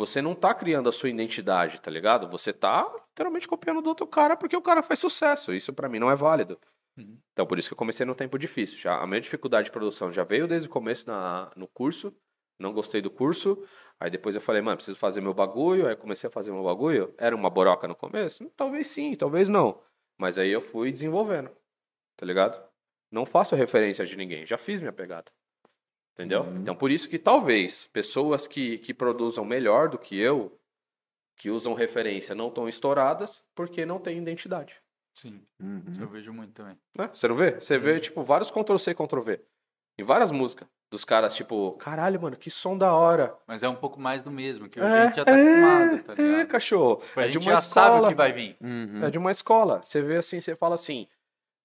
Você 0.00 0.22
não 0.22 0.34
tá 0.34 0.54
criando 0.54 0.88
a 0.88 0.92
sua 0.92 1.10
identidade, 1.10 1.78
tá 1.78 1.90
ligado? 1.90 2.26
Você 2.30 2.54
tá 2.54 2.90
literalmente 3.10 3.46
copiando 3.46 3.82
do 3.82 3.90
outro 3.90 4.06
cara 4.06 4.34
porque 4.34 4.56
o 4.56 4.62
cara 4.62 4.82
faz 4.82 4.98
sucesso. 4.98 5.52
Isso 5.52 5.74
pra 5.74 5.90
mim 5.90 5.98
não 5.98 6.10
é 6.10 6.16
válido. 6.16 6.58
Então, 7.32 7.46
por 7.46 7.58
isso 7.58 7.68
que 7.68 7.74
eu 7.74 7.78
comecei 7.78 8.06
no 8.06 8.14
tempo 8.14 8.38
difícil. 8.38 8.78
Já, 8.78 8.98
a 8.98 9.06
minha 9.06 9.20
dificuldade 9.20 9.66
de 9.66 9.70
produção 9.70 10.10
já 10.10 10.24
veio 10.24 10.48
desde 10.48 10.68
o 10.68 10.70
começo 10.70 11.06
na, 11.06 11.50
no 11.54 11.68
curso. 11.68 12.16
Não 12.58 12.72
gostei 12.72 13.02
do 13.02 13.10
curso. 13.10 13.62
Aí 13.98 14.10
depois 14.10 14.34
eu 14.34 14.40
falei, 14.40 14.62
mano, 14.62 14.78
preciso 14.78 14.98
fazer 14.98 15.20
meu 15.20 15.34
bagulho. 15.34 15.86
Aí 15.86 15.94
comecei 15.94 16.28
a 16.28 16.32
fazer 16.32 16.50
meu 16.50 16.64
bagulho. 16.64 17.14
Era 17.18 17.36
uma 17.36 17.50
boroca 17.50 17.86
no 17.86 17.94
começo? 17.94 18.50
Talvez 18.56 18.86
sim, 18.86 19.14
talvez 19.14 19.50
não. 19.50 19.82
Mas 20.18 20.38
aí 20.38 20.50
eu 20.50 20.62
fui 20.62 20.90
desenvolvendo. 20.90 21.50
Tá 22.16 22.24
ligado? 22.24 22.58
Não 23.10 23.26
faço 23.26 23.54
referência 23.54 24.06
de 24.06 24.16
ninguém. 24.16 24.46
Já 24.46 24.56
fiz 24.56 24.80
minha 24.80 24.94
pegada. 24.94 25.30
Entendeu? 26.20 26.46
Então, 26.56 26.74
por 26.74 26.90
isso 26.90 27.08
que 27.08 27.18
talvez 27.18 27.86
pessoas 27.86 28.46
que, 28.46 28.78
que 28.78 28.92
produzam 28.92 29.44
melhor 29.44 29.88
do 29.88 29.98
que 29.98 30.18
eu, 30.18 30.56
que 31.36 31.50
usam 31.50 31.72
referência, 31.72 32.34
não 32.34 32.48
estão 32.48 32.68
estouradas 32.68 33.44
porque 33.54 33.86
não 33.86 33.98
têm 33.98 34.18
identidade. 34.18 34.76
Sim, 35.14 35.42
isso 35.90 36.00
eu 36.00 36.08
vejo 36.08 36.32
muito 36.32 36.52
também. 36.52 36.78
Né? 36.96 37.10
Você 37.12 37.26
não 37.26 37.34
vê? 37.34 37.52
Você 37.52 37.78
vê, 37.78 37.98
tipo, 37.98 38.22
vários 38.22 38.50
Ctrl-C, 38.50 38.94
Ctrl-V. 38.94 39.40
Em 39.98 40.04
várias 40.04 40.30
músicas. 40.30 40.68
Dos 40.90 41.04
caras, 41.04 41.34
tipo, 41.34 41.72
caralho, 41.72 42.20
mano, 42.20 42.36
que 42.36 42.50
som 42.50 42.76
da 42.76 42.92
hora. 42.92 43.36
Mas 43.46 43.62
é 43.62 43.68
um 43.68 43.76
pouco 43.76 44.00
mais 44.00 44.22
do 44.22 44.30
mesmo, 44.30 44.68
que 44.68 44.80
a 44.80 45.06
gente 45.06 45.16
já 45.16 45.24
tá 45.24 45.32
acostumado, 45.32 46.02
tá 46.02 46.12
é, 46.12 46.16
ligado? 46.16 46.48
cachorro. 46.48 47.02
a 47.16 47.20
é 47.20 47.24
gente 47.26 47.32
de 47.32 47.38
uma 47.38 47.52
já 47.52 47.60
sabe 47.60 47.86
escola. 47.86 48.08
o 48.08 48.10
que 48.10 48.16
vai 48.16 48.32
vir. 48.32 48.56
É 49.04 49.10
de 49.10 49.18
uma 49.18 49.30
escola. 49.30 49.80
Você 49.84 50.02
vê 50.02 50.16
assim, 50.16 50.40
você 50.40 50.56
fala 50.56 50.74
assim, 50.74 51.06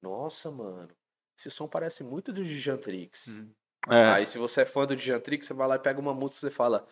nossa, 0.02 0.52
mano, 0.52 0.90
esse 1.38 1.50
som 1.50 1.68
parece 1.68 2.04
muito 2.04 2.32
do 2.32 2.44
Dijantrix. 2.44 3.42
É. 3.90 4.06
Aí 4.14 4.26
se 4.26 4.38
você 4.38 4.62
é 4.62 4.66
fã 4.66 4.86
do 4.86 4.96
Dijantrix, 4.96 5.46
você 5.48 5.54
vai 5.54 5.68
lá 5.68 5.76
e 5.76 5.80
pega 5.80 6.00
uma 6.00 6.14
música 6.14 6.48
e 6.48 6.50
você 6.50 6.56
fala, 6.56 6.86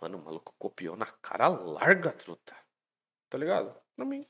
mano, 0.00 0.18
o 0.18 0.24
maluco 0.24 0.54
copiou 0.58 0.96
na 0.96 1.06
cara 1.06 1.48
larga, 1.48 2.12
truta. 2.12 2.54
Tá 3.28 3.36
ligado? 3.38 3.74
Pra 3.96 4.04
mim, 4.04 4.24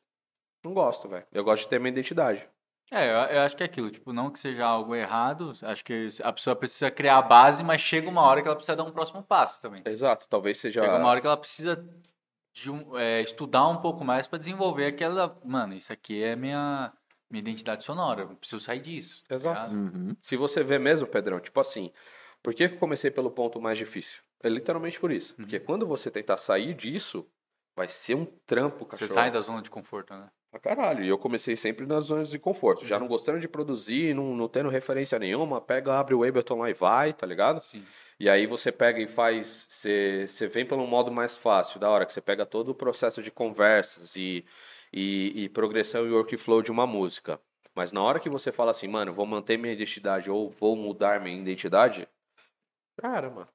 não 0.65 0.73
gosto, 0.73 1.09
velho. 1.09 1.27
Eu 1.33 1.45
gosto 1.45 1.63
de 1.65 1.69
ter 1.69 1.79
minha 1.79 1.91
identidade. 1.93 2.49
É, 2.91 3.11
eu, 3.11 3.37
eu 3.37 3.41
acho 3.43 3.57
que 3.57 3.65
é 3.65 3.67
aquilo, 3.67 3.91
tipo, 3.91 4.13
não 4.13 4.31
que 4.31 4.39
seja 4.39 4.65
algo 4.65 4.95
errado, 4.95 5.53
acho 5.63 5.85
que 5.85 6.07
a 6.23 6.33
pessoa 6.33 6.55
precisa 6.55 6.89
criar 6.89 7.19
a 7.19 7.23
base, 7.23 7.65
mas 7.65 7.81
chega 7.81 8.09
uma 8.09 8.23
hora 8.23 8.41
que 8.41 8.47
ela 8.47 8.55
precisa 8.55 8.77
dar 8.77 8.85
um 8.85 8.93
próximo 8.93 9.25
passo 9.25 9.61
também. 9.61 9.83
Exato, 9.85 10.29
talvez 10.29 10.59
seja... 10.59 10.83
Chega 10.83 10.97
uma 10.99 11.09
hora 11.09 11.21
que 11.21 11.27
ela 11.27 11.37
precisa 11.37 11.85
de 12.55 12.71
um- 12.71 12.97
é, 12.97 13.21
estudar 13.23 13.67
um 13.67 13.79
pouco 13.83 14.05
mais 14.05 14.27
pra 14.29 14.39
desenvolver 14.39 14.87
aquela. 14.87 15.35
Mano, 15.45 15.75
isso 15.75 15.93
aqui 15.93 16.23
é 16.23 16.37
minha, 16.37 16.93
minha 17.31 17.41
identidade 17.41 17.85
sonora. 17.85 18.23
Eu 18.23 18.37
preciso 18.37 18.61
sair 18.61 18.81
disso. 18.81 19.25
tá 19.29 19.35
Exato. 19.35 19.71
ligado? 19.75 20.17
Se 20.21 20.37
você 20.37 20.63
vê 20.63 20.79
mesmo, 20.79 21.07
Pedrão, 21.07 21.41
tipo 21.41 21.59
assim, 21.61 21.93
por 22.43 22.55
que 22.55 22.69
que 22.69 22.75
eu 22.75 22.79
comecei 22.79 23.11
pelo 23.11 23.31
ponto 23.31 23.61
mais 23.61 23.77
difícil? 23.79 24.21
É 24.43 24.49
literalmente 24.49 25.01
por 25.01 25.11
isso. 25.11 25.33
Uhum. 25.33 25.45
Porque 25.45 25.59
quando 25.59 25.87
você 25.87 26.11
tentar 26.11 26.37
sair 26.37 26.75
disso, 26.75 27.27
vai 27.75 27.89
ser 27.89 28.15
um 28.15 28.25
trampo, 28.47 28.85
Você 28.85 28.91
cachorro. 28.91 29.13
sai 29.15 29.31
da 29.31 29.41
zona 29.41 29.63
de 29.63 29.71
conforto, 29.71 30.13
né? 30.15 30.29
Pra 30.51 30.61
caralho. 30.61 31.05
E 31.05 31.09
eu 31.09 31.19
comecei 31.19 31.57
sempre 31.57 31.85
nas 31.85 32.05
zonas 32.05 32.31
de 32.31 32.39
conforto. 32.39 32.83
Uhum. 32.83 32.87
Já 32.89 32.99
não 32.99 33.09
gostando 33.09 33.41
de 33.41 33.49
produzir, 33.49 34.15
não, 34.15 34.35
não 34.37 34.49
tendo 34.49 34.69
referência 34.69 35.19
nenhuma, 35.19 35.61
pega, 35.61 35.99
abre 35.99 36.15
o 36.15 36.23
Ableton 36.23 36.59
lá 36.61 36.71
e 36.71 36.75
vai, 36.75 37.13
tá 37.13 37.27
ligado? 37.27 37.61
Sim. 37.61 37.85
E 38.21 38.29
aí 38.31 38.47
você 38.47 38.71
pega 38.73 39.01
e 39.01 39.09
faz. 39.09 39.67
Você 39.69 40.27
você 40.29 40.47
vem 40.47 40.65
pelo 40.65 40.87
modo 40.87 41.11
mais 41.11 41.37
fácil, 41.37 41.79
da 41.81 41.91
hora 41.91 42.07
que 42.07 42.13
você 42.13 42.21
pega 42.21 42.47
todo 42.47 42.71
o 42.71 42.75
processo 42.75 43.23
de 43.23 43.31
conversas 43.31 44.17
e, 44.17 44.45
e, 44.93 45.45
e 45.45 45.49
progressão 45.49 46.07
e 46.07 46.11
workflow 46.11 46.63
de 46.63 46.71
uma 46.71 46.87
música. 46.87 47.41
Mas 47.75 47.93
na 47.93 48.03
hora 48.03 48.19
que 48.19 48.31
você 48.31 48.51
fala 48.51 48.71
assim, 48.71 48.89
mano, 48.89 49.13
vou 49.13 49.27
manter 49.27 49.59
minha 49.59 49.73
identidade 49.73 50.31
ou 50.31 50.51
vou 50.51 50.75
mudar 50.75 51.21
minha 51.21 51.39
identidade, 51.39 52.09
já 53.03 53.17
era, 53.17 53.31
mano. 53.31 53.49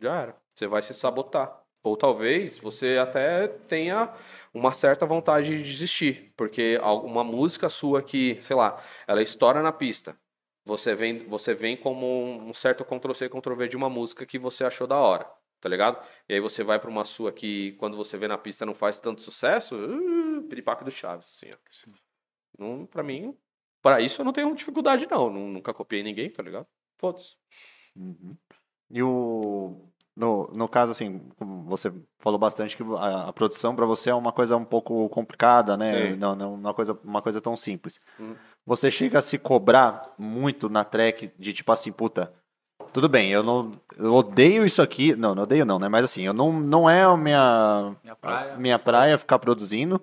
Já 0.00 0.22
era. 0.22 0.36
Você 0.54 0.66
vai 0.66 0.82
se 0.82 0.94
sabotar. 0.94 1.64
Ou 1.82 1.96
talvez 1.96 2.58
você 2.58 2.98
até 3.00 3.48
tenha 3.48 4.12
uma 4.52 4.72
certa 4.72 5.06
vontade 5.06 5.48
de 5.48 5.62
desistir. 5.62 6.32
Porque 6.36 6.78
alguma 6.80 7.24
música 7.24 7.68
sua 7.68 8.02
que, 8.02 8.38
sei 8.42 8.54
lá, 8.54 8.80
ela 9.06 9.22
estoura 9.22 9.62
na 9.62 9.72
pista. 9.72 10.16
Você 10.64 10.94
vem, 10.94 11.26
você 11.26 11.54
vem 11.54 11.76
como 11.76 12.06
um 12.06 12.52
certo 12.52 12.84
Ctrl-C, 12.84 13.28
Ctrl-V 13.28 13.68
de 13.68 13.76
uma 13.76 13.88
música 13.88 14.26
que 14.26 14.38
você 14.38 14.64
achou 14.64 14.86
da 14.86 14.96
hora. 14.96 15.37
Tá 15.60 15.68
ligado? 15.68 16.00
E 16.28 16.34
aí 16.34 16.40
você 16.40 16.62
vai 16.62 16.78
pra 16.78 16.88
uma 16.90 17.04
sua 17.04 17.32
que, 17.32 17.72
quando 17.72 17.96
você 17.96 18.16
vê 18.16 18.28
na 18.28 18.38
pista, 18.38 18.64
não 18.64 18.74
faz 18.74 19.00
tanto 19.00 19.20
sucesso. 19.22 19.74
Uh, 19.76 20.42
piripaque 20.44 20.84
do 20.84 20.90
Chaves, 20.90 21.30
assim, 21.30 21.50
ó. 21.52 21.92
Não, 22.58 22.86
pra 22.86 23.02
mim, 23.02 23.36
pra 23.82 24.00
isso 24.00 24.20
eu 24.20 24.24
não 24.24 24.32
tenho 24.32 24.54
dificuldade, 24.54 25.06
não. 25.10 25.30
Nu- 25.30 25.48
Nunca 25.48 25.74
copiei 25.74 26.02
ninguém, 26.02 26.30
tá 26.30 26.42
ligado? 26.42 26.66
Foda-se. 27.00 27.34
E 28.90 29.02
o. 29.02 29.84
No, 30.16 30.48
no 30.52 30.68
caso, 30.68 30.90
assim, 30.90 31.28
você 31.66 31.92
falou 32.18 32.40
bastante 32.40 32.76
que 32.76 32.82
a, 32.82 33.28
a 33.28 33.32
produção 33.32 33.76
para 33.76 33.86
você 33.86 34.10
é 34.10 34.14
uma 34.14 34.32
coisa 34.32 34.56
um 34.56 34.64
pouco 34.64 35.08
complicada, 35.10 35.76
né? 35.76 36.10
Sim. 36.10 36.16
Não, 36.16 36.34
não 36.34 36.54
uma 36.54 36.74
coisa, 36.74 36.98
uma 37.04 37.22
coisa 37.22 37.40
tão 37.40 37.54
simples. 37.56 38.00
Hum. 38.18 38.34
Você 38.66 38.90
chega 38.90 39.20
a 39.20 39.22
se 39.22 39.38
cobrar 39.38 40.10
muito 40.18 40.68
na 40.68 40.82
track 40.84 41.30
de 41.38 41.52
tipo 41.52 41.70
assim, 41.70 41.92
puta. 41.92 42.34
Tudo 42.92 43.08
bem, 43.08 43.30
eu 43.30 43.42
não. 43.42 43.72
Eu 43.96 44.14
odeio 44.14 44.64
isso 44.64 44.80
aqui. 44.82 45.14
Não, 45.14 45.34
não 45.34 45.42
odeio, 45.42 45.64
não, 45.64 45.78
né? 45.78 45.88
Mas 45.88 46.04
assim, 46.04 46.22
eu 46.22 46.32
não, 46.32 46.52
não 46.52 46.88
é 46.88 47.02
a 47.02 47.16
minha, 47.16 47.96
Minha 48.02 48.16
praia. 48.16 48.56
minha 48.56 48.78
praia 48.78 49.18
ficar 49.18 49.38
produzindo. 49.38 50.00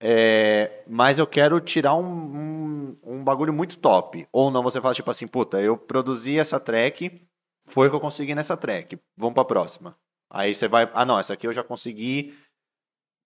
É, 0.00 0.84
mas 0.86 1.18
eu 1.18 1.26
quero 1.26 1.60
tirar 1.60 1.94
um, 1.94 2.04
um, 2.06 2.96
um 3.02 3.24
bagulho 3.24 3.52
muito 3.52 3.76
top. 3.78 4.26
Ou 4.32 4.50
não, 4.50 4.62
você 4.62 4.80
fala 4.80 4.94
tipo 4.94 5.10
assim, 5.10 5.26
puta, 5.26 5.60
eu 5.60 5.76
produzi 5.76 6.38
essa 6.38 6.60
track, 6.60 7.20
foi 7.66 7.88
o 7.88 7.90
que 7.90 7.96
eu 7.96 8.00
consegui 8.00 8.34
nessa 8.34 8.56
track. 8.56 8.98
Vamos 9.16 9.34
pra 9.34 9.44
próxima. 9.44 9.96
Aí 10.30 10.54
você 10.54 10.68
vai, 10.68 10.88
ah 10.94 11.04
não, 11.04 11.18
essa 11.18 11.34
aqui 11.34 11.46
eu 11.46 11.52
já 11.52 11.64
consegui 11.64 12.34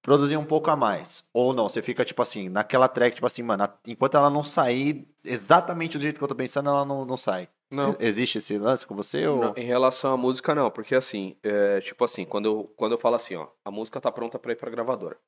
produzir 0.03 0.36
um 0.36 0.44
pouco 0.44 0.70
a 0.70 0.77
mais. 0.77 1.28
Ou 1.32 1.53
não, 1.53 1.69
você 1.69 1.82
fica 1.82 2.05
tipo 2.05 2.23
assim, 2.23 2.49
naquela 2.49 2.89
track, 2.89 3.15
tipo 3.16 3.27
assim, 3.27 3.43
mano, 3.43 3.69
enquanto 3.86 4.16
ela 4.16 4.31
não 4.31 4.43
sair 4.43 5.07
exatamente 5.24 5.99
do 5.99 6.03
jeito 6.03 6.19
que 6.19 6.24
eu 6.24 6.28
tô 6.28 6.35
pensando, 6.35 6.69
ela 6.70 6.85
não, 6.85 7.05
não 7.05 7.16
sai. 7.16 7.49
Não. 7.73 7.97
Existe 7.99 8.36
esse 8.36 8.59
lance 8.59 8.86
com 8.86 8.94
você? 8.94 9.27
Ou... 9.27 9.40
Não, 9.40 9.55
em 9.57 9.65
relação 9.65 10.12
à 10.12 10.16
música, 10.16 10.55
não, 10.55 10.70
porque 10.70 10.94
assim, 10.94 11.36
é, 11.43 11.81
tipo 11.81 12.05
assim, 12.05 12.24
quando 12.24 12.44
eu, 12.44 12.73
quando 12.77 12.93
eu 12.93 12.99
falo 12.99 13.16
assim, 13.16 13.35
ó, 13.35 13.49
a 13.65 13.70
música 13.70 13.99
tá 13.99 14.12
pronta 14.12 14.39
pra 14.39 14.53
ir 14.53 14.57
pra 14.57 14.70
gravadora. 14.70 15.19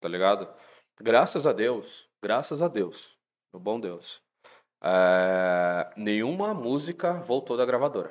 Tá 0.00 0.08
ligado? 0.08 0.48
Graças 0.98 1.46
a 1.46 1.52
Deus, 1.52 2.08
graças 2.22 2.62
a 2.62 2.68
Deus, 2.68 3.18
meu 3.52 3.60
bom 3.60 3.78
Deus, 3.78 4.22
é, 4.82 5.92
nenhuma 5.94 6.54
música 6.54 7.12
voltou 7.20 7.56
da 7.56 7.66
gravadora. 7.66 8.10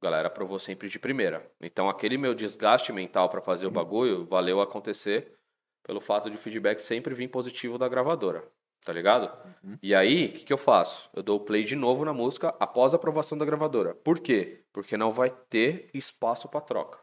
A 0.00 0.04
galera 0.04 0.28
aprovou 0.28 0.58
sempre 0.58 0.88
de 0.88 0.98
primeira. 0.98 1.50
Então 1.60 1.88
aquele 1.88 2.16
meu 2.16 2.34
desgaste 2.34 2.92
mental 2.92 3.28
pra 3.28 3.42
fazer 3.42 3.66
o 3.66 3.70
bagulho 3.70 4.26
valeu 4.26 4.60
acontecer 4.60 5.38
pelo 5.82 6.00
fato 6.00 6.30
de 6.30 6.36
o 6.36 6.38
feedback 6.38 6.78
sempre 6.78 7.14
vir 7.14 7.28
positivo 7.28 7.76
da 7.76 7.88
gravadora. 7.88 8.50
Tá 8.84 8.92
ligado? 8.92 9.34
E 9.82 9.94
aí, 9.94 10.26
o 10.26 10.32
que, 10.34 10.44
que 10.44 10.52
eu 10.52 10.58
faço? 10.58 11.08
Eu 11.14 11.22
dou 11.22 11.38
o 11.38 11.44
play 11.44 11.64
de 11.64 11.74
novo 11.74 12.04
na 12.04 12.12
música 12.12 12.54
após 12.60 12.92
a 12.92 12.96
aprovação 12.96 13.36
da 13.36 13.44
gravadora. 13.44 13.94
Por 13.94 14.20
quê? 14.20 14.62
Porque 14.72 14.94
não 14.94 15.10
vai 15.10 15.30
ter 15.30 15.88
espaço 15.94 16.48
pra 16.50 16.60
troca. 16.60 17.00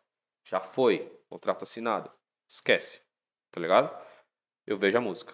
Já 0.48 0.60
foi. 0.60 1.12
Contrato 1.28 1.64
assinado. 1.64 2.12
Esquece. 2.48 3.02
Tá 3.52 3.60
ligado? 3.60 3.92
Eu 4.68 4.78
vejo 4.78 4.98
a 4.98 5.02
música. 5.02 5.34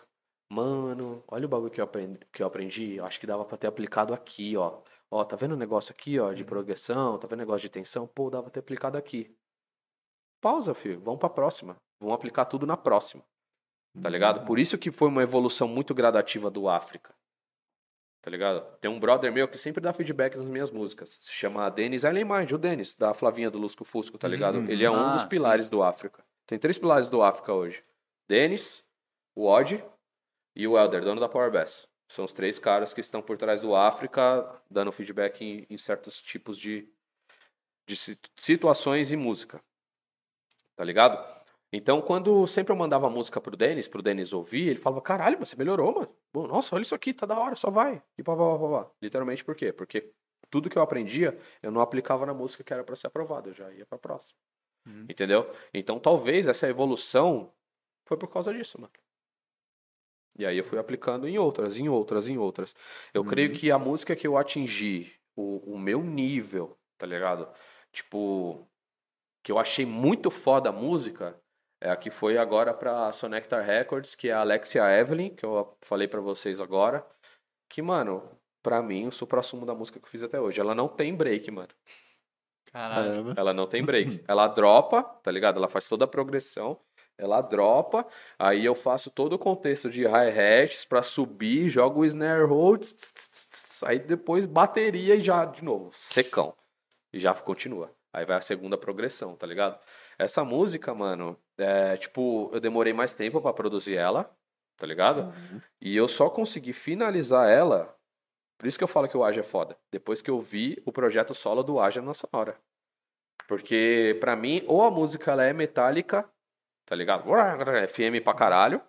Mano, 0.49 1.22
olha 1.28 1.45
o 1.45 1.49
bagulho 1.49 1.69
que 1.69 1.82
eu 1.82 1.86
aprendi. 1.86 2.19
Que 2.32 2.41
eu 2.41 2.48
aprendi. 2.48 2.98
Acho 3.02 3.19
que 3.19 3.28
dava 3.28 3.44
pra 3.44 3.57
ter 3.57 3.68
aplicado 3.68 4.14
aqui, 4.14 4.56
ó. 4.56 4.82
Ó, 5.11 5.26
tá 5.26 5.36
vendo 5.36 5.52
o 5.53 5.57
negócio 5.57 5.91
aqui, 5.91 6.18
ó, 6.18 6.32
de 6.32 6.45
progressão? 6.45 7.18
Tá 7.18 7.28
vendo 7.28 7.40
o 7.40 7.44
negócio 7.44 7.61
de 7.61 7.69
tensão? 7.69 8.07
Pô, 8.07 8.30
dava 8.30 8.44
pra 8.44 8.52
ter 8.52 8.61
aplicado 8.61 8.98
aqui. 8.98 9.36
Pausa, 10.40 10.74
filho. 10.74 11.02
Vamos 11.02 11.19
pra 11.19 11.30
próxima. 11.30 11.76
Vamos 11.99 12.15
aplicar 12.15 12.45
tudo 12.45 12.65
na 12.65 12.78
próxima. 12.78 13.24
Tá 14.02 14.10
ligado? 14.10 14.45
Por 14.45 14.60
isso 14.60 14.78
que 14.78 14.91
foi 14.91 15.07
uma 15.07 15.24
evolução 15.24 15.68
muito 15.68 15.94
gradativa 15.94 16.49
do 16.52 16.69
África. 16.69 17.15
Tá 18.22 18.30
ligado? 18.30 18.61
Tem 18.80 18.91
um 18.91 18.99
brother 18.99 19.32
meu 19.32 19.48
que 19.48 19.57
sempre 19.57 19.82
dá 19.82 19.94
feedback 19.94 20.36
nas 20.36 20.45
minhas 20.45 20.69
músicas. 20.69 21.18
Se 21.22 21.32
chama 21.32 21.69
Denis 21.69 22.03
Mind, 22.03 22.52
o 22.52 22.57
Denis, 22.57 22.95
da 22.95 23.14
Flavinha 23.14 23.49
do 23.49 23.57
Lusco 23.57 23.86
Fusco, 23.86 24.18
tá 24.18 24.28
ligado? 24.28 24.69
Ele 24.69 24.84
é 24.84 24.91
um 24.91 24.95
Ah, 24.95 25.14
dos 25.14 25.22
sim. 25.22 25.30
pilares 25.30 25.69
do 25.69 25.82
África. 25.82 26.24
Tem 26.45 26.60
três 26.60 26.78
pilares 26.78 27.10
do 27.10 27.22
África 27.22 27.53
hoje. 27.53 27.82
Denis, 28.28 28.84
o 29.36 29.45
Odd 29.45 29.84
e 30.56 30.68
o 30.68 30.78
Elder, 30.78 31.03
dono 31.03 31.22
da 31.22 31.30
Power 31.30 31.52
Bass. 31.52 31.88
São 32.10 32.26
os 32.26 32.34
três 32.34 32.60
caras 32.60 32.94
que 32.94 33.02
estão 33.02 33.22
por 33.22 33.38
trás 33.38 33.61
do 33.61 33.76
África, 33.76 34.61
dando 34.69 34.91
feedback 34.91 35.41
em, 35.41 35.65
em 35.69 35.78
certos 35.78 36.22
tipos 36.22 36.57
de, 36.57 36.88
de 37.86 37.95
si- 37.95 38.19
situações 38.36 39.11
e 39.11 39.18
música. 39.18 39.61
Tá 40.76 40.84
ligado? 40.84 41.36
Então, 41.72 42.02
quando 42.02 42.48
sempre 42.48 42.72
eu 42.72 42.77
mandava 42.77 43.10
música 43.10 43.41
pro 43.41 43.57
Denis, 43.57 43.88
pro 43.88 44.02
Denis 44.02 44.31
ouvir, 44.31 44.69
ele 44.69 44.80
falava, 44.80 45.02
caralho, 45.02 45.38
você 45.38 45.56
melhorou, 45.56 45.94
mano. 46.34 46.48
Nossa, 46.48 46.76
olha 46.76 46.84
isso 46.84 46.95
aqui, 46.95 47.14
tá 47.14 47.26
da 47.26 47.38
hora, 47.38 47.56
só 47.56 47.69
vai. 47.69 48.02
E 48.18 48.23
pá, 48.23 48.35
pá, 48.35 48.57
pá, 48.57 48.69
pá. 48.69 48.91
Literalmente 49.02 49.44
por 49.44 49.56
quê? 49.56 49.73
Porque 49.73 50.14
tudo 50.49 50.69
que 50.69 50.77
eu 50.77 50.81
aprendia, 50.81 51.38
eu 51.61 51.72
não 51.72 51.81
aplicava 51.81 52.26
na 52.26 52.34
música 52.34 52.64
que 52.64 52.72
era 52.72 52.84
pra 52.84 52.95
ser 52.95 53.07
aprovada, 53.07 53.49
eu 53.49 53.53
já 53.53 53.69
ia 53.73 53.85
pra 53.85 53.98
próxima. 53.98 54.39
Entendeu? 55.10 55.52
Então, 55.73 55.99
talvez 55.99 56.48
essa 56.48 56.69
evolução 56.69 57.52
foi 58.06 58.15
por 58.15 58.30
causa 58.30 58.53
disso, 58.53 58.80
mano. 58.80 58.94
E 60.38 60.45
aí 60.45 60.57
eu 60.57 60.64
fui 60.64 60.80
aplicando 60.80 61.27
em 61.27 61.38
outras, 61.38 61.77
em 61.77 61.89
outras, 61.89 62.30
em 62.30 62.38
outras. 62.38 62.76
Eu 63.14 63.26
creio 63.26 63.52
que 63.53 63.72
a 63.72 63.80
música 63.80 64.15
que 64.15 64.26
eu 64.26 64.38
atingi, 64.38 65.11
o, 65.35 65.73
o 65.73 65.77
meu 65.80 66.02
nível, 66.03 66.77
tá 66.98 67.06
ligado? 67.06 67.52
Tipo, 67.91 68.65
que 69.44 69.52
eu 69.52 69.57
achei 69.57 69.85
muito 69.85 70.30
foda 70.30 70.69
a 70.69 70.72
música, 70.72 71.41
é 71.82 71.90
a 71.90 71.95
que 71.95 72.10
foi 72.10 72.38
agora 72.38 72.74
pra 72.74 73.12
Sonectar 73.12 73.64
Records, 73.64 74.16
que 74.16 74.30
é 74.30 74.34
a 74.34 74.41
Alexia 74.41 74.84
Evelyn, 74.99 75.36
que 75.36 75.45
eu 75.45 75.78
falei 75.82 76.08
pra 76.08 76.22
vocês 76.22 76.60
agora. 76.60 77.06
Que, 77.70 77.82
mano, 77.82 78.30
pra 78.64 78.82
mim, 78.82 79.08
o 79.08 79.12
supra-sumo 79.12 79.66
da 79.66 79.76
música 79.76 79.99
que 79.99 80.06
eu 80.06 80.10
fiz 80.10 80.24
até 80.24 80.40
hoje. 80.40 80.60
Ela 80.60 80.74
não 80.74 80.88
tem 80.88 81.14
break, 81.14 81.49
mano. 81.52 81.70
Caralho. 82.72 83.10
Caramba. 83.10 83.34
Ela 83.38 83.54
não 83.54 83.68
tem 83.68 83.84
break. 83.84 84.24
Ela 84.28 84.48
dropa, 84.48 85.04
tá 85.04 85.32
ligado? 85.32 85.58
Ela 85.58 85.70
faz 85.70 85.88
toda 85.88 86.06
a 86.06 86.08
progressão. 86.08 86.80
Ela 87.20 87.41
dropa, 87.41 88.06
aí 88.38 88.64
eu 88.64 88.76
faço 88.76 89.10
todo 89.10 89.34
o 89.34 89.40
contexto 89.40 89.90
de 89.90 90.06
hi-hats 90.06 90.86
pra 90.86 91.02
subir, 91.02 91.68
jogo 91.68 92.02
o 92.02 92.06
snare 92.06 92.45
hold, 92.45 92.82
tss, 92.82 93.12
tss, 93.12 93.30
tss, 93.30 93.49
tss, 93.49 93.84
aí 93.84 93.98
depois 93.98 94.45
bateria 94.45 95.16
e 95.16 95.24
já 95.24 95.44
de 95.44 95.64
novo, 95.64 95.90
secão. 95.91 96.54
E 97.12 97.20
já 97.20 97.34
continua. 97.34 97.91
Aí 98.14 98.24
vai 98.24 98.38
a 98.38 98.41
segunda 98.41 98.78
progressão, 98.78 99.36
tá 99.36 99.48
ligado? 99.48 99.80
Essa 100.20 100.45
música, 100.45 100.94
mano, 100.94 101.36
é 101.58 101.98
tipo, 101.98 102.50
eu 102.54 102.60
demorei 102.60 102.94
mais 102.94 103.16
tempo 103.16 103.42
pra 103.42 103.54
produzir 103.54 103.96
ela, 103.96 104.30
tá 104.78 104.86
ligado? 104.86 105.34
E 105.82 105.96
eu 105.96 106.08
só 106.08 106.30
consegui 106.30 106.74
finalizar 106.74 107.50
ela, 107.50 107.98
por 108.58 108.68
isso 108.68 108.78
que 108.78 108.84
eu 108.84 108.88
falo 108.88 109.08
que 109.08 109.18
o 109.18 109.24
Aja 109.24 109.42
é 109.42 109.44
foda. 109.44 109.78
Depois 109.92 110.22
que 110.22 110.30
eu 110.30 110.40
vi 110.40 110.82
o 110.86 110.92
projeto 110.92 111.36
solo 111.36 111.64
do 111.64 111.80
Aja 111.80 112.02
na 112.02 112.14
Sonora. 112.14 112.60
Porque 113.48 114.18
pra 114.20 114.36
mim, 114.36 114.64
ou 114.68 114.84
a 114.84 114.92
música 114.92 115.32
ela 115.32 115.44
é 115.44 115.54
metálica, 115.54 116.30
tá 116.86 116.96
ligado? 116.96 117.24
FM 117.88 118.24
pra 118.24 118.34
caralho, 118.34 118.82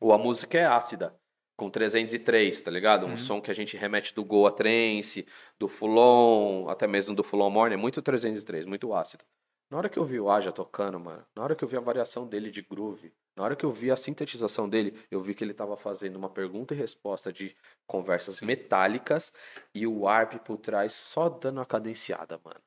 ou 0.00 0.12
a 0.12 0.18
música 0.18 0.58
é 0.58 0.66
ácida, 0.66 1.18
com 1.56 1.70
303, 1.70 2.62
tá 2.62 2.70
ligado? 2.70 3.06
Um 3.06 3.16
som 3.16 3.40
que 3.40 3.50
a 3.50 3.54
gente 3.54 3.76
remete 3.76 4.14
do 4.14 4.24
Goa 4.24 4.50
Trance, 4.50 5.26
do 5.58 5.68
Fulon, 5.68 6.68
até 6.68 6.86
mesmo 6.86 7.14
do 7.14 7.22
Fulon 7.22 7.50
Morning, 7.50 7.74
é 7.74 7.78
muito 7.78 8.02
303, 8.02 8.66
muito 8.66 8.92
ácido. 8.94 9.24
Na 9.70 9.78
hora 9.78 9.88
que 9.88 9.98
eu 9.98 10.04
vi 10.04 10.18
o 10.18 10.28
Aja 10.28 10.50
tocando, 10.50 10.98
mano, 10.98 11.24
na 11.34 11.42
hora 11.44 11.54
que 11.54 11.62
eu 11.62 11.68
vi 11.68 11.76
a 11.76 11.80
variação 11.80 12.26
dele 12.26 12.50
de 12.50 12.60
groove, 12.60 13.12
na 13.36 13.44
hora 13.44 13.54
que 13.54 13.64
eu 13.64 13.70
vi 13.70 13.90
a 13.90 13.96
sintetização 13.96 14.68
dele, 14.68 14.98
eu 15.10 15.20
vi 15.20 15.32
que 15.32 15.44
ele 15.44 15.54
tava 15.54 15.76
fazendo 15.76 16.16
uma 16.16 16.28
pergunta 16.28 16.74
e 16.74 16.76
resposta 16.76 17.32
de 17.32 17.54
conversas 17.86 18.40
metálicas 18.40 19.32
e 19.72 19.86
o 19.86 20.08
arp 20.08 20.34
por 20.44 20.56
trás 20.56 20.92
só 20.94 21.28
dando 21.28 21.60
a 21.60 21.66
cadenciada, 21.66 22.40
mano. 22.44 22.60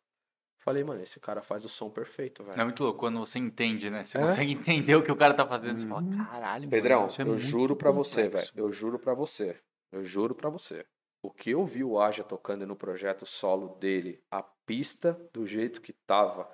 Falei, 0.57 0.81
mano, 0.81 1.01
esse 1.03 1.19
cara 1.19 1.41
faz 1.41 1.65
o 1.65 1.69
som 1.69 1.89
perfeito, 1.89 2.41
velho. 2.41 2.61
É 2.61 2.63
muito 2.63 2.81
louco 2.81 2.99
quando 2.99 3.19
você 3.19 3.37
entende, 3.37 3.89
né? 3.89 4.05
Você 4.05 4.17
É? 4.17 4.21
consegue 4.21 4.53
entender 4.53 4.95
o 4.95 5.03
que 5.03 5.11
o 5.11 5.15
cara 5.17 5.33
tá 5.33 5.45
fazendo. 5.45 5.77
Você 5.79 5.87
fala, 5.87 6.03
caralho, 6.15 6.61
mano, 6.61 6.69
Pedrão, 6.71 7.07
isso 7.07 7.21
é 7.21 7.25
eu 7.25 7.37
juro 7.37 7.75
pra 7.75 7.91
você, 7.91 8.21
velho. 8.21 8.31
complexo." 8.31 8.53
Eu 8.55 8.71
juro 8.71 8.97
pra 8.97 9.13
você. 9.13 9.59
Eu 9.91 10.05
juro 10.05 10.33
pra 10.33 10.49
você. 10.49 10.85
O 11.21 11.29
que 11.29 11.49
eu 11.51 11.65
vi 11.65 11.83
o 11.83 11.99
Aja 11.99 12.23
tocando 12.23 12.65
no 12.65 12.77
projeto 12.77 13.25
solo 13.25 13.75
dele, 13.75 14.23
a 14.31 14.41
pista 14.65 15.19
do 15.33 15.45
jeito 15.45 15.81
que 15.81 15.91
tava, 15.91 16.49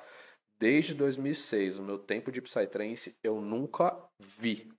desde 0.59 0.93
2006, 0.93 1.79
o 1.79 1.83
meu 1.83 1.97
tempo 1.97 2.31
de 2.31 2.41
Psytrance, 2.41 3.17
eu 3.23 3.39
nunca 3.39 3.97
vi. 4.19 4.69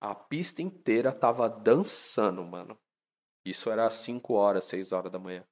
A 0.00 0.14
pista 0.14 0.60
inteira 0.60 1.12
tava 1.12 1.48
dançando, 1.48 2.44
mano. 2.44 2.76
Isso 3.46 3.70
era 3.70 3.86
às 3.86 3.94
5 3.94 4.34
horas, 4.34 4.64
6 4.64 4.92
horas 4.92 5.12
da 5.12 5.18
manhã. 5.18 5.44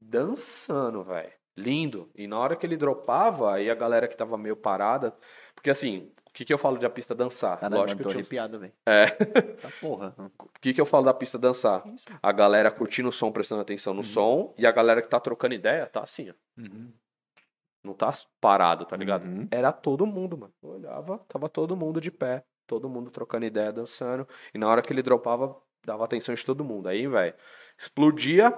Dançando, 0.00 1.02
velho. 1.02 1.32
Lindo. 1.56 2.10
E 2.14 2.26
na 2.26 2.38
hora 2.38 2.54
que 2.54 2.64
ele 2.64 2.76
dropava, 2.76 3.54
aí 3.54 3.68
a 3.70 3.74
galera 3.74 4.06
que 4.06 4.16
tava 4.16 4.36
meio 4.38 4.56
parada. 4.56 5.16
Porque 5.54 5.70
assim, 5.70 6.12
o 6.28 6.32
que, 6.32 6.44
que 6.44 6.52
eu 6.52 6.58
falo 6.58 6.78
de 6.78 6.86
a 6.86 6.90
pista 6.90 7.14
dançar? 7.14 7.58
Caralho, 7.58 7.80
Lógico 7.80 8.00
eu 8.00 8.04
tô 8.04 8.10
que 8.10 8.18
eu 8.18 8.24
tinha 8.24 8.42
arrepiado, 8.42 8.60
velho. 8.60 8.72
É. 8.86 9.06
Tá 9.58 9.68
porra. 9.80 10.14
O 10.38 10.60
que, 10.60 10.72
que 10.72 10.80
eu 10.80 10.86
falo 10.86 11.06
da 11.06 11.14
pista 11.14 11.36
dançar? 11.38 11.82
A 12.22 12.30
galera 12.30 12.70
curtindo 12.70 13.08
o 13.08 13.12
som, 13.12 13.32
prestando 13.32 13.62
atenção 13.62 13.92
no 13.92 14.04
som, 14.04 14.54
e 14.56 14.66
a 14.66 14.70
galera 14.70 15.02
que 15.02 15.08
tá 15.08 15.18
trocando 15.18 15.54
ideia 15.54 15.86
tá 15.86 16.02
assim, 16.02 16.30
ó. 16.30 16.34
Uhum. 16.60 16.92
Não 17.88 17.94
tá 17.94 18.10
parado, 18.40 18.84
tá 18.84 18.96
ligado? 18.96 19.24
Uhum. 19.24 19.48
Era 19.50 19.72
todo 19.72 20.04
mundo, 20.06 20.36
mano. 20.36 20.52
Eu 20.62 20.68
olhava, 20.70 21.18
tava 21.26 21.48
todo 21.48 21.74
mundo 21.76 22.00
de 22.00 22.10
pé, 22.10 22.44
todo 22.66 22.88
mundo 22.88 23.10
trocando 23.10 23.46
ideia, 23.46 23.72
dançando. 23.72 24.28
E 24.54 24.58
na 24.58 24.68
hora 24.68 24.82
que 24.82 24.92
ele 24.92 25.02
dropava, 25.02 25.56
dava 25.84 26.04
atenção 26.04 26.34
de 26.34 26.44
todo 26.44 26.62
mundo. 26.64 26.88
Aí, 26.88 27.06
velho, 27.06 27.34
explodia, 27.78 28.52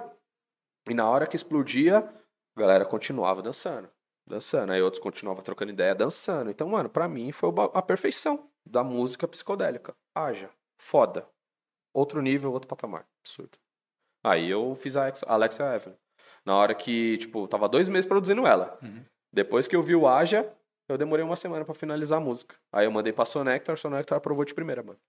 e 0.89 0.93
na 0.93 1.09
hora 1.09 1.25
que 1.25 1.35
explodia, 1.35 1.99
a 1.99 2.59
galera 2.59 2.85
continuava 2.85 3.41
dançando. 3.41 3.89
Dançando. 4.27 4.73
Aí 4.73 4.81
outros 4.81 5.01
continuavam 5.01 5.41
trocando 5.43 5.71
ideia, 5.71 5.95
dançando. 5.95 6.49
Então, 6.51 6.67
mano, 6.69 6.89
pra 6.89 7.07
mim 7.07 7.31
foi 7.31 7.49
a 7.73 7.81
perfeição 7.81 8.49
da 8.65 8.83
música 8.83 9.27
psicodélica. 9.27 9.93
Haja. 10.15 10.49
Foda. 10.77 11.27
Outro 11.93 12.21
nível, 12.21 12.51
outro 12.51 12.67
patamar. 12.67 13.05
Absurdo. 13.23 13.57
Aí 14.23 14.49
eu 14.49 14.75
fiz 14.75 14.95
a 14.97 15.03
Alex- 15.03 15.23
Alexia 15.27 15.75
Evelyn. 15.75 15.95
Na 16.45 16.55
hora 16.55 16.73
que, 16.73 17.17
tipo, 17.17 17.47
tava 17.47 17.67
dois 17.69 17.87
meses 17.87 18.05
produzindo 18.05 18.45
ela. 18.47 18.79
Depois 19.33 19.67
que 19.67 19.75
eu 19.75 19.81
vi 19.81 19.95
o 19.95 20.07
Aja, 20.07 20.47
eu 20.89 20.97
demorei 20.97 21.23
uma 21.23 21.35
semana 21.35 21.63
pra 21.65 21.73
finalizar 21.73 22.17
a 22.17 22.21
música. 22.21 22.55
Aí 22.71 22.85
eu 22.85 22.91
mandei 22.91 23.13
pra 23.13 23.25
Sonectar, 23.25 23.77
Sonectar 23.77 24.17
aprovou 24.17 24.43
de 24.45 24.53
primeira, 24.53 24.83
mano. 24.83 24.99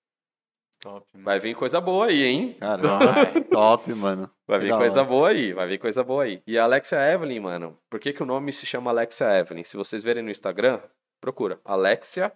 Top, 0.80 1.06
mano. 1.12 1.24
Vai 1.24 1.38
vir 1.38 1.54
coisa 1.54 1.80
boa 1.80 2.06
aí, 2.06 2.24
hein? 2.24 2.56
Caramba. 2.58 3.14
Top, 3.50 3.88
mano. 3.94 4.28
Vai 4.46 4.58
vir 4.58 4.70
coisa 4.76 5.00
hora. 5.00 5.08
boa 5.08 5.28
aí, 5.28 5.52
vai 5.52 5.66
vir 5.68 5.78
coisa 5.78 6.02
boa 6.02 6.24
aí. 6.24 6.42
E 6.46 6.58
a 6.58 6.64
Alexia 6.64 6.98
Evelyn, 7.12 7.38
mano, 7.40 7.78
por 7.88 8.00
que, 8.00 8.12
que 8.12 8.22
o 8.22 8.26
nome 8.26 8.52
se 8.52 8.66
chama 8.66 8.90
Alexia 8.90 9.26
Evelyn? 9.38 9.62
Se 9.64 9.76
vocês 9.76 10.02
verem 10.02 10.22
no 10.24 10.30
Instagram, 10.30 10.80
procura. 11.20 11.60
Alexia 11.64 12.32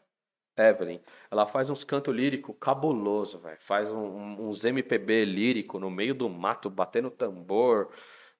Evelyn. 0.56 1.00
Ela 1.30 1.44
faz 1.44 1.70
uns 1.70 1.82
canto 1.82 2.12
lírico 2.12 2.54
cabuloso, 2.54 3.40
velho. 3.40 3.58
Faz 3.60 3.88
um- 3.90 3.96
um- 3.98 4.48
uns 4.48 4.64
MPB 4.64 5.24
lírico 5.24 5.78
no 5.80 5.90
meio 5.90 6.14
do 6.14 6.28
mato, 6.28 6.70
batendo 6.70 7.10
tambor. 7.10 7.90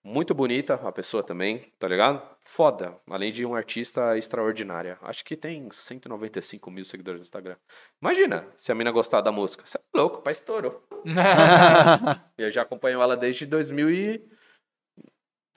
Muito 0.09 0.33
bonita 0.33 0.75
a 0.75 0.93
pessoa 0.93 1.21
também, 1.21 1.73
tá 1.81 1.89
ligado? 1.89 2.23
Foda. 2.39 2.97
Além 3.11 3.33
de 3.33 3.45
um 3.45 3.57
artista 3.57 4.17
extraordinária. 4.17 4.97
Acho 5.03 5.25
que 5.25 5.37
tem 5.37 5.69
195 5.69 6.71
mil 6.71 6.85
seguidores 6.85 7.19
no 7.19 7.25
Instagram. 7.25 7.57
Imagina 8.01 8.47
se 8.57 8.71
a 8.71 8.75
mina 8.77 8.93
gostar 8.93 9.21
da 9.21 9.33
música. 9.33 9.65
Você 9.67 9.79
é 9.79 9.81
louco, 9.93 10.23
pai 10.23 10.31
estourou. 10.31 10.81
Eu 12.39 12.53
já 12.53 12.63
acompanho 12.63 13.03
ela 13.03 13.17
desde 13.17 13.47
2000 13.47 13.91
e... 13.91 14.31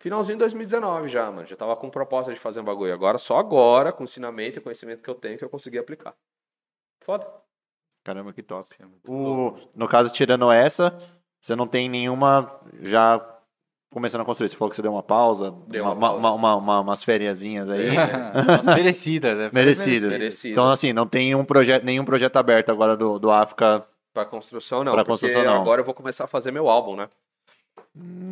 Finalzinho 0.02 0.38
de 0.38 0.40
2019 0.40 1.10
já, 1.10 1.30
mano. 1.30 1.46
Já 1.46 1.56
tava 1.56 1.76
com 1.76 1.88
proposta 1.88 2.34
de 2.34 2.40
fazer 2.40 2.62
um 2.62 2.66
bagulho. 2.66 2.92
Agora, 2.92 3.20
só 3.20 3.38
agora, 3.38 3.94
com 3.94 4.02
o 4.02 4.06
ensinamento 4.06 4.58
e 4.58 4.62
conhecimento 4.64 5.04
que 5.04 5.10
eu 5.12 5.16
tenho, 5.16 5.38
que 5.38 5.46
eu 5.46 5.50
consegui 5.50 5.78
aplicar. 5.78 6.16
Foda. 7.02 7.32
Caramba, 8.04 8.34
que 8.34 8.42
top. 8.42 8.68
É 8.80 8.86
O, 9.08 9.56
no 9.76 9.88
caso, 9.88 10.12
tirando 10.12 10.52
essa, 10.52 10.98
você 11.40 11.56
não 11.56 11.68
tem 11.68 11.88
nenhuma 11.88 12.60
já 12.82 13.39
começando 13.92 14.22
a 14.22 14.26
construir. 14.26 14.50
Você 14.50 14.56
falou 14.56 14.70
que 14.70 14.76
você 14.76 14.82
deu 14.82 14.92
uma 14.94 15.04
pausa, 15.04 15.54
Deu 15.68 15.84
uma, 15.84 15.94
uma 15.94 16.00
pausa. 16.00 16.18
uma, 16.18 16.34
uma, 16.34 16.56
uma- 16.56 16.80
umas 16.82 17.04
fériasinhas 17.04 17.70
aí. 17.70 17.90
Nossa, 17.96 18.76
merecida, 18.76 19.36
né? 19.36 19.50
Merecidas. 19.54 20.10
Merecido. 20.10 20.52
Então, 20.54 20.70
assim, 20.70 20.94
não 20.94 21.06
tem 21.08 21.36
um 21.36 21.44
projeto, 21.46 21.84
nenhum 21.84 22.06
projeto 22.06 22.38
aberto 22.38 22.70
agora 22.72 22.96
do, 22.98 23.18
do 23.20 23.32
África. 23.32 23.86
Pra 24.14 24.26
construção, 24.26 24.84
não. 24.84 24.94
Pra 24.94 25.06
construção, 25.06 25.44
não. 25.44 25.62
agora 25.62 25.82
eu 25.82 25.86
vou 25.86 25.94
começar 25.94 26.24
a 26.26 26.28
fazer 26.28 26.52
meu 26.52 26.68
álbum, 26.70 26.96
né? 26.96 27.08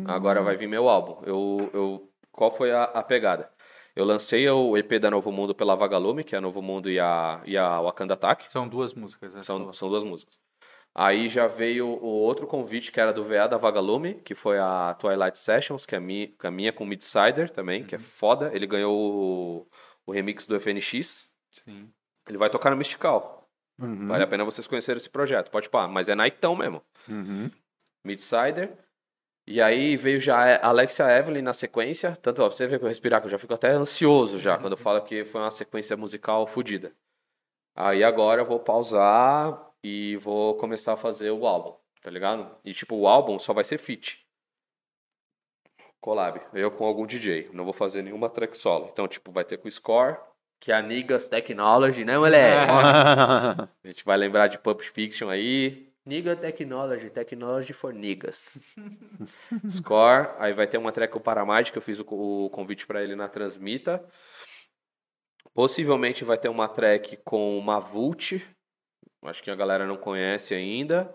Agora 0.06 0.42
vai 0.42 0.56
vir 0.56 0.68
meu 0.68 0.88
álbum. 0.88 1.16
Eu, 1.24 1.70
eu, 1.74 2.08
qual 2.32 2.50
foi 2.50 2.72
a, 2.72 2.84
a 2.84 3.02
pegada? 3.02 3.50
Eu 3.94 4.04
lancei 4.04 4.48
o 4.48 4.76
EP 4.76 4.92
da 5.00 5.10
Novo 5.10 5.32
Mundo 5.32 5.54
pela 5.54 5.74
Vagalume, 5.74 6.22
que 6.22 6.34
é 6.34 6.38
a 6.38 6.40
Novo 6.40 6.62
Mundo 6.62 6.88
e 6.88 7.00
a, 7.00 7.40
e 7.44 7.56
a 7.58 7.80
Wakanda 7.80 8.14
Attack. 8.14 8.44
São 8.50 8.68
duas 8.68 8.94
músicas, 8.94 9.34
né? 9.34 9.42
São, 9.42 9.72
são 9.72 9.88
duas 9.88 10.04
músicas. 10.04 10.38
Aí 10.94 11.28
já 11.28 11.46
veio 11.46 11.86
o 11.86 12.06
outro 12.06 12.46
convite 12.46 12.90
que 12.90 13.00
era 13.00 13.12
do 13.12 13.22
VA 13.22 13.46
da 13.46 13.56
Vagalume, 13.56 14.14
que 14.14 14.34
foi 14.34 14.58
a 14.58 14.96
Twilight 14.98 15.38
Sessions, 15.38 15.86
que 15.86 15.94
é 15.94 15.98
a 15.98 16.00
minha, 16.00 16.26
que 16.26 16.44
é 16.44 16.48
a 16.48 16.50
minha 16.50 16.72
com 16.72 16.84
Midsider 16.84 17.50
também, 17.50 17.84
que 17.84 17.94
é 17.94 17.98
foda. 17.98 18.50
Ele 18.52 18.66
ganhou 18.66 18.96
o, 18.96 19.66
o 20.06 20.12
remix 20.12 20.44
do 20.44 20.58
FNX. 20.58 21.32
Sim. 21.52 21.88
Ele 22.28 22.38
vai 22.38 22.50
tocar 22.50 22.70
no 22.70 22.76
Mystical. 22.76 23.48
Vale 24.08 24.24
a 24.24 24.26
pena 24.26 24.44
vocês 24.44 24.66
conhecerem 24.66 24.98
esse 24.98 25.08
projeto. 25.08 25.50
Pode 25.52 25.70
pá, 25.70 25.86
mas 25.86 26.08
é 26.08 26.14
Naitão 26.14 26.56
mesmo. 26.56 26.82
Midsider. 28.04 28.76
E 29.46 29.62
aí 29.62 29.96
veio 29.96 30.20
já 30.20 30.56
a 30.56 30.68
Alexia 30.68 31.08
Evelyn 31.16 31.42
na 31.42 31.54
sequência. 31.54 32.16
Tanto, 32.16 32.42
ó, 32.42 32.48
pra 32.48 32.56
você 32.56 32.66
ver 32.66 32.78
que 32.78 32.84
eu 32.84 32.88
respirar, 32.88 33.20
que 33.20 33.26
eu 33.26 33.30
já 33.30 33.38
fico 33.38 33.54
até 33.54 33.70
ansioso 33.70 34.38
já 34.38 34.58
quando 34.58 34.72
eu 34.72 34.76
falo 34.76 35.00
que 35.02 35.24
foi 35.24 35.40
uma 35.40 35.50
sequência 35.50 35.96
musical 35.96 36.46
fodida. 36.46 36.92
Aí 37.74 38.02
agora 38.02 38.42
eu 38.42 38.44
vou 38.44 38.58
pausar 38.58 39.67
e 39.82 40.16
vou 40.16 40.54
começar 40.56 40.94
a 40.94 40.96
fazer 40.96 41.30
o 41.30 41.46
álbum, 41.46 41.74
tá 42.02 42.10
ligado? 42.10 42.56
E 42.64 42.72
tipo, 42.72 42.96
o 42.96 43.06
álbum 43.06 43.38
só 43.38 43.52
vai 43.52 43.64
ser 43.64 43.78
feat. 43.78 44.26
Collab. 46.00 46.40
Eu 46.54 46.70
com 46.70 46.84
algum 46.84 47.06
DJ. 47.06 47.48
Não 47.52 47.64
vou 47.64 47.72
fazer 47.72 48.02
nenhuma 48.02 48.30
track 48.30 48.56
solo. 48.56 48.88
Então, 48.92 49.08
tipo, 49.08 49.32
vai 49.32 49.44
ter 49.44 49.58
com 49.58 49.68
o 49.68 49.70
Score, 49.70 50.16
que 50.60 50.72
é 50.72 50.76
a 50.76 50.82
Niggas 50.82 51.28
Technology, 51.28 52.04
né, 52.04 52.16
moleque? 52.18 52.70
a 53.84 53.86
gente 53.86 54.04
vai 54.04 54.16
lembrar 54.16 54.46
de 54.46 54.58
Pulp 54.58 54.80
Fiction 54.80 55.28
aí. 55.28 55.88
Nigga 56.06 56.34
Technology, 56.34 57.10
Technology 57.10 57.72
for 57.74 57.92
Niggas. 57.92 58.62
Score, 59.68 60.30
aí 60.38 60.54
vai 60.54 60.66
ter 60.66 60.78
uma 60.78 60.90
track 60.90 61.12
com 61.12 61.18
o 61.18 61.22
Paramide, 61.22 61.70
que 61.70 61.76
eu 61.76 61.82
fiz 61.82 62.00
o, 62.00 62.04
o 62.06 62.48
convite 62.50 62.86
pra 62.86 63.02
ele 63.02 63.14
na 63.14 63.28
Transmita. 63.28 64.02
Possivelmente 65.52 66.24
vai 66.24 66.38
ter 66.38 66.48
uma 66.48 66.66
track 66.68 67.18
com 67.24 67.58
o 67.58 67.62
Mavult, 67.62 68.40
acho 69.24 69.42
que 69.42 69.50
a 69.50 69.54
galera 69.56 69.86
não 69.86 69.96
conhece 69.96 70.54
ainda. 70.54 71.12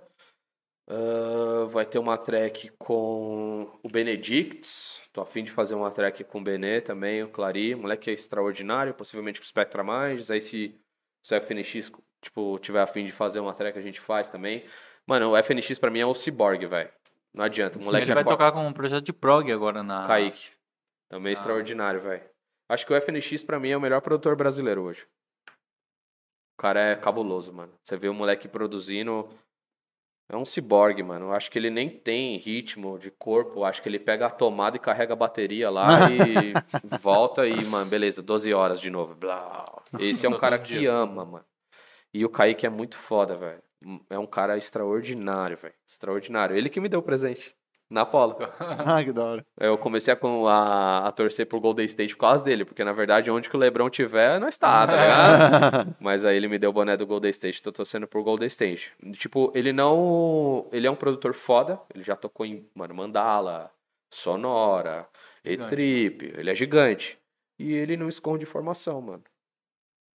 Ah, 0.89 1.65
vai 1.69 1.85
ter 1.85 1.97
uma 1.99 2.17
track 2.17 2.69
com 2.77 3.79
o 3.83 3.89
Benedicts. 3.89 5.01
Tô 5.13 5.21
afim 5.21 5.43
de 5.43 5.51
fazer 5.51 5.75
uma 5.75 5.89
track 5.91 6.23
com 6.23 6.39
o 6.39 6.43
Benê 6.43 6.81
também, 6.81 7.23
o 7.23 7.29
Clary. 7.29 7.73
O 7.75 7.79
moleque 7.79 8.09
é 8.09 8.13
extraordinário, 8.13 8.93
possivelmente 8.93 9.39
com 9.39 9.45
o 9.45 9.47
Spectra 9.47 9.83
Mais. 9.83 10.29
Aí 10.29 10.41
se, 10.41 10.77
se 11.25 11.35
o 11.35 11.41
FNX 11.41 11.91
tipo, 12.21 12.59
tiver 12.59 12.81
afim 12.81 13.05
de 13.05 13.11
fazer 13.11 13.39
uma 13.39 13.53
track, 13.53 13.77
a 13.77 13.81
gente 13.81 13.99
faz 13.99 14.29
também. 14.29 14.63
Mano, 15.07 15.31
o 15.31 15.37
FNX 15.37 15.77
pra 15.79 15.89
mim 15.91 15.99
é 15.99 16.05
o 16.05 16.13
Cyborg, 16.13 16.65
velho. 16.65 16.89
Não 17.33 17.45
adianta. 17.45 17.79
O 17.79 17.83
moleque 17.83 18.05
Ele 18.05 18.13
vai 18.13 18.21
acorda- 18.21 18.37
tocar 18.45 18.51
com 18.51 18.67
um 18.67 18.73
projeto 18.73 19.03
de 19.05 19.13
prog 19.13 19.51
agora 19.51 19.81
na. 19.83 20.05
Kaique. 20.07 20.51
Também 21.09 21.31
Ah. 21.31 21.33
extraordinário, 21.33 22.01
velho. 22.01 22.23
Acho 22.69 22.85
que 22.85 22.93
o 22.93 22.95
FNX 22.95 23.43
pra 23.43 23.59
mim 23.59 23.69
é 23.69 23.77
o 23.77 23.81
melhor 23.81 24.01
produtor 24.01 24.35
brasileiro 24.35 24.83
hoje. 24.83 25.05
O 26.53 26.61
cara 26.61 26.79
é 26.79 26.95
cabuloso, 26.95 27.51
mano. 27.53 27.73
Você 27.83 27.97
vê 27.97 28.07
o 28.07 28.13
moleque 28.13 28.47
produzindo. 28.47 29.27
É 30.29 30.37
um 30.37 30.45
ciborgue, 30.45 31.03
mano. 31.03 31.27
Eu 31.27 31.33
acho 31.33 31.51
que 31.51 31.59
ele 31.59 31.69
nem 31.69 31.89
tem 31.89 32.37
ritmo 32.37 32.97
de 32.97 33.11
corpo. 33.11 33.59
Eu 33.59 33.65
acho 33.65 33.81
que 33.81 33.89
ele 33.89 33.99
pega 33.99 34.27
a 34.27 34.31
tomada 34.31 34.77
e 34.77 34.79
carrega 34.79 35.13
a 35.13 35.17
bateria 35.17 35.69
lá 35.69 36.09
e 36.09 36.97
volta 36.97 37.47
e, 37.47 37.65
mano, 37.65 37.89
beleza, 37.89 38.21
12 38.21 38.53
horas 38.53 38.79
de 38.79 38.89
novo. 38.89 39.15
Blá. 39.15 39.65
Esse 39.99 40.25
é 40.25 40.29
um 40.29 40.37
cara 40.37 40.57
que 40.57 40.85
ama, 40.85 41.25
mano. 41.25 41.45
E 42.13 42.23
o 42.23 42.29
Kaique 42.29 42.65
é 42.65 42.69
muito 42.69 42.97
foda, 42.97 43.35
velho. 43.35 43.61
É 44.09 44.17
um 44.17 44.25
cara 44.25 44.57
extraordinário, 44.57 45.57
velho. 45.57 45.73
Extraordinário. 45.85 46.55
Ele 46.55 46.69
que 46.69 46.79
me 46.79 46.87
deu 46.87 46.99
o 46.99 47.03
presente. 47.03 47.55
Na 47.89 48.05
Polo. 48.05 48.37
ah, 48.59 49.03
que 49.03 49.11
da 49.11 49.23
hora. 49.23 49.45
Eu 49.59 49.77
comecei 49.77 50.13
a, 50.13 50.17
a, 50.49 51.07
a 51.07 51.11
torcer 51.11 51.45
pro 51.45 51.59
Golden 51.59 51.85
State 51.85 52.15
por 52.15 52.21
causa 52.21 52.43
dele, 52.43 52.65
porque 52.65 52.83
na 52.83 52.93
verdade 52.93 53.29
onde 53.29 53.49
que 53.49 53.55
o 53.55 53.59
LeBron 53.59 53.89
tiver, 53.89 54.39
nós 54.39 54.57
tá, 54.57 54.87
tá 54.87 54.93
ligado? 54.93 55.95
Mas 56.01 56.25
aí 56.25 56.35
ele 56.37 56.47
me 56.47 56.57
deu 56.57 56.71
o 56.71 56.73
boné 56.73 56.97
do 56.97 57.05
Golden 57.05 57.29
State, 57.29 57.61
tô 57.61 57.71
torcendo 57.71 58.07
pro 58.07 58.23
Golden 58.23 58.47
State. 58.47 58.91
Tipo, 59.13 59.51
ele 59.53 59.71
não. 59.71 60.67
Ele 60.71 60.87
é 60.87 60.91
um 60.91 60.95
produtor 60.95 61.33
foda, 61.33 61.79
ele 61.93 62.03
já 62.03 62.15
tocou 62.15 62.45
em, 62.45 62.67
mano, 62.73 62.95
Mandala, 62.95 63.71
Sonora, 64.09 65.07
E-Trip, 65.43 66.33
ele 66.37 66.49
é 66.49 66.55
gigante. 66.55 67.19
E 67.59 67.73
ele 67.73 67.95
não 67.95 68.09
esconde 68.09 68.43
informação, 68.43 69.01
mano. 69.01 69.23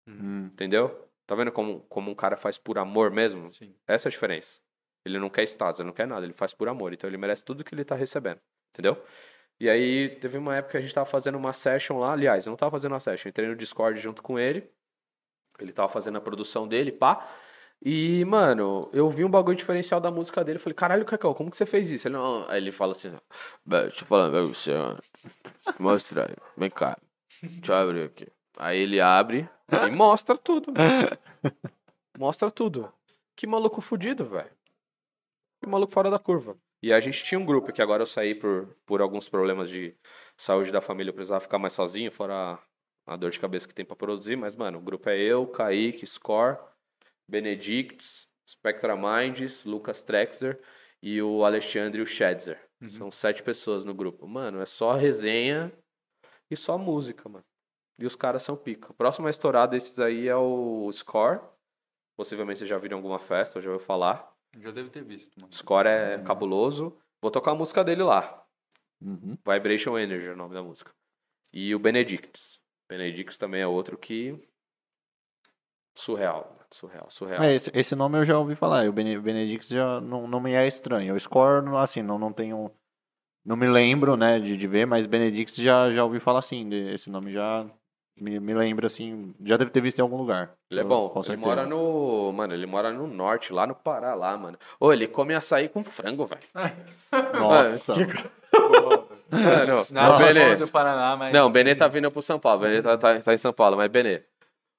Entendeu? 0.06 1.08
Tá 1.26 1.34
vendo 1.34 1.52
como, 1.52 1.80
como 1.88 2.10
um 2.10 2.14
cara 2.14 2.36
faz 2.36 2.56
por 2.56 2.78
amor 2.78 3.10
mesmo? 3.10 3.50
Sim. 3.50 3.74
Essa 3.86 4.08
é 4.08 4.10
a 4.10 4.12
diferença. 4.12 4.60
Ele 5.04 5.18
não 5.18 5.30
quer 5.30 5.44
status, 5.44 5.80
ele 5.80 5.86
não 5.86 5.94
quer 5.94 6.06
nada, 6.06 6.24
ele 6.24 6.32
faz 6.32 6.52
por 6.52 6.68
amor. 6.68 6.92
Então 6.92 7.08
ele 7.08 7.16
merece 7.16 7.44
tudo 7.44 7.64
que 7.64 7.74
ele 7.74 7.84
tá 7.84 7.94
recebendo. 7.94 8.40
Entendeu? 8.72 9.02
E 9.60 9.68
aí 9.68 10.10
teve 10.20 10.38
uma 10.38 10.56
época 10.56 10.72
que 10.72 10.76
a 10.78 10.80
gente 10.80 10.94
tava 10.94 11.06
fazendo 11.06 11.36
uma 11.36 11.52
session 11.52 11.98
lá. 11.98 12.12
Aliás, 12.12 12.46
eu 12.46 12.50
não 12.50 12.56
tava 12.56 12.70
fazendo 12.70 12.92
uma 12.92 13.00
session, 13.00 13.28
eu 13.28 13.30
entrei 13.30 13.48
no 13.48 13.56
Discord 13.56 13.98
junto 14.00 14.22
com 14.22 14.38
ele. 14.38 14.70
Ele 15.58 15.72
tava 15.72 15.88
fazendo 15.88 16.18
a 16.18 16.20
produção 16.20 16.68
dele, 16.68 16.92
pá. 16.92 17.26
E, 17.84 18.24
mano, 18.24 18.88
eu 18.92 19.08
vi 19.08 19.24
um 19.24 19.30
bagulho 19.30 19.56
diferencial 19.56 20.00
da 20.00 20.10
música 20.10 20.44
dele. 20.44 20.58
Eu 20.58 20.62
falei, 20.62 20.74
caralho, 20.74 21.04
Cacau, 21.04 21.34
como 21.34 21.50
que 21.50 21.56
você 21.56 21.66
fez 21.66 21.90
isso? 21.90 22.08
Ele, 22.08 22.14
não... 22.14 22.48
Aí 22.48 22.58
ele 22.58 22.72
fala 22.72 22.92
assim, 22.92 23.12
"Bé, 23.64 23.82
deixa 23.82 24.02
eu 24.02 24.06
falar 24.06 24.30
pra 24.30 24.42
você, 24.42 24.72
mano. 24.72 25.02
Mostra 25.78 26.26
aí, 26.28 26.36
vem 26.56 26.70
cá. 26.70 26.96
Deixa 27.42 27.72
eu 27.72 27.76
abrir 27.76 28.02
aqui. 28.04 28.28
Aí 28.56 28.78
ele 28.80 29.00
abre 29.00 29.48
e 29.86 29.90
mostra 29.90 30.36
tudo. 30.36 30.72
Mostra 32.18 32.50
tudo. 32.50 32.92
Que 33.36 33.46
maluco 33.46 33.80
fudido, 33.80 34.24
velho. 34.24 34.50
Que 35.60 35.68
maluco 35.68 35.92
fora 35.92 36.10
da 36.10 36.18
curva. 36.18 36.56
E 36.82 36.92
a 36.92 37.00
gente 37.00 37.24
tinha 37.24 37.38
um 37.38 37.44
grupo 37.44 37.72
que 37.72 37.82
agora 37.82 38.02
eu 38.02 38.06
saí 38.06 38.34
por, 38.34 38.76
por 38.86 39.00
alguns 39.00 39.28
problemas 39.28 39.68
de 39.68 39.96
saúde 40.36 40.70
da 40.70 40.80
família, 40.80 41.10
eu 41.10 41.14
precisava 41.14 41.40
ficar 41.40 41.58
mais 41.58 41.72
sozinho, 41.72 42.12
fora 42.12 42.34
a, 43.06 43.14
a 43.14 43.16
dor 43.16 43.30
de 43.30 43.40
cabeça 43.40 43.66
que 43.66 43.74
tem 43.74 43.84
pra 43.84 43.96
produzir. 43.96 44.36
Mas, 44.36 44.54
mano, 44.54 44.78
o 44.78 44.82
grupo 44.82 45.08
é 45.08 45.18
eu, 45.18 45.46
Kaique, 45.46 46.06
Score, 46.06 46.58
Benedicts, 47.28 48.28
Spectra 48.48 48.96
Minds, 48.96 49.64
Lucas 49.64 50.02
Trexer 50.02 50.60
e 51.02 51.20
o 51.20 51.44
Alexandre 51.44 52.00
e 52.00 52.02
o 52.02 52.06
Shedzer. 52.06 52.58
São 52.88 53.10
sete 53.10 53.42
pessoas 53.42 53.84
no 53.84 53.92
grupo. 53.92 54.26
Mano, 54.28 54.60
é 54.60 54.66
só 54.66 54.92
resenha 54.92 55.72
e 56.48 56.56
só 56.56 56.78
música, 56.78 57.28
mano. 57.28 57.44
E 57.98 58.06
os 58.06 58.14
caras 58.14 58.44
são 58.44 58.56
pica. 58.56 58.92
O 58.92 58.94
próximo 58.94 59.26
a 59.26 59.30
estourar 59.30 59.66
desses 59.66 59.98
aí 59.98 60.28
é 60.28 60.36
o 60.36 60.88
Score. 60.92 61.40
Possivelmente 62.16 62.60
vocês 62.60 62.70
já 62.70 62.78
viram 62.78 62.98
alguma 62.98 63.18
festa, 63.18 63.60
já 63.60 63.70
ouviu 63.70 63.84
falar. 63.84 64.32
Já 64.56 64.70
devo 64.70 64.90
ter 64.90 65.04
visto, 65.04 65.34
mano. 65.40 65.52
Score 65.52 65.88
é 65.88 66.18
cabuloso. 66.18 66.96
Vou 67.20 67.30
tocar 67.30 67.52
a 67.52 67.54
música 67.54 67.84
dele 67.84 68.02
lá. 68.02 68.44
Uhum. 69.00 69.36
Vibration 69.46 69.98
Energy 69.98 70.26
é 70.26 70.32
o 70.32 70.36
nome 70.36 70.54
da 70.54 70.62
música. 70.62 70.92
E 71.52 71.74
o 71.74 71.78
Benedicts. 71.78 72.60
Benedicts 72.88 73.38
também 73.38 73.60
é 73.60 73.66
outro 73.66 73.96
que. 73.98 74.40
Surreal. 75.94 76.56
Surreal, 76.70 77.10
surreal. 77.10 77.42
É, 77.42 77.54
esse, 77.54 77.70
esse 77.74 77.94
nome 77.96 78.18
eu 78.18 78.24
já 78.24 78.38
ouvi 78.38 78.54
falar. 78.54 78.86
O 78.88 78.92
Bene- 78.92 79.18
Benedicts 79.18 79.68
já 79.68 80.00
não, 80.00 80.28
não 80.28 80.38
me 80.40 80.52
é 80.52 80.66
estranho. 80.66 81.14
O 81.14 81.20
Score, 81.20 81.66
assim, 81.76 82.02
não, 82.02 82.18
não 82.18 82.32
tenho. 82.32 82.70
Não 83.44 83.56
me 83.56 83.66
lembro, 83.66 84.16
né, 84.16 84.38
de, 84.38 84.56
de 84.56 84.66
ver, 84.66 84.86
mas 84.86 85.06
Benedicts 85.06 85.56
já, 85.56 85.90
já 85.90 86.04
ouvi 86.04 86.20
falar 86.20 86.40
assim. 86.40 86.68
de- 86.68 86.92
esse 86.92 87.08
nome 87.10 87.32
já 87.32 87.66
me, 88.20 88.38
me 88.40 88.54
lembra, 88.54 88.86
assim. 88.86 89.34
Já 89.44 89.56
deve 89.56 89.70
ter 89.70 89.80
visto 89.80 89.98
em 89.98 90.02
algum 90.02 90.16
lugar. 90.16 90.52
Ele 90.70 90.80
é 90.80 90.84
bom. 90.84 91.08
Com 91.08 91.20
ele 91.20 91.26
certeza. 91.26 91.48
mora 91.48 91.64
no. 91.66 92.32
Mano, 92.32 92.54
ele 92.54 92.66
mora 92.66 92.92
no 92.92 93.06
norte, 93.06 93.52
lá 93.52 93.66
no 93.66 93.74
Pará, 93.74 94.14
lá, 94.14 94.36
mano. 94.36 94.58
Ô, 94.80 94.92
ele 94.92 95.06
come 95.06 95.34
açaí 95.34 95.68
com 95.68 95.82
frango, 95.84 96.26
velho. 96.26 96.42
Nossa. 97.38 97.94
Mano, 97.94 99.86
Não, 99.90 100.06
ô, 100.08 100.12
não 100.12 100.18
Benê. 100.18 100.56
sou 100.56 100.66
do 100.66 100.72
Paraná, 100.72 101.16
mas. 101.16 101.32
Não, 101.32 101.46
o 101.46 101.50
Benê 101.50 101.74
tá 101.74 101.86
vindo 101.88 102.10
pro 102.10 102.22
São 102.22 102.38
Paulo. 102.38 102.58
O 102.58 102.62
Benê 102.62 102.82
tá, 102.82 102.96
tá, 102.96 103.18
tá 103.20 103.34
em 103.34 103.38
São 103.38 103.52
Paulo, 103.52 103.76
mas 103.76 103.88
Benê. 103.90 104.22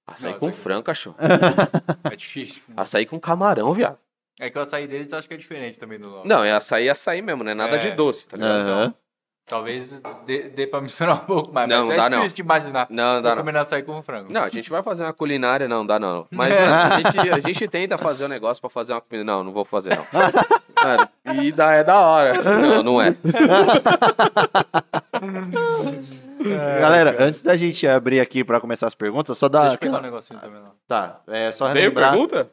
Açaí 0.07 0.31
Não, 0.31 0.39
com 0.39 0.47
açaí- 0.47 0.61
frango, 0.63 0.83
cachorro. 0.83 1.15
É 2.11 2.15
difícil. 2.15 2.63
Açaí 2.75 3.05
com 3.05 3.19
camarão, 3.19 3.71
viado. 3.73 3.97
É 4.39 4.49
que 4.49 4.57
o 4.57 4.61
açaí 4.61 4.87
deles 4.87 5.11
eu 5.11 5.19
acho 5.19 5.27
que 5.27 5.33
é 5.33 5.37
diferente 5.37 5.77
também 5.77 5.99
do 5.99 6.09
nosso. 6.09 6.27
Não, 6.27 6.43
é 6.43 6.51
açaí 6.51 6.87
é 6.87 6.91
açaí 6.91 7.21
mesmo, 7.21 7.43
não 7.43 7.51
é 7.51 7.53
nada 7.53 7.75
É. 7.75 7.77
de 7.77 7.91
doce, 7.91 8.27
tá 8.27 8.37
ligado? 8.37 8.67
Aham. 8.69 8.93
Talvez 9.49 9.99
dê, 10.27 10.43
dê 10.49 10.67
pra 10.67 10.79
misturar 10.79 11.15
um 11.15 11.25
pouco 11.25 11.51
mais. 11.51 11.67
Não, 11.67 11.87
mas 11.87 11.97
não 11.97 12.05
é 12.05 12.09
dá, 12.09 12.15
difícil 12.17 12.35
de 12.35 12.41
imaginar. 12.43 12.87
Não, 12.87 13.15
não 13.15 13.21
dá, 13.23 13.29
não. 13.31 13.37
comendo 13.37 13.57
açaí 13.57 13.81
com 13.81 13.99
frango. 14.03 14.31
Não, 14.31 14.43
a 14.43 14.49
gente 14.49 14.69
vai 14.69 14.83
fazer 14.83 15.03
uma 15.03 15.11
culinária, 15.11 15.67
não, 15.67 15.83
dá 15.83 15.97
não. 15.97 16.27
Mas, 16.29 16.53
mano, 16.53 16.73
a 16.73 16.97
gente, 16.97 17.17
a 17.31 17.39
gente 17.39 17.67
tenta 17.67 17.97
fazer 17.97 18.25
um 18.25 18.27
negócio 18.27 18.61
pra 18.61 18.69
fazer 18.69 18.93
uma 18.93 19.01
comida. 19.01 19.23
Não, 19.23 19.43
não 19.43 19.51
vou 19.51 19.65
fazer, 19.65 19.97
não. 19.97 20.05
Mano, 20.83 21.09
e 21.43 21.51
dá, 21.51 21.73
é 21.73 21.83
da 21.83 21.99
hora. 21.99 22.33
Não, 22.43 22.83
não 22.83 23.01
é. 23.01 23.15
Galera, 26.79 27.17
antes 27.19 27.41
da 27.41 27.57
gente 27.57 27.87
abrir 27.87 28.19
aqui 28.19 28.43
pra 28.43 28.61
começar 28.61 28.85
as 28.87 28.95
perguntas, 28.95 29.37
só 29.37 29.49
dá. 29.49 29.61
Deixa 29.61 29.75
eu 29.75 29.79
pegar 29.79 29.97
um 29.97 30.01
negocinho 30.01 30.39
também 30.39 30.61
lá. 30.61 30.71
Tá, 30.87 31.21
é 31.27 31.51
só 31.51 31.65
Veio 31.67 31.85
relembrar. 31.85 32.11
pergunta? 32.11 32.47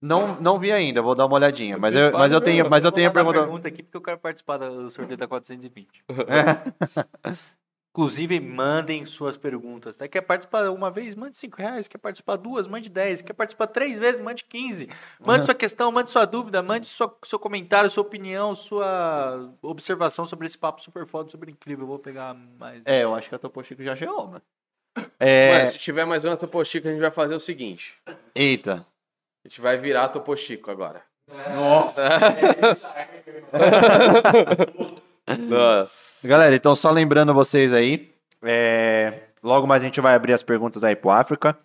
Não, 0.00 0.40
não 0.40 0.58
vi 0.58 0.70
ainda, 0.70 1.02
vou 1.02 1.14
dar 1.14 1.26
uma 1.26 1.34
olhadinha. 1.34 1.76
Mas 1.76 1.94
eu, 1.94 2.12
mas 2.12 2.30
eu 2.30 2.40
tenho, 2.40 2.70
mas 2.70 2.84
eu 2.84 2.92
tenho 2.92 3.08
a 3.08 3.12
pergunta. 3.12 3.40
pergunta 3.40 3.68
aqui 3.68 3.82
porque 3.82 3.96
eu 3.96 4.02
quero 4.02 4.18
participar 4.18 4.58
do 4.58 4.88
sorteio 4.90 5.16
da 5.18 5.26
420. 5.26 6.04
Inclusive, 7.90 8.38
mandem 8.38 9.04
suas 9.04 9.36
perguntas. 9.36 9.96
tá? 9.96 10.06
Quer 10.06 10.20
participar 10.20 10.70
uma 10.70 10.88
vez? 10.88 11.16
Mande 11.16 11.36
5 11.36 11.56
reais. 11.56 11.88
Quer 11.88 11.98
participar 11.98 12.36
duas? 12.36 12.68
Mande 12.68 12.88
10. 12.88 13.22
Quer 13.22 13.32
participar 13.32 13.66
três 13.66 13.98
vezes? 13.98 14.20
Mande 14.20 14.44
15. 14.44 14.88
Mande 15.18 15.44
sua 15.44 15.54
questão, 15.54 15.90
mande 15.90 16.08
sua 16.08 16.24
dúvida, 16.24 16.62
mande 16.62 16.86
sua, 16.86 17.12
seu 17.24 17.40
comentário, 17.40 17.90
sua 17.90 18.02
opinião, 18.02 18.54
sua 18.54 19.52
observação 19.60 20.24
sobre 20.24 20.46
esse 20.46 20.56
papo 20.56 20.80
super 20.80 21.04
foda, 21.06 21.28
super 21.28 21.48
incrível. 21.48 21.82
Eu 21.84 21.88
vou 21.88 21.98
pegar 21.98 22.34
mais. 22.34 22.86
É, 22.86 23.02
eu 23.02 23.12
acho 23.16 23.28
que 23.28 23.34
a 23.34 23.38
Topo 23.38 23.64
Chico 23.64 23.82
já 23.82 23.96
chegou, 23.96 24.28
mano. 24.28 24.42
É. 25.18 25.54
Mano, 25.56 25.68
se 25.68 25.78
tiver 25.78 26.04
mais 26.04 26.24
uma 26.24 26.36
Topo 26.36 26.64
Chico, 26.64 26.86
a 26.86 26.92
gente 26.92 27.00
vai 27.00 27.10
fazer 27.10 27.34
o 27.34 27.40
seguinte. 27.40 27.96
Eita. 28.32 28.86
A 29.44 29.48
gente 29.48 29.60
vai 29.60 29.76
virar 29.76 30.08
Topo 30.08 30.34
Chico 30.36 30.70
agora. 30.70 31.02
Nossa. 31.54 32.02
Nossa. 35.38 36.26
Galera, 36.26 36.56
então 36.56 36.74
só 36.74 36.90
lembrando 36.90 37.34
vocês 37.34 37.72
aí, 37.72 38.10
é, 38.42 39.24
logo 39.42 39.66
mais 39.66 39.82
a 39.82 39.86
gente 39.86 40.00
vai 40.00 40.14
abrir 40.14 40.32
as 40.32 40.42
perguntas 40.42 40.82
aí 40.84 40.96
pro 40.96 41.10
África. 41.10 41.58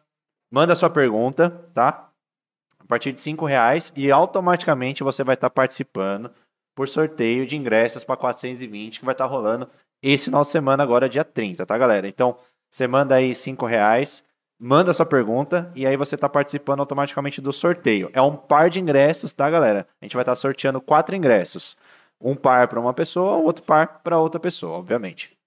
Manda 0.51 0.75
sua 0.75 0.89
pergunta, 0.89 1.49
tá? 1.73 2.09
A 2.79 2.85
partir 2.85 3.11
de 3.11 3.21
5 3.21 3.45
reais 3.45 3.91
e 3.95 4.11
automaticamente 4.11 5.03
você 5.03 5.23
vai 5.23 5.35
estar 5.35 5.49
participando 5.49 6.31
por 6.75 6.87
sorteio 6.87 7.45
de 7.45 7.55
ingressos 7.55 8.03
para 8.03 8.17
420 8.17 8.99
que 8.99 9.05
vai 9.05 9.13
estar 9.13 9.25
rolando 9.25 9.69
esse 10.01 10.25
final 10.25 10.41
de 10.41 10.49
semana 10.49 10.83
agora, 10.83 11.07
dia 11.07 11.23
30, 11.23 11.65
tá, 11.65 11.77
galera? 11.77 12.07
Então, 12.07 12.37
você 12.69 12.87
manda 12.87 13.15
aí 13.15 13.33
5 13.33 13.65
reais, 13.65 14.23
manda 14.65 14.93
sua 14.93 15.05
pergunta 15.05 15.69
e 15.75 15.85
aí 15.85 15.97
você 15.97 16.15
tá 16.15 16.29
participando 16.29 16.79
automaticamente 16.79 17.41
do 17.41 17.51
sorteio. 17.51 18.09
É 18.13 18.21
um 18.21 18.33
par 18.33 18.69
de 18.69 18.79
ingressos, 18.79 19.33
tá, 19.33 19.49
galera? 19.49 19.85
A 20.01 20.05
gente 20.05 20.15
vai 20.15 20.21
estar 20.21 20.35
sorteando 20.35 20.79
quatro 20.79 21.13
ingressos. 21.13 21.75
Um 22.21 22.33
par 22.33 22.69
para 22.69 22.79
uma 22.79 22.93
pessoa, 22.93 23.35
outro 23.35 23.65
par 23.65 23.99
para 24.01 24.17
outra 24.17 24.39
pessoa, 24.39 24.77
obviamente. 24.77 25.37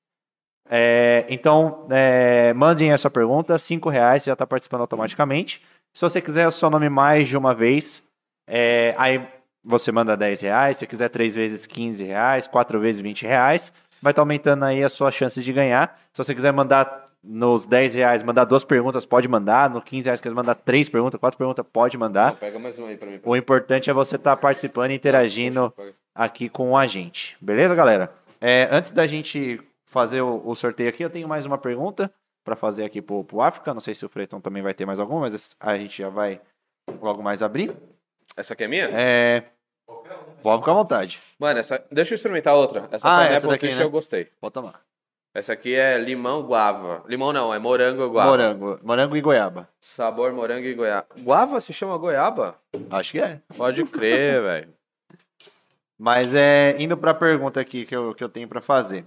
É, 0.69 1.25
então, 1.31 1.87
é, 1.89 2.53
mandem 2.53 2.93
essa 2.93 3.09
pergunta, 3.09 3.57
5 3.57 3.89
reais, 3.89 4.23
você 4.23 4.29
já 4.29 4.35
está 4.35 4.47
participando 4.47 4.83
automaticamente. 4.83 5.63
Se 5.95 6.03
você 6.03 6.21
quiser 6.21 6.47
o 6.47 6.51
seu 6.51 6.69
nome 6.69 6.91
mais 6.91 7.27
de 7.27 7.39
uma 7.39 7.55
vez, 7.55 8.03
é, 8.47 8.95
aí 8.99 9.27
você 9.65 9.91
manda 9.91 10.15
10 10.15 10.43
reais, 10.43 10.77
se 10.77 10.87
quiser 10.87 11.09
três 11.09 11.35
vezes 11.35 11.65
15 11.65 12.05
reais, 12.05 12.47
quatro 12.47 12.79
vezes 12.79 13.01
20 13.01 13.25
reais, 13.25 13.73
vai 14.03 14.13
estar 14.13 14.21
aumentando 14.21 14.67
aí 14.67 14.85
as 14.85 14.93
suas 14.93 15.15
chances 15.15 15.43
de 15.43 15.55
ganhar. 15.55 15.99
Se 16.13 16.23
você 16.23 16.35
quiser 16.35 16.53
mandar 16.53 17.06
nos 17.27 17.67
10 17.67 17.97
reais, 17.97 18.23
mandar 18.23 18.45
duas 18.45 18.65
perguntas, 18.65 19.05
pode 19.05 19.27
mandar. 19.27 19.69
No 19.69 19.83
15 19.83 20.07
reais, 20.07 20.21
quiser 20.21 20.35
mandar 20.35 20.55
três 20.55 20.89
perguntas, 20.89 21.19
quatro 21.19 21.37
perguntas, 21.37 21.65
pode 21.73 21.99
mandar. 21.99 22.37
Pega 22.37 22.59
mais 22.59 22.79
um 22.79 22.87
aí 22.87 22.97
pra 22.97 23.11
mim. 23.11 23.21
O 23.25 23.37
importante 23.37 23.91
é 23.91 23.93
você 23.93 24.15
estar 24.15 24.37
participando 24.37 24.93
e 24.93 24.95
interagindo 24.95 25.75
aqui 26.15 26.49
com 26.49 26.77
a 26.77 26.87
gente. 26.87 27.37
Beleza, 27.41 27.75
galera? 27.75 28.13
É, 28.41 28.69
antes 28.71 28.93
da 28.93 29.07
gente 29.07 29.61
fazer 29.85 30.21
o, 30.23 30.41
o 30.45 30.55
sorteio 30.55 30.89
aqui, 30.89 31.03
eu 31.03 31.11
tenho 31.11 31.27
mais 31.27 31.45
uma 31.45 31.59
pergunta 31.59 32.11
para 32.45 32.55
fazer 32.55 32.85
aqui 32.85 33.03
pro, 33.03 33.25
pro 33.25 33.41
África. 33.41 33.75
Não 33.75 33.81
sei 33.81 33.95
se 33.95 34.07
o 34.07 34.09
Freiton 34.09 34.41
também 34.41 34.63
vai 34.63 34.73
ter 34.73 34.87
mais 34.87 35.01
alguma, 35.01 35.23
mas 35.23 35.57
a 35.59 35.77
gente 35.77 36.03
já 36.03 36.09
vai 36.09 36.41
logo 37.01 37.23
mais 37.23 37.43
abrir. 37.43 37.77
Essa 38.37 38.55
aqui 38.55 38.65
é 38.65 38.69
minha? 38.69 38.89
É. 38.93 39.43
Pode 40.43 40.61
ficar 40.61 40.73
à 40.73 40.75
vontade. 40.75 41.21
Mano, 41.39 41.59
essa... 41.59 41.85
deixa 41.91 42.15
eu 42.15 42.17
experimentar 42.17 42.55
outra. 42.55 42.89
Essa 42.93 43.09
Ah, 43.09 43.25
essa 43.25 43.49
daqui, 43.49 43.75
né? 43.75 43.83
eu 43.83 43.91
gostei. 43.91 44.27
Pode 44.41 44.53
tomar. 44.53 44.81
Essa 45.37 45.53
aqui 45.53 45.75
é 45.75 45.99
limão 45.99 46.43
guava. 46.43 47.05
Limão 47.07 47.31
não, 47.31 47.53
é 47.53 47.59
morango 47.59 48.09
guava. 48.09 48.31
Morango. 48.31 48.81
Morango 48.83 49.17
e 49.17 49.21
goiaba. 49.21 49.69
Sabor 49.79 50.33
morango 50.33 50.67
e 50.67 50.73
goiaba. 50.73 51.07
Guava 51.19 51.61
se 51.61 51.75
chama 51.75 51.99
goiaba? 51.99 52.57
Acho 52.91 53.13
que 53.13 53.21
é. 53.21 53.41
Pode 53.55 53.85
crer, 53.85 54.41
velho. 54.43 54.73
Mas 55.99 56.27
é, 56.35 56.75
indo 56.79 56.97
para 56.97 57.11
a 57.11 57.15
pergunta 57.15 57.61
aqui 57.61 57.85
que 57.85 57.95
eu, 57.95 58.15
que 58.15 58.25
eu 58.25 58.29
tenho 58.31 58.49
para 58.49 58.63
fazer. 58.63 59.05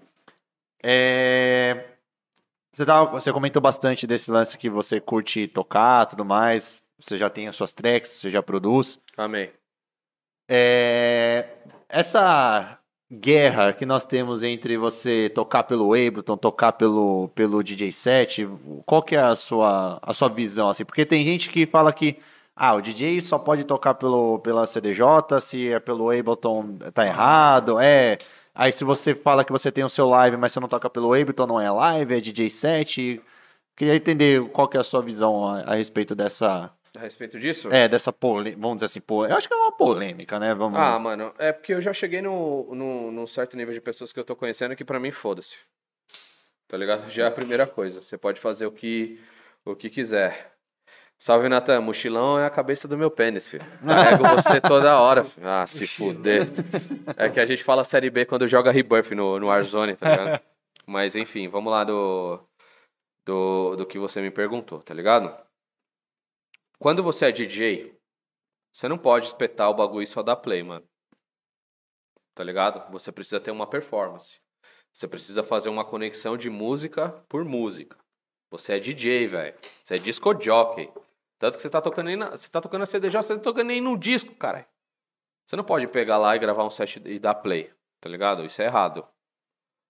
É, 0.83 1.85
você, 2.71 2.85
tava- 2.85 3.09
você 3.09 3.33
comentou 3.33 3.61
bastante 3.61 4.05
desse 4.05 4.29
lance 4.29 4.55
que 4.57 4.69
você 4.69 4.99
curte 5.01 5.47
tocar 5.47 6.05
tudo 6.05 6.23
mais. 6.23 6.83
Você 6.99 7.17
já 7.17 7.29
tem 7.29 7.47
as 7.47 7.55
suas 7.55 7.73
tracks, 7.73 8.11
você 8.11 8.29
já 8.29 8.43
produz. 8.43 8.99
Amém. 9.17 9.49
É, 10.47 11.47
essa 11.87 12.78
guerra 13.11 13.73
que 13.73 13.85
nós 13.85 14.05
temos 14.05 14.43
entre 14.43 14.77
você 14.77 15.29
tocar 15.33 15.63
pelo 15.63 15.93
Ableton, 15.93 16.37
tocar 16.37 16.73
pelo, 16.73 17.29
pelo 17.29 17.63
DJ 17.63 17.91
set, 17.91 18.47
qual 18.85 19.01
que 19.01 19.15
é 19.15 19.19
a 19.19 19.35
sua, 19.35 19.99
a 20.01 20.13
sua 20.13 20.29
visão? 20.29 20.69
Assim? 20.69 20.85
Porque 20.85 21.05
tem 21.05 21.25
gente 21.25 21.49
que 21.49 21.65
fala 21.65 21.91
que 21.91 22.19
ah, 22.55 22.75
o 22.75 22.81
DJ 22.81 23.21
só 23.21 23.39
pode 23.39 23.63
tocar 23.63 23.95
pelo, 23.95 24.39
pela 24.39 24.67
CDJ, 24.67 25.39
se 25.41 25.71
é 25.71 25.79
pelo 25.79 26.11
Ableton 26.11 26.77
tá 26.93 27.05
errado, 27.05 27.79
é... 27.79 28.17
Aí 28.53 28.71
se 28.73 28.83
você 28.83 29.15
fala 29.15 29.45
que 29.45 29.51
você 29.51 29.71
tem 29.71 29.83
o 29.85 29.89
seu 29.89 30.09
live, 30.09 30.35
mas 30.35 30.51
você 30.51 30.59
não 30.59 30.67
toca 30.67 30.89
pelo 30.89 31.13
Ableton, 31.13 31.47
não 31.47 31.61
é 31.61 31.71
live, 31.71 32.15
é 32.15 32.19
DJ 32.19 32.49
set. 32.49 33.21
Queria 33.75 33.95
entender 33.95 34.43
qual 34.49 34.67
que 34.67 34.75
é 34.77 34.79
a 34.81 34.83
sua 34.83 35.01
visão 35.01 35.45
a, 35.47 35.61
a 35.61 35.75
respeito 35.75 36.13
dessa... 36.15 36.69
A 36.95 36.99
respeito 36.99 37.39
disso? 37.39 37.69
É, 37.71 37.87
dessa 37.87 38.11
polêmica, 38.11 38.61
vamos 38.61 38.77
dizer 38.77 38.87
assim, 38.87 38.99
pô, 38.99 39.25
eu 39.25 39.35
acho 39.35 39.47
que 39.47 39.53
é 39.53 39.57
uma 39.57 39.71
polêmica, 39.71 40.39
né? 40.39 40.53
Vamos... 40.55 40.79
Ah, 40.79 40.97
mano, 40.97 41.33
é 41.37 41.51
porque 41.51 41.73
eu 41.73 41.81
já 41.81 41.93
cheguei 41.93 42.21
no, 42.21 42.73
no, 42.73 43.11
num 43.11 43.27
certo 43.27 43.55
nível 43.55 43.73
de 43.73 43.81
pessoas 43.81 44.11
que 44.11 44.19
eu 44.19 44.23
tô 44.23 44.35
conhecendo 44.35 44.75
que 44.75 44.83
pra 44.83 44.99
mim 44.99 45.11
foda-se. 45.11 45.57
Tá 46.67 46.77
ligado? 46.77 47.09
Já 47.09 47.25
é 47.25 47.27
a 47.27 47.31
primeira 47.31 47.65
coisa. 47.65 48.01
Você 48.01 48.17
pode 48.17 48.39
fazer 48.39 48.65
o 48.65 48.71
que, 48.71 49.19
o 49.65 49.75
que 49.75 49.89
quiser. 49.89 50.53
Salve, 51.17 51.49
Natan. 51.49 51.81
Mochilão 51.81 52.39
é 52.39 52.45
a 52.45 52.49
cabeça 52.49 52.87
do 52.87 52.97
meu 52.97 53.11
pênis, 53.11 53.47
filho. 53.47 53.65
Carrego 53.85 54.23
você 54.29 54.61
toda 54.61 54.99
hora, 54.99 55.23
filho. 55.23 55.47
Ah, 55.47 55.65
se 55.67 55.87
fuder. 55.87 56.47
É 57.17 57.27
que 57.27 57.39
a 57.39 57.45
gente 57.45 57.63
fala 57.63 57.83
Série 57.83 58.09
B 58.09 58.23
quando 58.23 58.47
joga 58.47 58.71
Rebirth 58.71 59.11
no, 59.11 59.39
no 59.39 59.47
Warzone, 59.47 59.95
tá 59.95 60.09
ligado? 60.09 60.41
Mas 60.85 61.15
enfim, 61.15 61.47
vamos 61.49 61.71
lá 61.71 61.83
do, 61.83 62.39
do, 63.25 63.75
do 63.75 63.85
que 63.85 63.99
você 63.99 64.21
me 64.21 64.31
perguntou, 64.31 64.79
tá 64.81 64.93
ligado? 64.93 65.35
Quando 66.79 67.03
você 67.03 67.25
é 67.25 67.31
DJ, 67.33 67.93
você 68.71 68.87
não 68.87 68.97
pode 68.97 69.25
espetar 69.25 69.69
o 69.69 69.73
bagulho 69.73 70.03
e 70.03 70.07
só 70.07 70.23
dar 70.23 70.37
play, 70.37 70.63
mano. 70.63 70.87
Tá 72.33 72.41
ligado? 72.41 72.89
Você 72.93 73.11
precisa 73.11 73.37
ter 73.37 73.51
uma 73.51 73.67
performance. 73.67 74.39
Você 74.93 75.05
precisa 75.05 75.43
fazer 75.43 75.67
uma 75.67 75.83
conexão 75.83 76.37
de 76.37 76.49
música 76.49 77.09
por 77.27 77.43
música. 77.43 77.97
Você 78.49 78.75
é 78.75 78.79
DJ, 78.79 79.27
velho. 79.27 79.57
Você 79.83 79.97
é 79.97 79.99
disco 79.99 80.33
jockey. 80.41 80.89
Tanto 81.37 81.57
que 81.57 81.61
você 81.61 81.69
tá 81.69 81.81
tocando 81.81 82.07
aí 82.07 82.15
na, 82.15 82.31
você 82.31 82.49
tá 82.49 82.61
tocando 82.61 82.83
a 82.83 82.85
CDJ, 82.85 83.23
você 83.23 83.35
tá 83.35 83.41
tocando 83.41 83.71
aí 83.71 83.81
num 83.81 83.97
disco, 83.97 84.33
cara. 84.35 84.65
Você 85.45 85.57
não 85.57 85.65
pode 85.65 85.85
pegar 85.87 86.17
lá 86.17 86.33
e 86.33 86.39
gravar 86.39 86.63
um 86.63 86.69
set 86.69 87.01
e 87.05 87.19
dar 87.19 87.35
play, 87.35 87.73
tá 87.99 88.07
ligado? 88.09 88.45
Isso 88.45 88.61
é 88.61 88.65
errado. 88.65 89.05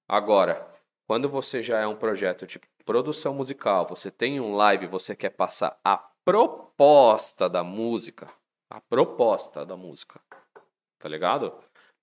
Agora, 0.08 0.68
quando 1.06 1.30
você 1.30 1.62
já 1.62 1.80
é 1.80 1.86
um 1.86 1.96
projeto 1.96 2.48
de 2.48 2.60
produção 2.84 3.34
musical, 3.34 3.86
você 3.88 4.10
tem 4.10 4.40
um 4.40 4.56
live, 4.56 4.88
você 4.88 5.16
quer 5.16 5.30
passar 5.30 5.80
a 5.84 6.09
proposta 6.26 7.50
da 7.50 7.64
música, 7.64 8.28
a 8.70 8.80
proposta 8.80 9.66
da 9.66 9.76
música, 9.76 10.22
tá 10.98 11.10
ligado? 11.10 11.54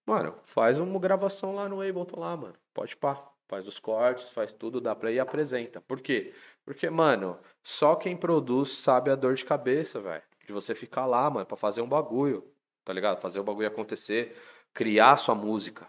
Mano, 0.07 0.39
faz 0.45 0.79
uma 0.79 0.99
gravação 0.99 1.55
lá 1.55 1.69
no 1.69 1.81
Ableton 1.81 2.21
lá, 2.21 2.37
mano. 2.37 2.55
Pode 2.73 2.97
pá. 2.97 3.33
Faz 3.49 3.69
os 3.69 3.79
cortes, 3.79 4.31
faz 4.31 4.53
tudo, 4.53 4.81
dá 4.81 4.95
pra 4.95 5.11
ir 5.11 5.17
e 5.17 5.21
apresenta. 5.21 5.81
Por 5.81 6.01
quê? 6.01 6.35
Porque, 6.65 6.91
mano, 6.91 7.39
só 7.63 7.95
quem 7.95 8.17
produz 8.17 8.73
sabe 8.79 9.09
a 9.09 9.15
dor 9.15 9.35
de 9.35 9.45
cabeça, 9.45 10.01
velho. 10.01 10.23
De 10.45 10.53
você 10.53 10.75
ficar 10.75 11.07
lá, 11.07 11.31
mano, 11.31 11.47
pra 11.47 11.57
fazer 11.57 11.81
um 11.81 11.89
bagulho. 11.89 12.45
Tá 12.85 12.93
ligado? 12.93 13.21
Fazer 13.21 13.39
o 13.39 13.45
bagulho 13.45 13.69
acontecer, 13.69 14.37
criar 14.75 15.17
sua 15.17 15.35
música. 15.35 15.89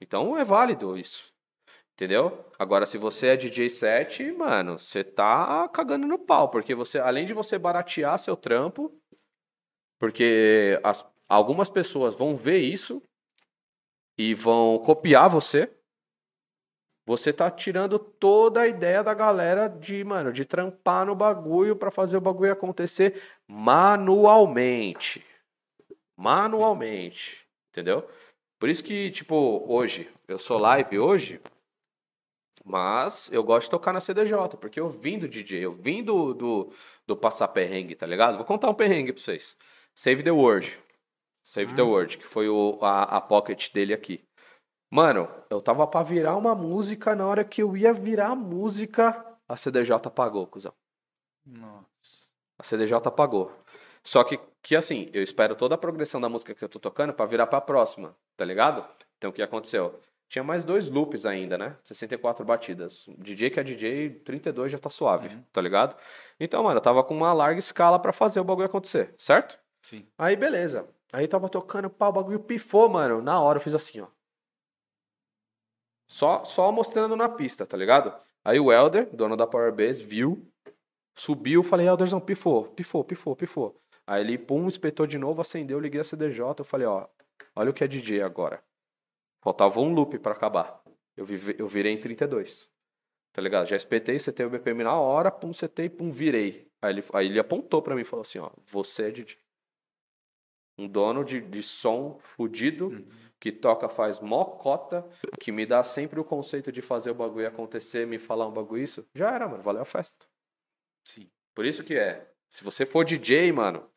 Então 0.00 0.36
é 0.36 0.44
válido 0.44 0.96
isso. 0.96 1.33
Entendeu? 1.94 2.44
Agora, 2.58 2.86
se 2.86 2.98
você 2.98 3.28
é 3.28 3.36
DJ 3.36 3.70
set, 3.70 4.32
mano, 4.32 4.76
você 4.76 5.04
tá 5.04 5.68
cagando 5.68 6.08
no 6.08 6.18
pau. 6.18 6.48
Porque 6.48 6.74
você, 6.74 6.98
além 6.98 7.24
de 7.24 7.32
você 7.32 7.56
baratear 7.56 8.18
seu 8.18 8.36
trampo, 8.36 8.92
porque 9.98 10.78
as, 10.82 11.06
algumas 11.28 11.68
pessoas 11.68 12.14
vão 12.14 12.34
ver 12.34 12.58
isso 12.58 13.00
e 14.18 14.34
vão 14.34 14.78
copiar 14.80 15.30
você. 15.30 15.72
Você 17.06 17.32
tá 17.32 17.48
tirando 17.48 17.98
toda 17.98 18.62
a 18.62 18.66
ideia 18.66 19.04
da 19.04 19.14
galera 19.14 19.68
de, 19.68 20.02
mano, 20.02 20.32
de 20.32 20.44
trampar 20.44 21.06
no 21.06 21.14
bagulho 21.14 21.76
pra 21.76 21.92
fazer 21.92 22.16
o 22.16 22.20
bagulho 22.20 22.52
acontecer 22.52 23.22
manualmente. 23.46 25.24
Manualmente. 26.16 27.46
Entendeu? 27.70 28.08
Por 28.58 28.68
isso 28.68 28.82
que, 28.82 29.10
tipo, 29.10 29.64
hoje, 29.70 30.10
eu 30.26 30.38
sou 30.38 30.58
live 30.58 30.98
hoje, 30.98 31.40
mas 32.64 33.28
eu 33.30 33.44
gosto 33.44 33.66
de 33.66 33.70
tocar 33.70 33.92
na 33.92 34.00
CDJ, 34.00 34.56
porque 34.58 34.80
eu 34.80 34.88
vim 34.88 35.18
do 35.18 35.28
DJ, 35.28 35.66
eu 35.66 35.72
vim 35.72 36.02
do, 36.02 36.32
do, 36.32 36.72
do 37.06 37.14
passar 37.16 37.48
perrengue, 37.48 37.94
tá 37.94 38.06
ligado? 38.06 38.36
Vou 38.36 38.46
contar 38.46 38.70
um 38.70 38.74
perrengue 38.74 39.12
pra 39.12 39.22
vocês. 39.22 39.54
Save 39.94 40.22
the 40.22 40.30
World. 40.30 40.78
Save 41.42 41.74
the 41.74 41.82
World, 41.82 42.16
que 42.16 42.24
foi 42.24 42.48
o, 42.48 42.78
a, 42.80 43.02
a 43.02 43.20
pocket 43.20 43.70
dele 43.70 43.92
aqui. 43.92 44.24
Mano, 44.90 45.28
eu 45.50 45.60
tava 45.60 45.86
pra 45.86 46.02
virar 46.02 46.36
uma 46.36 46.54
música, 46.54 47.14
na 47.14 47.26
hora 47.26 47.44
que 47.44 47.62
eu 47.62 47.76
ia 47.76 47.92
virar 47.92 48.28
a 48.28 48.34
música, 48.34 49.24
a 49.46 49.56
CDJ 49.56 49.96
apagou, 50.06 50.46
cuzão. 50.46 50.72
Nossa. 51.44 51.84
A 52.58 52.62
CDJ 52.62 52.96
apagou. 52.96 53.52
Só 54.02 54.24
que, 54.24 54.38
que 54.62 54.74
assim, 54.74 55.10
eu 55.12 55.22
espero 55.22 55.54
toda 55.54 55.74
a 55.74 55.78
progressão 55.78 56.20
da 56.20 56.28
música 56.28 56.54
que 56.54 56.64
eu 56.64 56.68
tô 56.68 56.78
tocando 56.78 57.12
pra 57.12 57.26
virar 57.26 57.46
pra 57.46 57.60
próxima, 57.60 58.16
tá 58.36 58.44
ligado? 58.44 58.86
Então 59.18 59.30
o 59.30 59.32
que 59.32 59.42
aconteceu? 59.42 60.00
Tinha 60.34 60.42
mais 60.42 60.64
dois 60.64 60.90
loops 60.90 61.24
ainda, 61.24 61.56
né? 61.56 61.76
64 61.84 62.44
batidas. 62.44 63.06
DJ 63.18 63.50
que 63.50 63.60
é 63.60 63.62
DJ, 63.62 64.10
32 64.24 64.72
já 64.72 64.78
tá 64.80 64.90
suave, 64.90 65.28
tá 65.52 65.60
ligado? 65.60 65.96
Então, 66.40 66.64
mano, 66.64 66.78
eu 66.78 66.82
tava 66.82 67.04
com 67.04 67.16
uma 67.16 67.32
larga 67.32 67.60
escala 67.60 68.00
pra 68.00 68.12
fazer 68.12 68.40
o 68.40 68.44
bagulho 68.44 68.66
acontecer, 68.66 69.14
certo? 69.16 69.56
Sim. 69.80 70.04
Aí, 70.18 70.34
beleza. 70.34 70.88
Aí 71.12 71.28
tava 71.28 71.48
tocando, 71.48 71.88
pá, 71.88 72.08
o 72.08 72.12
bagulho 72.12 72.40
pifou, 72.40 72.88
mano. 72.88 73.22
Na 73.22 73.40
hora 73.40 73.58
eu 73.58 73.60
fiz 73.60 73.76
assim, 73.76 74.00
ó. 74.00 74.08
Só, 76.08 76.44
só 76.44 76.72
mostrando 76.72 77.14
na 77.14 77.28
pista, 77.28 77.64
tá 77.64 77.76
ligado? 77.76 78.12
Aí 78.44 78.58
o 78.58 78.72
Elder, 78.72 79.08
dono 79.14 79.36
da 79.36 79.46
Powerbase, 79.46 80.02
viu, 80.02 80.50
subiu, 81.14 81.62
falei, 81.62 81.86
Elderzão, 81.86 82.18
pifou, 82.18 82.64
pifou, 82.70 83.04
pifou, 83.04 83.36
pifou. 83.36 83.80
Aí 84.04 84.20
ele, 84.20 84.36
pum, 84.36 84.66
espetou 84.66 85.06
de 85.06 85.16
novo, 85.16 85.40
acendeu, 85.40 85.78
liguei 85.78 86.00
a 86.00 86.04
CDJ, 86.04 86.40
eu 86.58 86.64
falei, 86.64 86.88
ó, 86.88 87.06
olha 87.54 87.70
o 87.70 87.72
que 87.72 87.84
é 87.84 87.86
DJ 87.86 88.20
agora. 88.22 88.60
Faltava 89.44 89.78
um 89.78 89.92
loop 89.92 90.18
pra 90.18 90.32
acabar. 90.32 90.82
Eu, 91.14 91.26
vive, 91.26 91.54
eu 91.58 91.68
virei 91.68 91.92
em 91.92 92.00
32. 92.00 92.70
Tá 93.30 93.42
ligado? 93.42 93.66
Já 93.66 93.76
espetei, 93.76 94.18
setei 94.18 94.46
o 94.46 94.48
BPM 94.48 94.82
na 94.82 94.98
hora, 94.98 95.30
pum, 95.30 95.52
setei, 95.52 95.90
pum, 95.90 96.10
virei. 96.10 96.66
Aí 96.80 96.94
ele, 96.94 97.04
aí 97.12 97.26
ele 97.26 97.38
apontou 97.38 97.82
pra 97.82 97.94
mim 97.94 98.00
e 98.00 98.04
falou 98.04 98.22
assim, 98.22 98.38
ó, 98.38 98.50
você 98.64 99.08
é 99.08 99.10
DJ. 99.10 99.36
Um 100.78 100.88
dono 100.88 101.22
de, 101.22 101.42
de 101.42 101.62
som 101.62 102.18
fudido, 102.20 103.06
que 103.38 103.52
toca, 103.52 103.86
faz 103.88 104.18
mocota, 104.18 105.06
que 105.38 105.52
me 105.52 105.66
dá 105.66 105.84
sempre 105.84 106.18
o 106.18 106.24
conceito 106.24 106.72
de 106.72 106.80
fazer 106.80 107.10
o 107.10 107.14
bagulho 107.14 107.46
acontecer, 107.46 108.06
me 108.06 108.18
falar 108.18 108.48
um 108.48 108.52
bagulho 108.52 108.82
isso. 108.82 109.06
Já 109.14 109.30
era, 109.30 109.46
mano, 109.46 109.62
valeu 109.62 109.82
a 109.82 109.84
festa. 109.84 110.26
Sim. 111.06 111.30
Por 111.54 111.66
isso 111.66 111.84
que 111.84 111.94
é. 111.94 112.32
Se 112.48 112.64
você 112.64 112.86
for 112.86 113.04
DJ, 113.04 113.52
mano, 113.52 113.88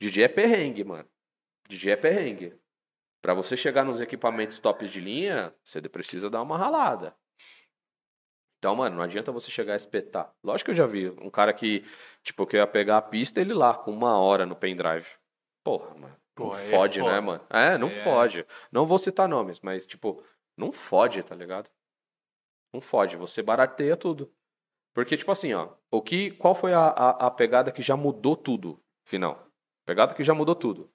DJ 0.00 0.24
é 0.24 0.28
perrengue, 0.28 0.82
mano. 0.82 1.08
DJ 1.68 1.92
é 1.92 1.96
perrengue. 1.96 2.58
Pra 3.22 3.34
você 3.34 3.56
chegar 3.56 3.84
nos 3.84 4.00
equipamentos 4.00 4.58
tops 4.58 4.90
de 4.90 5.00
linha, 5.00 5.54
você 5.64 5.80
precisa 5.82 6.30
dar 6.30 6.42
uma 6.42 6.56
ralada. 6.56 7.16
Então, 8.58 8.74
mano, 8.74 8.96
não 8.96 9.02
adianta 9.02 9.30
você 9.32 9.50
chegar 9.50 9.74
a 9.74 9.76
espetar. 9.76 10.32
Lógico 10.42 10.66
que 10.66 10.70
eu 10.72 10.74
já 10.76 10.86
vi 10.86 11.10
um 11.10 11.30
cara 11.30 11.52
que, 11.52 11.84
tipo, 12.22 12.46
que 12.46 12.56
eu 12.56 12.60
ia 12.60 12.66
pegar 12.66 12.96
a 12.98 13.02
pista 13.02 13.40
ele 13.40 13.52
lá 13.54 13.74
com 13.74 13.90
uma 13.90 14.18
hora 14.18 14.46
no 14.46 14.56
pendrive. 14.56 15.06
Porra, 15.64 15.94
mano. 15.94 16.16
Não 16.38 16.50
Pô, 16.50 16.56
é 16.56 16.60
fode, 16.60 16.98
né, 17.00 17.04
foda. 17.08 17.22
mano? 17.22 17.46
É, 17.50 17.78
não 17.78 17.88
É. 17.88 17.90
fode. 17.90 18.46
Não 18.70 18.84
vou 18.86 18.98
citar 18.98 19.28
nomes, 19.28 19.60
mas, 19.60 19.86
tipo, 19.86 20.22
não 20.56 20.70
fode, 20.72 21.22
tá 21.22 21.34
ligado? 21.34 21.70
Não 22.72 22.80
fode. 22.80 23.16
Você 23.16 23.42
barateia 23.42 23.96
tudo. 23.96 24.32
Porque, 24.94 25.16
tipo 25.16 25.30
assim, 25.30 25.52
ó, 25.54 25.74
o 25.90 26.00
que, 26.02 26.30
qual 26.32 26.54
foi 26.54 26.72
a, 26.72 26.86
a, 26.88 27.26
a 27.26 27.30
pegada 27.30 27.70
que 27.72 27.82
já 27.82 27.96
mudou 27.96 28.36
tudo, 28.36 28.82
final? 29.04 29.46
Pegada 29.86 30.14
que 30.14 30.24
já 30.24 30.34
mudou 30.34 30.54
tudo. 30.54 30.90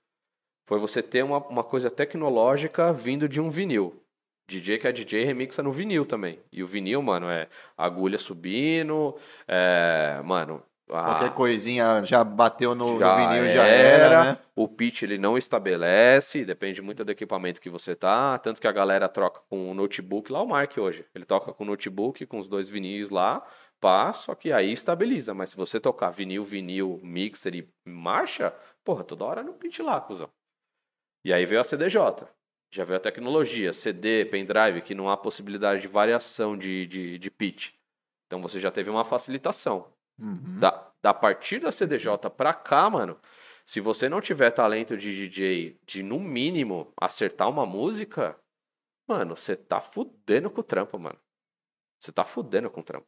Foi 0.72 0.80
você 0.80 1.04
ter 1.04 1.22
uma, 1.22 1.40
uma 1.48 1.66
coisa 1.66 1.92
tecnológica 1.92 2.94
vindo 2.94 3.28
de 3.28 3.42
um 3.42 3.50
vinil. 3.50 4.02
DJ 4.50 4.78
que 4.78 4.88
é 4.88 4.92
DJ 4.94 5.26
remixa 5.26 5.62
no 5.62 5.70
vinil 5.70 6.06
também. 6.06 6.40
E 6.50 6.64
o 6.64 6.68
vinil, 6.68 7.02
mano, 7.02 7.30
é 7.30 7.50
agulha 7.78 8.18
subindo, 8.18 9.14
é, 9.46 10.22
mano... 10.24 10.64
a- 10.90 11.04
Qualquer 11.04 11.32
coisinha 11.34 12.02
já 12.06 12.24
bateu 12.24 12.74
no, 12.74 12.94
no 12.94 13.00
já 13.02 13.18
vinil, 13.18 13.50
já 13.50 13.66
era, 13.66 14.24
né? 14.24 14.38
O 14.56 14.66
pitch 14.66 15.02
ele 15.02 15.18
não 15.18 15.38
estabelece, 15.38 16.46
depende 16.46 16.82
muito 16.82 17.04
do 17.04 17.12
equipamento 17.12 17.60
que 17.60 17.70
você 17.70 17.94
tá. 17.94 18.38
Tanto 18.38 18.62
que 18.62 18.68
a 18.68 18.72
galera 18.72 19.10
troca 19.10 19.42
com 19.50 19.72
o 19.72 19.74
notebook 19.74 20.32
lá, 20.32 20.42
o 20.42 20.48
Mark 20.48 20.78
hoje. 20.78 21.04
Ele 21.14 21.26
toca 21.26 21.52
com 21.52 21.66
o 21.66 21.68
notebook, 21.68 22.26
com 22.26 22.40
os 22.40 22.48
dois 22.48 22.70
vinis 22.70 23.10
lá, 23.10 23.46
pá, 23.82 24.14
só 24.14 24.34
que 24.36 24.54
aí 24.54 24.72
estabiliza. 24.72 25.34
Mas 25.34 25.50
se 25.50 25.58
você 25.58 25.82
tocar 25.82 26.12
vinil, 26.12 26.46
vinil, 26.46 26.98
mixer 27.04 27.56
e 27.56 27.68
marcha, 27.86 28.54
porra, 28.86 29.04
toda 29.04 29.26
hora 29.26 29.44
no 29.44 29.52
pitch 29.52 29.80
lá, 29.80 30.00
cuzão. 30.00 30.30
E 31.24 31.34
aí 31.34 31.46
veio 31.46 31.62
a 31.62 31.64
CDJ. 31.64 32.28
Já 32.74 32.86
veio 32.86 32.98
a 32.98 33.02
tecnologia, 33.02 33.74
CD, 33.74 34.26
pendrive, 34.26 34.82
que 34.82 34.96
não 34.96 35.10
há 35.10 35.18
possibilidade 35.18 35.82
de 35.82 35.88
variação 35.88 36.58
de, 36.58 36.88
de, 36.88 37.18
de 37.18 37.32
pitch. 37.32 37.74
Então 38.26 38.42
você 38.42 38.60
já 38.60 38.72
teve 38.72 38.90
uma 38.90 39.04
facilitação. 39.04 39.92
Da, 40.60 40.92
da 41.02 41.14
partir 41.14 41.60
da 41.60 41.72
CDJ 41.72 42.30
pra 42.36 42.54
cá, 42.54 42.90
mano, 42.90 43.20
se 43.66 43.82
você 43.82 44.08
não 44.08 44.22
tiver 44.22 44.52
talento 44.52 44.96
de 44.96 45.14
DJ 45.14 45.80
de, 45.86 46.02
no 46.02 46.20
mínimo, 46.20 46.94
acertar 46.96 47.50
uma 47.50 47.66
música, 47.66 48.40
mano, 49.08 49.36
você 49.36 49.56
tá 49.56 49.82
fudendo 49.82 50.50
com 50.50 50.62
o 50.62 50.64
trampo, 50.64 50.98
mano. 50.98 51.20
Você 52.00 52.12
tá 52.12 52.24
fudendo 52.24 52.70
com 52.70 52.80
o 52.82 52.84
trampo. 52.84 53.08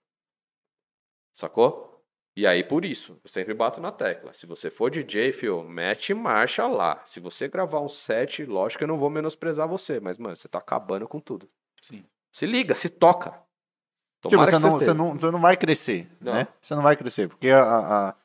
Sacou? 1.32 1.93
E 2.36 2.48
aí, 2.48 2.64
por 2.64 2.84
isso, 2.84 3.20
eu 3.24 3.30
sempre 3.30 3.54
bato 3.54 3.80
na 3.80 3.92
tecla. 3.92 4.34
Se 4.34 4.48
você 4.48 4.72
for 4.72 4.90
DJ, 4.90 5.32
fio, 5.32 5.64
mete 5.64 6.14
marcha 6.16 6.66
lá. 6.66 7.00
Se 7.06 7.20
você 7.20 7.48
gravar 7.48 7.80
um 7.80 7.88
set, 7.90 8.44
lógico 8.46 8.80
que 8.80 8.84
eu 8.86 8.88
não 8.88 8.98
vou 8.98 9.10
menosprezar 9.10 9.68
você, 9.68 10.00
mas, 10.00 10.18
mano, 10.18 10.36
você 10.36 10.48
tá 10.48 10.58
acabando 10.58 11.08
com 11.08 11.20
tudo. 11.20 11.48
Sim. 11.82 12.04
Se 12.32 12.48
liga, 12.48 12.74
se 12.74 12.90
toca. 12.90 13.40
Tipo, 14.28 14.38
você 14.38 14.58
não, 14.58 14.72
você, 14.72 14.94
não, 14.94 15.12
você 15.20 15.30
não 15.32 15.42
vai 15.42 15.56
crescer, 15.58 16.10
Não. 16.20 16.34
né? 16.34 16.48
Você 16.62 16.74
não 16.74 16.82
vai 16.82 16.96
crescer, 16.96 17.28
porque 17.28 17.50
a, 17.50 17.62
a- 17.62 18.16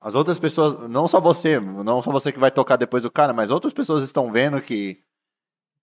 as 0.00 0.14
outras 0.14 0.38
pessoas, 0.38 0.78
não 0.88 1.08
só 1.08 1.18
você, 1.20 1.58
não 1.58 2.00
só 2.02 2.12
você 2.12 2.30
que 2.30 2.38
vai 2.38 2.50
tocar 2.52 2.76
depois 2.76 3.02
do 3.02 3.10
cara, 3.10 3.32
mas 3.32 3.50
outras 3.50 3.72
pessoas 3.72 4.04
estão 4.04 4.30
vendo 4.30 4.60
que, 4.60 5.02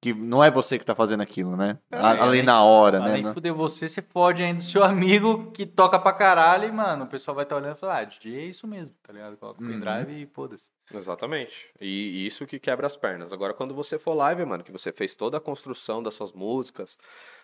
que 0.01 0.13
não 0.13 0.43
é 0.43 0.51
você 0.51 0.77
que 0.77 0.85
tá 0.85 0.93
fazendo 0.93 1.21
aquilo, 1.21 1.55
né? 1.57 1.79
A- 1.91 2.11
ali 2.11 2.19
além- 2.19 2.43
na 2.43 2.63
hora, 2.63 2.99
né? 2.99 3.09
Além 3.11 3.23
de 3.23 3.33
fuder 3.33 3.53
você, 3.53 3.89
você 3.89 4.01
pode 4.01 4.43
ainda 4.43 4.59
o 4.59 4.63
seu 4.63 4.83
amigo 4.83 5.51
que 5.51 5.65
toca 5.65 5.97
pra 5.97 6.13
caralho 6.13 6.67
e, 6.67 6.71
mano, 6.71 7.05
o 7.05 7.07
pessoal 7.07 7.33
vai 7.33 7.43
estar 7.43 7.55
olhando 7.55 7.75
e 7.75 7.79
falar, 7.79 7.99
ah, 7.99 8.03
DJ 8.03 8.35
é 8.37 8.45
isso 8.45 8.67
mesmo, 8.67 8.93
tá 9.01 9.11
ligado? 9.11 9.35
Coloca 9.37 9.63
o 9.63 9.67
pendrive 9.67 10.21
e 10.21 10.25
foda-se. 10.27 10.67
Exatamente. 10.93 11.69
E 11.81 11.87
e 12.05 12.27
isso 12.27 12.45
que 12.45 12.59
quebra 12.59 12.85
as 12.85 12.95
pernas. 12.95 13.33
Agora, 13.33 13.53
quando 13.53 13.73
você 13.73 13.97
for 13.97 14.13
live, 14.13 14.45
mano, 14.45 14.63
que 14.63 14.71
você 14.71 14.91
fez 14.91 15.15
toda 15.15 15.37
a 15.37 15.41
construção 15.41 16.03
das 16.03 16.13
suas 16.13 16.31
músicas, 16.31 16.97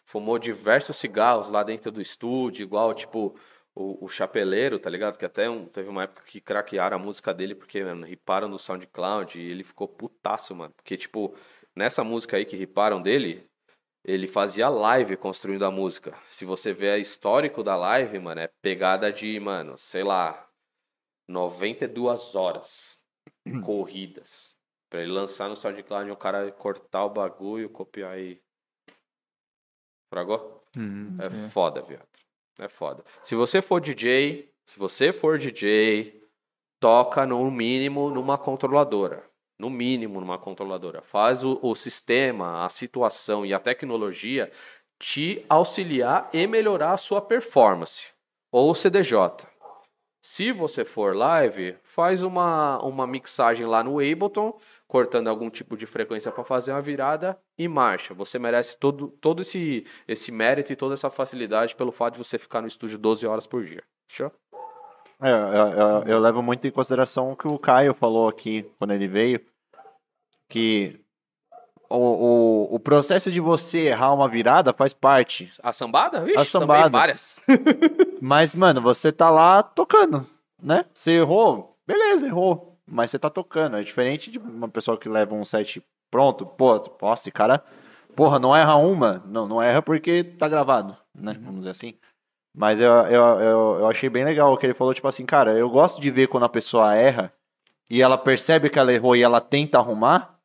fumou 0.06 0.38
diversos 0.38 0.98
cigarros 0.98 1.50
lá 1.50 1.64
dentro 1.64 1.92
do 1.92 2.00
estúdio, 2.02 2.64
igual, 2.64 2.94
tipo, 2.94 3.36
o, 3.74 4.06
o 4.06 4.08
Chapeleiro, 4.08 4.78
tá 4.78 4.90
ligado? 4.90 5.18
Que 5.18 5.26
até 5.26 5.50
um- 5.50 5.66
teve 5.66 5.90
uma 5.90 6.04
época 6.04 6.22
que 6.28 6.40
craquearam 6.42 6.98
a 6.98 7.00
música 7.00 7.34
dele 7.34 7.56
porque, 7.56 7.84
mano, 7.84 8.06
riparam 8.06 8.48
no 8.48 8.60
SoundCloud 8.60 9.40
e 9.40 9.50
ele 9.50 9.64
ficou 9.64 9.88
putaço, 9.88 10.54
mano. 10.56 10.74
Porque, 10.76 10.96
tipo, 10.98 11.34
nessa 11.76 12.04
música 12.04 12.38
aí 12.38 12.46
que 12.46 12.56
riparam 12.56 13.02
dele, 13.02 13.50
ele 14.04 14.28
fazia 14.28 14.68
live 14.70 15.16
construindo 15.16 15.64
a 15.64 15.72
música. 15.72 16.18
Se 16.28 16.44
você 16.46 16.74
ver 16.74 16.92
a 16.92 16.98
histórico 16.98 17.64
da 17.64 17.76
live, 17.76 18.18
mano, 18.20 18.42
é 18.42 18.50
pegada 18.62 19.12
de, 19.12 19.40
mano, 19.40 19.78
sei 19.78 20.04
lá, 20.04 20.50
92 21.28 22.36
horas 22.36 23.06
corridas. 23.64 24.56
Pra 24.90 25.02
ele 25.02 25.12
lançar 25.12 25.48
no 25.48 25.56
SoundCloud 25.56 26.10
e 26.10 26.12
o 26.12 26.18
cara 26.18 26.52
cortar 26.52 27.06
o 27.06 27.10
bagulho, 27.10 27.70
copiar 27.70 28.20
e. 28.20 28.42
Fragou? 30.14 30.66
É 31.22 31.30
foda, 31.50 31.82
viado. 31.82 32.08
É 32.60 32.68
foda. 32.68 33.04
Se 33.24 33.34
você 33.34 33.62
for 33.62 33.80
DJ, 33.80 34.54
se 34.66 34.78
você 34.78 35.14
for 35.14 35.38
DJ, 35.38 36.22
toca 36.82 37.26
no 37.26 37.50
mínimo 37.50 38.10
numa 38.10 38.38
controladora. 38.38 39.31
No 39.62 39.70
mínimo 39.70 40.20
numa 40.20 40.40
controladora. 40.40 41.04
Faz 41.04 41.44
o, 41.44 41.60
o 41.62 41.76
sistema, 41.76 42.66
a 42.66 42.70
situação 42.70 43.46
e 43.46 43.54
a 43.54 43.60
tecnologia 43.60 44.50
te 45.00 45.46
auxiliar 45.48 46.28
e 46.34 46.48
melhorar 46.48 46.94
a 46.94 46.98
sua 46.98 47.22
performance. 47.22 48.08
Ou 48.52 48.74
CDJ. 48.74 49.16
Se 50.20 50.52
você 50.52 50.84
for 50.84 51.16
live, 51.16 51.76
faz 51.84 52.24
uma, 52.24 52.80
uma 52.84 53.06
mixagem 53.06 53.68
lá 53.68 53.84
no 53.84 54.00
Ableton, 54.00 54.58
cortando 54.88 55.28
algum 55.28 55.48
tipo 55.50 55.78
de 55.78 55.86
frequência 55.86 56.32
para 56.32 56.44
fazer 56.44 56.72
uma 56.72 56.82
virada 56.82 57.38
e 57.56 57.68
marcha. 57.68 58.16
Você 58.16 58.40
merece 58.40 58.78
todo, 58.80 59.10
todo 59.22 59.44
esse, 59.44 59.86
esse 60.08 60.32
mérito 60.32 60.74
e 60.74 60.76
toda 60.76 60.96
essa 60.96 61.10
facilidade 61.12 61.76
pelo 61.76 61.92
fato 61.92 62.14
de 62.14 62.20
você 62.24 62.40
ficar 62.40 62.62
no 62.62 62.68
estúdio 62.68 62.98
12 62.98 63.28
horas 63.28 63.46
por 63.46 63.64
dia. 63.64 63.84
Fechou? 64.08 64.32
É, 65.24 65.30
eu, 65.32 65.68
eu- 65.68 66.04
eu 66.14 66.20
levo 66.20 66.42
muito 66.42 66.66
em 66.68 66.72
consideração 66.72 67.32
o 67.32 67.36
que 67.36 67.48
o 67.48 67.60
Caio 67.60 67.94
falou 67.94 68.28
aqui 68.28 68.64
quando 68.80 68.92
ele 68.92 69.08
veio, 69.08 69.40
que 70.52 71.00
o, 71.90 71.96
o, 71.98 72.76
o 72.76 72.80
processo 72.80 73.32
de 73.32 73.40
você 73.40 73.88
errar 73.88 74.14
uma 74.14 74.28
virada 74.28 74.74
faz 74.74 74.94
parte. 74.94 75.50
A 75.64 75.72
sambada? 75.72 76.22
Vixe, 76.22 76.38
A 76.38 76.46
sambada. 76.46 76.90
várias. 76.90 77.40
Mas, 78.22 78.54
mano, 78.54 78.82
você 78.82 79.12
tá 79.12 79.30
lá 79.30 79.64
tocando, 79.64 80.28
né? 80.62 80.86
Você 80.94 81.12
errou, 81.14 81.78
beleza, 81.88 82.28
errou. 82.28 82.78
Mas 82.86 83.10
você 83.12 83.18
tá 83.18 83.30
tocando. 83.30 83.78
É 83.78 83.84
diferente 83.84 84.30
de 84.30 84.38
uma 84.38 84.68
pessoa 84.68 84.98
que 84.98 85.08
leva 85.08 85.34
um 85.34 85.46
set 85.46 85.82
pronto. 86.12 86.46
Pô, 86.46 86.74
nossa, 87.02 87.22
esse 87.22 87.32
cara, 87.32 87.64
porra, 88.16 88.38
não 88.38 88.54
erra 88.54 88.76
uma. 88.76 89.24
Não, 89.26 89.48
não 89.48 89.62
erra 89.62 89.82
porque 89.82 90.24
tá 90.24 90.50
gravado, 90.50 90.98
né? 91.16 91.34
Vamos 91.42 91.60
dizer 91.60 91.70
assim. 91.70 91.94
Mas 92.54 92.82
eu, 92.82 92.92
eu, 92.92 93.24
eu, 93.40 93.78
eu 93.80 93.88
achei 93.88 94.10
bem 94.10 94.26
legal 94.26 94.52
o 94.52 94.58
que 94.58 94.66
ele 94.66 94.74
falou, 94.74 94.94
tipo 94.94 95.08
assim, 95.08 95.26
cara, 95.26 95.54
eu 95.54 95.70
gosto 95.70 96.02
de 96.02 96.12
ver 96.12 96.28
quando 96.28 96.44
a 96.44 96.50
pessoa 96.50 96.94
erra 96.94 97.32
e 97.90 98.02
ela 98.02 98.18
percebe 98.18 98.70
que 98.70 98.78
ela 98.78 98.92
errou 98.94 99.16
e 99.16 99.22
ela 99.24 99.40
tenta 99.40 99.78
arrumar, 99.78 100.38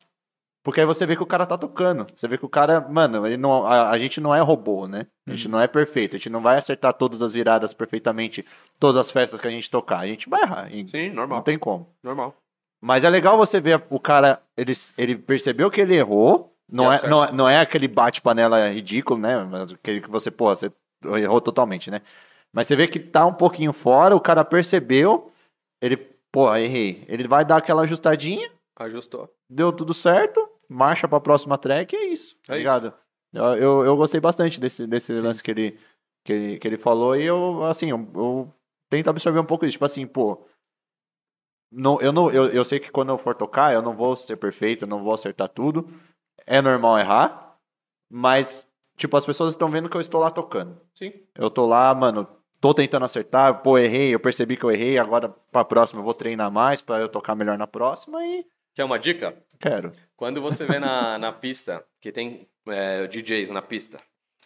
porque 0.67 0.81
aí 0.81 0.87
você 0.87 1.07
vê 1.07 1.15
que 1.15 1.23
o 1.23 1.27
cara 1.27 1.47
tá 1.47 1.57
tocando. 1.57 2.09
Você 2.13 2.27
vê 2.27 2.37
que 2.37 2.45
o 2.45 2.49
cara, 2.49 2.81
mano, 2.81 3.25
ele 3.25 3.37
não, 3.37 3.65
a, 3.65 3.89
a 3.89 3.97
gente 4.01 4.21
não 4.21 4.35
é 4.35 4.41
robô, 4.41 4.89
né? 4.89 5.07
A 5.25 5.31
gente 5.31 5.47
não 5.47 5.61
é 5.61 5.69
perfeito. 5.69 6.17
A 6.17 6.19
gente 6.19 6.29
não 6.29 6.43
vai 6.43 6.59
acertar 6.59 6.93
todas 6.93 7.23
as 7.23 7.33
viradas 7.33 7.73
perfeitamente, 7.73 8.45
todas 8.81 8.97
as 8.97 9.09
festas 9.09 9.41
que 9.41 9.47
a 9.47 9.51
gente 9.53 9.71
tocar. 9.71 10.01
A 10.01 10.09
gente 10.09 10.29
vai 10.29 10.43
errar. 10.43 10.69
Sim, 10.89 11.11
normal. 11.11 11.39
Não 11.39 11.45
tem 11.45 11.57
como. 11.57 11.89
Normal. 12.03 12.35
Mas 12.83 13.05
é 13.05 13.09
legal 13.09 13.37
você 13.37 13.61
ver 13.61 13.81
o 13.89 14.01
cara, 14.01 14.43
ele, 14.57 14.73
ele 14.99 15.17
percebeu 15.17 15.71
que 15.71 15.81
ele 15.81 15.95
errou. 15.95 16.53
Não 16.69 16.91
é, 16.93 16.97
acerta. 16.97 17.09
não, 17.11 17.25
é- 17.25 17.33
não 17.33 17.49
é 17.49 17.61
aquele 17.61 17.87
bate-panela 17.87 18.69
ridículo, 18.69 19.21
né? 19.21 19.45
Mas 19.45 19.71
aquele 19.71 20.01
que 20.01 20.11
você, 20.11 20.33
pô, 20.33 20.47
você 20.47 20.73
errou 21.17 21.41
totalmente, 21.41 21.93
né? 21.93 22.03
Mas 22.53 22.67
você 22.67 22.75
vê 22.75 22.89
que 22.89 22.99
tá 22.99 23.25
um 23.25 23.33
pouquinho 23.33 23.73
fora, 23.73 24.17
o 24.17 24.21
cara 24.21 24.45
percebeu, 24.45 25.31
ele, 25.81 25.97
pô, 26.33 26.53
errei. 26.57 27.05
Ele 27.07 27.29
vai 27.29 27.45
dar 27.45 27.59
aquela 27.59 27.83
ajustadinha, 27.83 28.51
Ajustou. 28.77 29.33
deu 29.49 29.73
tudo 29.73 29.95
certo, 29.95 30.56
marcha 30.69 31.07
pra 31.09 31.21
próxima 31.21 31.57
track 31.59 31.95
e 31.95 31.99
é 31.99 32.05
isso, 32.09 32.37
tá 32.47 32.55
É 32.55 32.59
ligado? 32.59 32.93
Eu, 33.33 33.45
eu, 33.57 33.85
eu 33.85 33.97
gostei 33.97 34.21
bastante 34.21 34.59
desse, 34.61 34.87
desse 34.87 35.13
lance 35.15 35.43
que 35.43 35.51
ele, 35.51 35.79
que, 36.25 36.33
ele, 36.33 36.59
que 36.59 36.67
ele 36.69 36.79
falou 36.79 37.15
e 37.17 37.25
eu, 37.25 37.63
assim, 37.65 37.91
eu, 37.91 38.09
eu 38.15 38.49
tento 38.89 39.11
absorver 39.11 39.41
um 39.41 39.45
pouco 39.45 39.65
isso. 39.65 39.73
Tipo 39.73 39.85
assim, 39.85 40.07
pô, 40.07 40.47
não, 41.71 42.01
eu, 42.01 42.13
não, 42.13 42.31
eu, 42.31 42.47
eu 42.49 42.65
sei 42.65 42.79
que 42.79 42.91
quando 42.91 43.11
eu 43.11 43.19
for 43.19 43.35
tocar, 43.35 43.73
eu 43.75 43.83
não 43.83 43.95
vou 43.95 44.15
ser 44.17 44.37
perfeito, 44.37 44.85
eu 44.85 44.89
não 44.89 45.03
vou 45.03 45.13
acertar 45.13 45.49
tudo. 45.49 45.89
É 46.47 46.63
normal 46.63 46.99
errar, 46.99 47.57
mas, 48.11 48.67
tipo, 48.97 49.17
as 49.17 49.27
pessoas 49.27 49.53
estão 49.53 49.69
vendo 49.69 49.91
que 49.91 49.97
eu 49.97 50.01
estou 50.01 50.21
lá 50.21 50.31
tocando. 50.31 50.81
Sim. 50.95 51.13
Eu 51.35 51.51
tô 51.51 51.67
lá, 51.67 51.93
mano, 51.95 52.27
tô 52.61 52.73
tentando 52.73 53.05
acertar, 53.05 53.63
pô, 53.63 53.77
errei, 53.77 54.15
eu 54.15 54.21
percebi 54.21 54.57
que 54.57 54.65
eu 54.65 54.71
errei, 54.71 54.97
agora 54.97 55.29
pra 55.51 55.65
próxima 55.65 56.01
eu 56.01 56.05
vou 56.05 56.15
treinar 56.15 56.51
mais 56.51 56.81
pra 56.81 57.01
eu 57.01 57.09
tocar 57.09 57.35
melhor 57.35 57.59
na 57.59 57.67
próxima 57.67 58.25
e 58.25 58.47
Quer 58.75 58.85
uma 58.85 58.99
dica? 58.99 59.37
quero. 59.59 59.91
Quando 60.17 60.41
você 60.41 60.65
vê 60.65 60.79
na, 60.79 61.19
na 61.19 61.33
pista, 61.33 61.87
que 62.01 62.11
tem 62.11 62.49
é, 62.67 63.07
DJs 63.07 63.51
na 63.51 63.61
pista, 63.61 64.01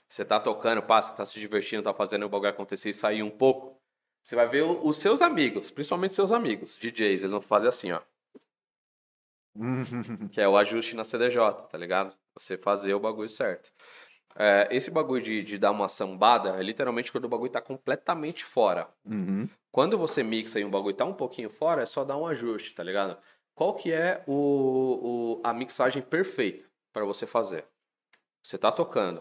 você 0.08 0.24
tá 0.24 0.40
tocando, 0.40 0.82
passa, 0.82 1.12
tá 1.14 1.24
se 1.24 1.38
divertindo, 1.38 1.84
tá 1.84 1.94
fazendo 1.94 2.26
o 2.26 2.28
bagulho 2.28 2.50
acontecer 2.50 2.90
e 2.90 2.94
sair 2.94 3.22
um 3.22 3.30
pouco, 3.30 3.80
você 4.22 4.34
vai 4.34 4.48
ver 4.48 4.62
os 4.62 4.96
seus 4.96 5.22
amigos, 5.22 5.70
principalmente 5.70 6.14
seus 6.14 6.32
amigos, 6.32 6.76
DJs, 6.76 7.20
eles 7.20 7.30
vão 7.30 7.40
fazer 7.40 7.68
assim, 7.68 7.92
ó. 7.92 8.00
que 10.32 10.40
é 10.40 10.48
o 10.48 10.56
ajuste 10.56 10.94
na 10.94 11.04
CDJ, 11.04 11.38
tá 11.68 11.78
ligado? 11.78 12.16
Você 12.36 12.58
fazer 12.58 12.94
o 12.94 13.00
bagulho 13.00 13.28
certo. 13.28 13.72
É, 14.36 14.68
esse 14.70 14.90
bagulho 14.90 15.22
de, 15.22 15.42
de 15.42 15.58
dar 15.58 15.72
uma 15.72 15.88
sambada 15.88 16.50
é 16.50 16.62
literalmente 16.62 17.10
quando 17.10 17.24
o 17.24 17.28
bagulho 17.28 17.50
tá 17.50 17.60
completamente 17.60 18.44
fora. 18.44 18.88
Uhum. 19.04 19.48
Quando 19.72 19.98
você 19.98 20.22
mixa 20.22 20.60
e 20.60 20.64
um 20.64 20.70
bagulho 20.70 20.94
tá 20.94 21.04
um 21.04 21.14
pouquinho 21.14 21.50
fora, 21.50 21.82
é 21.82 21.86
só 21.86 22.04
dar 22.04 22.16
um 22.16 22.26
ajuste, 22.26 22.74
tá 22.74 22.82
ligado? 22.82 23.16
Qual 23.60 23.74
que 23.74 23.92
é 23.92 24.24
o, 24.26 24.32
o- 24.32 25.40
a 25.44 25.52
mixagem 25.52 26.00
perfeita 26.00 26.64
para 26.94 27.04
você 27.04 27.26
fazer? 27.26 27.66
Você 28.42 28.56
tá 28.56 28.72
tocando 28.72 29.20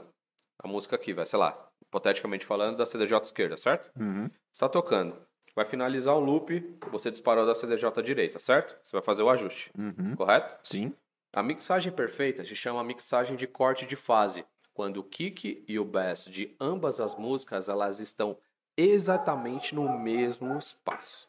a 0.58 0.66
música 0.66 0.96
aqui, 0.96 1.12
vai, 1.12 1.26
sei 1.26 1.38
lá, 1.38 1.70
hipoteticamente 1.82 2.46
falando, 2.46 2.78
da 2.78 2.86
CDJ 2.86 3.20
esquerda, 3.22 3.58
certo? 3.58 3.92
Uhum. 4.00 4.30
Você 4.50 4.60
tá 4.62 4.70
tocando. 4.70 5.22
Vai 5.54 5.66
finalizar 5.66 6.16
o 6.16 6.22
loop, 6.22 6.78
você 6.90 7.12
disparou 7.12 7.46
da 7.46 7.54
CDJ 7.54 8.02
direita, 8.02 8.40
certo? 8.40 8.80
Você 8.82 8.94
vai 8.96 9.02
fazer 9.02 9.24
o 9.24 9.30
ajuste, 9.30 9.74
Uhum. 9.78 10.16
correto? 10.16 10.58
Sim. 10.64 10.94
A 11.36 11.44
mixagem 11.44 11.92
perfeita 11.92 12.46
se 12.46 12.56
chama 12.56 12.82
mixagem 12.82 13.36
de 13.36 13.46
corte 13.46 13.86
de 13.86 13.98
fase, 13.98 14.46
quando 14.74 15.02
o 15.02 15.04
kick 15.04 15.66
e 15.68 15.78
o 15.78 15.84
bass 15.84 16.24
de 16.32 16.56
ambas 16.62 17.02
as 17.02 17.14
músicas 17.14 17.68
elas 17.68 18.00
estão 18.00 18.38
exatamente 18.78 19.76
no 19.76 20.00
mesmo 20.00 20.58
espaço. 20.58 21.29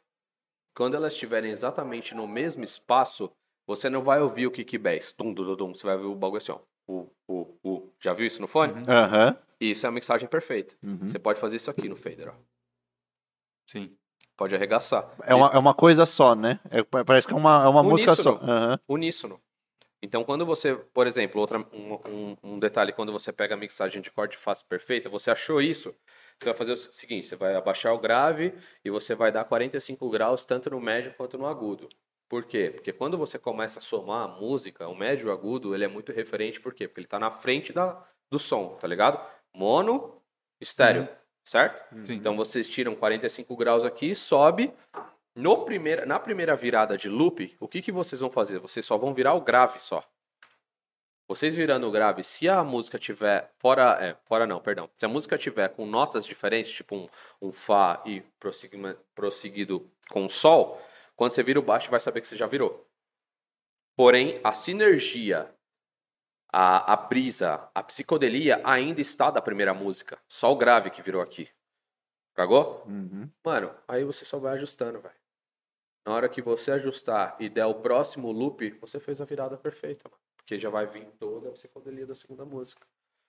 Quando 0.74 0.94
elas 0.94 1.12
estiverem 1.12 1.50
exatamente 1.50 2.14
no 2.14 2.26
mesmo 2.26 2.62
espaço, 2.64 3.30
você 3.66 3.90
não 3.90 4.02
vai 4.02 4.20
ouvir 4.20 4.46
o 4.46 4.50
kick 4.50 4.78
bass, 4.78 5.12
tum, 5.12 5.32
dum, 5.32 5.54
dum, 5.56 5.74
você 5.74 5.86
vai 5.86 5.96
ouvir 5.96 6.06
o 6.08 6.14
bagulho 6.14 6.38
assim, 6.38 6.52
ó. 6.52 6.58
Uh, 6.88 7.08
uh, 7.28 7.58
uh. 7.64 7.92
Já 8.00 8.12
viu 8.12 8.26
isso 8.26 8.40
no 8.40 8.48
fone? 8.48 8.82
Aham. 8.88 9.36
Isso 9.60 9.86
é 9.86 9.88
a 9.88 9.92
mixagem 9.92 10.28
perfeita. 10.28 10.74
Uhum. 10.82 11.06
Você 11.06 11.18
pode 11.18 11.38
fazer 11.38 11.56
isso 11.56 11.70
aqui 11.70 11.88
no 11.88 11.94
fader, 11.94 12.30
ó. 12.30 12.32
Sim. 13.68 13.94
Pode 14.36 14.54
arregaçar. 14.54 15.08
É, 15.22 15.34
uma, 15.34 15.48
é 15.48 15.58
uma 15.58 15.74
coisa 15.74 16.06
só, 16.06 16.34
né? 16.34 16.58
É- 16.70 16.82
parece 16.82 17.26
que 17.26 17.32
é 17.34 17.36
uma, 17.36 17.62
é 17.64 17.68
uma 17.68 17.82
música 17.82 18.16
só. 18.16 18.36
Aham. 18.36 18.78
uníssono. 18.88 19.40
Então, 20.02 20.24
quando 20.24 20.46
você, 20.46 20.74
por 20.74 21.06
exemplo, 21.06 21.38
outra, 21.40 21.58
um, 21.58 21.94
um- 22.08 22.36
um 22.42 22.58
detalhe, 22.58 22.90
quando 22.92 23.12
você 23.12 23.30
pega 23.32 23.54
a 23.54 23.58
mixagem 23.58 24.00
de 24.00 24.10
corte 24.10 24.36
face 24.36 24.64
perfeita, 24.64 25.10
você 25.10 25.30
achou 25.30 25.60
isso, 25.60 25.94
você 26.40 26.48
vai 26.48 26.54
fazer 26.54 26.72
o 26.72 26.76
seguinte, 26.76 27.28
você 27.28 27.36
vai 27.36 27.54
abaixar 27.54 27.92
o 27.92 27.98
grave 27.98 28.54
e 28.82 28.90
você 28.90 29.14
vai 29.14 29.30
dar 29.30 29.44
45 29.44 30.08
graus 30.08 30.44
tanto 30.44 30.70
no 30.70 30.80
médio 30.80 31.12
quanto 31.14 31.36
no 31.36 31.46
agudo. 31.46 31.88
Por 32.28 32.44
quê? 32.46 32.70
Porque 32.72 32.92
quando 32.92 33.18
você 33.18 33.38
começa 33.38 33.78
a 33.78 33.82
somar 33.82 34.24
a 34.24 34.28
música, 34.28 34.88
o 34.88 34.94
médio 34.94 35.26
e 35.26 35.28
o 35.28 35.32
agudo, 35.32 35.74
ele 35.74 35.84
é 35.84 35.88
muito 35.88 36.12
referente, 36.12 36.60
por 36.60 36.72
quê? 36.72 36.88
Porque 36.88 37.00
ele 37.00 37.08
tá 37.08 37.18
na 37.18 37.30
frente 37.30 37.72
da, 37.72 38.02
do 38.30 38.38
som, 38.38 38.76
tá 38.80 38.86
ligado? 38.86 39.20
Mono, 39.52 40.22
estéreo, 40.60 41.08
certo? 41.44 41.82
Sim. 42.06 42.14
Então 42.14 42.36
vocês 42.36 42.68
tiram 42.68 42.94
45 42.94 43.54
graus 43.56 43.84
aqui, 43.84 44.14
sobe. 44.14 44.72
No 45.34 45.64
primeira, 45.64 46.06
na 46.06 46.18
primeira 46.18 46.56
virada 46.56 46.96
de 46.96 47.08
loop, 47.08 47.54
o 47.60 47.68
que, 47.68 47.82
que 47.82 47.92
vocês 47.92 48.20
vão 48.20 48.30
fazer? 48.30 48.58
Vocês 48.58 48.86
só 48.86 48.96
vão 48.96 49.12
virar 49.12 49.34
o 49.34 49.40
grave 49.40 49.78
só. 49.78 50.04
Vocês 51.30 51.54
virando 51.54 51.86
o 51.86 51.92
grave, 51.92 52.24
se 52.24 52.48
a 52.48 52.64
música 52.64 52.98
tiver 52.98 53.52
fora, 53.56 53.96
é, 54.04 54.16
fora 54.24 54.48
não, 54.48 54.60
perdão. 54.60 54.90
Se 54.98 55.04
a 55.04 55.08
música 55.08 55.38
tiver 55.38 55.68
com 55.68 55.86
notas 55.86 56.26
diferentes, 56.26 56.72
tipo 56.72 56.96
um, 56.96 57.08
um 57.40 57.52
fá 57.52 58.02
e 58.04 58.20
prosseguido 59.14 59.88
com 60.10 60.28
sol, 60.28 60.82
quando 61.14 61.30
você 61.30 61.40
vira 61.44 61.60
o 61.60 61.62
baixo, 61.62 61.88
vai 61.88 62.00
saber 62.00 62.20
que 62.20 62.26
você 62.26 62.34
já 62.34 62.48
virou. 62.48 62.84
Porém, 63.94 64.40
a 64.42 64.52
sinergia, 64.52 65.48
a, 66.52 66.94
a 66.94 66.96
brisa, 66.96 67.70
a 67.72 67.80
psicodelia 67.84 68.60
ainda 68.64 69.00
está 69.00 69.30
da 69.30 69.40
primeira 69.40 69.72
música. 69.72 70.18
Só 70.26 70.50
o 70.50 70.56
grave 70.56 70.90
que 70.90 71.00
virou 71.00 71.22
aqui. 71.22 71.48
Cagou? 72.34 72.82
Uhum. 72.88 73.30
Mano, 73.44 73.72
aí 73.86 74.02
você 74.02 74.24
só 74.24 74.36
vai 74.40 74.54
ajustando, 74.54 74.98
velho. 74.98 75.14
Na 76.04 76.12
hora 76.12 76.28
que 76.28 76.42
você 76.42 76.72
ajustar 76.72 77.36
e 77.38 77.48
der 77.48 77.66
o 77.66 77.74
próximo 77.76 78.32
loop, 78.32 78.68
você 78.80 78.98
fez 78.98 79.20
a 79.20 79.24
virada 79.24 79.56
perfeita, 79.56 80.08
mano. 80.10 80.29
Porque 80.50 80.58
já 80.58 80.68
vai 80.68 80.84
vir 80.84 81.06
toda 81.16 81.48
a 81.48 81.52
psicodelia 81.52 82.04
da 82.04 82.14
segunda 82.16 82.44
música. 82.44 82.84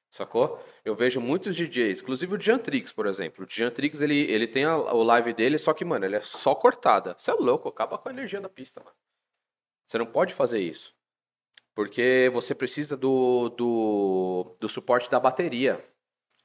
Sacou? 0.09 0.59
Eu 0.83 0.95
vejo 0.95 1.21
muitos 1.21 1.55
DJs, 1.55 2.01
inclusive 2.01 2.35
o 2.35 2.41
Jantrix, 2.41 2.91
por 2.91 3.05
exemplo. 3.05 3.45
O 3.45 3.47
Jantrix, 3.47 4.01
ele, 4.01 4.21
ele 4.21 4.47
tem 4.47 4.65
a- 4.65 4.75
o 4.75 5.03
live 5.03 5.31
dele, 5.31 5.59
só 5.59 5.71
que, 5.71 5.85
mano, 5.85 6.03
ele 6.03 6.15
é 6.15 6.21
só 6.21 6.55
cortada. 6.55 7.13
Você 7.15 7.29
é 7.29 7.35
louco, 7.35 7.69
acaba 7.69 7.95
com 7.99 8.09
a 8.09 8.11
energia 8.11 8.41
da 8.41 8.49
pista, 8.49 8.81
mano. 8.83 8.95
Você 9.87 9.99
não 9.99 10.05
pode 10.07 10.33
fazer 10.33 10.59
isso. 10.61 10.95
Porque 11.75 12.31
você 12.33 12.55
precisa 12.55 12.97
do, 12.97 13.49
do, 13.49 14.55
do 14.59 14.67
suporte 14.67 15.07
da 15.07 15.19
bateria. 15.19 15.79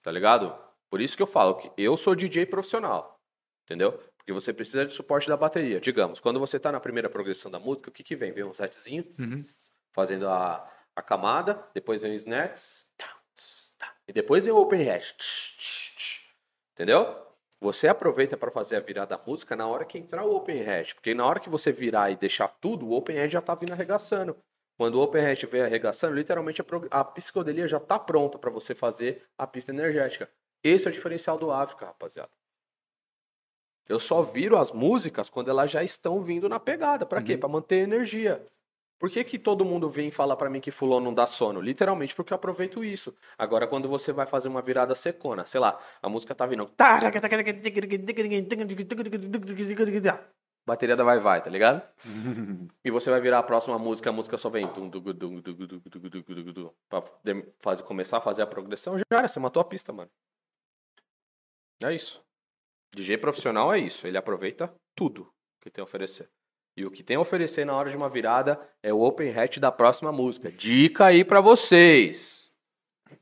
Tá 0.02 0.10
ligado? 0.12 0.54
Por 0.90 1.00
isso 1.00 1.16
que 1.16 1.22
eu 1.22 1.26
falo 1.26 1.54
que 1.54 1.72
eu 1.78 1.96
sou 1.96 2.14
DJ 2.14 2.44
profissional. 2.44 3.18
Entendeu? 3.64 3.92
Porque 4.18 4.30
você 4.32 4.52
precisa 4.52 4.84
de 4.84 4.92
suporte 4.92 5.26
da 5.26 5.38
bateria. 5.38 5.80
Digamos, 5.80 6.20
quando 6.20 6.38
você 6.38 6.60
tá 6.60 6.70
na 6.70 6.80
primeira 6.80 7.08
progressão 7.08 7.50
da 7.50 7.58
música, 7.58 7.88
o 7.88 7.92
que 7.92 8.04
que 8.04 8.14
vem? 8.14 8.30
Vem 8.30 8.44
um 8.44 8.52
setzinho, 8.52 9.02
tss, 9.04 9.65
fazendo 9.96 10.28
a, 10.28 10.70
a 10.94 11.00
camada, 11.00 11.66
depois 11.72 12.02
vem 12.02 12.14
o 12.14 12.24
tá, 13.78 13.96
e 14.06 14.12
depois 14.12 14.44
vem 14.44 14.52
o 14.52 14.58
open 14.58 14.84
tss. 14.84 16.20
Entendeu? 16.74 17.26
Você 17.58 17.88
aproveita 17.88 18.36
para 18.36 18.50
fazer 18.50 18.76
a 18.76 18.80
virada 18.80 19.16
da 19.16 19.24
música 19.26 19.56
na 19.56 19.66
hora 19.66 19.86
que 19.86 19.96
entrar 19.96 20.22
o 20.26 20.36
open 20.36 20.60
hat, 20.68 20.94
porque 20.94 21.14
na 21.14 21.24
hora 21.24 21.40
que 21.40 21.48
você 21.48 21.72
virar 21.72 22.10
e 22.10 22.16
deixar 22.16 22.48
tudo, 22.60 22.86
o 22.86 22.92
open 22.92 23.18
hat 23.18 23.32
já 23.32 23.40
tá 23.40 23.54
vindo 23.54 23.72
arregaçando. 23.72 24.36
Quando 24.76 24.96
o 24.96 25.02
open 25.02 25.26
hat 25.26 25.46
vem 25.46 25.62
arregaçando, 25.62 26.14
literalmente 26.14 26.60
a, 26.60 27.00
a 27.00 27.02
psicodelia 27.02 27.66
já 27.66 27.80
tá 27.80 27.98
pronta 27.98 28.38
para 28.38 28.50
você 28.50 28.74
fazer 28.74 29.26
a 29.38 29.46
pista 29.46 29.72
energética. 29.72 30.30
Esse 30.62 30.86
é 30.86 30.90
o 30.90 30.92
diferencial 30.92 31.38
do 31.38 31.50
África, 31.50 31.86
rapaziada. 31.86 32.30
Eu 33.88 33.98
só 33.98 34.20
viro 34.20 34.58
as 34.58 34.72
músicas 34.72 35.30
quando 35.30 35.48
elas 35.48 35.70
já 35.70 35.82
estão 35.82 36.20
vindo 36.20 36.50
na 36.50 36.60
pegada. 36.60 37.06
Pra 37.06 37.22
quê? 37.22 37.38
Pra 37.38 37.48
manter 37.48 37.76
energia. 37.76 38.46
Por 38.98 39.10
que, 39.10 39.22
que 39.24 39.38
todo 39.38 39.64
mundo 39.64 39.88
vem 39.88 40.10
falar 40.10 40.36
para 40.36 40.48
mim 40.48 40.60
que 40.60 40.70
fulano 40.70 41.04
não 41.04 41.14
dá 41.14 41.26
sono? 41.26 41.60
Literalmente 41.60 42.14
porque 42.14 42.32
eu 42.32 42.36
aproveito 42.36 42.82
isso. 42.82 43.14
Agora, 43.36 43.66
quando 43.66 43.88
você 43.88 44.12
vai 44.12 44.26
fazer 44.26 44.48
uma 44.48 44.62
virada 44.62 44.94
secona, 44.94 45.44
sei 45.44 45.60
lá, 45.60 45.78
a 46.02 46.08
música 46.08 46.34
tá 46.34 46.46
vindo. 46.46 46.66
Bateria 50.66 50.96
da 50.96 51.04
vai 51.04 51.20
vai, 51.20 51.40
tá 51.40 51.48
ligado? 51.48 51.80
e 52.84 52.90
você 52.90 53.08
vai 53.08 53.20
virar 53.20 53.38
a 53.38 53.42
próxima 53.42 53.78
música, 53.78 54.10
a 54.10 54.12
música 54.12 54.36
só 54.36 54.48
vem. 54.48 54.66
Pra 56.88 57.02
fazer, 57.60 57.82
começar 57.84 58.16
a 58.16 58.20
fazer 58.20 58.42
a 58.42 58.46
progressão, 58.46 58.98
já 58.98 59.04
era, 59.12 59.28
você 59.28 59.38
matou 59.38 59.60
a 59.60 59.64
pista, 59.64 59.92
mano. 59.92 60.10
É 61.82 61.94
isso. 61.94 62.24
DJ 62.94 63.18
profissional 63.18 63.72
é 63.72 63.78
isso, 63.78 64.06
ele 64.06 64.16
aproveita 64.16 64.74
tudo 64.94 65.30
que 65.60 65.70
tem 65.70 65.82
a 65.82 65.84
oferecer. 65.84 66.28
E 66.76 66.84
o 66.84 66.90
que 66.90 67.02
tem 67.02 67.16
a 67.16 67.20
oferecer 67.20 67.64
na 67.64 67.72
hora 67.74 67.88
de 67.90 67.96
uma 67.96 68.08
virada 68.08 68.60
é 68.82 68.92
o 68.92 69.00
open 69.00 69.30
hat 69.36 69.58
da 69.58 69.72
próxima 69.72 70.12
música. 70.12 70.50
Dica 70.52 71.06
aí 71.06 71.24
pra 71.24 71.40
vocês. 71.40 72.36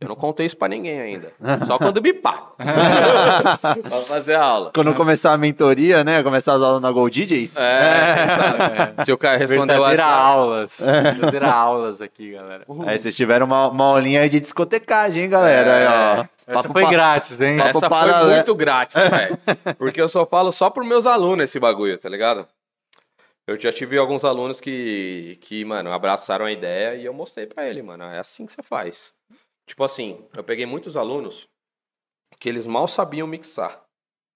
Eu 0.01 0.09
não 0.09 0.17
contei 0.17 0.45
isso 0.45 0.57
pra 0.57 0.67
ninguém 0.67 1.01
ainda. 1.01 1.33
Só 1.67 1.79
quando 1.79 2.01
bipar. 2.01 2.53
pra 2.59 4.01
fazer 4.09 4.35
a 4.35 4.43
aula. 4.43 4.71
Quando 4.75 4.93
começar 4.95 5.33
a 5.33 5.39
mentoria, 5.39 6.03
né? 6.03 6.21
Começar 6.23 6.55
as 6.55 6.63
aulas 6.63 6.83
na 6.83 6.91
Gold 6.91 7.25
DJs. 7.25 7.57
É, 7.59 8.27
sabe? 8.27 9.05
Se 9.05 9.13
o 9.13 9.17
cara 9.19 9.39
Verdadeira 9.47 9.81
WhatsApp- 9.81 10.03
aulas. 10.03 10.81
Verdadeira 10.81 11.53
aulas 11.53 12.01
aqui, 12.03 12.33
galera. 12.33 12.65
Aí 12.87 12.99
vocês 12.99 13.15
tiveram 13.15 13.47
uma, 13.47 13.69
uma 13.69 13.85
aulinha 13.85 14.23
aí 14.23 14.29
de 14.29 14.41
discotecagem, 14.41 15.25
hein, 15.25 15.31
galera? 15.31 15.77
Aí, 15.77 15.87
ó. 15.87 16.25
Essa 16.47 16.63
Papo 16.63 16.73
foi 16.73 16.83
pa- 16.83 16.91
grátis, 16.91 17.41
hein? 17.41 17.57
Papo 17.57 17.71
Essa 17.71 17.81
foi 17.81 17.89
paralelo. 17.89 18.31
muito 18.35 18.55
grátis, 18.55 18.97
velho. 19.09 19.39
Porque 19.79 20.01
eu 20.01 20.09
só 20.09 20.27
falo 20.27 20.51
só 20.51 20.71
pros 20.71 20.87
meus 20.89 21.07
alunos 21.07 21.45
esse 21.45 21.61
bagulho, 21.61 21.97
tá 21.99 22.09
ligado? 22.09 22.47
Eu 23.47 23.61
já 23.61 23.71
tive 23.71 23.99
alguns 23.99 24.25
alunos 24.25 24.61
que, 24.61 25.39
que, 25.43 25.65
mano, 25.65 25.93
abraçaram 25.93 26.47
a 26.47 26.53
ideia 26.53 26.97
e 26.97 27.05
eu 27.05 27.13
mostrei 27.13 27.47
pra 27.47 27.69
ele, 27.69 27.83
mano. 27.83 28.05
É 28.05 28.19
assim 28.19 28.47
que 28.47 28.53
você 28.53 28.63
faz. 28.63 29.15
Tipo 29.67 29.85
assim, 29.85 30.27
eu 30.35 30.43
peguei 30.43 30.65
muitos 30.65 30.97
alunos 30.97 31.49
que 32.39 32.49
eles 32.49 32.67
mal 32.67 32.89
sabiam 32.89 33.27
mixar, 33.27 33.85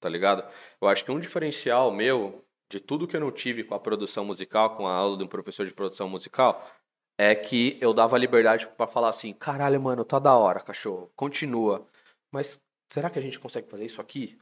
tá 0.00 0.08
ligado? 0.08 0.46
Eu 0.80 0.88
acho 0.88 1.04
que 1.04 1.10
um 1.10 1.18
diferencial 1.18 1.90
meu, 1.90 2.44
de 2.70 2.80
tudo 2.80 3.06
que 3.06 3.16
eu 3.16 3.20
não 3.20 3.32
tive 3.32 3.64
com 3.64 3.74
a 3.74 3.80
produção 3.80 4.24
musical, 4.24 4.76
com 4.76 4.86
a 4.86 4.92
aula 4.92 5.16
de 5.16 5.24
um 5.24 5.28
professor 5.28 5.66
de 5.66 5.74
produção 5.74 6.08
musical, 6.08 6.66
é 7.18 7.34
que 7.34 7.78
eu 7.80 7.92
dava 7.92 8.16
liberdade 8.18 8.66
pra 8.68 8.86
falar 8.86 9.08
assim: 9.08 9.32
caralho, 9.32 9.80
mano, 9.80 10.04
tá 10.04 10.18
da 10.18 10.36
hora, 10.36 10.60
cachorro, 10.60 11.10
continua. 11.16 11.86
Mas 12.30 12.62
será 12.90 13.10
que 13.10 13.18
a 13.18 13.22
gente 13.22 13.38
consegue 13.40 13.68
fazer 13.68 13.86
isso 13.86 14.00
aqui? 14.00 14.38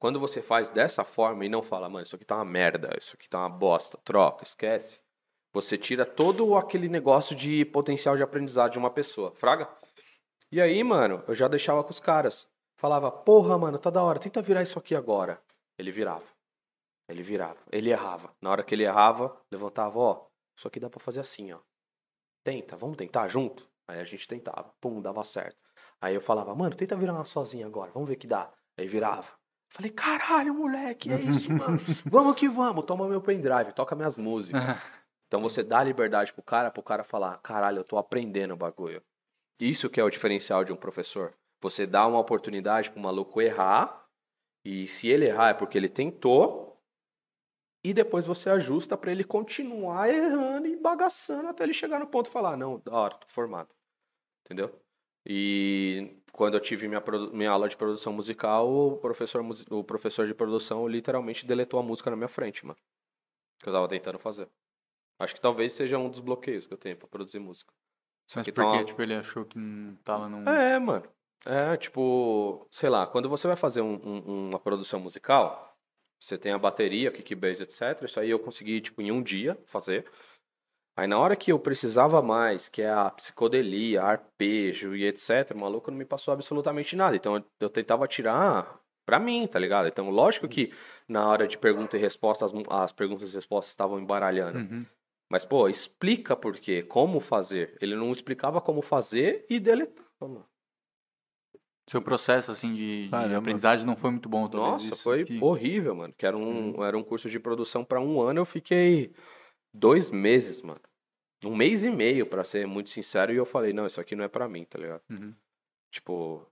Quando 0.00 0.18
você 0.18 0.40
faz 0.40 0.70
dessa 0.70 1.04
forma 1.04 1.44
e 1.44 1.48
não 1.50 1.62
fala, 1.62 1.86
mano, 1.86 2.06
isso 2.06 2.16
aqui 2.16 2.24
tá 2.24 2.36
uma 2.36 2.44
merda, 2.44 2.88
isso 2.96 3.14
aqui 3.14 3.28
tá 3.28 3.38
uma 3.40 3.50
bosta, 3.50 3.98
troca, 4.02 4.42
esquece. 4.42 4.98
Você 5.52 5.76
tira 5.76 6.06
todo 6.06 6.56
aquele 6.56 6.88
negócio 6.88 7.36
de 7.36 7.66
potencial 7.66 8.16
de 8.16 8.22
aprendizado 8.22 8.72
de 8.72 8.78
uma 8.78 8.90
pessoa, 8.90 9.34
fraga? 9.34 9.68
E 10.50 10.58
aí, 10.58 10.82
mano, 10.82 11.22
eu 11.28 11.34
já 11.34 11.46
deixava 11.48 11.84
com 11.84 11.90
os 11.90 12.00
caras. 12.00 12.48
Falava, 12.76 13.12
porra, 13.12 13.58
mano, 13.58 13.78
tá 13.78 13.90
da 13.90 14.02
hora, 14.02 14.18
tenta 14.18 14.40
virar 14.40 14.62
isso 14.62 14.78
aqui 14.78 14.94
agora. 14.94 15.38
Ele 15.78 15.90
virava. 15.92 16.24
Ele 17.06 17.22
virava. 17.22 17.58
Ele 17.70 17.90
errava. 17.90 18.34
Na 18.40 18.50
hora 18.50 18.62
que 18.62 18.74
ele 18.74 18.84
errava, 18.84 19.38
levantava, 19.52 19.98
ó, 19.98 20.26
isso 20.56 20.66
aqui 20.66 20.80
dá 20.80 20.88
pra 20.88 20.98
fazer 20.98 21.20
assim, 21.20 21.52
ó. 21.52 21.58
Tenta, 22.42 22.74
vamos 22.74 22.96
tentar 22.96 23.28
junto? 23.28 23.68
Aí 23.86 24.00
a 24.00 24.04
gente 24.04 24.26
tentava. 24.26 24.72
Pum, 24.80 25.02
dava 25.02 25.22
certo. 25.24 25.58
Aí 26.00 26.14
eu 26.14 26.22
falava, 26.22 26.54
mano, 26.54 26.74
tenta 26.74 26.96
virar 26.96 27.12
uma 27.12 27.26
sozinha 27.26 27.66
agora, 27.66 27.90
vamos 27.92 28.08
ver 28.08 28.16
que 28.16 28.26
dá. 28.26 28.50
Aí 28.78 28.88
virava. 28.88 29.39
Falei, 29.70 29.90
caralho, 29.92 30.52
moleque, 30.52 31.12
é 31.12 31.16
isso, 31.20 31.50
mano. 31.54 31.78
vamos 32.06 32.34
que 32.34 32.48
vamos, 32.48 32.84
toma 32.84 33.08
meu 33.08 33.20
pendrive, 33.20 33.72
toca 33.72 33.94
minhas 33.94 34.16
músicas. 34.16 34.62
Então 35.26 35.40
você 35.40 35.62
dá 35.62 35.82
liberdade 35.82 36.32
pro 36.32 36.42
cara, 36.42 36.70
pro 36.72 36.82
cara 36.82 37.04
falar, 37.04 37.38
caralho, 37.38 37.78
eu 37.78 37.84
tô 37.84 37.96
aprendendo 37.96 38.54
o 38.54 38.56
bagulho. 38.56 39.00
Isso 39.60 39.88
que 39.88 40.00
é 40.00 40.04
o 40.04 40.10
diferencial 40.10 40.64
de 40.64 40.72
um 40.72 40.76
professor. 40.76 41.32
Você 41.60 41.86
dá 41.86 42.04
uma 42.06 42.18
oportunidade 42.18 42.90
para 42.90 42.98
o 42.98 43.02
maluco 43.02 43.40
errar, 43.40 44.06
e 44.64 44.88
se 44.88 45.08
ele 45.08 45.26
errar 45.26 45.50
é 45.50 45.54
porque 45.54 45.78
ele 45.78 45.88
tentou, 45.88 46.76
e 47.84 47.94
depois 47.94 48.26
você 48.26 48.50
ajusta 48.50 48.96
para 48.96 49.12
ele 49.12 49.22
continuar 49.22 50.08
errando 50.08 50.66
e 50.66 50.76
bagaçando 50.76 51.48
até 51.48 51.62
ele 51.62 51.72
chegar 51.72 51.98
no 51.98 52.06
ponto 52.06 52.26
e 52.26 52.32
falar: 52.32 52.56
não, 52.56 52.78
da 52.80 52.92
hora, 52.92 53.14
tô 53.14 53.26
formado. 53.28 53.68
Entendeu? 54.44 54.74
E 55.24 56.19
quando 56.32 56.54
eu 56.54 56.60
tive 56.60 56.88
minha, 56.88 57.02
minha 57.32 57.50
aula 57.50 57.68
de 57.68 57.76
produção 57.76 58.12
musical, 58.12 58.68
o 58.70 58.96
professor, 58.98 59.44
o 59.70 59.84
professor 59.84 60.26
de 60.26 60.34
produção 60.34 60.86
literalmente 60.86 61.46
deletou 61.46 61.78
a 61.80 61.82
música 61.82 62.10
na 62.10 62.16
minha 62.16 62.28
frente, 62.28 62.64
mano. 62.64 62.78
Que 63.58 63.68
eu 63.68 63.72
tava 63.72 63.88
tentando 63.88 64.18
fazer. 64.18 64.48
Acho 65.18 65.34
que 65.34 65.40
talvez 65.40 65.72
seja 65.72 65.98
um 65.98 66.08
dos 66.08 66.20
bloqueios 66.20 66.66
que 66.66 66.72
eu 66.72 66.78
tenho 66.78 66.96
pra 66.96 67.06
produzir 67.06 67.38
música. 67.38 67.72
Mas 68.34 68.44
que 68.44 68.52
por 68.52 68.64
tá 68.64 68.84
Tipo, 68.84 69.02
ele 69.02 69.14
achou 69.14 69.44
que 69.44 69.58
não 69.58 69.94
tava 69.96 70.28
num. 70.28 70.48
É, 70.48 70.78
mano. 70.78 71.04
É, 71.44 71.76
tipo, 71.76 72.66
sei 72.70 72.88
lá, 72.88 73.06
quando 73.06 73.28
você 73.28 73.46
vai 73.46 73.56
fazer 73.56 73.80
um- 73.80 74.00
um- 74.02 74.48
uma 74.50 74.58
produção 74.60 75.00
musical, 75.00 75.76
você 76.18 76.38
tem 76.38 76.52
a 76.52 76.58
bateria, 76.58 77.10
kickbase, 77.10 77.62
etc. 77.62 78.02
Isso 78.04 78.20
aí 78.20 78.30
eu 78.30 78.38
consegui, 78.38 78.80
tipo, 78.80 79.00
em 79.02 79.10
um 79.10 79.22
dia 79.22 79.58
fazer. 79.66 80.06
Aí 80.96 81.06
na 81.06 81.18
hora 81.18 81.36
que 81.36 81.50
eu 81.52 81.58
precisava 81.58 82.20
mais, 82.20 82.68
que 82.68 82.82
é 82.82 82.90
a 82.90 83.10
psicodelia, 83.10 84.02
arpejo 84.02 84.94
e 84.94 85.04
etc., 85.06 85.52
o 85.54 85.58
maluco 85.58 85.90
não 85.90 85.96
me 85.98 86.04
passou 86.04 86.32
absolutamente 86.34 86.94
nada. 86.96 87.16
Então 87.16 87.36
eu, 87.36 87.44
eu 87.60 87.70
tentava 87.70 88.06
tirar 88.06 88.78
pra 89.06 89.18
mim, 89.18 89.46
tá 89.46 89.58
ligado? 89.58 89.88
Então, 89.88 90.10
lógico 90.10 90.46
que 90.46 90.72
na 91.08 91.26
hora 91.26 91.48
de 91.48 91.56
pergunta 91.58 91.96
e 91.96 92.00
resposta, 92.00 92.44
as, 92.44 92.52
as 92.68 92.92
perguntas 92.92 93.32
e 93.32 93.34
respostas 93.34 93.70
estavam 93.72 93.98
embaralhando. 93.98 94.58
Uhum. 94.58 94.86
Mas, 95.32 95.44
pô, 95.44 95.68
explica 95.68 96.36
por 96.36 96.56
quê, 96.58 96.82
como 96.82 97.18
fazer. 97.20 97.76
Ele 97.80 97.94
não 97.96 98.10
explicava 98.12 98.60
como 98.60 98.82
fazer 98.82 99.46
e 99.48 99.58
deletava, 99.60 100.06
mano. 100.20 100.46
Seu 101.88 102.00
processo, 102.02 102.52
assim, 102.52 102.74
de, 102.74 103.08
de 103.08 103.34
aprendizagem 103.34 103.84
não 103.84 103.96
foi 103.96 104.10
muito 104.10 104.28
bom. 104.28 104.48
talvez 104.48 104.72
Nossa, 104.74 104.94
isso 104.94 105.02
foi 105.02 105.24
que- 105.24 105.40
horrível, 105.42 105.94
mano. 105.94 106.14
Que 106.16 106.24
era 106.26 106.36
um, 106.36 106.84
era 106.84 106.96
um 106.96 107.02
curso 107.02 107.28
de 107.28 107.40
produção 107.40 107.84
pra 107.84 108.00
um 108.00 108.20
ano, 108.20 108.40
eu 108.40 108.44
fiquei 108.44 109.12
dois 109.74 110.10
meses, 110.10 110.60
mano. 110.62 110.80
Um 111.44 111.56
mês 111.56 111.82
e 111.84 111.90
meio, 111.90 112.26
pra 112.26 112.44
ser 112.44 112.66
muito 112.66 112.90
sincero, 112.90 113.32
e 113.32 113.36
eu 113.36 113.46
falei, 113.46 113.72
não, 113.72 113.86
isso 113.86 114.00
aqui 114.00 114.14
não 114.14 114.24
é 114.24 114.28
pra 114.28 114.48
mim, 114.48 114.64
tá 114.64 114.78
ligado? 114.78 115.02
Uhum. 115.08 115.34
Tipo, 115.90 116.46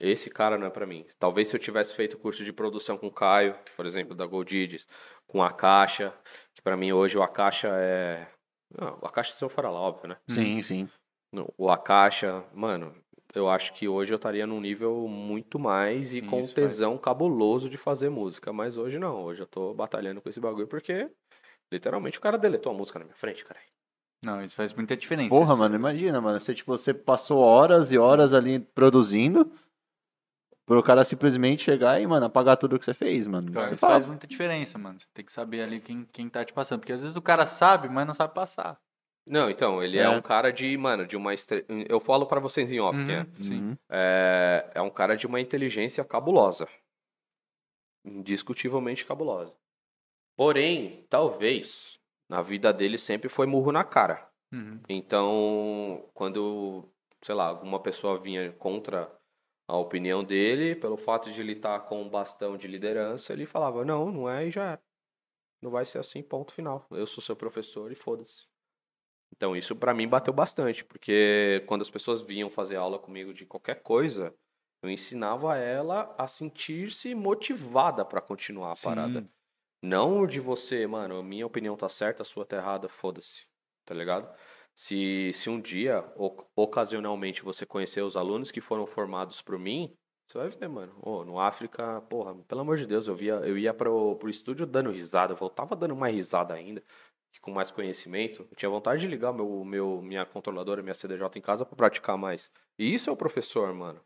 esse 0.00 0.30
cara 0.30 0.56
não 0.56 0.66
é 0.66 0.70
pra 0.70 0.86
mim. 0.86 1.04
Talvez 1.18 1.48
se 1.48 1.56
eu 1.56 1.60
tivesse 1.60 1.94
feito 1.94 2.16
curso 2.18 2.44
de 2.44 2.52
produção 2.52 2.96
com 2.96 3.08
o 3.08 3.12
Caio, 3.12 3.56
por 3.76 3.86
exemplo, 3.86 4.14
da 4.14 4.24
Goldides, 4.26 4.86
com 5.26 5.42
a 5.42 5.50
Caixa, 5.52 6.14
que 6.54 6.62
pra 6.62 6.76
mim 6.76 6.92
hoje 6.92 7.18
o 7.18 7.22
Akasha 7.22 7.68
é... 7.72 8.28
Não, 8.76 8.98
o 9.02 9.06
Akasha 9.06 9.32
se 9.32 9.44
eu 9.44 9.48
for 9.48 9.64
lá, 9.64 9.72
óbvio, 9.80 10.08
né? 10.08 10.16
Sim, 10.28 10.62
sim. 10.62 10.88
No- 11.32 11.52
O 11.58 11.68
Akasha, 11.68 12.44
mano, 12.52 12.94
eu 13.34 13.48
acho 13.48 13.72
que 13.72 13.88
hoje 13.88 14.12
eu 14.12 14.16
estaria 14.16 14.46
num 14.46 14.60
nível 14.60 15.08
muito 15.08 15.58
mais 15.58 16.12
e 16.12 16.20
Sim, 16.20 16.26
com 16.28 16.36
um 16.38 16.40
isso 16.40 16.54
faz. 16.54 16.66
tesão 16.72 16.96
cabuloso 16.98 17.68
de 17.68 17.76
fazer 17.76 18.08
música. 18.10 18.52
Mas 18.52 18.76
hoje 18.76 18.98
não, 18.98 19.22
hoje 19.24 19.42
eu 19.42 19.46
tô 19.46 19.74
batalhando 19.74 20.20
com 20.20 20.28
esse 20.28 20.38
bagulho 20.40 20.66
porque 20.68 21.10
literalmente 21.74 22.18
o 22.18 22.20
cara 22.20 22.38
deletou 22.38 22.72
a 22.72 22.74
música 22.74 22.98
na 22.98 23.04
minha 23.04 23.16
frente, 23.16 23.44
cara. 23.44 23.60
Não, 24.24 24.42
isso 24.42 24.56
faz 24.56 24.72
muita 24.72 24.96
diferença. 24.96 25.28
Porra, 25.28 25.52
Isso- 25.52 25.58
mano, 25.58 25.74
imagina, 25.74 26.20
mano. 26.20 26.40
Você, 26.40 26.54
tipo, 26.54 26.70
você 26.76 26.94
passou 26.94 27.40
horas 27.40 27.92
e 27.92 27.98
horas 27.98 28.32
ali 28.32 28.58
produzindo 28.58 29.52
pro 30.64 30.82
cara 30.82 31.04
simplesmente 31.04 31.62
chegar 31.64 32.00
e, 32.00 32.06
mano, 32.06 32.24
apagar 32.24 32.56
tudo 32.56 32.78
que 32.78 32.86
você 32.86 32.94
fez, 32.94 33.26
mano. 33.26 33.52
Cara, 33.52 33.66
você 33.66 33.74
isso 33.74 33.80
fala, 33.80 33.92
faz 33.94 34.06
muita 34.06 34.26
diferença, 34.26 34.78
mano. 34.78 34.98
Você 34.98 35.06
tem 35.12 35.22
que 35.24 35.30
saber 35.32 35.62
ali 35.62 35.78
quem, 35.78 36.06
quem 36.10 36.28
tá 36.30 36.42
te 36.42 36.54
passando. 36.54 36.80
Porque 36.80 36.92
às 36.94 37.02
vezes 37.02 37.14
o 37.14 37.20
cara 37.20 37.46
sabe, 37.46 37.86
mas 37.90 38.06
não 38.06 38.14
sabe 38.14 38.32
passar. 38.32 38.78
Não, 39.26 39.50
então, 39.50 39.82
ele 39.82 39.98
é, 39.98 40.02
É. 40.04 40.08
um 40.08 40.22
cara 40.22 40.50
de, 40.50 40.74
mano, 40.78 41.06
de 41.06 41.16
uma. 41.18 41.34
estre- 41.34 41.66
Eu 41.88 42.00
falo 42.00 42.24
pra 42.26 42.40
vocês 42.40 42.72
em 42.72 42.80
off, 42.80 42.98
é? 43.10 43.20
Uhum, 43.20 43.42
Sim. 43.42 43.60
Uhum. 43.60 43.76
é. 43.90 44.70
É 44.74 44.80
um 44.80 44.90
cara 44.90 45.16
de 45.16 45.26
uma 45.26 45.38
inteligência 45.40 46.02
cabulosa. 46.02 46.66
Indiscutivelmente 48.04 49.04
cabulosa. 49.04 49.54
Porém, 50.36 51.06
talvez, 51.08 51.98
na 52.28 52.42
vida 52.42 52.72
dele 52.72 52.98
sempre 52.98 53.28
foi 53.28 53.46
murro 53.46 53.70
na 53.70 53.84
cara. 53.84 54.28
Uhum. 54.52 54.80
Então, 54.88 56.08
quando, 56.12 56.88
sei 57.22 57.34
lá, 57.34 57.46
alguma 57.48 57.80
pessoa 57.80 58.18
vinha 58.18 58.52
contra 58.52 59.10
a 59.68 59.76
opinião 59.76 60.22
dele, 60.22 60.76
pelo 60.76 60.96
fato 60.96 61.30
de 61.30 61.40
ele 61.40 61.52
estar 61.52 61.80
com 61.80 62.02
um 62.02 62.08
bastão 62.08 62.56
de 62.56 62.68
liderança, 62.68 63.32
ele 63.32 63.46
falava: 63.46 63.84
Não, 63.84 64.10
não 64.10 64.28
é 64.28 64.46
e 64.46 64.50
já 64.50 64.72
era. 64.72 64.82
Não 65.62 65.70
vai 65.70 65.84
ser 65.84 65.98
assim, 65.98 66.22
ponto 66.22 66.52
final. 66.52 66.86
Eu 66.90 67.06
sou 67.06 67.22
seu 67.22 67.34
professor 67.34 67.90
e 67.90 67.94
foda-se. 67.94 68.46
Então, 69.34 69.56
isso 69.56 69.74
pra 69.74 69.94
mim 69.94 70.06
bateu 70.06 70.32
bastante, 70.32 70.84
porque 70.84 71.64
quando 71.66 71.82
as 71.82 71.90
pessoas 71.90 72.20
vinham 72.20 72.50
fazer 72.50 72.76
aula 72.76 72.98
comigo 72.98 73.32
de 73.32 73.46
qualquer 73.46 73.82
coisa, 73.82 74.34
eu 74.82 74.90
ensinava 74.90 75.56
ela 75.56 76.14
a 76.18 76.26
sentir-se 76.26 77.14
motivada 77.14 78.04
pra 78.04 78.20
continuar 78.20 78.72
a 78.72 78.76
parada. 78.80 79.28
Não 79.86 80.26
de 80.26 80.40
você, 80.40 80.86
mano, 80.86 81.22
minha 81.22 81.46
opinião 81.46 81.76
tá 81.76 81.88
certa, 81.90 82.22
a 82.22 82.24
sua 82.24 82.46
tá 82.46 82.56
errada, 82.56 82.88
foda-se. 82.88 83.46
Tá 83.84 83.94
ligado? 83.94 84.34
Se, 84.74 85.30
se 85.34 85.50
um 85.50 85.60
dia, 85.60 86.02
oc- 86.16 86.46
ocasionalmente, 86.56 87.42
você 87.42 87.66
conhecer 87.66 88.00
os 88.02 88.16
alunos 88.16 88.50
que 88.50 88.62
foram 88.62 88.86
formados 88.86 89.42
por 89.42 89.58
mim, 89.58 89.94
você 90.26 90.38
vai 90.38 90.48
ver, 90.48 90.68
mano. 90.68 90.98
Ô, 91.02 91.22
no 91.24 91.38
África, 91.38 92.00
porra, 92.08 92.34
pelo 92.48 92.62
amor 92.62 92.78
de 92.78 92.86
Deus, 92.86 93.06
eu, 93.08 93.14
via, 93.14 93.34
eu 93.44 93.58
ia 93.58 93.74
pro, 93.74 94.16
pro 94.16 94.30
estúdio 94.30 94.66
dando 94.66 94.90
risada, 94.90 95.34
eu 95.34 95.36
voltava 95.36 95.76
dando 95.76 95.94
mais 95.94 96.14
risada 96.14 96.54
ainda, 96.54 96.82
com 97.42 97.50
mais 97.50 97.70
conhecimento. 97.70 98.46
Eu 98.50 98.56
tinha 98.56 98.70
vontade 98.70 99.02
de 99.02 99.06
ligar 99.08 99.34
meu, 99.34 99.64
meu, 99.66 100.00
minha 100.00 100.24
controladora, 100.24 100.82
minha 100.82 100.94
CDJ 100.94 101.38
em 101.38 101.42
casa 101.42 101.66
pra 101.66 101.76
praticar 101.76 102.16
mais. 102.16 102.50
E 102.78 102.94
isso 102.94 103.10
é 103.10 103.12
o 103.12 103.16
professor, 103.16 103.74
mano. 103.74 104.00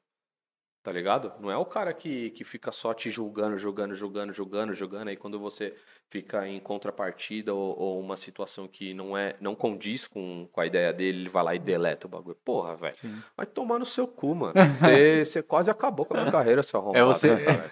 Tá 0.89 0.93
ligado? 0.93 1.35
Não 1.39 1.51
é 1.51 1.57
o 1.59 1.67
cara 1.67 1.93
que, 1.93 2.31
que 2.31 2.43
fica 2.45 2.73
só 2.73 2.95
te 2.95 3.11
julgando, 3.11 3.59
julgando, 3.59 3.95
julgando, 3.95 4.33
julgando, 4.33 4.73
julgando. 4.73 5.11
Aí 5.11 5.17
quando 5.19 5.39
você 5.39 5.75
fica 6.09 6.49
em 6.49 6.59
contrapartida 6.59 7.53
ou, 7.53 7.79
ou 7.79 8.01
uma 8.01 8.17
situação 8.17 8.67
que 8.67 8.95
não 8.95 9.15
é 9.15 9.35
não 9.39 9.55
condiz 9.55 10.07
com, 10.07 10.49
com 10.51 10.61
a 10.63 10.67
ideia 10.67 10.91
dele, 10.91 11.19
ele 11.21 11.29
vai 11.29 11.45
lá 11.45 11.55
e 11.55 11.59
deleta 11.59 12.07
o 12.07 12.11
bagulho. 12.11 12.39
Porra, 12.43 12.75
velho. 12.75 12.95
Vai 13.37 13.45
tomar 13.45 13.79
no 13.79 13.85
seu 13.85 14.09
cu, 14.09 14.35
mano. 14.35 14.55
Você 14.81 15.27
você 15.27 15.43
quase 15.43 15.71
acabou 15.71 16.07
com 16.07 16.15
a 16.15 16.21
minha 16.21 16.33
carreira, 16.33 16.63
seu 16.63 16.81
arrombado. 16.81 16.99
É 16.99 17.05
você- 17.05 17.35
né? 17.35 17.71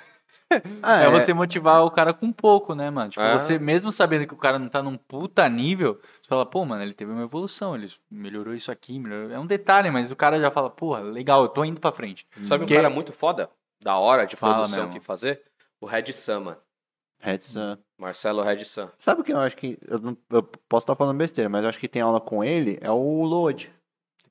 Ah, 0.82 1.02
É, 1.02 1.10
você 1.10 1.32
motivar 1.34 1.84
o 1.84 1.90
cara 1.90 2.12
com 2.14 2.30
pouco, 2.32 2.74
né, 2.74 2.88
mano? 2.90 3.10
Tipo, 3.10 3.22
É. 3.22 3.32
você 3.38 3.58
mesmo 3.58 3.90
sabendo 3.90 4.26
que 4.26 4.34
o 4.34 4.36
cara 4.36 4.58
não 4.58 4.68
tá 4.68 4.82
num 4.82 4.96
puta 4.96 5.48
nível, 5.48 6.00
você 6.20 6.28
fala, 6.28 6.46
pô, 6.46 6.64
mano, 6.64 6.82
ele 6.82 6.94
teve 6.94 7.10
uma 7.10 7.22
evolução, 7.22 7.74
ele 7.74 7.90
melhorou 8.10 8.54
isso 8.54 8.70
aqui, 8.70 8.98
melhorou... 8.98 9.30
É 9.32 9.38
um 9.38 9.46
detalhe, 9.46 9.90
mas 9.90 10.10
o 10.12 10.16
cara 10.16 10.38
já 10.40 10.50
fala, 10.50 10.70
porra, 10.70 11.00
legal, 11.00 11.42
eu 11.42 11.48
tô 11.48 11.64
indo 11.64 11.80
pra 11.80 11.90
frente. 11.92 12.26
Sabe 12.42 12.64
um 12.64 12.66
Que- 12.66 12.76
cara 12.76 12.88
muito 12.90 13.12
foda? 13.12 13.50
Da 13.82 13.98
hora 13.98 14.24
de 14.26 14.36
Fala 14.36 14.54
produção 14.54 14.84
mesmo. 14.86 14.92
que 15.00 15.04
fazer? 15.04 15.42
O 15.80 15.86
Red 15.86 16.12
Sun, 16.12 16.40
mano. 16.40 16.56
Redson. 17.18 17.78
Marcelo 17.98 18.42
Red 18.42 18.64
Sun. 18.64 18.88
Sabe 18.96 19.22
o 19.22 19.24
que 19.24 19.32
eu 19.32 19.38
acho 19.40 19.56
que. 19.56 19.78
Eu, 19.88 19.98
não- 19.98 20.16
eu 20.30 20.42
posso 20.68 20.84
estar 20.84 20.94
falando 20.94 21.16
besteira, 21.16 21.48
mas 21.48 21.62
eu 21.62 21.68
acho 21.70 21.78
que 21.78 21.88
tem 21.88 22.02
aula 22.02 22.20
com 22.20 22.44
ele. 22.44 22.78
É 22.80 22.90
o 22.90 23.22
Load. 23.24 23.72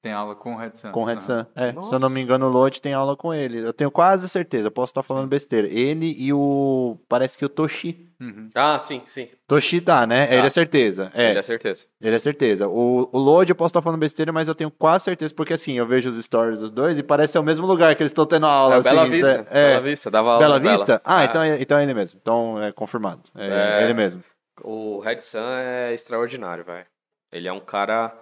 Tem 0.05 0.13
aula 0.13 0.35
com 0.35 0.53
o 0.53 0.55
Red 0.55 0.75
Sun. 0.75 0.91
Com 0.91 1.01
o 1.01 1.03
Red 1.03 1.13
Aham. 1.13 1.19
Sun. 1.19 1.45
É, 1.55 1.63
se 1.63 1.69
eu 1.69 1.73
Nossa. 1.73 1.97
não 1.97 2.09
me 2.11 2.21
engano, 2.21 2.45
o 2.45 2.49
Load 2.51 2.79
tem 2.79 2.93
aula 2.93 3.17
com 3.17 3.33
ele. 3.33 3.57
Eu 3.65 3.73
tenho 3.73 3.89
quase 3.89 4.29
certeza, 4.29 4.67
eu 4.67 4.71
posso 4.71 4.91
estar 4.91 5.01
falando 5.01 5.27
besteira. 5.27 5.67
Ele 5.67 6.13
e 6.15 6.31
o. 6.31 6.95
Parece 7.09 7.35
que 7.35 7.43
o 7.43 7.49
Toshi. 7.49 8.07
Uhum. 8.21 8.47
Ah, 8.53 8.77
sim, 8.77 9.01
sim. 9.05 9.27
Toshi 9.47 9.81
tá, 9.81 10.05
né? 10.05 10.27
Tá. 10.27 10.35
Ele 10.35 10.45
é 10.45 10.49
certeza. 10.51 11.09
É, 11.11 11.31
Ele 11.31 11.39
é 11.39 11.41
certeza. 11.41 11.85
ele 11.99 12.15
é 12.15 12.19
certeza. 12.19 12.67
O, 12.67 13.09
o 13.11 13.17
Load 13.17 13.49
eu 13.49 13.55
posso 13.55 13.71
estar 13.71 13.81
falando 13.81 13.99
besteira, 13.99 14.31
mas 14.31 14.47
eu 14.47 14.53
tenho 14.53 14.69
quase 14.69 15.05
certeza, 15.05 15.33
porque 15.33 15.53
assim, 15.53 15.73
eu 15.73 15.87
vejo 15.87 16.07
os 16.11 16.23
stories 16.23 16.59
dos 16.59 16.69
dois 16.69 16.99
e 16.99 17.03
parece 17.03 17.33
ser 17.33 17.39
o 17.39 17.43
mesmo 17.43 17.65
lugar 17.65 17.95
que 17.95 18.03
eles 18.03 18.11
estão 18.11 18.27
tendo 18.27 18.45
aula. 18.45 18.75
É, 18.75 18.77
assim, 18.77 18.89
Bela 18.89 19.07
Vista. 19.09 19.47
É, 19.49 19.69
Bela 19.71 19.81
Vista. 19.81 20.11
Dava 20.11 20.29
aula 20.33 20.39
Bela 20.39 20.59
Vista? 20.59 21.01
Ah, 21.03 21.23
É. 21.23 21.25
então, 21.25 21.41
é, 21.41 21.59
então 21.59 21.77
é 21.79 21.83
ele 21.83 21.95
mesmo. 21.95 22.19
Então 22.21 22.61
é 22.61 22.71
confirmado. 22.71 23.23
É, 23.35 23.79
É. 23.79 23.83
ele 23.85 23.95
mesmo. 23.95 24.23
O 24.63 24.99
Red 24.99 25.21
Sun 25.21 25.39
é 25.57 25.95
extraordinário, 25.95 26.63
velho. 26.63 26.85
Ele 27.33 27.47
é 27.47 27.51
um 27.51 27.59
cara 27.59 28.15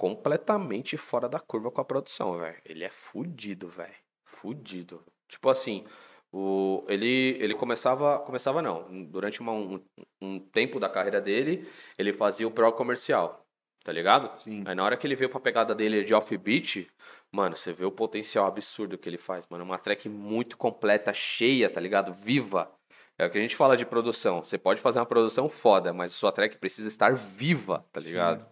completamente 0.00 0.96
fora 0.96 1.28
da 1.28 1.38
curva 1.38 1.70
com 1.70 1.78
a 1.82 1.84
produção, 1.84 2.38
velho. 2.38 2.56
Ele 2.64 2.82
é 2.84 2.88
fudido, 2.88 3.68
velho. 3.68 3.94
Fudido. 4.24 5.04
Tipo 5.28 5.50
assim, 5.50 5.84
o, 6.32 6.82
ele, 6.88 7.36
ele 7.38 7.54
começava. 7.54 8.18
Começava 8.20 8.62
não. 8.62 9.04
Durante 9.04 9.40
uma- 9.42 9.52
um, 9.52 9.78
um 10.22 10.38
tempo 10.40 10.80
da 10.80 10.88
carreira 10.88 11.20
dele, 11.20 11.68
ele 11.98 12.14
fazia 12.14 12.48
o 12.48 12.50
pro 12.50 12.72
comercial. 12.72 13.44
Tá 13.84 13.92
ligado? 13.92 14.38
Sim. 14.40 14.62
Aí 14.66 14.74
na 14.74 14.84
hora 14.84 14.96
que 14.96 15.06
ele 15.06 15.14
veio 15.16 15.30
pra 15.30 15.40
pegada 15.40 15.74
dele 15.74 16.02
de 16.04 16.14
offbeat, 16.14 16.86
mano, 17.32 17.56
você 17.56 17.72
vê 17.72 17.84
o 17.84 17.90
potencial 17.92 18.46
absurdo 18.46 18.96
que 18.98 19.08
ele 19.08 19.16
faz, 19.18 19.46
mano. 19.48 19.64
Uma 19.64 19.78
track 19.78 20.08
muito 20.08 20.56
completa, 20.56 21.12
cheia, 21.12 21.68
tá 21.68 21.80
ligado? 21.80 22.12
Viva. 22.12 22.70
É 23.18 23.26
o 23.26 23.30
que 23.30 23.36
a 23.36 23.40
gente 23.40 23.56
fala 23.56 23.76
de 23.76 23.84
produção. 23.84 24.42
Você 24.42 24.56
pode 24.56 24.80
fazer 24.80 24.98
uma 24.98 25.06
produção 25.06 25.46
foda, 25.48 25.92
mas 25.92 26.12
sua 26.12 26.32
track 26.32 26.56
precisa 26.58 26.88
estar 26.88 27.14
viva, 27.14 27.84
tá 27.92 28.00
ligado? 28.00 28.46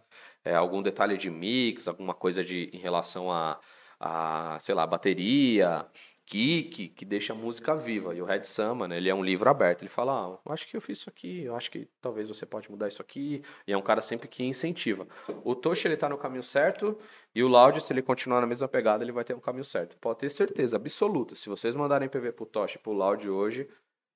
É, 0.48 0.54
algum 0.54 0.80
detalhe 0.80 1.18
de 1.18 1.28
mix, 1.28 1.86
alguma 1.86 2.14
coisa 2.14 2.42
de, 2.42 2.70
em 2.72 2.78
relação 2.78 3.30
a, 3.30 3.60
a, 4.00 4.56
sei 4.58 4.74
lá, 4.74 4.86
bateria, 4.86 5.86
kick, 6.24 6.88
que 6.88 7.04
deixa 7.04 7.34
a 7.34 7.36
música 7.36 7.76
viva. 7.76 8.14
E 8.14 8.22
o 8.22 8.24
Red 8.24 8.44
Sun, 8.44 8.76
mano, 8.76 8.94
ele 8.94 9.10
é 9.10 9.14
um 9.14 9.22
livro 9.22 9.50
aberto. 9.50 9.82
Ele 9.82 9.90
fala, 9.90 10.12
ah, 10.12 10.38
eu 10.46 10.50
acho 10.50 10.66
que 10.66 10.74
eu 10.74 10.80
fiz 10.80 11.00
isso 11.00 11.10
aqui, 11.10 11.42
eu 11.42 11.54
acho 11.54 11.70
que 11.70 11.86
talvez 12.00 12.28
você 12.28 12.46
pode 12.46 12.70
mudar 12.70 12.88
isso 12.88 13.02
aqui. 13.02 13.42
E 13.66 13.74
é 13.74 13.76
um 13.76 13.82
cara 13.82 14.00
sempre 14.00 14.26
que 14.26 14.42
incentiva. 14.42 15.06
O 15.44 15.54
Toshi, 15.54 15.86
ele 15.86 15.98
tá 15.98 16.08
no 16.08 16.16
caminho 16.16 16.42
certo, 16.42 16.96
e 17.34 17.42
o 17.42 17.48
Loud, 17.48 17.78
se 17.82 17.92
ele 17.92 18.00
continuar 18.00 18.40
na 18.40 18.46
mesma 18.46 18.66
pegada, 18.66 19.04
ele 19.04 19.12
vai 19.12 19.24
ter 19.24 19.34
um 19.34 19.40
caminho 19.40 19.66
certo. 19.66 19.98
Pode 19.98 20.20
ter 20.20 20.30
certeza, 20.30 20.76
absoluta. 20.76 21.34
Se 21.34 21.50
vocês 21.50 21.74
mandarem 21.74 22.08
PV 22.08 22.32
pro 22.32 22.46
Toshi 22.46 22.76
e 22.76 22.78
pro 22.78 22.92
Loud 22.92 23.28
hoje, 23.28 23.68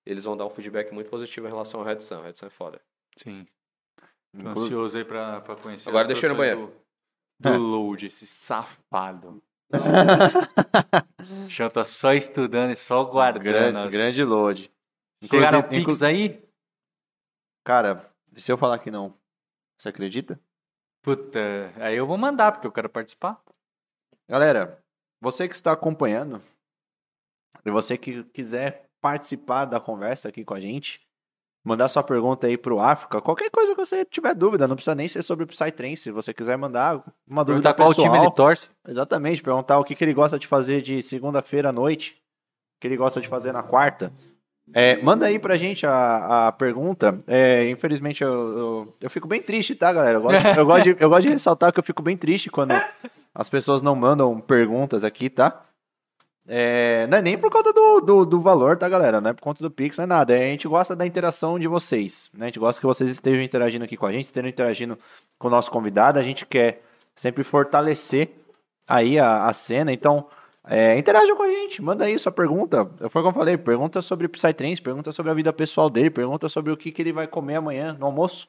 eles 0.06 0.24
vão 0.24 0.34
dar 0.34 0.46
um 0.46 0.50
feedback 0.50 0.92
muito 0.92 1.10
positivo 1.10 1.46
em 1.46 1.50
relação 1.50 1.80
ao 1.80 1.86
Red 1.86 2.00
Sun. 2.00 2.20
O 2.20 2.22
Red 2.22 2.36
Sun 2.36 2.46
é 2.46 2.50
foda. 2.50 2.80
Sim. 3.16 3.46
Tô 4.40 4.48
ansioso 4.48 4.96
aí 4.98 5.04
pra, 5.04 5.40
pra 5.40 5.56
conhecer. 5.56 5.88
Agora 5.88 6.06
deixa 6.06 6.26
eu 6.26 6.30
ir 6.30 6.32
no 6.32 6.36
produções 6.68 6.82
Do, 7.40 7.52
do 7.52 7.58
Load, 7.58 8.06
esse 8.06 8.26
safado. 8.26 9.42
Chão 11.48 11.68
tá 11.70 11.84
só 11.84 12.12
estudando 12.14 12.70
e 12.72 12.76
só 12.76 13.04
guardando. 13.04 13.42
Grande, 13.44 13.78
as- 13.78 13.92
grande 13.92 14.24
load. 14.24 14.70
Chegaram 15.24 15.58
inclu- 15.60 15.70
Pix 15.70 16.02
aí? 16.02 16.42
Cara, 17.64 18.02
e 18.34 18.40
se 18.40 18.50
eu 18.50 18.58
falar 18.58 18.78
que 18.78 18.90
não, 18.90 19.14
você 19.78 19.88
acredita? 19.88 20.38
Puta, 21.02 21.38
aí 21.76 21.96
eu 21.96 22.06
vou 22.06 22.18
mandar, 22.18 22.52
porque 22.52 22.66
eu 22.66 22.72
quero 22.72 22.88
participar. 22.88 23.40
Galera, 24.28 24.82
você 25.20 25.48
que 25.48 25.54
está 25.54 25.72
acompanhando, 25.72 26.40
e 27.64 27.70
você 27.70 27.96
que 27.96 28.24
quiser 28.24 28.88
participar 29.00 29.64
da 29.64 29.80
conversa 29.80 30.28
aqui 30.28 30.44
com 30.44 30.54
a 30.54 30.60
gente, 30.60 31.00
mandar 31.64 31.88
sua 31.88 32.02
pergunta 32.02 32.46
aí 32.46 32.56
pro 32.56 32.80
África, 32.80 33.20
qualquer 33.20 33.50
coisa 33.50 33.74
que 33.74 33.84
você 33.84 34.04
tiver 34.04 34.34
dúvida, 34.34 34.66
não 34.66 34.74
precisa 34.74 34.94
nem 34.94 35.06
ser 35.06 35.22
sobre 35.22 35.44
o 35.44 35.48
Psytrance, 35.48 36.02
se 36.02 36.10
você 36.10 36.34
quiser 36.34 36.56
mandar 36.58 37.00
uma 37.26 37.44
dúvida 37.44 37.72
Perguntar 37.72 37.74
qual 37.74 37.88
pessoal. 37.88 38.06
time 38.12 38.24
ele 38.24 38.34
torce. 38.34 38.68
Exatamente, 38.86 39.42
perguntar 39.42 39.78
o 39.78 39.84
que, 39.84 39.94
que 39.94 40.04
ele 40.04 40.14
gosta 40.14 40.38
de 40.38 40.46
fazer 40.46 40.82
de 40.82 41.00
segunda-feira 41.02 41.68
à 41.68 41.72
noite, 41.72 42.16
o 42.76 42.80
que 42.80 42.88
ele 42.88 42.96
gosta 42.96 43.20
de 43.20 43.28
fazer 43.28 43.52
na 43.52 43.62
quarta. 43.62 44.12
É, 44.74 45.02
manda 45.02 45.26
aí 45.26 45.38
pra 45.38 45.56
gente 45.56 45.86
a, 45.86 46.48
a 46.48 46.52
pergunta. 46.52 47.18
É, 47.26 47.68
infelizmente, 47.68 48.22
eu, 48.22 48.30
eu, 48.30 48.92
eu 49.02 49.10
fico 49.10 49.28
bem 49.28 49.42
triste, 49.42 49.74
tá, 49.74 49.92
galera? 49.92 50.16
Eu 50.18 50.22
gosto, 50.22 50.46
eu, 50.46 50.66
gosto 50.66 50.84
de, 50.84 50.96
eu 50.98 51.08
gosto 51.08 51.22
de 51.22 51.28
ressaltar 51.30 51.72
que 51.72 51.78
eu 51.78 51.84
fico 51.84 52.02
bem 52.02 52.16
triste 52.16 52.48
quando 52.50 52.72
as 53.34 53.48
pessoas 53.48 53.82
não 53.82 53.94
mandam 53.94 54.40
perguntas 54.40 55.04
aqui, 55.04 55.28
tá? 55.28 55.60
É, 56.48 57.06
não 57.06 57.18
é 57.18 57.22
nem 57.22 57.38
por 57.38 57.50
conta 57.50 57.72
do, 57.72 58.00
do, 58.00 58.26
do 58.26 58.40
valor, 58.40 58.76
tá, 58.76 58.88
galera? 58.88 59.20
Não 59.20 59.30
é 59.30 59.32
por 59.32 59.42
conta 59.42 59.62
do 59.62 59.70
Pix, 59.70 59.96
não 59.98 60.04
é 60.04 60.06
nada. 60.06 60.36
É, 60.36 60.48
a 60.48 60.50
gente 60.50 60.66
gosta 60.66 60.96
da 60.96 61.06
interação 61.06 61.58
de 61.58 61.68
vocês. 61.68 62.30
Né? 62.34 62.46
A 62.46 62.48
gente 62.48 62.58
gosta 62.58 62.80
que 62.80 62.86
vocês 62.86 63.08
estejam 63.08 63.42
interagindo 63.42 63.84
aqui 63.84 63.96
com 63.96 64.06
a 64.06 64.12
gente, 64.12 64.24
estejam 64.24 64.48
interagindo 64.48 64.98
com 65.38 65.48
o 65.48 65.50
nosso 65.50 65.70
convidado. 65.70 66.18
A 66.18 66.22
gente 66.22 66.44
quer 66.44 66.82
sempre 67.14 67.44
fortalecer 67.44 68.30
aí 68.88 69.18
a, 69.18 69.46
a 69.46 69.52
cena. 69.52 69.92
Então, 69.92 70.26
é, 70.66 70.98
interajam 70.98 71.36
com 71.36 71.44
a 71.44 71.48
gente. 71.48 71.80
Manda 71.80 72.04
aí 72.04 72.18
sua 72.18 72.32
pergunta. 72.32 72.90
Foi 73.08 73.22
como 73.22 73.28
eu 73.28 73.38
falei, 73.38 73.56
pergunta 73.56 74.02
sobre 74.02 74.26
Psytrance, 74.26 74.82
pergunta 74.82 75.12
sobre 75.12 75.30
a 75.30 75.34
vida 75.34 75.52
pessoal 75.52 75.88
dele, 75.88 76.10
pergunta 76.10 76.48
sobre 76.48 76.72
o 76.72 76.76
que, 76.76 76.90
que 76.90 77.02
ele 77.02 77.12
vai 77.12 77.28
comer 77.28 77.56
amanhã 77.56 77.96
no 77.98 78.06
almoço. 78.06 78.48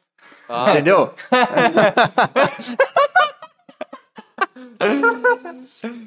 Entendeu? 0.70 1.14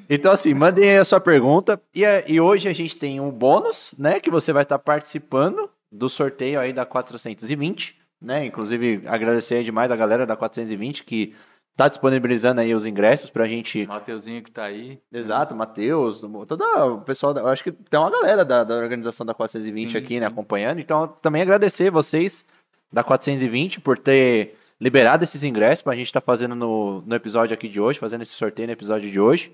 Então, 0.08 0.32
assim, 0.32 0.54
mandem 0.54 0.88
aí 0.90 0.98
a 0.98 1.04
sua 1.04 1.20
pergunta. 1.20 1.80
E, 1.94 2.04
a- 2.04 2.24
e 2.28 2.40
hoje 2.40 2.68
a 2.68 2.72
gente 2.72 2.96
tem 2.96 3.20
um 3.20 3.30
bônus, 3.30 3.94
né? 3.98 4.20
Que 4.20 4.30
você 4.30 4.52
vai 4.52 4.62
estar 4.62 4.78
participando 4.78 5.68
do 5.90 6.08
sorteio 6.08 6.60
aí 6.60 6.72
da 6.72 6.84
420, 6.84 7.96
né? 8.20 8.44
Inclusive, 8.46 9.02
agradecer 9.06 9.62
demais 9.62 9.90
a 9.90 9.96
galera 9.96 10.26
da 10.26 10.36
420 10.36 11.04
que 11.04 11.34
tá 11.76 11.88
disponibilizando 11.88 12.60
aí 12.60 12.74
os 12.74 12.86
ingressos 12.86 13.28
pra 13.30 13.46
gente. 13.46 13.86
Mateuzinho 13.86 14.42
que 14.42 14.50
tá 14.50 14.64
aí. 14.64 14.98
Exato, 15.12 15.54
Matheus, 15.54 16.20
todo 16.48 16.62
o 16.62 17.00
pessoal, 17.02 17.34
da- 17.34 17.42
eu 17.42 17.48
acho 17.48 17.62
que 17.62 17.70
tem 17.72 18.00
uma 18.00 18.10
galera 18.10 18.44
da, 18.44 18.64
da 18.64 18.74
organização 18.76 19.26
da 19.26 19.34
420 19.34 19.92
Sim, 19.92 19.98
aqui, 19.98 20.18
né, 20.20 20.26
acompanhando. 20.26 20.80
Então, 20.80 21.06
também 21.20 21.42
agradecer 21.42 21.90
vocês 21.90 22.44
da 22.92 23.02
420 23.04 23.80
por 23.80 23.98
ter 23.98 24.54
liberado 24.80 25.24
esses 25.24 25.42
ingressos 25.44 25.82
pra 25.82 25.94
gente 25.94 26.06
estar 26.06 26.20
fazendo 26.20 26.54
no, 26.54 27.02
no 27.02 27.14
episódio 27.14 27.54
aqui 27.54 27.68
de 27.68 27.80
hoje, 27.80 27.98
fazendo 27.98 28.22
esse 28.22 28.32
sorteio 28.32 28.66
no 28.68 28.72
episódio 28.72 29.10
de 29.10 29.18
hoje. 29.20 29.52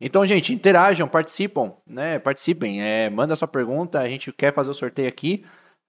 Então, 0.00 0.24
gente, 0.24 0.52
interajam, 0.52 1.08
participam, 1.08 1.72
né? 1.86 2.18
Participem, 2.18 2.82
é, 2.82 3.10
manda 3.10 3.34
sua 3.34 3.48
pergunta, 3.48 3.98
a 3.98 4.08
gente 4.08 4.32
quer 4.32 4.52
fazer 4.54 4.70
o 4.70 4.74
sorteio 4.74 5.08
aqui. 5.08 5.44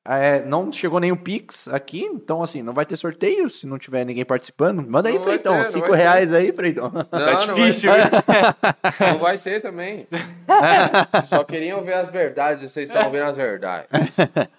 É, 0.07 0.43
não 0.45 0.71
chegou 0.71 0.99
nenhum 0.99 1.15
Pix 1.15 1.67
aqui, 1.67 2.03
então 2.03 2.41
assim, 2.41 2.63
não 2.63 2.73
vai 2.73 2.85
ter 2.85 2.95
sorteio 2.95 3.49
se 3.49 3.67
não 3.67 3.77
tiver 3.77 4.03
ninguém 4.05 4.25
participando. 4.25 4.81
Manda 4.89 5.09
aí, 5.09 5.15
Não 5.15 5.21
vai 5.21 5.33
Freitão, 5.33 5.53
ter, 5.57 5.63
não 5.63 5.71
5 5.71 5.79
vai 5.87 5.89
ter. 5.91 6.03
reais 6.03 6.33
aí, 6.33 6.51
Freitão. 6.53 6.89
Não, 6.89 7.03
Tá 7.05 7.45
não 7.45 7.55
difícil, 7.55 7.91
vai, 7.91 9.11
não 9.11 9.19
vai 9.19 9.37
ter 9.37 9.61
também. 9.61 10.07
Só 11.27 11.43
queriam 11.43 11.83
ver 11.83 11.95
as 11.95 12.09
verdades 12.09 12.63
e 12.63 12.69
vocês 12.69 12.89
estão 12.89 13.05
ouvindo 13.05 13.23
as 13.25 13.35
verdades. 13.35 13.89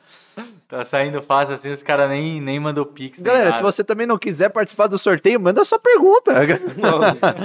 Tá 0.70 0.84
saindo 0.84 1.20
fácil 1.20 1.56
assim, 1.56 1.72
os 1.72 1.82
caras 1.82 2.08
nem, 2.08 2.40
nem 2.40 2.60
mandou 2.60 2.86
Pix. 2.86 3.20
Galera, 3.20 3.50
se 3.50 3.60
você 3.60 3.82
também 3.82 4.06
não 4.06 4.16
quiser 4.16 4.50
participar 4.50 4.86
do 4.86 4.96
sorteio, 4.96 5.40
manda 5.40 5.64
sua 5.64 5.80
pergunta. 5.80 6.32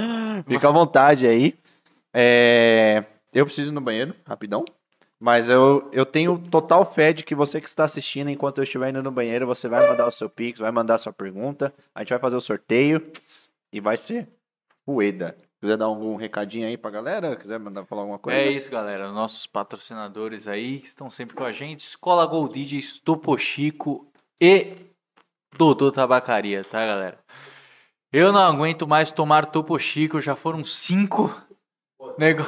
Fica 0.46 0.68
à 0.68 0.70
vontade 0.70 1.26
aí. 1.26 1.54
É, 2.14 3.04
Eu 3.34 3.44
preciso 3.44 3.72
ir 3.72 3.74
no 3.74 3.80
banheiro, 3.80 4.14
rapidão. 4.24 4.64
Mas 5.18 5.50
eu, 5.50 5.88
eu 5.92 6.06
tenho 6.06 6.38
total 6.38 6.84
fé 6.86 7.12
de 7.12 7.24
que 7.24 7.34
você 7.34 7.60
que 7.60 7.68
está 7.68 7.82
assistindo, 7.82 8.30
enquanto 8.30 8.58
eu 8.58 8.64
estiver 8.64 8.90
indo 8.90 9.02
no 9.02 9.10
banheiro, 9.10 9.44
você 9.44 9.66
vai 9.66 9.88
mandar 9.88 10.06
o 10.06 10.10
seu 10.12 10.30
pix, 10.30 10.60
vai 10.60 10.70
mandar 10.70 10.94
a 10.94 10.98
sua 10.98 11.12
pergunta. 11.12 11.74
A 11.94 12.00
gente 12.00 12.10
vai 12.10 12.18
fazer 12.20 12.36
o 12.36 12.40
sorteio 12.40 13.04
e 13.72 13.80
vai 13.80 13.96
ser 13.96 14.28
Ueda. 14.86 15.36
Quiser 15.60 15.76
dar 15.76 15.86
algum 15.86 16.16
recadinho 16.16 16.66
aí 16.66 16.76
pra 16.76 16.90
galera? 16.90 17.34
Quiser 17.34 17.58
mandar 17.58 17.84
falar 17.86 18.02
alguma 18.02 18.18
coisa? 18.18 18.38
É 18.38 18.50
isso, 18.50 18.70
galera. 18.70 19.10
Nossos 19.10 19.46
patrocinadores 19.46 20.46
aí 20.46 20.80
que 20.80 20.86
estão 20.86 21.08
sempre 21.10 21.34
com 21.34 21.44
a 21.44 21.52
gente. 21.52 21.80
Escola 21.80 22.26
Gold 22.26 22.52
DJs, 22.54 22.98
Topo 23.00 23.36
Chico 23.38 24.06
e 24.40 24.74
Dodô 25.56 25.90
Tabacaria, 25.90 26.62
tá, 26.62 26.84
galera? 26.84 27.18
Eu 28.12 28.32
não 28.32 28.40
aguento 28.40 28.86
mais 28.86 29.10
tomar 29.10 29.46
Topo 29.46 29.78
Chico. 29.78 30.20
Já 30.20 30.36
foram 30.36 30.62
cinco. 30.62 31.34
Nego... 32.18 32.44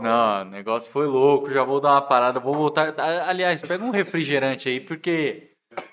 Não, 0.00 0.42
o 0.42 0.44
negócio 0.44 0.90
foi 0.90 1.06
louco. 1.06 1.50
Já 1.50 1.64
vou 1.64 1.80
dar 1.80 1.92
uma 1.92 2.02
parada. 2.02 2.40
Vou 2.40 2.54
voltar. 2.54 2.94
Aliás, 3.26 3.62
pega 3.62 3.82
um 3.82 3.90
refrigerante 3.90 4.68
aí, 4.68 4.80
porque. 4.80 5.52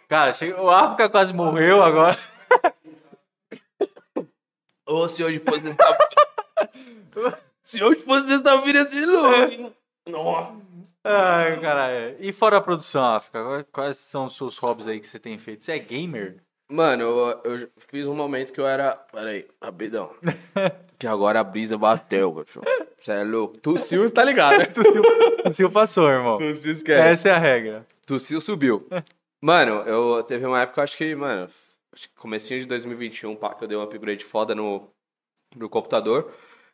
Cara, 0.10 0.34
chega... 0.34 0.62
o 0.62 0.70
África 0.70 1.10
quase 1.10 1.34
morreu 1.34 1.82
agora. 1.82 2.18
Ô, 4.94 5.08
se 5.10 5.24
hoje 5.24 5.40
fosse 5.40 5.62
sexta 5.62 5.98
Se 7.64 7.84
hoje 7.84 8.00
fosse 8.02 8.28
sexta-feira, 8.28 8.84
assim, 8.84 9.06
louco. 9.06 9.74
Nossa. 10.08 10.56
Ai, 11.04 11.60
caralho. 11.60 12.16
E 12.20 12.32
fora 12.32 12.58
a 12.58 12.62
produção, 12.62 13.04
África, 13.04 13.42
quais- 13.44 13.66
quais 13.72 13.98
são 13.98 14.26
os 14.26 14.36
seus 14.36 14.58
hobbies 14.58 14.88
aí 14.88 15.00
que 15.00 15.08
você 15.08 15.18
tem 15.18 15.38
feito? 15.40 15.64
Você 15.64 15.72
é 15.72 15.80
gamer? 15.80 16.38
Mano, 16.70 17.04
eu, 17.04 17.42
eu 17.44 17.70
fiz 17.90 18.06
um 18.08 18.14
momento 18.16 18.52
que 18.54 18.60
eu 18.60 18.68
era. 18.68 18.96
Peraí, 19.12 19.48
rapidão. 19.62 20.14
que 21.00 21.08
agora 21.08 21.40
a 21.40 21.44
brisa 21.44 21.78
bateu, 21.78 22.34
cachorro. 22.34 22.66
Você 22.98 23.12
é 23.14 23.24
louco. 23.24 23.58
Tossiu, 23.58 24.10
tá 24.12 24.24
ligado, 24.24 24.58
né? 24.60 24.66
Tossiu, 24.66 25.02
tossiu 25.44 25.72
passou, 25.72 26.10
irmão. 26.10 26.38
Tossiu, 26.38 26.72
esquece. 26.72 27.08
Essa 27.08 27.30
é 27.30 27.32
a 27.32 27.40
regra. 27.40 27.86
Tossiu, 28.06 28.40
subiu. 28.40 28.88
Mano, 29.42 29.82
eu 29.88 30.24
teve 30.24 30.46
uma 30.46 30.62
época, 30.62 30.84
acho 30.84 30.96
que, 30.98 31.14
mano, 31.16 31.48
acho 31.94 32.10
que 32.10 32.16
comecinho 32.16 32.60
de 32.60 32.66
2021, 32.66 33.36
pá, 33.36 33.54
que 33.54 33.64
eu 33.64 33.68
dei 33.68 33.78
um 33.78 33.82
upgrade 33.82 34.24
foda 34.26 34.54
no, 34.56 34.90
no 35.56 35.70
computador. 35.70 36.32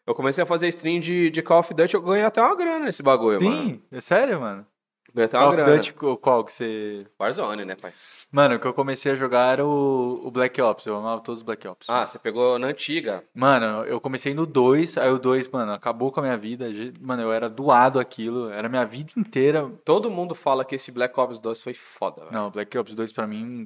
Eu 0.08 0.16
comecei 0.16 0.44
a 0.44 0.48
fazer 0.48 0.68
stream 0.70 1.00
de, 1.00 1.30
de 1.30 1.42
Call 1.42 1.60
of 1.60 1.74
Duty, 1.74 1.94
eu 1.94 2.02
ganhei 2.02 2.24
até 2.26 2.42
uma 2.42 2.56
grana 2.56 2.86
nesse 2.86 3.04
bagulho, 3.04 3.42
mano. 3.42 3.64
Sim, 3.64 3.82
é 3.92 4.02
sério, 4.02 4.40
mano? 4.42 4.66
Ganhei 5.14 5.26
até 5.26 5.38
uma 5.38 5.44
Call 5.46 5.54
of 5.54 5.64
grana. 5.64 5.76
Duty, 5.78 5.94
qual- 6.22 6.44
que 6.44 6.52
você... 6.54 7.06
Warzone, 7.20 7.66
né, 7.66 7.76
pai? 7.76 7.94
Mano, 8.32 8.56
o 8.56 8.60
que 8.60 8.66
eu 8.68 8.74
comecei 8.74 9.12
a 9.12 9.16
jogar 9.16 9.54
era 9.54 9.66
o, 9.66 10.22
o 10.24 10.32
Black 10.32 10.60
Ops, 10.62 10.86
eu 10.86 10.96
amava 10.96 11.22
todos 11.22 11.42
os 11.42 11.44
Black 11.46 11.68
Ops. 11.68 11.90
Ah, 11.90 12.06
você 12.06 12.18
pegou 12.18 12.58
na 12.58 12.68
antiga. 12.68 13.24
Mano, 13.34 13.84
eu 13.86 14.00
comecei 14.00 14.34
no 14.34 14.46
2, 14.46 14.98
aí 14.98 15.10
o 15.12 15.20
2, 15.20 15.48
mano, 15.50 15.74
acabou 15.74 16.12
com 16.12 16.20
a 16.22 16.24
minha 16.24 16.38
vida. 16.38 16.68
Mano, 17.02 17.24
eu 17.24 17.32
era 17.34 17.50
doado 17.50 18.00
aquilo, 18.00 18.50
era 18.50 18.70
minha 18.70 18.86
vida 18.86 19.12
inteira. 19.18 19.70
Todo 19.84 20.10
mundo 20.10 20.34
fala 20.34 20.64
que 20.66 20.76
esse 20.76 20.92
Black 20.92 21.20
Ops 21.20 21.40
2 21.40 21.62
foi 21.62 21.74
foda, 21.74 22.22
velho. 22.22 22.34
Não, 22.34 22.50
Black 22.50 22.76
Ops 22.78 22.96
2 22.96 23.12
pra 23.12 23.28
mim... 23.28 23.66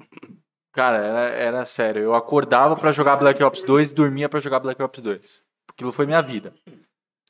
Cara, 0.74 0.98
era, 0.98 1.19
era 1.35 1.66
sério. 1.66 2.02
Eu 2.02 2.16
acordava 2.16 2.76
pra 2.76 2.92
jogar 2.92 3.16
Black 3.16 3.42
Ops 3.43 3.64
2 3.64 3.92
e 3.92 3.93
dormia 3.93 4.27
pra 4.27 4.40
jogar 4.40 4.60
Black 4.60 4.82
Ops 4.82 5.02
2. 5.02 5.42
Aquilo 5.69 5.92
foi 5.92 6.06
minha 6.06 6.22
vida. 6.22 6.53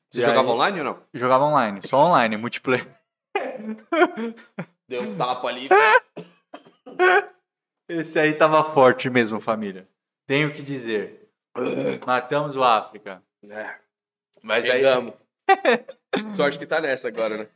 Você 0.09 0.21
E 0.21 0.21
jogava 0.21 0.47
aí- 0.47 0.53
online 0.53 0.79
ou 0.79 0.85
não? 0.85 0.99
Jogava 1.13 1.43
online, 1.43 1.81
só 1.85 1.97
online, 1.97 2.37
multiplayer. 2.37 2.87
Deu 4.87 5.01
um 5.03 5.17
tapa 5.17 5.47
ali. 5.47 5.67
Esse 7.89 8.19
aí 8.19 8.33
tava 8.33 8.63
forte 8.63 9.09
mesmo, 9.09 9.39
família. 9.39 9.87
Tenho 10.25 10.51
que 10.53 10.61
dizer. 10.61 11.29
Matamos 12.07 12.55
o 12.55 12.63
África. 12.63 13.21
É, 13.49 13.75
Mas 14.41 14.63
aí, 14.63 14.71
chegamos. 14.71 15.13
Sorte 16.33 16.57
que 16.57 16.65
tá 16.65 16.79
nessa 16.79 17.09
agora, 17.09 17.37
né? 17.37 17.47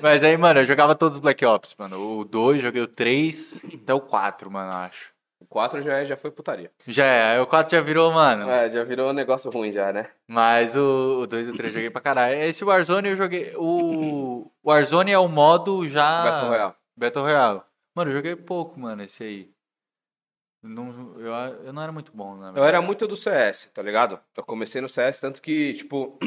Mas 0.00 0.22
aí, 0.22 0.36
mano, 0.36 0.60
eu 0.60 0.64
jogava 0.64 0.94
todos 0.94 1.16
os 1.16 1.20
Black 1.22 1.44
Ops, 1.44 1.74
mano. 1.78 2.18
O 2.20 2.24
2, 2.24 2.60
joguei 2.62 2.82
o 2.82 2.88
3, 2.88 3.60
até 3.82 3.94
o 3.94 4.00
4, 4.00 4.50
mano, 4.50 4.72
acho. 4.74 5.12
4 5.48 5.80
já, 5.82 5.98
é- 5.98 6.06
já 6.06 6.16
foi 6.16 6.30
putaria. 6.32 6.70
Já 6.86 7.04
é, 7.04 7.34
aí 7.34 7.40
o 7.40 7.46
4 7.46 7.76
já 7.76 7.80
virou, 7.80 8.10
mano. 8.12 8.48
É, 8.50 8.68
já 8.70 8.82
virou 8.82 9.10
um 9.10 9.12
negócio 9.12 9.50
ruim 9.52 9.70
já, 9.70 9.92
né? 9.92 10.10
Mas 10.26 10.76
o, 10.76 11.20
o 11.22 11.26
2 11.26 11.46
e 11.46 11.50
o 11.50 11.56
3 11.56 11.72
eu 11.72 11.78
joguei 11.80 11.90
pra 11.90 12.00
caralho. 12.00 12.42
Esse 12.42 12.64
Warzone 12.64 13.10
eu 13.10 13.16
joguei. 13.16 13.52
O 13.56 14.50
Warzone 14.66 15.12
é 15.12 15.18
o 15.18 15.28
modo 15.28 15.86
já. 15.88 16.24
Battle 16.24 16.48
Royale. 16.48 16.74
Battle 16.96 17.24
Royale. 17.24 17.60
Mano, 17.94 18.10
eu 18.10 18.16
joguei 18.16 18.34
pouco, 18.34 18.80
mano, 18.80 19.02
esse 19.04 19.22
aí. 19.22 19.50
Não, 20.60 21.14
eu, 21.20 21.32
eu 21.66 21.72
não 21.72 21.82
era 21.82 21.92
muito 21.92 22.10
bom, 22.12 22.36
na 22.36 22.50
Eu 22.56 22.64
era 22.64 22.80
muito 22.80 23.06
do 23.06 23.16
CS, 23.16 23.70
tá 23.72 23.82
ligado? 23.82 24.18
Eu 24.36 24.42
comecei 24.42 24.80
no 24.80 24.88
CS, 24.88 25.20
tanto 25.20 25.42
que, 25.42 25.74
tipo, 25.74 26.18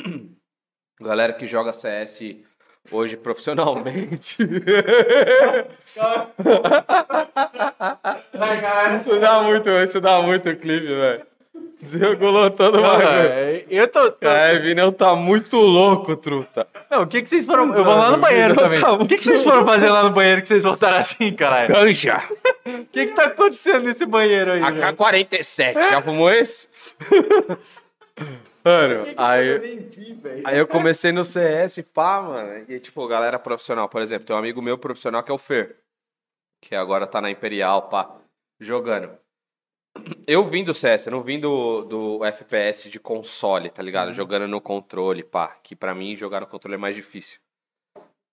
galera 1.02 1.34
que 1.34 1.48
joga 1.48 1.74
CS 1.74 2.22
hoje 2.92 3.18
profissionalmente. 3.18 4.38
isso 8.98 9.20
dá 9.20 9.42
muito, 9.42 9.70
isso 9.70 10.02
dá 10.02 10.22
muito 10.22 10.56
clipe, 10.56 10.88
velho. 10.88 11.22
Desregulou 11.80 12.50
todo 12.50 12.80
o 12.80 12.82
bagulho. 12.82 13.04
Cara, 13.08 13.64
eu 13.70 13.88
tô. 13.88 14.10
tô- 14.12 14.28
É, 14.28 14.58
Vinão 14.60 14.92
tá 14.92 15.16
muito 15.16 15.58
louco, 15.58 16.16
truta. 16.16 16.66
Não, 16.90 17.04
o 17.04 17.08
que, 17.08 17.22
que 17.22 17.30
vocês 17.30 17.46
foram. 17.46 17.72
Eu 17.76 17.84
vou 17.84 17.96
lá 17.96 18.10
no 18.12 18.18
banheiro 18.18 18.56
também. 18.56 18.82
tá 18.82 18.94
O 18.94 19.06
que, 19.08 19.16
que 19.18 19.24
vocês 19.24 19.44
foram 19.44 19.64
fazer 19.64 19.90
lá 19.90 20.02
no 20.04 20.10
banheiro 20.10 20.42
que 20.42 20.48
vocês 20.48 20.64
voltaram 20.64 20.98
assim, 20.98 21.32
caralho? 21.34 21.68
Canja! 21.74 22.24
O 22.66 22.86
que, 22.92 23.06
que 23.06 23.14
tá 23.14 23.26
acontecendo 23.26 23.84
nesse 23.84 24.06
banheiro 24.08 24.54
aí? 24.54 24.60
velho? 24.60 24.88
AK-47, 24.88 25.74
já 25.92 26.02
fumou 26.02 26.32
esse? 26.32 26.68
Mano, 28.68 29.06
aí, 29.16 30.42
aí 30.44 30.58
eu 30.58 30.68
comecei 30.68 31.14
no 31.14 31.24
CS, 31.24 31.84
pá, 31.94 32.22
mano. 32.22 32.66
E 32.70 32.82
tipo, 32.82 33.08
galera 33.08 33.40
profissional, 33.40 33.88
por 33.88 34.02
exemplo, 34.02 34.28
tem 34.28 34.36
um 34.36 34.40
amigo 34.40 34.62
meu 34.62 34.78
profissional 34.78 35.24
que 35.24 35.32
é 35.32 35.34
o 35.34 35.38
Fer, 35.38 35.78
que 36.62 36.76
agora 36.76 37.08
tá 37.08 37.22
na 37.22 37.32
Imperial, 37.32 37.88
pá, 37.88 38.14
jogando. 38.60 39.18
Eu 40.28 40.44
vim 40.44 40.66
do 40.66 40.74
CS, 40.74 41.06
eu 41.06 41.12
não 41.12 41.24
vim 41.24 41.40
do, 41.40 41.84
do 41.84 42.26
FPS 42.26 42.90
de 42.90 43.00
console, 43.00 43.70
tá 43.70 43.82
ligado? 43.82 44.12
Jogando 44.12 44.50
no 44.50 44.60
controle, 44.60 45.24
pá. 45.24 45.58
Que 45.64 45.74
pra 45.74 45.96
mim 45.96 46.18
jogar 46.18 46.42
no 46.42 46.48
controle 46.48 46.76
é 46.76 46.78
mais 46.78 46.94
difícil. 46.94 47.40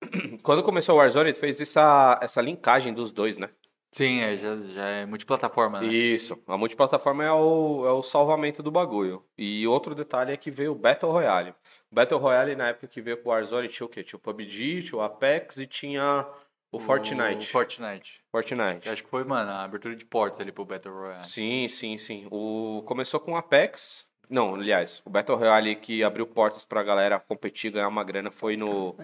Quando 0.43 0.65
começou 0.65 0.97
o 0.97 0.99
Warzone, 0.99 1.31
ele 1.31 1.39
fez 1.39 1.61
essa, 1.61 2.19
essa 2.21 2.43
linkagem 2.43 2.93
dos 2.93 3.13
dois, 3.13 3.39
né? 3.39 3.51
Sim, 3.95 4.23
é, 4.23 4.37
já, 4.37 4.57
já 4.57 4.89
é 4.89 5.07
multiplataforma, 5.07 5.81
né? 5.81 5.87
Isso. 5.87 6.37
A 6.49 6.59
multiplataforma 6.59 7.23
é 7.23 7.31
o, 7.31 7.87
é 7.87 7.93
o 7.93 8.03
salvamento 8.03 8.61
do 8.61 8.73
bagulho. 8.73 9.25
E 9.39 9.65
outro 9.69 9.95
detalhe 9.95 10.33
é 10.33 10.37
que 10.37 10.51
veio 10.51 10.73
o 10.73 10.75
Battle 10.75 11.13
Royale. 11.13 11.55
O 11.93 11.95
Battle 11.95 12.19
Royale, 12.19 12.57
na 12.57 12.67
época 12.69 12.89
que 12.89 13.01
veio 13.01 13.19
com 13.19 13.29
o 13.29 13.33
Warzone, 13.33 13.69
tinha 13.69 13.87
o 13.87 13.89
quê? 13.89 14.03
Tinha 14.03 14.19
o 14.19 14.21
PUBG, 14.21 14.83
tinha 14.83 14.99
o 14.99 15.01
Apex 15.01 15.59
e 15.59 15.67
tinha 15.69 16.27
o, 16.73 16.81
Fortnite. 16.81 17.47
O 17.47 17.53
Fortnite. 17.53 18.21
Fortnite. 18.33 18.89
Acho 18.89 19.05
que 19.05 19.09
foi, 19.09 19.23
mano, 19.23 19.49
a 19.49 19.63
abertura 19.63 19.95
de 19.95 20.05
portas 20.05 20.41
ali 20.41 20.51
pro 20.51 20.65
Battle 20.65 20.93
Royale. 20.93 21.25
Sim, 21.25 21.69
sim, 21.69 21.97
sim. 21.97 22.27
O... 22.33 22.83
Começou 22.87 23.21
com 23.21 23.35
o 23.35 23.37
Apex. 23.37 24.05
Não, 24.29 24.57
aliás, 24.57 25.03
o 25.05 25.11
Battle 25.11 25.39
Royale 25.39 25.77
que 25.77 26.03
abriu 26.03 26.27
portas 26.27 26.65
pra 26.65 26.83
galera 26.83 27.21
competir, 27.21 27.71
ganhar 27.71 27.87
uma 27.87 28.03
grana 28.03 28.33
foi 28.33 28.57
no, 28.57 28.97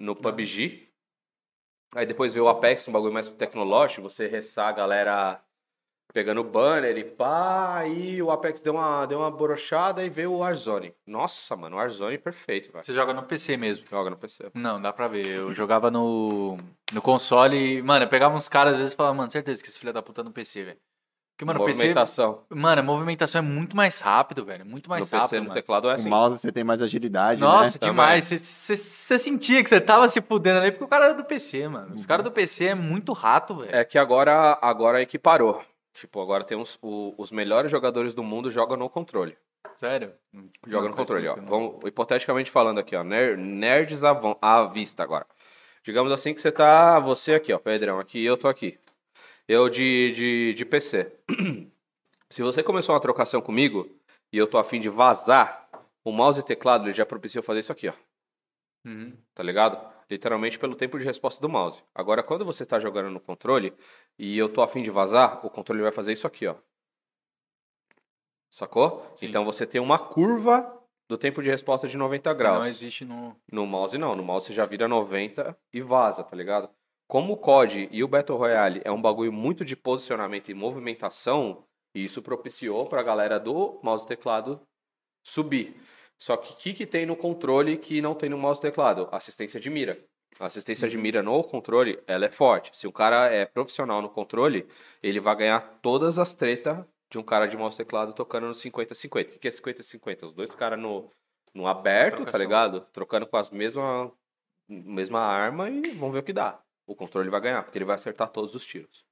no 0.00 0.16
PUBG. 0.16 0.93
Aí 1.94 2.04
depois 2.06 2.34
veio 2.34 2.46
o 2.46 2.48
Apex, 2.48 2.88
um 2.88 2.92
bagulho 2.92 3.12
mais 3.12 3.28
tecnológico, 3.28 4.02
você 4.02 4.26
ressar 4.26 4.68
a 4.68 4.72
galera 4.72 5.40
pegando 6.12 6.44
banner 6.44 6.96
e 6.96 7.02
pá, 7.02 7.78
aí 7.78 8.22
o 8.22 8.30
Apex 8.30 8.62
deu 8.62 8.74
uma, 8.74 9.04
deu 9.04 9.18
uma 9.18 9.30
borochada 9.32 10.04
e 10.04 10.08
veio 10.08 10.32
o 10.32 10.38
Warzone. 10.38 10.94
Nossa, 11.04 11.56
mano, 11.56 11.74
o 11.74 11.78
Warzone 11.78 12.18
perfeito, 12.18 12.70
velho. 12.72 12.84
Você 12.84 12.94
joga 12.94 13.12
no 13.12 13.24
PC 13.24 13.56
mesmo. 13.56 13.84
Joga 13.90 14.10
no 14.10 14.16
PC. 14.16 14.50
Não, 14.54 14.80
dá 14.80 14.92
pra 14.92 15.08
ver. 15.08 15.26
Eu 15.26 15.52
jogava 15.52 15.90
no, 15.90 16.56
no 16.92 17.02
console 17.02 17.78
e, 17.78 17.82
mano, 17.82 18.04
eu 18.04 18.08
pegava 18.08 18.36
uns 18.36 18.48
caras 18.48 18.74
às 18.74 18.78
vezes 18.78 18.94
e 18.94 18.96
falava, 18.96 19.16
mano, 19.16 19.30
certeza 19.30 19.60
que 19.60 19.68
esse 19.68 19.78
filho 19.78 19.92
da 19.92 20.02
puta 20.02 20.22
no 20.22 20.30
PC, 20.30 20.64
velho. 20.64 20.78
Porque, 21.36 21.44
mano, 21.44 21.60
o 21.62 21.64
PC. 21.64 21.78
Movimentação. 21.82 22.42
Mano, 22.48 22.80
a 22.80 22.84
movimentação 22.84 23.40
é 23.40 23.42
muito 23.42 23.76
mais 23.76 23.98
rápido, 23.98 24.44
velho. 24.44 24.64
Muito 24.64 24.88
mais 24.88 25.00
no 25.04 25.06
PC, 25.10 25.16
rápido. 25.20 25.38
no 25.38 25.42
mano. 25.48 25.54
teclado 25.54 25.88
é 25.88 25.92
O 25.92 25.94
assim. 25.94 26.08
mouse 26.08 26.38
você 26.40 26.52
tem 26.52 26.62
mais 26.62 26.80
agilidade, 26.80 27.40
Nossa, 27.40 27.72
né? 27.80 27.88
demais. 27.88 28.26
Você- 28.28 28.76
sentia 29.18 29.62
que 29.62 29.68
você 29.68 29.80
tava 29.80 30.06
se 30.08 30.20
fudendo 30.20 30.60
ali 30.60 30.70
porque 30.70 30.84
o 30.84 30.88
cara 30.88 31.06
era 31.06 31.14
do 31.14 31.24
PC, 31.24 31.66
mano. 31.66 31.92
Os 31.94 32.06
caras 32.06 32.22
do 32.24 32.30
PC 32.30 32.66
é 32.66 32.74
muito 32.76 33.12
rato, 33.12 33.56
velho. 33.56 33.74
É 33.74 33.84
que 33.84 33.98
agora, 33.98 34.56
agora 34.62 35.02
é 35.02 35.06
que 35.06 35.18
parou. 35.18 35.60
Tipo, 35.92 36.20
agora 36.22 36.44
tem 36.44 36.56
uns, 36.56 36.78
o- 36.80 37.14
os 37.18 37.32
melhores 37.32 37.70
jogadores 37.70 38.14
do 38.14 38.22
mundo 38.22 38.48
jogam 38.50 38.76
no 38.76 38.88
controle. 38.88 39.36
Sério? 39.76 40.12
Joga 40.66 40.84
Não, 40.84 40.90
no 40.90 40.96
controle, 40.96 41.26
ó. 41.26 41.34
Vamos, 41.36 41.76
hipoteticamente 41.84 42.48
falando 42.50 42.78
aqui, 42.78 42.94
ó. 42.94 43.02
ner- 43.02 43.36
nerds 43.36 44.04
à, 44.04 44.16
à 44.40 44.64
vista 44.66 45.02
agora. 45.02 45.26
Digamos 45.82 46.12
assim 46.12 46.32
que 46.32 46.40
você 46.40 46.52
tá. 46.52 46.98
Você 47.00 47.34
aqui, 47.34 47.52
ó, 47.52 47.58
Pedrão, 47.58 47.98
aqui 47.98 48.20
e 48.20 48.24
eu 48.24 48.36
tô 48.36 48.46
aqui. 48.48 48.78
Eu 49.46 49.68
de, 49.68 50.12
de, 50.12 50.54
de 50.54 50.64
PC. 50.64 51.12
Se 52.30 52.42
você 52.42 52.62
começou 52.62 52.94
uma 52.94 53.00
trocação 53.00 53.40
comigo 53.40 53.88
e 54.32 54.38
eu 54.38 54.46
tô 54.46 54.58
afim 54.58 54.80
de 54.80 54.88
vazar, 54.88 55.68
o 56.02 56.10
mouse 56.10 56.40
e 56.40 56.42
teclado 56.42 56.86
ele 56.86 56.94
já 56.94 57.04
propicia 57.04 57.38
eu 57.38 57.42
fazer 57.42 57.60
isso 57.60 57.72
aqui, 57.72 57.88
ó. 57.88 57.92
Uhum. 58.84 59.16
Tá 59.34 59.42
ligado? 59.42 59.78
Literalmente 60.10 60.58
pelo 60.58 60.74
tempo 60.74 60.98
de 60.98 61.04
resposta 61.04 61.40
do 61.40 61.48
mouse. 61.48 61.82
Agora, 61.94 62.22
quando 62.22 62.44
você 62.44 62.64
tá 62.66 62.78
jogando 62.78 63.10
no 63.10 63.20
controle 63.20 63.72
e 64.18 64.36
eu 64.36 64.48
tô 64.48 64.62
afim 64.62 64.82
de 64.82 64.90
vazar, 64.90 65.44
o 65.44 65.50
controle 65.50 65.82
vai 65.82 65.92
fazer 65.92 66.12
isso 66.12 66.26
aqui, 66.26 66.46
ó. 66.46 66.56
Sacou? 68.50 69.06
Então 69.20 69.44
você 69.44 69.66
tem 69.66 69.80
uma 69.80 69.98
curva 69.98 70.80
do 71.08 71.18
tempo 71.18 71.42
de 71.42 71.50
resposta 71.50 71.88
de 71.88 71.96
90 71.96 72.32
graus. 72.34 72.60
Não 72.60 72.66
existe 72.66 73.04
no. 73.04 73.36
No 73.50 73.66
mouse 73.66 73.98
não, 73.98 74.14
no 74.14 74.22
mouse 74.22 74.46
você 74.46 74.52
já 74.52 74.64
vira 74.64 74.86
90 74.86 75.56
e 75.72 75.80
vaza, 75.80 76.22
tá 76.22 76.36
ligado? 76.36 76.70
Como 77.06 77.34
o 77.34 77.36
COD 77.36 77.88
e 77.92 78.02
o 78.02 78.08
Battle 78.08 78.38
Royale 78.38 78.80
é 78.84 78.90
um 78.90 79.00
bagulho 79.00 79.32
muito 79.32 79.64
de 79.64 79.76
posicionamento 79.76 80.50
e 80.50 80.54
movimentação, 80.54 81.64
isso 81.94 82.22
propiciou 82.22 82.86
pra 82.86 83.02
galera 83.02 83.38
do 83.38 83.78
mouse 83.82 84.04
e 84.04 84.08
teclado 84.08 84.60
subir. 85.24 85.76
Só 86.18 86.36
que 86.36 86.52
o 86.52 86.56
que, 86.56 86.72
que 86.72 86.86
tem 86.86 87.06
no 87.06 87.16
controle 87.16 87.76
que 87.76 88.00
não 88.00 88.14
tem 88.14 88.28
no 88.28 88.38
mouse 88.38 88.58
e 88.58 88.62
teclado? 88.62 89.08
Assistência 89.12 89.60
de 89.60 89.68
mira. 89.68 90.02
A 90.40 90.46
assistência 90.46 90.88
de 90.88 90.98
mira 90.98 91.22
no 91.22 91.44
controle, 91.44 92.02
ela 92.06 92.24
é 92.24 92.30
forte. 92.30 92.76
Se 92.76 92.86
o 92.86 92.92
cara 92.92 93.30
é 93.30 93.46
profissional 93.46 94.02
no 94.02 94.08
controle, 94.08 94.66
ele 95.02 95.20
vai 95.20 95.36
ganhar 95.36 95.60
todas 95.80 96.18
as 96.18 96.34
tretas 96.34 96.84
de 97.10 97.18
um 97.18 97.22
cara 97.22 97.46
de 97.46 97.56
mouse 97.56 97.76
teclado 97.76 98.12
tocando 98.12 98.48
no 98.48 98.52
50-50. 98.54 99.36
O 99.36 99.38
que 99.38 99.46
é 99.46 99.50
50-50? 99.50 100.24
Os 100.24 100.34
dois 100.34 100.54
caras 100.54 100.78
no, 100.80 101.08
no 101.54 101.66
aberto, 101.66 102.10
tá 102.10 102.16
Trocação. 102.16 102.40
ligado? 102.40 102.80
Trocando 102.92 103.26
com 103.26 103.36
as 103.36 103.50
mesma, 103.50 104.10
mesma 104.68 105.20
arma 105.20 105.68
e 105.68 105.90
vamos 105.92 106.12
ver 106.12 106.20
o 106.20 106.24
que 106.24 106.32
dá. 106.32 106.63
O 106.86 106.94
controle 106.94 107.30
vai 107.30 107.40
ganhar, 107.40 107.62
porque 107.62 107.78
ele 107.78 107.84
vai 107.84 107.94
acertar 107.94 108.28
todos 108.28 108.54
os 108.54 108.64
tiros. 108.64 109.04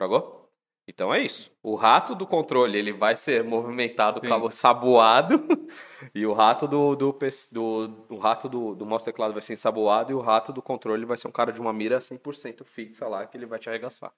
Jogou? 0.00 0.44
Então 0.86 1.12
é 1.14 1.20
isso. 1.20 1.50
O 1.62 1.74
rato 1.76 2.14
do 2.14 2.26
controle 2.26 2.78
ele 2.78 2.92
vai 2.92 3.16
ser 3.16 3.42
movimentado, 3.42 4.20
Sim. 4.20 4.28
cabo- 4.28 4.50
saboado, 4.50 5.34
e 6.14 6.26
o 6.26 6.32
rato 6.32 6.68
do, 6.68 6.94
do, 6.94 7.18
do, 7.52 8.06
o 8.10 8.18
rato 8.18 8.48
do, 8.48 8.74
do 8.74 8.84
mouse 8.84 9.04
teclado 9.04 9.32
vai 9.32 9.42
ser 9.42 9.54
ensaboado, 9.54 10.12
e 10.12 10.14
o 10.14 10.20
rato 10.20 10.52
do 10.52 10.60
controle 10.60 11.06
vai 11.06 11.16
ser 11.16 11.28
um 11.28 11.32
cara 11.32 11.52
de 11.52 11.60
uma 11.60 11.72
mira 11.72 11.98
100% 12.00 12.64
fixa 12.64 13.08
lá, 13.08 13.26
que 13.26 13.36
ele 13.36 13.46
vai 13.46 13.58
te 13.58 13.68
arregaçar. 13.70 14.12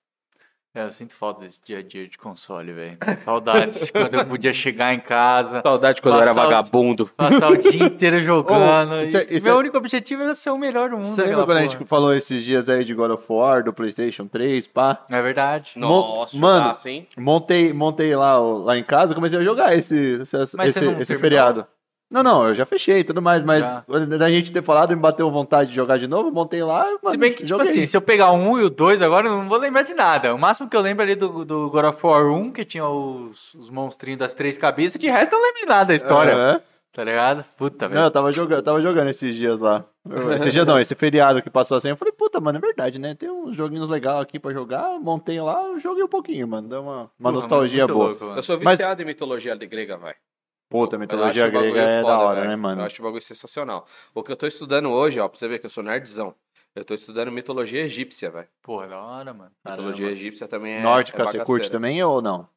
É, 0.77 0.85
eu 0.85 0.91
sinto 0.91 1.15
falta 1.15 1.41
desse 1.41 1.59
dia 1.65 1.79
a 1.79 1.83
dia 1.83 2.07
de 2.07 2.19
console, 2.19 2.71
velho. 2.71 2.99
Saudades 3.25 3.91
quando 3.91 4.13
eu 4.13 4.27
podia 4.27 4.53
chegar 4.53 4.93
em 4.93 5.01
casa, 5.01 5.63
Saudade 5.63 6.03
quando 6.03 6.17
eu 6.17 6.21
era 6.21 6.35
vagabundo. 6.35 7.07
passar 7.17 7.51
o 7.51 7.57
dia 7.57 7.83
inteiro 7.87 8.21
jogando. 8.21 8.93
Oh, 8.93 9.03
isso 9.03 9.17
é- 9.17 9.27
isso 9.31 9.47
meu 9.47 9.57
é- 9.57 9.59
único 9.59 9.79
objetivo 9.79 10.23
era 10.23 10.35
ser 10.35 10.51
o 10.51 10.59
melhor 10.59 10.91
do 10.91 10.97
mundo. 10.97 11.05
Você 11.07 11.25
lembra 11.25 11.47
quando 11.47 11.57
a 11.57 11.63
gente 11.63 11.83
falou 11.87 12.13
esses 12.13 12.45
dias 12.45 12.69
aí 12.69 12.85
de 12.85 12.93
God 12.93 13.13
of 13.13 13.25
War, 13.27 13.65
do 13.65 13.73
PlayStation 13.73 14.27
3, 14.27 14.67
pá? 14.67 15.03
É 15.09 15.23
verdade. 15.23 15.73
Nossa, 15.77 16.37
mano? 16.37 16.73
Montei, 17.17 17.73
montei 17.73 18.15
lá, 18.15 18.39
lá 18.39 18.77
em 18.77 18.85
casa, 18.85 19.15
comecei 19.15 19.39
a 19.39 19.43
jogar 19.43 19.75
esse, 19.75 19.97
esse, 20.21 20.37
esse, 20.37 20.85
esse 21.01 21.17
feriado. 21.17 21.67
Não, 22.11 22.23
não, 22.23 22.47
eu 22.49 22.55
já 22.55 22.65
fechei 22.65 23.01
e 23.01 23.05
tudo 23.05 23.21
mais, 23.21 23.43
mas 23.43 23.65
Já. 23.65 23.85
da 24.19 24.29
gente 24.31 24.53
ter 24.53 24.63
falado 24.63 24.93
e 24.93 24.97
me 24.97 25.03
bateu 25.03 25.29
vontade 25.31 25.71
de 25.71 25.77
jogar 25.77 25.99
de 25.99 26.07
novo, 26.07 26.31
montei 26.31 26.63
lá, 26.63 26.85
mano, 27.03 27.11
Se 27.11 27.17
bem 27.17 27.31
que, 27.33 27.39
tipo 27.39 27.49
joguei. 27.49 27.69
assim, 27.69 27.85
se 27.85 27.97
eu 27.97 28.01
pegar 28.01 28.31
o 28.31 28.37
1 28.37 28.61
e 28.61 28.65
o 28.65 28.71
2 28.71 29.03
agora, 29.03 29.27
eu 29.27 29.33
não 29.37 29.49
vou 29.49 29.59
lembrar 29.59 29.83
de 29.83 29.93
nada. 29.93 30.33
O 30.35 30.39
máximo 30.39 30.69
que 30.71 30.77
eu 30.77 30.81
lembro 30.81 31.03
ali 31.03 31.17
do, 31.17 31.45
do 31.45 31.69
God 31.69 31.85
of 31.87 32.07
War 32.07 32.27
1, 32.31 32.53
que 32.53 32.65
tinha 32.65 32.87
os, 32.89 33.55
os 33.55 33.69
monstrinhos 33.71 34.19
das 34.21 34.35
três 34.35 34.57
cabeças, 34.57 35.01
de 35.01 35.09
resto 35.09 35.33
eu 35.35 35.39
não 35.39 35.47
lembro 35.47 35.61
de 35.63 35.67
nada 35.67 35.85
da 35.87 35.95
história. 35.97 36.35
Aham. 36.35 36.61
Tá 36.93 37.05
ligado? 37.05 37.45
Puta, 37.59 37.87
Não, 37.89 37.95
velho. 37.95 38.07
eu 38.07 38.11
tava 38.11 38.33
jogando, 38.33 38.59
eu 38.59 38.63
tava 38.63 38.81
jogando 38.81 39.09
esses 39.09 39.35
dias 39.35 39.61
lá. 39.61 39.85
Esses 40.35 40.51
dias 40.51 40.65
não, 40.65 40.81
esse 40.81 40.95
feriado 40.95 41.43
que 41.43 41.51
passou 41.51 41.77
assim, 41.77 41.91
eu 41.91 41.97
falei, 41.97 42.11
puta, 42.11 42.41
mano, 42.41 42.57
é 42.57 42.61
verdade, 42.61 42.99
né? 42.99 43.15
Tem 43.15 43.29
uns 43.29 43.55
joguinhos 43.55 43.87
legais 43.91 44.19
aqui 44.21 44.39
pra 44.39 44.51
jogar, 44.51 44.99
montei 44.99 45.39
lá, 45.39 45.61
joguei 45.79 46.03
um 46.03 46.09
pouquinho, 46.09 46.49
mano. 46.49 46.67
Deu 46.69 46.81
uma, 46.81 46.97
uma 47.01 47.11
Porra, 47.21 47.33
nostalgia 47.33 47.83
muito 47.83 47.93
boa. 47.95 48.07
louco, 48.11 48.25
mano. 48.25 48.39
Eu 48.39 48.43
sou 48.43 48.59
Mas- 48.63 48.79
viciado 48.79 49.03
em 49.03 49.05
mitologia 49.05 49.55
grega, 49.57 49.99
vai. 49.99 50.15
Puta, 50.69 50.97
Eu 50.97 51.01
mitologia 51.01 51.49
grega 51.49 51.81
é 51.81 52.01
foda, 52.03 52.13
da 52.13 52.21
hora, 52.21 52.45
né, 52.45 52.57
mano? 52.57 52.83
Eu 52.83 52.87
acho 52.87 53.01
o 53.01 53.05
bagulho 53.05 53.23
sensacional. 53.23 53.87
O 54.15 54.23
que 54.23 54.33
eu 54.33 54.37
tô 54.37 54.47
estudando 54.47 54.91
hoje, 54.91 55.21
ó, 55.21 55.29
pra 55.29 55.39
você 55.39 55.47
ver 55.47 55.59
que 55.59 55.67
eu 55.67 55.71
sou 55.71 55.83
nerdzão. 55.83 56.35
Eu 56.75 56.85
tô 56.85 56.93
estudando 56.93 57.33
mitologia 57.33 57.83
egípcia, 57.83 58.31
velho. 58.31 58.49
Porra, 58.61 58.89
da 58.89 59.01
hora, 59.01 59.33
mano. 59.33 59.53
Mitologia 59.65 60.09
egípcia 60.09 60.47
também 60.47 60.75
é. 60.75 60.83
Nórdica, 60.83 61.23
é 61.23 61.27
você 61.27 61.45
curte 61.45 61.71
também 61.71 62.03
ou 62.03 62.21
não? 62.21 62.49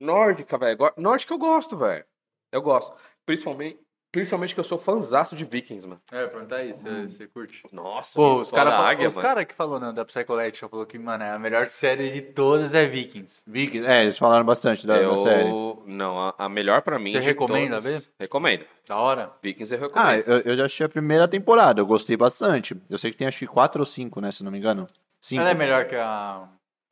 Nórdica, 0.00 0.58
velho. 0.58 0.78
Nórdica 0.96 1.34
eu 1.34 1.38
gosto, 1.38 1.76
velho. 1.76 2.04
Eu 2.50 2.62
gosto. 2.62 2.96
Principalmente, 3.24 3.78
Principalmente 4.10 4.54
que 4.54 4.60
eu 4.60 4.64
sou 4.64 4.78
fanzaço 4.78 5.36
de 5.36 5.44
Vikings, 5.44 5.86
mano. 5.86 6.00
É, 6.10 6.26
perguntar 6.26 6.64
isso, 6.64 6.82
você, 6.82 7.02
você 7.08 7.26
curte? 7.26 7.62
Nossa, 7.70 8.14
Pô, 8.16 8.40
os 8.40 8.50
caras 8.50 8.72
mano. 9.16 9.26
cara 9.28 9.44
que 9.44 9.54
falou 9.54 9.78
não, 9.78 9.92
da 9.92 10.04
Psycholection 10.04 10.68
falou 10.68 10.86
que, 10.86 10.98
mano, 10.98 11.24
é 11.24 11.30
a 11.32 11.38
melhor 11.38 11.66
série 11.66 12.10
de 12.10 12.22
todas 12.22 12.72
é 12.72 12.86
Vikings. 12.86 13.42
Vikings, 13.46 13.86
é, 13.86 14.02
eles 14.02 14.16
falaram 14.16 14.46
bastante 14.46 14.86
da, 14.86 14.94
da 14.96 15.02
eu... 15.02 15.16
série. 15.18 15.50
Não, 15.86 16.18
a, 16.20 16.34
a 16.38 16.48
melhor 16.48 16.80
pra 16.82 16.98
mim. 16.98 17.10
Você 17.12 17.20
de 17.20 17.26
recomenda 17.26 17.76
todas- 17.80 17.84
ver? 17.84 18.02
Recomendo. 18.18 18.64
Da 18.88 18.96
hora. 18.96 19.30
Vikings 19.42 19.74
eu 19.74 19.90
Ah, 19.94 20.12
recomendo. 20.12 20.28
eu, 20.28 20.52
eu 20.52 20.56
já 20.56 20.64
assisti 20.64 20.84
a 20.84 20.88
primeira 20.88 21.28
temporada, 21.28 21.80
eu 21.80 21.86
gostei 21.86 22.16
bastante. 22.16 22.74
Eu 22.88 22.98
sei 22.98 23.10
que 23.10 23.16
tem 23.16 23.28
acho 23.28 23.38
que 23.40 23.46
quatro 23.46 23.80
ou 23.80 23.86
cinco, 23.86 24.20
né, 24.22 24.32
se 24.32 24.42
não 24.42 24.50
me 24.50 24.56
engano. 24.58 24.86
Cinco. 25.20 25.42
Ela 25.42 25.50
é 25.50 25.54
melhor 25.54 25.84
que 25.86 25.96
a, 25.96 26.48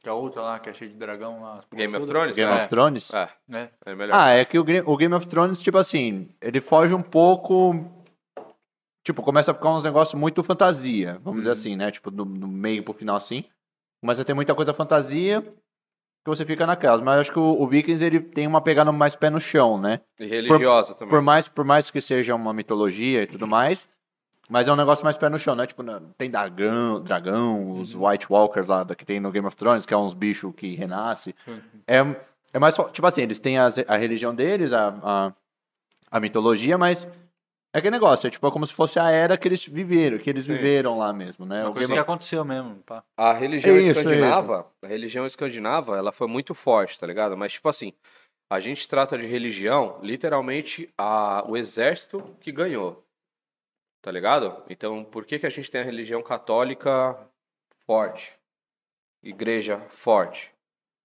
que 0.06 0.10
a 0.10 0.14
outra 0.14 0.40
lá, 0.40 0.58
que 0.60 0.70
é 0.70 0.72
cheia 0.72 0.88
de 0.88 0.96
dragão 0.96 1.42
lá. 1.42 1.64
Game 1.74 1.96
of? 1.96 2.06
Thrones? 2.06 2.36
Game 2.36 2.52
é, 2.52 2.56
of 2.56 2.68
Thrones? 2.68 3.12
É, 3.12 3.28
né? 3.48 3.70
é 3.84 3.92
melhor. 3.92 4.16
Ah, 4.16 4.30
é 4.30 4.44
que 4.44 4.56
o, 4.56 4.62
o 4.62 4.96
Game 4.96 5.12
of 5.12 5.26
Thrones, 5.26 5.60
tipo 5.60 5.76
assim, 5.78 6.28
ele 6.40 6.60
foge 6.60 6.94
um 6.94 7.02
pouco. 7.02 7.84
Tipo, 9.04 9.20
começa 9.22 9.50
a 9.50 9.54
ficar 9.54 9.70
uns 9.70 9.82
negócios 9.82 10.18
muito 10.18 10.44
fantasia, 10.44 11.18
vamos 11.24 11.40
dizer 11.40 11.50
assim, 11.50 11.74
né? 11.74 11.90
Tipo, 11.90 12.10
do, 12.12 12.24
do 12.24 12.46
meio 12.46 12.84
pro 12.84 12.94
final 12.94 13.16
assim. 13.16 13.44
Começa 14.00 14.22
a 14.22 14.24
ter 14.24 14.34
muita 14.34 14.54
coisa 14.54 14.72
fantasia 14.72 15.42
que 15.42 16.28
você 16.28 16.44
fica 16.44 16.64
naquelas. 16.66 17.00
Mas 17.00 17.14
eu 17.16 17.20
acho 17.22 17.32
que 17.32 17.38
o, 17.40 17.60
o 17.60 17.66
Vikings 17.66 18.04
ele 18.04 18.20
tem 18.20 18.46
uma 18.46 18.60
pegada 18.60 18.92
mais 18.92 19.16
pé 19.16 19.28
no 19.28 19.40
chão, 19.40 19.76
né? 19.76 20.00
E 20.20 20.26
religiosa 20.26 20.94
também. 20.94 21.08
Por 21.08 21.20
mais, 21.20 21.48
por 21.48 21.64
mais 21.64 21.90
que 21.90 22.00
seja 22.00 22.34
uma 22.34 22.52
mitologia 22.52 23.22
e 23.24 23.26
tudo 23.26 23.46
mais, 23.46 23.92
mas 24.48 24.68
é 24.68 24.72
um 24.72 24.76
negócio 24.76 25.04
mais 25.04 25.16
pé 25.16 25.28
no 25.28 25.38
chão, 25.38 25.54
né? 25.54 25.66
Tipo, 25.66 25.82
tem 26.16 26.30
dragão, 26.30 27.00
dragão 27.00 27.72
os 27.78 27.94
White 27.94 28.26
Walkers 28.30 28.68
lá 28.68 28.84
da- 28.84 28.94
que 28.94 29.04
tem 29.04 29.18
no 29.20 29.30
Game 29.30 29.46
of 29.46 29.56
Thrones, 29.56 29.84
que 29.86 29.92
é 29.94 29.96
uns 29.96 30.14
bichos 30.14 30.52
que 30.56 30.74
renasce. 30.74 31.34
É, 31.86 31.98
é 32.52 32.58
mais, 32.58 32.76
tipo 32.92 33.06
assim, 33.06 33.22
eles 33.22 33.38
têm 33.38 33.58
as- 33.58 33.78
a, 33.78 33.96
religião 33.96 34.34
deles, 34.34 34.72
a, 34.72 34.88
a, 35.02 35.32
a 36.10 36.20
mitologia, 36.20 36.78
mas 36.78 37.04
é 37.74 37.78
aquele 37.78 37.90
negócio, 37.92 38.26
é 38.26 38.30
tipo 38.30 38.46
é 38.46 38.50
como 38.50 38.66
se 38.66 38.72
fosse 38.72 38.98
a 38.98 39.10
era 39.10 39.36
que 39.36 39.46
eles 39.46 39.66
viveram, 39.66 40.18
que 40.18 40.30
eles 40.30 40.46
viveram 40.46 40.98
lá 40.98 41.12
mesmo, 41.12 41.44
né? 41.44 41.62
Uma 41.62 41.70
O 41.70 41.72
coisa 41.74 41.88
Game 41.88 41.94
que 41.94 42.02
aconteceu 42.02 42.44
mesmo, 42.44 42.76
pá. 42.86 43.02
A 43.18 43.32
religião 43.32 43.76
Isso, 43.78 43.90
escandinava, 43.90 44.66
a 44.82 44.86
religião 44.86 45.26
escandinava, 45.26 45.96
ela 45.96 46.12
foi 46.12 46.26
muito 46.26 46.54
forte, 46.54 46.98
tá 46.98 47.06
ligado? 47.06 47.36
Mas 47.36 47.52
tipo 47.52 47.68
assim, 47.68 47.92
a 48.50 48.60
gente 48.60 48.88
trata 48.88 49.18
de 49.18 49.26
religião, 49.26 49.98
literalmente 50.02 50.88
a, 50.96 51.44
o 51.48 51.56
exército 51.56 52.22
que 52.40 52.50
ganhou. 52.52 53.05
Tá 54.06 54.12
ligado? 54.12 54.62
Então, 54.70 55.02
por 55.02 55.24
que 55.24 55.36
que 55.36 55.46
a 55.46 55.50
gente 55.50 55.68
tem 55.68 55.80
a 55.80 55.84
religião 55.84 56.22
católica 56.22 57.18
forte? 57.84 58.34
Igreja 59.20 59.80
forte? 59.88 60.52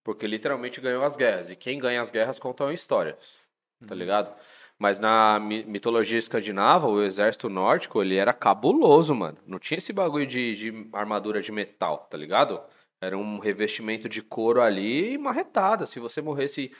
Porque 0.04 0.28
literalmente 0.28 0.80
ganhou 0.80 1.04
as 1.04 1.18
guerras. 1.18 1.50
E 1.50 1.56
quem 1.56 1.80
ganha 1.80 2.00
as 2.00 2.12
guerras 2.12 2.38
contam 2.38 2.72
histórias. 2.72 3.40
Tá 3.88 3.96
ligado? 3.96 4.32
Mas 4.78 5.00
na 5.00 5.40
mi- 5.40 5.64
mitologia 5.66 6.20
escandinava, 6.20 6.88
o 6.88 7.02
exército 7.02 7.50
nórdico, 7.50 8.04
ele 8.04 8.18
era 8.18 8.34
cabuloso, 8.34 9.16
mano. 9.16 9.40
Não 9.48 9.58
tinha 9.58 9.80
esse 9.80 9.92
bagulho 9.92 10.28
de, 10.28 10.56
de 10.56 10.90
armadura 10.94 11.42
de 11.42 11.52
metal, 11.52 12.06
tá 12.08 12.16
ligado? 12.16 12.62
Era 13.04 13.18
um 13.18 13.40
revestimento 13.40 14.08
de 14.08 14.22
couro 14.22 14.62
ali 14.62 15.14
e 15.14 15.18
marretada. 15.18 15.86
Se 15.88 16.00
você 16.00 16.22
morresse 16.22 16.72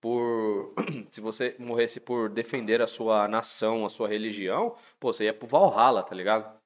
por. 0.00 0.74
Se 1.10 1.20
você 1.20 1.56
morresse 1.58 1.98
por 2.00 2.28
defender 2.28 2.80
a 2.80 2.86
sua 2.86 3.26
nação, 3.26 3.84
a 3.84 3.88
sua 3.88 4.06
religião, 4.08 4.76
pô, 5.00 5.12
você 5.12 5.24
ia 5.24 5.34
pro 5.34 5.46
Valhalla, 5.48 6.02
tá 6.02 6.14
ligado? 6.14 6.56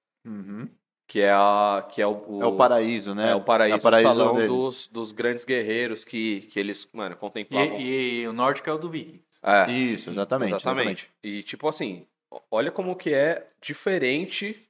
Que 1.08 1.20
é, 1.22 1.30
a, 1.32 1.88
que 1.90 2.00
é 2.00 2.06
o, 2.06 2.40
É 2.42 2.46
o 2.46 2.56
paraíso, 2.56 3.14
né? 3.16 3.32
é 3.32 3.34
o 3.34 3.40
paraíso, 3.40 3.78
o 3.78 3.82
paraíso 3.82 4.10
o 4.10 4.14
salão 4.14 4.34
deles. 4.36 4.48
dos, 4.48 4.88
dos 4.88 5.12
grandes 5.12 5.44
guerreiros 5.44 6.04
que, 6.04 6.42
que 6.42 6.60
eles, 6.60 6.88
mano, 6.92 7.16
contemplavam. 7.16 7.80
E, 7.80 8.20
e 8.20 8.28
o 8.28 8.32
nórdico 8.32 8.70
é 8.70 8.72
o 8.72 8.78
do 8.78 8.88
Vikings. 8.88 9.24
É. 9.42 9.68
Isso, 9.72 10.10
exatamente. 10.10 10.50
Exatamente. 10.54 11.10
E 11.24 11.42
tipo 11.42 11.66
assim, 11.66 12.06
o- 12.32 12.40
olha 12.50 12.70
como 12.70 12.94
que 12.94 13.12
é 13.12 13.48
diferente 13.60 14.62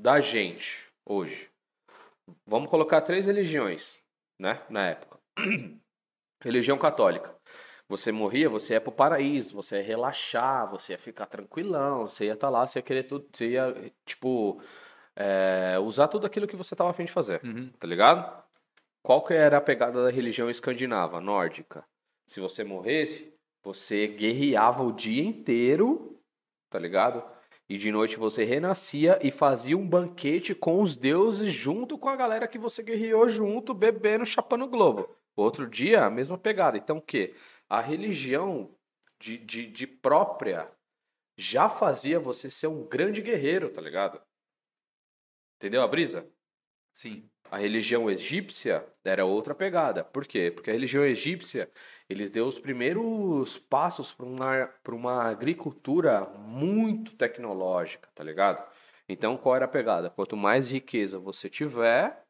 da 0.00 0.18
gente 0.20 0.78
hoje. 1.06 1.48
Vamos 2.46 2.70
colocar 2.70 3.00
três 3.00 3.26
religiões, 3.26 4.00
né, 4.38 4.62
na 4.68 4.88
época. 4.88 5.18
Religião 6.42 6.76
católica. 6.76 7.34
Você 7.88 8.10
morria, 8.10 8.48
você 8.48 8.74
ia 8.74 8.80
pro 8.80 8.90
paraíso, 8.90 9.54
você 9.54 9.76
ia 9.76 9.82
relaxar, 9.82 10.68
você 10.70 10.92
ia 10.92 10.98
ficar 10.98 11.26
tranquilão, 11.26 12.08
você 12.08 12.26
ia 12.26 12.32
estar 12.32 12.48
lá, 12.48 12.66
você 12.66 12.78
ia 12.78 12.82
querer 12.82 13.02
tudo, 13.04 13.26
você 13.32 13.50
ia, 13.50 13.92
tipo, 14.04 14.60
é, 15.14 15.78
usar 15.78 16.08
tudo 16.08 16.26
aquilo 16.26 16.46
que 16.46 16.56
você 16.56 16.74
tava 16.74 16.90
afim 16.90 17.04
de 17.04 17.12
fazer, 17.12 17.40
tá 17.78 17.86
ligado? 17.86 18.42
Qual 19.02 19.22
que 19.22 19.34
era 19.34 19.58
a 19.58 19.60
pegada 19.60 20.04
da 20.04 20.10
religião 20.10 20.48
escandinava, 20.48 21.20
nórdica? 21.20 21.84
Se 22.26 22.40
você 22.40 22.64
morresse, 22.64 23.34
você 23.62 24.06
guerreava 24.06 24.82
o 24.82 24.92
dia 24.92 25.22
inteiro, 25.22 26.18
tá 26.70 26.78
ligado? 26.78 27.22
E 27.72 27.78
de 27.78 27.90
noite 27.90 28.18
você 28.18 28.44
renascia 28.44 29.18
e 29.22 29.30
fazia 29.30 29.78
um 29.78 29.88
banquete 29.88 30.54
com 30.54 30.82
os 30.82 30.94
deuses 30.94 31.50
junto 31.50 31.96
com 31.96 32.10
a 32.10 32.14
galera 32.14 32.46
que 32.46 32.58
você 32.58 32.82
guerreou 32.82 33.26
junto, 33.30 33.72
bebendo, 33.72 34.26
chapando 34.26 34.68
globo. 34.68 35.08
Outro 35.34 35.66
dia, 35.66 36.04
a 36.04 36.10
mesma 36.10 36.36
pegada. 36.36 36.76
Então 36.76 36.98
o 36.98 37.00
quê? 37.00 37.34
A 37.70 37.80
religião 37.80 38.76
de, 39.18 39.38
de, 39.38 39.66
de 39.68 39.86
própria 39.86 40.70
já 41.34 41.70
fazia 41.70 42.20
você 42.20 42.50
ser 42.50 42.66
um 42.66 42.86
grande 42.86 43.22
guerreiro, 43.22 43.70
tá 43.70 43.80
ligado? 43.80 44.20
Entendeu 45.56 45.80
a 45.80 45.88
brisa? 45.88 46.30
Sim. 46.92 47.31
A 47.52 47.58
religião 47.58 48.10
egípcia 48.10 48.82
era 49.04 49.26
outra 49.26 49.54
pegada. 49.54 50.02
Por 50.02 50.26
quê? 50.26 50.50
Porque 50.50 50.70
a 50.70 50.72
religião 50.72 51.04
egípcia, 51.04 51.70
eles 52.08 52.30
deu 52.30 52.46
os 52.46 52.58
primeiros 52.58 53.58
passos 53.58 54.10
para 54.10 54.24
uma, 54.24 54.66
pra 54.82 54.94
uma 54.94 55.24
agricultura 55.24 56.24
muito 56.38 57.14
tecnológica, 57.14 58.08
tá 58.14 58.24
ligado? 58.24 58.66
Então, 59.06 59.36
qual 59.36 59.54
era 59.54 59.66
a 59.66 59.68
pegada? 59.68 60.08
Quanto 60.08 60.34
mais 60.34 60.72
riqueza 60.72 61.18
você 61.18 61.50
tiver, 61.50 62.24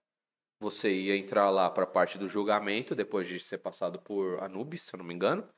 você 0.58 0.92
ia 0.92 1.16
entrar 1.16 1.50
lá 1.50 1.70
para 1.70 1.84
a 1.84 1.86
parte 1.86 2.18
do 2.18 2.28
julgamento, 2.28 2.92
depois 2.92 3.28
de 3.28 3.38
ser 3.38 3.58
passado 3.58 4.00
por 4.00 4.42
Anubis, 4.42 4.82
se 4.82 4.92
eu 4.92 4.98
não 4.98 5.04
me 5.04 5.14
engano. 5.14 5.48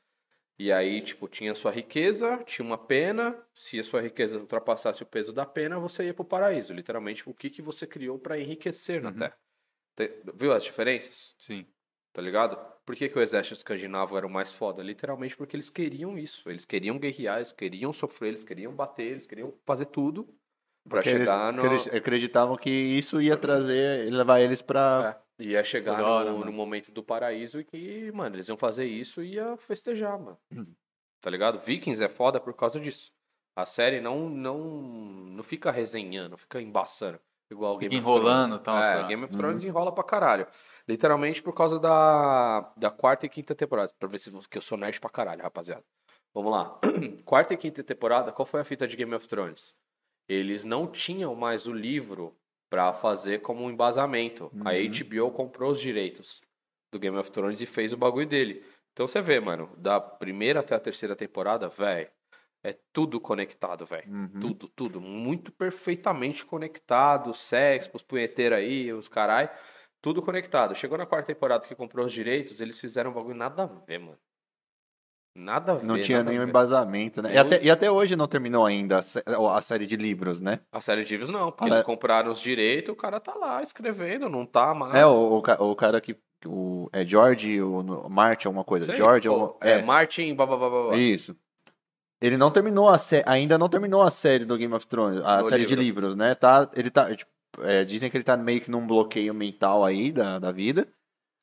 E 0.59 0.71
aí, 0.71 1.01
tipo, 1.01 1.27
tinha 1.27 1.55
sua 1.55 1.71
riqueza, 1.71 2.37
tinha 2.45 2.63
uma 2.63 2.77
pena. 2.77 3.35
Se 3.51 3.79
a 3.79 3.83
sua 3.83 4.01
riqueza 4.01 4.37
ultrapassasse 4.37 5.01
o 5.01 5.07
peso 5.07 5.33
da 5.33 5.45
pena, 5.45 5.79
você 5.79 6.05
ia 6.05 6.13
pro 6.13 6.23
paraíso. 6.23 6.71
Literalmente, 6.71 7.27
o 7.27 7.33
que, 7.33 7.49
que 7.49 7.63
você 7.63 7.87
criou 7.87 8.19
para 8.19 8.39
enriquecer 8.39 9.01
na 9.01 9.11
Terra. 9.11 9.44
Te- 9.95 10.21
Viu 10.33 10.51
as 10.53 10.63
diferenças? 10.63 11.35
Sim. 11.37 11.65
Tá 12.13 12.21
ligado? 12.21 12.57
Por 12.85 12.95
que, 12.95 13.09
que 13.09 13.17
o 13.17 13.21
exército 13.21 13.55
escandinavo 13.55 14.15
era 14.17 14.25
o 14.25 14.29
mais 14.29 14.51
foda? 14.51 14.81
Literalmente 14.83 15.35
porque 15.35 15.55
eles 15.55 15.69
queriam 15.69 16.17
isso. 16.17 16.49
Eles 16.49 16.63
queriam 16.65 16.97
guerrear, 16.97 17.37
eles 17.37 17.51
queriam 17.51 17.91
sofrer, 17.91 18.29
eles 18.29 18.43
queriam 18.43 18.73
bater, 18.73 19.11
eles 19.11 19.27
queriam 19.27 19.53
fazer 19.65 19.85
tudo 19.87 20.23
pra 20.87 20.99
Porque 21.01 21.09
eles, 21.09 21.29
chegar 21.29 21.51
no. 21.51 21.65
eles 21.65 21.87
acreditavam 21.87 22.55
que 22.55 22.69
isso 22.69 23.21
ia 23.21 23.35
trazer, 23.35 24.11
levar 24.13 24.39
eles 24.39 24.61
pra. 24.61 25.21
É, 25.39 25.43
ia 25.43 25.63
chegar 25.63 25.97
no, 25.97 26.45
no 26.45 26.51
momento 26.53 26.91
do 26.91 27.03
paraíso 27.03 27.59
e 27.59 27.65
que, 27.65 28.11
mano, 28.13 28.35
eles 28.35 28.47
iam 28.47 28.57
fazer 28.57 28.85
isso 28.85 29.21
e 29.21 29.33
ia 29.33 29.57
festejar, 29.57 30.17
mano. 30.17 30.37
Tá 31.19 31.29
ligado? 31.29 31.57
Vikings 31.59 32.01
é 32.03 32.07
foda 32.07 32.39
por 32.39 32.53
causa 32.53 32.79
disso. 32.79 33.11
A 33.57 33.65
série 33.65 33.99
não 33.99 34.29
não 34.29 34.59
não 34.69 35.43
fica 35.43 35.71
resenhando, 35.71 36.37
fica 36.37 36.61
embaçando. 36.61 37.19
Igual 37.49 37.77
Game 37.77 37.95
enrolando, 37.95 38.59
Thrones. 38.59 38.63
tal, 38.63 38.77
É. 38.77 39.07
Game 39.07 39.23
of 39.23 39.35
Thrones 39.35 39.63
enrola 39.63 39.91
pra 39.91 40.03
caralho. 40.03 40.47
Literalmente 40.87 41.43
por 41.43 41.53
causa 41.53 41.79
da, 41.79 42.73
da 42.75 42.89
quarta 42.89 43.25
e 43.25 43.29
quinta 43.29 43.53
temporada. 43.53 43.91
Pra 43.99 44.07
ver 44.09 44.19
se 44.19 44.31
que 44.49 44.57
eu 44.57 44.61
sou 44.61 44.77
nerd 44.77 44.99
pra 44.99 45.09
caralho, 45.09 45.41
rapaziada. 45.43 45.83
Vamos 46.33 46.51
lá. 46.51 46.75
quarta 47.23 47.53
e 47.53 47.57
quinta 47.57 47.83
temporada, 47.83 48.31
qual 48.31 48.45
foi 48.45 48.61
a 48.61 48.63
fita 48.63 48.87
de 48.87 48.95
Game 48.97 49.13
of 49.13 49.27
Thrones? 49.27 49.73
Eles 50.27 50.63
não 50.63 50.87
tinham 50.87 51.35
mais 51.35 51.67
o 51.67 51.71
livro 51.71 52.35
pra 52.69 52.91
fazer 52.93 53.41
como 53.41 53.63
um 53.63 53.69
embasamento. 53.69 54.51
A 54.65 54.71
HBO 54.73 55.31
comprou 55.31 55.71
os 55.71 55.79
direitos 55.79 56.41
do 56.91 56.99
Game 56.99 57.15
of 57.17 57.31
Thrones 57.31 57.61
e 57.61 57.65
fez 57.65 57.93
o 57.93 57.97
bagulho 57.97 58.25
dele. 58.27 58.65
Então 58.91 59.07
você 59.07 59.21
vê, 59.21 59.39
mano, 59.39 59.69
da 59.77 59.99
primeira 59.99 60.61
até 60.61 60.73
a 60.73 60.79
terceira 60.79 61.15
temporada, 61.15 61.69
velho, 61.69 62.09
é 62.69 62.75
tudo 62.91 63.19
conectado, 63.19 63.85
velho. 63.85 64.29
Tudo, 64.39 64.67
tudo. 64.69 64.99
Muito 65.01 65.51
perfeitamente 65.51 66.45
conectado. 66.45 67.33
Sexo, 67.33 67.89
os 67.93 68.01
punheteiros 68.03 68.57
aí, 68.57 68.91
os 68.93 69.07
carai. 69.07 69.49
Tudo 70.01 70.21
conectado. 70.21 70.75
Chegou 70.75 70.97
na 70.97 71.05
quarta 71.05 71.27
temporada 71.33 71.65
que 71.67 71.73
comprou 71.75 72.05
os 72.05 72.13
direitos, 72.13 72.61
eles 72.61 72.79
fizeram 72.79 73.11
um 73.11 73.13
bagulho 73.13 73.35
nada 73.35 73.63
a 73.63 73.65
ver, 73.65 73.99
mano. 73.99 74.17
Nada 75.37 75.73
a 75.73 75.75
ver. 75.75 75.85
Não 75.85 76.01
tinha 76.01 76.23
nenhum 76.23 76.43
embasamento, 76.43 77.21
né? 77.21 77.33
E 77.33 77.37
até, 77.37 77.61
e 77.61 77.69
até 77.69 77.91
hoje 77.91 78.15
não 78.15 78.25
terminou 78.27 78.65
ainda 78.65 78.99
a, 78.99 79.01
sé- 79.01 79.23
a 79.27 79.59
série 79.61 79.85
de 79.85 79.97
livros, 79.97 80.39
né? 80.39 80.61
A 80.71 80.79
série 80.79 81.03
de 81.03 81.11
livros 81.11 81.29
não, 81.29 81.51
porque 81.51 81.73
Ah, 81.73 81.77
é. 81.79 81.83
compraram 81.83 82.31
os 82.31 82.39
direitos, 82.39 82.93
o 82.93 82.95
cara 82.95 83.19
tá 83.19 83.35
lá 83.35 83.61
escrevendo, 83.61 84.29
não 84.29 84.45
tá 84.45 84.73
mais. 84.73 84.95
É, 84.95 85.05
o, 85.05 85.41
o, 85.41 85.71
o 85.71 85.75
cara 85.75 85.99
que. 85.99 86.17
O, 86.45 86.87
é 86.93 87.03
George, 87.05 87.59
o, 87.61 87.79
o 87.79 88.09
Martin, 88.09 88.47
alguma 88.47 88.63
coisa. 88.63 88.85
Sei, 88.85 88.95
George, 88.95 89.27
pô, 89.27 89.33
alguma- 89.33 89.57
é, 89.61 89.81
Martin, 89.81 90.33
blá, 90.35 90.45
blá, 90.45 90.57
blá, 90.57 90.69
blá. 90.69 90.95
Isso. 90.95 91.35
Ele 92.25 92.37
não 92.37 92.49
terminou 92.49 92.89
a 92.89 92.97
série, 92.97 93.23
ainda 93.27 93.57
não 93.57 93.69
terminou 93.69 94.01
a 94.01 94.09
série 94.09 94.45
do 94.45 94.57
Game 94.57 94.73
of 94.73 94.87
Thrones, 94.87 95.21
a 95.23 95.37
No 95.37 95.45
série 95.45 95.63
de 95.65 95.75
livro. 95.75 95.83
livros, 95.83 96.15
né? 96.15 96.33
Tá, 96.33 96.69
ele 96.75 96.89
tá, 96.89 97.13
tipo, 97.15 97.29
é, 97.61 97.83
dizem 97.85 98.09
que 98.09 98.17
ele 98.17 98.23
tá 98.23 98.35
meio 98.35 98.61
que 98.61 98.71
num 98.71 98.85
bloqueio 98.85 99.33
mental 99.33 99.83
aí 99.85 100.11
da, 100.11 100.39
da 100.39 100.51
vida, 100.51 100.87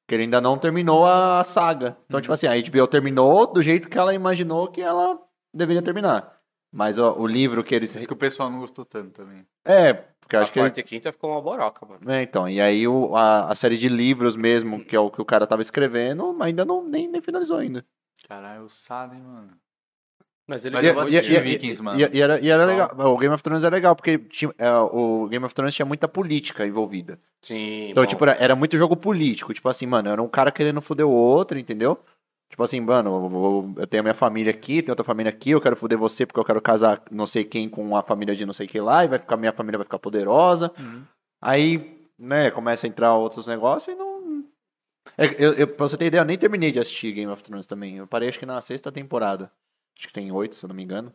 que 0.08 0.14
ele 0.14 0.24
ainda 0.24 0.40
não 0.40 0.58
terminou 0.58 1.06
a 1.06 1.42
saga. 1.44 1.96
Então, 2.06 2.18
Uhum. 2.18 2.22
tipo 2.22 2.32
assim, 2.34 2.46
a 2.46 2.54
HBO 2.54 2.86
terminou 2.88 3.46
do 3.46 3.62
jeito 3.62 3.88
que 3.88 3.96
ela 3.98 4.12
imaginou 4.12 4.66
que 4.68 4.80
ela 4.80 5.18
deveria 5.54 5.82
terminar. 5.82 6.36
Mas 6.74 6.98
ó, 6.98 7.14
o 7.18 7.26
livro 7.26 7.62
que 7.62 7.74
eles. 7.74 7.92
Por 7.92 7.98
isso 7.98 8.08
que 8.08 8.14
o 8.14 8.16
pessoal 8.16 8.50
não 8.50 8.58
gostou 8.58 8.84
tanto 8.84 9.10
também. 9.10 9.46
É, 9.64 9.92
porque 9.92 10.34
A 10.36 10.40
acho 10.40 10.52
que. 10.52 10.58
ele- 10.58 10.64
quarta 10.68 10.80
e 10.80 10.82
quinta 10.82 11.12
ficou 11.12 11.30
uma 11.30 11.40
boroca, 11.40 11.84
mano. 11.86 12.10
É, 12.10 12.22
então, 12.22 12.48
e 12.48 12.60
aí 12.62 12.88
o, 12.88 13.14
a, 13.14 13.52
a 13.52 13.54
série 13.54 13.76
de 13.76 13.88
livros 13.88 14.36
mesmo, 14.36 14.82
que 14.82 14.96
é 14.96 14.98
o 14.98 15.10
que 15.10 15.20
o 15.20 15.24
cara 15.24 15.46
tava 15.46 15.60
escrevendo, 15.62 16.34
ainda 16.42 16.64
não 16.64 16.82
nem, 16.82 17.06
nem 17.08 17.20
finalizou 17.20 17.58
ainda. 17.58 17.84
Caralho, 18.26 18.64
o 18.64 18.68
Salem, 18.70 19.20
mano. 19.20 19.50
Mas 20.46 20.64
ele 20.64 20.74
Mas 20.74 20.84
E, 20.84 20.92
vou 20.92 21.02
e- 21.02 21.06
assistir 21.06 21.32
e- 21.32 21.40
Vikings, 21.40 21.80
e- 21.80 21.84
mano. 21.84 22.00
e- 22.00 22.10
e 22.16 22.20
era, 22.20 22.40
e 22.40 22.48
era 22.50 22.64
legal. 22.64 22.90
O 22.98 23.16
Game 23.16 23.32
of 23.34 23.42
Thrones 23.42 23.64
é 23.64 23.70
legal, 23.70 23.94
porque 23.94 24.18
tinha, 24.18 24.52
é, 24.58 24.70
o 24.72 25.28
Game 25.28 25.44
of 25.44 25.54
Thrones 25.54 25.74
tinha 25.74 25.86
muita 25.86 26.08
política 26.08 26.66
envolvida. 26.66 27.18
Sim, 27.40 27.90
Então, 27.90 28.02
bom. 28.02 28.08
tipo, 28.08 28.24
era, 28.24 28.32
era 28.42 28.56
muito 28.56 28.76
jogo 28.76 28.96
político. 28.96 29.54
Tipo 29.54 29.68
assim, 29.68 29.86
mano, 29.86 30.08
era 30.10 30.22
um 30.22 30.28
cara 30.28 30.50
querendo 30.50 30.80
foder 30.80 31.06
o 31.06 31.10
outro, 31.10 31.58
entendeu? 31.58 31.98
Tipo 32.50 32.64
assim, 32.64 32.80
mano, 32.80 33.74
eu, 33.78 33.86
tenho 33.86 34.02
a 34.02 34.04
minha 34.04 34.14
família 34.14 34.50
aqui, 34.50 34.82
tenho 34.82 34.92
outra 34.92 35.04
família 35.04 35.30
aqui, 35.30 35.50
eu 35.52 35.60
quero 35.60 35.74
foder 35.74 35.96
você 35.96 36.26
porque 36.26 36.38
eu 36.38 36.44
quero 36.44 36.60
casar 36.60 37.00
não 37.10 37.26
sei 37.26 37.44
quem 37.44 37.66
com 37.68 37.96
a 37.96 38.02
família 38.02 38.34
de 38.36 38.44
não 38.44 38.52
sei 38.52 38.66
que 38.66 38.78
lá, 38.80 39.04
e 39.04 39.08
vai 39.08 39.18
ficar, 39.18 39.38
minha 39.38 39.52
família 39.52 39.78
vai 39.78 39.84
ficar 39.86 39.98
poderosa. 39.98 40.70
Aí, 41.40 41.98
né, 42.18 42.50
começa 42.50 42.86
a 42.86 42.88
entrar 42.88 43.14
outros 43.14 43.46
negócios 43.46 43.94
e 43.94 43.98
não. 43.98 44.44
É, 45.16 45.26
eu, 45.38 45.52
eu, 45.54 45.66
pra 45.68 45.88
você 45.88 45.96
ter 45.96 46.06
ideia, 46.06 46.20
eu 46.20 46.24
nem 46.26 46.36
terminei 46.38 46.70
de 46.70 46.78
assistir 46.78 47.12
Game 47.12 47.30
of 47.32 47.42
Thrones 47.42 47.66
também. 47.66 47.96
Eu 47.96 48.06
parei 48.06 48.28
acho 48.28 48.38
que 48.38 48.46
na 48.46 48.60
sexta 48.60 48.92
temporada. 48.92 49.50
Acho 49.96 50.08
que 50.08 50.12
tem 50.12 50.30
oito, 50.32 50.54
se 50.54 50.64
eu 50.64 50.68
não 50.68 50.74
me 50.76 50.82
engano. 50.82 51.12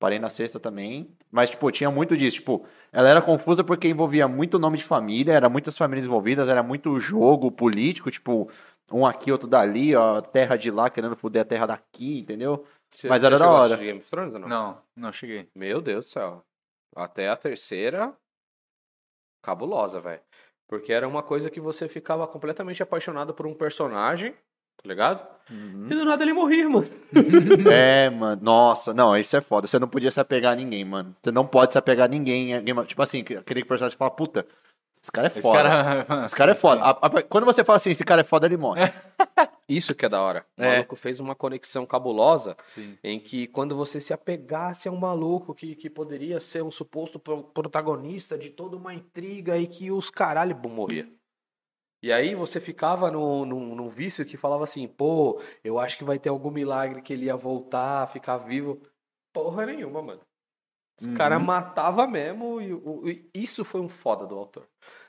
Parei 0.00 0.18
na 0.18 0.30
sexta 0.30 0.58
também. 0.58 1.14
Mas, 1.30 1.50
tipo, 1.50 1.70
tinha 1.70 1.90
muito 1.90 2.16
disso. 2.16 2.38
Tipo, 2.38 2.66
ela 2.90 3.08
era 3.08 3.20
confusa 3.20 3.62
porque 3.62 3.86
envolvia 3.86 4.26
muito 4.26 4.58
nome 4.58 4.78
de 4.78 4.84
família, 4.84 5.32
era 5.34 5.48
muitas 5.48 5.76
famílias 5.76 6.06
envolvidas, 6.06 6.48
era 6.48 6.62
muito 6.62 6.98
jogo 6.98 7.52
político, 7.52 8.10
tipo, 8.10 8.50
um 8.90 9.06
aqui, 9.06 9.30
outro 9.30 9.46
dali, 9.46 9.94
ó, 9.94 10.22
terra 10.22 10.56
de 10.56 10.70
lá 10.70 10.88
querendo 10.88 11.14
foder 11.14 11.42
a 11.42 11.44
terra 11.44 11.66
daqui, 11.66 12.20
entendeu? 12.20 12.64
Você- 12.94 13.08
mas 13.08 13.20
você 13.20 13.26
era 13.26 13.38
da 13.38 13.50
hora. 13.50 13.76
Game 13.76 13.98
of 14.00 14.08
Thrones 14.10 14.32
ou 14.34 14.40
não? 14.40 14.48
Não, 14.48 14.82
não 14.96 15.12
cheguei. 15.12 15.48
Meu 15.54 15.82
Deus 15.82 16.06
do 16.06 16.10
céu. 16.10 16.44
Até 16.96 17.28
a 17.28 17.36
terceira. 17.36 18.12
Cabulosa, 19.42 20.00
velho. 20.00 20.20
Porque 20.68 20.92
era 20.92 21.06
uma 21.06 21.22
coisa 21.22 21.50
que 21.50 21.60
você 21.60 21.88
ficava 21.88 22.26
completamente 22.26 22.82
apaixonado 22.82 23.34
por 23.34 23.46
um 23.46 23.54
personagem, 23.54 24.34
tá 24.82 24.88
ligado? 24.88 25.26
E 25.50 25.94
do 25.94 26.04
nada 26.04 26.22
ele 26.22 26.32
morria, 26.32 26.68
mano. 26.68 26.86
É, 27.72 28.08
mano. 28.10 28.40
Nossa, 28.42 28.94
não, 28.94 29.16
isso 29.16 29.36
é 29.36 29.40
foda. 29.40 29.66
Você 29.66 29.78
não 29.78 29.88
podia 29.88 30.10
se 30.10 30.20
apegar 30.20 30.52
a 30.52 30.56
ninguém, 30.56 30.84
mano. 30.84 31.14
Você 31.22 31.30
não 31.32 31.44
pode 31.44 31.72
se 31.72 31.78
apegar 31.78 32.06
a 32.06 32.08
ninguém. 32.08 32.54
of- 32.72 32.86
Tipo 32.86 33.02
assim, 33.02 33.20
aquele 33.20 33.64
personagem 33.64 33.96
fala, 33.98 34.10
puta, 34.10 34.46
esse 35.02 35.10
cara 35.10 35.26
é 35.26 35.30
Esse 35.30 35.42
foda. 35.42 35.62
cara. 35.62 36.24
Esse 36.24 36.36
cara 36.36 36.52
é 36.52 36.54
foda. 36.54 36.82
A- 36.82 36.90
a- 37.06 37.22
quando 37.22 37.44
você 37.44 37.64
fala 37.64 37.76
assim, 37.78 37.90
esse 37.90 38.04
cara 38.04 38.20
é 38.20 38.24
foda, 38.24 38.46
ele 38.46 38.56
morre. 38.56 38.80
Isso 39.68 39.94
que 39.94 40.04
é 40.04 40.08
da 40.08 40.20
hora. 40.20 40.44
O 40.58 40.62
É. 40.62 40.72
maluco 40.76 40.96
fez 40.96 41.20
uma 41.20 41.34
conexão 41.34 41.86
cabulosa 41.86 42.56
Sim. 42.74 42.98
em 43.04 43.20
que 43.20 43.46
quando 43.46 43.76
você 43.76 44.00
se 44.00 44.12
apegasse 44.12 44.88
a 44.88 44.92
um 44.92 44.96
maluco 44.96 45.54
que, 45.54 45.74
que 45.76 45.88
poderia 45.88 46.40
ser 46.40 46.62
um 46.64 46.70
suposto 46.72 47.18
pro- 47.20 47.44
protagonista 47.44 48.36
de 48.36 48.50
toda 48.50 48.76
uma 48.76 48.92
intriga 48.92 49.56
e 49.56 49.66
que 49.68 49.90
os 49.92 50.10
caralho 50.10 50.54
bum, 50.56 50.70
morria. 50.70 51.06
E 52.02 52.10
aí 52.12 52.34
você 52.34 52.60
ficava 52.60 53.10
num, 53.10 53.44
num, 53.44 53.74
num 53.74 53.88
vício 53.88 54.24
que 54.24 54.36
falava 54.36 54.64
assim, 54.64 54.88
pô, 54.88 55.40
eu 55.62 55.78
acho 55.78 55.98
que 55.98 56.04
vai 56.04 56.18
ter 56.18 56.30
algum 56.30 56.50
milagre 56.50 57.02
que 57.02 57.12
ele 57.12 57.26
ia 57.26 57.36
voltar, 57.36 58.06
ficar 58.08 58.38
vivo. 58.38 58.80
Porra 59.32 59.66
nenhuma, 59.66 60.02
mano. 60.02 60.20
Os 61.00 61.06
caras 61.08 61.40
matavam 61.40 62.06
mesmo 62.08 62.60
e, 62.60 62.72
o- 62.74 63.08
e 63.08 63.30
isso 63.34 63.64
foi 63.64 63.80
um 63.80 63.88
foda 63.88 64.26
do 64.26 64.34
autor, 64.36 64.66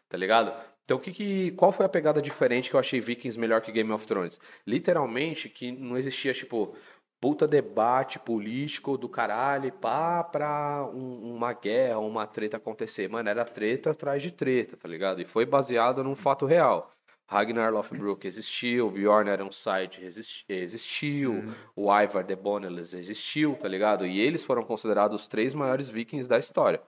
tá 0.07 0.17
ligado? 0.17 0.53
Então, 0.83 0.97
o 0.97 0.99
que 0.99 1.11
que, 1.11 1.51
qual 1.51 1.71
foi 1.71 1.85
a 1.85 1.89
pegada 1.89 2.21
diferente 2.21 2.69
que 2.69 2.75
eu 2.75 2.79
achei 2.79 2.99
Vikings 2.99 3.37
melhor 3.39 3.61
que 3.61 3.71
Game 3.71 3.91
of 3.91 4.05
Thrones? 4.07 4.39
Literalmente, 4.65 5.47
que 5.49 5.71
não 5.71 5.97
existia, 5.97 6.33
tipo, 6.33 6.75
puta 7.21 7.47
debate 7.47 8.17
político 8.17 8.97
do 8.97 9.07
caralho, 9.07 9.71
pá, 9.73 10.23
pra 10.23 10.89
um- 10.91 11.35
uma 11.35 11.53
guerra, 11.53 11.99
uma 11.99 12.25
treta 12.25 12.57
acontecer. 12.57 13.07
Mano, 13.07 13.29
era 13.29 13.45
treta 13.45 13.91
atrás 13.91 14.23
de 14.23 14.31
treta, 14.31 14.75
tá 14.75 14.87
ligado? 14.89 15.21
E 15.21 15.25
foi 15.25 15.45
baseado 15.45 16.03
num 16.03 16.15
fato 16.15 16.45
real. 16.47 16.91
Ragnar 17.29 17.71
Lothbrok 17.71 18.25
existiu, 18.27 18.89
Bjorn 18.91 19.29
Ironside 19.31 20.01
exist- 20.01 20.43
existiu, 20.49 21.43
o 21.75 21.83
Ivar 21.93 22.25
the 22.25 22.35
Boneless 22.35 22.97
existiu, 22.97 23.55
tá 23.55 23.69
ligado? 23.69 24.05
E 24.05 24.19
eles 24.19 24.43
foram 24.43 24.63
considerados 24.63 25.21
os 25.21 25.27
três 25.29 25.53
maiores 25.53 25.87
vikings 25.89 26.27
da 26.27 26.37
história. 26.37 26.81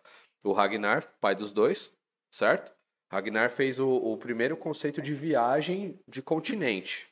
O 0.44 0.52
Ragnar, 0.52 1.08
pai 1.22 1.34
dos 1.34 1.54
dois, 1.54 1.94
certo? 2.30 2.74
Ragnar 3.10 3.52
fez 3.52 3.80
o, 3.80 3.88
o 3.88 4.18
primeiro 4.18 4.58
conceito 4.58 5.02
de 5.02 5.14
viagem 5.14 5.98
de 6.10 6.22
continente, 6.22 7.08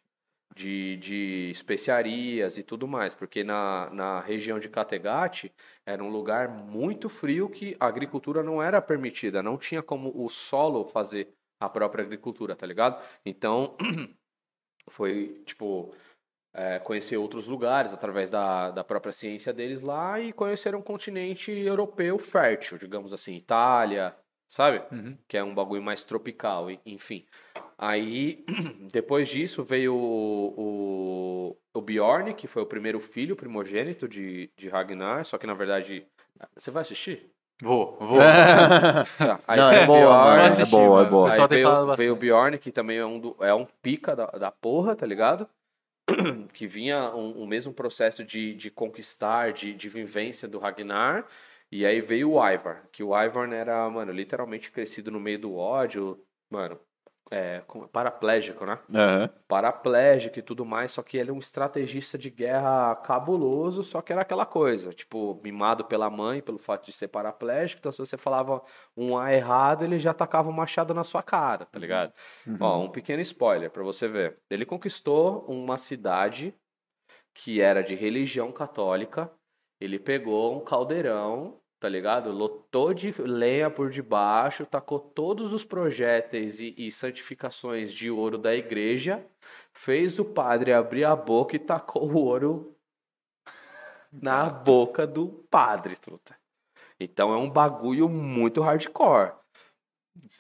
de, 0.56 0.98
de 0.98 1.50
especiarias 1.52 2.58
e 2.58 2.64
tudo 2.64 2.88
mais, 2.88 3.14
porque 3.14 3.44
na, 3.44 3.90
na 3.92 4.20
região 4.20 4.60
de 4.60 4.70
Kattegat 4.70 5.52
era 5.86 6.04
um 6.04 6.10
lugar 6.10 6.50
muito 6.50 7.10
frio 7.10 7.50
que 7.50 7.76
a 7.80 7.88
agricultura 7.88 8.44
não 8.44 8.62
era 8.62 8.82
permitida, 8.82 9.42
não 9.42 9.58
tinha 9.58 9.82
como 9.82 10.12
o 10.16 10.30
solo 10.30 10.86
fazer 10.86 11.34
a 11.60 11.70
própria 11.70 12.04
agricultura, 12.04 12.56
tá 12.56 12.66
ligado? 12.66 13.02
Então, 13.26 13.76
foi, 14.90 15.42
tipo, 15.46 15.94
é, 16.54 16.80
conhecer 16.80 17.18
outros 17.18 17.48
lugares 17.48 17.94
através 17.94 18.30
da, 18.30 18.72
da 18.72 18.84
própria 18.84 19.14
ciência 19.14 19.54
deles 19.54 19.82
lá 19.82 20.20
e 20.20 20.34
conhecer 20.34 20.76
um 20.76 20.82
continente 20.82 21.52
europeu 21.52 22.18
fértil, 22.18 22.78
digamos 22.78 23.14
assim, 23.14 23.36
Itália, 23.36 24.16
sabe? 24.48 24.84
Que 25.28 25.38
é 25.38 25.44
um 25.44 25.56
bagulho 25.56 25.82
mais 25.82 26.04
tropical, 26.04 26.68
enfim. 26.86 27.26
Aí, 27.82 28.45
depois 28.93 29.27
disso, 29.27 29.64
veio 29.64 29.95
o, 29.95 31.50
o, 31.51 31.58
o 31.74 31.82
Bjorn, 31.82 32.34
que 32.35 32.48
foi 32.48 32.61
o 32.61 32.68
primeiro 32.68 33.00
filho 33.00 33.35
primogênito 33.35 34.08
de, 34.08 34.50
de 34.56 34.69
Ragnar, 34.69 35.26
só 35.26 35.38
que 35.38 35.48
na 35.48 35.53
verdade. 35.56 36.06
Você 36.56 36.69
vai 36.69 36.82
assistir? 36.82 37.30
Vou, 37.61 37.95
vou. 38.00 38.19
Tá, 39.18 39.40
aí 39.48 39.58
Não, 39.60 39.69
veio 39.69 39.82
é 39.82 39.84
o 39.84 39.88
boa, 39.88 40.00
Bjorn. 40.00 40.22
Vou 40.22 40.34
É 40.43 40.48
assistir, 40.48 40.76
boa, 40.76 41.01
é 41.01 41.10
boa. 41.10 41.34
Aí 41.34 41.48
veio, 41.48 41.95
veio 41.95 42.14
o. 42.14 42.16
Bjorn, 42.16 42.58
que 42.60 42.72
também 42.72 42.98
é 42.98 43.06
um, 43.06 43.19
do- 43.19 43.35
é 43.40 43.53
um 43.53 43.66
pica 43.82 44.16
da, 44.16 44.26
da 44.27 44.51
porra, 44.51 44.95
tá 44.95 45.06
ligado? 45.06 45.48
Que 46.53 46.68
vinha 46.68 47.10
um, 47.16 47.43
um 47.43 47.48
mesmo 47.48 47.74
processo 47.74 48.24
de, 48.24 48.53
de 48.56 48.69
conquistar, 48.72 49.53
de, 49.53 49.74
de 49.74 49.90
vivência 49.90 50.48
do 50.48 50.60
Ragnar. 50.60 51.26
E 51.72 51.85
aí 51.85 52.01
veio 52.01 52.32
o 52.34 52.50
Ivar, 52.51 52.88
que 52.92 53.01
o 53.03 53.16
Ivar 53.19 53.51
era, 53.53 53.90
mano, 53.90 54.11
literalmente 54.11 54.69
crescido 54.72 55.10
no 55.10 55.19
meio 55.19 55.40
do 55.40 55.56
ódio, 55.56 56.19
mano, 56.50 56.80
é, 57.32 57.64
paraplégico, 57.92 58.66
né? 58.66 58.77
Aham. 58.93 59.30
paraplégico 59.48 60.40
e 60.40 60.42
tudo 60.42 60.66
mais, 60.66 60.92
só 60.92 61.01
que 61.03 61.18
ele 61.18 61.30
é 61.30 61.34
um 61.34 61.40
estrategista 61.40 62.18
de 62.18 62.30
guerra 62.30 62.95
cabuloso, 62.98 63.84
só 63.84 64.01
que 64.01 64.11
era 64.14 64.22
aquela 64.22 64.45
coisa, 64.45 64.92
tipo, 64.93 65.40
mimado 65.43 65.85
pela 65.85 66.10
mãe 66.10 66.42
pelo 66.42 66.58
fato 66.58 66.85
de 66.85 66.92
ser 66.92 67.10
paraplégico, 67.10 67.80
então 67.80 67.92
se 67.92 68.00
você 68.00 68.18
falava 68.18 68.61
um 68.95 69.18
A 69.18 69.34
errado, 69.34 69.84
ele 69.84 69.98
já 70.00 70.14
tacava 70.14 70.50
um 70.50 70.53
machado 70.53 70.93
na 70.93 71.03
sua 71.03 71.24
cara, 71.24 71.66
tá 71.66 71.80
ligado? 71.80 72.14
Ó, 72.60 72.80
um 72.82 72.90
pequeno 72.90 73.22
spoiler 73.22 73.69
pra 73.72 73.84
você 73.84 74.08
ver. 74.08 74.40
Ele 74.50 74.66
conquistou 74.66 75.45
uma 75.48 75.77
cidade 75.77 76.53
que 77.34 77.61
era 77.61 77.82
de 77.82 77.95
religião 77.95 78.51
católica, 78.51 79.32
ele 79.80 79.98
pegou 80.00 80.56
um 80.56 80.64
caldeirão, 80.64 81.61
tá 81.82 81.90
ligado? 81.90 82.32
Lotou 82.32 82.93
de 82.93 83.11
lenha 83.24 83.68
por 83.68 83.90
debaixo, 83.90 84.68
tacou 84.68 85.00
todos 85.00 85.51
os 85.51 85.66
projéteis 85.66 86.60
e, 86.61 86.76
e 86.77 86.92
santificações 86.92 87.92
de 87.92 88.11
ouro 88.11 88.38
da 88.38 88.56
igreja, 88.56 89.26
fez 89.74 90.19
o 90.19 90.24
padre 90.24 90.72
abrir 90.72 91.06
a 91.06 91.16
boca 91.16 91.56
e 91.56 91.60
tacou 91.60 92.08
o 92.08 92.24
ouro 92.24 92.77
na 94.11 94.48
boca 94.48 95.08
do 95.08 95.27
padre, 95.50 95.95
truta. 95.95 96.38
Então 97.00 97.34
é 97.34 97.38
um 97.38 97.50
bagulho 97.50 98.08
muito 98.08 98.61
hardcore. 98.61 99.34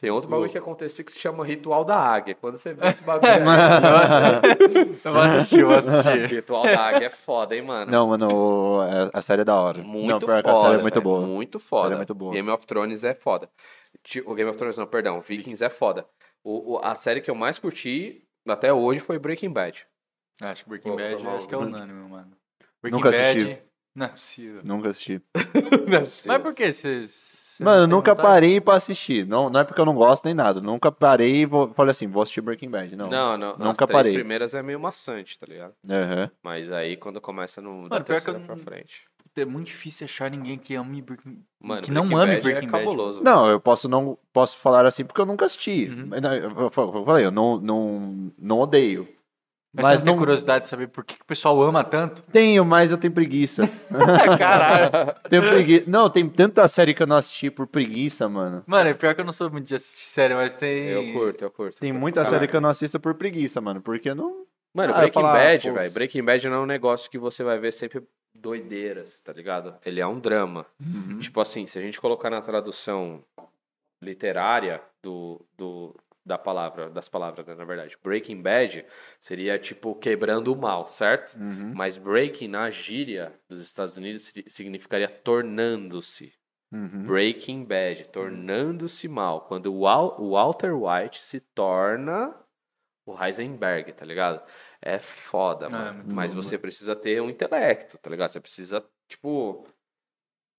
Tem 0.01 0.09
outro 0.09 0.29
bagulho 0.29 0.49
que 0.49 0.57
aconteceu 0.57 1.05
que 1.05 1.11
se 1.11 1.19
chama 1.19 1.45
Ritual 1.45 1.83
da 1.85 1.95
Águia. 1.97 2.35
Quando 2.35 2.57
você 2.57 2.73
vê 2.73 2.87
esse 2.89 3.01
bagulho. 3.03 3.31
Eu 5.05 5.11
vou 5.13 5.21
assistir, 5.21 5.63
vou 5.63 5.75
assistir. 5.75 6.25
Ritual 6.29 6.63
da 6.63 6.79
Águia 6.87 7.05
é 7.07 7.09
foda, 7.09 7.55
hein, 7.55 7.61
mano? 7.61 7.91
Não, 7.91 8.07
mano, 8.07 8.27
o- 8.33 8.81
a- 8.81 9.09
a 9.19 9.21
série 9.21 9.41
é 9.41 9.45
da 9.45 9.59
hora. 9.59 9.81
Muito 9.81 10.07
não, 10.09 10.19
pior 10.19 10.41
que 10.43 10.49
foda. 10.49 10.59
a 10.59 10.63
série 10.69 10.79
é 10.79 10.81
muito 10.81 10.93
velho, 10.95 11.03
boa. 11.03 11.21
Muito 11.21 11.57
A 11.57 11.61
foda. 11.61 11.81
série 11.83 11.93
é 11.93 11.97
muito 11.97 12.15
boa. 12.15 12.33
Game 12.33 12.49
of 12.49 12.65
Thrones 12.65 13.03
é 13.03 13.13
foda. 13.13 13.49
Ti- 14.03 14.23
O 14.25 14.33
Game 14.33 14.49
of 14.49 14.57
Thrones, 14.57 14.77
não, 14.77 14.87
perdão. 14.87 15.19
Vikings 15.21 15.63
é 15.63 15.69
foda. 15.69 16.05
O, 16.43 16.73
o- 16.73 16.79
a 16.83 16.95
série 16.95 17.21
que 17.21 17.29
eu 17.31 17.35
mais 17.35 17.57
curti 17.59 18.23
até 18.47 18.73
hoje 18.73 18.99
foi 18.99 19.19
Breaking 19.19 19.51
Bad. 19.51 19.85
Acho 20.41 20.63
que 20.63 20.69
Breaking 20.69 20.95
Bad 20.95 21.27
acho 21.27 21.47
que 21.47 21.53
é 21.53 21.57
um- 21.57 21.61
unânime, 21.61 22.09
mano. 22.09 22.31
Breaking 22.81 22.97
Nunca 22.97 23.11
Bad. 23.11 23.39
assisti. 23.39 23.61
Não 23.93 24.05
é 24.05 24.09
possível. 24.09 24.61
Nunca 24.63 24.89
assisti. 24.89 25.21
Mas 26.27 26.41
por 26.41 26.53
que 26.53 26.71
vocês. 26.73 27.40
Você 27.57 27.63
Mano, 27.63 27.81
não 27.81 27.87
tem 27.87 27.95
nunca 27.97 28.11
vontade? 28.11 28.27
parei 28.29 28.61
pra 28.61 28.73
assistir. 28.75 29.25
Não, 29.27 29.49
não 29.49 29.59
é 29.59 29.63
porque 29.63 29.79
eu 29.81 29.85
não 29.85 29.93
gosto 29.95 30.25
nem 30.25 30.33
nada. 30.33 30.59
Nunca 30.61 30.91
parei 30.91 31.41
e 31.41 31.45
vou, 31.45 31.73
falei 31.73 31.91
assim, 31.91 32.07
vou 32.07 32.23
assistir 32.23 32.41
Breaking 32.41 32.69
Bad. 32.69 32.95
Não, 32.95 33.09
Não, 33.09 33.37
não. 33.37 33.49
Nunca 33.57 33.85
as 33.85 33.89
três 33.89 33.91
parei. 33.91 34.13
primeiras 34.13 34.53
é 34.53 34.61
meio 34.61 34.79
maçante, 34.79 35.37
tá 35.39 35.45
ligado? 35.47 35.73
Aham. 35.89 36.29
Mas 36.43 36.71
aí 36.71 36.97
quando 36.97 37.19
começa 37.21 37.61
no, 37.61 37.83
da 37.89 37.95
Mano, 37.95 38.05
pior 38.05 38.05
que 38.05 38.05
terceira 38.07 38.39
eu 38.39 38.45
pra 38.45 38.55
não- 38.55 38.63
frente. 38.63 39.03
É 39.33 39.45
muito 39.45 39.67
difícil 39.67 40.03
achar 40.03 40.29
ninguém 40.29 40.57
que 40.57 40.75
ame 40.75 41.01
Breaking 41.01 41.41
Mano, 41.61 41.81
que 41.81 41.89
não 41.89 42.01
Breaking 42.05 42.21
ame 42.21 42.31
Bad 42.33 42.43
Breaking 42.43 42.67
é 42.67 42.71
Bad. 42.71 42.83
cabuloso. 42.83 43.23
Não, 43.23 43.49
eu 43.49 43.61
posso 43.61 43.87
não 43.87 44.17
posso 44.33 44.57
falar 44.57 44.85
assim 44.85 45.05
porque 45.05 45.21
eu 45.21 45.25
nunca 45.25 45.45
assisti. 45.45 45.87
Uhum. 45.89 46.09
Eu, 46.13 46.49
eu- 46.49 46.71
eu 46.95 47.05
falei, 47.05 47.25
eu 47.25 47.31
não, 47.31 47.57
não, 47.57 48.31
não 48.37 48.59
odeio. 48.59 49.07
Mas, 49.73 49.85
Mas 49.85 49.99
você 50.01 50.05
não 50.05 50.13
tem 50.13 50.19
curiosidade 50.19 50.65
de 50.65 50.69
saber 50.69 50.87
por 50.87 51.05
que, 51.05 51.15
que 51.15 51.21
o 51.21 51.25
pessoal 51.25 51.61
ama 51.61 51.81
tanto? 51.81 52.21
Tenho, 52.23 52.65
mas 52.65 52.91
eu 52.91 52.97
tenho 52.97 53.13
preguiça. 53.13 53.69
Caralho. 54.37 55.15
tenho 55.29 55.41
preguiça. 55.43 55.89
Não, 55.89 56.09
tem 56.09 56.27
tanta 56.27 56.67
série 56.67 56.93
que 56.93 57.01
eu 57.01 57.07
não 57.07 57.15
assisti 57.15 57.49
por 57.49 57.65
preguiça, 57.65 58.27
mano. 58.27 58.63
Mano, 58.67 58.89
é 58.89 58.93
pior 58.93 59.15
que 59.15 59.21
eu 59.21 59.25
não 59.25 59.31
sou 59.31 59.49
muito 59.49 59.67
de 59.67 59.75
assistir 59.75 60.09
série, 60.09 60.35
mas 60.35 60.53
tem. 60.53 60.87
Eu 60.89 61.13
curto, 61.13 61.43
eu 61.45 61.49
curto. 61.51 61.79
Tem 61.79 61.89
curto 61.91 62.01
muita 62.01 62.21
pra 62.21 62.29
série 62.29 62.47
que 62.49 62.55
eu 62.55 62.59
não 62.61 62.69
assisto 62.69 62.99
por 62.99 63.13
preguiça, 63.15 63.61
mano. 63.61 63.81
Porque 63.81 64.09
eu 64.09 64.15
não. 64.15 64.45
Mano, 64.73 64.93
Ah, 64.93 64.97
eu 64.97 64.99
Breaking 65.03 65.13
falar, 65.13 65.33
Bad, 65.33 65.63
putz. 65.69 65.73
velho. 65.81 65.93
Breaking 65.93 66.23
Bad 66.23 66.49
não 66.49 66.55
é 66.57 66.59
um 66.59 66.65
negócio 66.65 67.09
que 67.09 67.17
você 67.17 67.41
vai 67.43 67.57
ver 67.57 67.71
sempre 67.71 68.03
doideiras, 68.35 69.21
tá 69.21 69.31
ligado? 69.31 69.75
Ele 69.85 70.01
é 70.01 70.07
um 70.07 70.19
drama. 70.19 70.65
Uhum. 70.79 71.19
Tipo 71.19 71.39
assim, 71.39 71.65
se 71.65 71.79
a 71.79 71.81
gente 71.81 71.99
colocar 72.01 72.29
na 72.29 72.41
tradução 72.41 73.23
literária 74.01 74.81
do, 75.01 75.39
do, 75.57 75.95
da 76.25 76.37
palavra, 76.37 76.89
das 76.89 77.09
palavras, 77.09 77.45
né, 77.47 77.55
na 77.55 77.65
verdade, 77.65 77.97
Breaking 78.03 78.41
Bad 78.41 78.85
seria 79.19 79.57
tipo 79.57 79.95
quebrando 79.95 80.53
o 80.53 80.55
mal, 80.55 80.87
certo? 80.87 81.35
Uhum. 81.39 81.73
Mas 81.75 81.97
breaking 81.97 82.47
na 82.47 82.69
gíria 82.69 83.33
dos 83.49 83.59
Estados 83.59 83.97
Unidos 83.97 84.23
si- 84.25 84.43
significaria 84.47 85.09
tornando-se. 85.09 86.33
Uhum. 86.71 87.03
Breaking 87.03 87.65
Bad, 87.65 88.07
tornando-se 88.09 89.07
mal. 89.07 89.41
Quando 89.41 89.73
o, 89.73 89.79
Wal- 89.81 90.15
o 90.21 90.31
Walter 90.31 90.73
White 90.73 91.19
se 91.21 91.39
torna 91.41 92.33
o 93.05 93.13
Heisenberg, 93.21 93.91
tá 93.93 94.05
ligado? 94.05 94.41
É 94.81 94.99
foda, 94.99 95.69
mano. 95.69 95.97
muito 95.97 96.15
Mas 96.15 96.33
você 96.33 96.57
precisa 96.57 96.95
ter 96.95 97.21
um 97.21 97.29
intelecto, 97.29 97.97
tá 97.97 98.09
ligado? 98.09 98.29
Você 98.29 98.39
precisa, 98.39 98.85
tipo, 99.07 99.65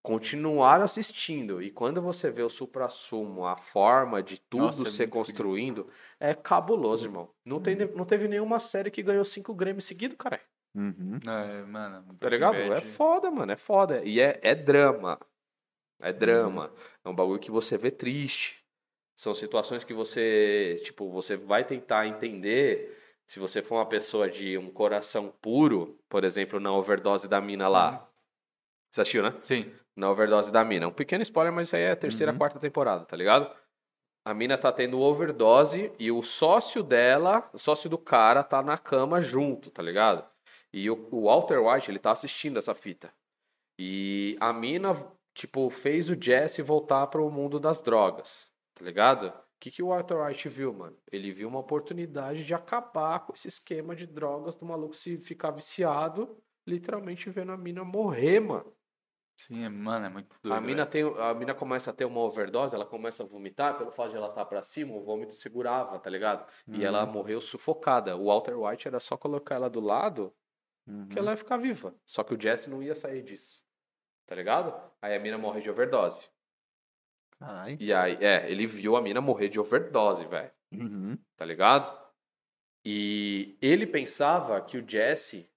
continuar 0.02 0.80
assistindo. 0.80 1.62
E 1.62 1.70
quando 1.70 2.02
você 2.02 2.30
vê 2.30 2.42
o 2.42 2.48
supra-sumo, 2.50 3.46
a 3.46 3.56
forma 3.56 4.22
de 4.22 4.38
tudo 4.40 4.64
Nossa, 4.64 4.82
é 4.88 4.90
ser 4.90 5.02
muito 5.04 5.12
construindo, 5.12 5.88
é 6.18 6.34
cabuloso, 6.34 7.06
irmão. 7.06 7.30
Não, 7.44 7.60
tem, 7.60 7.76
não 7.76 8.04
teve 8.04 8.26
nenhuma 8.28 8.58
série 8.58 8.90
que 8.90 9.02
ganhou 9.02 9.24
cinco 9.24 9.54
Grêmios 9.54 9.84
seguidos, 9.84 10.16
cara. 10.18 10.40
Uhum. 10.74 11.20
É, 11.26 11.62
mano. 11.62 12.14
Tá 12.18 12.28
ligado? 12.28 12.52
Breaking 12.52 12.72
É 12.72 12.74
Bad- 12.80 12.86
foda, 12.86 13.30
mano. 13.30 13.52
É 13.52 13.56
foda. 13.56 14.02
E 14.04 14.20
é, 14.20 14.40
é 14.42 14.54
drama. 14.54 15.18
É 16.00 16.12
drama. 16.12 16.72
É 17.04 17.08
um 17.08 17.14
bagulho 17.14 17.38
que 17.38 17.50
você 17.50 17.78
vê 17.78 17.90
triste. 17.90 18.60
São 19.14 19.34
situações 19.34 19.84
que 19.84 19.94
você, 19.94 20.80
tipo, 20.82 21.10
você 21.10 21.36
vai 21.36 21.62
tentar 21.64 22.06
entender. 22.08 22.98
Se 23.26 23.38
você 23.38 23.62
for 23.62 23.76
uma 23.76 23.86
pessoa 23.86 24.28
de 24.28 24.58
um 24.58 24.68
coração 24.70 25.32
puro, 25.40 25.98
por 26.08 26.24
exemplo, 26.24 26.58
na 26.58 26.72
overdose 26.72 27.28
da 27.28 27.40
mina 27.40 27.68
lá. 27.68 28.08
Você 28.92 29.00
assistiu, 29.00 29.22
né? 29.22 29.34
Sim. 29.42 29.72
Na 29.96 30.10
overdose 30.10 30.52
da 30.52 30.62
mina. 30.62 30.86
Um 30.86 30.92
pequeno 30.92 31.22
spoiler, 31.22 31.50
mas 31.50 31.68
isso 31.68 31.76
aí 31.76 31.82
é 31.82 31.92
a 31.92 31.96
terceira, 31.96 32.34
quarta 32.34 32.60
temporada, 32.60 33.06
tá 33.06 33.16
ligado? 33.16 33.50
A 34.22 34.34
mina 34.34 34.58
tá 34.58 34.70
tendo 34.70 35.00
overdose 35.00 35.90
e 35.98 36.12
o 36.12 36.22
sócio 36.22 36.82
dela, 36.82 37.48
o 37.54 37.58
sócio 37.58 37.88
do 37.88 37.96
cara, 37.96 38.44
tá 38.44 38.62
na 38.62 38.76
cama 38.76 39.22
junto, 39.22 39.70
tá 39.70 39.82
ligado? 39.82 40.24
E 40.70 40.90
o, 40.90 41.08
o 41.10 41.24
Walter 41.24 41.58
White, 41.58 41.90
ele 41.90 41.98
tá 41.98 42.10
assistindo 42.10 42.58
essa 42.58 42.74
fita. 42.74 43.10
E 43.78 44.36
a 44.38 44.52
mina, 44.52 44.92
tipo, 45.34 45.70
fez 45.70 46.10
o 46.10 46.22
Jesse 46.22 46.60
voltar 46.60 47.06
pro 47.06 47.30
mundo 47.30 47.58
das 47.58 47.80
drogas, 47.80 48.46
tá 48.74 48.84
ligado? 48.84 49.28
O 49.28 49.32
que, 49.58 49.70
que 49.70 49.82
o 49.82 49.88
Walter 49.88 50.22
White 50.22 50.50
viu, 50.50 50.72
mano? 50.72 50.98
Ele 51.10 51.32
viu 51.32 51.48
uma 51.48 51.60
oportunidade 51.60 52.44
de 52.44 52.52
acabar 52.52 53.20
com 53.20 53.32
esse 53.32 53.48
esquema 53.48 53.96
de 53.96 54.06
drogas 54.06 54.54
do 54.54 54.66
maluco 54.66 54.94
se 54.94 55.16
ficar 55.16 55.50
viciado, 55.50 56.36
literalmente 56.66 57.30
vendo 57.30 57.52
a 57.52 57.56
mina 57.56 57.82
morrer, 57.84 58.38
mano. 58.38 58.70
Sim, 59.46 59.64
é, 59.64 59.68
mano, 59.68 60.06
é 60.06 60.08
muito 60.08 60.36
doido. 60.40 60.54
A 60.54 60.60
mina, 60.60 60.84
velho. 60.84 61.14
tem, 61.14 61.22
a 61.24 61.34
mina 61.34 61.52
começa 61.52 61.90
a 61.90 61.92
ter 61.92 62.04
uma 62.04 62.20
overdose, 62.20 62.76
ela 62.76 62.86
começa 62.86 63.24
a 63.24 63.26
vomitar, 63.26 63.76
pelo 63.76 63.90
fato 63.90 64.10
de 64.10 64.16
ela 64.16 64.28
estar 64.28 64.44
pra 64.44 64.62
cima, 64.62 64.94
o 64.94 65.02
vômito 65.02 65.34
segurava, 65.34 65.98
tá 65.98 66.08
ligado? 66.08 66.46
E 66.68 66.84
ela 66.84 67.04
morreu 67.04 67.40
sufocada. 67.40 68.16
O 68.16 68.26
Walter 68.26 68.56
White 68.56 68.86
era 68.86 69.00
só 69.00 69.16
colocar 69.16 69.56
ela 69.56 69.68
do 69.68 69.80
lado 69.80 70.32
que 71.10 71.18
ela 71.18 71.32
ia 71.32 71.36
ficar 71.36 71.56
viva. 71.56 71.92
Só 72.04 72.22
que 72.22 72.34
o 72.34 72.40
Jesse 72.40 72.70
não 72.70 72.80
ia 72.80 72.94
sair 72.94 73.22
disso. 73.22 73.64
Tá 74.26 74.36
ligado? 74.36 74.72
Aí 75.00 75.16
a 75.16 75.18
mina 75.18 75.36
morre 75.36 75.60
de 75.60 75.68
overdose. 75.68 76.22
Caralho. 77.36 77.76
E 77.80 77.92
aí, 77.92 78.16
é, 78.20 78.48
ele 78.48 78.64
viu 78.64 78.94
a 78.94 79.02
mina 79.02 79.20
morrer 79.20 79.48
de 79.48 79.58
overdose, 79.58 80.24
velho. 80.24 80.52
Uhum. 80.72 81.18
Tá 81.36 81.44
ligado? 81.44 82.00
E 82.84 83.58
ele 83.60 83.88
pensava 83.88 84.60
que 84.60 84.78
o 84.78 84.88
Jesse 84.88 85.50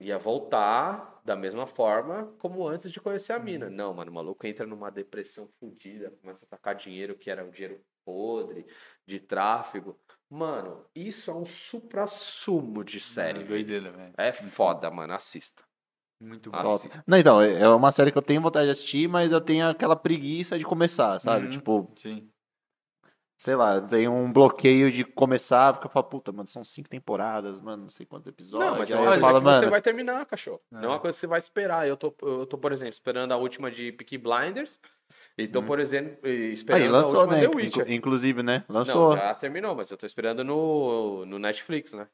ia 0.00 0.18
voltar 0.18 1.11
da 1.24 1.36
mesma 1.36 1.66
forma 1.66 2.26
como 2.38 2.66
antes 2.66 2.90
de 2.90 3.00
conhecer 3.00 3.32
a 3.32 3.38
mina. 3.38 3.70
Não, 3.70 3.94
mano, 3.94 4.10
o 4.10 4.14
maluco 4.14 4.46
entra 4.46 4.66
numa 4.66 4.90
depressão 4.90 5.48
fodida, 5.60 6.10
começa 6.20 6.44
a 6.44 6.48
tacar 6.48 6.74
dinheiro 6.74 7.16
que 7.16 7.30
era 7.30 7.44
um 7.44 7.50
dinheiro 7.50 7.80
podre, 8.04 8.66
de 9.06 9.20
tráfego. 9.20 9.98
Mano, 10.28 10.84
isso 10.94 11.30
é 11.30 11.34
um 11.34 11.44
supra-sumo 11.44 12.82
de 12.82 12.98
série. 12.98 13.40
Mano, 13.40 13.46
velho. 13.46 13.64
doideira, 13.66 13.92
velho. 13.92 14.14
É 14.16 14.32
foda, 14.32 14.90
mano, 14.90 15.12
assista. 15.12 15.62
Muito 16.20 16.50
bom. 16.50 16.58
Assista. 16.58 17.02
Não, 17.06 17.18
então, 17.18 17.40
é 17.42 17.68
uma 17.68 17.90
série 17.90 18.12
que 18.12 18.18
eu 18.18 18.22
tenho 18.22 18.40
vontade 18.40 18.66
de 18.66 18.72
assistir, 18.72 19.08
mas 19.08 19.32
eu 19.32 19.40
tenho 19.40 19.68
aquela 19.68 19.96
preguiça 19.96 20.58
de 20.58 20.64
começar, 20.64 21.18
sabe? 21.18 21.46
Uhum. 21.46 21.50
Tipo, 21.50 21.92
Sim. 21.96 22.30
Sei 23.42 23.56
lá, 23.56 23.80
tenho 23.80 24.12
um 24.12 24.32
bloqueio 24.32 24.90
de 24.92 25.04
começar, 25.04 25.72
porque 25.72 25.88
eu 25.88 25.90
falo, 25.90 26.04
puta, 26.04 26.30
mano, 26.30 26.46
são 26.46 26.62
cinco 26.62 26.88
temporadas, 26.88 27.58
mano, 27.58 27.82
não 27.82 27.88
sei 27.88 28.06
quantos 28.06 28.28
episódios. 28.28 28.70
Não, 28.70 28.78
mas 28.78 28.90
é 28.92 28.96
uma 28.96 29.04
coisa 29.06 29.20
falo, 29.20 29.38
que 29.38 29.44
você 29.44 29.54
mano, 29.60 29.70
vai 29.70 29.80
terminar, 29.80 30.24
cachorro. 30.26 30.60
Não 30.70 30.84
é 30.84 30.86
uma 30.88 31.00
coisa 31.00 31.16
que 31.16 31.20
você 31.20 31.26
vai 31.26 31.38
esperar. 31.38 31.88
Eu 31.88 31.96
tô, 31.96 32.14
eu 32.22 32.46
tô, 32.46 32.56
por 32.56 32.70
exemplo, 32.70 32.92
esperando 32.92 33.32
a 33.32 33.36
última 33.36 33.68
de 33.70 33.90
Peaky 33.90 34.16
Blinders. 34.18 34.78
E 35.36 35.46
tô, 35.48 35.62
por 35.62 35.78
exemplo, 35.80 36.26
esperando 36.28 36.82
Aí 36.82 36.88
lançou, 36.88 37.20
a 37.20 37.22
última 37.24 37.36
né? 37.40 37.48
The 37.48 37.56
Witcher. 37.56 37.82
Inclu- 37.82 37.94
Inclusive, 37.94 38.42
né? 38.42 38.64
Lançou. 38.68 39.10
Não, 39.10 39.16
já 39.22 39.34
terminou, 39.34 39.74
mas 39.74 39.90
eu 39.90 39.96
tô 39.96 40.06
esperando 40.06 40.42
no, 40.44 41.26
no 41.26 41.38
Netflix, 41.38 41.92
né? 41.92 42.06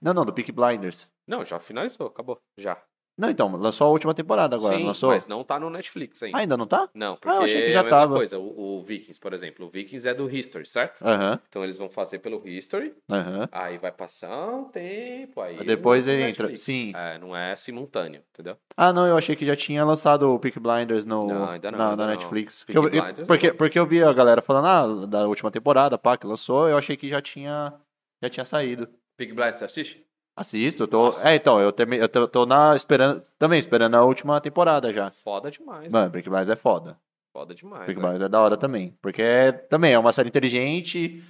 Não, 0.00 0.14
não, 0.14 0.24
do 0.24 0.32
Peak 0.32 0.50
Blinders. 0.52 1.06
Não, 1.26 1.44
já 1.44 1.58
finalizou, 1.58 2.06
acabou. 2.06 2.40
Já. 2.56 2.80
Não, 3.20 3.28
então, 3.28 3.54
lançou 3.56 3.86
a 3.86 3.90
última 3.90 4.14
temporada 4.14 4.56
agora, 4.56 4.78
Sim, 4.78 4.84
lançou? 4.86 5.10
mas 5.10 5.26
não 5.26 5.44
tá 5.44 5.60
no 5.60 5.68
Netflix 5.68 6.22
ainda. 6.22 6.38
Ah, 6.38 6.40
ainda 6.40 6.56
não 6.56 6.66
tá? 6.66 6.88
Não, 6.94 7.16
porque 7.16 7.28
Ah, 7.28 7.36
eu 7.40 7.42
achei 7.44 7.62
que 7.62 7.68
é 7.68 7.72
já 7.72 7.80
a 7.80 7.82
mesma 7.82 7.98
tava. 7.98 8.14
coisa. 8.14 8.38
O, 8.38 8.78
o 8.78 8.82
Vikings, 8.82 9.20
por 9.20 9.34
exemplo. 9.34 9.66
O 9.66 9.68
Vikings 9.68 10.08
é 10.08 10.14
do 10.14 10.28
History, 10.34 10.64
certo? 10.64 11.06
Aham, 11.06 11.38
Então 11.50 11.62
eles 11.62 11.76
vão 11.76 11.90
fazer 11.90 12.20
pelo 12.20 12.46
History, 12.48 12.94
aham. 13.10 13.46
aí 13.52 13.76
vai 13.76 13.92
passar 13.92 14.48
um 14.48 14.64
tempo, 14.64 15.40
aí... 15.42 15.62
Depois 15.66 16.06
lançam 16.06 16.18
no 16.22 16.28
entra- 16.28 16.46
Netflix. 16.46 16.60
sim. 16.62 16.92
É, 16.96 17.18
não 17.18 17.36
é 17.36 17.54
simultâneo, 17.56 18.22
entendeu? 18.32 18.56
Ah, 18.74 18.90
não, 18.90 19.06
eu 19.06 19.18
achei 19.18 19.36
que 19.36 19.44
já 19.44 19.54
tinha 19.54 19.84
lançado 19.84 20.32
o 20.32 20.38
Peak 20.38 20.58
Blinders 20.58 21.04
no, 21.04 21.26
Não, 21.26 21.50
ainda 21.50 21.70
não, 21.70 21.78
na, 21.78 21.90
ainda 21.90 21.96
na 21.96 22.06
não. 22.06 22.12
Netflix. 22.14 22.64
Peaky 22.64 22.80
Porque 22.80 22.96
eu, 22.96 23.02
Blinders 23.02 23.28
porque, 23.28 23.48
não. 23.48 23.56
porque 23.56 23.78
eu 23.78 23.86
vi 23.86 24.02
a 24.02 24.12
galera 24.14 24.40
falando, 24.40 24.66
ah, 25.02 25.06
da 25.06 25.28
última 25.28 25.50
temporada, 25.50 25.98
pá, 25.98 26.16
que 26.16 26.26
lançou, 26.26 26.68
eu 26.70 26.78
achei 26.78 26.96
que 26.96 27.06
já 27.08 27.20
tinha, 27.20 27.74
já 28.22 28.30
tinha 28.30 28.46
saído. 28.46 28.88
Big 29.18 29.34
Blind, 29.34 29.52
você 29.52 29.66
assiste? 29.66 30.06
Assisto, 30.40 30.84
eu 30.84 30.88
tô. 30.88 31.06
Nossa. 31.06 31.28
É, 31.28 31.34
então, 31.34 31.60
eu, 31.60 31.70
termi, 31.70 31.98
eu 31.98 32.08
tô, 32.08 32.26
tô 32.26 32.46
na, 32.46 32.74
esperando, 32.74 33.22
também 33.38 33.58
esperando 33.58 33.94
a 33.94 34.02
última 34.02 34.40
temporada 34.40 34.90
já. 34.90 35.10
Foda 35.10 35.50
demais. 35.50 35.92
Mano, 35.92 36.10
Peak 36.10 36.26
Blinders 36.30 36.48
é 36.48 36.56
foda. 36.56 36.98
Foda 37.30 37.54
demais. 37.54 37.84
Peak 37.84 37.96
velho. 37.96 38.00
Blinders 38.00 38.22
é 38.22 38.28
da 38.30 38.40
hora 38.40 38.56
também. 38.56 38.96
Porque 39.02 39.20
é, 39.20 39.52
também 39.52 39.92
é 39.92 39.98
uma 39.98 40.12
série 40.12 40.30
inteligente. 40.30 41.22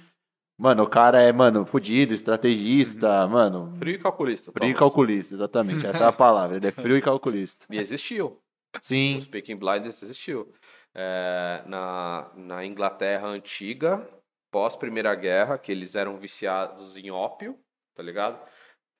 Mano, 0.57 0.83
o 0.83 0.87
cara 0.87 1.19
é, 1.19 1.29
mano, 1.33 1.65
fudido, 1.65 2.13
estrategista, 2.13 3.27
mano. 3.27 3.73
Frio 3.73 3.95
e 3.95 3.99
calculista. 3.99 4.49
Frio 4.53 4.69
e 4.69 4.73
calculista, 4.73 5.33
exatamente. 5.33 5.85
Essa 5.85 6.05
é 6.05 6.07
a 6.07 6.13
palavra. 6.13 6.55
Ele 6.55 6.67
é 6.67 6.71
frio 6.71 6.95
e 6.95 7.01
calculista. 7.01 7.65
E 7.69 7.77
existiu. 7.77 8.39
Sim. 8.79 9.17
Os 9.17 9.27
Peaky 9.27 9.55
Blinders 9.55 10.01
existiu. 10.01 10.53
É, 10.95 11.63
na, 11.65 12.31
na 12.33 12.65
Inglaterra 12.65 13.27
antiga, 13.27 14.07
pós 14.49 14.77
Primeira 14.77 15.13
Guerra, 15.15 15.57
que 15.57 15.69
eles 15.69 15.95
eram 15.95 16.17
viciados 16.17 16.95
em 16.95 17.11
ópio, 17.11 17.59
tá 17.93 18.01
ligado? 18.01 18.39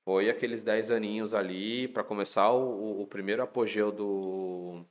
Foi 0.04 0.30
aqueles 0.30 0.64
10 0.64 0.90
aninhos 0.92 1.34
ali 1.34 1.88
para 1.88 2.04
começar 2.04 2.52
o, 2.52 3.02
o- 3.02 3.08
primeiro 3.08 3.44
apogeu 3.44 3.92
do 3.92 4.84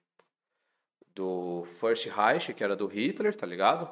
do 1.14 1.64
First 1.80 2.06
Reich, 2.06 2.55
que 2.55 2.62
era 2.64 2.76
do 2.76 2.86
Hitler, 2.86 3.34
tá 3.34 3.47
ligado? 3.47 3.90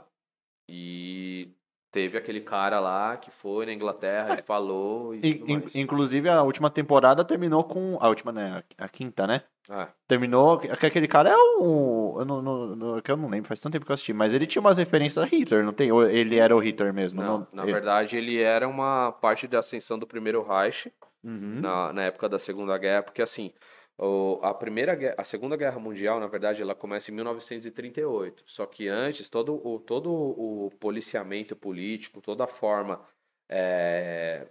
E 0.69 1.51
teve 1.91 2.17
aquele 2.17 2.41
cara 2.41 2.79
lá 2.79 3.17
que 3.17 3.31
foi 3.31 3.67
na 3.67 3.73
Inglaterra 3.73 4.35
e 4.39 4.43
falou 4.43 5.15
e 5.15 5.21
In- 5.47 5.65
inclusive, 5.75 6.29
a 6.29 6.43
última 6.43 6.71
temporada 6.71 7.25
terminou 7.25 7.65
com. 7.65 7.99
A 8.01 8.09
última, 8.09 8.31
né? 8.31 8.63
A, 8.79 8.89
quinta, 8.89 9.27
né? 9.27 9.43
Ah, 9.71 9.89
Terminou. 10.07 10.59
que 10.59 10.69
Aquele 10.71 11.09
cara 11.09 11.31
é 11.31 11.37
um. 11.37 12.15
Eu 12.21 12.25
não, 12.25 12.41
não- 12.43 12.77
não- 12.77 13.01
que 13.03 13.11
eu 13.11 13.17
não 13.17 13.29
lembro, 13.29 13.49
faz 13.49 13.61
tanto 13.61 13.73
tempo 13.75 13.85
que 13.85 13.91
eu 13.91 13.95
assisti, 13.95 14.13
mas 14.13 14.33
ele 14.33 14.47
tinha 14.47 14.61
umas 14.61 14.79
referências 14.79 15.23
a 15.25 15.27
Hitler, 15.27 15.65
não 15.65 15.73
tem? 15.73 15.91
Ou 15.93 16.09
ele 16.09 16.37
era 16.39 16.55
o 16.57 16.59
Hitler 16.61 16.95
mesmo? 16.95 17.21
Não, 17.21 17.47
na 17.53 17.65
ele- 17.65 17.73
verdade 17.73 18.17
ele 18.17 18.41
era 18.41 18.67
uma 18.69 19.11
parte 19.13 19.47
da 19.49 19.59
ascensão 19.59 19.99
do 19.99 20.07
primeiro 20.07 20.43
Reich 20.47 20.91
Uhum. 21.23 21.61
na, 21.61 21.93
na 21.93 22.03
época 22.05 22.29
da 22.29 22.39
Segunda 22.39 22.77
Guerra, 22.79 23.03
porque 23.03 23.23
assim, 23.23 23.53
o, 23.99 24.39
a 24.43 24.55
primeira 24.55 24.95
guerra, 24.95 25.17
a 25.19 25.25
Segunda 25.25 25.57
Guerra 25.57 25.81
Mundial, 25.81 26.21
na 26.21 26.29
verdade, 26.29 26.63
ela 26.63 26.75
começa 26.75 27.11
em 27.11 27.15
1938. 27.15 28.45
Só 28.47 28.65
que 28.67 28.89
antes 28.89 29.29
todo 29.29 29.61
o 29.67 29.81
todo 29.81 30.11
o 30.13 30.71
policiamento 30.79 31.57
político, 31.57 32.21
toda 32.21 32.45
a 32.45 32.47
forma 32.47 33.05
é, 33.49 34.47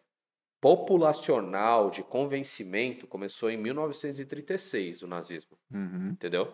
populacional 0.60 1.90
de 1.90 2.04
convencimento 2.04 3.08
começou 3.08 3.50
em 3.50 3.58
1936 3.58 5.00
do 5.00 5.08
nazismo 5.08 5.58
Uhum. 5.72 6.10
entendeu? 6.10 6.54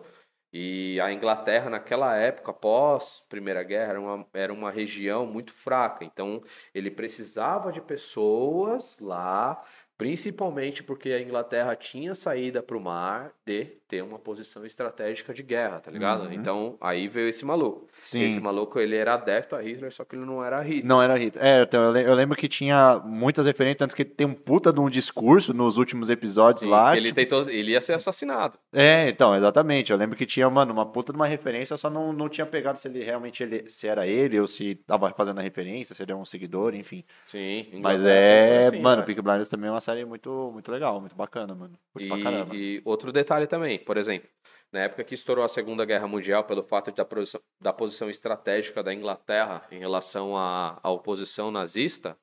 E 0.56 1.00
a 1.00 1.12
Inglaterra, 1.12 1.68
naquela 1.68 2.16
época, 2.16 2.52
após 2.52 3.26
Primeira 3.28 3.64
Guerra, 3.64 3.90
era 3.90 4.00
uma, 4.00 4.26
era 4.32 4.52
uma 4.52 4.70
região 4.70 5.26
muito 5.26 5.52
fraca. 5.52 6.04
Então, 6.04 6.44
ele 6.72 6.92
precisava 6.92 7.72
de 7.72 7.80
pessoas 7.80 9.00
lá 9.00 9.64
Principalmente 9.96 10.82
porque 10.82 11.10
a 11.10 11.20
Inglaterra 11.20 11.76
tinha 11.76 12.14
saída 12.14 12.62
para 12.62 12.76
o 12.76 12.80
mar 12.80 13.32
de 13.44 13.80
ter 13.94 14.02
uma 14.02 14.18
posição 14.18 14.64
estratégica 14.66 15.32
de 15.32 15.42
guerra, 15.42 15.78
tá 15.80 15.90
ligado? 15.90 16.32
Então, 16.32 16.76
aí 16.80 17.06
veio 17.06 17.28
esse 17.28 17.44
maluco. 17.44 17.86
Sim. 18.02 18.22
Esse 18.24 18.40
maluco, 18.40 18.78
ele 18.80 18.96
era 18.96 19.14
adepto 19.14 19.54
a 19.54 19.62
Hitler, 19.62 19.92
só 19.92 20.04
que 20.04 20.16
ele 20.16 20.24
não 20.24 20.44
era 20.44 20.60
Hitler. 20.62 20.84
Não 20.84 21.00
era 21.00 21.16
Hitler. 21.16 21.44
É, 21.44 21.62
então, 21.62 21.82
eu 21.84 21.92
le- 21.92 22.02
eu 22.04 22.14
lembro 22.14 22.36
que 22.36 22.48
tinha 22.48 23.00
muitas 23.04 23.46
referências, 23.46 23.78
tanto 23.78 23.94
que 23.94 24.04
tem 24.04 24.26
um 24.26 24.34
puta 24.34 24.72
de 24.72 24.80
um 24.80 24.90
discurso 24.90 25.54
nos 25.54 25.76
últimos 25.78 26.10
episódios 26.10 26.62
Sim, 26.62 26.70
lá. 26.70 26.96
ele 26.96 27.06
tipo, 27.08 27.16
tentou, 27.16 27.48
ele 27.48 27.70
ia 27.72 27.80
ser 27.80 27.92
assassinado. 27.94 28.58
É, 28.72 29.08
então, 29.08 29.34
exatamente. 29.36 29.92
Eu 29.92 29.98
lembro 29.98 30.16
que 30.16 30.26
tinha, 30.26 30.48
mano, 30.50 30.72
uma 30.72 30.86
puta 30.86 31.12
de 31.12 31.16
uma 31.16 31.26
referência, 31.26 31.76
só 31.76 31.88
não, 31.88 32.12
não 32.12 32.28
tinha 32.28 32.46
pegado 32.46 32.78
se 32.78 32.88
ele 32.88 33.02
realmente 33.02 33.42
ele, 33.42 33.68
se 33.70 33.86
era 33.86 34.06
ele 34.06 34.38
ou 34.40 34.46
se 34.46 34.74
tava 34.74 35.10
fazendo 35.10 35.38
a 35.38 35.42
referência, 35.42 35.94
se 35.94 36.02
ele 36.02 36.10
era 36.12 36.20
um 36.20 36.24
seguidor, 36.24 36.74
enfim. 36.74 37.04
Sim. 37.24 37.66
Mas 37.80 38.04
é, 38.04 38.66
assim, 38.66 38.80
mano, 38.80 38.96
velho. 38.96 39.06
Peaky 39.06 39.22
Blinders 39.22 39.48
também 39.48 39.68
é 39.68 39.72
uma 39.72 39.80
série 39.80 40.04
muito, 40.04 40.50
muito 40.52 40.70
legal, 40.72 41.00
muito 41.00 41.14
bacana, 41.14 41.54
mano. 41.54 41.74
Muito. 41.94 42.54
E, 42.54 42.76
e 42.76 42.82
outro 42.84 43.12
detalhe 43.12 43.46
também, 43.46 43.78
por 43.84 43.96
exemplo, 43.96 44.28
na 44.72 44.80
época 44.80 45.04
que 45.04 45.14
estourou 45.14 45.44
a 45.44 45.48
Segunda 45.48 45.84
Guerra 45.84 46.08
Mundial, 46.08 46.44
pelo 46.44 46.62
fato 46.62 46.90
da, 46.90 47.04
posição- 47.04 47.40
da 47.60 47.72
posição 47.72 48.10
estratégica 48.10 48.82
da 48.82 48.92
Inglaterra 48.92 49.66
em 49.70 49.78
relação 49.78 50.36
à, 50.36 50.80
à 50.82 50.90
oposição 50.90 51.50
nazista, 51.50 52.16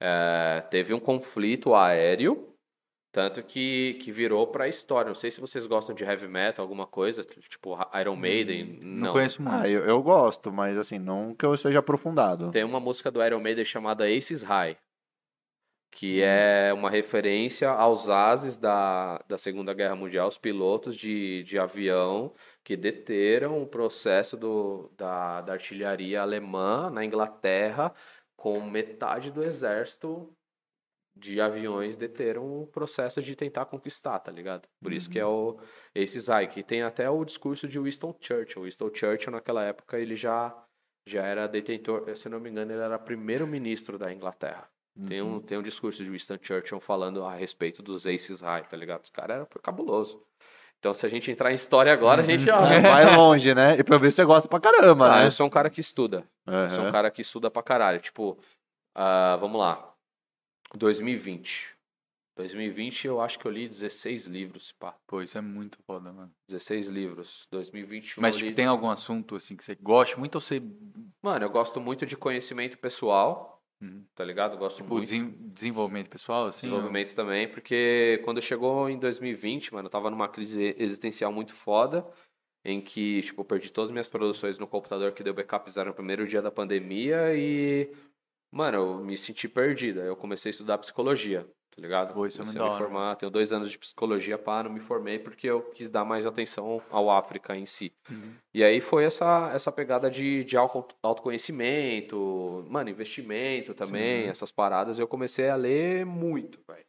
é, 0.00 0.60
teve 0.70 0.92
um 0.92 1.00
conflito 1.00 1.74
aéreo, 1.74 2.54
tanto 3.10 3.42
que, 3.42 3.94
que 3.94 4.12
virou 4.12 4.46
para 4.46 4.64
a 4.64 4.68
história. 4.68 5.08
Não 5.08 5.14
sei 5.14 5.30
se 5.30 5.40
vocês 5.40 5.66
gostam 5.66 5.94
de 5.94 6.04
heavy 6.04 6.28
metal, 6.28 6.62
alguma 6.62 6.86
coisa, 6.86 7.24
tipo 7.24 7.76
Iron 7.98 8.16
Maiden. 8.16 8.78
Não, 8.82 9.06
não. 9.06 9.12
conheço 9.12 9.42
muito. 9.42 9.56
Ah, 9.56 9.68
eu, 9.68 9.84
eu 9.84 10.02
gosto, 10.02 10.52
mas 10.52 10.76
assim, 10.78 10.98
não 10.98 11.34
que 11.34 11.44
eu 11.44 11.56
seja 11.56 11.78
aprofundado. 11.78 12.50
Tem 12.50 12.64
uma 12.64 12.78
música 12.78 13.10
do 13.10 13.24
Iron 13.24 13.40
Maiden 13.40 13.64
chamada 13.64 14.04
Aces 14.04 14.42
High, 14.42 14.76
que 15.90 16.22
é 16.22 16.72
uma 16.74 16.90
referência 16.90 17.70
aos 17.70 18.08
ases 18.08 18.56
da, 18.56 19.18
da 19.26 19.38
Segunda 19.38 19.72
Guerra 19.74 19.96
Mundial, 19.96 20.28
os 20.28 20.38
pilotos 20.38 20.96
de, 20.96 21.42
de 21.44 21.58
avião 21.58 22.32
que 22.62 22.76
deteram 22.76 23.62
o 23.62 23.66
processo 23.66 24.36
do, 24.36 24.90
da, 24.96 25.40
da 25.40 25.54
artilharia 25.54 26.20
alemã 26.20 26.90
na 26.90 27.04
Inglaterra, 27.04 27.92
com 28.36 28.60
metade 28.60 29.30
do 29.30 29.42
exército 29.42 30.32
de 31.18 31.40
aviões 31.40 31.96
deteram 31.96 32.62
o 32.62 32.66
processo 32.66 33.20
de 33.20 33.34
tentar 33.34 33.66
conquistar, 33.66 34.20
tá 34.20 34.30
ligado? 34.30 34.68
Por 34.80 34.92
isso 34.92 35.10
que 35.10 35.18
é 35.18 35.26
o 35.26 35.58
Aces 35.96 36.28
High, 36.28 36.46
que 36.46 36.62
tem 36.62 36.82
até 36.82 37.10
o 37.10 37.24
discurso 37.24 37.66
de 37.66 37.78
Winston 37.80 38.16
Churchill. 38.20 38.62
Winston 38.62 38.90
Churchill, 38.94 39.32
naquela 39.32 39.64
época, 39.64 39.98
ele 39.98 40.14
já 40.14 40.54
já 41.08 41.24
era 41.24 41.48
detentor, 41.48 42.14
se 42.14 42.28
não 42.28 42.38
me 42.38 42.50
engano, 42.50 42.70
ele 42.70 42.82
era 42.82 42.98
primeiro-ministro 42.98 43.98
da 43.98 44.12
Inglaterra. 44.12 44.70
Tem, 45.06 45.22
um, 45.22 45.40
tem 45.40 45.56
um 45.58 45.62
discurso 45.62 46.02
de 46.02 46.10
Winston 46.10 46.38
Churchill 46.40 46.80
falando 46.80 47.24
a 47.24 47.34
respeito 47.34 47.82
dos 47.82 48.06
Aces 48.06 48.40
High, 48.40 48.64
tá 48.64 48.76
ligado? 48.76 49.04
Os 49.04 49.10
caras 49.10 49.36
era 49.36 49.46
foi 49.46 49.60
cabuloso. 49.62 50.22
Então, 50.78 50.94
se 50.94 51.04
a 51.04 51.08
gente 51.08 51.30
entrar 51.30 51.50
em 51.50 51.54
história 51.54 51.92
agora, 51.92 52.22
a 52.22 52.24
gente. 52.24 52.48
Ó, 52.50 52.60
Vai 52.60 53.16
longe, 53.16 53.54
né? 53.54 53.78
E 53.78 53.84
pra 53.84 53.98
ver 53.98 54.10
se 54.10 54.16
você 54.16 54.24
gosta 54.24 54.48
pra 54.48 54.60
caramba, 54.60 55.06
ah, 55.06 55.20
né? 55.20 55.26
eu 55.26 55.30
sou 55.30 55.46
um 55.46 55.50
cara 55.50 55.68
que 55.68 55.80
estuda. 55.80 56.24
Eu 56.46 56.70
sou 56.70 56.80
um 56.80 56.82
Aham. 56.84 56.92
cara 56.92 57.10
que 57.10 57.20
estuda 57.20 57.50
pra 57.50 57.62
caralho. 57.62 58.00
Tipo, 58.00 58.38
ah, 58.94 59.36
vamos 59.40 59.58
lá. 59.58 59.92
2020. 60.74 61.76
2020 62.36 63.08
eu 63.08 63.20
acho 63.20 63.36
que 63.36 63.46
eu 63.46 63.50
li 63.50 63.66
16 63.66 64.26
livros, 64.26 64.70
pá. 64.78 64.94
Pô, 65.08 65.20
isso 65.20 65.36
é 65.36 65.40
muito 65.40 65.76
foda, 65.84 66.12
mano. 66.12 66.30
16 66.48 66.86
livros. 66.88 67.48
2021 67.50 68.22
Mas, 68.22 68.36
tipo, 68.36 68.48
li... 68.48 68.54
tem 68.54 68.66
algum 68.66 68.88
assunto, 68.88 69.34
assim, 69.34 69.56
que 69.56 69.64
você 69.64 69.74
gosta 69.74 70.16
muito 70.16 70.36
ou 70.36 70.40
você, 70.40 70.62
Mano, 71.20 71.44
eu 71.44 71.50
gosto 71.50 71.80
muito 71.80 72.06
de 72.06 72.16
conhecimento 72.16 72.78
pessoal, 72.78 73.57
Uhum. 73.80 74.04
tá 74.14 74.24
ligado? 74.24 74.54
Eu 74.54 74.58
gosto 74.58 74.78
tipo, 74.78 74.94
muito. 74.94 75.08
desen- 75.08 75.34
desenvolvimento 75.52 76.08
pessoal, 76.08 76.46
assim? 76.46 76.66
Desenvolvimento 76.68 77.14
também, 77.14 77.48
porque 77.48 78.20
quando 78.24 78.42
chegou 78.42 78.88
em 78.90 78.98
2020, 78.98 79.72
mano, 79.72 79.86
eu 79.86 79.90
tava 79.90 80.10
numa 80.10 80.28
crise 80.28 80.74
existencial 80.78 81.32
muito 81.32 81.54
foda, 81.54 82.04
em 82.64 82.80
que, 82.80 83.22
tipo, 83.22 83.40
eu 83.40 83.44
perdi 83.44 83.72
todas 83.72 83.88
as 83.88 83.92
minhas 83.92 84.08
produções 84.08 84.58
no 84.58 84.66
computador 84.66 85.12
que 85.12 85.22
deu 85.22 85.32
backup 85.32 85.70
zero 85.70 85.90
no 85.90 85.94
primeiro 85.94 86.26
dia 86.26 86.42
da 86.42 86.50
pandemia 86.50 87.34
e, 87.36 87.90
mano, 88.50 88.76
eu 88.78 88.98
me 89.04 89.16
senti 89.16 89.48
perdida. 89.48 90.00
Eu 90.02 90.16
comecei 90.16 90.50
a 90.50 90.52
estudar 90.52 90.78
psicologia, 90.78 91.46
tá 91.78 91.82
ligado? 91.82 92.12
Pô, 92.12 92.26
isso 92.26 92.38
é 92.40 92.44
comecei 92.44 92.60
muito 92.60 92.72
a 92.72 92.74
me 92.74 92.74
hora. 92.76 92.84
formar, 92.84 93.14
tenho 93.14 93.30
dois 93.30 93.52
anos 93.52 93.70
de 93.70 93.78
psicologia, 93.78 94.36
pá, 94.36 94.64
não 94.64 94.70
me 94.72 94.80
formei 94.80 95.16
porque 95.18 95.46
eu 95.46 95.62
quis 95.70 95.88
dar 95.88 96.04
mais 96.04 96.26
atenção 96.26 96.82
ao 96.90 97.08
África 97.08 97.56
em 97.56 97.64
si. 97.64 97.92
Uhum. 98.10 98.34
E 98.52 98.64
aí 98.64 98.80
foi 98.80 99.04
essa, 99.04 99.50
essa 99.54 99.70
pegada 99.70 100.10
de, 100.10 100.42
de 100.42 100.56
auto- 100.56 100.96
autoconhecimento, 101.00 102.66
mano, 102.68 102.90
investimento 102.90 103.74
também, 103.74 104.26
essas 104.26 104.50
paradas. 104.50 104.98
Eu 104.98 105.06
comecei 105.06 105.48
a 105.48 105.54
ler 105.56 106.04
muito, 106.04 106.58
velho. 106.66 106.84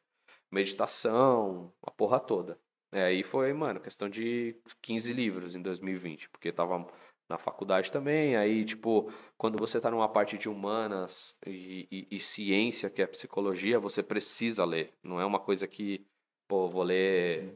Meditação, 0.51 1.71
a 1.85 1.91
porra 1.91 2.19
toda. 2.19 2.57
É, 2.91 3.03
aí 3.03 3.21
foi, 3.21 3.53
mano, 3.53 3.79
questão 3.79 4.09
de 4.09 4.55
15 4.81 5.13
livros 5.13 5.53
em 5.55 5.61
2020, 5.61 6.27
porque 6.29 6.51
tava 6.51 6.87
na 7.29 7.37
faculdade 7.37 7.91
também. 7.91 8.35
Aí, 8.35 8.65
tipo, 8.65 9.11
quando 9.37 9.57
você 9.57 9.79
tá 9.79 9.91
numa 9.91 10.09
parte 10.09 10.37
de 10.37 10.49
humanas 10.49 11.37
e, 11.45 11.87
e- 11.91 12.07
e 12.17 12.19
ciência, 12.19 12.89
que 12.89 13.01
é 13.01 13.07
psicologia, 13.07 13.79
você 13.79 14.01
precisa 14.03 14.65
ler. 14.65 14.93
Não 15.03 15.21
é 15.21 15.25
uma 15.25 15.39
coisa 15.39 15.67
que, 15.67 16.05
pô, 16.47 16.67
vou 16.67 16.83
ler, 16.83 17.55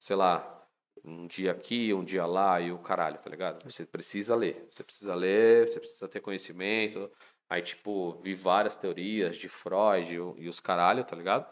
sei 0.00 0.16
lá, 0.16 0.66
um 1.04 1.26
dia 1.26 1.52
aqui, 1.52 1.92
um 1.94 2.04
dia 2.04 2.26
lá 2.26 2.60
e 2.60 2.72
o 2.72 2.78
caralho, 2.78 3.18
tá 3.18 3.28
ligado? 3.30 3.62
Você 3.70 3.84
precisa 3.86 4.34
ler. 4.36 4.66
Você 4.70 4.84
precisa 4.84 5.14
ler, 5.14 5.68
você 5.68 5.80
precisa 5.80 6.08
ter 6.08 6.20
conhecimento. 6.20 7.10
Aí, 7.50 7.62
tipo, 7.62 8.14
vi 8.22 8.34
várias 8.34 8.76
teorias 8.76 9.36
de 9.36 9.48
Freud 9.48 10.14
e 10.38 10.48
os 10.48 10.60
caralho, 10.60 11.04
tá 11.04 11.14
ligado? 11.16 11.46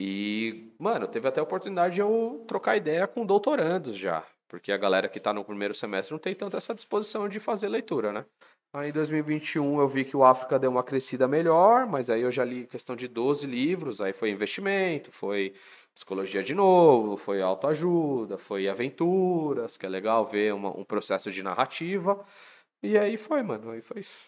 E, 0.00 0.74
mano, 0.78 1.06
teve 1.06 1.28
até 1.28 1.40
a 1.40 1.44
oportunidade 1.44 1.94
de 1.94 2.00
eu 2.00 2.44
trocar 2.48 2.76
ideia 2.76 3.06
com 3.06 3.24
doutorandos 3.24 3.96
já. 3.96 4.26
Porque 4.52 4.70
a 4.70 4.76
galera 4.76 5.08
que 5.08 5.18
tá 5.18 5.32
no 5.32 5.42
primeiro 5.42 5.74
semestre 5.74 6.12
não 6.12 6.18
tem 6.18 6.34
tanto 6.34 6.58
essa 6.58 6.74
disposição 6.74 7.26
de 7.26 7.40
fazer 7.40 7.68
leitura, 7.68 8.12
né? 8.12 8.26
Aí 8.74 8.90
em 8.90 8.92
2021 8.92 9.80
eu 9.80 9.88
vi 9.88 10.04
que 10.04 10.14
o 10.14 10.22
África 10.22 10.58
deu 10.58 10.70
uma 10.70 10.82
crescida 10.82 11.26
melhor, 11.26 11.86
mas 11.86 12.10
aí 12.10 12.20
eu 12.20 12.30
já 12.30 12.44
li 12.44 12.66
questão 12.66 12.94
de 12.94 13.08
12 13.08 13.46
livros, 13.46 14.02
aí 14.02 14.12
foi 14.12 14.30
investimento, 14.30 15.10
foi 15.10 15.54
psicologia 15.94 16.42
de 16.42 16.54
novo, 16.54 17.16
foi 17.16 17.40
autoajuda, 17.40 18.36
foi 18.36 18.68
aventuras, 18.68 19.78
que 19.78 19.86
é 19.86 19.88
legal 19.88 20.26
ver 20.26 20.52
uma- 20.52 20.76
um 20.78 20.84
processo 20.84 21.30
de 21.30 21.42
narrativa. 21.42 22.22
E 22.82 22.98
aí 22.98 23.16
foi, 23.16 23.42
mano, 23.42 23.70
aí 23.70 23.80
foi 23.80 24.00
isso. 24.00 24.26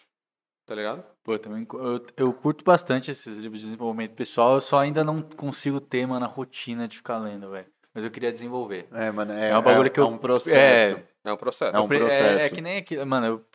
Tá 0.65 0.75
ligado? 0.75 1.03
Pô, 1.23 1.33
eu 1.33 1.39
também 1.39 1.67
eu, 1.73 2.05
eu 2.17 2.33
curto 2.33 2.63
bastante 2.65 3.11
esses 3.11 3.37
livros 3.37 3.61
de 3.61 3.67
desenvolvimento 3.67 4.15
pessoal, 4.15 4.55
eu 4.55 4.61
só 4.61 4.79
ainda 4.79 5.03
não 5.03 5.21
consigo 5.21 5.79
ter, 5.81 6.07
mano, 6.07 6.25
a 6.25 6.29
rotina 6.29 6.87
de 6.87 6.97
ficar 6.97 7.19
lendo, 7.19 7.51
velho. 7.51 7.74
Mas 7.95 8.03
eu 8.03 8.11
queria 8.11 8.31
desenvolver. 8.31 8.87
É, 8.93 9.09
mano, 9.09 9.31
é, 9.31 9.51
É 9.51 9.57
um 9.57 9.61
bagulho 9.61 9.89
que 9.89 9.99
é 9.99 10.03
eu- 10.03 10.07
um 10.07 10.17
processo. 10.17 10.97
É, 10.99 11.03
É 11.23 11.33
um 11.33 11.37
processo. 11.37 11.75
É 11.75 11.79
um 11.79 11.87
Pre- 11.87 11.99
processo. 11.99 12.45
É, 12.45 12.49
que 12.49 12.61
nem 12.61 12.77
aqui, 12.77 13.03
mano, 13.05 13.25
eu, 13.25 13.45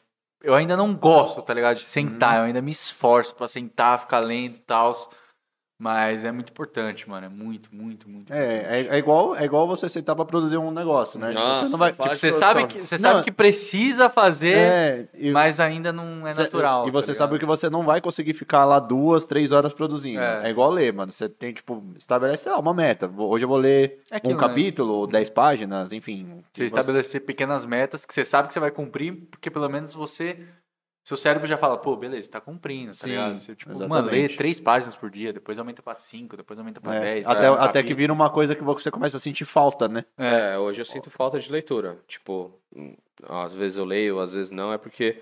eu 0.42 0.54
ainda 0.54 0.76
não 0.76 0.94
gosto, 0.94 1.42
tá 1.42 1.52
ligado? 1.54 1.76
De 1.76 1.84
sentar, 1.84 2.38
eu 2.38 2.44
ainda 2.44 2.62
me 2.62 2.70
esforço 2.70 3.34
pra 3.34 3.46
sentar, 3.46 4.00
ficar 4.00 4.18
lendo 4.20 4.56
e 4.56 4.60
tal. 4.60 4.92
Mas 5.82 6.26
é 6.26 6.30
muito 6.30 6.50
importante, 6.50 7.08
mano. 7.08 7.24
É 7.24 7.28
muito, 7.30 7.70
muito, 7.74 8.06
muito. 8.06 8.30
É, 8.30 8.80
é, 8.82 8.86
é 8.90 8.98
igual, 8.98 9.34
é 9.34 9.44
igual 9.46 9.66
você 9.66 9.88
sentar 9.88 10.14
pra 10.14 10.26
produzir 10.26 10.58
um 10.58 10.70
negócio, 10.70 11.18
né? 11.18 11.28
Tipo, 11.30 11.40
Nossa, 11.40 11.66
você 11.66 11.72
não 11.72 11.78
vai. 11.78 11.90
Tipo, 11.92 12.08
você 12.14 12.30
sabe 12.32 12.66
que, 12.66 12.78
você 12.80 12.98
sabe 12.98 13.14
Não. 13.16 13.22
que 13.24 13.32
precisa 13.32 14.10
fazer, 14.10 14.56
É, 14.58 15.08
e, 15.14 15.30
mas 15.30 15.58
ainda 15.58 15.90
não 15.90 16.26
é 16.28 16.32
cê- 16.32 16.42
natural. 16.42 16.82
E 16.82 16.92
tá 16.92 16.92
você 16.92 17.12
ligado? 17.12 17.16
sabe 17.18 17.38
que 17.38 17.46
você 17.46 17.70
não 17.70 17.82
vai 17.82 17.98
conseguir 17.98 18.34
ficar 18.34 18.66
lá 18.66 18.78
duas, 18.78 19.24
três 19.24 19.52
horas 19.52 19.72
produzindo. 19.72 20.20
É. 20.20 20.48
É, 20.48 20.50
igual 20.50 20.70
ler, 20.70 20.92
mano. 20.92 21.10
Você 21.10 21.30
tem, 21.30 21.54
tipo, 21.54 21.82
estabelece 21.98 22.46
lá, 22.50 22.58
uma 22.58 22.74
meta. 22.74 23.10
Hoje 23.16 23.46
eu 23.46 23.48
vou 23.48 23.56
ler 23.56 24.00
É 24.10 24.16
aquilo, 24.18 24.34
um 24.34 24.36
né? 24.36 24.46
capítulo, 24.46 24.92
ou 24.92 25.06
dez 25.06 25.30
páginas, 25.30 25.94
enfim. 25.94 26.42
Você 26.52 26.66
estabelecer 26.66 27.22
pequenas 27.22 27.64
metas 27.64 28.04
que 28.04 28.12
você 28.12 28.22
sabe 28.22 28.48
que 28.48 28.52
você 28.52 28.60
vai 28.60 28.70
cumprir, 28.70 29.14
porque 29.30 29.50
pelo 29.50 29.68
menos 29.70 29.94
você. 29.94 30.36
Seu 31.02 31.16
cérebro 31.16 31.46
já 31.48 31.56
fala, 31.56 31.78
pô, 31.78 31.96
beleza, 31.96 32.30
tá 32.30 32.40
cumprindo, 32.40 32.92
tá 32.92 33.04
Sim, 33.04 33.10
ligado? 33.10 33.40
Você, 33.40 33.54
tipo, 33.56 33.70
mano, 33.70 33.84
exatamente. 33.84 34.32
lê 34.32 34.36
três 34.36 34.60
páginas 34.60 34.94
por 34.94 35.10
dia, 35.10 35.32
depois 35.32 35.58
aumenta 35.58 35.82
pra 35.82 35.94
cinco, 35.94 36.36
depois 36.36 36.58
aumenta 36.58 36.80
pra 36.80 36.94
É, 36.94 37.00
dez. 37.00 37.26
até, 37.26 37.50
um 37.50 37.54
até 37.54 37.82
que 37.82 37.94
vira 37.94 38.12
uma 38.12 38.28
coisa 38.30 38.54
que 38.54 38.62
você 38.62 38.90
começa 38.90 39.16
a 39.16 39.20
sentir 39.20 39.44
falta, 39.46 39.88
né? 39.88 40.04
É, 40.18 40.58
hoje 40.58 40.80
eu 40.80 40.84
sinto 40.84 41.10
falta 41.10 41.40
de 41.40 41.50
leitura. 41.50 41.98
Tipo, 42.06 42.52
às 43.28 43.54
vezes 43.54 43.78
eu 43.78 43.84
leio, 43.84 44.20
às 44.20 44.34
vezes 44.34 44.50
não. 44.50 44.72
É 44.72 44.78
porque 44.78 45.20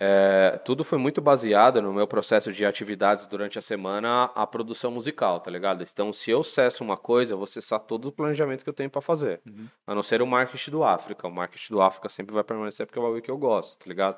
é, 0.00 0.60
tudo 0.64 0.84
foi 0.84 0.96
muito 0.96 1.20
baseado 1.20 1.82
no 1.82 1.92
meu 1.92 2.06
processo 2.06 2.52
de 2.52 2.64
atividades 2.64 3.26
durante 3.26 3.58
a 3.58 3.62
semana, 3.62 4.30
a 4.34 4.46
produção 4.46 4.92
musical, 4.92 5.40
tá 5.40 5.50
ligado? 5.50 5.82
Então, 5.82 6.12
se 6.12 6.30
eu 6.30 6.44
cesso 6.44 6.84
uma 6.84 6.96
coisa, 6.96 7.34
eu 7.34 7.38
vou 7.38 7.46
cessar 7.48 7.80
todo 7.80 8.06
o 8.06 8.12
planejamento 8.12 8.62
que 8.62 8.70
eu 8.70 8.74
tenho 8.74 8.88
pra 8.88 9.00
fazer. 9.00 9.40
A 9.84 9.94
não 9.96 10.02
ser 10.02 10.22
o 10.22 10.26
marketing 10.26 10.70
do 10.70 10.84
África. 10.84 11.26
O 11.26 11.32
marketing 11.32 11.72
do 11.72 11.82
África 11.82 12.08
sempre 12.08 12.32
vai 12.32 12.44
permanecer 12.44 12.86
porque 12.86 12.98
é 12.98 13.02
o 13.02 13.04
bagulho 13.04 13.22
que 13.22 13.30
eu 13.30 13.36
gosto, 13.36 13.76
tá 13.78 13.84
ligado? 13.88 14.16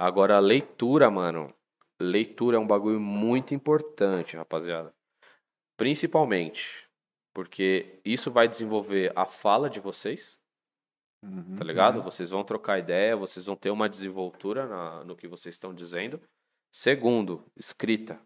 Agora, 0.00 0.36
a 0.36 0.40
leitura, 0.40 1.10
mano. 1.10 1.54
Leitura 2.00 2.56
é 2.56 2.60
um 2.60 2.66
bagulho 2.66 2.98
muito 2.98 3.54
importante, 3.54 4.36
rapaziada. 4.36 4.94
Principalmente 5.76 6.88
porque 7.34 8.00
isso 8.04 8.30
vai 8.30 8.48
desenvolver 8.48 9.12
a 9.14 9.24
fala 9.26 9.68
de 9.70 9.78
vocês, 9.80 10.38
tá 11.56 11.62
ligado? 11.64 12.02
Vocês 12.02 12.30
vão 12.30 12.42
trocar 12.42 12.78
ideia, 12.78 13.14
vocês 13.16 13.44
vão 13.46 13.54
ter 13.54 13.70
uma 13.70 13.88
desenvoltura 13.88 14.66
na- 14.66 15.04
no 15.04 15.14
que 15.14 15.28
vocês 15.28 15.54
estão 15.54 15.74
dizendo. 15.74 16.20
Segundo, 16.72 17.44
escrita. 17.56 18.18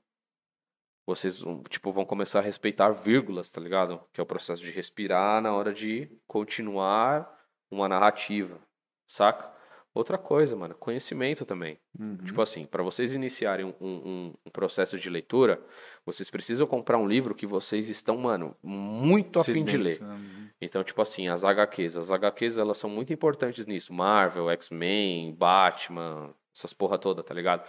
vocês, 1.07 1.43
tipo, 1.69 1.93
vão 1.93 2.07
começar 2.07 2.39
a 2.39 2.43
respeitar 2.43 2.91
vírgulas, 2.93 3.51
tá 3.51 3.61
ligado? 3.61 4.01
Que 4.11 4.20
é 4.20 4.25
o 4.25 4.27
processo 4.27 4.62
de 4.62 4.70
respirar 4.70 5.43
na 5.43 5.53
hora 5.53 5.70
de 5.75 6.09
continuar 6.27 7.47
uma 7.70 7.86
narrativa, 7.86 8.59
saca? 9.07 9.53
Outra 9.95 10.19
coisa, 10.19 10.57
mano, 10.57 10.75
conhecimento 10.75 11.45
também. 11.45 11.79
Tipo 12.25 12.43
assim, 12.43 12.67
para 12.67 12.83
vocês 12.83 13.15
iniciarem 13.15 13.65
um, 13.65 13.75
um- 13.81 14.35
um 14.45 14.51
processo 14.51 14.99
de 14.99 15.09
leitura, 15.09 15.63
vocês 16.05 16.29
precisam 16.29 16.67
comprar 16.67 16.99
um 16.99 17.07
livro 17.07 17.33
que 17.35 17.47
vocês 17.47 17.89
estão, 17.89 18.17
mano, 18.17 18.57
muito 18.63 19.39
afim 19.39 19.63
de 19.65 19.77
ler. 19.79 20.01
Né? 20.03 20.51
Então, 20.61 20.83
tipo 20.83 21.01
assim, 21.01 21.29
as 21.29 21.45
HQs. 21.45 21.97
As 21.97 22.11
HQs, 22.11 22.59
elas 22.59 22.77
são 22.77 22.91
muito 22.91 23.13
importantes 23.13 23.67
nisso. 23.67 23.93
Marvel, 23.93 24.51
X-Men, 24.51 25.33
Batman, 25.35 26.35
essas 26.57 26.73
porra 26.73 26.99
toda, 26.99 27.23
tá 27.23 27.33
ligado? 27.33 27.65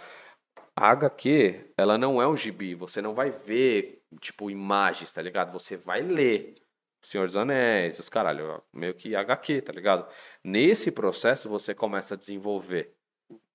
A 0.74 0.90
HQ, 0.90 1.72
ela 1.76 1.96
não 1.96 2.20
é 2.20 2.26
um 2.26 2.36
gibi. 2.36 2.74
Você 2.74 3.00
não 3.00 3.14
vai 3.14 3.30
ver, 3.30 4.02
tipo, 4.20 4.50
imagens, 4.50 5.12
tá 5.12 5.22
ligado? 5.22 5.52
Você 5.52 5.76
vai 5.76 6.02
ler. 6.02 6.54
Senhor 7.06 7.26
dos 7.26 7.36
Anéis, 7.36 7.98
os 7.98 8.08
caralho, 8.08 8.62
meio 8.72 8.94
que 8.94 9.14
HQ, 9.14 9.62
tá 9.62 9.72
ligado? 9.72 10.08
Nesse 10.42 10.90
processo, 10.90 11.48
você 11.48 11.74
começa 11.74 12.14
a 12.14 12.16
desenvolver. 12.16 12.94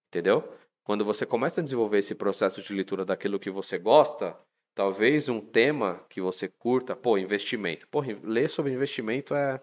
Entendeu? 0.07 0.51
Quando 0.83 1.05
você 1.05 1.25
começa 1.25 1.61
a 1.61 1.63
desenvolver 1.63 1.99
esse 1.99 2.15
processo 2.15 2.61
de 2.61 2.73
leitura 2.73 3.05
daquilo 3.05 3.39
que 3.39 3.49
você 3.49 3.77
gosta, 3.77 4.37
talvez 4.73 5.29
um 5.29 5.39
tema 5.39 6.05
que 6.09 6.19
você 6.21 6.47
curta, 6.47 6.95
pô, 6.95 7.17
investimento. 7.17 7.87
Pô, 7.87 8.01
ler 8.23 8.49
sobre 8.49 8.73
investimento 8.73 9.33
é. 9.35 9.61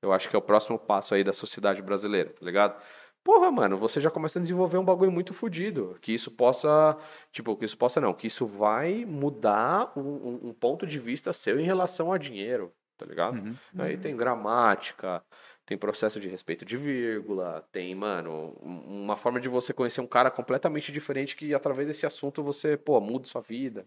Eu 0.00 0.12
acho 0.12 0.28
que 0.28 0.36
é 0.36 0.38
o 0.38 0.42
próximo 0.42 0.78
passo 0.78 1.14
aí 1.14 1.22
da 1.22 1.32
sociedade 1.32 1.82
brasileira, 1.82 2.30
tá 2.30 2.44
ligado? 2.44 2.82
Porra, 3.22 3.50
mano, 3.50 3.78
você 3.78 4.00
já 4.00 4.10
começa 4.10 4.38
a 4.38 4.42
desenvolver 4.42 4.76
um 4.76 4.84
bagulho 4.84 5.10
muito 5.10 5.32
fodido. 5.32 5.96
Que 6.00 6.12
isso 6.12 6.30
possa. 6.30 6.96
Tipo, 7.32 7.56
que 7.56 7.64
isso 7.64 7.76
possa 7.76 8.00
não. 8.00 8.12
Que 8.12 8.26
isso 8.26 8.46
vai 8.46 9.04
mudar 9.06 9.92
um- 9.96 10.48
um 10.48 10.52
ponto 10.52 10.86
de 10.86 10.98
vista 10.98 11.32
seu 11.32 11.58
em 11.58 11.64
relação 11.64 12.12
a 12.12 12.18
dinheiro, 12.18 12.70
tá 12.96 13.04
ligado? 13.06 13.42
Aí 13.78 13.96
tem 13.96 14.16
gramática, 14.16 15.22
tem 15.66 15.76
processo 15.78 16.20
de 16.20 16.28
respeito 16.28 16.64
de 16.64 16.76
vírgula, 16.76 17.66
tem, 17.72 17.94
mano, 17.94 18.56
um- 18.62 19.02
uma 19.04 19.16
forma 19.16 19.40
de 19.40 19.48
você 19.48 19.72
conhecer 19.72 20.00
um 20.00 20.06
cara 20.06 20.30
completamente 20.30 20.92
diferente 20.92 21.34
que 21.36 21.54
através 21.54 21.86
desse 21.88 22.06
assunto 22.06 22.42
você, 22.42 22.76
pô, 22.76 23.00
muda 23.00 23.26
sua 23.26 23.40
vida. 23.42 23.86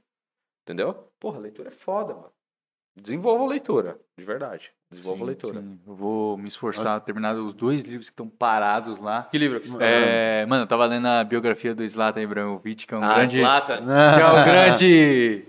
Entendeu? 0.64 0.94
Porra, 1.20 1.40
leitura 1.40 1.70
é 1.70 1.72
foda, 1.72 2.14
mano. 2.14 2.32
Desenvolva 3.00 3.44
a 3.44 3.48
leitura, 3.48 4.00
de 4.18 4.26
verdade. 4.26 4.72
Desenvolva 4.90 5.24
a 5.24 5.28
leitura. 5.28 5.62
sim. 5.62 5.80
Eu 5.86 5.94
vou 5.94 6.36
me 6.36 6.48
esforçar 6.48 6.98
a 6.98 7.00
terminar 7.00 7.36
os 7.36 7.54
dois 7.54 7.84
livros 7.84 8.10
que 8.10 8.14
estão 8.14 8.28
parados 8.28 8.98
lá. 9.00 9.24
Que 9.30 9.38
livro 9.38 9.60
que 9.62 9.70
você 9.70 9.78
tá? 9.78 9.86
É, 9.86 10.46
mano, 10.48 10.64
eu 10.64 10.68
tava 10.68 10.86
lendo 10.88 11.06
a 11.08 11.24
biografia 11.24 11.76
do 11.76 11.88
Zlatan 11.88 12.22
Ibrahimovic, 12.24 12.88
que 12.88 12.94
é 12.94 12.98
um 12.98 13.04
Ah, 13.04 13.16
grande. 13.18 13.38
Zlatan. 13.40 13.86
Que 13.86 14.22
é 14.22 14.28
um 14.28 14.44
grande. 14.44 15.46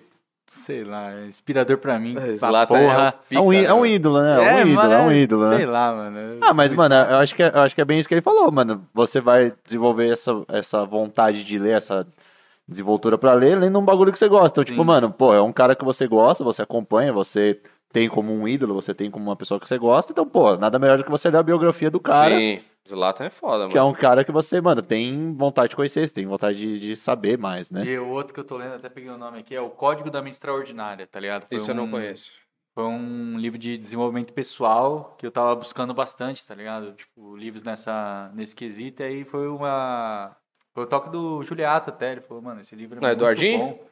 Sei 0.49 0.83
lá, 0.83 1.13
inspirador 1.27 1.77
pra 1.77 1.99
mim. 1.99 2.17
É, 2.19 2.37
pra 2.39 2.63
é 2.63 2.67
porra. 2.67 3.15
É 3.31 3.39
um, 3.39 3.53
í- 3.53 3.65
é 3.67 3.75
um 3.75 3.85
ídolo, 3.85 4.23
né? 4.23 4.33
É, 4.33 4.55
um 4.65 4.69
ídolo, 4.69 4.75
mano, 4.77 4.93
é 4.95 5.03
um 5.03 5.13
ídolo, 5.13 5.49
Sei 5.51 5.59
né? 5.59 5.67
lá, 5.67 5.93
mano. 5.93 6.39
Ah, 6.41 6.55
mas, 6.55 6.73
mano, 6.73 6.95
eu 6.95 7.17
acho, 7.19 7.35
que 7.35 7.43
é, 7.43 7.51
eu 7.55 7.61
acho 7.61 7.75
que 7.75 7.81
é 7.83 7.85
bem 7.85 7.99
isso 7.99 8.09
que 8.09 8.15
ele 8.15 8.23
falou, 8.23 8.51
mano. 8.51 8.83
Você 8.95 9.21
vai 9.21 9.53
desenvolver 9.65 10.09
essa, 10.11 10.33
essa 10.49 10.85
vontade 10.87 11.45
de 11.45 11.59
ler, 11.59 11.77
essa 11.77 12.07
desenvoltura 12.67 13.17
pra 13.19 13.35
ler, 13.35 13.59
lendo 13.59 13.79
um 13.79 13.85
bagulho 13.85 14.11
que 14.11 14.19
você 14.19 14.29
gosta. 14.29 14.49
Então, 14.61 14.65
tipo, 14.65 14.85
mano, 14.85 15.11
pô, 15.11 15.35
é 15.35 15.41
um 15.43 15.53
cara 15.53 15.75
que 15.75 15.85
você 15.85 16.07
gosta, 16.07 16.43
você 16.43 16.63
acompanha, 16.63 17.13
você 17.13 17.61
tem 17.93 18.09
como 18.09 18.33
um 18.33 18.47
ídolo, 18.47 18.75
você 18.75 18.95
tem 18.95 19.11
como 19.11 19.25
uma 19.25 19.37
pessoa 19.37 19.59
que 19.59 19.67
você 19.69 19.79
gosta. 19.79 20.13
Então, 20.13 20.27
pô, 20.27 20.57
nada 20.57 20.79
melhor 20.79 20.99
do 20.99 21.05
que 21.05 21.11
você 21.11 21.31
ler 21.31 21.39
a 21.39 21.43
biografia 21.43 21.91
do 21.91 21.99
cara. 22.01 22.37
Sim, 22.37 22.61
Zlatan 22.89 23.25
é 23.27 23.31
foda, 23.31 23.59
mano. 23.61 23.71
Que 23.71 23.79
é 23.79 23.83
um 23.83 23.93
cara 23.93 24.25
que 24.25 24.33
você, 24.33 24.61
mano, 24.61 24.83
tem 24.83 25.33
vontade 25.35 25.71
de 25.71 25.77
conhecer, 25.77 26.07
você 26.07 26.13
tem 26.15 26.27
vontade 26.27 26.59
de, 26.59 26.79
de 26.81 26.97
saber 26.97 27.39
mais, 27.39 27.71
né? 27.71 27.85
E 27.85 27.99
o 27.99 28.09
outro 28.09 28.33
que 28.35 28.41
eu 28.41 28.45
tô 28.45 28.57
lendo, 28.57 28.75
até 28.75 28.89
peguei 28.89 29.11
o 29.11 29.19
nome 29.19 29.39
aqui, 29.41 29.55
é 29.55 29.61
o 29.61 29.71
Código 29.71 30.11
da 30.11 30.21
Mente 30.23 30.35
Extraordinária, 30.35 31.07
tá 31.07 31.19
ligado? 31.21 31.47
Foi 31.49 31.57
Isso 31.57 31.71
eu 31.71 31.75
não 31.75 31.85
um- 31.85 31.91
conheço. 31.91 32.31
Foi 32.75 32.85
um 32.85 33.37
livro 33.37 33.59
de 33.59 33.77
desenvolvimento 33.77 34.33
pessoal 34.33 35.17
que 35.19 35.27
eu 35.27 35.33
tava 35.33 35.53
buscando 35.57 35.93
bastante, 35.93 36.47
tá 36.47 36.55
ligado? 36.55 36.93
Tipo, 36.93 37.35
livros 37.37 37.65
nessa, 37.65 38.31
nesse 38.35 38.55
quesito. 38.55 39.03
E 39.03 39.05
aí 39.07 39.25
foi 39.25 39.49
uma. 39.49 40.37
Foi 40.73 40.85
o 40.85 40.87
toque 40.87 41.11
do 41.11 41.43
Juliato 41.43 41.91
até. 41.91 42.13
Ele 42.13 42.21
falou, 42.21 42.41
mano, 42.41 42.61
esse 42.61 42.77
livro 42.77 42.99
é 42.99 43.01
Não, 43.01 43.09
muito 43.09 43.19
Eduardinho? 43.19 43.59
bom. 43.59 43.85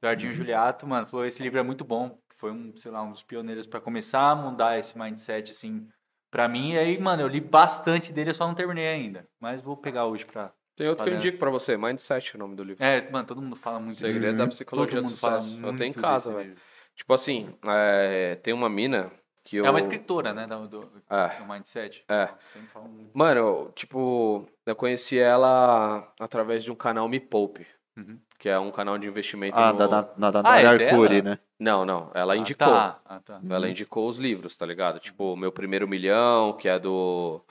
Eduardinho 0.00 0.32
Juliato, 0.32 0.86
mano, 0.86 1.06
falou, 1.06 1.26
esse 1.26 1.42
livro 1.42 1.58
é 1.58 1.62
muito 1.62 1.84
bom. 1.84 2.16
Foi 2.40 2.50
um, 2.50 2.74
sei 2.74 2.90
lá, 2.90 3.02
um 3.02 3.12
dos 3.12 3.22
pioneiros 3.22 3.66
pra 3.66 3.80
começar 3.82 4.30
a 4.30 4.34
mudar 4.34 4.78
esse 4.78 4.98
mindset, 4.98 5.50
assim, 5.50 5.86
pra 6.30 6.48
mim. 6.48 6.72
E 6.72 6.78
aí, 6.78 6.98
mano, 6.98 7.22
eu 7.22 7.28
li 7.28 7.38
bastante 7.40 8.12
dele, 8.14 8.30
eu 8.30 8.34
só 8.34 8.46
não 8.46 8.54
terminei 8.54 8.88
ainda. 8.88 9.28
Mas 9.38 9.60
vou 9.60 9.76
pegar 9.76 10.06
hoje 10.06 10.24
pra. 10.24 10.50
Tem 10.74 10.88
outro 10.88 11.04
que 11.04 11.10
eu 11.10 11.16
indico 11.16 11.36
pra 11.36 11.50
você, 11.50 11.76
Mindset, 11.76 12.32
é 12.32 12.36
o 12.36 12.38
nome 12.38 12.56
do 12.56 12.64
livro. 12.64 12.82
É, 12.82 13.10
mano, 13.10 13.26
todo 13.26 13.42
mundo 13.42 13.54
fala 13.54 13.78
muito 13.78 13.98
desse 14.00 14.14
Segredo 14.14 14.38
da 14.38 14.46
Psicologia 14.46 15.02
do 15.02 15.08
Sucesso. 15.10 15.60
Eu 15.62 15.76
tenho 15.76 15.90
em 15.90 15.92
casa, 15.92 16.32
velho. 16.32 16.48
livro. 16.48 16.62
Tipo 16.96 17.12
assim, 17.12 17.54
é, 17.66 18.36
tem 18.36 18.54
uma 18.54 18.70
mina 18.70 19.12
que 19.44 19.56
eu... 19.56 19.66
É 19.66 19.70
uma 19.70 19.78
escritora, 19.78 20.32
né, 20.32 20.46
do, 20.46 20.66
do, 20.66 20.90
É. 21.10 21.36
do 21.38 21.44
Mindset. 21.46 22.02
É. 22.08 22.30
Sempre 22.40 22.68
falo 22.68 22.88
muito. 22.88 23.10
Mano, 23.12 23.38
eu, 23.40 23.72
tipo, 23.74 24.46
eu 24.64 24.74
conheci 24.74 25.18
ela 25.18 26.10
através 26.18 26.64
de 26.64 26.72
um 26.72 26.74
canal 26.74 27.06
Me 27.08 27.20
Poupe, 27.20 27.66
Uhum. 27.98 28.18
Que 28.40 28.48
é 28.48 28.58
um 28.58 28.70
canal 28.70 28.96
de 28.98 29.06
investimento 29.06 29.56
Ah, 29.58 29.70
no... 29.70 29.78
da, 29.78 29.86
da, 29.86 30.00
da, 30.30 30.42
da 30.42 30.50
Ah, 30.50 30.60
é 30.62 30.66
Arcuri, 30.66 31.20
né? 31.20 31.38
Não, 31.58 31.84
não, 31.84 32.10
ela 32.14 32.32
Ah, 32.32 32.36
indicou. 32.36 32.66
tá. 32.66 33.00
Ah, 33.04 33.20
tá. 33.20 33.38
Ela 33.48 33.68
indicou 33.68 34.08
os 34.08 34.16
livros, 34.16 34.56
tá 34.56 34.64
ligado? 34.64 34.98
Tipo, 34.98 35.36
Meu 35.36 35.52
Primeiro 35.52 35.86
Milhão, 35.86 36.54
que 36.56 36.66
é 36.66 36.78
do, 36.78 37.44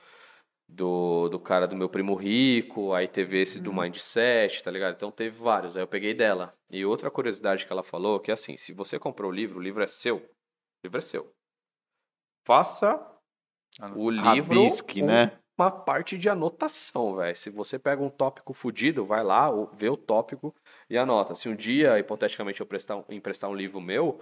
do, 0.68 1.30
do 1.30 1.40
cara 1.40 1.68
do 1.68 1.76
Meu 1.76 1.88
Primo 1.88 2.16
Rico, 2.16 2.92
aí 2.92 3.08
teve 3.08 3.40
esse 3.40 3.59
do 3.59 3.72
Mindset, 3.72 4.64
tá 4.64 4.72
ligado? 4.72 4.95
Então 4.95 5.11
teve 5.11 5.38
vários, 5.38 5.77
aí 5.77 5.84
eu 5.84 5.88
peguei 5.88 6.16
dela. 6.16 6.53
E 6.72 6.84
outra 6.84 7.11
curiosidade 7.11 7.68
que 7.68 7.72
ela 7.72 7.84
falou, 7.84 8.19
que 8.19 8.32
é 8.32 8.34
assim, 8.34 8.58
se 8.58 8.74
você 8.74 8.98
comprou 8.98 9.30
o 9.30 9.34
livro, 9.34 9.59
o 9.59 9.61
livro 9.61 9.84
é 9.84 9.88
seu. 9.88 10.18
O 10.18 10.24
livro 10.84 10.98
é 10.98 11.01
seu. 11.01 11.32
Faça 12.48 13.00
o 13.95 14.09
livro 14.09 14.24
Rabisque, 14.56 15.03
né? 15.03 15.38
Uma 15.59 15.71
parte 15.71 16.17
de 16.17 16.29
anotação, 16.29 17.15
velho. 17.15 17.35
Se 17.35 17.49
você 17.49 17.77
pega 17.77 18.01
um 18.01 18.09
tópico 18.09 18.53
fudido, 18.53 19.03
vai 19.03 19.23
lá, 19.23 19.49
vê 19.73 19.89
o 19.89 19.97
tópico 19.97 20.55
e 20.89 20.97
anota. 20.97 21.35
Se 21.35 21.49
um 21.49 21.55
dia, 21.55 21.99
hipoteticamente, 21.99 22.61
eu 22.61 22.65
prestar, 22.65 22.97
um- 22.97 23.05
emprestar 23.09 23.49
um 23.49 23.55
livro 23.55 23.81
meu, 23.81 24.19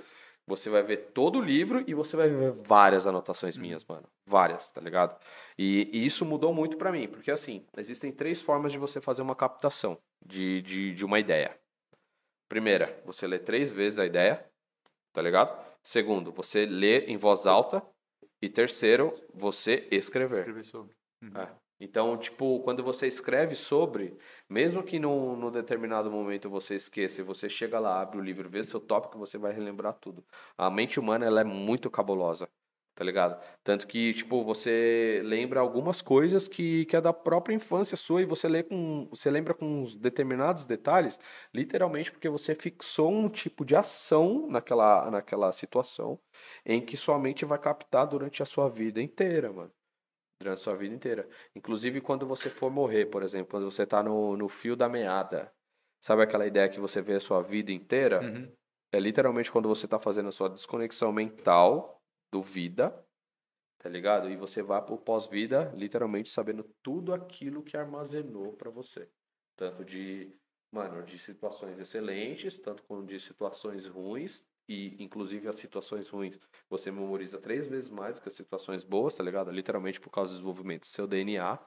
você 0.48 0.70
vai 0.70 0.82
ver 0.82 1.12
todo 1.14 1.40
o 1.40 1.42
livro 1.42 1.84
e 1.86 1.94
você 1.94 2.16
vai 2.18 2.30
ver 2.30 2.52
várias 2.52 3.06
anotações 3.06 3.58
minhas, 3.58 3.86
mano. 3.86 4.08
Várias, 4.26 4.72
tá 4.72 4.82
ligado? 4.82 5.20
E, 5.58 5.90
e 5.94 6.06
isso 6.06 6.26
mudou 6.26 6.54
muito 6.54 6.78
pra 6.78 6.92
mim, 6.92 7.08
porque 7.08 7.30
assim, 7.30 7.66
existem 7.78 8.12
três 8.12 8.42
formas 8.42 8.72
de 8.72 8.78
você 8.78 9.00
fazer 9.00 9.22
uma 9.22 9.36
captação 9.36 9.98
de, 10.26 10.62
de, 10.62 10.94
de 10.94 11.06
uma 11.06 11.20
ideia. 11.20 11.56
Primeira, 12.50 13.00
você 13.06 13.28
lê 13.28 13.38
três 13.38 13.72
vezes 13.72 14.00
a 14.00 14.06
ideia, 14.06 14.44
tá 15.14 15.22
ligado? 15.22 15.54
Segundo, 15.84 16.32
você 16.32 16.66
lê 16.66 17.06
em 17.06 17.18
voz 17.18 17.46
alta. 17.46 17.84
E 18.42 18.48
terceiro, 18.48 19.14
você 19.34 19.88
escrever. 19.92 20.40
Escrever 20.40 20.64
sobre. 20.64 20.97
É. 21.36 21.48
Então, 21.80 22.18
tipo, 22.18 22.60
quando 22.62 22.84
você 22.84 23.08
escreve 23.08 23.56
sobre, 23.56 24.18
mesmo 24.50 24.84
que 24.84 24.98
num, 25.00 25.36
num 25.36 25.52
determinado 25.52 26.10
momento 26.10 26.50
você 26.50 26.76
esqueça 26.76 27.24
você 27.24 27.48
chega 27.50 27.80
lá, 27.80 28.02
abre 28.02 28.18
o 28.18 28.22
livro, 28.22 28.50
vê 28.50 28.64
seu 28.64 28.80
tópico, 28.80 29.18
você 29.20 29.38
vai 29.38 29.54
relembrar 29.54 29.94
tudo. 29.94 30.26
A 30.58 30.70
mente 30.72 31.00
humana, 31.00 31.26
ela 31.26 31.42
é 31.42 31.44
muito 31.44 31.90
cabulosa, 31.92 32.50
tá 32.96 33.04
ligado? 33.04 33.40
Tanto 33.64 33.86
que, 33.88 34.12
tipo, 34.14 34.44
você 34.44 35.22
lembra 35.24 35.60
algumas 35.60 36.02
coisas 36.02 36.48
que, 36.48 36.86
que 36.86 36.96
é 36.96 37.02
da 37.02 37.14
própria 37.14 37.54
infância 37.54 37.96
sua 37.96 38.24
e 38.24 38.26
você 38.26 38.48
lê 38.48 38.64
com, 38.64 39.08
você 39.12 39.30
lembra 39.30 39.54
com 39.54 39.82
uns 39.84 39.96
determinados 39.96 40.66
detalhes, 40.66 41.20
literalmente 41.54 42.12
porque 42.12 42.28
você 42.30 42.56
fixou 42.56 43.12
um 43.12 43.30
tipo 43.30 43.64
de 43.64 43.76
ação 43.76 44.48
naquela, 44.50 45.12
naquela 45.12 45.52
situação 45.52 46.20
em 46.66 46.82
que 46.84 46.98
sua 46.98 47.20
mente 47.20 47.46
vai 47.46 47.60
captar 47.60 48.08
durante 48.08 48.42
a 48.42 48.46
sua 48.48 48.68
vida 48.68 49.00
inteira, 49.02 49.54
mano 49.54 49.77
durante 50.40 50.60
a 50.60 50.64
sua 50.64 50.76
vida 50.76 50.94
inteira. 50.94 51.28
Inclusive 51.56 52.02
quando 52.02 52.26
você 52.26 52.50
for 52.50 52.72
morrer, 52.72 53.08
por 53.08 53.24
exemplo, 53.24 53.52
quando 53.52 53.70
você 53.70 53.86
tá 53.86 54.04
no, 54.04 54.38
no 54.38 54.48
fio 54.48 54.76
da 54.76 54.88
meada. 54.88 55.52
Sabe 56.00 56.24
aquela 56.24 56.46
ideia 56.46 56.70
que 56.70 56.80
você 56.80 57.02
vê 57.02 57.16
a 57.16 57.20
sua 57.20 57.42
vida 57.42 57.72
inteira? 57.72 58.22
Uhum. 58.22 58.52
É 58.92 59.00
literalmente 59.00 59.52
quando 59.52 59.68
você 59.68 59.88
tá 59.88 60.00
fazendo 60.00 60.30
a 60.30 60.32
sua 60.32 60.50
desconexão 60.50 61.12
mental 61.12 62.02
do 62.32 62.42
vida, 62.42 63.06
tá 63.80 63.90
ligado? 63.90 64.30
E 64.30 64.38
você 64.38 64.62
vai 64.62 64.82
pro 64.82 64.98
pós-vida, 64.98 65.72
literalmente 65.76 66.30
sabendo 66.30 66.64
tudo 66.82 67.14
aquilo 67.14 67.64
que 67.64 67.76
armazenou 67.76 68.54
pra 68.54 68.70
você. 68.70 69.10
Tanto 69.58 69.84
de, 69.84 70.34
mano, 70.72 71.04
de 71.04 71.18
situações 71.18 71.80
excelentes, 71.80 72.60
tanto 72.60 72.84
como 72.84 73.06
de 73.06 73.20
situações 73.20 73.88
ruins, 73.88 74.46
e 74.68 75.02
inclusive 75.02 75.48
as 75.48 75.56
situações 75.56 76.10
ruins 76.10 76.40
você 76.70 76.92
memoriza 76.92 77.40
três 77.40 77.66
vezes 77.68 77.90
mais 77.90 78.18
do 78.18 78.22
que 78.22 78.30
as 78.30 78.36
situações 78.36 78.84
boas, 78.84 79.16
tá 79.16 79.24
ligado? 79.24 79.52
Literalmente 79.52 80.00
por 80.00 80.10
causa 80.10 80.32
do 80.32 80.36
desenvolvimento 80.36 80.82
do 80.82 80.88
seu 80.88 81.08
DNA, 81.08 81.58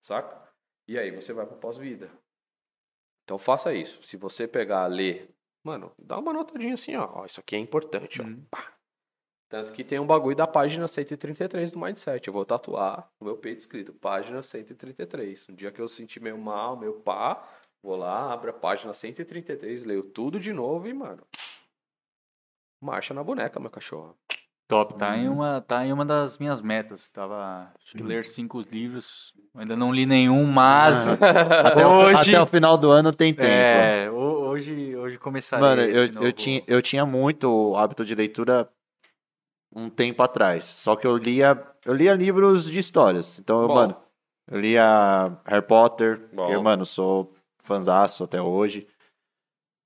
saca? 0.00 0.50
E 0.88 0.98
aí 0.98 1.10
você 1.10 1.32
vai 1.32 1.46
pro 1.46 1.56
pós-vida. 1.56 2.10
Então 3.24 3.38
faça 3.38 3.72
isso. 3.72 4.02
Se 4.02 4.16
você 4.16 4.48
pegar, 4.48 4.86
ler, 4.86 5.28
mano, 5.62 5.92
dá 5.98 6.18
uma 6.18 6.32
notadinha 6.32 6.74
assim, 6.74 6.96
ó. 6.96 7.08
ó 7.20 7.24
isso 7.26 7.40
aqui 7.40 7.54
é 7.54 7.58
importante, 7.58 8.20
ó. 8.20 8.24
Pá. 8.50 8.72
Tanto 9.48 9.72
que 9.72 9.82
tem 9.82 9.98
um 9.98 10.06
bagulho 10.06 10.36
da 10.36 10.46
página 10.46 10.86
133 10.86 11.72
do 11.72 11.78
Mindset. 11.80 12.26
Eu 12.26 12.32
vou 12.32 12.44
tatuar 12.44 13.10
no 13.20 13.26
meu 13.26 13.36
peito 13.36 13.58
escrito, 13.58 13.92
página 13.92 14.42
133. 14.42 15.48
Um 15.48 15.54
dia 15.54 15.72
que 15.72 15.80
eu 15.80 15.88
sentir 15.88 16.20
meio 16.20 16.38
mal, 16.38 16.76
meio 16.76 17.00
pá, 17.00 17.48
vou 17.82 17.96
lá, 17.96 18.32
abro 18.32 18.50
a 18.50 18.52
página 18.52 18.94
133, 18.94 19.84
leio 19.84 20.04
tudo 20.04 20.38
de 20.38 20.52
novo 20.52 20.86
e, 20.86 20.94
mano, 20.94 21.26
Marcha 22.80 23.12
na 23.12 23.22
boneca, 23.22 23.60
meu 23.60 23.70
cachorro. 23.70 24.16
Top, 24.66 24.94
tá, 24.94 25.16
em 25.18 25.28
uma, 25.28 25.60
tá 25.60 25.84
em 25.84 25.92
uma 25.92 26.04
das 26.04 26.38
minhas 26.38 26.60
metas. 26.62 27.10
Tava, 27.10 27.72
acho 27.84 27.96
que 27.96 28.02
ler 28.04 28.24
cinco 28.24 28.60
livros. 28.60 29.34
Ainda 29.54 29.76
não 29.76 29.92
li 29.92 30.06
nenhum, 30.06 30.46
mas 30.46 31.08
Até, 31.64 31.86
o- 31.86 31.90
hoje, 31.90 32.30
até 32.30 32.40
o 32.40 32.46
final 32.46 32.78
do 32.78 32.88
ano 32.88 33.12
tem 33.12 33.34
tempo. 33.34 33.48
é, 33.48 34.08
ho- 34.10 34.46
hoje, 34.48 34.96
hoje 34.96 35.18
começarei 35.18 35.60
Mano, 35.68 35.82
esse 35.82 35.92
eu, 35.92 36.04
eu, 36.04 36.12
novo- 36.12 36.32
tinha, 36.32 36.62
eu 36.68 36.80
tinha 36.80 37.04
muito 37.04 37.50
o 37.50 37.76
hábito 37.76 38.04
de 38.04 38.14
leitura 38.14 38.70
um 39.74 39.90
tempo 39.90 40.22
atrás. 40.22 40.64
Só 40.64 40.94
que 40.94 41.06
eu 41.06 41.16
lia, 41.16 41.60
eu 41.84 41.92
lia 41.92 42.14
livros 42.14 42.70
de 42.70 42.78
histórias. 42.78 43.40
Então, 43.40 43.62
eu, 43.62 43.68
Bom. 43.68 43.74
mano, 43.74 43.96
eu 44.48 44.60
lia 44.60 45.36
Harry 45.44 45.66
Potter, 45.66 46.28
Bom. 46.32 46.46
que, 46.46 46.56
mano, 46.58 46.86
sou 46.86 47.32
fanzaço 47.58 48.22
até 48.24 48.40
hoje. 48.40 48.86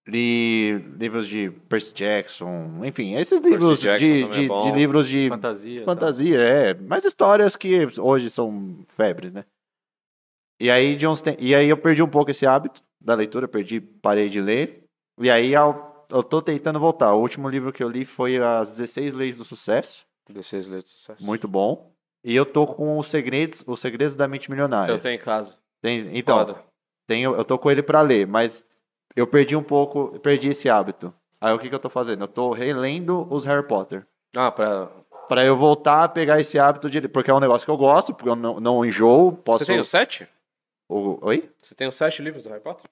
Li 0.07 0.75
livros 0.99 1.27
de 1.27 1.51
Percy 1.69 1.93
Jackson, 1.95 2.85
enfim, 2.85 3.15
esses 3.15 3.41
livros 3.41 3.81
Jackson 3.81 4.05
de, 4.05 4.23
também 4.23 4.45
é 4.45 4.63
de, 4.63 4.73
de 4.73 4.79
livros 4.79 5.09
de 5.09 5.29
fantasia. 5.31 5.81
tá? 5.81 5.85
fantasia, 5.87 6.39
é. 6.39 6.75
Mas 6.75 7.05
histórias 7.07 7.57
que 7.57 7.87
hoje 7.99 8.29
são 8.29 8.85
febres, 8.89 9.33
né? 9.33 9.45
E 10.61 10.71
aí, 10.71 10.95
de 10.95 11.07
uns 11.07 11.23
e 11.39 11.55
aí 11.55 11.69
eu 11.69 11.77
perdi 11.77 12.03
um 12.03 12.09
pouco 12.09 12.31
esse 12.31 12.47
hábito 12.47 12.83
da 13.03 13.15
leitura, 13.15 13.49
perdi, 13.49 13.81
parei 13.81 14.29
de 14.29 14.41
ler. 14.41 14.85
E 15.21 15.31
aí 15.31 15.53
eu, 15.53 15.83
eu 16.11 16.23
tô 16.23 16.43
tentando 16.43 16.79
voltar. 16.79 17.15
O 17.15 17.21
último 17.21 17.49
livro 17.49 17.73
que 17.73 17.83
eu 17.83 17.89
li 17.89 18.05
foi 18.05 18.37
As 18.37 18.73
16 18.73 19.15
Leis 19.15 19.39
do 19.39 19.45
Sucesso, 19.45 20.05
16 20.29 20.69
letras 20.69 20.85
de 20.85 20.99
sucesso. 20.99 21.25
muito 21.25 21.49
bom. 21.49 21.93
E 22.23 22.35
eu 22.35 22.47
tô 22.47 22.67
com 22.67 22.99
os 22.99 23.07
segredos, 23.07 23.65
os 23.67 23.81
segredos 23.81 24.15
da 24.15 24.27
mente 24.29 24.51
milionária. 24.51 24.93
Eu 24.93 24.99
tenho 24.99 25.15
em 25.15 25.19
casa. 25.19 25.57
Tem- 25.83 26.17
então, 26.17 26.39
Foda. 26.39 26.65
tenho, 27.07 27.35
eu 27.35 27.45
tô 27.45 27.59
com 27.59 27.71
ele 27.71 27.83
pra 27.83 28.01
ler, 28.01 28.27
mas 28.27 28.67
eu 29.17 29.27
perdi 29.27 29.55
um 29.57 29.63
pouco, 29.63 30.19
perdi 30.21 30.49
esse 30.51 30.69
hábito. 30.69 31.13
Aí 31.41 31.53
o 31.53 31.59
que 31.59 31.69
que 31.69 31.75
eu 31.75 31.79
tô 31.79 31.89
fazendo? 31.91 32.23
Eu 32.25 32.29
tô 32.29 32.53
relendo 32.53 33.27
os 33.31 33.45
Harry 33.45 33.67
Potter. 33.67 34.07
Ah, 34.37 34.51
pra... 34.51 34.89
Pra 35.29 35.43
eu 35.43 35.57
voltar 35.57 36.05
a 36.05 36.09
pegar 36.09 36.39
esse 36.39 36.59
hábito 36.59 36.91
de. 36.91 37.09
Porque 37.09 37.31
é 37.31 37.35
um 37.35 37.41
negócio 37.41 37.65
que 37.65 37.71
eu 37.71 37.79
gosto, 37.79 38.13
porque 38.13 38.29
eu 38.29 38.37
não, 38.37 38.61
não 38.61 38.85
enjoo. 38.85 39.33
Posso. 39.33 39.61
Você 39.61 39.73
tem 39.73 39.81
os 39.81 39.89
sete? 39.89 40.29
o- 40.87 41.19
Oi? 41.23 41.49
Você 41.63 41.75
tem 41.75 41.89
os 41.89 41.95
sete 41.95 42.21
livros 42.21 42.43
do 42.43 42.51
Harry 42.51 42.61
Potter? 42.61 42.85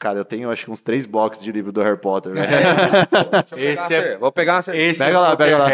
Cara, 0.00 0.18
eu 0.18 0.24
tenho 0.24 0.50
acho 0.50 0.64
que 0.64 0.70
uns 0.72 0.80
três 0.80 1.06
boxes 1.06 1.42
de 1.42 1.52
livro 1.52 1.70
do 1.70 1.80
Harry 1.80 1.96
Potter. 2.00 2.32
né? 2.32 2.42
Deixa 3.06 3.54
eu 3.54 3.58
pegar 3.58 3.72
Esse 3.84 3.94
é- 3.94 4.16
Vou 4.18 4.32
pegar 4.32 4.54
uma 4.56 4.62
cerveja. 4.62 4.90
Esse 4.90 4.98
Pega 5.04 5.16
é 5.16 5.20
lá, 5.20 5.36
pega 5.36 5.58
lá. 5.58 5.68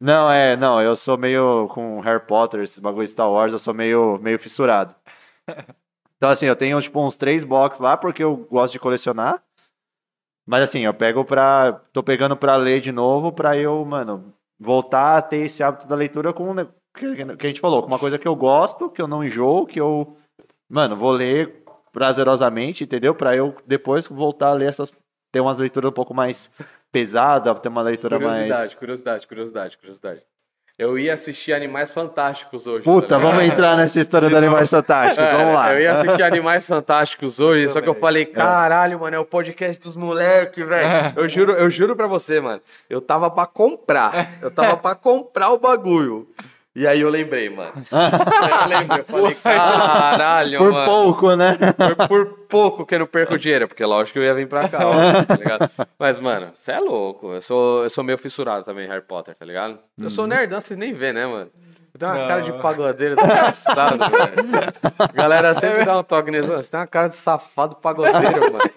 Não, 0.00 0.28
é, 0.30 0.56
não, 0.56 0.82
eu 0.82 0.96
sou 0.96 1.16
meio 1.16 1.68
com 1.68 2.00
Harry 2.00 2.24
Potter, 2.26 2.60
esse 2.60 2.80
bagulho 2.80 3.06
Star 3.06 3.30
Wars, 3.30 3.52
eu 3.52 3.58
sou 3.60 3.72
meio, 3.72 4.18
meio 4.20 4.38
fissurado. 4.40 4.92
Então, 6.18 6.30
assim, 6.30 6.46
eu 6.46 6.56
tenho 6.56 6.80
tipo 6.82 7.00
uns 7.00 7.16
três 7.16 7.44
boxes 7.44 7.80
lá 7.80 7.96
porque 7.96 8.22
eu 8.22 8.36
gosto 8.36 8.72
de 8.72 8.80
colecionar. 8.80 9.42
Mas 10.46 10.62
assim, 10.62 10.80
eu 10.80 10.92
pego 10.94 11.24
pra. 11.24 11.80
tô 11.92 12.02
pegando 12.02 12.36
pra 12.36 12.56
ler 12.56 12.80
de 12.80 12.90
novo 12.90 13.32
pra 13.32 13.56
eu, 13.56 13.84
mano, 13.84 14.34
voltar 14.58 15.16
a 15.16 15.22
ter 15.22 15.38
esse 15.38 15.62
hábito 15.62 15.86
da 15.86 15.94
leitura 15.94 16.32
com. 16.32 16.52
né, 16.54 16.66
Que, 16.96 17.06
a 17.06 17.46
gente 17.48 17.60
falou, 17.60 17.82
com 17.82 17.88
uma 17.88 17.98
coisa 17.98 18.18
que 18.18 18.26
eu 18.26 18.34
gosto, 18.34 18.90
que 18.90 19.00
eu 19.00 19.06
não 19.06 19.22
enjoo, 19.22 19.66
que 19.66 19.80
eu. 19.80 20.16
Mano, 20.68 20.96
vou 20.96 21.10
ler 21.12 21.62
prazerosamente, 21.92 22.84
entendeu? 22.84 23.14
Pra 23.14 23.36
eu 23.36 23.54
depois 23.66 24.06
voltar 24.06 24.48
a 24.48 24.52
ler 24.54 24.68
essas. 24.70 24.92
ter 25.30 25.40
umas 25.40 25.58
leituras 25.58 25.90
um 25.90 25.94
pouco 25.94 26.14
mais 26.14 26.50
pesadas, 26.90 27.60
ter 27.60 27.68
uma 27.68 27.82
leitura 27.82 28.16
Curiosidade, 28.16 28.50
mais. 28.50 28.74
curiosidade, 28.74 29.26
curiosidade, 29.26 29.78
curiosidade. 29.78 30.22
Eu 30.78 30.96
ia 30.96 31.12
assistir 31.14 31.52
Animais 31.52 31.92
Fantásticos 31.92 32.68
hoje. 32.68 32.84
Puta, 32.84 33.08
tá 33.08 33.18
vamos 33.18 33.42
entrar 33.42 33.76
nessa 33.76 33.98
história 33.98 34.30
do 34.30 34.36
Animais 34.36 34.70
Fantásticos, 34.70 35.28
É, 35.28 35.36
vamos 35.36 35.52
lá. 35.52 35.74
Eu 35.74 35.80
ia 35.80 35.90
assistir 35.90 36.22
Animais 36.22 36.68
Fantásticos 36.68 37.40
hoje, 37.40 37.68
só 37.68 37.80
que 37.80 37.88
eu 37.88 37.96
falei, 37.96 38.24
caralho, 38.24 39.00
mano, 39.00 39.16
é 39.16 39.18
o 39.18 39.24
podcast 39.24 39.82
dos 39.82 39.96
moleques, 39.96 40.68
velho. 40.68 41.14
Eu 41.16 41.28
juro, 41.28 41.50
eu 41.54 41.68
juro 41.68 41.96
pra 41.96 42.06
você, 42.06 42.40
mano. 42.40 42.60
Eu 42.88 43.00
tava 43.00 43.28
pra 43.28 43.44
comprar. 43.44 44.30
Eu 44.40 44.52
tava 44.52 44.76
pra 44.76 44.94
comprar 44.94 45.50
o 45.50 45.58
bagulho. 45.58 46.28
E 46.78 46.86
aí 46.86 47.00
eu 47.00 47.10
lembrei, 47.10 47.50
mano. 47.50 47.72
Aí 47.90 48.62
eu 48.62 48.68
lembrei, 48.68 49.00
eu 49.00 49.04
falei, 49.04 49.34
caralho, 49.42 50.58
Por 50.58 50.72
mano. 50.72 50.86
pouco, 50.86 51.34
né? 51.34 51.58
Por, 51.96 52.06
por 52.08 52.26
pouco 52.48 52.86
que 52.86 52.94
eu 52.94 53.00
não 53.00 53.06
perco 53.06 53.36
dinheiro, 53.36 53.66
porque 53.66 53.84
lógico 53.84 54.12
que 54.12 54.18
eu 54.20 54.22
ia 54.24 54.32
vir 54.34 54.46
pra 54.48 54.68
cá, 54.68 54.78
ó, 54.86 55.24
tá 55.24 55.34
ligado? 55.34 55.68
Mas, 55.98 56.18
mano, 56.20 56.50
você 56.54 56.70
é 56.72 56.78
louco. 56.78 57.32
Eu 57.32 57.42
sou, 57.42 57.82
eu 57.82 57.90
sou 57.90 58.04
meio 58.04 58.16
fissurado 58.16 58.64
também 58.64 58.84
em 58.86 58.88
Harry 58.88 59.02
Potter, 59.02 59.34
tá 59.34 59.44
ligado? 59.44 59.76
Eu 60.00 60.08
sou 60.08 60.26
nerdão, 60.28 60.60
vocês 60.60 60.78
nem 60.78 60.92
vê, 60.92 61.12
né, 61.12 61.26
mano? 61.26 61.50
Eu 61.94 61.98
tenho 61.98 62.12
uma 62.12 62.28
cara 62.28 62.42
de 62.42 62.52
pagodeiro 62.52 63.16
desgraçado, 63.16 63.98
velho. 63.98 64.48
Galera 65.14 65.52
sempre 65.54 65.84
dá 65.84 65.98
um 65.98 66.02
toque 66.04 66.30
nisso. 66.30 66.46
Você 66.52 66.70
tem 66.70 66.78
uma 66.78 66.86
cara 66.86 67.08
de 67.08 67.16
safado 67.16 67.74
pagodeiro, 67.76 68.52
mano. 68.52 68.70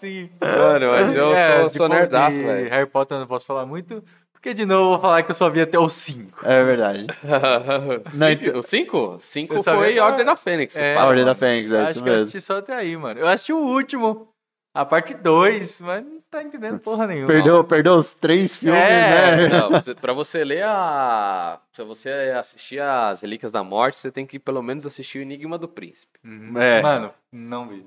Sim. 0.00 0.30
Mano, 0.40 0.86
mas 0.92 1.14
eu 1.14 1.34
É, 1.34 1.60
sou, 1.60 1.68
sou 1.70 1.88
nerdaço, 1.88 2.38
velho. 2.42 2.70
Harry 2.70 2.86
Potter 2.86 3.16
eu 3.16 3.20
não 3.20 3.26
posso 3.26 3.44
falar 3.44 3.66
muito, 3.66 4.02
porque 4.42 4.54
de 4.54 4.66
novo 4.66 4.82
eu 4.82 4.88
vou 4.94 4.98
falar 4.98 5.22
que 5.22 5.30
eu 5.30 5.34
só 5.36 5.48
vi 5.48 5.60
até 5.60 5.78
o 5.78 5.88
5. 5.88 6.44
É 6.44 6.64
verdade. 6.64 7.06
Não, 8.14 8.28
então- 8.28 8.58
O 8.58 8.62
5? 8.62 9.16
5 9.20 9.54
Eu 9.54 9.62
só 9.62 9.76
foi 9.76 9.92
vi- 9.92 10.00
Ordem 10.00 10.24
da 10.26 10.34
Fênix. 10.34 10.74
É, 10.76 10.96
A 10.96 11.06
Ordem 11.06 11.24
da. 11.24 11.32
Fênix, 11.34 11.70
é 11.72 11.80
Acho 11.80 11.90
isso 11.92 12.02
que 12.02 12.08
eu 12.08 12.12
mesmo. 12.12 12.22
assisti 12.28 12.40
só 12.40 12.58
até 12.58 12.74
aí, 12.74 12.96
mano. 12.96 13.20
Eu 13.20 13.28
assisti 13.28 13.52
o 13.52 13.58
último, 13.58 14.28
a 14.74 14.84
parte 14.84 15.14
2, 15.14 15.80
mas 15.82 16.04
não 16.04 16.20
tá 16.28 16.42
entendendo 16.42 16.80
porra 16.80 17.06
nenhuma. 17.06 17.28
Perdeu, 17.28 17.62
perdeu 17.62 17.94
os 17.94 18.14
três 18.14 18.56
filmes, 18.56 18.80
É. 18.82 19.36
né? 19.36 19.48
Não, 19.60 19.70
você, 19.70 19.94
pra 19.94 20.12
você 20.12 20.42
ler 20.42 20.64
a. 20.64 21.60
Se 21.72 21.84
você 21.84 22.10
assistir 22.36 22.80
as 22.80 23.20
Relíquias 23.22 23.52
da 23.52 23.62
Morte, 23.62 23.98
você 24.00 24.10
tem 24.10 24.26
que 24.26 24.40
pelo 24.40 24.60
menos 24.62 24.84
assistir 24.84 25.18
o 25.18 25.22
Enigma 25.22 25.56
do 25.56 25.68
Príncipe. 25.68 26.18
Uhum. 26.24 26.58
É. 26.58 26.82
Mano, 26.82 27.12
não 27.30 27.68
vi. 27.68 27.86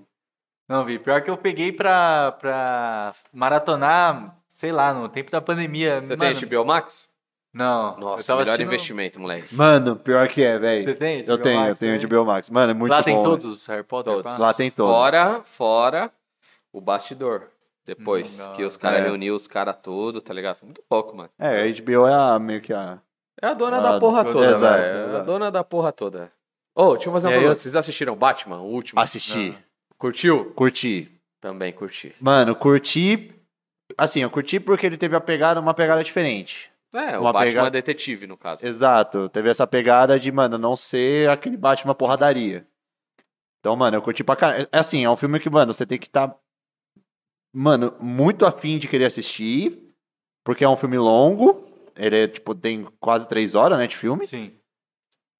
Não 0.70 0.84
vi. 0.86 0.98
Pior 1.00 1.22
que 1.22 1.30
eu 1.30 1.38
peguei 1.38 1.72
pra, 1.72 2.32
pra 2.40 3.14
maratonar, 3.32 4.36
sei 4.56 4.72
lá, 4.72 4.94
no 4.94 5.10
tempo 5.10 5.30
da 5.30 5.42
pandemia. 5.42 6.02
Você 6.02 6.16
Mano, 6.16 6.40
tem 6.40 6.50
HBO 6.50 6.66
Max? 6.66 7.10
Não. 7.54 7.94
eu 7.94 8.00
Nossa, 8.00 8.34
melhor 8.34 8.44
assistindo- 8.44 8.68
investimento, 8.68 9.20
moleque. 9.20 9.54
Mano, 9.56 9.96
pior 9.98 10.28
que 10.28 10.44
é, 10.44 10.58
velho. 10.58 10.84
Você 10.84 10.94
tem 10.94 11.24
Eu 11.28 11.38
tenho, 11.38 11.56
eu 11.62 11.68
Max 11.68 11.80
tenho 11.80 12.00
também? 12.00 12.18
HBO 12.20 12.26
Max. 12.26 12.50
Mano, 12.50 12.72
é 12.72 12.74
muito 12.74 12.92
Lá 12.92 12.98
bom. 13.00 13.04
tem 13.04 13.18
né? 13.18 13.24
todos 13.24 13.46
os 13.46 13.66
Harry 13.68 13.84
Potter? 13.84 14.14
Todos. 14.14 14.38
Lá 14.38 14.54
tem 14.54 14.72
todos. 14.72 14.94
Fora, 14.96 15.42
fora 15.44 16.12
o 16.72 16.80
bastidor. 16.82 17.48
Depois 17.86 18.48
Hum, 18.48 18.54
que 18.54 18.64
os 18.64 18.76
caras 18.78 19.02
é. 19.02 19.04
reuniu 19.04 19.36
os 19.36 19.46
caras 19.48 19.76
tudo, 19.82 20.20
tá 20.22 20.34
ligado? 20.34 20.56
Foi 20.56 20.66
muito 20.68 20.82
pouco, 20.90 21.16
mano. 21.16 21.30
É, 21.38 21.62
a 21.62 21.68
HBO 21.68 22.08
é 22.08 22.14
a, 22.14 22.40
meio 22.40 22.60
que 22.62 22.74
a. 22.74 22.98
É 23.42 23.48
a 23.48 23.54
dona 23.54 23.78
Ah, 23.78 23.82
da 23.82 24.00
porra 24.00 24.24
toda, 24.24 24.50
exato, 24.52 24.82
velho. 24.82 24.84
É 24.98 25.04
a 25.04 25.08
exato. 25.10 25.26
dona 25.26 25.52
da 25.52 25.64
porra 25.64 25.92
toda. 25.92 26.32
Ô, 26.74 26.94
deixa 26.94 27.10
eu 27.10 27.14
fazer 27.14 27.28
uma 27.28 27.34
pergunta. 27.34 27.52
eu- 27.52 27.56
Vocês 27.56 27.76
assistiram 27.76 28.16
Batman, 28.16 28.58
o 28.60 28.66
último? 28.66 29.00
Assistir. 29.00 29.58
Curtiu? 29.98 30.52
Curti. 30.56 31.12
Também 31.40 31.72
curti. 31.72 32.16
Mano, 32.20 32.56
curti. 32.56 33.35
Assim, 33.98 34.22
eu 34.22 34.30
curti 34.30 34.60
porque 34.60 34.86
ele 34.86 34.98
teve 34.98 35.16
a 35.16 35.22
pegada, 35.22 35.60
uma 35.60 35.74
pegada 35.74 36.04
diferente. 36.04 36.72
É, 36.94 37.18
o 37.18 37.22
Uma 37.22 37.34
Batman 37.34 37.46
pegada- 37.52 37.72
detetive, 37.72 38.26
no 38.28 38.38
caso. 38.38 38.66
Exato. 38.66 39.28
Teve 39.30 39.50
essa 39.50 39.68
pegada 39.68 40.20
de, 40.20 40.32
mano, 40.32 40.58
não 40.58 40.76
ser 40.76 41.30
aquele 41.30 41.58
Batman 41.58 41.94
porradaria. 41.94 42.66
Então, 43.60 43.76
mano, 43.76 43.98
eu 43.98 44.02
curti 44.02 44.24
pra 44.24 44.36
caralho. 44.36 44.68
É 44.72 44.80
assim, 44.80 45.04
é 45.04 45.10
um 45.10 45.16
filme 45.18 45.40
que, 45.40 45.50
mano, 45.50 45.74
você 45.74 45.86
tem 45.86 45.98
que 46.00 46.06
estar, 46.08 46.34
mano, 47.54 47.94
muito 48.00 48.46
afim 48.46 48.78
de 48.78 48.88
querer 48.88 49.06
assistir. 49.06 49.82
Porque 50.44 50.64
é 50.64 50.70
um 50.70 50.78
filme 50.78 50.98
longo. 50.98 51.68
Ele 51.98 52.18
é, 52.24 52.28
tipo, 52.28 52.54
tem 52.54 52.86
quase 53.00 53.28
três 53.28 53.56
horas, 53.56 53.78
né, 53.80 53.88
de 53.88 53.98
filme. 53.98 54.28
Sim. 54.28 54.55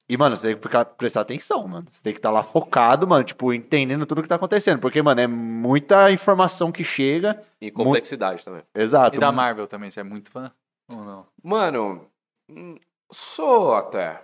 E, 0.08 0.16
mano, 0.18 0.36
você 0.36 0.54
tem 0.54 0.58
que 0.58 0.86
prestar 0.98 1.22
atenção, 1.22 1.68
mano. 1.68 1.88
Você 1.92 2.04
tem 2.04 2.14
que 2.14 2.20
estar 2.20 2.30
lá 2.30 2.44
focado, 2.44 3.08
mano, 3.08 3.24
tipo, 3.24 3.52
entendendo 3.52 4.06
tudo 4.06 4.22
que 4.22 4.28
tá 4.28 4.36
acontecendo. 4.36 4.80
Porque, 4.80 5.02
mano, 5.02 5.20
é 5.20 5.28
muita 5.28 6.12
informação 6.12 6.72
que 6.72 6.84
chega. 6.84 7.42
E 7.60 7.72
complexidade 7.72 8.46
também. 8.46 8.62
Exato. 8.76 9.16
E 9.16 9.20
da 9.20 9.32
Marvel 9.32 9.68
também, 9.68 9.90
você 9.90 10.02
é 10.02 10.04
muito 10.04 10.30
fã? 10.30 10.52
Ou 10.88 11.04
não? 11.04 11.26
Mano, 11.44 12.06
hum, 12.48 12.76
sou 13.12 13.74
até. 13.74 14.22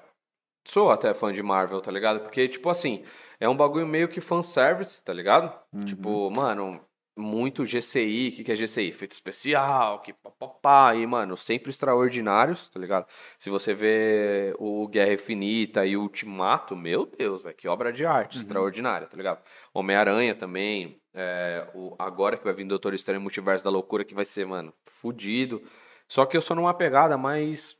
Sou 0.67 0.91
até 0.91 1.15
fã 1.15 1.33
de 1.33 1.41
Marvel, 1.41 1.81
tá 1.81 1.91
ligado? 1.91 2.19
Porque, 2.19 2.47
tipo 2.47 2.69
assim, 2.69 3.03
é 3.39 3.49
um 3.49 3.57
bagulho 3.57 3.87
meio 3.87 4.07
que 4.07 4.21
fanservice, 4.21 5.03
tá 5.03 5.11
ligado? 5.11 5.51
Tipo, 5.85 6.29
mano, 6.29 6.79
muito 7.21 7.65
GCI. 7.65 8.29
O 8.29 8.31
que, 8.35 8.43
que 8.43 8.51
é 8.51 8.55
GCI? 8.55 8.89
Efeito 8.89 9.11
especial, 9.11 10.01
que 10.01 10.11
papapá. 10.13 10.95
E, 10.95 11.05
mano, 11.07 11.37
sempre 11.37 11.69
extraordinários, 11.69 12.69
tá 12.69 12.79
ligado? 12.79 13.05
Se 13.37 13.49
você 13.49 13.73
vê 13.73 14.53
o 14.59 14.87
Guerra 14.87 15.13
Infinita 15.13 15.85
e 15.85 15.95
o 15.95 16.01
Ultimato, 16.01 16.75
meu 16.75 17.05
Deus, 17.05 17.43
velho, 17.43 17.55
que 17.55 17.67
obra 17.67 17.93
de 17.93 18.05
arte 18.05 18.37
extraordinária, 18.37 19.07
tá 19.07 19.15
ligado? 19.15 19.41
Homem-Aranha 19.73 20.35
também. 20.35 20.99
é, 21.13 21.67
o, 21.73 21.95
agora 21.99 22.37
que 22.37 22.43
vai 22.43 22.53
vir 22.53 22.65
Doutor 22.65 22.93
Estranho 22.93 23.21
Multiverso 23.21 23.63
da 23.63 23.69
Loucura, 23.69 24.03
que 24.05 24.13
vai 24.15 24.25
ser, 24.25 24.45
mano, 24.45 24.73
fudido. 24.83 25.61
Só 26.07 26.25
que 26.25 26.35
eu 26.35 26.41
sou 26.41 26.55
numa 26.55 26.73
pegada 26.73 27.17
mais 27.17 27.77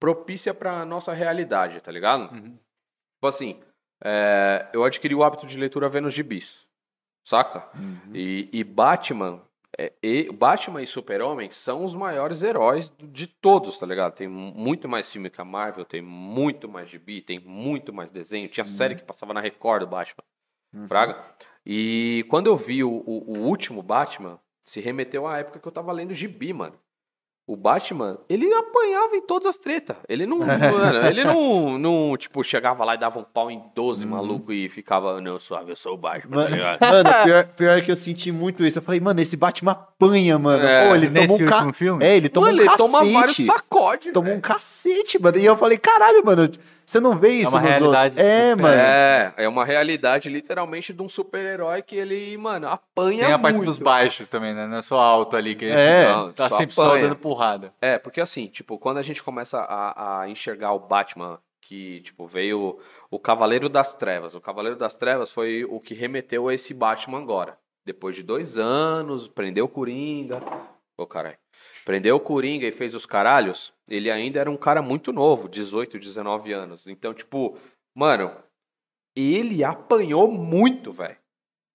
propícia 0.00 0.52
pra 0.52 0.84
nossa 0.84 1.12
realidade, 1.12 1.80
tá 1.80 1.90
ligado? 1.90 2.28
Tipo 3.14 3.26
assim, 3.26 3.60
é, 4.04 4.68
eu 4.72 4.84
adquiri 4.84 5.14
o 5.14 5.22
hábito 5.24 5.46
de 5.46 5.56
leitura 5.56 5.88
vendo 5.88 6.08
os 6.08 6.14
gibis, 6.14 6.66
saca? 7.24 7.68
E, 8.12 8.48
e 8.52 8.62
Batman, 8.62 9.42
é, 9.76 9.92
e, 10.00 10.30
Batman 10.30 10.82
e 10.82 10.86
Super-Homem 10.86 11.50
são 11.50 11.82
os 11.82 11.94
maiores 11.94 12.44
heróis 12.44 12.92
de 13.02 13.26
todos, 13.26 13.76
tá 13.78 13.86
ligado? 13.86 14.14
Tem 14.14 14.28
mu- 14.28 14.52
muito 14.54 14.88
mais 14.88 15.10
filme 15.10 15.28
que 15.30 15.40
a 15.40 15.44
Marvel, 15.44 15.84
tem 15.84 16.00
muito 16.00 16.68
mais 16.68 16.88
gibi, 16.88 17.20
tem 17.20 17.40
muito 17.40 17.92
mais 17.92 18.10
desenho. 18.12 18.48
Tinha 18.48 18.66
série 18.66 18.94
que 18.94 19.02
passava 19.02 19.34
na 19.34 19.40
Record 19.40 19.80
do 19.80 19.88
Batman, 19.88 20.22
fraga. 20.86 21.24
E 21.66 22.24
quando 22.28 22.46
eu 22.46 22.56
vi 22.56 22.84
o, 22.84 22.90
o, 23.06 23.38
o 23.38 23.38
último 23.48 23.82
Batman, 23.82 24.38
se 24.60 24.80
remeteu 24.80 25.26
à 25.26 25.38
época 25.38 25.58
que 25.58 25.66
eu 25.66 25.72
tava 25.72 25.90
lendo 25.92 26.14
gibi, 26.14 26.52
mano. 26.52 26.78
O 27.46 27.56
Batman, 27.56 28.16
ele 28.26 28.50
apanhava 28.54 29.14
em 29.16 29.20
todas 29.20 29.46
as 29.46 29.58
tretas. 29.58 29.96
Ele 30.08 30.24
não, 30.24 30.38
mano, 30.46 31.06
ele 31.06 31.24
não, 31.24 31.78
não, 31.78 32.16
tipo, 32.16 32.42
chegava 32.42 32.84
lá 32.84 32.94
e 32.94 32.98
dava 32.98 33.18
um 33.18 33.24
pau 33.24 33.50
em 33.50 33.62
12 33.74 34.06
maluco 34.06 34.50
e 34.52 34.68
ficava, 34.68 35.20
não, 35.20 35.38
suave, 35.38 35.70
eu 35.72 35.76
sou 35.76 35.92
o 35.94 35.96
Batman, 35.98 36.44
tá 36.44 36.50
ligado? 36.50 36.80
Mano, 36.80 37.10
pior, 37.24 37.44
pior 37.48 37.82
que 37.82 37.90
eu 37.90 37.96
senti 37.96 38.32
muito 38.32 38.64
isso. 38.64 38.78
Eu 38.78 38.82
falei, 38.82 38.98
mano, 38.98 39.20
esse 39.20 39.36
Batman 39.36 39.72
apanha, 39.72 40.38
mano. 40.38 40.64
É, 40.64 40.88
Pô, 40.88 40.94
ele 40.94 41.08
nesse 41.10 41.44
tomou 41.44 41.60
um 41.60 41.64
ca... 41.66 41.72
filme? 41.72 42.04
É, 42.04 42.16
ele 42.16 42.28
tomou 42.30 42.48
Mano, 42.48 42.58
um 42.58 42.62
ele 42.62 42.70
cacete. 42.70 42.90
toma 42.90 43.04
vários 43.12 43.36
sacodes, 43.36 44.12
Tomou 44.12 44.28
velho. 44.28 44.38
um 44.38 44.40
cacete, 44.40 45.20
mano. 45.20 45.36
E 45.36 45.44
eu 45.44 45.56
falei, 45.56 45.76
caralho, 45.76 46.24
mano, 46.24 46.50
você 46.86 47.00
não 47.00 47.18
vê 47.18 47.30
isso 47.30 47.50
uma 47.50 47.60
nos 47.60 47.68
realidade? 47.68 48.20
É, 48.20 48.54
mano. 48.54 48.74
É, 48.74 49.34
é 49.38 49.48
uma 49.48 49.64
realidade 49.64 50.28
literalmente 50.28 50.92
de 50.92 51.02
um 51.02 51.08
super-herói 51.08 51.82
que 51.82 51.96
ele, 51.96 52.36
mano, 52.36 52.68
apanha 52.68 53.24
Tem 53.24 53.32
a 53.32 53.38
parte 53.38 53.56
muito. 53.56 53.68
dos 53.68 53.78
baixos 53.78 54.28
também, 54.28 54.54
né? 54.54 54.66
Não 54.66 54.76
é 54.78 54.82
só 54.82 54.98
alto 54.98 55.36
ali, 55.36 55.54
que 55.54 55.64
ele 55.64 55.74
É, 55.74 56.08
Não, 56.12 56.32
tá 56.32 56.48
só 56.48 56.56
sempre 56.58 56.74
só 56.74 56.88
apanha. 56.88 57.02
dando 57.08 57.16
porrada. 57.16 57.72
É, 57.80 57.98
porque 57.98 58.20
assim, 58.20 58.46
tipo, 58.46 58.78
quando 58.78 58.98
a 58.98 59.02
gente 59.02 59.22
começa 59.22 59.60
a, 59.60 60.20
a 60.22 60.28
enxergar 60.28 60.72
o 60.72 60.78
Batman, 60.78 61.38
que, 61.60 62.00
tipo, 62.02 62.26
veio 62.26 62.78
o 63.10 63.18
Cavaleiro 63.18 63.68
das 63.68 63.94
Trevas. 63.94 64.34
O 64.34 64.40
Cavaleiro 64.40 64.76
das 64.76 64.96
Trevas 64.98 65.30
foi 65.32 65.64
o 65.64 65.80
que 65.80 65.94
remeteu 65.94 66.48
a 66.48 66.54
esse 66.54 66.74
Batman 66.74 67.18
agora. 67.18 67.56
Depois 67.86 68.14
de 68.14 68.22
dois 68.22 68.58
anos, 68.58 69.28
prendeu 69.28 69.64
o 69.64 69.68
Coringa. 69.68 70.40
Ô, 70.96 71.06
caralho. 71.06 71.36
Prendeu 71.84 72.16
o 72.16 72.20
Coringa 72.20 72.66
e 72.66 72.72
fez 72.72 72.94
os 72.94 73.04
caralhos. 73.04 73.72
Ele 73.88 74.10
ainda 74.10 74.40
era 74.40 74.50
um 74.50 74.56
cara 74.56 74.80
muito 74.80 75.12
novo, 75.12 75.48
18, 75.48 75.98
19 75.98 76.52
anos. 76.52 76.86
Então, 76.86 77.12
tipo, 77.12 77.56
mano, 77.94 78.34
ele 79.14 79.62
apanhou 79.62 80.30
muito, 80.30 80.90
velho. 80.90 81.16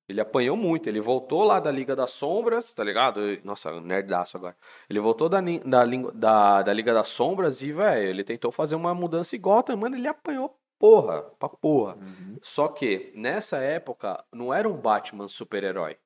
Ele 0.10 0.20
apanhou 0.20 0.58
muito. 0.58 0.90
Ele 0.90 1.00
voltou 1.00 1.44
lá 1.44 1.60
da 1.60 1.70
Liga 1.70 1.96
das 1.96 2.10
Sombras, 2.10 2.74
tá 2.74 2.84
ligado? 2.84 3.22
Nossa, 3.44 3.80
nerdaço 3.80 4.38
agora. 4.38 4.58
Ele 4.90 5.00
voltou 5.00 5.30
da, 5.30 5.40
da, 5.40 5.86
da, 6.16 6.62
da 6.64 6.74
Liga 6.74 6.94
das 6.94 7.10
Sombras 7.10 7.62
e, 7.62 7.72
velho, 7.72 8.10
ele 8.10 8.24
tentou 8.24 8.52
fazer 8.52 8.76
uma 8.76 8.96
mudança 8.96 9.38
Gotham. 9.38 9.78
Mano, 9.78 9.96
ele 9.96 10.08
apanhou 10.08 10.58
porra, 10.80 11.22
pra 11.38 11.48
porra. 11.50 11.98
Só 12.42 12.68
que, 12.70 13.12
nessa 13.16 13.58
época, 13.60 14.24
não 14.34 14.52
era 14.52 14.68
um 14.68 14.76
Batman 14.76 15.28
super-herói. 15.28 15.98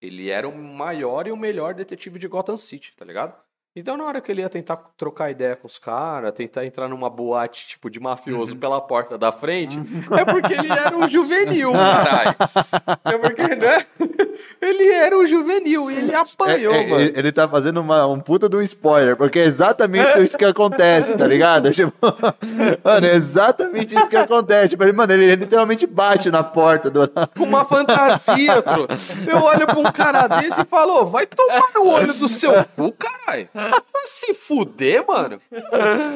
Ele 0.00 0.30
era 0.30 0.48
o 0.48 0.56
maior 0.56 1.26
e 1.26 1.32
o 1.32 1.36
melhor 1.36 1.74
detetive 1.74 2.18
de 2.18 2.28
Gotham 2.28 2.56
City, 2.56 2.94
tá 2.96 3.04
ligado? 3.04 3.47
Então, 3.76 3.96
na 3.96 4.04
hora 4.04 4.20
que 4.20 4.32
ele 4.32 4.40
ia 4.40 4.48
tentar 4.48 4.76
trocar 4.96 5.30
ideia 5.30 5.54
com 5.54 5.68
os 5.68 5.78
caras, 5.78 6.32
tentar 6.32 6.66
entrar 6.66 6.88
numa 6.88 7.08
boate, 7.08 7.68
tipo, 7.68 7.88
de 7.88 8.00
mafioso 8.00 8.56
pela 8.56 8.80
porta 8.80 9.16
da 9.16 9.30
frente, 9.30 9.78
é 10.18 10.24
porque 10.24 10.52
ele 10.54 10.72
era 10.72 10.96
um 10.96 11.06
juvenil, 11.06 11.70
caralho. 11.78 12.34
É 13.04 13.18
porque, 13.18 13.54
né? 13.54 13.86
Ele 14.60 14.88
era 14.88 15.16
um 15.16 15.24
juvenil 15.24 15.90
e 15.92 15.96
ele 15.96 16.14
apanhou, 16.14 16.74
É, 16.74 16.82
é, 16.82 16.86
mano. 16.88 17.12
Ele 17.14 17.30
tá 17.30 17.46
fazendo 17.46 17.80
uma, 17.80 18.04
um 18.06 18.18
puta 18.18 18.48
de 18.48 18.56
um 18.56 18.62
spoiler, 18.62 19.16
porque 19.16 19.38
é 19.38 19.44
exatamente 19.44 20.24
isso 20.24 20.36
que 20.36 20.44
acontece, 20.44 21.16
tá 21.16 21.26
ligado? 21.26 21.70
Tipo, 21.78 21.94
mano, 22.82 23.06
é 23.06 23.14
exatamente 23.14 23.94
isso 23.94 24.08
que 24.08 24.16
acontece. 24.16 24.70
Tipo, 24.70 24.82
ele, 24.82 24.92
mano, 24.92 25.12
ele 25.12 25.36
literalmente 25.36 25.86
bate 25.86 26.30
na 26.30 26.42
porta 26.42 26.90
do. 26.90 27.06
Com 27.36 27.44
uma 27.44 27.64
fantasia, 27.64 28.60
tro. 28.62 28.88
Eu 29.26 29.38
olho 29.40 29.66
pra 29.66 29.78
um 29.78 29.84
cara 29.92 30.26
desse 30.26 30.62
e 30.62 30.64
falo, 30.64 31.02
"Ô, 31.02 31.06
vai 31.06 31.26
tomar 31.26 31.68
no 31.74 31.86
olho 31.86 32.12
do 32.12 32.28
seu 32.28 32.52
cu, 32.74 32.92
caralho. 32.92 33.48
Se 34.04 34.32
fuder, 34.34 35.06
mano. 35.06 35.40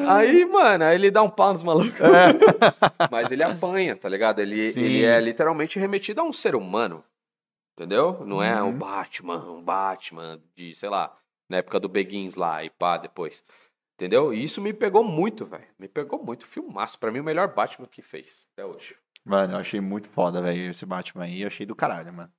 Aí, 0.07 0.45
mano, 0.45 0.83
aí 0.83 0.95
ele 0.95 1.11
dá 1.11 1.21
um 1.21 1.29
pau 1.29 1.51
nos 1.53 1.63
malucos. 1.63 1.93
Mas 3.11 3.31
ele 3.31 3.43
apanha, 3.43 3.95
tá 3.95 4.09
ligado? 4.09 4.39
Ele, 4.39 4.71
Sim. 4.71 4.81
ele 4.83 5.05
é 5.05 5.19
literalmente 5.19 5.79
remetido 5.79 6.21
a 6.21 6.23
um 6.23 6.33
ser 6.33 6.55
humano. 6.55 7.03
Entendeu? 7.77 8.23
Não 8.25 8.41
é 8.41 8.61
um 8.61 8.71
Batman, 8.71 9.51
um 9.51 9.61
Batman 9.61 10.39
de, 10.55 10.75
sei 10.75 10.89
lá, 10.89 11.15
na 11.49 11.57
época 11.57 11.79
do 11.79 11.89
Begins 11.89 12.35
lá 12.35 12.63
e 12.63 12.69
pá, 12.69 12.97
depois. 12.97 13.43
Entendeu? 13.95 14.33
E 14.33 14.43
isso 14.43 14.61
me 14.61 14.73
pegou 14.73 15.03
muito, 15.03 15.45
velho. 15.45 15.67
Me 15.79 15.87
pegou 15.87 16.23
muito. 16.23 16.45
Filmaço. 16.45 16.99
Pra 16.99 17.11
mim, 17.11 17.19
o 17.19 17.23
melhor 17.23 17.53
Batman 17.53 17.87
que 17.87 18.01
fez 18.01 18.47
até 18.53 18.65
hoje. 18.65 18.95
Mano, 19.25 19.53
eu 19.53 19.57
achei 19.59 19.79
muito 19.79 20.09
foda, 20.09 20.41
velho, 20.41 20.69
esse 20.69 20.85
Batman 20.85 21.23
aí. 21.23 21.41
Eu 21.41 21.47
achei 21.47 21.65
do 21.65 21.75
caralho, 21.75 22.11
mano. 22.13 22.31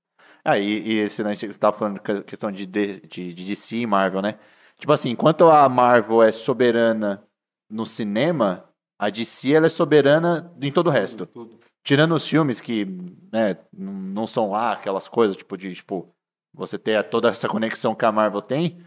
Ah, 0.45 0.59
e, 0.59 0.81
e 0.83 0.99
esse 0.99 1.23
que 1.25 1.47
você 1.47 1.59
tava 1.59 1.77
falando 1.77 2.01
que- 2.01 2.23
questão 2.23 2.53
de, 2.53 2.67
de, 2.67 3.01
de, 3.01 3.33
de 3.33 3.45
DC 3.45 3.77
e 3.79 3.87
Marvel, 3.87 4.21
né? 4.21 4.39
Tipo 4.79 4.93
assim, 4.93 5.11
enquanto 5.11 5.45
a 5.49 5.69
Marvel 5.69 6.23
é 6.23 6.33
soberana 6.33 7.23
no 7.71 7.87
cinema, 7.87 8.69
a 8.99 9.09
DC 9.11 9.53
ela 9.53 9.67
é 9.67 9.71
soberana 9.71 10.53
em 10.61 10.71
todo 10.73 10.89
o 10.89 10.91
resto. 10.91 11.29
Tirando 11.83 12.15
os 12.15 12.27
filmes 12.27 12.61
que, 12.61 12.85
né, 13.33 13.57
não 13.73 14.27
são 14.27 14.51
lá 14.51 14.73
aquelas 14.73 15.07
coisas, 15.07 15.37
tipo, 15.37 15.57
de, 15.57 15.75
tipo, 15.75 16.09
você 16.55 16.79
ter 16.79 17.03
toda 17.11 17.29
essa 17.29 17.49
conexão 17.49 17.95
que 17.95 18.05
a 18.05 18.13
Marvel 18.13 18.41
tem. 18.43 18.83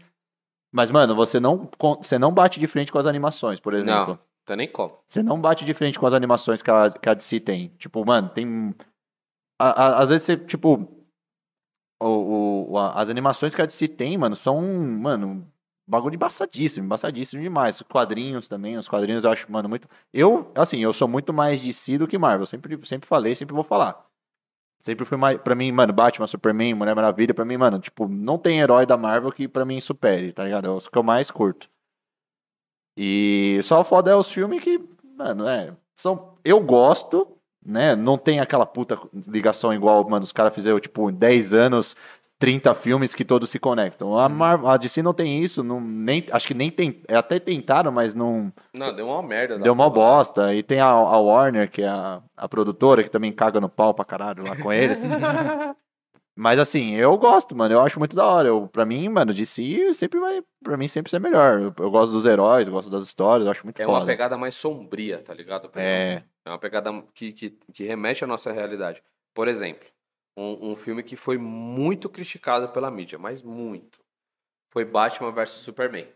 Mas, 0.72 0.90
mano, 0.90 1.14
você 1.14 1.38
não, 1.40 1.68
você 1.98 2.18
não 2.18 2.32
bate 2.32 2.58
de 2.60 2.66
frente 2.66 2.90
com 2.92 2.98
as 2.98 3.06
animações, 3.06 3.60
por 3.60 3.72
exemplo. 3.74 3.94
Não, 4.14 4.18
tem 4.44 4.56
nem 4.56 4.68
como. 4.68 4.98
Você 5.06 5.22
não 5.22 5.40
bate 5.40 5.64
de 5.64 5.72
frente 5.74 5.98
com 5.98 6.06
as 6.06 6.12
animações 6.12 6.60
que 6.60 6.70
a, 6.70 6.90
que 6.90 7.08
a 7.08 7.14
DC 7.14 7.40
tem. 7.40 7.68
Tipo, 7.78 8.04
mano, 8.04 8.28
tem. 8.28 8.74
a- 9.60 9.84
a- 9.84 9.98
às 10.00 10.10
vezes 10.10 10.26
você, 10.26 10.36
tipo. 10.36 10.86
O, 12.00 12.70
o- 12.72 12.78
a- 12.78 13.00
as 13.00 13.08
animações 13.10 13.54
que 13.54 13.62
a 13.62 13.66
DC 13.66 13.88
tem, 13.88 14.16
mano, 14.18 14.36
são. 14.36 14.60
Mano, 14.60 15.46
bagulho 15.88 16.14
embaçadíssimo, 16.14 16.86
embaçadíssimo 16.86 17.42
demais. 17.42 17.76
Os 17.76 17.82
quadrinhos 17.82 18.46
também, 18.46 18.76
os 18.76 18.88
quadrinhos 18.88 19.24
eu 19.24 19.30
acho, 19.30 19.50
mano, 19.50 19.68
muito. 19.68 19.88
Eu, 20.12 20.52
assim, 20.54 20.78
eu 20.80 20.92
sou 20.92 21.08
muito 21.08 21.32
mais 21.32 21.60
DC 21.60 21.98
do 21.98 22.06
que 22.06 22.18
Marvel. 22.18 22.46
Sempre, 22.46 22.78
sempre 22.86 23.08
falei, 23.08 23.34
sempre 23.34 23.54
vou 23.54 23.64
falar. 23.64 24.06
Sempre 24.80 25.04
fui 25.04 25.16
mais. 25.16 25.38
Pra 25.38 25.54
mim, 25.54 25.72
mano, 25.72 25.92
Batman, 25.92 26.26
Superman, 26.26 26.74
Mulher 26.74 26.94
Maravilha, 26.94 27.34
pra 27.34 27.44
mim, 27.44 27.56
mano, 27.56 27.78
tipo, 27.78 28.06
não 28.06 28.38
tem 28.38 28.60
herói 28.60 28.86
da 28.86 28.96
Marvel 28.96 29.32
que 29.32 29.48
pra 29.48 29.64
mim 29.64 29.80
supere, 29.80 30.32
tá 30.32 30.44
ligado? 30.44 30.66
É 30.66 30.70
os 30.70 30.88
que 30.88 30.98
eu 30.98 31.02
mais 31.02 31.30
curto. 31.30 31.68
E 32.96 33.60
só 33.62 33.80
o 33.80 33.84
foda 33.84 34.10
é 34.10 34.14
os 34.14 34.30
filmes 34.30 34.62
que, 34.62 34.80
mano, 35.16 35.48
é. 35.48 35.74
São, 35.94 36.34
eu 36.44 36.60
gosto, 36.60 37.38
né? 37.64 37.96
Não 37.96 38.16
tem 38.16 38.40
aquela 38.40 38.66
puta 38.66 38.98
ligação 39.26 39.74
igual, 39.74 40.08
mano, 40.08 40.24
os 40.24 40.32
caras 40.32 40.54
fizeram, 40.54 40.80
tipo, 40.80 41.10
em 41.10 41.14
10 41.14 41.54
anos, 41.54 41.96
30 42.38 42.72
filmes 42.74 43.14
que 43.14 43.24
todos 43.24 43.50
se 43.50 43.58
conectam. 43.58 44.16
A, 44.16 44.28
Marvel, 44.28 44.68
a 44.68 44.76
DC 44.76 45.02
não 45.02 45.12
tem 45.12 45.42
isso, 45.42 45.64
não, 45.64 45.80
nem, 45.80 46.24
acho 46.30 46.46
que 46.46 46.54
nem 46.54 46.70
tem. 46.70 47.02
Até 47.08 47.38
tentaram, 47.40 47.90
mas 47.90 48.14
não. 48.14 48.52
Não, 48.72 48.94
deu 48.94 49.08
uma 49.08 49.22
merda. 49.22 49.58
da 49.58 49.64
Deu 49.64 49.72
uma 49.72 49.90
bosta. 49.90 50.54
E 50.54 50.62
tem 50.62 50.80
a, 50.80 50.86
a 50.86 51.18
Warner, 51.18 51.68
que 51.70 51.82
é 51.82 51.88
a, 51.88 52.22
a 52.36 52.48
produtora, 52.48 53.02
que 53.02 53.10
também 53.10 53.32
caga 53.32 53.60
no 53.60 53.68
pau 53.68 53.92
pra 53.92 54.04
caralho 54.04 54.44
lá 54.44 54.54
com 54.56 54.72
eles. 54.72 55.08
Mas 56.40 56.60
assim, 56.60 56.94
eu 56.94 57.18
gosto, 57.18 57.56
mano. 57.56 57.74
Eu 57.74 57.80
acho 57.80 57.98
muito 57.98 58.14
da 58.14 58.24
hora. 58.24 58.46
Eu, 58.46 58.68
pra 58.68 58.84
mim, 58.86 59.08
mano, 59.08 59.34
DC 59.34 59.92
sempre 59.92 60.20
vai. 60.20 60.40
Pra 60.62 60.76
mim 60.76 60.86
sempre 60.86 61.10
ser 61.10 61.18
melhor. 61.18 61.60
Eu, 61.60 61.74
eu 61.76 61.90
gosto 61.90 62.12
dos 62.12 62.26
heróis, 62.26 62.68
eu 62.68 62.72
gosto 62.72 62.88
das 62.88 63.02
histórias, 63.02 63.44
eu 63.44 63.50
acho 63.50 63.64
muito 63.66 63.82
É 63.82 63.84
foda. 63.84 63.98
uma 63.98 64.06
pegada 64.06 64.38
mais 64.38 64.54
sombria, 64.54 65.18
tá 65.18 65.34
ligado? 65.34 65.68
É. 65.74 66.22
É 66.44 66.50
uma 66.50 66.58
pegada 66.60 66.92
que, 67.12 67.32
que, 67.32 67.58
que 67.74 67.82
remete 67.82 68.22
à 68.22 68.26
nossa 68.28 68.52
realidade. 68.52 69.02
Por 69.34 69.48
exemplo, 69.48 69.88
um, 70.38 70.70
um 70.70 70.76
filme 70.76 71.02
que 71.02 71.16
foi 71.16 71.36
muito 71.36 72.08
criticado 72.08 72.68
pela 72.68 72.90
mídia, 72.90 73.18
mas 73.18 73.42
muito. 73.42 73.98
Foi 74.70 74.84
Batman 74.84 75.32
vs 75.32 75.50
Superman. 75.50 76.06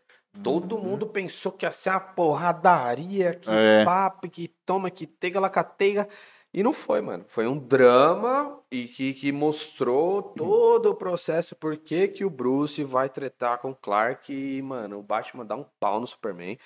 Todo 0.42 0.78
mundo 0.78 1.06
pensou 1.06 1.52
que 1.52 1.66
ia 1.66 1.72
ser 1.72 1.90
uma 1.90 2.00
porradaria, 2.00 3.34
que 3.34 3.50
É. 3.50 3.84
papo, 3.84 4.30
que 4.30 4.48
toma, 4.64 4.90
que 4.90 5.06
tega, 5.06 5.38
lacateiga. 5.38 6.08
E 6.54 6.62
não 6.62 6.72
foi, 6.72 7.00
mano. 7.00 7.24
Foi 7.28 7.46
um 7.46 7.58
drama 7.58 8.58
e 8.70 8.86
que, 8.86 9.14
que 9.14 9.32
mostrou 9.32 10.22
todo 10.22 10.90
o 10.90 10.94
processo, 10.94 11.56
por 11.56 11.76
que 11.76 12.08
que 12.08 12.24
o 12.24 12.30
Bruce 12.30 12.82
vai 12.84 13.08
tretar 13.08 13.58
com 13.58 13.70
o 13.70 13.74
Clark 13.74 14.32
e, 14.32 14.60
mano, 14.62 14.98
o 14.98 15.02
Batman 15.02 15.44
dá 15.44 15.56
um 15.56 15.64
pau 15.80 15.98
no 15.98 16.06
Superman. 16.06 16.58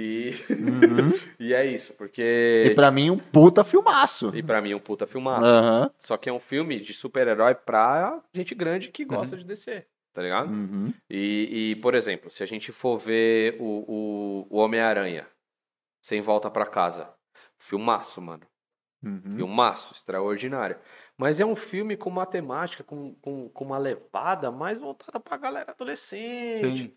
E, 0.00 0.32
e 1.40 1.52
é 1.52 1.66
isso, 1.66 1.92
porque... 1.94 2.62
Uhum. 2.66 2.70
E 2.70 2.74
pra 2.76 2.90
mim, 2.92 3.10
um 3.10 3.18
puta 3.18 3.64
filmaço. 3.64 4.30
E 4.32 4.40
pra 4.44 4.62
mim, 4.62 4.72
um 4.72 4.78
puta 4.78 5.08
filmaço. 5.08 5.44
Aham. 5.44 5.90
Só 5.98 6.16
que 6.16 6.28
é 6.28 6.32
um 6.32 6.38
filme 6.38 6.78
de 6.78 6.94
super-herói 6.94 7.56
pra 7.56 8.22
gente 8.32 8.54
grande 8.54 8.90
que 8.90 9.04
gosta 9.04 9.36
de 9.36 9.44
descer, 9.44 9.88
tá 10.12 10.22
ligado? 10.22 10.52
Uhum. 10.52 10.94
E, 11.10 11.72
e, 11.72 11.76
por 11.76 11.96
exemplo, 11.96 12.30
se 12.30 12.44
a 12.44 12.46
gente 12.46 12.70
for 12.70 12.96
ver 12.96 13.56
o, 13.58 14.46
o, 14.48 14.56
o 14.56 14.58
Homem-Aranha 14.58 15.26
sem 16.00 16.22
volta 16.22 16.48
pra 16.48 16.64
casa, 16.64 17.12
filmaço, 17.58 18.22
mano. 18.22 18.46
Uhum. 19.02 19.32
Filmaço, 19.32 19.94
extraordinário. 19.94 20.78
Mas 21.16 21.40
é 21.40 21.44
um 21.44 21.56
filme 21.56 21.96
com 21.96 22.08
uma 22.08 22.24
temática, 22.24 22.84
com, 22.84 23.14
com, 23.16 23.48
com 23.48 23.64
uma 23.64 23.78
levada 23.78 24.52
mais 24.52 24.78
voltada 24.78 25.18
pra 25.18 25.36
galera 25.36 25.72
adolescente. 25.72 26.78
Sim. 26.78 26.96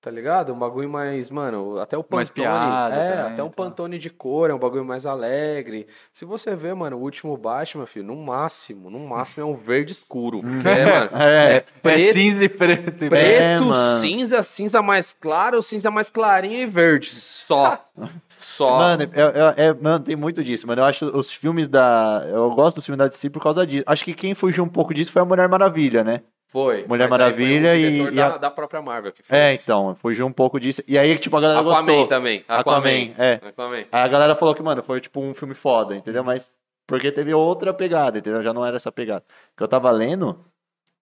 Tá 0.00 0.12
ligado? 0.12 0.52
Um 0.54 0.58
bagulho 0.58 0.88
mais, 0.88 1.28
mano, 1.28 1.76
até 1.80 1.98
o 1.98 2.04
Pantone. 2.04 2.18
Mais 2.18 2.30
piada 2.30 2.94
é, 2.94 3.10
também, 3.16 3.32
até 3.32 3.42
um 3.42 3.48
tá. 3.48 3.54
Pantone 3.56 3.98
de 3.98 4.08
cor, 4.08 4.48
é 4.48 4.54
um 4.54 4.58
bagulho 4.58 4.84
mais 4.84 5.04
alegre. 5.06 5.88
Se 6.12 6.24
você 6.24 6.54
ver, 6.54 6.72
mano, 6.76 6.96
o 6.96 7.00
último 7.00 7.36
Batman, 7.36 7.84
filho, 7.84 8.06
no 8.06 8.14
máximo, 8.16 8.88
no 8.90 9.00
máximo 9.00 9.42
é 9.42 9.46
um 9.46 9.54
verde 9.54 9.90
escuro. 9.92 10.40
Porque, 10.40 10.52
mano, 10.84 11.10
É. 11.20 11.56
É 11.56 11.64
preto- 11.82 12.12
cinza 12.12 12.44
e 12.44 12.48
preto. 12.48 13.04
e 13.04 13.08
preto, 13.08 13.64
mano. 13.64 14.00
cinza, 14.00 14.42
cinza 14.44 14.80
mais 14.80 15.12
claro, 15.12 15.60
cinza 15.62 15.90
mais 15.90 16.08
clarinho 16.08 16.58
e 16.58 16.66
verde. 16.66 17.10
Só. 17.10 17.84
Só. 18.38 18.78
Mano, 18.78 19.02
é, 19.02 19.62
é- 19.64 19.66
é- 19.66 19.74
mano, 19.74 19.98
tem 20.04 20.14
muito 20.14 20.44
disso, 20.44 20.64
mano. 20.68 20.80
Eu 20.80 20.84
acho 20.86 21.06
os 21.06 21.32
filmes 21.32 21.66
da. 21.66 22.24
Eu 22.28 22.52
gosto 22.52 22.76
dos 22.76 22.86
filmes 22.86 22.98
da 22.98 23.08
DC 23.08 23.30
por 23.30 23.42
causa 23.42 23.66
disso. 23.66 23.82
Acho 23.84 24.04
que 24.04 24.14
quem 24.14 24.32
fugiu 24.32 24.62
um 24.62 24.68
pouco 24.68 24.94
disso 24.94 25.10
foi 25.10 25.20
a 25.20 25.24
Mulher 25.24 25.48
Maravilha, 25.48 26.04
né? 26.04 26.20
Foi. 26.48 26.84
Mulher 26.88 27.08
Maravilha 27.10 27.70
foi 27.70 27.78
um 27.78 28.08
e- 28.08 28.12
e 28.12 28.16
da, 28.16 28.26
a- 28.26 28.38
da 28.38 28.50
própria 28.50 28.80
Marvel 28.80 29.12
que 29.12 29.22
fez. 29.22 29.38
É, 29.40 29.54
então, 29.54 29.94
fugiu 29.94 30.26
um 30.26 30.32
pouco 30.32 30.58
disso. 30.58 30.82
E 30.88 30.98
aí, 30.98 31.18
tipo, 31.18 31.36
a 31.36 31.40
galera 31.42 31.60
Aquaman 31.60 31.84
gostou. 31.84 32.06
também. 32.06 32.44
Aquaman, 32.48 32.78
Aquaman. 32.78 33.14
é. 33.18 33.40
Aquaman. 33.46 33.76
Aí 33.76 33.86
a 33.92 34.08
galera 34.08 34.34
falou 34.34 34.54
que, 34.54 34.62
mano, 34.62 34.82
foi 34.82 35.00
tipo 35.00 35.20
um 35.20 35.34
filme 35.34 35.54
foda, 35.54 35.94
entendeu? 35.94 36.24
Mas 36.24 36.50
porque 36.86 37.12
teve 37.12 37.34
outra 37.34 37.74
pegada, 37.74 38.18
entendeu? 38.18 38.42
Já 38.42 38.54
não 38.54 38.64
era 38.64 38.76
essa 38.76 38.90
pegada. 38.90 39.22
Que 39.54 39.62
eu 39.62 39.68
tava 39.68 39.90
lendo. 39.90 40.42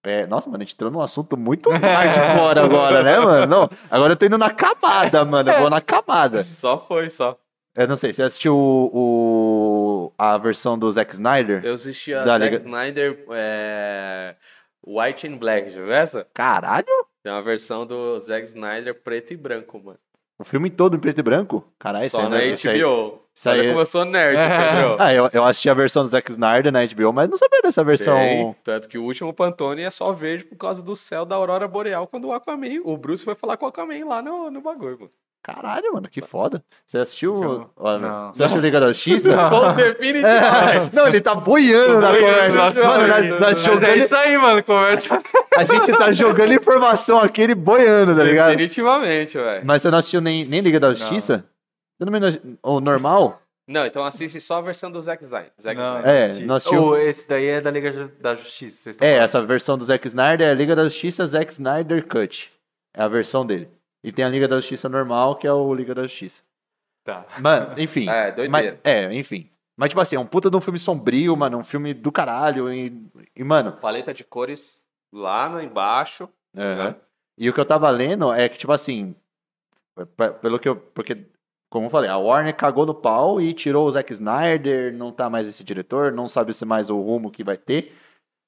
é, 0.03 0.27
Nossa, 0.27 0.49
mano, 0.51 0.63
a 0.63 0.65
gente 0.65 0.75
entrou 0.75 0.91
num 0.91 1.01
assunto 1.01 1.37
muito 1.37 1.71
hardcore 1.79 2.59
agora, 2.59 3.03
né, 3.05 3.19
mano? 3.21 3.47
Não, 3.47 3.71
agora 3.89 4.13
eu 4.15 4.17
tô 4.17 4.27
indo 4.27 4.37
na 4.39 4.51
camada, 4.51 5.25
mano. 5.25 5.49
Eu 5.49 5.61
vou 5.61 5.71
na 5.71 5.81
camada. 5.81 6.43
Só 6.43 6.77
foi, 6.79 7.09
só. 7.09 7.39
Eu 7.77 7.87
não 7.87 7.97
sei, 7.97 8.13
você 8.13 8.23
assistiu 8.23 8.57
o, 8.57 8.91
o- 10.09 10.13
a 10.19 10.39
versão 10.39 10.79
do 10.79 10.91
Zack 10.91 11.13
Snyder? 11.13 11.61
Eu 11.65 11.75
assisti 11.75 12.13
a 12.15 12.21
Da 12.25 12.39
Zack 12.39 12.45
Liga- 12.45 12.57
Snyder 12.57 13.25
é... 13.33 14.35
White 14.87 15.27
and 15.27 15.37
Black, 15.39 15.71
já 15.71 15.83
viu 15.83 15.93
essa? 15.93 16.27
Caralho! 16.33 16.87
Tem 17.23 17.33
uma 17.33 17.43
versão 17.43 17.85
do 17.85 18.19
Zack 18.21 18.47
Snyder 18.47 18.95
preto 19.03 19.33
e 19.33 19.37
branco, 19.37 19.81
mano. 19.83 19.99
O 20.39 20.45
filme 20.45 20.71
todo 20.71 20.97
em 20.97 21.01
preto 21.01 21.19
e 21.19 21.23
branco? 21.23 21.67
Caralho, 21.79 22.09
Só 22.11 22.29
na 22.29 22.37
aí- 22.37 22.53
HBO. 22.53 23.23
isso 23.35 23.49
aí- 23.51 23.67
como 23.69 23.81
eu 23.81 23.87
sou 23.87 24.05
nerd, 24.05 24.37
Pedro. 24.39 24.97
Ah, 25.01 25.13
eu, 25.13 25.29
eu 25.33 25.45
assisti 25.45 25.69
a 25.71 25.75
versão 25.75 26.03
do 26.03 26.09
Zack 26.09 26.31
Snyder 26.31 26.71
na 26.71 26.85
HBO, 26.87 27.13
mas 27.13 27.29
não 27.29 27.37
sabia 27.39 27.63
dessa 27.63 27.83
versão. 27.83 28.17
Tem, 28.17 28.55
tanto 28.63 28.89
que 28.89 28.99
o 28.99 29.03
último 29.05 29.33
Pantone 29.33 29.83
é 29.83 29.91
só 29.91 30.13
verde 30.13 30.45
por 30.45 30.57
causa 30.57 30.83
do 30.83 30.95
céu 30.95 31.25
da 31.25 31.35
aurora 31.37 31.67
boreal 31.67 32.07
quando 32.07 32.27
o 32.27 32.33
Aquaman, 32.33 32.81
o 32.85 32.97
Bruce 32.99 33.25
foi 33.25 33.35
falar 33.35 33.57
com 33.57 33.65
o 33.65 33.69
Aquaman 33.69 34.05
lá 34.07 34.21
no, 34.23 34.51
no 34.51 34.61
bagulho, 34.61 34.99
mano. 35.01 35.11
Caralho, 35.47 35.93
mano, 35.95 36.09
que 36.09 36.21
foda. 36.21 36.61
Você 36.85 36.99
assistiu? 36.99 37.35
Não. 37.37 37.71
Olha, 37.77 37.99
Não. 38.01 38.35
Você 38.35 38.43
assistiu 38.43 38.61
Liga 38.61 38.81
da 38.81 38.89
Justiça? 38.89 39.31
Com 39.49 39.75
definitivamente. 39.75 40.93
Não, 40.93 41.07
ele 41.07 41.21
tá 41.21 41.35
boiando 41.37 42.01
na 42.01 42.09
conversa. 42.09 42.59
nossa, 42.59 42.85
Mano, 42.85 43.07
nós, 43.07 43.31
nós 43.41 43.61
é 43.61 43.65
jogando, 43.65 43.97
isso 43.97 44.17
aí, 44.17 44.37
mano. 44.37 44.65
Conversa. 44.65 45.23
a 45.57 45.65
gente 45.65 45.93
tá 45.97 46.11
jogando 46.11 46.53
informação 46.53 47.21
aqui, 47.21 47.43
ele 47.43 47.55
boiando, 47.55 48.17
tá 48.17 48.25
ligado? 48.25 48.49
Definitivamente, 48.51 49.39
velho. 49.39 49.65
Mas 49.65 49.83
você 49.83 49.91
não 49.91 49.99
assistiu 49.99 50.21
nem, 50.21 50.45
nem 50.45 50.61
Liga 50.61 50.81
da 50.81 50.93
Justiça? 50.93 51.45
Você 51.99 52.11
não 52.11 52.13
me- 52.21 52.59
O 52.63 52.81
normal? 52.81 53.41
Não, 53.69 53.87
então 53.87 54.05
assiste 54.05 54.41
só 54.41 54.59
a 54.59 54.61
versão 54.63 54.91
do 54.91 55.01
Zack 55.01 55.23
Snyder. 55.23 55.53
Zack 55.63 55.77
Não, 55.81 56.01
Snyder. 56.01 56.11
É, 56.41 56.45
nós 56.45 56.65
tinha- 56.65 56.81
Ô, 56.81 56.97
esse 56.97 57.29
daí 57.29 57.47
é 57.47 57.61
da 57.61 57.71
Liga 57.71 58.11
da 58.21 58.35
Justiça. 58.35 58.83
vocês 58.83 58.95
estão 58.97 59.07
É, 59.07 59.13
falando. 59.13 59.25
essa 59.25 59.43
versão 59.43 59.79
do 59.79 59.85
Zack 59.85 60.07
Snyder 60.09 60.47
é 60.49 60.51
a 60.51 60.55
Liga 60.55 60.75
da 60.75 60.85
Justiça 60.85 61.25
Zack 61.27 61.53
Snyder 61.53 62.05
Cut. 62.07 62.53
É 62.97 63.03
a 63.03 63.09
versão 63.09 63.47
dele. 63.47 63.69
E 64.07 64.13
tem 64.13 64.25
a 64.25 64.29
Liga 64.29 64.47
da 64.47 64.55
Justiça 64.55 64.89
normal, 64.89 65.35
que 65.35 65.49
é 65.49 65.53
o 65.53 65.75
Liga 65.75 65.93
da 65.93 66.05
Justiça. 66.05 66.45
Tá. 67.03 67.27
Mano, 67.41 67.75
enfim. 67.77 68.07
É, 68.09 68.31
doideira. 68.31 68.51
Mas, 68.51 68.79
é, 68.85 69.13
enfim. 69.13 69.51
Mas, 69.77 69.89
tipo 69.89 70.01
assim, 70.01 70.15
é 70.15 70.21
um 70.21 70.25
puta 70.25 70.49
de 70.49 70.57
um 70.57 70.61
filme 70.61 70.79
sombrio, 70.79 71.37
mano. 71.37 71.59
Um 71.59 71.65
filme 71.65 71.93
do 71.93 72.13
caralho. 72.13 72.73
E, 72.73 73.05
e 73.35 73.43
mano. 73.43 73.73
Paleta 73.73 74.15
de 74.15 74.23
cores 74.23 74.81
lá 75.13 75.49
no 75.49 75.61
embaixo. 75.61 76.29
aham. 76.57 76.95
E 77.37 77.51
o 77.51 77.53
que 77.53 77.59
eu 77.59 77.65
tava 77.65 77.91
lendo 77.91 78.33
é 78.33 78.49
que, 78.49 78.57
tipo 78.57 78.71
assim. 78.73 79.13
Pelo 80.41 80.61
que 80.61 80.69
eu. 80.69 80.77
Porque, 80.77 81.27
como 81.69 81.87
eu 81.87 81.91
falei, 81.91 82.09
a 82.09 82.17
Warner 82.17 82.55
cagou 82.55 82.87
no 82.87 82.95
pau 82.95 83.41
e 83.41 83.53
tirou 83.53 83.89
o 83.89 83.91
Zack 83.91 84.13
Snyder. 84.13 84.95
Não 84.95 85.11
tá 85.11 85.29
mais 85.29 85.49
esse 85.49 85.65
diretor. 85.65 86.13
Não 86.13 86.29
sabe 86.29 86.55
se 86.55 86.65
mais 86.65 86.91
o 86.91 87.01
rumo 87.01 87.29
que 87.29 87.43
vai 87.43 87.57
ter. 87.57 87.93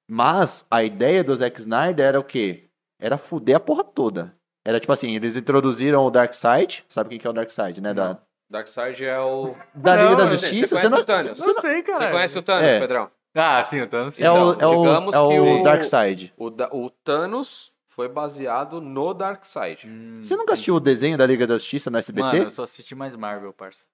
Mas 0.09 0.65
a 0.71 0.85
ideia 0.85 1.25
do 1.25 1.35
Zack 1.35 1.59
Snyder 1.59 2.07
era 2.07 2.21
o 2.21 2.25
quê? 2.25 2.69
Era 3.01 3.19
fuder 3.19 3.57
a 3.57 3.61
porra 3.61 3.83
toda. 3.83 4.38
Era 4.69 4.79
tipo 4.79 4.93
assim, 4.93 5.15
eles 5.17 5.35
introduziram 5.37 6.05
o 6.05 6.11
Darkseid. 6.11 6.85
Sabe 6.89 7.09
quem 7.11 7.19
que 7.19 7.27
é 7.27 7.31
o 7.31 7.33
Darkseid, 7.33 7.81
né? 7.81 7.95
Da, 7.95 8.19
Darkseid 8.51 9.03
é 9.05 9.19
o. 9.19 9.55
da 9.75 9.97
Não, 9.97 10.03
Liga 10.05 10.17
da 10.17 10.25
mas 10.27 10.41
você 10.41 10.47
Justiça. 10.49 10.75
conhece 10.77 10.89
não, 10.91 10.99
o 10.99 11.05
Thanos? 11.05 11.39
você 11.39 11.47
Não 11.47 11.55
não- 11.55 11.61
sei, 11.63 11.83
cara. 11.83 11.99
Você 12.05 12.11
conhece 12.13 12.39
o 12.39 12.43
Thanos, 12.43 12.69
É. 12.69 12.81
Pedrão? 12.81 13.11
Ah, 13.35 13.65
sim, 13.65 13.81
o 13.81 13.87
Thanos 13.87 14.15
sim. 14.15 14.25
É 14.25 14.31
o, 14.31 14.53
Então, 14.53 14.61
é 14.61 14.67
o, 14.77 14.83
digamos 14.83 15.15
é 15.15 15.19
o 15.19 15.29
que 15.31 15.39
o- 15.41 15.63
Darkseid. 15.63 16.35
O, 16.37 16.51
da- 16.51 16.69
o 16.73 16.91
Thanos 16.91 17.73
foi 17.87 18.09
baseado 18.09 18.81
no 18.81 19.15
Darkseid. 19.15 19.87
Hum, 19.89 20.21
Você 20.23 20.37
nunca 20.37 20.53
assistiu 20.53 20.75
o 20.75 20.81
desenho 20.81 21.17
da 21.17 21.25
Liga 21.27 21.47
da 21.47 21.55
Justiça 21.55 21.91
no 21.91 21.97
SBT? 21.99 22.27
Mano, 22.27 22.43
eu 22.45 22.51
só 22.51 22.63
assisti 22.65 22.95
mais 22.95 23.17
Marvel, 23.17 23.53
parça. 23.55 23.85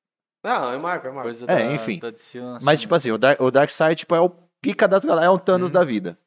Não, 0.42 0.72
é 0.72 0.78
Marvel, 0.78 1.10
é 1.10 1.14
Marvel. 1.14 1.22
Coisa 1.22 1.44
É, 1.48 1.54
da, 1.68 1.72
enfim. 1.72 1.98
da 2.00 2.10
DC, 2.10 2.40
não 2.40 2.58
Mas, 2.62 2.80
tipo 2.80 2.94
assim, 2.94 3.10
o, 3.12 3.16
Dark, 3.18 3.40
o 3.40 3.50
Darkseid 3.50 3.96
tipo, 4.00 4.14
é 4.14 4.20
o 4.20 4.30
pica 4.60 4.86
das 4.88 5.04
galáxias, 5.04 5.30
é 5.32 5.34
o 5.34 5.38
Thanos 5.38 5.70
da 5.70 5.84
vida. 5.84 6.18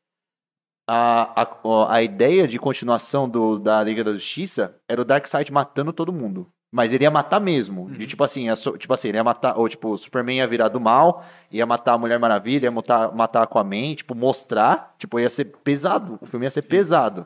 A, 0.90 1.42
a, 1.44 1.94
a 1.96 2.02
ideia 2.02 2.48
de 2.48 2.58
continuação 2.58 3.28
do, 3.28 3.60
da 3.60 3.84
Liga 3.84 4.04
da 4.04 4.14
Justiça 4.14 4.76
era 4.88 5.02
o 5.02 5.06
Darkseid 5.06 5.52
matando 5.52 5.92
todo 5.92 6.14
mundo. 6.14 6.48
Mas 6.72 6.92
ele 6.94 7.04
ia 7.04 7.12
matar 7.12 7.40
mesmo. 7.40 7.90
E, 7.98 8.06
tipo 8.06 8.24
assim, 8.24 8.54
só- 8.56 8.78
tipo 8.78 8.94
assim, 8.94 9.10
ele 9.10 9.18
ia 9.18 9.24
matar. 9.24 9.58
Ou, 9.58 9.68
tipo, 9.70 9.90
o 9.90 9.98
Superman 9.98 10.38
ia 10.38 10.48
virar 10.48 10.68
do 10.68 10.80
mal, 10.80 11.24
ia 11.52 11.66
matar 11.66 11.94
a 11.94 11.98
Mulher 11.98 12.20
Maravilha, 12.20 12.66
ia 12.66 12.72
matar, 12.72 13.14
matar 13.16 13.40
a 13.42 13.44
Aquaman, 13.44 13.96
tipo, 13.96 14.14
mostrar. 14.16 14.94
Tipo, 14.98 15.20
ia 15.20 15.30
ser 15.30 15.46
pesado. 15.64 16.18
O 16.22 16.26
filme 16.26 16.46
ia 16.46 16.50
ser 16.52 16.62
pesado. 16.64 17.26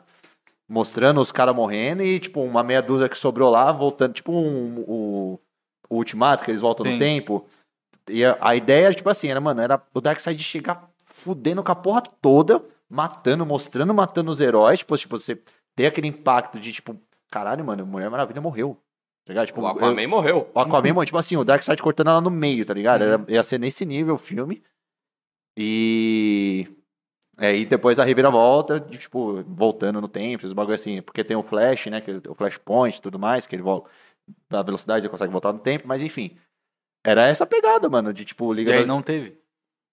Mostrando 0.68 1.20
os 1.20 1.30
caras 1.32 1.54
morrendo 1.54 2.02
e, 2.02 2.18
tipo, 2.18 2.40
uma 2.40 2.62
meia 2.62 2.80
dúzia 2.80 3.08
que 3.08 3.18
sobrou 3.18 3.50
lá, 3.50 3.70
voltando, 3.72 4.14
tipo 4.14 4.32
um, 4.32 4.80
o, 4.86 5.40
o 5.90 5.96
Ultimato, 5.96 6.44
que 6.44 6.50
eles 6.50 6.60
voltam 6.62 6.86
no 6.86 6.92
Sim. 6.92 6.98
tempo. 6.98 7.44
E 8.08 8.24
a, 8.24 8.36
a 8.40 8.56
ideia 8.56 8.92
tipo 8.94 9.08
assim, 9.10 9.28
era, 9.28 9.40
mano, 9.40 9.60
era 9.60 9.80
o 9.92 10.00
Darkseid 10.00 10.42
chegar 10.42 10.88
fudendo 11.04 11.62
com 11.62 11.70
a 11.72 11.74
porra 11.76 12.00
toda, 12.22 12.64
matando, 12.92 13.46
mostrando, 13.46 13.94
matando 13.94 14.30
os 14.30 14.40
heróis, 14.40 14.80
tipo, 14.80 14.96
tipo, 14.98 15.18
você 15.18 15.40
ter 15.74 15.86
aquele 15.86 16.08
impacto 16.08 16.60
de, 16.60 16.72
tipo, 16.72 16.94
caralho, 17.30 17.64
mano, 17.64 17.86
Mulher 17.86 18.10
Maravilha 18.10 18.40
morreu. 18.40 18.76
Tá 19.24 19.32
ligado? 19.32 19.46
Tipo, 19.46 19.60
O 19.62 19.66
Aquaman 19.66 20.06
morreu. 20.08 20.50
o 20.54 20.58
Aquaman, 20.60 20.92
mano, 20.94 21.06
tipo 21.06 21.16
assim, 21.16 21.36
o 21.36 21.44
Darkseid 21.44 21.80
cortando 21.82 22.08
ela 22.10 22.20
no 22.20 22.30
meio, 22.30 22.66
tá 22.66 22.74
ligado? 22.74 23.02
Era, 23.02 23.24
ia 23.28 23.42
ser 23.42 23.58
nesse 23.58 23.86
nível 23.86 24.14
o 24.16 24.18
filme. 24.18 24.62
E. 25.56 26.68
É, 27.38 27.56
e 27.56 27.64
depois 27.64 27.98
a 27.98 28.04
reviravolta, 28.04 28.78
de, 28.78 28.98
tipo, 28.98 29.42
voltando 29.44 30.00
no 30.00 30.08
tempo, 30.08 30.44
os 30.44 30.52
bagulho 30.52 30.74
assim, 30.74 31.00
porque 31.02 31.24
tem 31.24 31.36
o 31.36 31.42
Flash, 31.42 31.86
né? 31.86 32.00
Que, 32.00 32.20
o 32.28 32.34
Flashpoint 32.34 32.98
e 32.98 33.00
tudo 33.02 33.18
mais, 33.18 33.46
que 33.46 33.56
ele 33.56 33.62
volta. 33.62 33.88
A 34.50 34.62
velocidade 34.62 35.04
ele 35.06 35.10
consegue 35.10 35.32
voltar 35.32 35.52
no 35.52 35.58
tempo, 35.58 35.88
mas 35.88 36.02
enfim. 36.02 36.36
Era 37.04 37.26
essa 37.26 37.46
pegada, 37.46 37.88
mano, 37.88 38.12
de 38.12 38.24
tipo, 38.24 38.52
E 38.52 38.56
Liga 38.56 38.72
aí 38.72 38.78
das- 38.80 38.88
não 38.88 39.02
teve. 39.02 39.36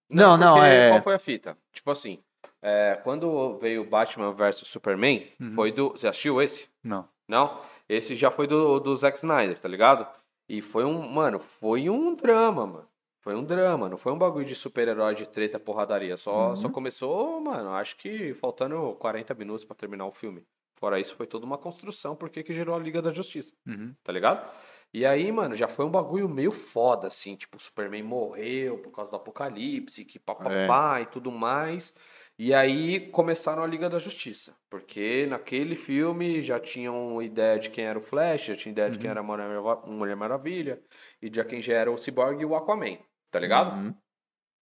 Não, 0.09 0.37
não, 0.37 0.53
porque 0.55 0.67
é- 0.69 0.89
Qual 0.89 1.01
foi 1.01 1.15
a 1.15 1.19
fita? 1.19 1.57
Tipo 1.71 1.91
assim, 1.91 2.19
é, 2.61 2.99
quando 3.03 3.57
veio 3.59 3.83
Batman 3.83 4.31
vs 4.33 4.67
Superman, 4.67 5.27
Uhum. 5.39 5.51
foi 5.53 5.71
do. 5.71 5.89
Você 5.91 6.07
assistiu 6.07 6.41
esse? 6.41 6.67
Não. 6.83 7.07
Não? 7.27 7.59
Esse 7.87 8.15
já 8.15 8.29
foi 8.31 8.47
do, 8.47 8.79
do 8.79 8.95
Zack 8.95 9.17
Snyder, 9.17 9.57
tá 9.59 9.67
ligado? 9.67 10.07
E 10.47 10.61
foi 10.61 10.83
um. 10.83 11.07
Mano, 11.07 11.39
foi 11.39 11.89
um 11.89 12.13
drama, 12.15 12.65
mano. 12.65 12.87
Foi 13.21 13.35
um 13.35 13.43
drama, 13.43 13.89
não 13.89 13.97
foi 13.97 14.13
um 14.13 14.17
bagulho 14.17 14.45
de 14.45 14.55
super-herói 14.55 15.13
de 15.13 15.27
treta, 15.27 15.59
porradaria. 15.59 16.15
Só, 16.15 16.49
Uhum. 16.51 16.55
só 16.55 16.69
começou, 16.69 17.41
mano, 17.41 17.71
acho 17.73 17.97
que 17.97 18.33
faltando 18.33 18.95
40 18.97 19.33
minutos 19.33 19.65
pra 19.65 19.75
terminar 19.75 20.05
o 20.05 20.11
filme. 20.11 20.45
Fora 20.75 20.97
isso, 20.99 21.13
foi 21.15 21.27
toda 21.27 21.45
uma 21.45 21.57
construção, 21.57 22.15
porque 22.15 22.41
que 22.41 22.53
gerou 22.53 22.73
a 22.73 22.79
Liga 22.79 23.01
da 23.01 23.11
Justiça, 23.11 23.53
Uhum. 23.67 23.93
tá 24.01 24.13
ligado? 24.13 24.49
E 24.93 25.05
aí, 25.05 25.29
mano, 25.33 25.53
já 25.53 25.67
foi 25.67 25.83
um 25.85 25.89
bagulho 25.91 26.29
meio 26.29 26.51
foda, 26.51 27.07
assim, 27.07 27.35
tipo, 27.35 27.57
o 27.57 27.59
Superman 27.59 28.01
morreu 28.03 28.77
por 28.79 28.91
causa 28.91 29.11
do 29.11 29.17
apocalipse, 29.17 30.05
que 30.05 30.17
papapá 30.17 31.01
e 31.01 31.05
tudo 31.05 31.29
mais. 31.29 31.93
E 32.41 32.53
aí 32.53 33.01
começaram 33.11 33.61
a 33.61 33.67
Liga 33.67 33.89
da 33.89 33.99
Justiça, 33.99 34.55
porque 34.69 35.25
naquele 35.25 35.75
filme 35.75 36.41
já 36.41 36.57
tinham 36.57 37.21
ideia 37.21 37.59
de 37.59 37.69
quem 37.69 37.83
era 37.83 37.99
o 37.99 38.01
Flash, 38.01 38.45
já 38.45 38.55
tinha 38.55 38.71
ideia 38.71 38.89
de 38.89 38.97
quem 38.97 39.09
era 39.09 39.19
a 39.19 39.85
Mulher 39.85 40.15
Maravilha, 40.15 40.81
e 41.21 41.29
de 41.29 41.43
quem 41.43 41.61
já 41.61 41.73
era 41.73 41.91
o 41.91 41.97
Cyborg 41.97 42.41
e 42.41 42.45
o 42.45 42.55
Aquaman, 42.55 42.97
tá 43.29 43.41
ligado? 43.41 43.75
Uhum. 43.75 43.93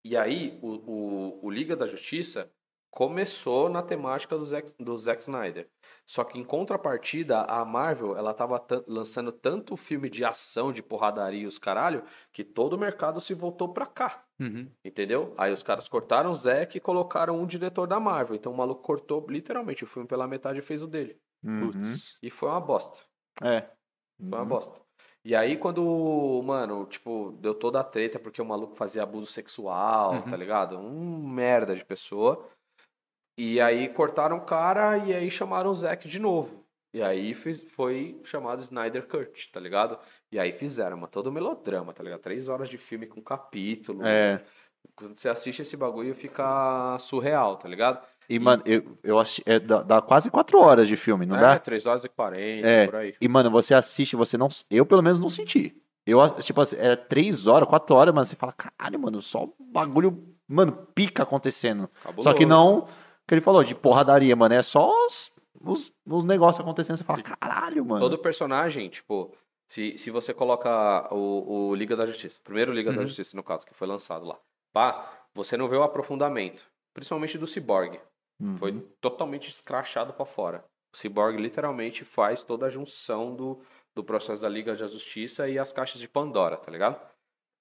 E 0.05 0.15
aí, 0.15 0.57
o, 0.61 0.69
o, 0.69 1.45
o 1.47 1.51
Liga 1.51 1.75
da 1.75 1.85
Justiça 1.85 2.49
começou 2.89 3.67
na 3.67 3.83
temática 3.83 4.37
do 4.37 4.45
Zack, 4.45 4.73
do 4.81 4.97
Zack 4.97 5.21
Snyder. 5.23 5.69
Só 6.05 6.23
que 6.23 6.37
em 6.37 6.43
contrapartida, 6.43 7.41
a 7.41 7.65
Marvel, 7.65 8.15
ela 8.15 8.33
tava 8.33 8.63
lançando 8.87 9.31
tanto 9.31 9.75
filme 9.75 10.07
de 10.07 10.23
ação, 10.23 10.71
de 10.71 10.83
porradaria 10.83 11.41
e 11.41 11.47
os 11.47 11.57
caralho, 11.57 12.03
que 12.31 12.43
todo 12.43 12.73
o 12.73 12.77
mercado 12.77 13.19
se 13.19 13.33
voltou 13.33 13.69
pra 13.73 13.87
cá. 13.87 14.23
Uhum. 14.39 14.69
Entendeu? 14.83 15.33
Aí 15.35 15.51
os 15.51 15.63
caras 15.63 15.87
cortaram 15.87 16.29
o 16.29 16.35
Zack 16.35 16.77
e 16.77 16.81
colocaram 16.81 17.39
um 17.41 17.47
diretor 17.47 17.87
da 17.87 17.99
Marvel. 17.99 18.35
Então 18.35 18.51
o 18.51 18.57
maluco 18.57 18.83
cortou 18.83 19.25
literalmente 19.27 19.83
o 19.83 19.87
filme 19.87 20.07
pela 20.07 20.27
metade 20.27 20.59
e 20.59 20.61
fez 20.61 20.83
o 20.83 20.87
dele. 20.87 21.19
Uhum. 21.43 21.71
Putz. 21.71 22.17
E 22.21 22.29
foi 22.29 22.49
uma 22.49 22.61
bosta. 22.61 22.99
É. 23.41 23.61
Foi 24.19 24.39
uma 24.39 24.45
bosta. 24.45 24.85
E 25.23 25.35
aí, 25.35 25.57
quando, 25.57 26.39
mano, 26.45 26.85
tipo, 26.85 27.31
deu 27.39 27.55
toda 27.55 27.79
a 27.79 27.83
treta 27.83 28.19
porque 28.19 28.39
o 28.39 28.45
maluco 28.45 28.75
fazia 28.75 29.01
abuso 29.01 29.25
sexual, 29.25 30.21
tá 30.21 30.37
ligado? 30.37 30.77
Um 30.77 31.27
merda 31.27 31.75
de 31.75 31.83
pessoa. 31.83 32.47
E 33.37 33.59
aí 33.59 33.89
cortaram 33.89 34.37
o 34.37 34.41
cara 34.41 34.97
e 34.97 35.13
aí 35.13 35.29
chamaram 35.29 35.69
o 35.69 35.73
Zack 35.73 36.07
de 36.07 36.19
novo. 36.19 36.63
E 36.93 37.01
aí 37.01 37.33
fiz, 37.33 37.61
foi 37.63 38.17
chamado 38.23 38.61
Snyder 38.61 39.05
Cut, 39.05 39.51
tá 39.51 39.59
ligado? 39.59 39.99
E 40.31 40.39
aí 40.39 40.53
fizeram, 40.53 40.95
mano, 40.95 41.09
todo 41.09 41.29
melodrama, 41.29 41.91
tá 41.91 42.01
ligado? 42.01 42.21
Três 42.21 42.47
horas 42.47 42.69
de 42.69 42.77
filme 42.77 43.05
com 43.05 43.21
capítulo. 43.21 43.99
É. 44.05 44.41
Quando 44.95 45.17
você 45.17 45.27
assiste 45.27 45.61
esse 45.61 45.75
bagulho, 45.75 46.15
fica 46.15 46.97
surreal, 46.99 47.57
tá 47.57 47.67
ligado? 47.67 47.99
E, 48.29 48.39
mano, 48.39 48.63
eu, 48.65 48.97
eu 49.03 49.19
assisti. 49.19 49.43
É, 49.45 49.59
dá, 49.59 49.83
dá 49.83 50.01
quase 50.01 50.31
quatro 50.31 50.57
horas 50.59 50.87
de 50.87 50.95
filme, 50.95 51.25
não 51.25 51.35
é, 51.35 51.41
dá? 51.41 51.59
3 51.59 51.85
horas 51.85 52.05
e 52.05 52.09
40, 52.09 52.65
É. 52.65 52.85
por 52.85 52.95
aí. 52.95 53.13
E, 53.19 53.27
mano, 53.27 53.51
você 53.51 53.73
assiste, 53.73 54.15
você 54.15 54.37
não. 54.37 54.47
Eu, 54.69 54.85
pelo 54.85 55.01
menos, 55.03 55.19
não 55.19 55.27
senti. 55.29 55.75
Eu, 56.05 56.19
tipo 56.39 56.61
assim, 56.61 56.77
é 56.77 56.95
três 56.95 57.47
horas, 57.47 57.67
quatro 57.67 57.95
horas, 57.95 58.13
mano, 58.13 58.25
você 58.25 58.35
fala, 58.35 58.53
caralho, 58.53 58.99
mano, 58.99 59.21
só 59.21 59.49
bagulho, 59.59 60.23
mano, 60.47 60.71
pica 60.93 61.23
acontecendo. 61.23 61.89
Cabuloso. 62.01 62.29
Só 62.29 62.33
que 62.33 62.45
não 62.45 62.87
que 63.27 63.33
ele 63.33 63.41
falou, 63.41 63.63
de 63.63 63.73
porradaria, 63.75 64.35
mano. 64.35 64.53
É 64.55 64.61
só 64.61 64.89
os, 65.05 65.31
os, 65.61 65.91
os 66.07 66.23
negócios 66.23 66.61
acontecendo. 66.61 66.97
Você 66.97 67.03
fala, 67.03 67.21
caralho, 67.21 67.85
mano. 67.85 68.01
Todo 68.01 68.17
personagem, 68.17 68.87
tipo, 68.89 69.31
se, 69.67 69.97
se 69.97 70.11
você 70.11 70.33
coloca 70.33 71.07
o, 71.13 71.69
o 71.69 71.75
Liga 71.75 71.95
da 71.95 72.05
Justiça, 72.05 72.39
primeiro 72.43 72.71
Liga 72.71 72.91
Uhum. 72.91 72.97
da 72.97 73.03
Justiça, 73.05 73.35
no 73.35 73.43
caso, 73.43 73.65
que 73.65 73.73
foi 73.73 73.87
lançado 73.87 74.25
lá, 74.25 74.39
pá, 74.71 75.27
você 75.33 75.57
não 75.57 75.67
vê 75.67 75.75
o 75.75 75.83
aprofundamento, 75.83 76.65
principalmente 76.93 77.37
do 77.37 77.47
Cyborg. 77.47 77.99
Uhum. 78.39 78.57
Foi 78.57 78.71
totalmente 79.01 79.49
escrachado 79.49 80.13
pra 80.13 80.25
fora. 80.25 80.63
O 80.93 80.97
Cyborg 80.97 81.37
literalmente 81.37 82.05
faz 82.05 82.43
toda 82.43 82.67
a 82.67 82.69
junção 82.69 83.35
do, 83.35 83.59
do 83.93 84.03
processo 84.03 84.41
da 84.43 84.49
Liga 84.49 84.75
da 84.75 84.87
Justiça 84.87 85.49
e 85.49 85.57
as 85.57 85.73
caixas 85.73 85.99
de 85.99 86.07
Pandora, 86.07 86.57
tá 86.57 86.71
ligado? 86.71 86.99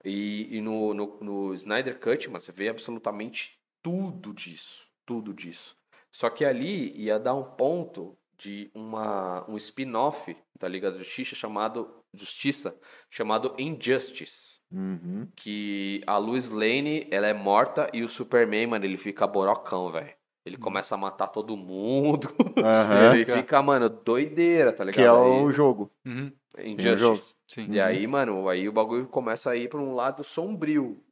E, 0.04 0.58
e 0.58 0.60
no, 0.60 0.92
no, 0.92 1.18
no 1.20 1.54
Snyder 1.54 1.98
Cut, 1.98 2.28
mano, 2.28 2.38
você 2.40 2.52
vê 2.52 2.68
absolutamente 2.68 3.58
tudo 3.82 4.34
disso. 4.34 4.84
Tudo 5.06 5.32
disso. 5.34 5.76
Só 6.10 6.30
que 6.30 6.44
ali 6.44 6.92
ia 6.96 7.18
dar 7.18 7.34
um 7.34 7.42
ponto 7.44 8.16
de 8.36 8.70
uma, 8.74 9.44
um 9.48 9.56
spin-off 9.56 10.36
da 10.58 10.68
Liga 10.68 10.90
da 10.90 10.98
Justiça 10.98 11.34
chamado 11.34 11.88
Justiça, 12.12 12.76
chamado 13.10 13.54
Injustice. 13.58 14.60
Uhum. 14.72 15.28
Que 15.36 16.02
a 16.06 16.16
Lois 16.16 16.50
Lane, 16.50 17.06
ela 17.10 17.26
é 17.26 17.32
morta 17.32 17.88
e 17.92 18.02
o 18.02 18.08
Superman, 18.08 18.68
mano, 18.68 18.84
ele 18.84 18.96
fica 18.96 19.26
borocão, 19.26 19.90
velho. 19.90 20.12
Ele 20.46 20.56
começa 20.56 20.94
a 20.94 20.98
matar 20.98 21.28
todo 21.28 21.56
mundo. 21.56 22.28
Aham. 22.58 23.14
ele 23.16 23.24
fica, 23.24 23.62
mano, 23.62 23.88
doideira, 23.88 24.72
tá 24.72 24.84
ligado? 24.84 24.96
Que 24.96 25.08
é 25.08 25.12
o 25.12 25.46
Aí- 25.46 25.52
jogo. 25.52 25.90
Uhum. 26.04 26.30
Injustice. 26.58 27.34
Sim. 27.48 27.66
E 27.70 27.80
aí, 27.80 28.06
mano, 28.06 28.48
aí 28.48 28.68
o 28.68 28.72
bagulho 28.72 29.06
começa 29.08 29.50
a 29.50 29.56
ir 29.56 29.68
pra 29.68 29.80
um 29.80 29.94
lado 29.94 30.22
sombrio. 30.22 31.02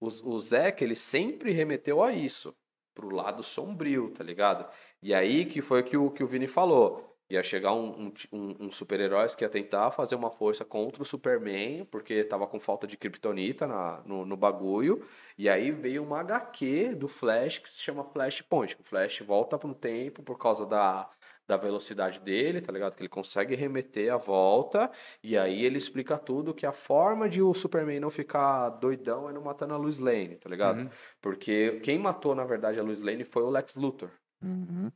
O, 0.00 0.06
o 0.06 0.40
Zack, 0.40 0.82
ele 0.82 0.96
sempre 0.96 1.52
remeteu 1.52 2.02
a 2.02 2.12
isso. 2.12 2.54
Pro 3.00 3.14
lado 3.14 3.42
sombrio, 3.42 4.10
tá 4.10 4.22
ligado? 4.22 4.66
E 5.02 5.14
aí 5.14 5.46
que 5.46 5.62
foi 5.62 5.82
que 5.82 5.96
o, 5.96 6.10
que 6.10 6.22
o 6.22 6.26
Vini 6.26 6.46
falou. 6.46 7.06
Ia 7.30 7.42
chegar 7.42 7.72
um, 7.72 8.12
um, 8.32 8.56
um, 8.66 8.70
super-herói 8.70 9.26
que 9.28 9.44
ia 9.44 9.48
tentar 9.48 9.90
fazer 9.92 10.16
uma 10.16 10.30
força 10.30 10.64
contra 10.64 11.00
o 11.00 11.04
Superman, 11.06 11.84
porque 11.84 12.24
tava 12.24 12.46
com 12.46 12.58
falta 12.58 12.88
de 12.88 12.96
kryptonita 12.96 13.66
na, 13.68 14.02
no, 14.04 14.26
no 14.26 14.36
bagulho. 14.36 15.06
E 15.38 15.48
aí 15.48 15.70
veio 15.70 16.02
uma 16.02 16.20
HQ 16.20 16.96
do 16.96 17.08
Flash 17.08 17.58
que 17.58 17.70
se 17.70 17.80
chama 17.80 18.04
Flashpoint. 18.04 18.76
O 18.80 18.84
Flash 18.84 19.20
volta 19.20 19.64
um 19.64 19.72
tempo 19.72 20.22
por 20.22 20.36
causa 20.38 20.66
da, 20.66 21.08
da 21.50 21.56
velocidade 21.56 22.20
dele, 22.20 22.60
tá 22.60 22.72
ligado? 22.72 22.94
Que 22.94 23.02
ele 23.02 23.08
consegue 23.08 23.56
remeter 23.56 24.12
a 24.12 24.16
volta. 24.16 24.88
E 25.20 25.36
aí 25.36 25.64
ele 25.64 25.78
explica 25.78 26.16
tudo 26.16 26.54
que 26.54 26.64
a 26.64 26.72
forma 26.72 27.28
de 27.28 27.42
o 27.42 27.52
Superman 27.52 27.98
não 27.98 28.08
ficar 28.08 28.68
doidão 28.70 29.28
é 29.28 29.32
não 29.32 29.42
matando 29.42 29.74
a 29.74 29.76
Lois 29.76 29.98
Lane, 29.98 30.36
tá 30.36 30.48
ligado? 30.48 30.88
Porque 31.20 31.80
quem 31.82 31.98
matou, 31.98 32.36
na 32.36 32.44
verdade, 32.44 32.78
a 32.78 32.82
Lois 32.84 33.02
Lane 33.02 33.24
foi 33.24 33.42
o 33.42 33.50
Lex 33.50 33.74
Luthor. 33.74 34.10
Uhum. 34.40 34.92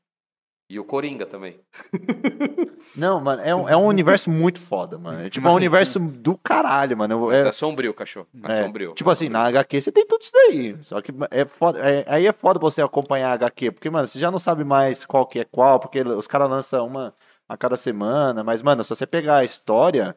E 0.69 0.79
o 0.81 0.85
Coringa 0.85 1.27
também. 1.27 1.61
Não, 2.97 3.21
mano, 3.21 3.43
é 3.43 3.55
um, 3.55 3.69
é 3.69 3.77
um 3.77 3.85
universo 3.87 4.31
muito 4.31 4.61
foda, 4.61 4.99
mano. 4.99 5.21
É 5.21 5.29
tipo 5.29 5.47
é 5.47 5.51
um 5.51 5.55
universo 5.55 5.99
do 6.01 6.39
caralho, 6.39 6.97
mano. 6.97 7.27
Mas 7.27 7.45
É, 7.45 7.49
é 7.49 7.53
sombrio, 7.53 7.93
cachorro. 7.93 8.27
É, 8.45 8.53
é, 8.53 8.65
sombrio. 8.65 8.95
Tipo 8.95 9.11
assim, 9.11 9.29
na 9.29 9.45
HQ 9.45 9.81
você 9.81 9.93
tem 9.93 10.07
tudo 10.07 10.23
isso 10.23 10.33
daí. 10.33 10.77
Só 10.83 11.03
que 11.03 11.13
é 11.31 11.45
foda, 11.45 11.81
é- 11.81 12.05
aí 12.09 12.27
é 12.27 12.33
foda 12.33 12.59
você 12.59 12.81
acompanhar 12.81 13.31
a 13.31 13.35
HQ, 13.35 13.73
porque, 13.73 13.91
mano, 13.91 14.07
você 14.07 14.19
já 14.19 14.31
não 14.31 14.39
sabe 14.39 14.65
mais 14.65 15.05
qual 15.05 15.27
que 15.27 15.41
é 15.41 15.45
qual, 15.45 15.79
porque 15.79 16.01
os 16.01 16.27
caras 16.27 16.49
lançam 16.49 16.87
uma 16.87 17.15
a 17.47 17.57
cada 17.57 17.77
semana. 17.77 18.43
Mas, 18.43 18.63
mano, 18.63 18.83
se 18.83 18.91
você 18.91 19.07
pegar 19.07 19.39
a 19.39 19.45
história 19.45 20.17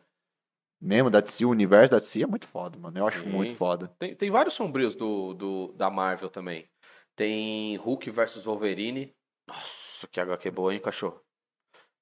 mesmo 0.80 1.10
da 1.10 1.20
DC, 1.20 1.44
o 1.44 1.50
universo 1.50 1.92
da 1.92 1.98
DC 1.98 2.24
é 2.24 2.28
muito 2.28 2.48
foda, 2.48 2.78
mano. 2.78 2.98
Eu 2.98 3.08
acho 3.08 3.22
Sim. 3.24 3.30
muito 3.30 3.56
foda. 3.56 3.92
Tem, 4.00 4.16
tem 4.16 4.30
vários 4.32 4.54
sombrios 4.54 4.96
do, 4.96 5.34
do, 5.34 5.74
da 5.74 5.90
Marvel 5.90 6.30
também. 6.30 6.66
Tem 7.16 7.76
Hulk 7.78 8.12
versus 8.12 8.46
Wolverine. 8.46 9.12
Nossa, 9.48 9.87
que 10.06 10.20
HQ 10.20 10.52
boa, 10.52 10.74
hein, 10.74 10.80
cachorro? 10.80 11.22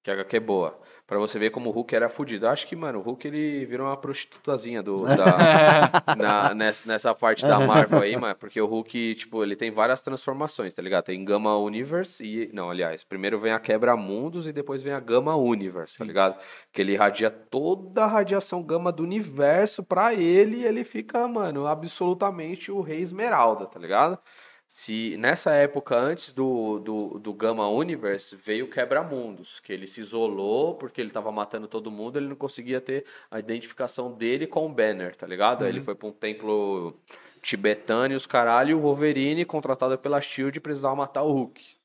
Que 0.06 0.12
HQ 0.12 0.40
boa. 0.40 0.80
Pra 1.08 1.18
você 1.18 1.40
ver 1.40 1.50
como 1.50 1.72
o 1.72 1.74
Hulk 1.74 1.96
era 1.96 2.08
fudido. 2.08 2.48
Acho 2.48 2.68
que, 2.68 2.76
mano, 2.76 3.00
o 3.00 3.02
Hulk 3.02 3.28
ele 3.28 3.66
virou 3.66 3.88
uma 3.88 3.98
prostitutazinha 3.98 4.84
do, 4.84 5.02
da, 5.06 6.16
na, 6.16 6.54
nessa, 6.54 6.88
nessa 6.88 7.16
parte 7.16 7.42
da 7.42 7.60
Marvel 7.60 8.02
aí, 8.04 8.16
mano. 8.16 8.36
Porque 8.36 8.62
o 8.62 8.68
Hulk, 8.68 9.16
tipo, 9.16 9.42
ele 9.42 9.56
tem 9.56 9.72
várias 9.72 10.04
transformações, 10.04 10.76
tá 10.76 10.82
ligado? 10.84 11.06
Tem 11.06 11.26
Gama 11.26 11.58
Universe 11.58 12.24
e. 12.24 12.52
Não, 12.54 12.70
aliás, 12.70 13.04
primeiro 13.04 13.40
vem 13.40 13.52
a 13.52 13.60
Quebra-Mundos 13.60 14.48
e 14.48 14.54
depois 14.54 14.84
vem 14.84 14.94
a 14.94 15.00
Gama 15.00 15.36
Universe, 15.36 15.98
tá 15.98 16.06
ligado? 16.06 16.40
Que 16.72 16.82
ele 16.82 16.94
irradia 16.94 17.32
toda 17.32 18.04
a 18.04 18.08
radiação 18.08 18.62
gama 18.62 18.92
do 18.92 19.02
universo 19.02 19.84
pra 19.84 20.14
ele 20.14 20.58
e 20.58 20.66
ele 20.66 20.84
fica, 20.84 21.28
mano, 21.28 21.66
absolutamente 21.66 22.72
o 22.72 22.80
Rei 22.80 23.02
Esmeralda, 23.02 23.66
tá 23.66 23.80
ligado? 23.80 24.20
Se 24.68 25.16
nessa 25.18 25.54
época, 25.54 25.96
antes 25.96 26.34
do, 26.34 26.80
do, 26.80 27.20
do 27.20 27.34
Gama 27.34 27.68
Universe, 27.70 28.36
veio 28.36 28.66
o 28.66 28.70
Quebra-Mundos, 28.70 29.60
que 29.60 29.72
ele 29.72 29.86
se 29.86 30.02
isolou 30.02 30.76
porque 30.76 31.00
ele 31.00 31.12
tava 31.12 31.32
matando 31.32 31.68
todo 31.68 31.92
mundo, 31.92 32.18
ele 32.18 32.28
não 32.28 32.36
conseguia 32.36 32.82
ter 32.82 33.06
a 33.30 33.38
identificação 33.38 34.12
dele 34.12 34.48
com 34.48 34.66
o 34.66 34.74
Banner, 34.74 35.16
tá 35.16 35.28
ligado? 35.28 35.64
Aí 35.64 35.70
ele 35.70 35.84
foi 35.84 35.94
pra 35.94 36.08
um 36.08 36.12
templo 36.12 37.00
tibetano 37.42 38.14
e 38.14 38.18
os 38.18 38.26
caralho, 38.26 38.72
e 38.72 38.74
o 38.74 38.82
Wolverine, 38.82 39.46
contratado 39.46 39.98
pela 40.00 40.20
SHIELD, 40.20 40.60
precisava 40.60 40.96
matar 40.96 41.22
o 41.22 41.32
Hulk. 41.32 41.78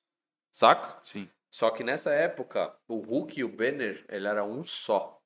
Saca? 0.50 0.98
Sim. 1.02 1.28
Só 1.50 1.70
que 1.70 1.84
nessa 1.84 2.12
época, 2.12 2.74
o 2.88 2.96
Hulk 2.96 3.38
e 3.38 3.44
o 3.44 3.48
Banner, 3.48 4.04
ele 4.08 4.26
era 4.26 4.42
um 4.42 4.62
só. 4.62 5.20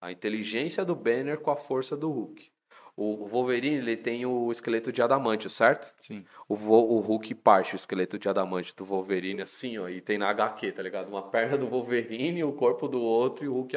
A 0.00 0.12
inteligência 0.12 0.84
do 0.84 0.94
Banner 0.94 1.40
com 1.40 1.50
a 1.50 1.56
força 1.56 1.96
do 1.96 2.10
Hulk. 2.10 2.51
O 2.94 3.26
Wolverine, 3.26 3.76
ele 3.76 3.96
tem 3.96 4.26
o 4.26 4.52
esqueleto 4.52 4.92
de 4.92 5.00
adamantio, 5.00 5.48
certo? 5.48 5.94
Sim. 6.02 6.24
O, 6.46 6.54
o 6.54 7.00
Hulk 7.00 7.34
parte 7.36 7.74
o 7.74 7.76
esqueleto 7.76 8.18
de 8.18 8.28
adamantio 8.28 8.74
do 8.76 8.84
Wolverine 8.84 9.40
assim, 9.40 9.78
ó, 9.78 9.88
e 9.88 10.00
tem 10.00 10.18
na 10.18 10.28
HQ, 10.28 10.72
tá 10.72 10.82
ligado? 10.82 11.08
Uma 11.08 11.22
perna 11.22 11.56
do 11.56 11.66
Wolverine, 11.66 12.44
o 12.44 12.52
corpo 12.52 12.86
do 12.86 13.00
outro 13.00 13.46
e 13.46 13.48
o 13.48 13.54
Hulk 13.54 13.74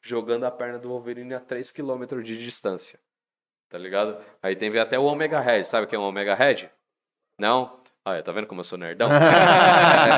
jogando 0.00 0.44
a 0.44 0.50
perna 0.50 0.78
do 0.78 0.88
Wolverine 0.88 1.34
a 1.34 1.40
3km 1.40 2.22
de 2.22 2.38
distância. 2.38 2.98
Tá 3.68 3.76
ligado? 3.76 4.18
Aí 4.42 4.56
tem 4.56 4.76
até 4.78 4.98
o 4.98 5.04
Omega 5.04 5.40
Red, 5.40 5.64
sabe 5.64 5.84
o 5.84 5.88
que 5.88 5.94
é 5.94 5.98
um 5.98 6.02
Omega 6.02 6.34
Red? 6.34 6.70
Não? 7.38 7.78
Olha, 8.02 8.22
tá 8.22 8.32
vendo 8.32 8.46
como 8.46 8.60
eu 8.62 8.64
sou 8.64 8.78
nerdão? 8.78 9.10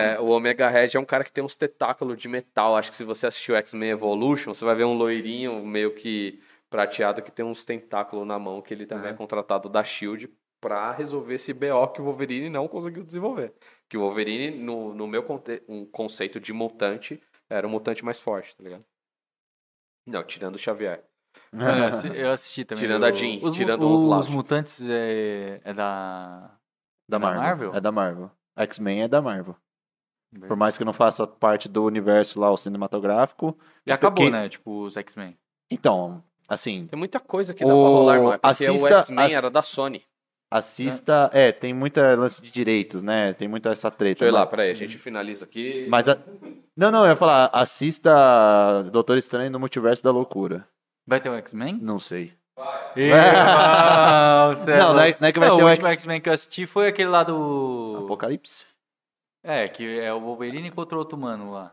É, 0.00 0.20
o 0.20 0.28
Omega 0.28 0.68
Red 0.68 0.90
é 0.94 1.00
um 1.00 1.04
cara 1.04 1.24
que 1.24 1.32
tem 1.32 1.42
uns 1.42 1.56
tentáculos 1.56 2.16
de 2.16 2.28
metal. 2.28 2.76
Acho 2.76 2.90
que 2.90 2.96
se 2.96 3.02
você 3.02 3.26
assistiu 3.26 3.56
X-Men 3.56 3.90
Evolution, 3.90 4.54
você 4.54 4.64
vai 4.64 4.76
ver 4.76 4.84
um 4.84 4.94
loirinho 4.94 5.64
meio 5.66 5.92
que 5.92 6.40
prateado 6.70 7.20
que 7.20 7.30
tem 7.32 7.44
uns 7.44 7.64
tentáculos 7.64 8.26
na 8.26 8.38
mão, 8.38 8.62
que 8.62 8.72
ele 8.72 8.86
também 8.86 9.10
é 9.10 9.14
contratado 9.14 9.68
da 9.68 9.82
SHIELD 9.84 10.30
pra 10.60 10.92
resolver 10.92 11.34
esse 11.34 11.52
BO 11.52 11.88
que 11.92 12.00
o 12.00 12.04
Wolverine 12.04 12.48
não 12.48 12.68
conseguiu 12.68 13.02
desenvolver. 13.04 13.52
Que 13.88 13.96
o 13.96 14.00
Wolverine, 14.00 14.56
no, 14.62 14.94
no 14.94 15.06
meu 15.06 15.22
conte- 15.22 15.62
um 15.68 15.84
conceito 15.84 16.38
de 16.38 16.52
mutante, 16.52 17.20
era 17.48 17.66
o 17.66 17.70
mutante 17.70 18.04
mais 18.04 18.20
forte, 18.20 18.56
tá 18.56 18.62
ligado? 18.62 18.84
Não, 20.06 20.22
tirando 20.24 20.54
o 20.54 20.58
Xavier. 20.58 21.04
Eu 21.52 21.84
assi- 21.86 22.08
Eu 22.16 22.30
assisti 22.32 22.64
também. 22.64 22.82
Tirando 22.82 23.02
o- 23.02 23.06
a 23.06 23.12
Jean, 23.12 23.38
os, 23.46 23.56
tirando 23.56 23.88
os, 23.88 24.02
os 24.04 24.18
os 24.20 24.28
mutantes 24.28 24.80
é, 24.82 25.60
é 25.64 25.72
da. 25.72 26.56
Da 27.08 27.18
Da 27.18 27.18
Marvel. 27.18 27.40
Marvel? 27.42 27.74
É 27.74 27.80
da 27.80 27.90
Marvel. 27.92 28.30
X-Men 28.56 29.02
é 29.02 29.08
da 29.08 29.20
Marvel. 29.20 29.56
Por 30.46 30.56
mais 30.56 30.78
que 30.78 30.84
não 30.84 30.92
faça 30.92 31.26
parte 31.26 31.68
do 31.68 31.82
universo 31.84 32.38
lá, 32.38 32.50
o 32.52 32.56
cinematográfico. 32.56 33.58
Já 33.84 33.94
acabou, 33.96 34.24
que- 34.26 34.30
né? 34.30 34.48
Tipo, 34.48 34.84
os 34.84 34.96
X-Men. 34.96 35.36
Então, 35.68 36.22
assim, 36.50 36.86
Tem 36.86 36.98
muita 36.98 37.18
coisa 37.20 37.54
que 37.54 37.64
dá 37.64 37.74
O- 37.74 37.80
pra 37.82 37.90
rolar, 37.90 38.16
mano. 38.20 38.38
Porque 38.38 38.46
o 38.46 38.50
assista- 38.74 38.98
X-Men 39.00 39.24
ass- 39.26 39.32
era 39.32 39.50
da 39.50 39.62
Sony. 39.62 40.02
assista. 40.52 41.30
É, 41.32 41.52
tem 41.52 41.72
muita 41.72 42.14
lance 42.16 42.42
de 42.42 42.50
direitos, 42.50 43.02
né? 43.02 43.32
Tem 43.32 43.48
muita 43.48 43.70
essa 43.70 43.90
treta. 43.90 44.20
Deixa 44.20 44.24
eu 44.26 44.28
ir 44.28 44.32
lá, 44.32 44.46
peraí, 44.46 44.70
a 44.70 44.74
gente 44.74 44.98
finaliza 44.98 45.44
aqui. 45.44 45.86
Mas 45.88 46.08
a... 46.08 46.18
Não, 46.76 46.90
não, 46.90 47.04
eu 47.04 47.10
ia 47.10 47.16
falar, 47.16 47.48
assista 47.52 48.82
Doutor 48.92 49.16
Estranho 49.16 49.50
no 49.50 49.60
Multiverso 49.60 50.02
da 50.02 50.10
Loucura. 50.10 50.66
Vai 51.06 51.20
ter 51.20 51.30
um 51.30 51.36
X-Men? 51.36 51.78
Não 51.80 51.98
sei. 51.98 52.32
Não, 52.58 52.64
cê 54.64 54.76
Não, 54.76 54.94
não 54.94 55.00
é- 55.00 55.16
não 55.18 55.28
é 55.28 55.32
que 55.32 55.38
vai 55.38 55.48
ter 55.48 55.54
o 55.54 55.58
o 55.66 55.70
último 55.70 55.86
X- 55.88 55.96
X-Men 55.98 56.20
que 56.20 56.28
eu 56.28 56.32
assisti 56.32 56.66
foi 56.66 56.88
aquele 56.88 57.08
lá 57.08 57.22
do. 57.22 58.02
Apocalipse? 58.04 58.64
É, 59.42 59.66
que 59.68 59.98
é 59.98 60.12
o 60.12 60.20
Wolverine 60.20 60.70
contra 60.70 60.98
outro 60.98 61.16
mano 61.16 61.50
lá. 61.50 61.72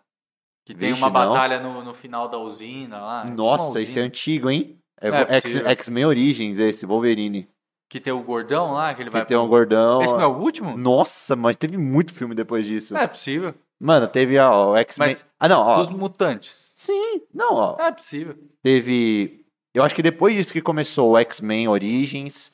Que 0.67 0.75
tem 0.75 0.89
Vixe, 0.89 1.01
uma 1.01 1.09
não. 1.09 1.31
batalha 1.31 1.61
no, 1.61 1.81
no 1.81 1.93
final 1.93 2.27
da 2.27 2.37
usina 2.37 2.99
lá. 2.99 3.23
uma 3.23 3.33
Nossa, 3.33 3.79
esse 3.81 4.01
é 4.01 4.03
antigo, 4.03 4.49
hein? 4.49 4.77
É, 4.99 5.07
É 5.07 5.39
possível. 5.41 5.69
X-Men 5.69 6.05
Origins, 6.05 6.59
esse, 6.59 6.85
Wolverine. 6.85 7.47
Que 7.89 8.01
tem 8.01 8.11
o 8.11 8.21
gordão 8.21 8.73
lá, 8.73 8.93
que 8.93 9.01
ele 9.01 9.09
vai 9.09 9.21
Que 9.21 9.29
tem 9.29 9.37
um 9.37 9.43
pro- 9.43 9.49
gordão. 9.49 10.01
Esse 10.01 10.13
não 10.13 10.21
é 10.23 10.27
o 10.27 10.37
último? 10.37 10.75
Nossa, 10.77 11.37
mas 11.37 11.55
teve 11.55 11.77
muito 11.77 12.13
filme 12.13 12.35
depois 12.35 12.65
disso. 12.65 12.97
É 12.97 13.07
possível. 13.07 13.55
Mano, 13.79 14.09
teve 14.09 14.37
ó, 14.37 14.71
o 14.71 14.75
X-Men. 14.75 15.07
Mas 15.07 15.25
Ah, 15.39 15.47
não, 15.47 15.61
ó. 15.61 15.77
Dos 15.77 15.89
mutantes. 15.89 16.73
Sim, 16.75 17.21
não, 17.33 17.53
ó. 17.55 17.77
É 17.79 17.89
possível. 17.93 18.35
Teve. 18.61 19.45
Eu 19.73 19.83
acho 19.83 19.95
que 19.95 20.01
depois 20.03 20.35
disso 20.35 20.51
que 20.51 20.61
começou 20.61 21.11
o 21.11 21.17
X-Men 21.17 21.69
Origins, 21.69 22.51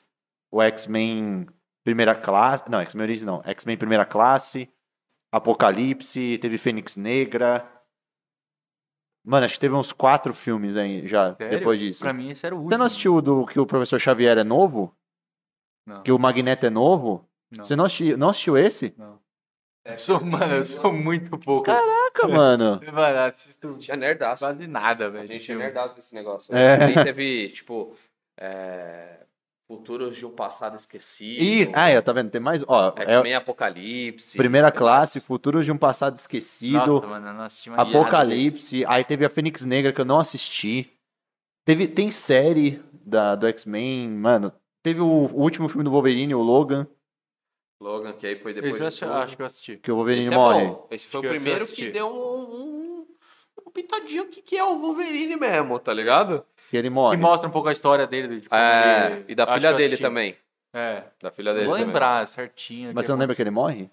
o 0.52 0.62
X-Men 0.62 1.48
Primeira 1.84 2.14
Classe. 2.14 2.70
Não, 2.70 2.80
X-Men 2.82 3.06
Origins 3.06 3.26
não. 3.26 3.42
X-Men 3.44 3.76
Primeira 3.76 4.06
Classe, 4.06 4.70
Apocalipse, 5.32 6.38
teve 6.40 6.60
Fênix 6.60 6.96
Negra. 6.96 7.68
Mano, 9.26 9.46
acho 9.46 9.54
que 9.56 9.60
teve 9.62 9.74
uns 9.76 9.92
quatro 9.94 10.34
filmes 10.34 10.76
aí 10.76 11.08
já 11.08 11.34
Sério? 11.36 11.58
depois 11.58 11.80
disso. 11.80 12.00
Pra 12.02 12.12
mim, 12.14 12.30
esse 12.32 12.46
era 12.46 12.54
o 12.54 12.58
último. 12.58 12.72
Você 12.72 12.78
não 12.78 12.86
assistiu 12.86 13.16
o 13.16 13.22
do 13.22 13.46
que 13.46 13.60
o 13.60 13.66
professor 13.66 14.00
Xavier 14.00 14.38
é 14.38 14.44
novo? 14.44 14.94
Não. 15.88 16.02
Que 16.04 16.12
o 16.12 16.20
Magneto 16.20 16.66
é 16.66 16.70
novo? 16.70 17.26
Não. 17.52 17.64
Você 17.64 17.76
não 17.76 17.86
assistiu, 17.86 18.18
não 18.18 18.30
assistiu 18.30 18.58
esse? 18.58 18.94
Não. 18.98 19.20
Eu 19.86 19.98
sou, 19.98 20.24
mano, 20.24 20.56
eu 20.56 20.64
sou 20.64 20.94
muito 20.94 21.38
pouco. 21.38 21.66
Caraca, 21.66 22.28
mano. 22.28 22.80
Mano, 22.92 23.20
assisto 23.20 23.78
Tinha 23.80 23.98
nerdaço. 23.98 24.44
quase 24.46 24.66
nada, 24.66 25.08
A 25.08 25.10
velho. 25.10 25.28
de 25.28 25.34
gente 25.34 25.52
é 25.52 25.56
nerdaço 25.56 25.96
desse 25.96 26.14
negócio. 26.16 26.56
É. 26.56 26.78
Também 26.78 27.04
teve, 27.04 27.50
tipo, 27.50 27.94
é, 28.40 29.23
Futuros 29.78 30.16
de 30.16 30.26
um 30.26 30.30
Passado 30.30 30.76
Esquecido. 30.76 31.42
E, 31.44 31.72
ah, 31.74 31.90
é, 31.90 32.02
tá 32.02 32.14
vendo? 32.14 32.30
Tem 32.30 32.40
mais. 32.42 32.64
Ó, 32.68 32.94
é 32.96 33.02
X-Men 33.04 33.36
Apocalipse. 33.36 34.38
primeira 34.38 34.72
classe, 34.72 35.20
mais. 35.20 35.26
Futuros 35.26 35.66
de 35.66 35.72
um 35.72 35.78
Passado 35.78 36.16
Esquecido, 36.16 36.78
Nossa, 36.94 37.08
mano, 37.08 37.28
eu 37.28 37.34
não 37.34 37.44
assisti 37.44 37.70
Apocalipse. 37.70 38.86
Aí 38.88 39.04
teve 39.04 39.26
a 39.26 39.30
Fênix 39.30 39.66
Negra 39.66 39.92
que 39.92 40.02
eu 40.02 40.06
não 40.06 40.20
assisti. 40.20 40.90
Teve, 41.66 41.88
tem 41.88 42.12
série 42.12 42.82
da, 42.92 43.36
do 43.36 43.48
X-Men, 43.48 44.10
mano. 44.12 44.54
Teve 44.84 45.02
o, 45.02 45.06
o 45.08 45.42
último 45.42 45.70
filme 45.70 45.84
do 45.84 45.92
Wolverine, 45.92 46.36
o 46.36 46.42
Logan, 46.42 46.88
Logan, 47.84 48.14
que 48.14 48.26
aí 48.26 48.36
foi 48.38 48.54
depois 48.54 48.76
Esse 48.76 48.82
eu 48.82 48.88
acho, 48.88 48.98
de 48.98 49.00
tudo. 49.06 49.14
acho 49.18 49.36
que 49.36 49.42
eu 49.42 49.46
assisti. 49.46 49.78
que 49.78 49.92
o 49.92 49.96
Wolverine 49.96 50.22
Esse 50.22 50.34
é 50.34 50.38
morre. 50.38 50.66
bom. 50.66 50.88
Esse 50.90 51.08
foi 51.08 51.20
Acho 51.20 51.28
o 51.28 51.32
primeiro 51.34 51.68
que 51.68 51.92
deu 51.92 52.08
um, 52.08 52.63
pitadinho 53.74 54.26
que, 54.28 54.42
que 54.42 54.58
é 54.58 54.64
o 54.64 54.78
Wolverine 54.78 55.36
mesmo, 55.36 55.80
tá 55.80 55.94
ligado? 55.94 56.46
Que 56.70 56.78
ele 56.78 56.88
Que 56.90 56.94
morre. 56.94 57.18
mostra 57.18 57.50
um 57.50 57.52
pouco 57.52 57.70
a 57.70 57.72
história 57.72 58.06
dele. 58.08 58.44
É, 58.52 59.12
ele- 59.12 59.26
e 59.30 59.36
da 59.36 59.44
acho 59.44 59.54
filha 59.54 59.72
que 59.72 59.78
dele 59.78 59.98
também. 59.98 60.36
É. 60.74 61.04
Da 61.22 61.32
filha 61.32 61.54
dele 61.54 61.66
vou 61.66 61.76
também. 61.76 61.88
lembrar 61.88 62.28
certinho. 62.28 62.92
Mas 62.94 63.06
você 63.06 63.12
não 63.12 63.20
lembra 63.20 63.36
que 63.36 63.42
ele 63.42 63.52
morre? 63.52 63.90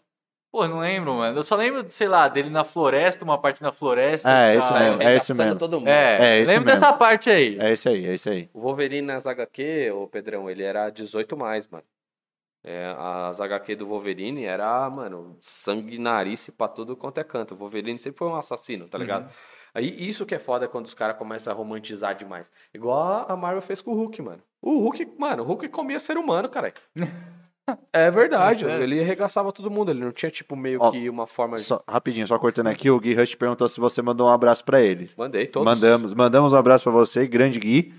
Pô, 0.53 0.65
eu 0.65 0.69
não 0.69 0.81
lembro, 0.81 1.15
mano. 1.15 1.39
Eu 1.39 1.43
só 1.45 1.55
lembro, 1.55 1.87
sei 1.91 2.09
lá, 2.09 2.27
dele 2.27 2.51
na 2.51 2.65
floresta, 2.65 3.25
uma 3.25 3.39
parte 3.39 3.63
na 3.63 3.71
floresta. 3.71 4.29
É, 4.29 4.55
e 4.55 4.59
esse 4.59 4.73
mesmo, 4.73 4.83
é 4.83 4.95
esse 4.95 5.07
Arregaçando 5.07 5.43
mesmo. 5.45 5.59
todo 5.61 5.79
mundo. 5.79 5.89
É, 5.89 6.17
É, 6.39 6.39
esse 6.41 6.51
lembro 6.53 6.67
mesmo. 6.67 6.81
dessa 6.81 6.93
parte 6.93 7.31
aí. 7.31 7.57
É 7.61 7.71
esse 7.73 7.89
aí, 7.89 8.05
é 8.07 8.15
esse 8.15 8.29
aí. 8.29 8.51
O 8.53 8.61
Wolverine 8.61 9.03
nas 9.07 9.27
HQ, 9.29 9.93
o 9.95 10.09
Pedrão, 10.09 10.51
ele 10.51 10.65
era 10.65 10.91
18 10.91 11.37
mais, 11.37 11.69
mano. 11.69 11.85
É, 12.65 12.93
as 13.29 13.41
HQ 13.41 13.77
do 13.77 13.87
Wolverine 13.87 14.45
era, 14.45 14.91
mano, 14.91 15.37
sanguinarice 15.39 16.51
pra 16.53 16.67
tudo 16.69 16.97
quanto 16.97 17.19
é 17.19 17.25
canto. 17.25 17.55
O 17.55 17.57
Wolverine 17.57 17.99
sempre 17.99 18.19
foi 18.19 18.29
um 18.29 18.35
assassino, 18.37 18.89
tá 18.89 18.99
ligado? 18.99 19.31
Aí 19.75 19.95
isso 20.09 20.27
que 20.27 20.35
é 20.35 20.39
foda 20.39 20.67
quando 20.69 20.87
os 20.87 20.95
caras 20.95 21.17
começam 21.17 21.53
a 21.53 21.57
romantizar 21.57 22.15
demais. 22.15 22.51
Igual 22.75 23.27
a 23.29 23.37
Marvel 23.37 23.63
fez 23.63 23.81
com 23.81 23.93
o 23.93 23.95
Hulk, 23.95 24.21
mano. 24.23 24.43
O 24.61 24.79
Hulk, 24.81 25.13
mano, 25.19 25.43
o 25.43 25.47
Hulk 25.47 25.69
comia 25.69 26.01
ser 26.01 26.17
humano, 26.17 26.49
cara. 26.49 26.73
É 27.93 28.11
verdade, 28.11 28.61
sério? 28.65 28.83
ele 28.83 29.01
arregaçava 29.01 29.53
todo 29.53 29.71
mundo. 29.71 29.91
Ele 29.93 30.01
não 30.01 30.11
tinha, 30.11 30.31
tipo, 30.31 30.57
meio 30.57 30.81
Ó, 30.83 30.91
que 30.91 31.09
uma 31.09 31.25
forma 31.27 31.57
de. 31.57 31.63
Só- 31.63 31.81
rapidinho, 31.89 32.27
só 32.27 32.37
cortando 32.37 32.67
aqui, 32.67 32.91
o 32.91 32.99
Gui 32.99 33.15
Rush 33.15 33.37
perguntou 33.37 33.69
se 33.69 33.79
você 33.79 34.03
mandou 34.03 34.27
um 34.27 34.33
abraço 34.33 34.65
pra 34.65 34.81
ele. 34.81 35.09
Mandei 35.17 35.47
todos. 35.47 35.65
Mandamos, 35.65 36.13
mandamos 36.15 36.53
um 36.53 36.57
abraço 36.57 36.83
pra 36.83 36.93
você, 36.93 37.29
grande 37.29 37.61
Gui. 37.61 37.95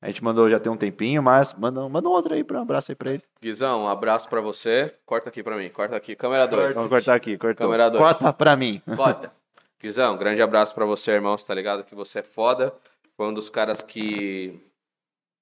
A 0.00 0.08
gente 0.08 0.24
mandou 0.24 0.50
já 0.50 0.58
tem 0.58 0.72
um 0.72 0.76
tempinho, 0.76 1.22
mas 1.22 1.54
manda, 1.54 1.88
manda 1.88 2.08
um 2.08 2.10
outro 2.10 2.34
aí 2.34 2.42
pra 2.42 2.58
um 2.58 2.62
abraço 2.62 2.90
aí 2.90 2.96
pra 2.96 3.12
ele. 3.12 3.22
Guizão, 3.40 3.84
um 3.84 3.88
abraço 3.88 4.28
pra 4.28 4.40
você. 4.40 4.90
Corta 5.06 5.28
aqui 5.28 5.44
pra 5.44 5.56
mim, 5.56 5.68
corta 5.68 5.96
aqui. 5.96 6.16
Câmera 6.16 6.46
2. 6.48 6.74
Vamos 6.74 6.90
cortar 6.90 7.14
aqui, 7.14 7.38
cortou. 7.38 7.66
Câmera 7.68 7.88
dois. 7.88 8.02
Corta 8.02 8.32
pra 8.32 8.56
mim. 8.56 8.82
Bota. 8.96 9.32
Guizão, 9.82 10.16
grande 10.16 10.40
abraço 10.40 10.74
pra 10.74 10.84
você, 10.86 11.10
irmão. 11.10 11.36
Você 11.36 11.46
tá 11.46 11.54
ligado 11.54 11.84
que 11.84 11.94
você 11.94 12.20
é 12.20 12.22
foda. 12.22 12.72
Foi 13.16 13.26
um 13.26 13.34
dos 13.34 13.50
caras 13.50 13.82
que 13.82 14.60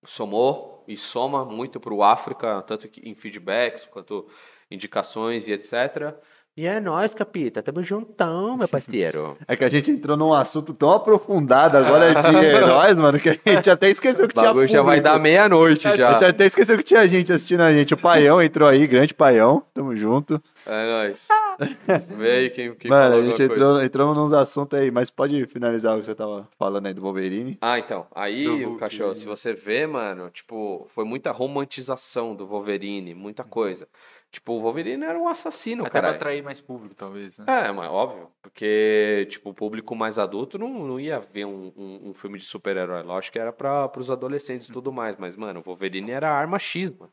somou 0.05 0.83
e 0.89 0.97
soma 0.97 1.45
muito 1.45 1.79
pro 1.79 2.03
África, 2.03 2.63
tanto 2.67 2.89
em 3.03 3.15
feedbacks 3.15 3.85
quanto 3.85 4.27
indicações 4.71 5.47
e 5.47 5.53
etc. 5.53 6.15
E 6.57 6.67
é 6.67 6.81
nóis, 6.81 7.15
capita. 7.15 7.63
Tamo 7.63 7.83
juntão, 7.83 8.57
meu 8.57 8.67
parceiro. 8.69 9.37
É 9.47 9.57
que 9.57 9.65
a 9.65 9.69
gente 9.69 9.91
entrou 9.91 10.17
num 10.17 10.33
assunto 10.33 10.75
tão 10.75 10.91
aprofundado 10.91 11.77
agora 11.77 12.15
de 12.15 12.37
heróis, 12.45 12.97
mano, 12.97 13.21
que 13.21 13.29
a 13.29 13.39
gente 13.47 13.71
até 13.71 13.89
esqueceu 13.89 14.27
que 14.27 14.35
tinha 14.35 14.67
já 14.67 14.83
vai 14.83 15.01
dar 15.01 15.19
meia-noite 15.19 15.87
A 15.87 15.97
já. 15.97 16.13
gente 16.13 16.25
até 16.25 16.47
esqueceu 16.47 16.77
que 16.77 16.83
tinha 16.83 17.07
gente 17.07 17.33
assistindo 17.33 17.61
a 17.61 17.73
gente. 17.73 17.95
O 17.95 17.97
Paião 17.97 18.43
entrou 18.43 18.69
aí, 18.69 18.87
grande 18.87 19.15
Paião. 19.15 19.63
Tamo 19.73 19.95
junto. 19.95 20.43
É 20.73 20.87
nóis. 20.87 21.29
Vê 22.17 22.31
aí 22.31 22.51
quem, 22.51 22.75
quem 22.77 22.89
Mano, 22.91 23.11
falou 23.11 23.19
a 23.21 23.29
gente 23.29 23.43
entrou, 23.43 23.71
coisa. 23.73 23.85
entramos 23.85 24.17
nos 24.17 24.33
assuntos 24.33 24.79
aí, 24.79 24.91
mas 24.91 25.11
pode 25.11 25.45
finalizar 25.47 25.97
o 25.97 26.01
que 26.01 26.07
você 26.07 26.15
tava 26.15 26.49
falando 26.59 26.87
aí 26.87 26.95
do 26.95 27.03
Wolverine. 27.03 27.59
Ah, 27.61 27.79
então. 27.79 28.07
Aí, 28.15 28.47
o 28.65 28.77
cachorro, 28.77 29.15
se 29.15 29.27
você 29.27 29.53
vê, 29.53 29.87
mano, 29.87 30.31
tipo, 30.31 30.85
foi 30.89 31.05
muita 31.05 31.33
romantização 31.33 32.35
do 32.37 32.47
Wolverine, 32.47 33.15
muita 33.15 33.43
coisa. 33.43 33.89
Tipo, 34.31 34.53
o 34.53 34.61
Wolverine 34.61 35.05
era 35.05 35.19
um 35.19 35.27
assassino, 35.27 35.83
Até 35.83 35.91
pra 35.91 36.01
cara. 36.03 36.15
atrair 36.15 36.41
mais 36.41 36.61
público, 36.61 36.95
talvez, 36.95 37.37
né? 37.39 37.47
É, 37.49 37.73
mas 37.73 37.91
óbvio. 37.91 38.29
Porque, 38.41 39.27
tipo, 39.29 39.51
o 39.51 39.55
público 39.55 39.97
mais 39.97 40.21
adulto 40.21 40.57
não, 40.57 40.69
não 40.87 41.01
ia 41.01 41.19
ver 41.19 41.47
um, 41.47 41.73
um, 41.77 42.11
um 42.11 42.15
filme 42.15 42.39
de 42.39 42.45
super-herói. 42.45 43.03
Lógico 43.03 43.33
que 43.33 43.39
era 43.41 43.53
pra, 43.53 43.89
pros 43.89 44.09
adolescentes 44.09 44.69
e 44.69 44.73
tudo 44.73 44.93
mais. 44.93 45.17
Mas, 45.17 45.35
mano, 45.35 45.59
o 45.59 45.63
Wolverine 45.65 46.13
era 46.13 46.31
arma 46.31 46.61
X, 46.61 46.93
mano. 46.97 47.11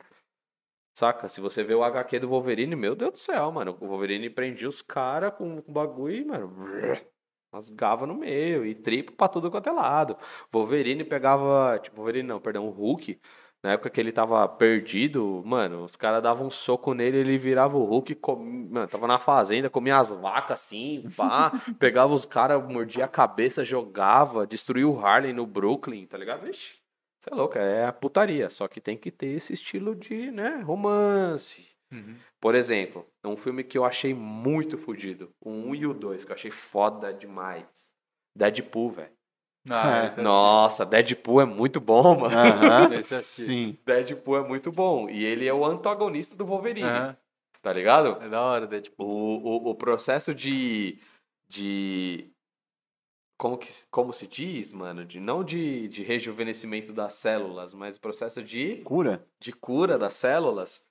Saca? 0.97 1.29
Se 1.29 1.39
você 1.39 1.63
vê 1.63 1.75
o 1.75 1.83
HQ 1.83 2.21
do 2.21 2.27
Wolverine, 2.27 2.75
meu 2.75 2.95
Deus 2.95 3.11
do 3.11 3.17
céu, 3.19 3.51
mano. 3.51 3.77
O 3.79 3.85
Wolverine 3.85 4.31
prendia 4.31 4.67
os 4.67 4.81
caras 4.81 5.31
com 5.37 5.59
o 5.59 5.71
bagulho 5.71 6.15
e, 6.15 6.25
mano. 6.25 6.51
Rasgava 7.53 8.07
no 8.07 8.15
meio 8.15 8.65
e 8.65 8.73
triplo 8.73 9.15
pra 9.15 9.27
tudo 9.27 9.51
quanto 9.51 9.69
é 9.69 9.71
lado. 9.71 10.17
Wolverine 10.51 11.03
pegava. 11.03 11.77
Tipo, 11.77 11.97
Wolverine 11.97 12.27
não, 12.27 12.39
perdão, 12.39 12.65
o 12.65 12.71
Hulk. 12.71 13.21
Na 13.61 13.73
época 13.73 13.91
que 13.91 14.01
ele 14.01 14.11
tava 14.11 14.47
perdido, 14.49 15.43
mano, 15.45 15.83
os 15.83 15.95
caras 15.95 16.23
davam 16.23 16.47
um 16.47 16.49
soco 16.49 16.95
nele, 16.95 17.17
ele 17.19 17.37
virava 17.37 17.77
o 17.77 17.85
Hulk, 17.85 18.15
com... 18.15 18.35
mano, 18.35 18.87
tava 18.87 19.05
na 19.05 19.19
fazenda, 19.19 19.69
comia 19.69 19.97
as 19.97 20.11
vacas 20.11 20.61
assim, 20.61 21.03
pá, 21.15 21.51
pegava 21.77 22.13
os 22.13 22.25
caras, 22.25 22.63
mordia 22.67 23.05
a 23.05 23.07
cabeça, 23.07 23.65
jogava, 23.65 24.47
destruiu 24.47 24.91
o 24.91 24.99
Harlem 24.99 25.33
no 25.33 25.45
Brooklyn, 25.45 26.05
tá 26.05 26.17
ligado? 26.17 26.45
Vixe, 26.45 26.76
você 27.27 27.33
é 27.33 27.35
louco, 27.35 27.57
é 27.57 27.85
a 27.85 27.91
putaria, 27.93 28.49
só 28.49 28.67
que 28.67 28.79
tem 28.81 28.97
que 28.97 29.11
ter 29.11 29.27
esse 29.27 29.53
estilo 29.53 29.95
de, 29.95 30.31
né, 30.31 30.61
romance. 30.61 31.75
Por 32.39 32.53
exemplo, 32.55 33.05
um 33.23 33.35
filme 33.35 33.63
que 33.63 33.77
eu 33.77 33.85
achei 33.85 34.13
muito 34.13 34.77
fodido, 34.77 35.29
o 35.41 35.49
1 35.49 35.75
e 35.75 35.87
o 35.87 35.93
2, 35.93 36.25
que 36.25 36.31
eu 36.31 36.35
achei 36.35 36.51
foda 36.51 37.13
demais. 37.13 37.91
Deadpool, 38.35 38.91
velho. 38.91 39.11
Ah, 39.69 40.05
É. 40.17 40.21
Nossa, 40.21 40.85
Deadpool 40.85 41.41
é 41.41 41.45
muito 41.45 41.79
bom, 41.81 42.19
mano. 42.21 42.35
Sim. 43.43 43.77
Deadpool 43.85 44.37
é 44.37 44.47
muito 44.47 44.71
bom. 44.71 45.09
E 45.09 45.23
ele 45.25 45.47
é 45.47 45.53
o 45.53 45.65
antagonista 45.65 46.35
do 46.35 46.45
Wolverine. 46.45 46.87
Tá 47.61 47.73
ligado? 47.73 48.21
É 48.21 48.29
da 48.29 48.41
hora? 48.41 48.81
Tipo, 48.81 49.03
O, 49.03 49.37
o, 49.67 49.69
o 49.71 49.75
processo 49.75 50.33
de. 50.33 50.99
de 51.49 52.29
como, 53.37 53.57
que, 53.57 53.67
se- 53.67 53.85
como 53.91 54.11
se 54.11 54.27
diz, 54.27 54.71
mano? 54.73 55.05
De, 55.05 55.19
não 55.19 55.43
de, 55.43 55.87
de 55.87 56.03
rejuvenescimento 56.03 56.91
das 56.91 57.13
células, 57.13 57.73
mas 57.73 57.95
o 57.97 58.01
processo 58.01 58.41
de, 58.43 58.77
Cura? 58.77 59.25
de 59.39 59.51
cura 59.53 59.97
das 59.97 60.13
células 60.13 60.85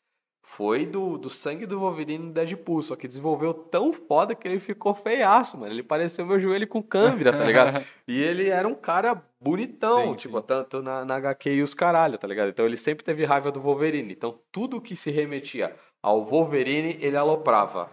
foi 0.49 0.87
do, 0.87 1.19
do 1.19 1.29
sangue 1.29 1.67
do 1.67 1.81
Wolverine 1.81 2.27
no 2.27 2.33
Deadpool. 2.33 2.81
Só 2.81 2.95
que 2.95 3.09
desenvolveu 3.09 3.53
tão 3.53 3.93
foda 3.93 4.33
que 4.33 4.47
ele 4.47 4.61
ficou 4.61 4.95
feiaço, 4.95 5.59
mano. 5.59 5.73
Ele 5.73 5.83
pareceu 5.83 6.25
meu 6.25 6.39
joelho 6.39 6.69
com 6.69 6.81
câmera, 6.81 7.33
tá 7.33 7.45
ligado? 7.45 7.85
E 8.07 8.23
ele 8.23 8.49
era 8.49 8.69
um 8.69 8.75
cara 8.77 9.21
bonitão, 9.41 10.11
Sim, 10.11 10.15
tipo, 10.15 10.41
tanto 10.41 10.81
na, 10.81 11.05
na 11.05 11.17
HQ 11.17 11.51
e 11.51 11.63
os 11.63 11.75
caralho, 11.75 12.17
tá 12.17 12.29
ligado? 12.29 12.51
Então 12.51 12.65
ele 12.65 12.77
sempre 12.77 13.05
teve 13.05 13.25
raiva 13.25 13.51
do 13.51 13.61
Wolverine. 13.61 14.13
Então 14.13 14.39
tudo 14.53 14.81
que 14.81 14.95
se 14.95 15.11
remetia 15.11 15.75
ao 16.01 16.25
Wolverine, 16.25 16.97
ele 17.01 17.17
aloprava. 17.17 17.91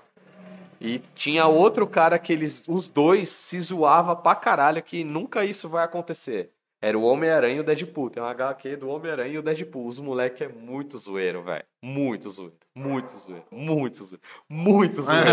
E 0.84 1.00
tinha 1.16 1.48
outro 1.48 1.88
cara 1.88 2.20
que 2.20 2.34
eles, 2.34 2.66
os 2.68 2.90
dois, 2.90 3.30
se 3.30 3.58
zoava 3.62 4.18
pra 4.18 4.36
caralho 4.36 4.84
que 4.84 5.04
nunca 5.06 5.46
isso 5.46 5.70
vai 5.70 5.86
acontecer. 5.86 6.52
Era 6.82 7.00
o 7.00 7.04
Homem-Aranha 7.04 7.56
e 7.56 7.60
o 7.62 7.64
Deadpool. 7.64 8.10
Tem 8.10 8.22
uma 8.22 8.32
HQ 8.32 8.76
do 8.76 8.90
Homem-Aranha 8.90 9.36
e 9.36 9.38
o 9.38 9.42
Deadpool. 9.42 9.88
Os 9.88 9.98
moleque 10.00 10.44
é 10.44 10.50
muito 10.50 10.98
zoeiro, 10.98 11.42
velho. 11.42 11.64
Muito 11.82 12.30
zoeiro. 12.30 12.58
Muito 12.76 13.18
zoeiro. 13.18 13.46
Muito 13.50 14.04
zoeiro. 14.04 14.22
Muito 14.50 15.02
zoeiro. 15.02 15.30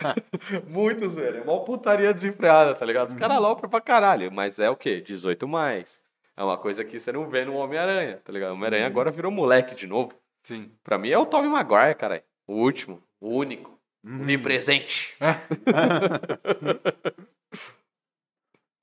muito 0.66 1.06
zoeiro. 1.06 1.38
É 1.38 1.42
uma 1.42 1.62
putaria 1.62 2.14
desenfreada, 2.14 2.74
tá 2.74 2.86
ligado? 2.86 3.08
Os 3.08 3.14
caras 3.14 3.36
alopram 3.36 3.68
pra 3.68 3.82
caralho. 3.82 4.32
Mas 4.32 4.58
é 4.58 4.70
o 4.70 4.76
quê? 4.76 5.02
18 5.02 5.46
mais. 5.46 6.00
É 6.34 6.42
uma 6.42 6.56
coisa 6.56 6.82
que 6.82 6.98
você 6.98 7.12
não 7.12 7.28
vê 7.28 7.44
no 7.44 7.56
Homem-Aranha, 7.56 8.22
tá 8.24 8.32
ligado? 8.32 8.52
O 8.52 8.54
Homem-Aranha 8.54 8.86
agora 8.86 9.10
virou 9.10 9.30
moleque 9.30 9.74
de 9.74 9.86
novo. 9.86 10.14
sim. 10.42 10.70
Pra 10.82 10.96
mim 10.96 11.10
é 11.10 11.18
o 11.18 11.26
Tobey 11.26 11.50
Maguire, 11.50 11.94
cara. 11.96 12.24
O 12.46 12.54
último. 12.54 13.02
O 13.20 13.36
único. 13.36 13.77
Onipresente. 14.08 15.14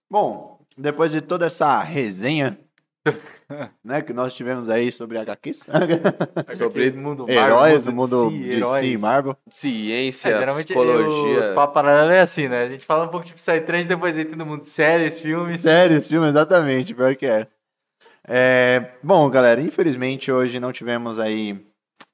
Bom, 0.10 0.60
depois 0.78 1.12
de 1.12 1.22
toda 1.22 1.46
essa 1.48 1.82
resenha, 1.82 2.58
né, 3.84 4.02
que 4.02 4.14
nós 4.14 4.36
tivemos 4.36 4.70
aí 4.70 4.92
sobre 4.92 5.18
HQs, 5.18 5.68
Sobre 6.58 6.92
mundo 6.92 7.26
heróis, 7.28 7.86
Marvel, 7.86 7.92
no 7.92 8.02
mundo 8.02 8.30
DC, 8.30 8.44
de 8.44 8.54
heróis. 8.54 8.84
E 8.84 8.98
Marvel. 8.98 9.38
ciência, 9.50 10.30
É, 10.30 10.38
geralmente 10.38 10.66
psicologia. 10.66 11.42
os 11.42 11.48
papos 11.50 11.74
paralelos 11.74 12.14
é 12.14 12.20
assim, 12.20 12.48
né? 12.48 12.64
A 12.64 12.70
gente 12.70 12.86
fala 12.86 13.06
um 13.06 13.10
pouco 13.10 13.26
tipo 13.26 13.40
sai 13.40 13.62
três 13.62 13.86
depois 13.86 14.18
entra 14.18 14.36
no 14.36 14.46
mundo 14.46 14.62
de 14.62 14.70
séries, 14.70 15.22
filmes. 15.22 15.62
Séries, 15.62 16.08
filmes, 16.08 16.30
exatamente, 16.30 16.94
pior 16.94 17.16
que 17.16 17.26
é. 17.26 17.48
É, 18.28 18.92
Bom, 19.04 19.30
galera, 19.30 19.62
infelizmente 19.62 20.32
hoje 20.32 20.60
não 20.60 20.72
tivemos 20.72 21.20
aí 21.20 21.64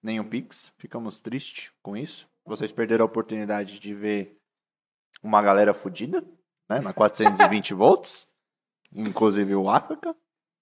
nenhum 0.03 0.23
Pix, 0.23 0.73
ficamos 0.77 1.21
tristes 1.21 1.69
com 1.81 1.95
isso. 1.95 2.27
Vocês 2.45 2.71
perderam 2.71 3.03
a 3.03 3.05
oportunidade 3.05 3.79
de 3.79 3.93
ver 3.93 4.37
uma 5.23 5.41
galera 5.41 5.73
fodida, 5.73 6.23
né, 6.69 6.79
na 6.79 6.93
420 6.93 7.73
volts, 7.75 8.27
inclusive 8.93 9.55
o 9.55 9.69
África, 9.69 10.15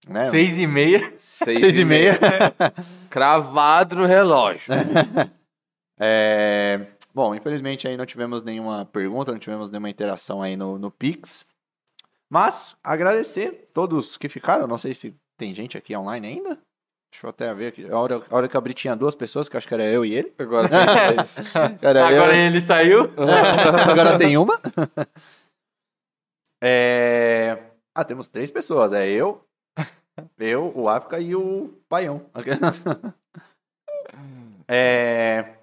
né? 0.07 0.29
Seis 0.29 0.57
e 0.57 0.67
meia. 0.67 1.13
Seis, 1.17 1.59
Seis 1.59 1.75
e 1.75 1.85
meia. 1.85 2.17
Cravado 3.09 3.95
no 3.95 4.05
relógio. 4.05 4.73
É, 6.01 6.87
Bom, 7.13 7.33
infelizmente 7.33 7.87
aí 7.87 7.97
não 7.97 8.05
tivemos 8.05 8.43
nenhuma 8.43 8.85
pergunta, 8.85 9.31
não 9.31 9.39
tivemos 9.39 9.69
nenhuma 9.69 9.89
interação 9.89 10.41
aí 10.41 10.55
no, 10.55 10.77
no 10.77 10.91
Pix. 10.91 11.47
Mas 12.29 12.77
agradecer 12.83 13.65
todos 13.73 14.15
que 14.15 14.29
ficaram. 14.29 14.67
Não 14.67 14.77
sei 14.77 14.93
se 14.93 15.15
tem 15.35 15.53
gente 15.53 15.77
aqui 15.77 15.95
online 15.97 16.27
ainda. 16.27 16.57
Deixa 17.11 17.25
eu 17.25 17.29
até 17.31 17.53
ver 17.53 17.67
aqui. 17.67 17.89
A 17.89 17.97
hora, 17.99 18.21
a 18.29 18.35
hora 18.35 18.47
que 18.47 18.55
eu 18.55 18.59
abri 18.59 18.73
tinha 18.73 18.95
duas 18.95 19.15
pessoas, 19.15 19.49
que 19.49 19.55
eu 19.55 19.57
acho 19.57 19.67
que 19.67 19.73
era 19.73 19.83
eu 19.85 20.05
e 20.05 20.13
ele. 20.13 20.33
Agora. 20.37 20.69
Era 21.81 22.07
Agora 22.07 22.35
eu- 22.37 22.39
ele 22.47 22.61
saiu. 22.61 23.09
Agora 23.89 24.17
tem 24.17 24.37
uma. 24.37 24.59
É... 26.61 27.57
Ah, 27.95 28.03
temos 28.03 28.27
três 28.27 28.51
pessoas. 28.51 28.91
É 28.91 29.07
eu, 29.07 29.41
eu, 30.37 30.73
o 30.75 30.89
África 30.89 31.17
e 31.17 31.33
o 31.33 31.73
Paião. 31.87 32.25
É... 34.67 35.53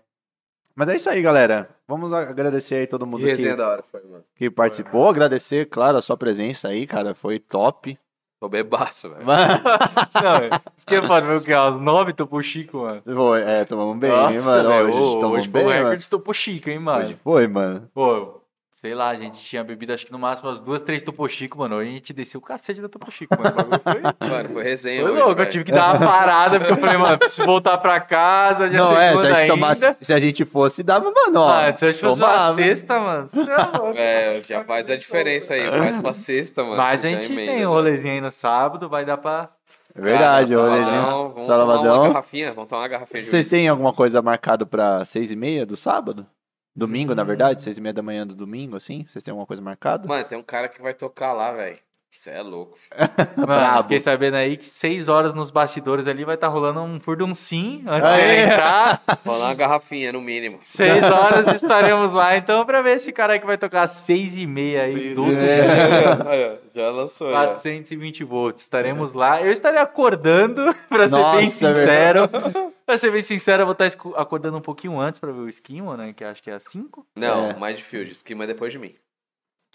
Mas 0.75 0.89
é 0.89 0.97
isso 0.97 1.11
aí, 1.11 1.21
galera. 1.21 1.69
Vamos 1.87 2.13
agradecer 2.13 2.77
aí 2.77 2.87
todo 2.87 3.07
mundo 3.07 3.23
que, 3.25 3.57
da 3.57 3.69
hora 3.69 3.83
foi, 3.83 4.03
mano. 4.05 4.25
que 4.35 4.51
participou. 4.51 5.09
Agradecer, 5.09 5.67
claro, 5.69 5.99
a 5.99 6.03
sua 6.03 6.17
presença 6.17 6.69
aí, 6.69 6.87
cara. 6.87 7.15
Foi 7.15 7.39
top. 7.39 7.99
Tô 8.47 8.51
bebaço, 8.51 9.11
velho. 9.11 9.25
Não, 9.27 10.61
isso 10.77 10.87
que 10.87 10.95
é 10.95 11.03
foda, 11.03 11.27
meu, 11.27 11.41
que 11.41 11.53
é 11.53 11.61
os 11.61 11.81
nove 11.81 12.13
Topo 12.13 12.41
Chico, 12.41 12.79
mano. 12.79 13.03
Foi, 13.05 13.43
é, 13.43 13.65
tomamos 13.65 13.99
bem, 13.99 14.09
hein, 14.11 14.17
Nossa, 14.35 14.63
mano. 14.63 14.69
velho, 14.69 14.87
Hoje, 14.89 15.25
hoje 15.27 15.49
foi 15.49 15.61
bem, 15.61 15.63
um 15.63 15.73
mano. 15.73 15.83
recorde 15.83 16.03
de 16.05 16.11
Topo 16.11 16.33
Chico, 16.33 16.71
hein, 16.71 16.79
mano. 16.79 17.05
Hoje 17.05 17.17
foi, 17.25 17.49
mano. 17.49 17.89
Pô, 17.93 18.41
sei 18.87 18.95
lá, 18.95 19.09
a 19.09 19.17
gente 19.17 19.41
tinha 19.41 19.65
bebido 19.65 19.93
acho 19.93 20.07
que 20.07 20.13
no 20.13 20.19
máximo 20.19 20.49
umas 20.49 20.61
duas, 20.61 20.81
três 20.81 21.03
Topo 21.03 21.29
Chico, 21.29 21.59
mano. 21.59 21.75
Hoje 21.75 21.91
a 21.91 21.93
gente 21.93 22.13
desceu 22.13 22.39
o 22.39 22.43
cacete 22.43 22.81
da 22.81 22.89
Topo 22.89 23.11
Chico, 23.11 23.37
mano. 23.37 23.51
O 23.51 23.55
bagulho 23.57 23.81
foi... 23.83 24.03
Mano, 24.29 24.49
foi 24.51 24.63
resenha 24.63 25.03
Foi 25.03 25.11
hoje, 25.11 25.23
louco, 25.23 25.41
eu 25.41 25.49
tive 25.49 25.65
que 25.65 25.73
dar 25.73 25.97
uma 25.97 26.07
parada, 26.07 26.61
porque 26.61 26.73
eu 26.73 26.77
falei, 26.77 26.97
mano, 26.97 27.19
preciso 27.19 27.45
voltar 27.45 27.79
pra 27.79 27.99
casa, 27.99 28.69
já 28.71 28.79
Não, 28.79 28.97
é, 28.97 29.17
se 29.17 29.19
a, 29.19 29.29
gente 29.29 29.39
ainda. 29.39 29.55
tomasse, 29.55 29.97
se 30.01 30.15
a 30.15 30.21
gente 30.21 30.45
fosse, 30.45 30.83
dava, 30.85 31.11
mano, 31.11 31.41
ó. 31.41 31.49
Ah, 31.49 31.77
se 31.77 31.85
a 31.85 31.91
gente 31.91 32.01
fosse 32.01 32.21
uma 32.21 32.29
tomava. 32.29 32.55
sexta, 32.55 33.01
mano, 33.01 33.29
você 33.29 33.51
é 33.51 33.57
louco. 33.57 33.99
É, 33.99 34.43
já 34.47 34.63
faz 34.65 34.89
a 34.89 34.97
diferença 34.97 35.55
aí. 35.55 35.67
Faz 35.69 35.97
pra 35.97 36.15
sexta, 36.15 36.63
mano. 36.63 36.77
Mas 36.77 37.05
a 37.05 37.09
gente 37.09 37.33
emenda, 37.33 37.53
tem 37.53 37.67
um 37.67 37.71
né? 37.71 37.77
rolezinho 37.77 38.15
aí 38.15 38.21
no 38.21 38.31
sábado, 38.31 38.89
vai 38.89 39.05
dar 39.05 39.17
pra... 39.17 39.49
É 39.97 40.01
verdade, 40.01 40.55
Ah, 40.55 40.57
não, 40.59 40.65
olha 40.65 40.85
Salvadão, 40.85 41.25
ali. 41.25 41.33
Vamos 41.35 41.47
tomar 41.47 41.65
uma 41.65 42.09
garrafinha. 42.09 42.53
Vamos 42.53 42.69
tomar 42.69 42.83
uma 42.83 42.89
garrafinha 42.89 43.23
Vocês 43.23 43.49
têm 43.49 43.67
alguma 43.67 43.93
coisa 43.93 44.23
marcado 44.23 44.65
pra 44.67 45.05
seis 45.05 45.33
e 45.33 45.37
meia 45.37 45.65
do 45.67 45.77
sábado? 45.77 46.27
Domingo, 46.77 47.15
na 47.15 47.25
verdade? 47.25 47.63
Seis 47.63 47.79
e 47.79 47.81
meia 47.81 47.93
da 47.93 48.03
manhã 48.03 48.27
do 48.27 48.35
domingo, 48.35 48.77
assim? 48.77 49.05
Vocês 49.07 49.25
têm 49.25 49.33
alguma 49.33 49.47
coisa 49.47 49.63
marcada? 49.63 50.07
Mano, 50.07 50.25
tem 50.25 50.37
um 50.37 50.43
cara 50.43 50.69
que 50.69 50.81
vai 50.83 50.93
tocar 50.93 51.33
lá, 51.33 51.53
velho. 51.53 51.79
Você 52.11 52.31
é 52.31 52.41
louco. 52.41 52.77
filho. 52.79 52.97
Mano, 53.37 53.47
Brabo. 53.47 53.83
fiquei 53.83 54.01
sabendo 54.01 54.37
aí 54.37 54.57
que 54.57 54.65
seis 54.65 55.07
horas 55.07 55.35
nos 55.35 55.51
bastidores 55.51 56.07
ali 56.07 56.25
vai 56.25 56.35
estar 56.35 56.49
rolando 56.49 56.81
um 56.81 56.99
furduncinho 56.99 57.85
antes 57.91 58.09
Aê. 58.09 58.37
de 58.47 58.53
entrar. 58.53 59.03
Lá 59.27 59.37
uma 59.37 59.55
garrafinha, 59.55 60.13
no 60.13 60.21
mínimo. 60.23 60.59
Seis 60.63 61.05
horas 61.13 61.47
estaremos 61.49 62.13
lá, 62.13 62.35
então, 62.37 62.65
pra 62.65 62.81
ver 62.81 62.97
esse 62.97 63.13
cara 63.13 63.35
aí 63.35 63.39
que 63.39 63.45
vai 63.47 63.59
tocar 63.59 63.83
às 63.83 63.91
seis 63.91 64.39
e 64.39 64.47
meia 64.47 64.83
aí, 64.85 65.15
tudo. 65.15 65.31
Ó, 65.31 66.57
já 66.73 66.91
lançou. 66.91 67.31
já. 67.31 67.47
420 67.49 68.25
volts. 68.25 68.63
Estaremos 68.63 69.13
lá. 69.13 69.43
Eu 69.43 69.53
estarei 69.53 69.81
acordando, 69.81 70.75
pra 70.89 71.09
ser 71.09 71.17
Nossa, 71.19 71.37
bem 71.37 71.47
é 71.47 71.51
sincero. 71.51 72.31
Pra 72.87 72.97
ser 72.97 73.11
bem 73.11 73.21
sincero, 73.23 73.63
eu 73.63 73.67
vou 73.67 73.73
estar 73.73 73.87
acordando 74.17 74.57
um 74.57 74.63
pouquinho 74.63 74.99
antes 75.01 75.19
pra 75.21 75.33
ver 75.33 75.41
o 75.41 75.49
esquimo, 75.49 75.95
né? 75.97 76.13
Que 76.15 76.25
acho 76.25 76.43
que 76.43 76.51
é 76.51 76.55
às 76.55 76.65
5. 76.65 77.05
Não, 77.17 77.51
É. 77.51 77.57
mais 77.57 77.77
de 77.77 77.83
field. 77.85 78.11
Esquema 78.13 78.45
é 78.45 78.47
depois 78.47 78.73
de 78.73 78.79
mim. 78.79 78.95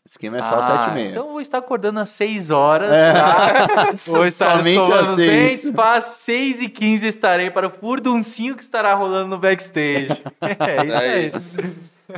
Esquema 0.04 0.40
é 0.40 0.42
só 0.42 0.60
sete 0.64 0.90
e 0.90 0.94
meia. 0.94 1.10
Então 1.12 1.26
eu 1.28 1.32
vou 1.34 1.42
estar 1.42 1.60
acordando 1.60 2.00
às 2.00 2.10
6 2.10 2.50
horas, 2.50 2.90
É. 2.92 3.14
tá? 3.14 3.92
Vou 4.08 4.26
estar 4.26 4.58
Somente 4.58 4.92
às 4.92 5.10
os 5.10 5.16
seis. 5.16 5.30
dentes, 5.60 5.72
para 5.72 6.02
6 6.02 6.62
e 6.64 6.70
15 6.70 7.06
estarei 7.08 7.52
para 7.52 7.68
o 7.68 7.70
furduncinho 7.70 8.56
que 8.56 8.64
estará 8.64 8.96
rolando 8.96 9.28
no 9.28 9.38
backstage. 9.38 10.08
É 10.42 10.84
isso 10.86 10.94
É 10.96 11.14
aí. 11.14 11.26
isso. 11.28 11.56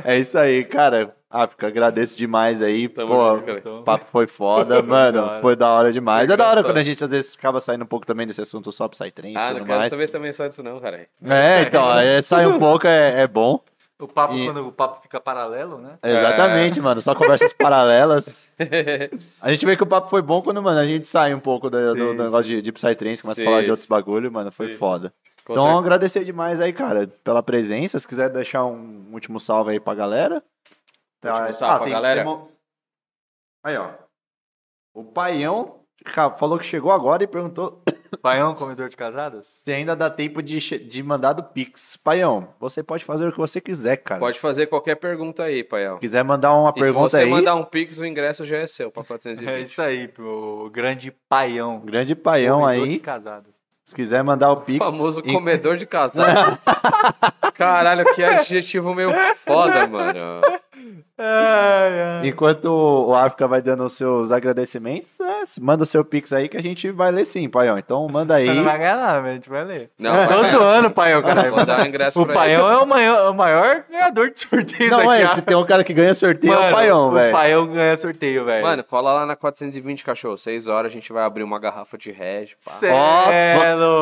É 0.04 0.18
isso 0.18 0.38
aí, 0.38 0.64
cara. 0.64 1.14
África, 1.30 1.66
agradeço 1.66 2.16
demais 2.16 2.62
aí. 2.62 2.88
Tamo 2.88 3.08
Pô, 3.12 3.38
junto, 3.38 3.68
o 3.80 3.82
papo 3.82 4.06
foi 4.12 4.26
foda, 4.26 4.80
mano. 4.82 5.40
Foi 5.40 5.56
da 5.56 5.68
hora 5.68 5.92
demais. 5.92 6.30
É 6.30 6.36
da 6.36 6.48
hora 6.48 6.62
quando 6.62 6.76
a 6.76 6.82
gente 6.82 7.02
às 7.02 7.10
vezes 7.10 7.34
acaba 7.36 7.60
saindo 7.60 7.82
um 7.82 7.86
pouco 7.88 8.06
também 8.06 8.24
desse 8.26 8.40
assunto 8.40 8.70
só 8.70 8.86
pro 8.88 8.96
Psytrance 8.96 9.34
e 9.34 9.36
Ah, 9.36 9.52
não 9.52 9.64
quero 9.64 9.78
mais. 9.78 9.90
saber 9.90 10.08
também 10.08 10.32
só 10.32 10.46
disso 10.46 10.62
não, 10.62 10.78
cara. 10.78 11.06
É, 11.24 11.62
então, 11.62 11.88
aí 11.88 12.22
sai 12.22 12.46
um 12.46 12.58
pouco, 12.58 12.86
é, 12.86 13.22
é 13.22 13.26
bom. 13.26 13.60
O 14.00 14.06
papo, 14.08 14.34
E- 14.34 14.44
quando 14.44 14.66
o 14.68 14.72
papo 14.72 15.00
fica 15.02 15.20
paralelo, 15.20 15.78
né? 15.78 15.92
Exatamente, 16.02 16.80
mano. 16.80 17.00
Só 17.00 17.14
conversas 17.14 17.52
paralelas. 17.54 18.48
A 19.40 19.50
gente 19.50 19.64
vê 19.66 19.76
que 19.76 19.82
o 19.82 19.86
papo 19.86 20.08
foi 20.10 20.20
bom 20.22 20.42
quando, 20.42 20.62
mano, 20.62 20.78
a 20.78 20.84
gente 20.86 21.06
sai 21.06 21.32
um 21.34 21.40
pouco 21.40 21.70
do, 21.70 21.94
do- 21.94 22.14
do 22.14 22.24
negócio 22.24 22.44
de, 22.44 22.60
de 22.62 22.72
Psytrance, 22.72 23.22
começa 23.22 23.40
a 23.40 23.44
Sim, 23.44 23.44
falar 23.44 23.60
de 23.60 23.66
sim. 23.66 23.70
outros 23.70 23.88
bagulho, 23.88 24.30
mano. 24.32 24.50
Foi 24.50 24.68
Sim. 24.68 24.76
foda. 24.76 25.12
Com 25.44 25.52
então, 25.52 25.64
certeza. 25.64 25.80
agradecer 25.80 26.24
demais 26.24 26.60
aí, 26.60 26.72
cara, 26.72 27.06
pela 27.22 27.42
presença. 27.42 27.98
Se 27.98 28.08
quiser 28.08 28.30
deixar 28.30 28.64
um 28.64 29.10
último 29.12 29.38
salve 29.38 29.72
aí 29.72 29.80
pra 29.80 29.94
galera. 29.94 30.42
Último 31.24 31.52
salve 31.52 31.80
pra 31.84 31.88
galera? 31.90 32.22
uma- 32.22 32.42
Aí, 33.64 33.76
ó. 33.76 33.90
O 34.94 35.04
Paião 35.04 35.80
falou 36.38 36.58
que 36.58 36.64
chegou 36.64 36.92
agora 36.92 37.22
e 37.24 37.26
perguntou 37.26 37.82
Paião, 38.22 38.54
comedor 38.54 38.88
de 38.88 38.96
casadas? 38.96 39.46
se 39.46 39.72
ainda 39.72 39.96
dá 39.96 40.08
tempo 40.10 40.42
de, 40.42 40.58
de 40.78 41.02
mandar 41.02 41.32
do 41.32 41.42
Pix. 41.42 41.96
Paião, 41.96 42.48
você 42.60 42.82
pode 42.82 43.04
fazer 43.04 43.26
o 43.28 43.32
que 43.32 43.38
você 43.38 43.60
quiser, 43.60 43.96
cara. 43.98 44.20
Pode 44.20 44.38
fazer 44.38 44.66
qualquer 44.66 44.94
pergunta 44.96 45.42
aí, 45.42 45.64
Paião. 45.64 45.94
Se 45.96 46.00
quiser 46.00 46.22
mandar 46.24 46.52
uma 46.54 46.70
E 46.70 46.74
pergunta 46.80 47.10
se 47.10 47.16
você 47.16 47.22
aí. 47.24 47.30
mandar 47.30 47.54
um 47.54 47.64
pix, 47.64 47.98
o 47.98 48.04
ingresso 48.06 48.44
já 48.44 48.58
é 48.58 48.66
seu 48.66 48.90
pra 48.90 49.02
É 49.02 49.06
420. 49.06 49.64
isso 49.66 49.82
aí, 49.82 50.12
o 50.18 50.68
grande 50.70 51.10
Paião. 51.28 51.80
Grande 51.80 52.14
Paião 52.14 52.60
comedor 52.60 52.86
de 52.86 52.92
aí. 52.92 52.98
casadas. 52.98 53.53
Se 53.84 53.94
quiser 53.94 54.24
mandar 54.24 54.48
o 54.50 54.54
O 54.54 54.60
Pix. 54.62 54.78
famoso 54.78 55.20
e- 55.24 55.32
comedor 55.32 55.76
de 55.76 55.84
casal. 55.84 56.24
Caralho, 57.54 58.04
que 58.14 58.24
adjetivo 58.24 58.94
meio 58.94 59.12
foda, 59.36 59.86
mano. 59.86 60.40
Enquanto 62.24 62.64
o 62.66 63.14
África 63.14 63.46
vai 63.46 63.62
dando 63.62 63.84
os 63.84 63.92
seus 63.92 64.30
agradecimentos, 64.30 65.14
né, 65.18 65.42
manda 65.60 65.84
seu 65.84 66.04
Pix 66.04 66.32
aí 66.32 66.48
que 66.48 66.56
a 66.56 66.62
gente 66.62 66.90
vai 66.90 67.10
ler 67.10 67.24
sim, 67.24 67.48
Paião. 67.48 67.78
Então 67.78 68.06
manda 68.08 68.34
aí. 68.34 68.46
Você 68.46 68.54
não 68.54 68.64
vai 68.64 68.78
ganhar 68.78 68.96
nada, 68.96 69.20
mas 69.20 69.30
a 69.30 69.34
gente 69.34 69.48
vai 69.48 69.64
ler. 69.64 69.90
Não, 69.98 70.12
Tô 70.26 70.44
zoando, 70.44 70.90
Paião, 70.90 71.22
cara. 71.22 71.50
Vou 71.50 71.64
dar 71.64 71.80
um 71.80 71.86
ingresso 71.86 72.20
O 72.20 72.26
Paião 72.26 72.70
é 72.70 72.78
o 72.78 72.86
maior, 72.86 73.30
o 73.30 73.34
maior 73.34 73.84
ganhador 73.90 74.30
de 74.30 74.40
sorteios 74.40 74.90
Não, 74.90 75.10
aqui. 75.10 75.22
é, 75.22 75.26
ó. 75.26 75.34
se 75.34 75.42
tem 75.42 75.56
um 75.56 75.64
cara 75.64 75.84
que 75.84 75.92
ganha 75.92 76.14
sorteio, 76.14 76.52
é 76.52 76.56
Mano, 76.56 76.68
o 76.68 76.72
Paião, 76.74 77.08
O 77.08 77.12
velho. 77.12 77.32
Paião 77.32 77.66
ganha 77.66 77.96
sorteio, 77.96 78.44
velho. 78.44 78.64
Mano, 78.64 78.84
cola 78.84 79.12
lá 79.12 79.26
na 79.26 79.36
420, 79.36 80.04
cachorro. 80.04 80.36
6 80.36 80.68
horas 80.68 80.90
a 80.90 80.92
gente 80.94 81.12
vai 81.12 81.24
abrir 81.24 81.42
uma 81.42 81.58
garrafa 81.58 81.96
de 81.96 82.10
Red. 82.10 82.48
pá. 82.64 82.78
É. 83.32 83.56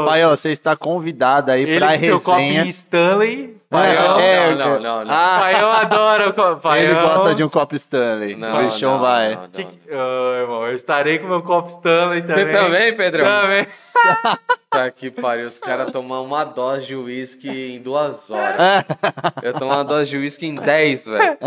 Paião, 0.07 0.31
você 0.31 0.51
está 0.51 0.77
convidado 0.77 1.51
aí 1.51 1.62
Ele 1.62 1.78
pra 1.78 1.93
com 1.93 1.99
seu 1.99 2.20
copinho 2.20 2.47
resenha. 2.65 2.67
Stanley. 2.69 3.61
É, 3.73 3.94
Paião, 3.94 4.20
é, 4.20 4.55
não, 4.55 4.57
não, 4.57 4.81
não, 4.81 5.05
não. 5.05 5.15
Ah, 5.15 5.39
Paião 5.41 5.73
adora 5.73 6.28
o 6.28 6.34
copo. 6.34 6.57
Paião. 6.60 6.91
ele 6.91 7.01
gosta 7.01 7.34
de 7.34 7.42
um 7.42 7.49
copo 7.49 7.75
Stanley. 7.75 8.36
Não, 8.36 8.60
o 8.60 8.65
bichão 8.65 8.99
vai. 8.99 9.34
não, 9.34 9.42
não, 9.42 9.49
Que 9.49 9.62
Ô, 9.62 10.34
irmão, 10.41 10.67
eu 10.67 10.75
estarei 10.75 11.18
com 11.18 11.26
meu 11.26 11.42
copo 11.42 11.68
Stanley 11.68 12.23
também. 12.23 12.47
Você 12.47 12.52
também, 12.52 12.94
Pedrão? 12.94 13.25
Também. 13.25 13.67
Tá 14.73 14.91
que 14.91 15.10
pariu, 15.10 15.47
os 15.47 15.59
caras 15.59 15.92
tomam 15.92 16.25
uma 16.25 16.44
dose 16.44 16.86
de 16.86 16.97
uísque 16.97 17.49
em 17.76 17.78
duas 17.81 18.31
É. 18.31 18.33
horas. 18.34 18.57
Eu 19.42 19.52
tomo 19.52 19.70
uma 19.73 19.84
dose 19.84 20.10
de 20.10 20.17
uísque 20.17 20.47
em 20.47 20.55
10, 20.55 21.05
velho. 21.07 21.39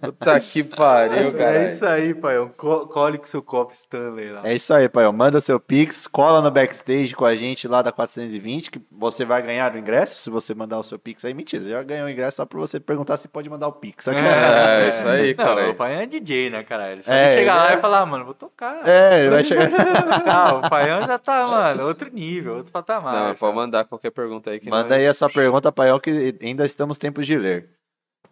Puta 0.00 0.38
que 0.40 0.62
pariu, 0.62 1.32
cara. 1.32 1.64
É 1.64 1.66
isso 1.66 1.84
aí, 1.84 2.14
Paião. 2.14 2.48
Co 2.56 2.86
cole 2.86 3.18
com 3.18 3.26
seu 3.26 3.42
copo 3.42 3.72
Stanley 3.72 4.30
lá. 4.30 4.40
É 4.44 4.54
isso 4.54 4.72
aí, 4.72 4.88
Paião. 4.88 5.12
Manda 5.12 5.40
seu 5.40 5.58
Pix, 5.58 6.06
cola 6.06 6.40
no 6.40 6.50
backstage 6.50 7.14
com 7.16 7.24
a 7.24 7.34
gente 7.34 7.66
lá 7.66 7.82
da 7.82 7.90
420, 7.90 8.70
que 8.70 8.80
você 8.92 9.24
vai 9.24 9.42
ganhar 9.42 9.74
o 9.74 9.78
ingresso 9.78 10.16
se 10.18 10.30
você 10.30 10.54
mandar 10.54 10.78
o 10.78 10.82
seu 10.84 10.98
Pix 10.98 11.24
aí. 11.24 11.34
Mentira, 11.34 11.62
você 11.64 11.70
já 11.70 11.82
ganhou 11.82 12.06
o 12.06 12.10
ingresso 12.10 12.36
só 12.36 12.46
pra 12.46 12.60
você 12.60 12.78
perguntar 12.78 13.16
se 13.16 13.26
pode 13.26 13.50
mandar 13.50 13.66
o 13.68 13.72
Pix. 13.72 14.06
É, 14.08 14.88
isso 14.88 15.08
aí, 15.08 15.34
Não, 15.36 15.44
cara. 15.44 15.70
o 15.70 15.74
Paião 15.74 16.00
é 16.02 16.06
DJ, 16.06 16.50
né, 16.50 16.62
caralho? 16.62 17.02
Só 17.02 17.12
É, 17.12 17.32
ele 17.32 17.38
chegar 17.40 17.54
ele 17.54 17.60
lá 17.64 17.72
é- 17.72 17.74
e 17.76 17.80
falar, 17.80 18.00
"Ah, 18.02 18.06
mano, 18.06 18.24
vou 18.24 18.34
tocar. 18.34 18.86
É, 18.88 19.20
ele 19.20 19.30
vai 19.30 19.42
chegar. 19.42 19.68
Não, 20.24 20.58
o 20.60 20.70
Paião 20.70 21.02
já 21.02 21.18
tá, 21.18 21.46
mano, 21.46 21.86
outro 21.86 22.08
nível, 22.12 22.56
outro 22.58 22.67
patamar. 22.68 23.28
Não, 23.28 23.34
pode 23.34 23.54
mandar 23.56 23.84
qualquer 23.84 24.10
pergunta 24.10 24.50
aí 24.50 24.58
que 24.60 24.68
Manda 24.70 24.90
nós- 24.90 24.98
aí 24.98 25.06
a 25.06 25.14
sua 25.14 25.28
pergunta, 25.30 25.72
Paião, 25.72 25.98
que 25.98 26.36
ainda 26.42 26.64
estamos 26.64 26.98
tempos 26.98 27.26
de 27.26 27.36
ler. 27.36 27.70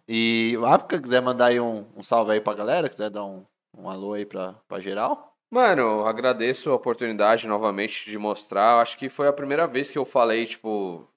E 0.07 0.55
o 0.57 0.65
África 0.65 1.01
quiser 1.01 1.21
mandar 1.21 1.47
aí 1.47 1.59
um, 1.59 1.85
um 1.95 2.01
salve 2.03 2.31
aí 2.31 2.39
pra 2.41 2.53
galera, 2.53 2.87
quiser 2.89 3.09
dar 3.09 3.25
um, 3.25 3.43
um 3.77 3.89
alô 3.89 4.13
aí 4.13 4.25
pra, 4.25 4.53
pra 4.67 4.79
geral. 4.79 5.33
Mano, 5.51 6.05
agradeço 6.05 6.69
a 6.71 6.75
oportunidade 6.75 7.47
novamente 7.47 8.09
de 8.09 8.17
mostrar. 8.17 8.75
Eu 8.75 8.79
Acho 8.79 8.97
que 8.97 9.09
foi 9.09 9.27
a 9.27 9.33
primeira 9.33 9.65
vez 9.67 9.89
que 9.89 9.97
eu 9.97 10.05
falei, 10.05 10.45
tipo. 10.45 11.07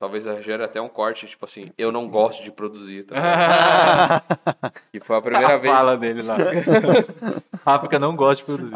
Talvez 0.00 0.24
gere 0.44 0.62
até 0.62 0.80
um 0.80 0.88
corte, 0.88 1.26
tipo 1.26 1.44
assim, 1.44 1.72
eu 1.76 1.90
não 1.90 2.06
gosto 2.08 2.44
de 2.44 2.52
produzir, 2.52 3.02
tá? 3.04 3.16
E 4.94 5.00
foi 5.00 5.16
a 5.16 5.20
primeira 5.20 5.54
a 5.54 5.58
vez. 5.58 5.74
fala 5.74 5.96
dele 5.96 6.22
lá. 6.22 6.36
África 7.66 7.98
não 7.98 8.14
gosta 8.16 8.36
de 8.36 8.44
produzir. 8.44 8.74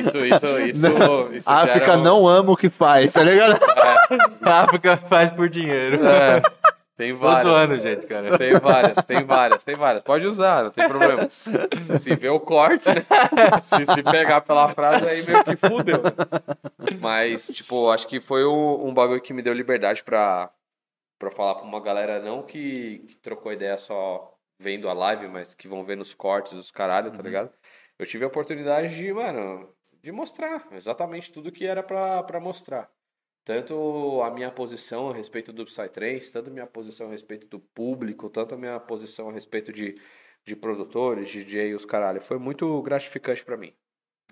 Isso, 0.00 0.18
isso, 0.18 0.58
isso. 0.60 0.86
isso 1.34 1.50
A 1.50 1.60
gera 1.62 1.72
África 1.72 1.96
um- 1.96 2.02
não 2.02 2.26
ama 2.28 2.52
o 2.52 2.56
que 2.56 2.68
faz, 2.70 3.12
tá 3.12 3.22
ligado? 3.22 3.58
A 4.42 4.60
África 4.62 4.96
faz 4.96 5.30
por 5.30 5.48
dinheiro. 5.48 5.98
É, 6.06 6.40
tem 6.96 7.12
Tô 7.12 7.18
várias. 7.18 7.42
zoando, 7.42 7.78
gente, 7.78 8.06
cara. 8.06 8.38
Tem 8.38 8.58
várias, 8.58 9.04
tem 9.04 9.22
várias, 9.22 9.62
tem 9.62 9.76
várias. 9.76 10.02
Pode 10.02 10.26
usar, 10.26 10.64
não 10.64 10.70
tem 10.70 10.88
problema. 10.88 11.28
Se 11.98 12.14
vê 12.16 12.28
o 12.30 12.40
corte, 12.40 12.88
né? 12.88 13.04
Se, 13.62 13.84
se 13.84 14.02
pegar 14.02 14.40
pela 14.40 14.68
frase, 14.70 15.06
aí 15.06 15.22
meio 15.22 15.44
que 15.44 15.56
fudeu. 15.56 16.00
Mas, 17.00 17.48
tipo, 17.48 17.90
acho 17.90 18.06
que 18.08 18.18
foi 18.18 18.46
um, 18.46 18.86
um 18.88 18.94
bagulho 18.94 19.20
que 19.20 19.34
me 19.34 19.42
deu 19.42 19.52
liberdade 19.52 20.02
pra, 20.02 20.50
pra 21.18 21.30
falar 21.30 21.56
pra 21.56 21.64
uma 21.64 21.80
galera 21.80 22.18
não 22.20 22.42
que, 22.42 23.00
que 23.06 23.16
trocou 23.16 23.52
ideia 23.52 23.76
só 23.76 24.32
vendo 24.58 24.88
a 24.88 24.94
live, 24.94 25.28
mas 25.28 25.52
que 25.54 25.68
vão 25.68 25.84
ver 25.84 25.96
nos 25.96 26.14
cortes 26.14 26.54
dos 26.54 26.70
caralho, 26.70 27.12
tá 27.12 27.22
ligado? 27.22 27.50
Eu 27.98 28.06
tive 28.06 28.24
a 28.24 28.28
oportunidade 28.28 28.96
de, 28.96 29.12
mano, 29.12 29.68
de 30.02 30.10
mostrar 30.10 30.66
exatamente 30.72 31.30
tudo 31.30 31.52
que 31.52 31.66
era 31.66 31.82
pra, 31.82 32.22
pra 32.22 32.40
mostrar. 32.40 32.88
Tanto 33.46 34.22
a 34.22 34.30
minha 34.32 34.50
posição 34.50 35.08
a 35.08 35.14
respeito 35.14 35.52
do 35.52 35.64
Psytrance, 35.64 36.32
tanto 36.32 36.50
a 36.50 36.52
minha 36.52 36.66
posição 36.66 37.06
a 37.06 37.10
respeito 37.12 37.46
do 37.46 37.60
público, 37.60 38.28
tanto 38.28 38.56
a 38.56 38.58
minha 38.58 38.80
posição 38.80 39.30
a 39.30 39.32
respeito 39.32 39.72
de, 39.72 39.94
de 40.44 40.56
produtores, 40.56 41.28
DJ 41.30 41.72
os 41.72 41.84
caralho. 41.84 42.20
Foi 42.20 42.40
muito 42.40 42.82
gratificante 42.82 43.44
pra 43.44 43.56
mim. 43.56 43.72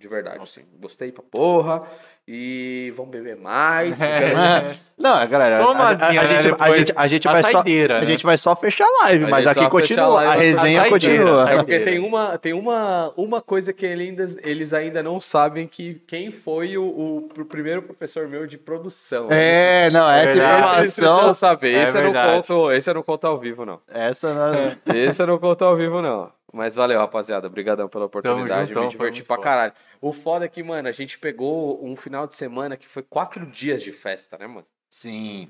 De 0.04 0.08
verdade, 0.08 0.38
assim. 0.42 0.60
Gostei 0.78 1.10
pra 1.10 1.22
porra. 1.22 1.82
E 2.28 2.92
vamos 2.94 3.10
beber 3.10 3.36
mais. 3.36 3.98
porque- 3.98 4.78
Não, 4.98 5.26
galera, 5.28 5.56
Só 5.62 5.68
a, 5.68 5.72
uma 5.72 5.84
a- 5.84 5.88
a 5.90 5.94
né? 5.94 6.26
gente, 6.26 6.48
a, 6.58 6.70
gente, 6.76 6.92
a 6.96 7.06
gente 7.06 7.28
a 7.28 7.32
vai 7.32 7.42
só, 7.42 7.50
saideira, 7.52 7.96
a 7.96 8.00
né? 8.00 8.06
gente 8.06 8.24
vai 8.24 8.38
só 8.38 8.54
fechar 8.56 8.84
a 8.86 9.02
live, 9.04 9.24
A 9.24 9.28
mas 9.28 9.44
gente 9.44 9.50
aqui 9.52 9.60
só 9.60 9.66
a 9.66 9.70
continua, 9.70 10.22
a, 10.22 10.34
resenha 10.34 10.56
a 10.82 10.88
saideira, 10.88 10.90
continua. 10.90 11.44
a 11.48 11.52
É 11.52 11.56
porque 11.56 11.72
Saideira. 11.72 11.84
tem 11.84 11.98
uma, 11.98 12.38
tem 12.38 12.52
uma, 12.52 13.12
uma 13.16 13.40
coisa 13.42 13.72
que 13.74 13.84
ele 13.84 14.04
ainda, 14.04 14.26
eles 14.42 14.72
ainda 14.74 15.02
não 15.02 15.18
sabem 15.20 15.66
que 15.66 16.00
quem 16.06 16.30
foi 16.30 16.76
o, 16.78 16.84
o 16.84 17.22
pr- 17.34 17.44
primeiro 17.44 17.82
professor 17.82 18.26
meu 18.28 18.46
de 18.46 18.56
produção. 18.58 19.28
É, 19.30 19.88
não, 19.90 20.10
essa 20.10 20.34
verdade. 20.34 20.34
Esse 20.34 20.38
informação, 20.38 20.76
eles 20.78 20.94
precisam 20.94 21.34
saber. 21.34 21.74
É 21.74 21.82
esse, 21.82 21.96
eu 21.98 22.02
não 22.04 22.12
verdade. 22.12 22.32
conto, 22.48 22.72
esse 22.72 22.90
eu 22.90 22.94
não 22.94 23.02
conto 23.02 23.26
ao 23.26 23.38
vivo, 23.38 23.64
não. 23.66 23.80
essa 23.92 24.32
nós- 24.32 24.78
Esse 24.94 25.22
eu 25.22 25.26
não 25.26 25.38
conto 25.38 25.62
ao 25.64 25.76
vivo, 25.76 26.00
não. 26.00 26.30
Mas 26.54 26.74
valeu, 26.76 26.98
rapaziada. 27.00 27.46
Obrigadão 27.48 27.88
pela 27.88 28.04
oportunidade. 28.04 28.68
juntão, 28.68 28.84
Me 28.84 28.88
diverti 28.90 29.22
pra 29.24 29.36
foda. 29.36 29.48
caralho. 29.48 29.72
O 30.00 30.12
foda 30.12 30.44
é 30.44 30.48
que, 30.48 30.62
mano, 30.62 30.88
a 30.88 30.92
gente 30.92 31.18
pegou 31.18 31.84
um 31.84 31.96
final 31.96 32.26
de 32.26 32.34
semana 32.34 32.76
que 32.76 32.86
foi 32.86 33.02
quatro 33.02 33.44
dias 33.46 33.82
de 33.82 33.90
festa, 33.90 34.38
né, 34.38 34.46
mano? 34.46 34.64
Sim, 34.88 35.48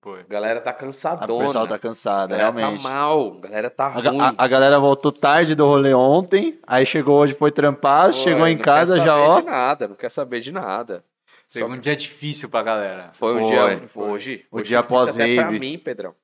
Foi. 0.00 0.20
A 0.20 0.24
galera 0.28 0.60
tá 0.60 0.72
cansadona. 0.72 1.44
pessoal 1.46 1.66
tá 1.66 1.76
cansada, 1.76 2.36
a 2.36 2.38
galera 2.38 2.56
realmente. 2.60 2.82
tá 2.84 2.88
mal. 2.88 3.36
A 3.36 3.40
galera 3.40 3.68
tá 3.70 3.86
A, 3.86 3.88
ruim. 3.88 4.20
a- 4.20 4.34
a 4.38 4.46
galera 4.46 4.78
voltou 4.78 5.10
tarde 5.10 5.56
do 5.56 5.66
rolê 5.66 5.92
ontem, 5.92 6.56
aí 6.64 6.86
chegou 6.86 7.18
hoje, 7.18 7.34
foi 7.34 7.50
trampar, 7.50 8.06
Pô, 8.06 8.12
chegou 8.12 8.46
em 8.46 8.54
não 8.54 8.62
casa 8.62 8.94
quer 8.94 9.04
já, 9.04 9.12
saber 9.12 9.22
ó. 9.28 9.40
de 9.40 9.46
nada, 9.46 9.88
não 9.88 9.96
quer 9.96 10.08
saber 10.10 10.40
de 10.40 10.52
nada. 10.52 11.04
Só 11.48 11.58
Foi 11.60 11.68
um 11.70 11.80
dia 11.80 11.96
difícil 11.96 12.48
pra 12.48 12.62
galera. 12.62 13.08
Foi 13.12 13.34
um 13.34 13.40
Foi, 13.40 13.48
dia. 13.48 13.88
foi. 13.88 14.04
Hoje. 14.08 14.46
O 14.52 14.58
hoje 14.58 14.68
dia 14.68 14.82
foi 14.84 14.98
difícil 15.06 15.22
até 15.24 15.34
pra 15.34 15.50
mim, 15.50 15.76
Pedrão. 15.78 16.14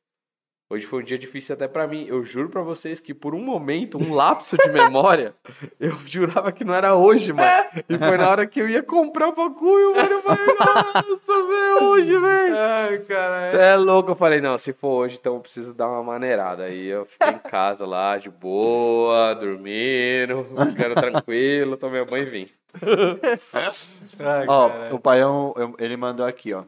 Hoje 0.70 0.86
foi 0.86 1.02
um 1.02 1.05
dia 1.05 1.18
difícil 1.18 1.55
até 1.55 1.68
pra 1.68 1.86
mim. 1.86 2.07
Eu 2.09 2.25
juro 2.25 2.49
pra 2.49 2.62
vocês 2.62 2.99
que 2.99 3.12
por 3.12 3.34
um 3.34 3.39
momento, 3.39 3.99
um 3.99 4.15
lapso 4.15 4.57
de 4.57 4.68
memória, 4.70 5.34
eu 5.78 5.94
jurava 6.07 6.51
que 6.51 6.65
não 6.65 6.75
era 6.75 6.94
hoje, 6.94 7.33
mano. 7.33 7.51
E 7.89 7.99
foi 7.99 8.17
na 8.17 8.31
hora 8.31 8.47
que 8.47 8.60
eu 8.60 8.68
ia 8.68 8.83
comprar 8.83 9.28
o 9.28 9.34
bagulho, 9.34 9.94
mano. 9.94 10.10
Eu 10.10 10.23
falei, 10.23 10.47
nossa, 10.47 11.47
velho, 11.47 11.84
hoje, 11.84 12.18
velho. 12.18 12.57
Ai, 12.57 12.99
caralho. 13.01 13.51
Você 13.51 13.57
é 13.59 13.76
louco. 13.76 14.10
Eu 14.12 14.17
falei, 14.17 14.41
não, 14.41 14.57
se 14.57 14.73
for 14.73 15.05
hoje, 15.05 15.18
então 15.20 15.34
eu 15.34 15.41
preciso 15.41 15.75
dar 15.75 15.89
uma 15.91 16.02
maneirada. 16.02 16.65
Aí 16.65 16.86
eu 16.86 17.05
fiquei 17.05 17.28
em 17.28 17.39
casa 17.39 17.84
lá, 17.86 18.17
de 18.17 18.31
boa, 18.31 19.34
dormindo, 19.34 20.47
ficando 20.70 20.94
tranquilo, 20.94 21.76
tomei 21.76 22.05
banho 22.07 22.23
e 22.23 22.26
vim. 22.26 22.47
Ai, 24.18 24.44
Ó, 24.49 24.68
caralho. 24.70 24.94
o 24.97 24.99
Paião, 24.99 25.55
ele 25.78 25.97
mandou 25.97 26.25
aqui, 26.26 26.52
ó. 26.55 26.65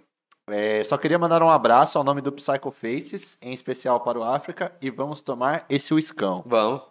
É, 0.49 0.85
só 0.85 0.97
queria 0.97 1.19
mandar 1.19 1.43
um 1.43 1.51
abraço 1.51 1.99
ao 1.99 2.05
nome 2.05 2.21
do 2.21 2.31
Psycho 2.33 2.71
Faces, 2.71 3.37
em 3.43 3.53
especial 3.53 4.01
para 4.01 4.19
o 4.19 4.23
África, 4.23 4.73
e 4.81 4.91
vamos 4.91 5.21
tomar 5.21 5.67
esse 5.69 5.93
uiscão. 5.93 6.43
Vamos, 6.47 6.83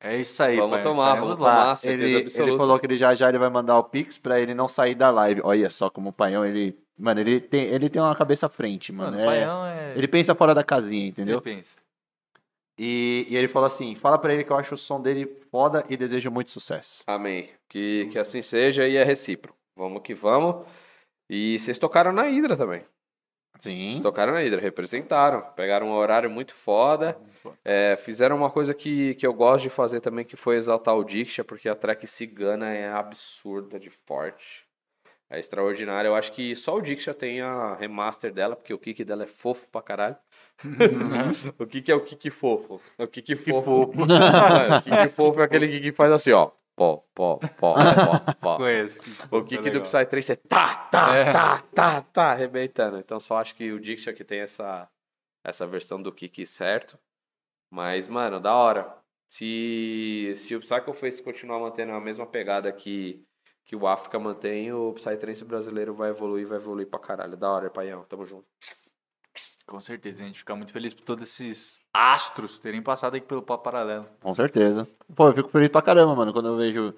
É 0.00 0.16
isso 0.18 0.42
aí, 0.42 0.56
vamos 0.56 0.72
pai, 0.76 0.82
tomar, 0.82 1.14
vamos 1.14 1.38
lá. 1.38 1.74
tomar, 1.74 1.92
Ele, 1.92 2.16
absoluta. 2.18 2.50
ele 2.50 2.58
falou 2.58 2.78
que 2.78 2.86
ele 2.86 2.98
já 2.98 3.14
já 3.14 3.28
ele 3.28 3.38
vai 3.38 3.48
mandar 3.48 3.78
o 3.78 3.84
Pix 3.84 4.18
pra 4.18 4.38
ele 4.38 4.52
não 4.54 4.68
sair 4.68 4.94
da 4.94 5.10
live. 5.10 5.40
Olha 5.42 5.70
só 5.70 5.88
como 5.88 6.10
o 6.10 6.12
Paião, 6.12 6.44
ele. 6.44 6.78
Mano, 6.98 7.20
ele 7.20 7.40
tem, 7.40 7.62
ele 7.64 7.88
tem 7.88 8.02
uma 8.02 8.14
cabeça 8.14 8.46
à 8.46 8.48
frente, 8.48 8.92
mano. 8.92 9.12
Mano, 9.12 9.22
É- 9.22 9.24
o 9.24 9.26
Paião 9.30 9.66
é... 9.66 9.92
Ele 9.96 10.08
pensa 10.08 10.34
fora 10.34 10.54
da 10.54 10.62
casinha, 10.64 11.06
entendeu? 11.06 11.36
Ele 11.36 11.56
pensa. 11.56 11.76
E, 12.78 13.26
e 13.28 13.36
ele 13.36 13.48
falou 13.48 13.66
assim: 13.66 13.94
fala 13.94 14.18
pra 14.18 14.32
ele 14.34 14.44
que 14.44 14.50
eu 14.52 14.56
acho 14.56 14.74
o 14.74 14.78
som 14.78 15.00
dele 15.00 15.26
foda 15.50 15.84
e 15.88 15.96
desejo 15.96 16.30
muito 16.30 16.50
sucesso. 16.50 17.02
Amém. 17.06 17.48
Que, 17.68 18.08
que 18.12 18.18
assim 18.18 18.42
seja 18.42 18.86
e 18.86 18.96
é 18.96 19.02
recíproco. 19.04 19.56
Vamos 19.76 20.02
que 20.02 20.14
vamos. 20.14 20.64
E 21.28 21.58
vocês 21.58 21.78
tocaram 21.78 22.12
na 22.12 22.28
Hidra 22.28 22.56
também. 22.56 22.84
Sim. 23.58 23.92
Vocês 23.92 24.00
tocaram 24.00 24.32
na 24.32 24.42
Hidra, 24.42 24.60
representaram. 24.60 25.42
Pegaram 25.56 25.88
um 25.88 25.92
horário 25.92 26.30
muito 26.30 26.54
foda. 26.54 27.18
É, 27.64 27.96
fizeram 27.96 28.36
uma 28.36 28.50
coisa 28.50 28.72
que, 28.72 29.14
que 29.16 29.26
eu 29.26 29.32
gosto 29.32 29.64
de 29.64 29.70
fazer 29.70 30.00
também, 30.00 30.24
que 30.24 30.36
foi 30.36 30.56
exaltar 30.56 30.96
o 30.96 31.04
Diksha, 31.04 31.44
porque 31.44 31.68
a 31.68 31.74
track 31.74 32.06
cigana 32.06 32.72
é 32.72 32.88
absurda 32.88 33.78
de 33.78 33.90
forte. 33.90 34.66
É 35.30 35.38
extraordinária. 35.38 36.08
Eu 36.08 36.14
acho 36.14 36.32
que 36.32 36.56
só 36.56 36.76
o 36.76 36.80
Diksha 36.80 37.12
tem 37.12 37.42
a 37.42 37.74
remaster 37.74 38.32
dela, 38.32 38.56
porque 38.56 38.72
o 38.72 38.78
kick 38.78 39.04
dela 39.04 39.24
é 39.24 39.26
fofo 39.26 39.68
pra 39.68 39.82
caralho. 39.82 40.16
o 41.58 41.66
kick 41.66 41.90
é 41.90 41.94
o 41.94 42.00
kick 42.00 42.30
fofo. 42.30 42.80
É 42.96 43.04
o 43.04 43.08
kick 43.08 43.36
fofo. 43.36 43.92
Mano, 43.94 44.14
o 44.78 44.82
kick 44.82 45.10
fofo 45.10 45.40
é 45.40 45.44
aquele 45.44 45.68
kick 45.68 45.82
que 45.82 45.92
faz 45.92 46.12
assim, 46.12 46.32
ó. 46.32 46.50
Pó, 46.78 47.04
pó, 47.14 47.36
pó, 47.38 47.74
pó, 47.74 48.34
pó. 48.40 48.56
Conheço. 48.58 48.98
O 49.30 49.42
kick 49.42 49.62
do 49.62 49.64
Legal. 49.64 49.82
Psytrance 49.82 50.32
é 50.32 50.36
tá, 50.36 50.76
tá, 50.86 51.14
É. 51.16 51.32
tá, 51.32 51.60
tá, 51.74 52.00
tá, 52.02 52.30
arrebentando. 52.32 52.98
Então 52.98 53.18
só 53.18 53.38
acho 53.38 53.54
que 53.56 53.72
o 53.72 53.80
Diksha 53.80 54.12
que 54.12 54.22
tem 54.24 54.40
essa, 54.40 54.88
essa 55.44 55.66
versão 55.66 56.00
do 56.00 56.12
kick 56.12 56.46
certo. 56.46 56.96
Mas, 57.70 58.06
mano, 58.06 58.40
da 58.40 58.54
hora. 58.54 58.96
Se, 59.30 60.32
se 60.36 60.56
o 60.56 60.60
Psycho 60.60 60.92
Face 60.94 61.22
continuar 61.22 61.58
mantendo 61.58 61.92
a 61.92 62.00
mesma 62.00 62.24
pegada 62.26 62.72
que, 62.72 63.22
que 63.66 63.76
o 63.76 63.86
África 63.86 64.18
mantém, 64.18 64.72
o 64.72 64.94
Psytrance 64.94 65.44
brasileiro 65.44 65.92
vai 65.92 66.08
evoluir, 66.10 66.46
vai 66.46 66.56
evoluir 66.56 66.88
pra 66.88 66.98
caralho. 66.98 67.36
Da 67.36 67.50
hora, 67.50 67.68
Paião. 67.68 68.04
Tamo 68.04 68.24
junto. 68.24 68.46
Com 69.68 69.80
certeza, 69.82 70.22
a 70.22 70.26
gente 70.26 70.38
fica 70.38 70.56
muito 70.56 70.72
feliz 70.72 70.94
por 70.94 71.02
todos 71.02 71.28
esses 71.28 71.80
astros 71.92 72.58
terem 72.58 72.80
passado 72.80 73.16
aqui 73.16 73.26
pelo 73.26 73.42
Papo 73.42 73.64
Paralelo. 73.64 74.06
Com 74.22 74.34
certeza. 74.34 74.88
Pô, 75.14 75.28
eu 75.28 75.34
fico 75.34 75.50
feliz 75.50 75.68
pra 75.68 75.82
caramba, 75.82 76.14
mano, 76.16 76.32
quando 76.32 76.48
eu 76.48 76.56
vejo. 76.56 76.94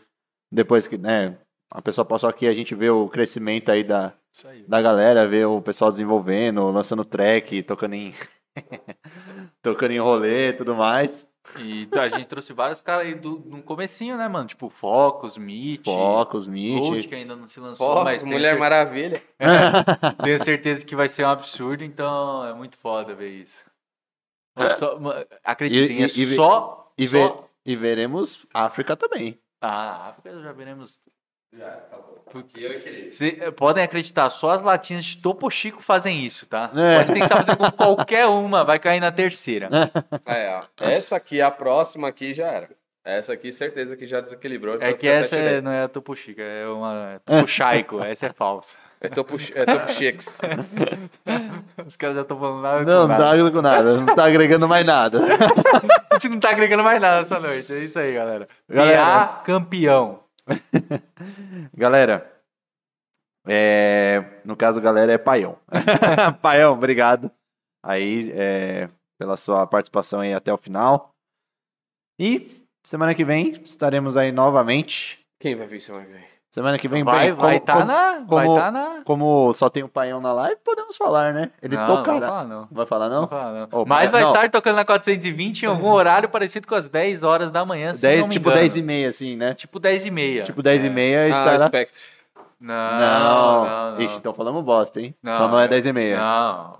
Depois 0.52 0.86
que, 0.86 0.96
né, 0.96 1.36
a 1.68 1.82
pessoa 1.82 2.04
passou 2.04 2.28
aqui, 2.28 2.46
a 2.46 2.52
gente 2.52 2.74
vê 2.74 2.88
o 2.88 3.08
crescimento 3.08 3.70
aí 3.70 3.82
da, 3.82 4.14
aí. 4.44 4.64
da 4.68 4.80
galera, 4.80 5.26
vê 5.26 5.44
o 5.44 5.60
pessoal 5.60 5.90
desenvolvendo, 5.90 6.70
lançando 6.70 7.04
track, 7.04 7.62
tocando 7.64 7.94
em. 7.94 8.14
tocando 9.62 9.90
em 9.90 9.98
rolê 9.98 10.50
e 10.50 10.52
tudo 10.52 10.74
mais. 10.74 11.29
E 11.58 11.88
a 11.98 12.08
gente 12.08 12.26
trouxe 12.28 12.52
vários 12.52 12.80
caras 12.80 13.06
aí 13.06 13.14
do, 13.14 13.38
no 13.46 13.62
comecinho, 13.62 14.16
né, 14.16 14.28
mano? 14.28 14.46
Tipo 14.46 14.68
Focus, 14.68 15.36
Meet, 15.38 15.84
Focus, 15.84 16.46
Gold, 16.46 16.90
Meet. 16.90 17.08
que 17.08 17.14
ainda 17.14 17.34
não 17.34 17.48
se 17.48 17.58
lançou, 17.58 17.94
Pô, 17.96 18.04
mas 18.04 18.22
tenho, 18.22 18.34
Mulher 18.34 18.50
cer- 18.52 18.58
Maravilha. 18.60 19.22
tenho 20.22 20.38
certeza 20.44 20.84
que 20.84 20.94
vai 20.94 21.08
ser 21.08 21.24
um 21.24 21.30
absurdo, 21.30 21.82
então 21.82 22.46
é 22.46 22.52
muito 22.54 22.76
foda 22.76 23.14
ver 23.14 23.30
isso. 23.30 23.64
Mano, 24.56 24.74
só- 24.74 24.98
acreditem, 25.42 25.96
E- 25.96 26.00
e- 26.00 26.02
é 26.02 26.06
e 26.06 26.34
só... 26.36 26.92
E, 26.98 27.08
só- 27.08 27.12
ve- 27.12 27.34
e 27.64 27.76
veremos 27.76 28.46
África 28.52 28.94
também. 28.96 29.40
Ah, 29.62 30.08
África 30.10 30.40
já 30.42 30.52
veremos. 30.52 30.98
Cê, 33.10 33.38
eh, 33.40 33.50
podem 33.50 33.82
acreditar, 33.82 34.30
só 34.30 34.50
as 34.50 34.62
latinhas 34.62 35.04
de 35.04 35.16
Topo 35.16 35.50
Chico 35.50 35.82
fazem 35.82 36.24
isso, 36.24 36.46
tá? 36.46 36.70
É. 36.76 36.98
Pode 36.98 37.12
tentar 37.12 37.36
fazer 37.36 37.56
com 37.56 37.70
qualquer 37.72 38.26
uma, 38.26 38.64
vai 38.64 38.78
cair 38.78 39.00
na 39.00 39.10
terceira. 39.10 39.68
É, 40.24 40.56
ó. 40.56 40.62
Essa 40.84 41.16
aqui, 41.16 41.40
a 41.40 41.50
próxima 41.50 42.06
aqui 42.06 42.32
já 42.32 42.46
era. 42.46 42.68
Essa 43.04 43.32
aqui, 43.32 43.52
certeza 43.52 43.96
que 43.96 44.06
já 44.06 44.20
desequilibrou. 44.20 44.76
É 44.78 44.92
que 44.92 45.08
essa 45.08 45.34
é- 45.34 45.60
não 45.62 45.72
é 45.72 45.84
a 45.84 45.88
Topo 45.88 46.14
Chico, 46.14 46.40
é 46.42 46.68
uma 46.68 47.20
Topo 47.24 47.46
Chaico, 47.46 47.98
essa 48.04 48.26
é 48.26 48.30
falsa. 48.30 48.76
É 49.00 49.08
Topo, 49.08 49.36
é 49.54 49.64
topo 49.64 49.90
Chicks. 49.90 50.40
Os 51.86 51.96
caras 51.96 52.16
já 52.16 52.22
estão 52.22 52.38
falando 52.38 52.60
nada. 52.60 52.78
Não, 52.84 52.84
com 52.84 53.08
não 53.08 53.18
nada. 53.18 53.44
tá 53.44 53.50
com 53.50 53.62
nada, 53.62 53.96
não 53.96 54.14
tá 54.14 54.24
agregando 54.26 54.68
mais 54.68 54.84
nada. 54.84 55.20
A 56.10 56.14
gente 56.18 56.28
não 56.28 56.38
tá 56.38 56.50
agregando 56.50 56.82
mais 56.84 57.00
nada 57.00 57.22
essa 57.22 57.40
noite. 57.40 57.72
É 57.72 57.78
isso 57.78 57.98
aí, 57.98 58.12
galera. 58.12 58.46
Galera. 58.68 59.02
PA 59.02 59.42
campeão. 59.46 60.19
Galera, 61.76 62.40
é, 63.46 64.40
no 64.44 64.56
caso, 64.56 64.80
galera, 64.80 65.12
é 65.12 65.18
Paião. 65.18 65.58
Paião, 66.42 66.74
obrigado 66.74 67.30
aí 67.82 68.30
é, 68.32 68.88
pela 69.18 69.36
sua 69.36 69.66
participação 69.66 70.20
aí 70.20 70.34
até 70.34 70.52
o 70.52 70.58
final. 70.58 71.10
E 72.18 72.66
semana 72.84 73.14
que 73.14 73.24
vem 73.24 73.52
estaremos 73.62 74.16
aí 74.16 74.30
novamente. 74.30 75.20
Quem 75.40 75.56
vai 75.56 75.66
vir 75.66 75.80
semana 75.80 76.06
que 76.06 76.12
vem? 76.12 76.29
Semana 76.50 76.76
que 76.78 76.88
vem, 76.88 77.04
Vai, 77.04 77.26
bem, 77.26 77.34
vai 77.34 77.60
como, 77.60 77.64
tá 77.64 77.72
como- 77.74 77.84
na. 77.86 78.10
vai 78.26 78.46
como- 78.46 78.58
tá 78.58 78.70
na. 78.72 79.02
como 79.04 79.52
só 79.52 79.68
tem 79.68 79.84
o 79.84 79.88
Paião 79.88 80.20
na 80.20 80.32
live, 80.32 80.56
podemos 80.64 80.96
falar, 80.96 81.32
né? 81.32 81.50
Ele 81.62 81.76
não, 81.76 81.86
não 81.86 81.96
tocará. 81.98 82.18
vou 82.18 82.28
falar, 82.28 82.44
não. 82.44 82.68
Vai 82.72 82.86
falar 82.86 83.08
Não 83.08 83.14
não? 83.14 83.20
vou 83.20 83.28
falar, 83.28 83.52
não. 83.52 83.68
Ô, 83.80 83.84
Mas 83.86 84.10
vai 84.10 84.22
não. 84.22 84.32
estar 84.34 84.50
tocando 84.50 84.74
na 84.76 84.84
420 84.84 85.62
em 85.62 85.66
algum 85.66 85.88
horário 85.92 86.28
parecido 86.28 86.66
com 86.66 86.74
as 86.74 86.88
10 86.88 87.22
horas 87.22 87.52
da 87.52 87.64
manhã, 87.64 87.94
se 87.94 88.02
10, 88.02 88.22
não 88.22 88.26
me 88.26 88.32
tipo 88.32 88.48
engano. 88.48 88.60
10 88.62 88.76
e 88.76 88.82
meia, 88.82 89.08
assim, 89.10 89.36
né? 89.36 89.54
Tipo 89.54 89.78
10 89.78 90.06
e 90.06 90.10
meia. 90.10 90.42
Tipo 90.42 90.60
10 90.60 90.84
e 90.84 90.90
meia 90.90 91.20
Ah, 91.22 91.28
estará... 91.28 91.66
Spectre. 91.68 92.00
Não, 92.60 92.74
Não, 92.74 93.64
não, 93.64 93.92
não. 93.92 94.00
Ixi, 94.02 94.16
então 94.16 94.34
falamos 94.34 94.62
bosta, 94.64 95.00
hein? 95.00 95.14
Não, 95.22 95.34
então 95.34 95.48
não 95.48 95.60
é 95.60 95.64
eu- 95.64 95.68
10 95.68 95.86
e 95.86 95.92
meia. 95.94 96.18
Não, 96.18 96.76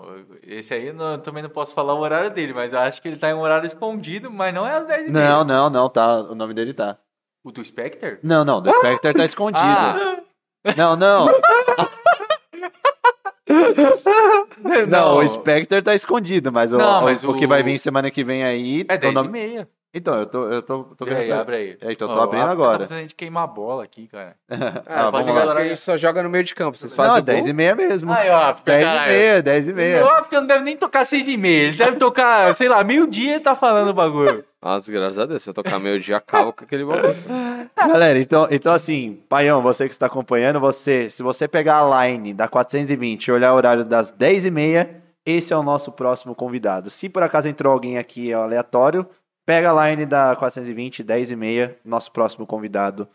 esse 0.47 0.74
aí 0.74 0.89
eu 0.89 0.94
não- 0.94 1.12
eu 1.12 1.18
também 1.18 1.42
não 1.42 1.49
posso 1.49 1.73
falar 1.73 1.94
o 1.94 2.00
horário 2.00 2.28
dele, 2.31 2.52
mas 2.52 2.73
eu 2.74 2.81
acho 2.81 3.00
que 3.00 3.08
ele 3.08 3.16
tá 3.16 3.31
em 3.31 3.34
um 3.34 3.40
horário 3.40 3.65
escondido, 3.66 4.31
mas 4.31 4.52
não 4.52 4.66
é 4.66 4.73
às 4.76 4.86
10 4.86 5.07
e 5.07 5.10
meia. 5.10 5.28
Não, 5.31 5.44
não, 5.44 5.70
não, 5.70 5.89
tá. 5.89 6.18
O 6.23 6.34
nome 6.34 6.52
dele 6.55 6.74
tá. 6.74 6.99
O 7.44 7.51
do 7.51 7.65
Spectre? 7.65 8.19
Não, 8.23 8.44
não, 8.44 8.60
do 8.60 8.70
Spectre 8.70 9.15
tá 9.15 9.25
escondido. 9.25 9.65
Ah, 9.65 10.19
Não, 10.77 10.94
não. 10.97 11.27
Não, 14.89 15.17
o 15.19 15.28
Spectre 15.28 15.83
tá 15.83 15.94
escondido, 15.94 16.52
mas, 16.52 16.73
o, 16.73 16.78
Não, 16.78 17.01
o- 17.01 17.05
mas 17.05 17.25
o, 17.25 17.35
que 17.35 17.44
o- 17.44 17.49
vai 17.49 17.62
vir 17.62 17.78
semana 17.78 18.10
que 18.10 18.23
vem 18.23 18.44
aí. 18.44 18.85
É 18.89 18.94
o 18.94 18.99
10 18.99 19.15
nome- 19.15 19.28
e 19.28 19.33
meia. 19.33 19.69
Então, 19.93 20.15
eu 20.17 20.27
tô, 20.27 20.49
eu 20.49 20.62
tô, 20.62 20.85
tô 20.85 21.05
E 21.05 21.09
querendo 21.09 21.25
aí, 21.25 21.33
abre 21.33 21.57
aí. 21.57 21.77
É, 21.81 21.91
então, 21.93 22.09
Ó, 22.09 22.15
tô 22.15 22.20
abrindo 22.20 22.44
Tá 22.44 22.51
agora. 22.52 22.78
precisando 22.78 23.07
de 23.09 23.15
queimar 23.15 23.43
a 23.43 23.47
bola 23.49 23.83
aqui, 23.83 24.07
cara. 24.07 24.36
Ah, 24.86 25.10
vamos 25.10 25.27
vamos 25.27 25.41
lá. 25.44 25.52
lá. 25.52 25.60
a 25.60 25.65
gente 25.65 25.81
só 25.81 25.97
joga 25.97 26.23
no 26.23 26.31
meio 26.31 26.44
de 26.44 26.55
campo. 26.55 26.78
Vocês 26.78 26.94
Não, 26.94 27.05
fazem 27.05 27.19
é 27.19 27.23
10 27.23 27.47
e 27.49 27.52
meia 27.52 27.75
mesmo. 27.75 28.12
Aí, 28.12 28.31
ó, 28.31 28.55
fica 28.55 28.70
10 28.70 28.83
e 28.83 28.85
caralho. 28.86 29.12
meia, 29.12 29.43
10 29.43 29.69
e 29.69 29.73
meia. 29.73 30.01
Não, 30.05 30.17
porque 30.23 30.36
não 30.39 30.47
deve 30.47 30.62
nem 30.62 30.77
tocar 30.77 31.05
6 31.05 31.27
e 31.27 31.36
meia. 31.36 31.69
Ele 31.69 31.77
deve 31.77 31.97
tocar, 31.97 32.55
sei 32.55 32.69
lá, 32.69 32.85
meio-dia 32.85 33.36
e 33.36 33.41
tá 33.41 33.57
falando 33.57 33.89
o 33.89 33.94
bagulho. 33.94 34.44
Nossa, 34.63 34.93
graças 34.93 35.19
a 35.19 35.27
Deus. 35.27 35.43
Se 35.43 35.49
eu 35.49 35.55
tocar 35.55 35.79
meio 35.79 35.99
dia, 35.99 36.19
acaba 36.19 36.53
com 36.53 36.65
aquele 36.65 36.85
bagulho. 36.85 37.15
Galera, 37.77 38.19
então, 38.19 38.47
então 38.51 38.73
assim, 38.73 39.23
Paião, 39.29 39.63
você 39.63 39.87
que 39.87 39.95
está 39.95 40.07
acompanhando, 40.07 40.61
você, 40.61 41.09
se 41.09 41.23
você 41.23 41.49
pegar 41.49 41.83
a 41.83 42.07
line 42.07 42.35
da 42.35 42.47
420 42.47 43.27
e 43.27 43.33
olhar 43.33 43.55
o 43.55 43.57
horário 43.57 43.85
das 43.85 44.11
10 44.11 44.47
e 44.47 44.51
meia, 44.51 45.03
esse 45.25 45.53
é 45.53 45.57
o 45.57 45.63
nosso 45.63 45.93
próximo 45.93 46.35
convidado. 46.35 46.91
Se 46.91 47.09
por 47.09 47.23
acaso 47.23 47.49
entrou 47.49 47.73
alguém 47.73 47.97
aqui 47.97 48.33
aleatório, 48.33 49.09
pega 49.47 49.73
a 49.73 49.89
line 49.91 50.05
da 50.05 50.37
420, 50.37 51.03
10 51.03 51.31
e 51.31 51.37
meia, 51.37 51.79
nosso 51.83 52.13
próximo 52.13 52.47
convidado, 52.47 53.09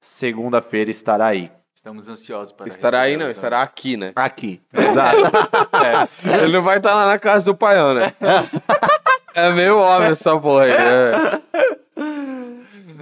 segunda-feira, 0.00 0.90
estará 0.90 1.26
aí. 1.26 1.50
Estamos 1.74 2.08
ansiosos 2.08 2.50
para 2.52 2.66
Estará 2.66 3.00
aí, 3.00 3.12
não. 3.12 3.26
recebê-lo, 3.26 3.32
Estará 3.32 3.62
aqui, 3.62 3.96
né? 3.96 4.12
Aqui. 4.16 4.62
Exato. 4.72 5.18
Ele 6.42 6.52
não 6.52 6.62
vai 6.62 6.78
estar 6.78 6.94
lá 6.94 7.06
na 7.06 7.18
casa 7.18 7.44
do 7.44 7.54
paião, 7.54 7.92
né? 7.92 8.14
É 9.34 9.50
meio 9.50 9.78
óbvio 9.78 10.12
essa 10.12 10.38
porra 10.38 10.64
aí. 10.64 10.70
né? 10.70 11.42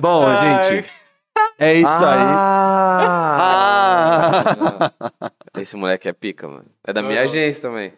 Bom, 0.01 0.27
Ai. 0.27 0.65
gente, 0.65 0.91
é 1.59 1.75
isso 1.75 2.05
aí. 2.05 2.21
Ah! 3.93 4.91
Esse 5.59 5.77
moleque 5.77 6.09
é 6.09 6.13
pica, 6.13 6.49
mano. 6.49 6.65
É 6.87 6.93
da 6.93 7.03
minha 7.03 7.19
Uhum. 7.21 7.25
agência 7.25 7.63
também. 7.63 7.93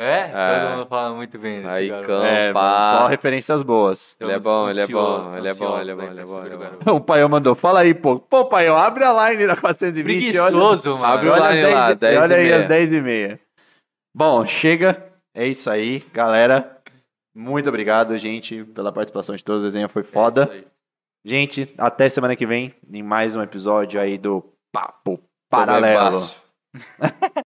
É? 0.00 0.30
É. 0.32 0.60
Todo 0.60 0.70
mundo 0.76 0.86
fala 0.88 1.12
muito 1.14 1.36
bem 1.38 1.60
desse 1.60 1.76
Aí, 1.76 1.88
garoto. 1.88 2.06
cão, 2.06 2.24
É, 2.24 2.52
só 2.52 3.06
referências 3.08 3.62
boas. 3.62 4.16
Ele 4.20 4.30
é 4.32 4.38
bom, 4.38 4.68
ele 4.68 4.80
é 4.80 4.86
bom, 4.86 5.34
ele 5.36 5.48
é 5.48 5.54
bom, 5.54 5.80
ele 5.80 5.90
é 5.90 5.94
bom, 5.94 6.02
ele 6.04 6.20
é 6.20 6.24
bom, 6.24 6.44
ele 6.44 6.54
é 6.54 6.56
o 6.56 6.60
bom. 6.84 6.96
O 6.96 7.00
Paião 7.00 7.28
mandou, 7.28 7.54
fala 7.56 7.80
aí, 7.80 7.92
pô. 7.94 8.20
Pô, 8.20 8.44
Paião, 8.44 8.76
abre 8.76 9.02
a 9.04 9.30
line 9.30 9.46
da 9.48 9.56
420. 9.56 10.04
Preguiçoso, 10.04 10.92
mano. 10.96 11.04
Abre 11.04 11.28
o 11.28 11.32
Olha, 11.32 11.50
line 11.50 11.62
as 11.64 11.66
10, 11.66 11.74
lá, 11.74 11.90
e- 11.90 11.94
10 11.96 12.14
e 12.14 12.18
olha 12.18 12.36
aí 12.36 12.52
as 12.52 12.64
10 12.68 12.92
e 12.92 13.00
meia. 13.00 13.40
Bom, 14.14 14.46
chega. 14.46 15.04
É 15.34 15.46
isso 15.46 15.68
aí, 15.68 16.02
galera. 16.12 16.77
Muito 17.40 17.68
obrigado, 17.68 18.18
gente, 18.18 18.64
pela 18.64 18.90
participação 18.90 19.36
de 19.36 19.44
todos. 19.44 19.62
O 19.62 19.66
desenho 19.66 19.88
foi 19.88 20.02
É 20.02 20.04
foda. 20.04 20.50
aí. 20.50 20.66
gente, 21.24 21.72
até 21.78 22.08
semana 22.08 22.34
que 22.34 22.44
vem 22.44 22.74
em 22.92 23.00
mais 23.02 23.36
um 23.36 23.42
episódio 23.42 24.00
aí 24.00 24.18
do 24.18 24.42
Papo 24.72 25.20
Paralelo. 25.48 26.18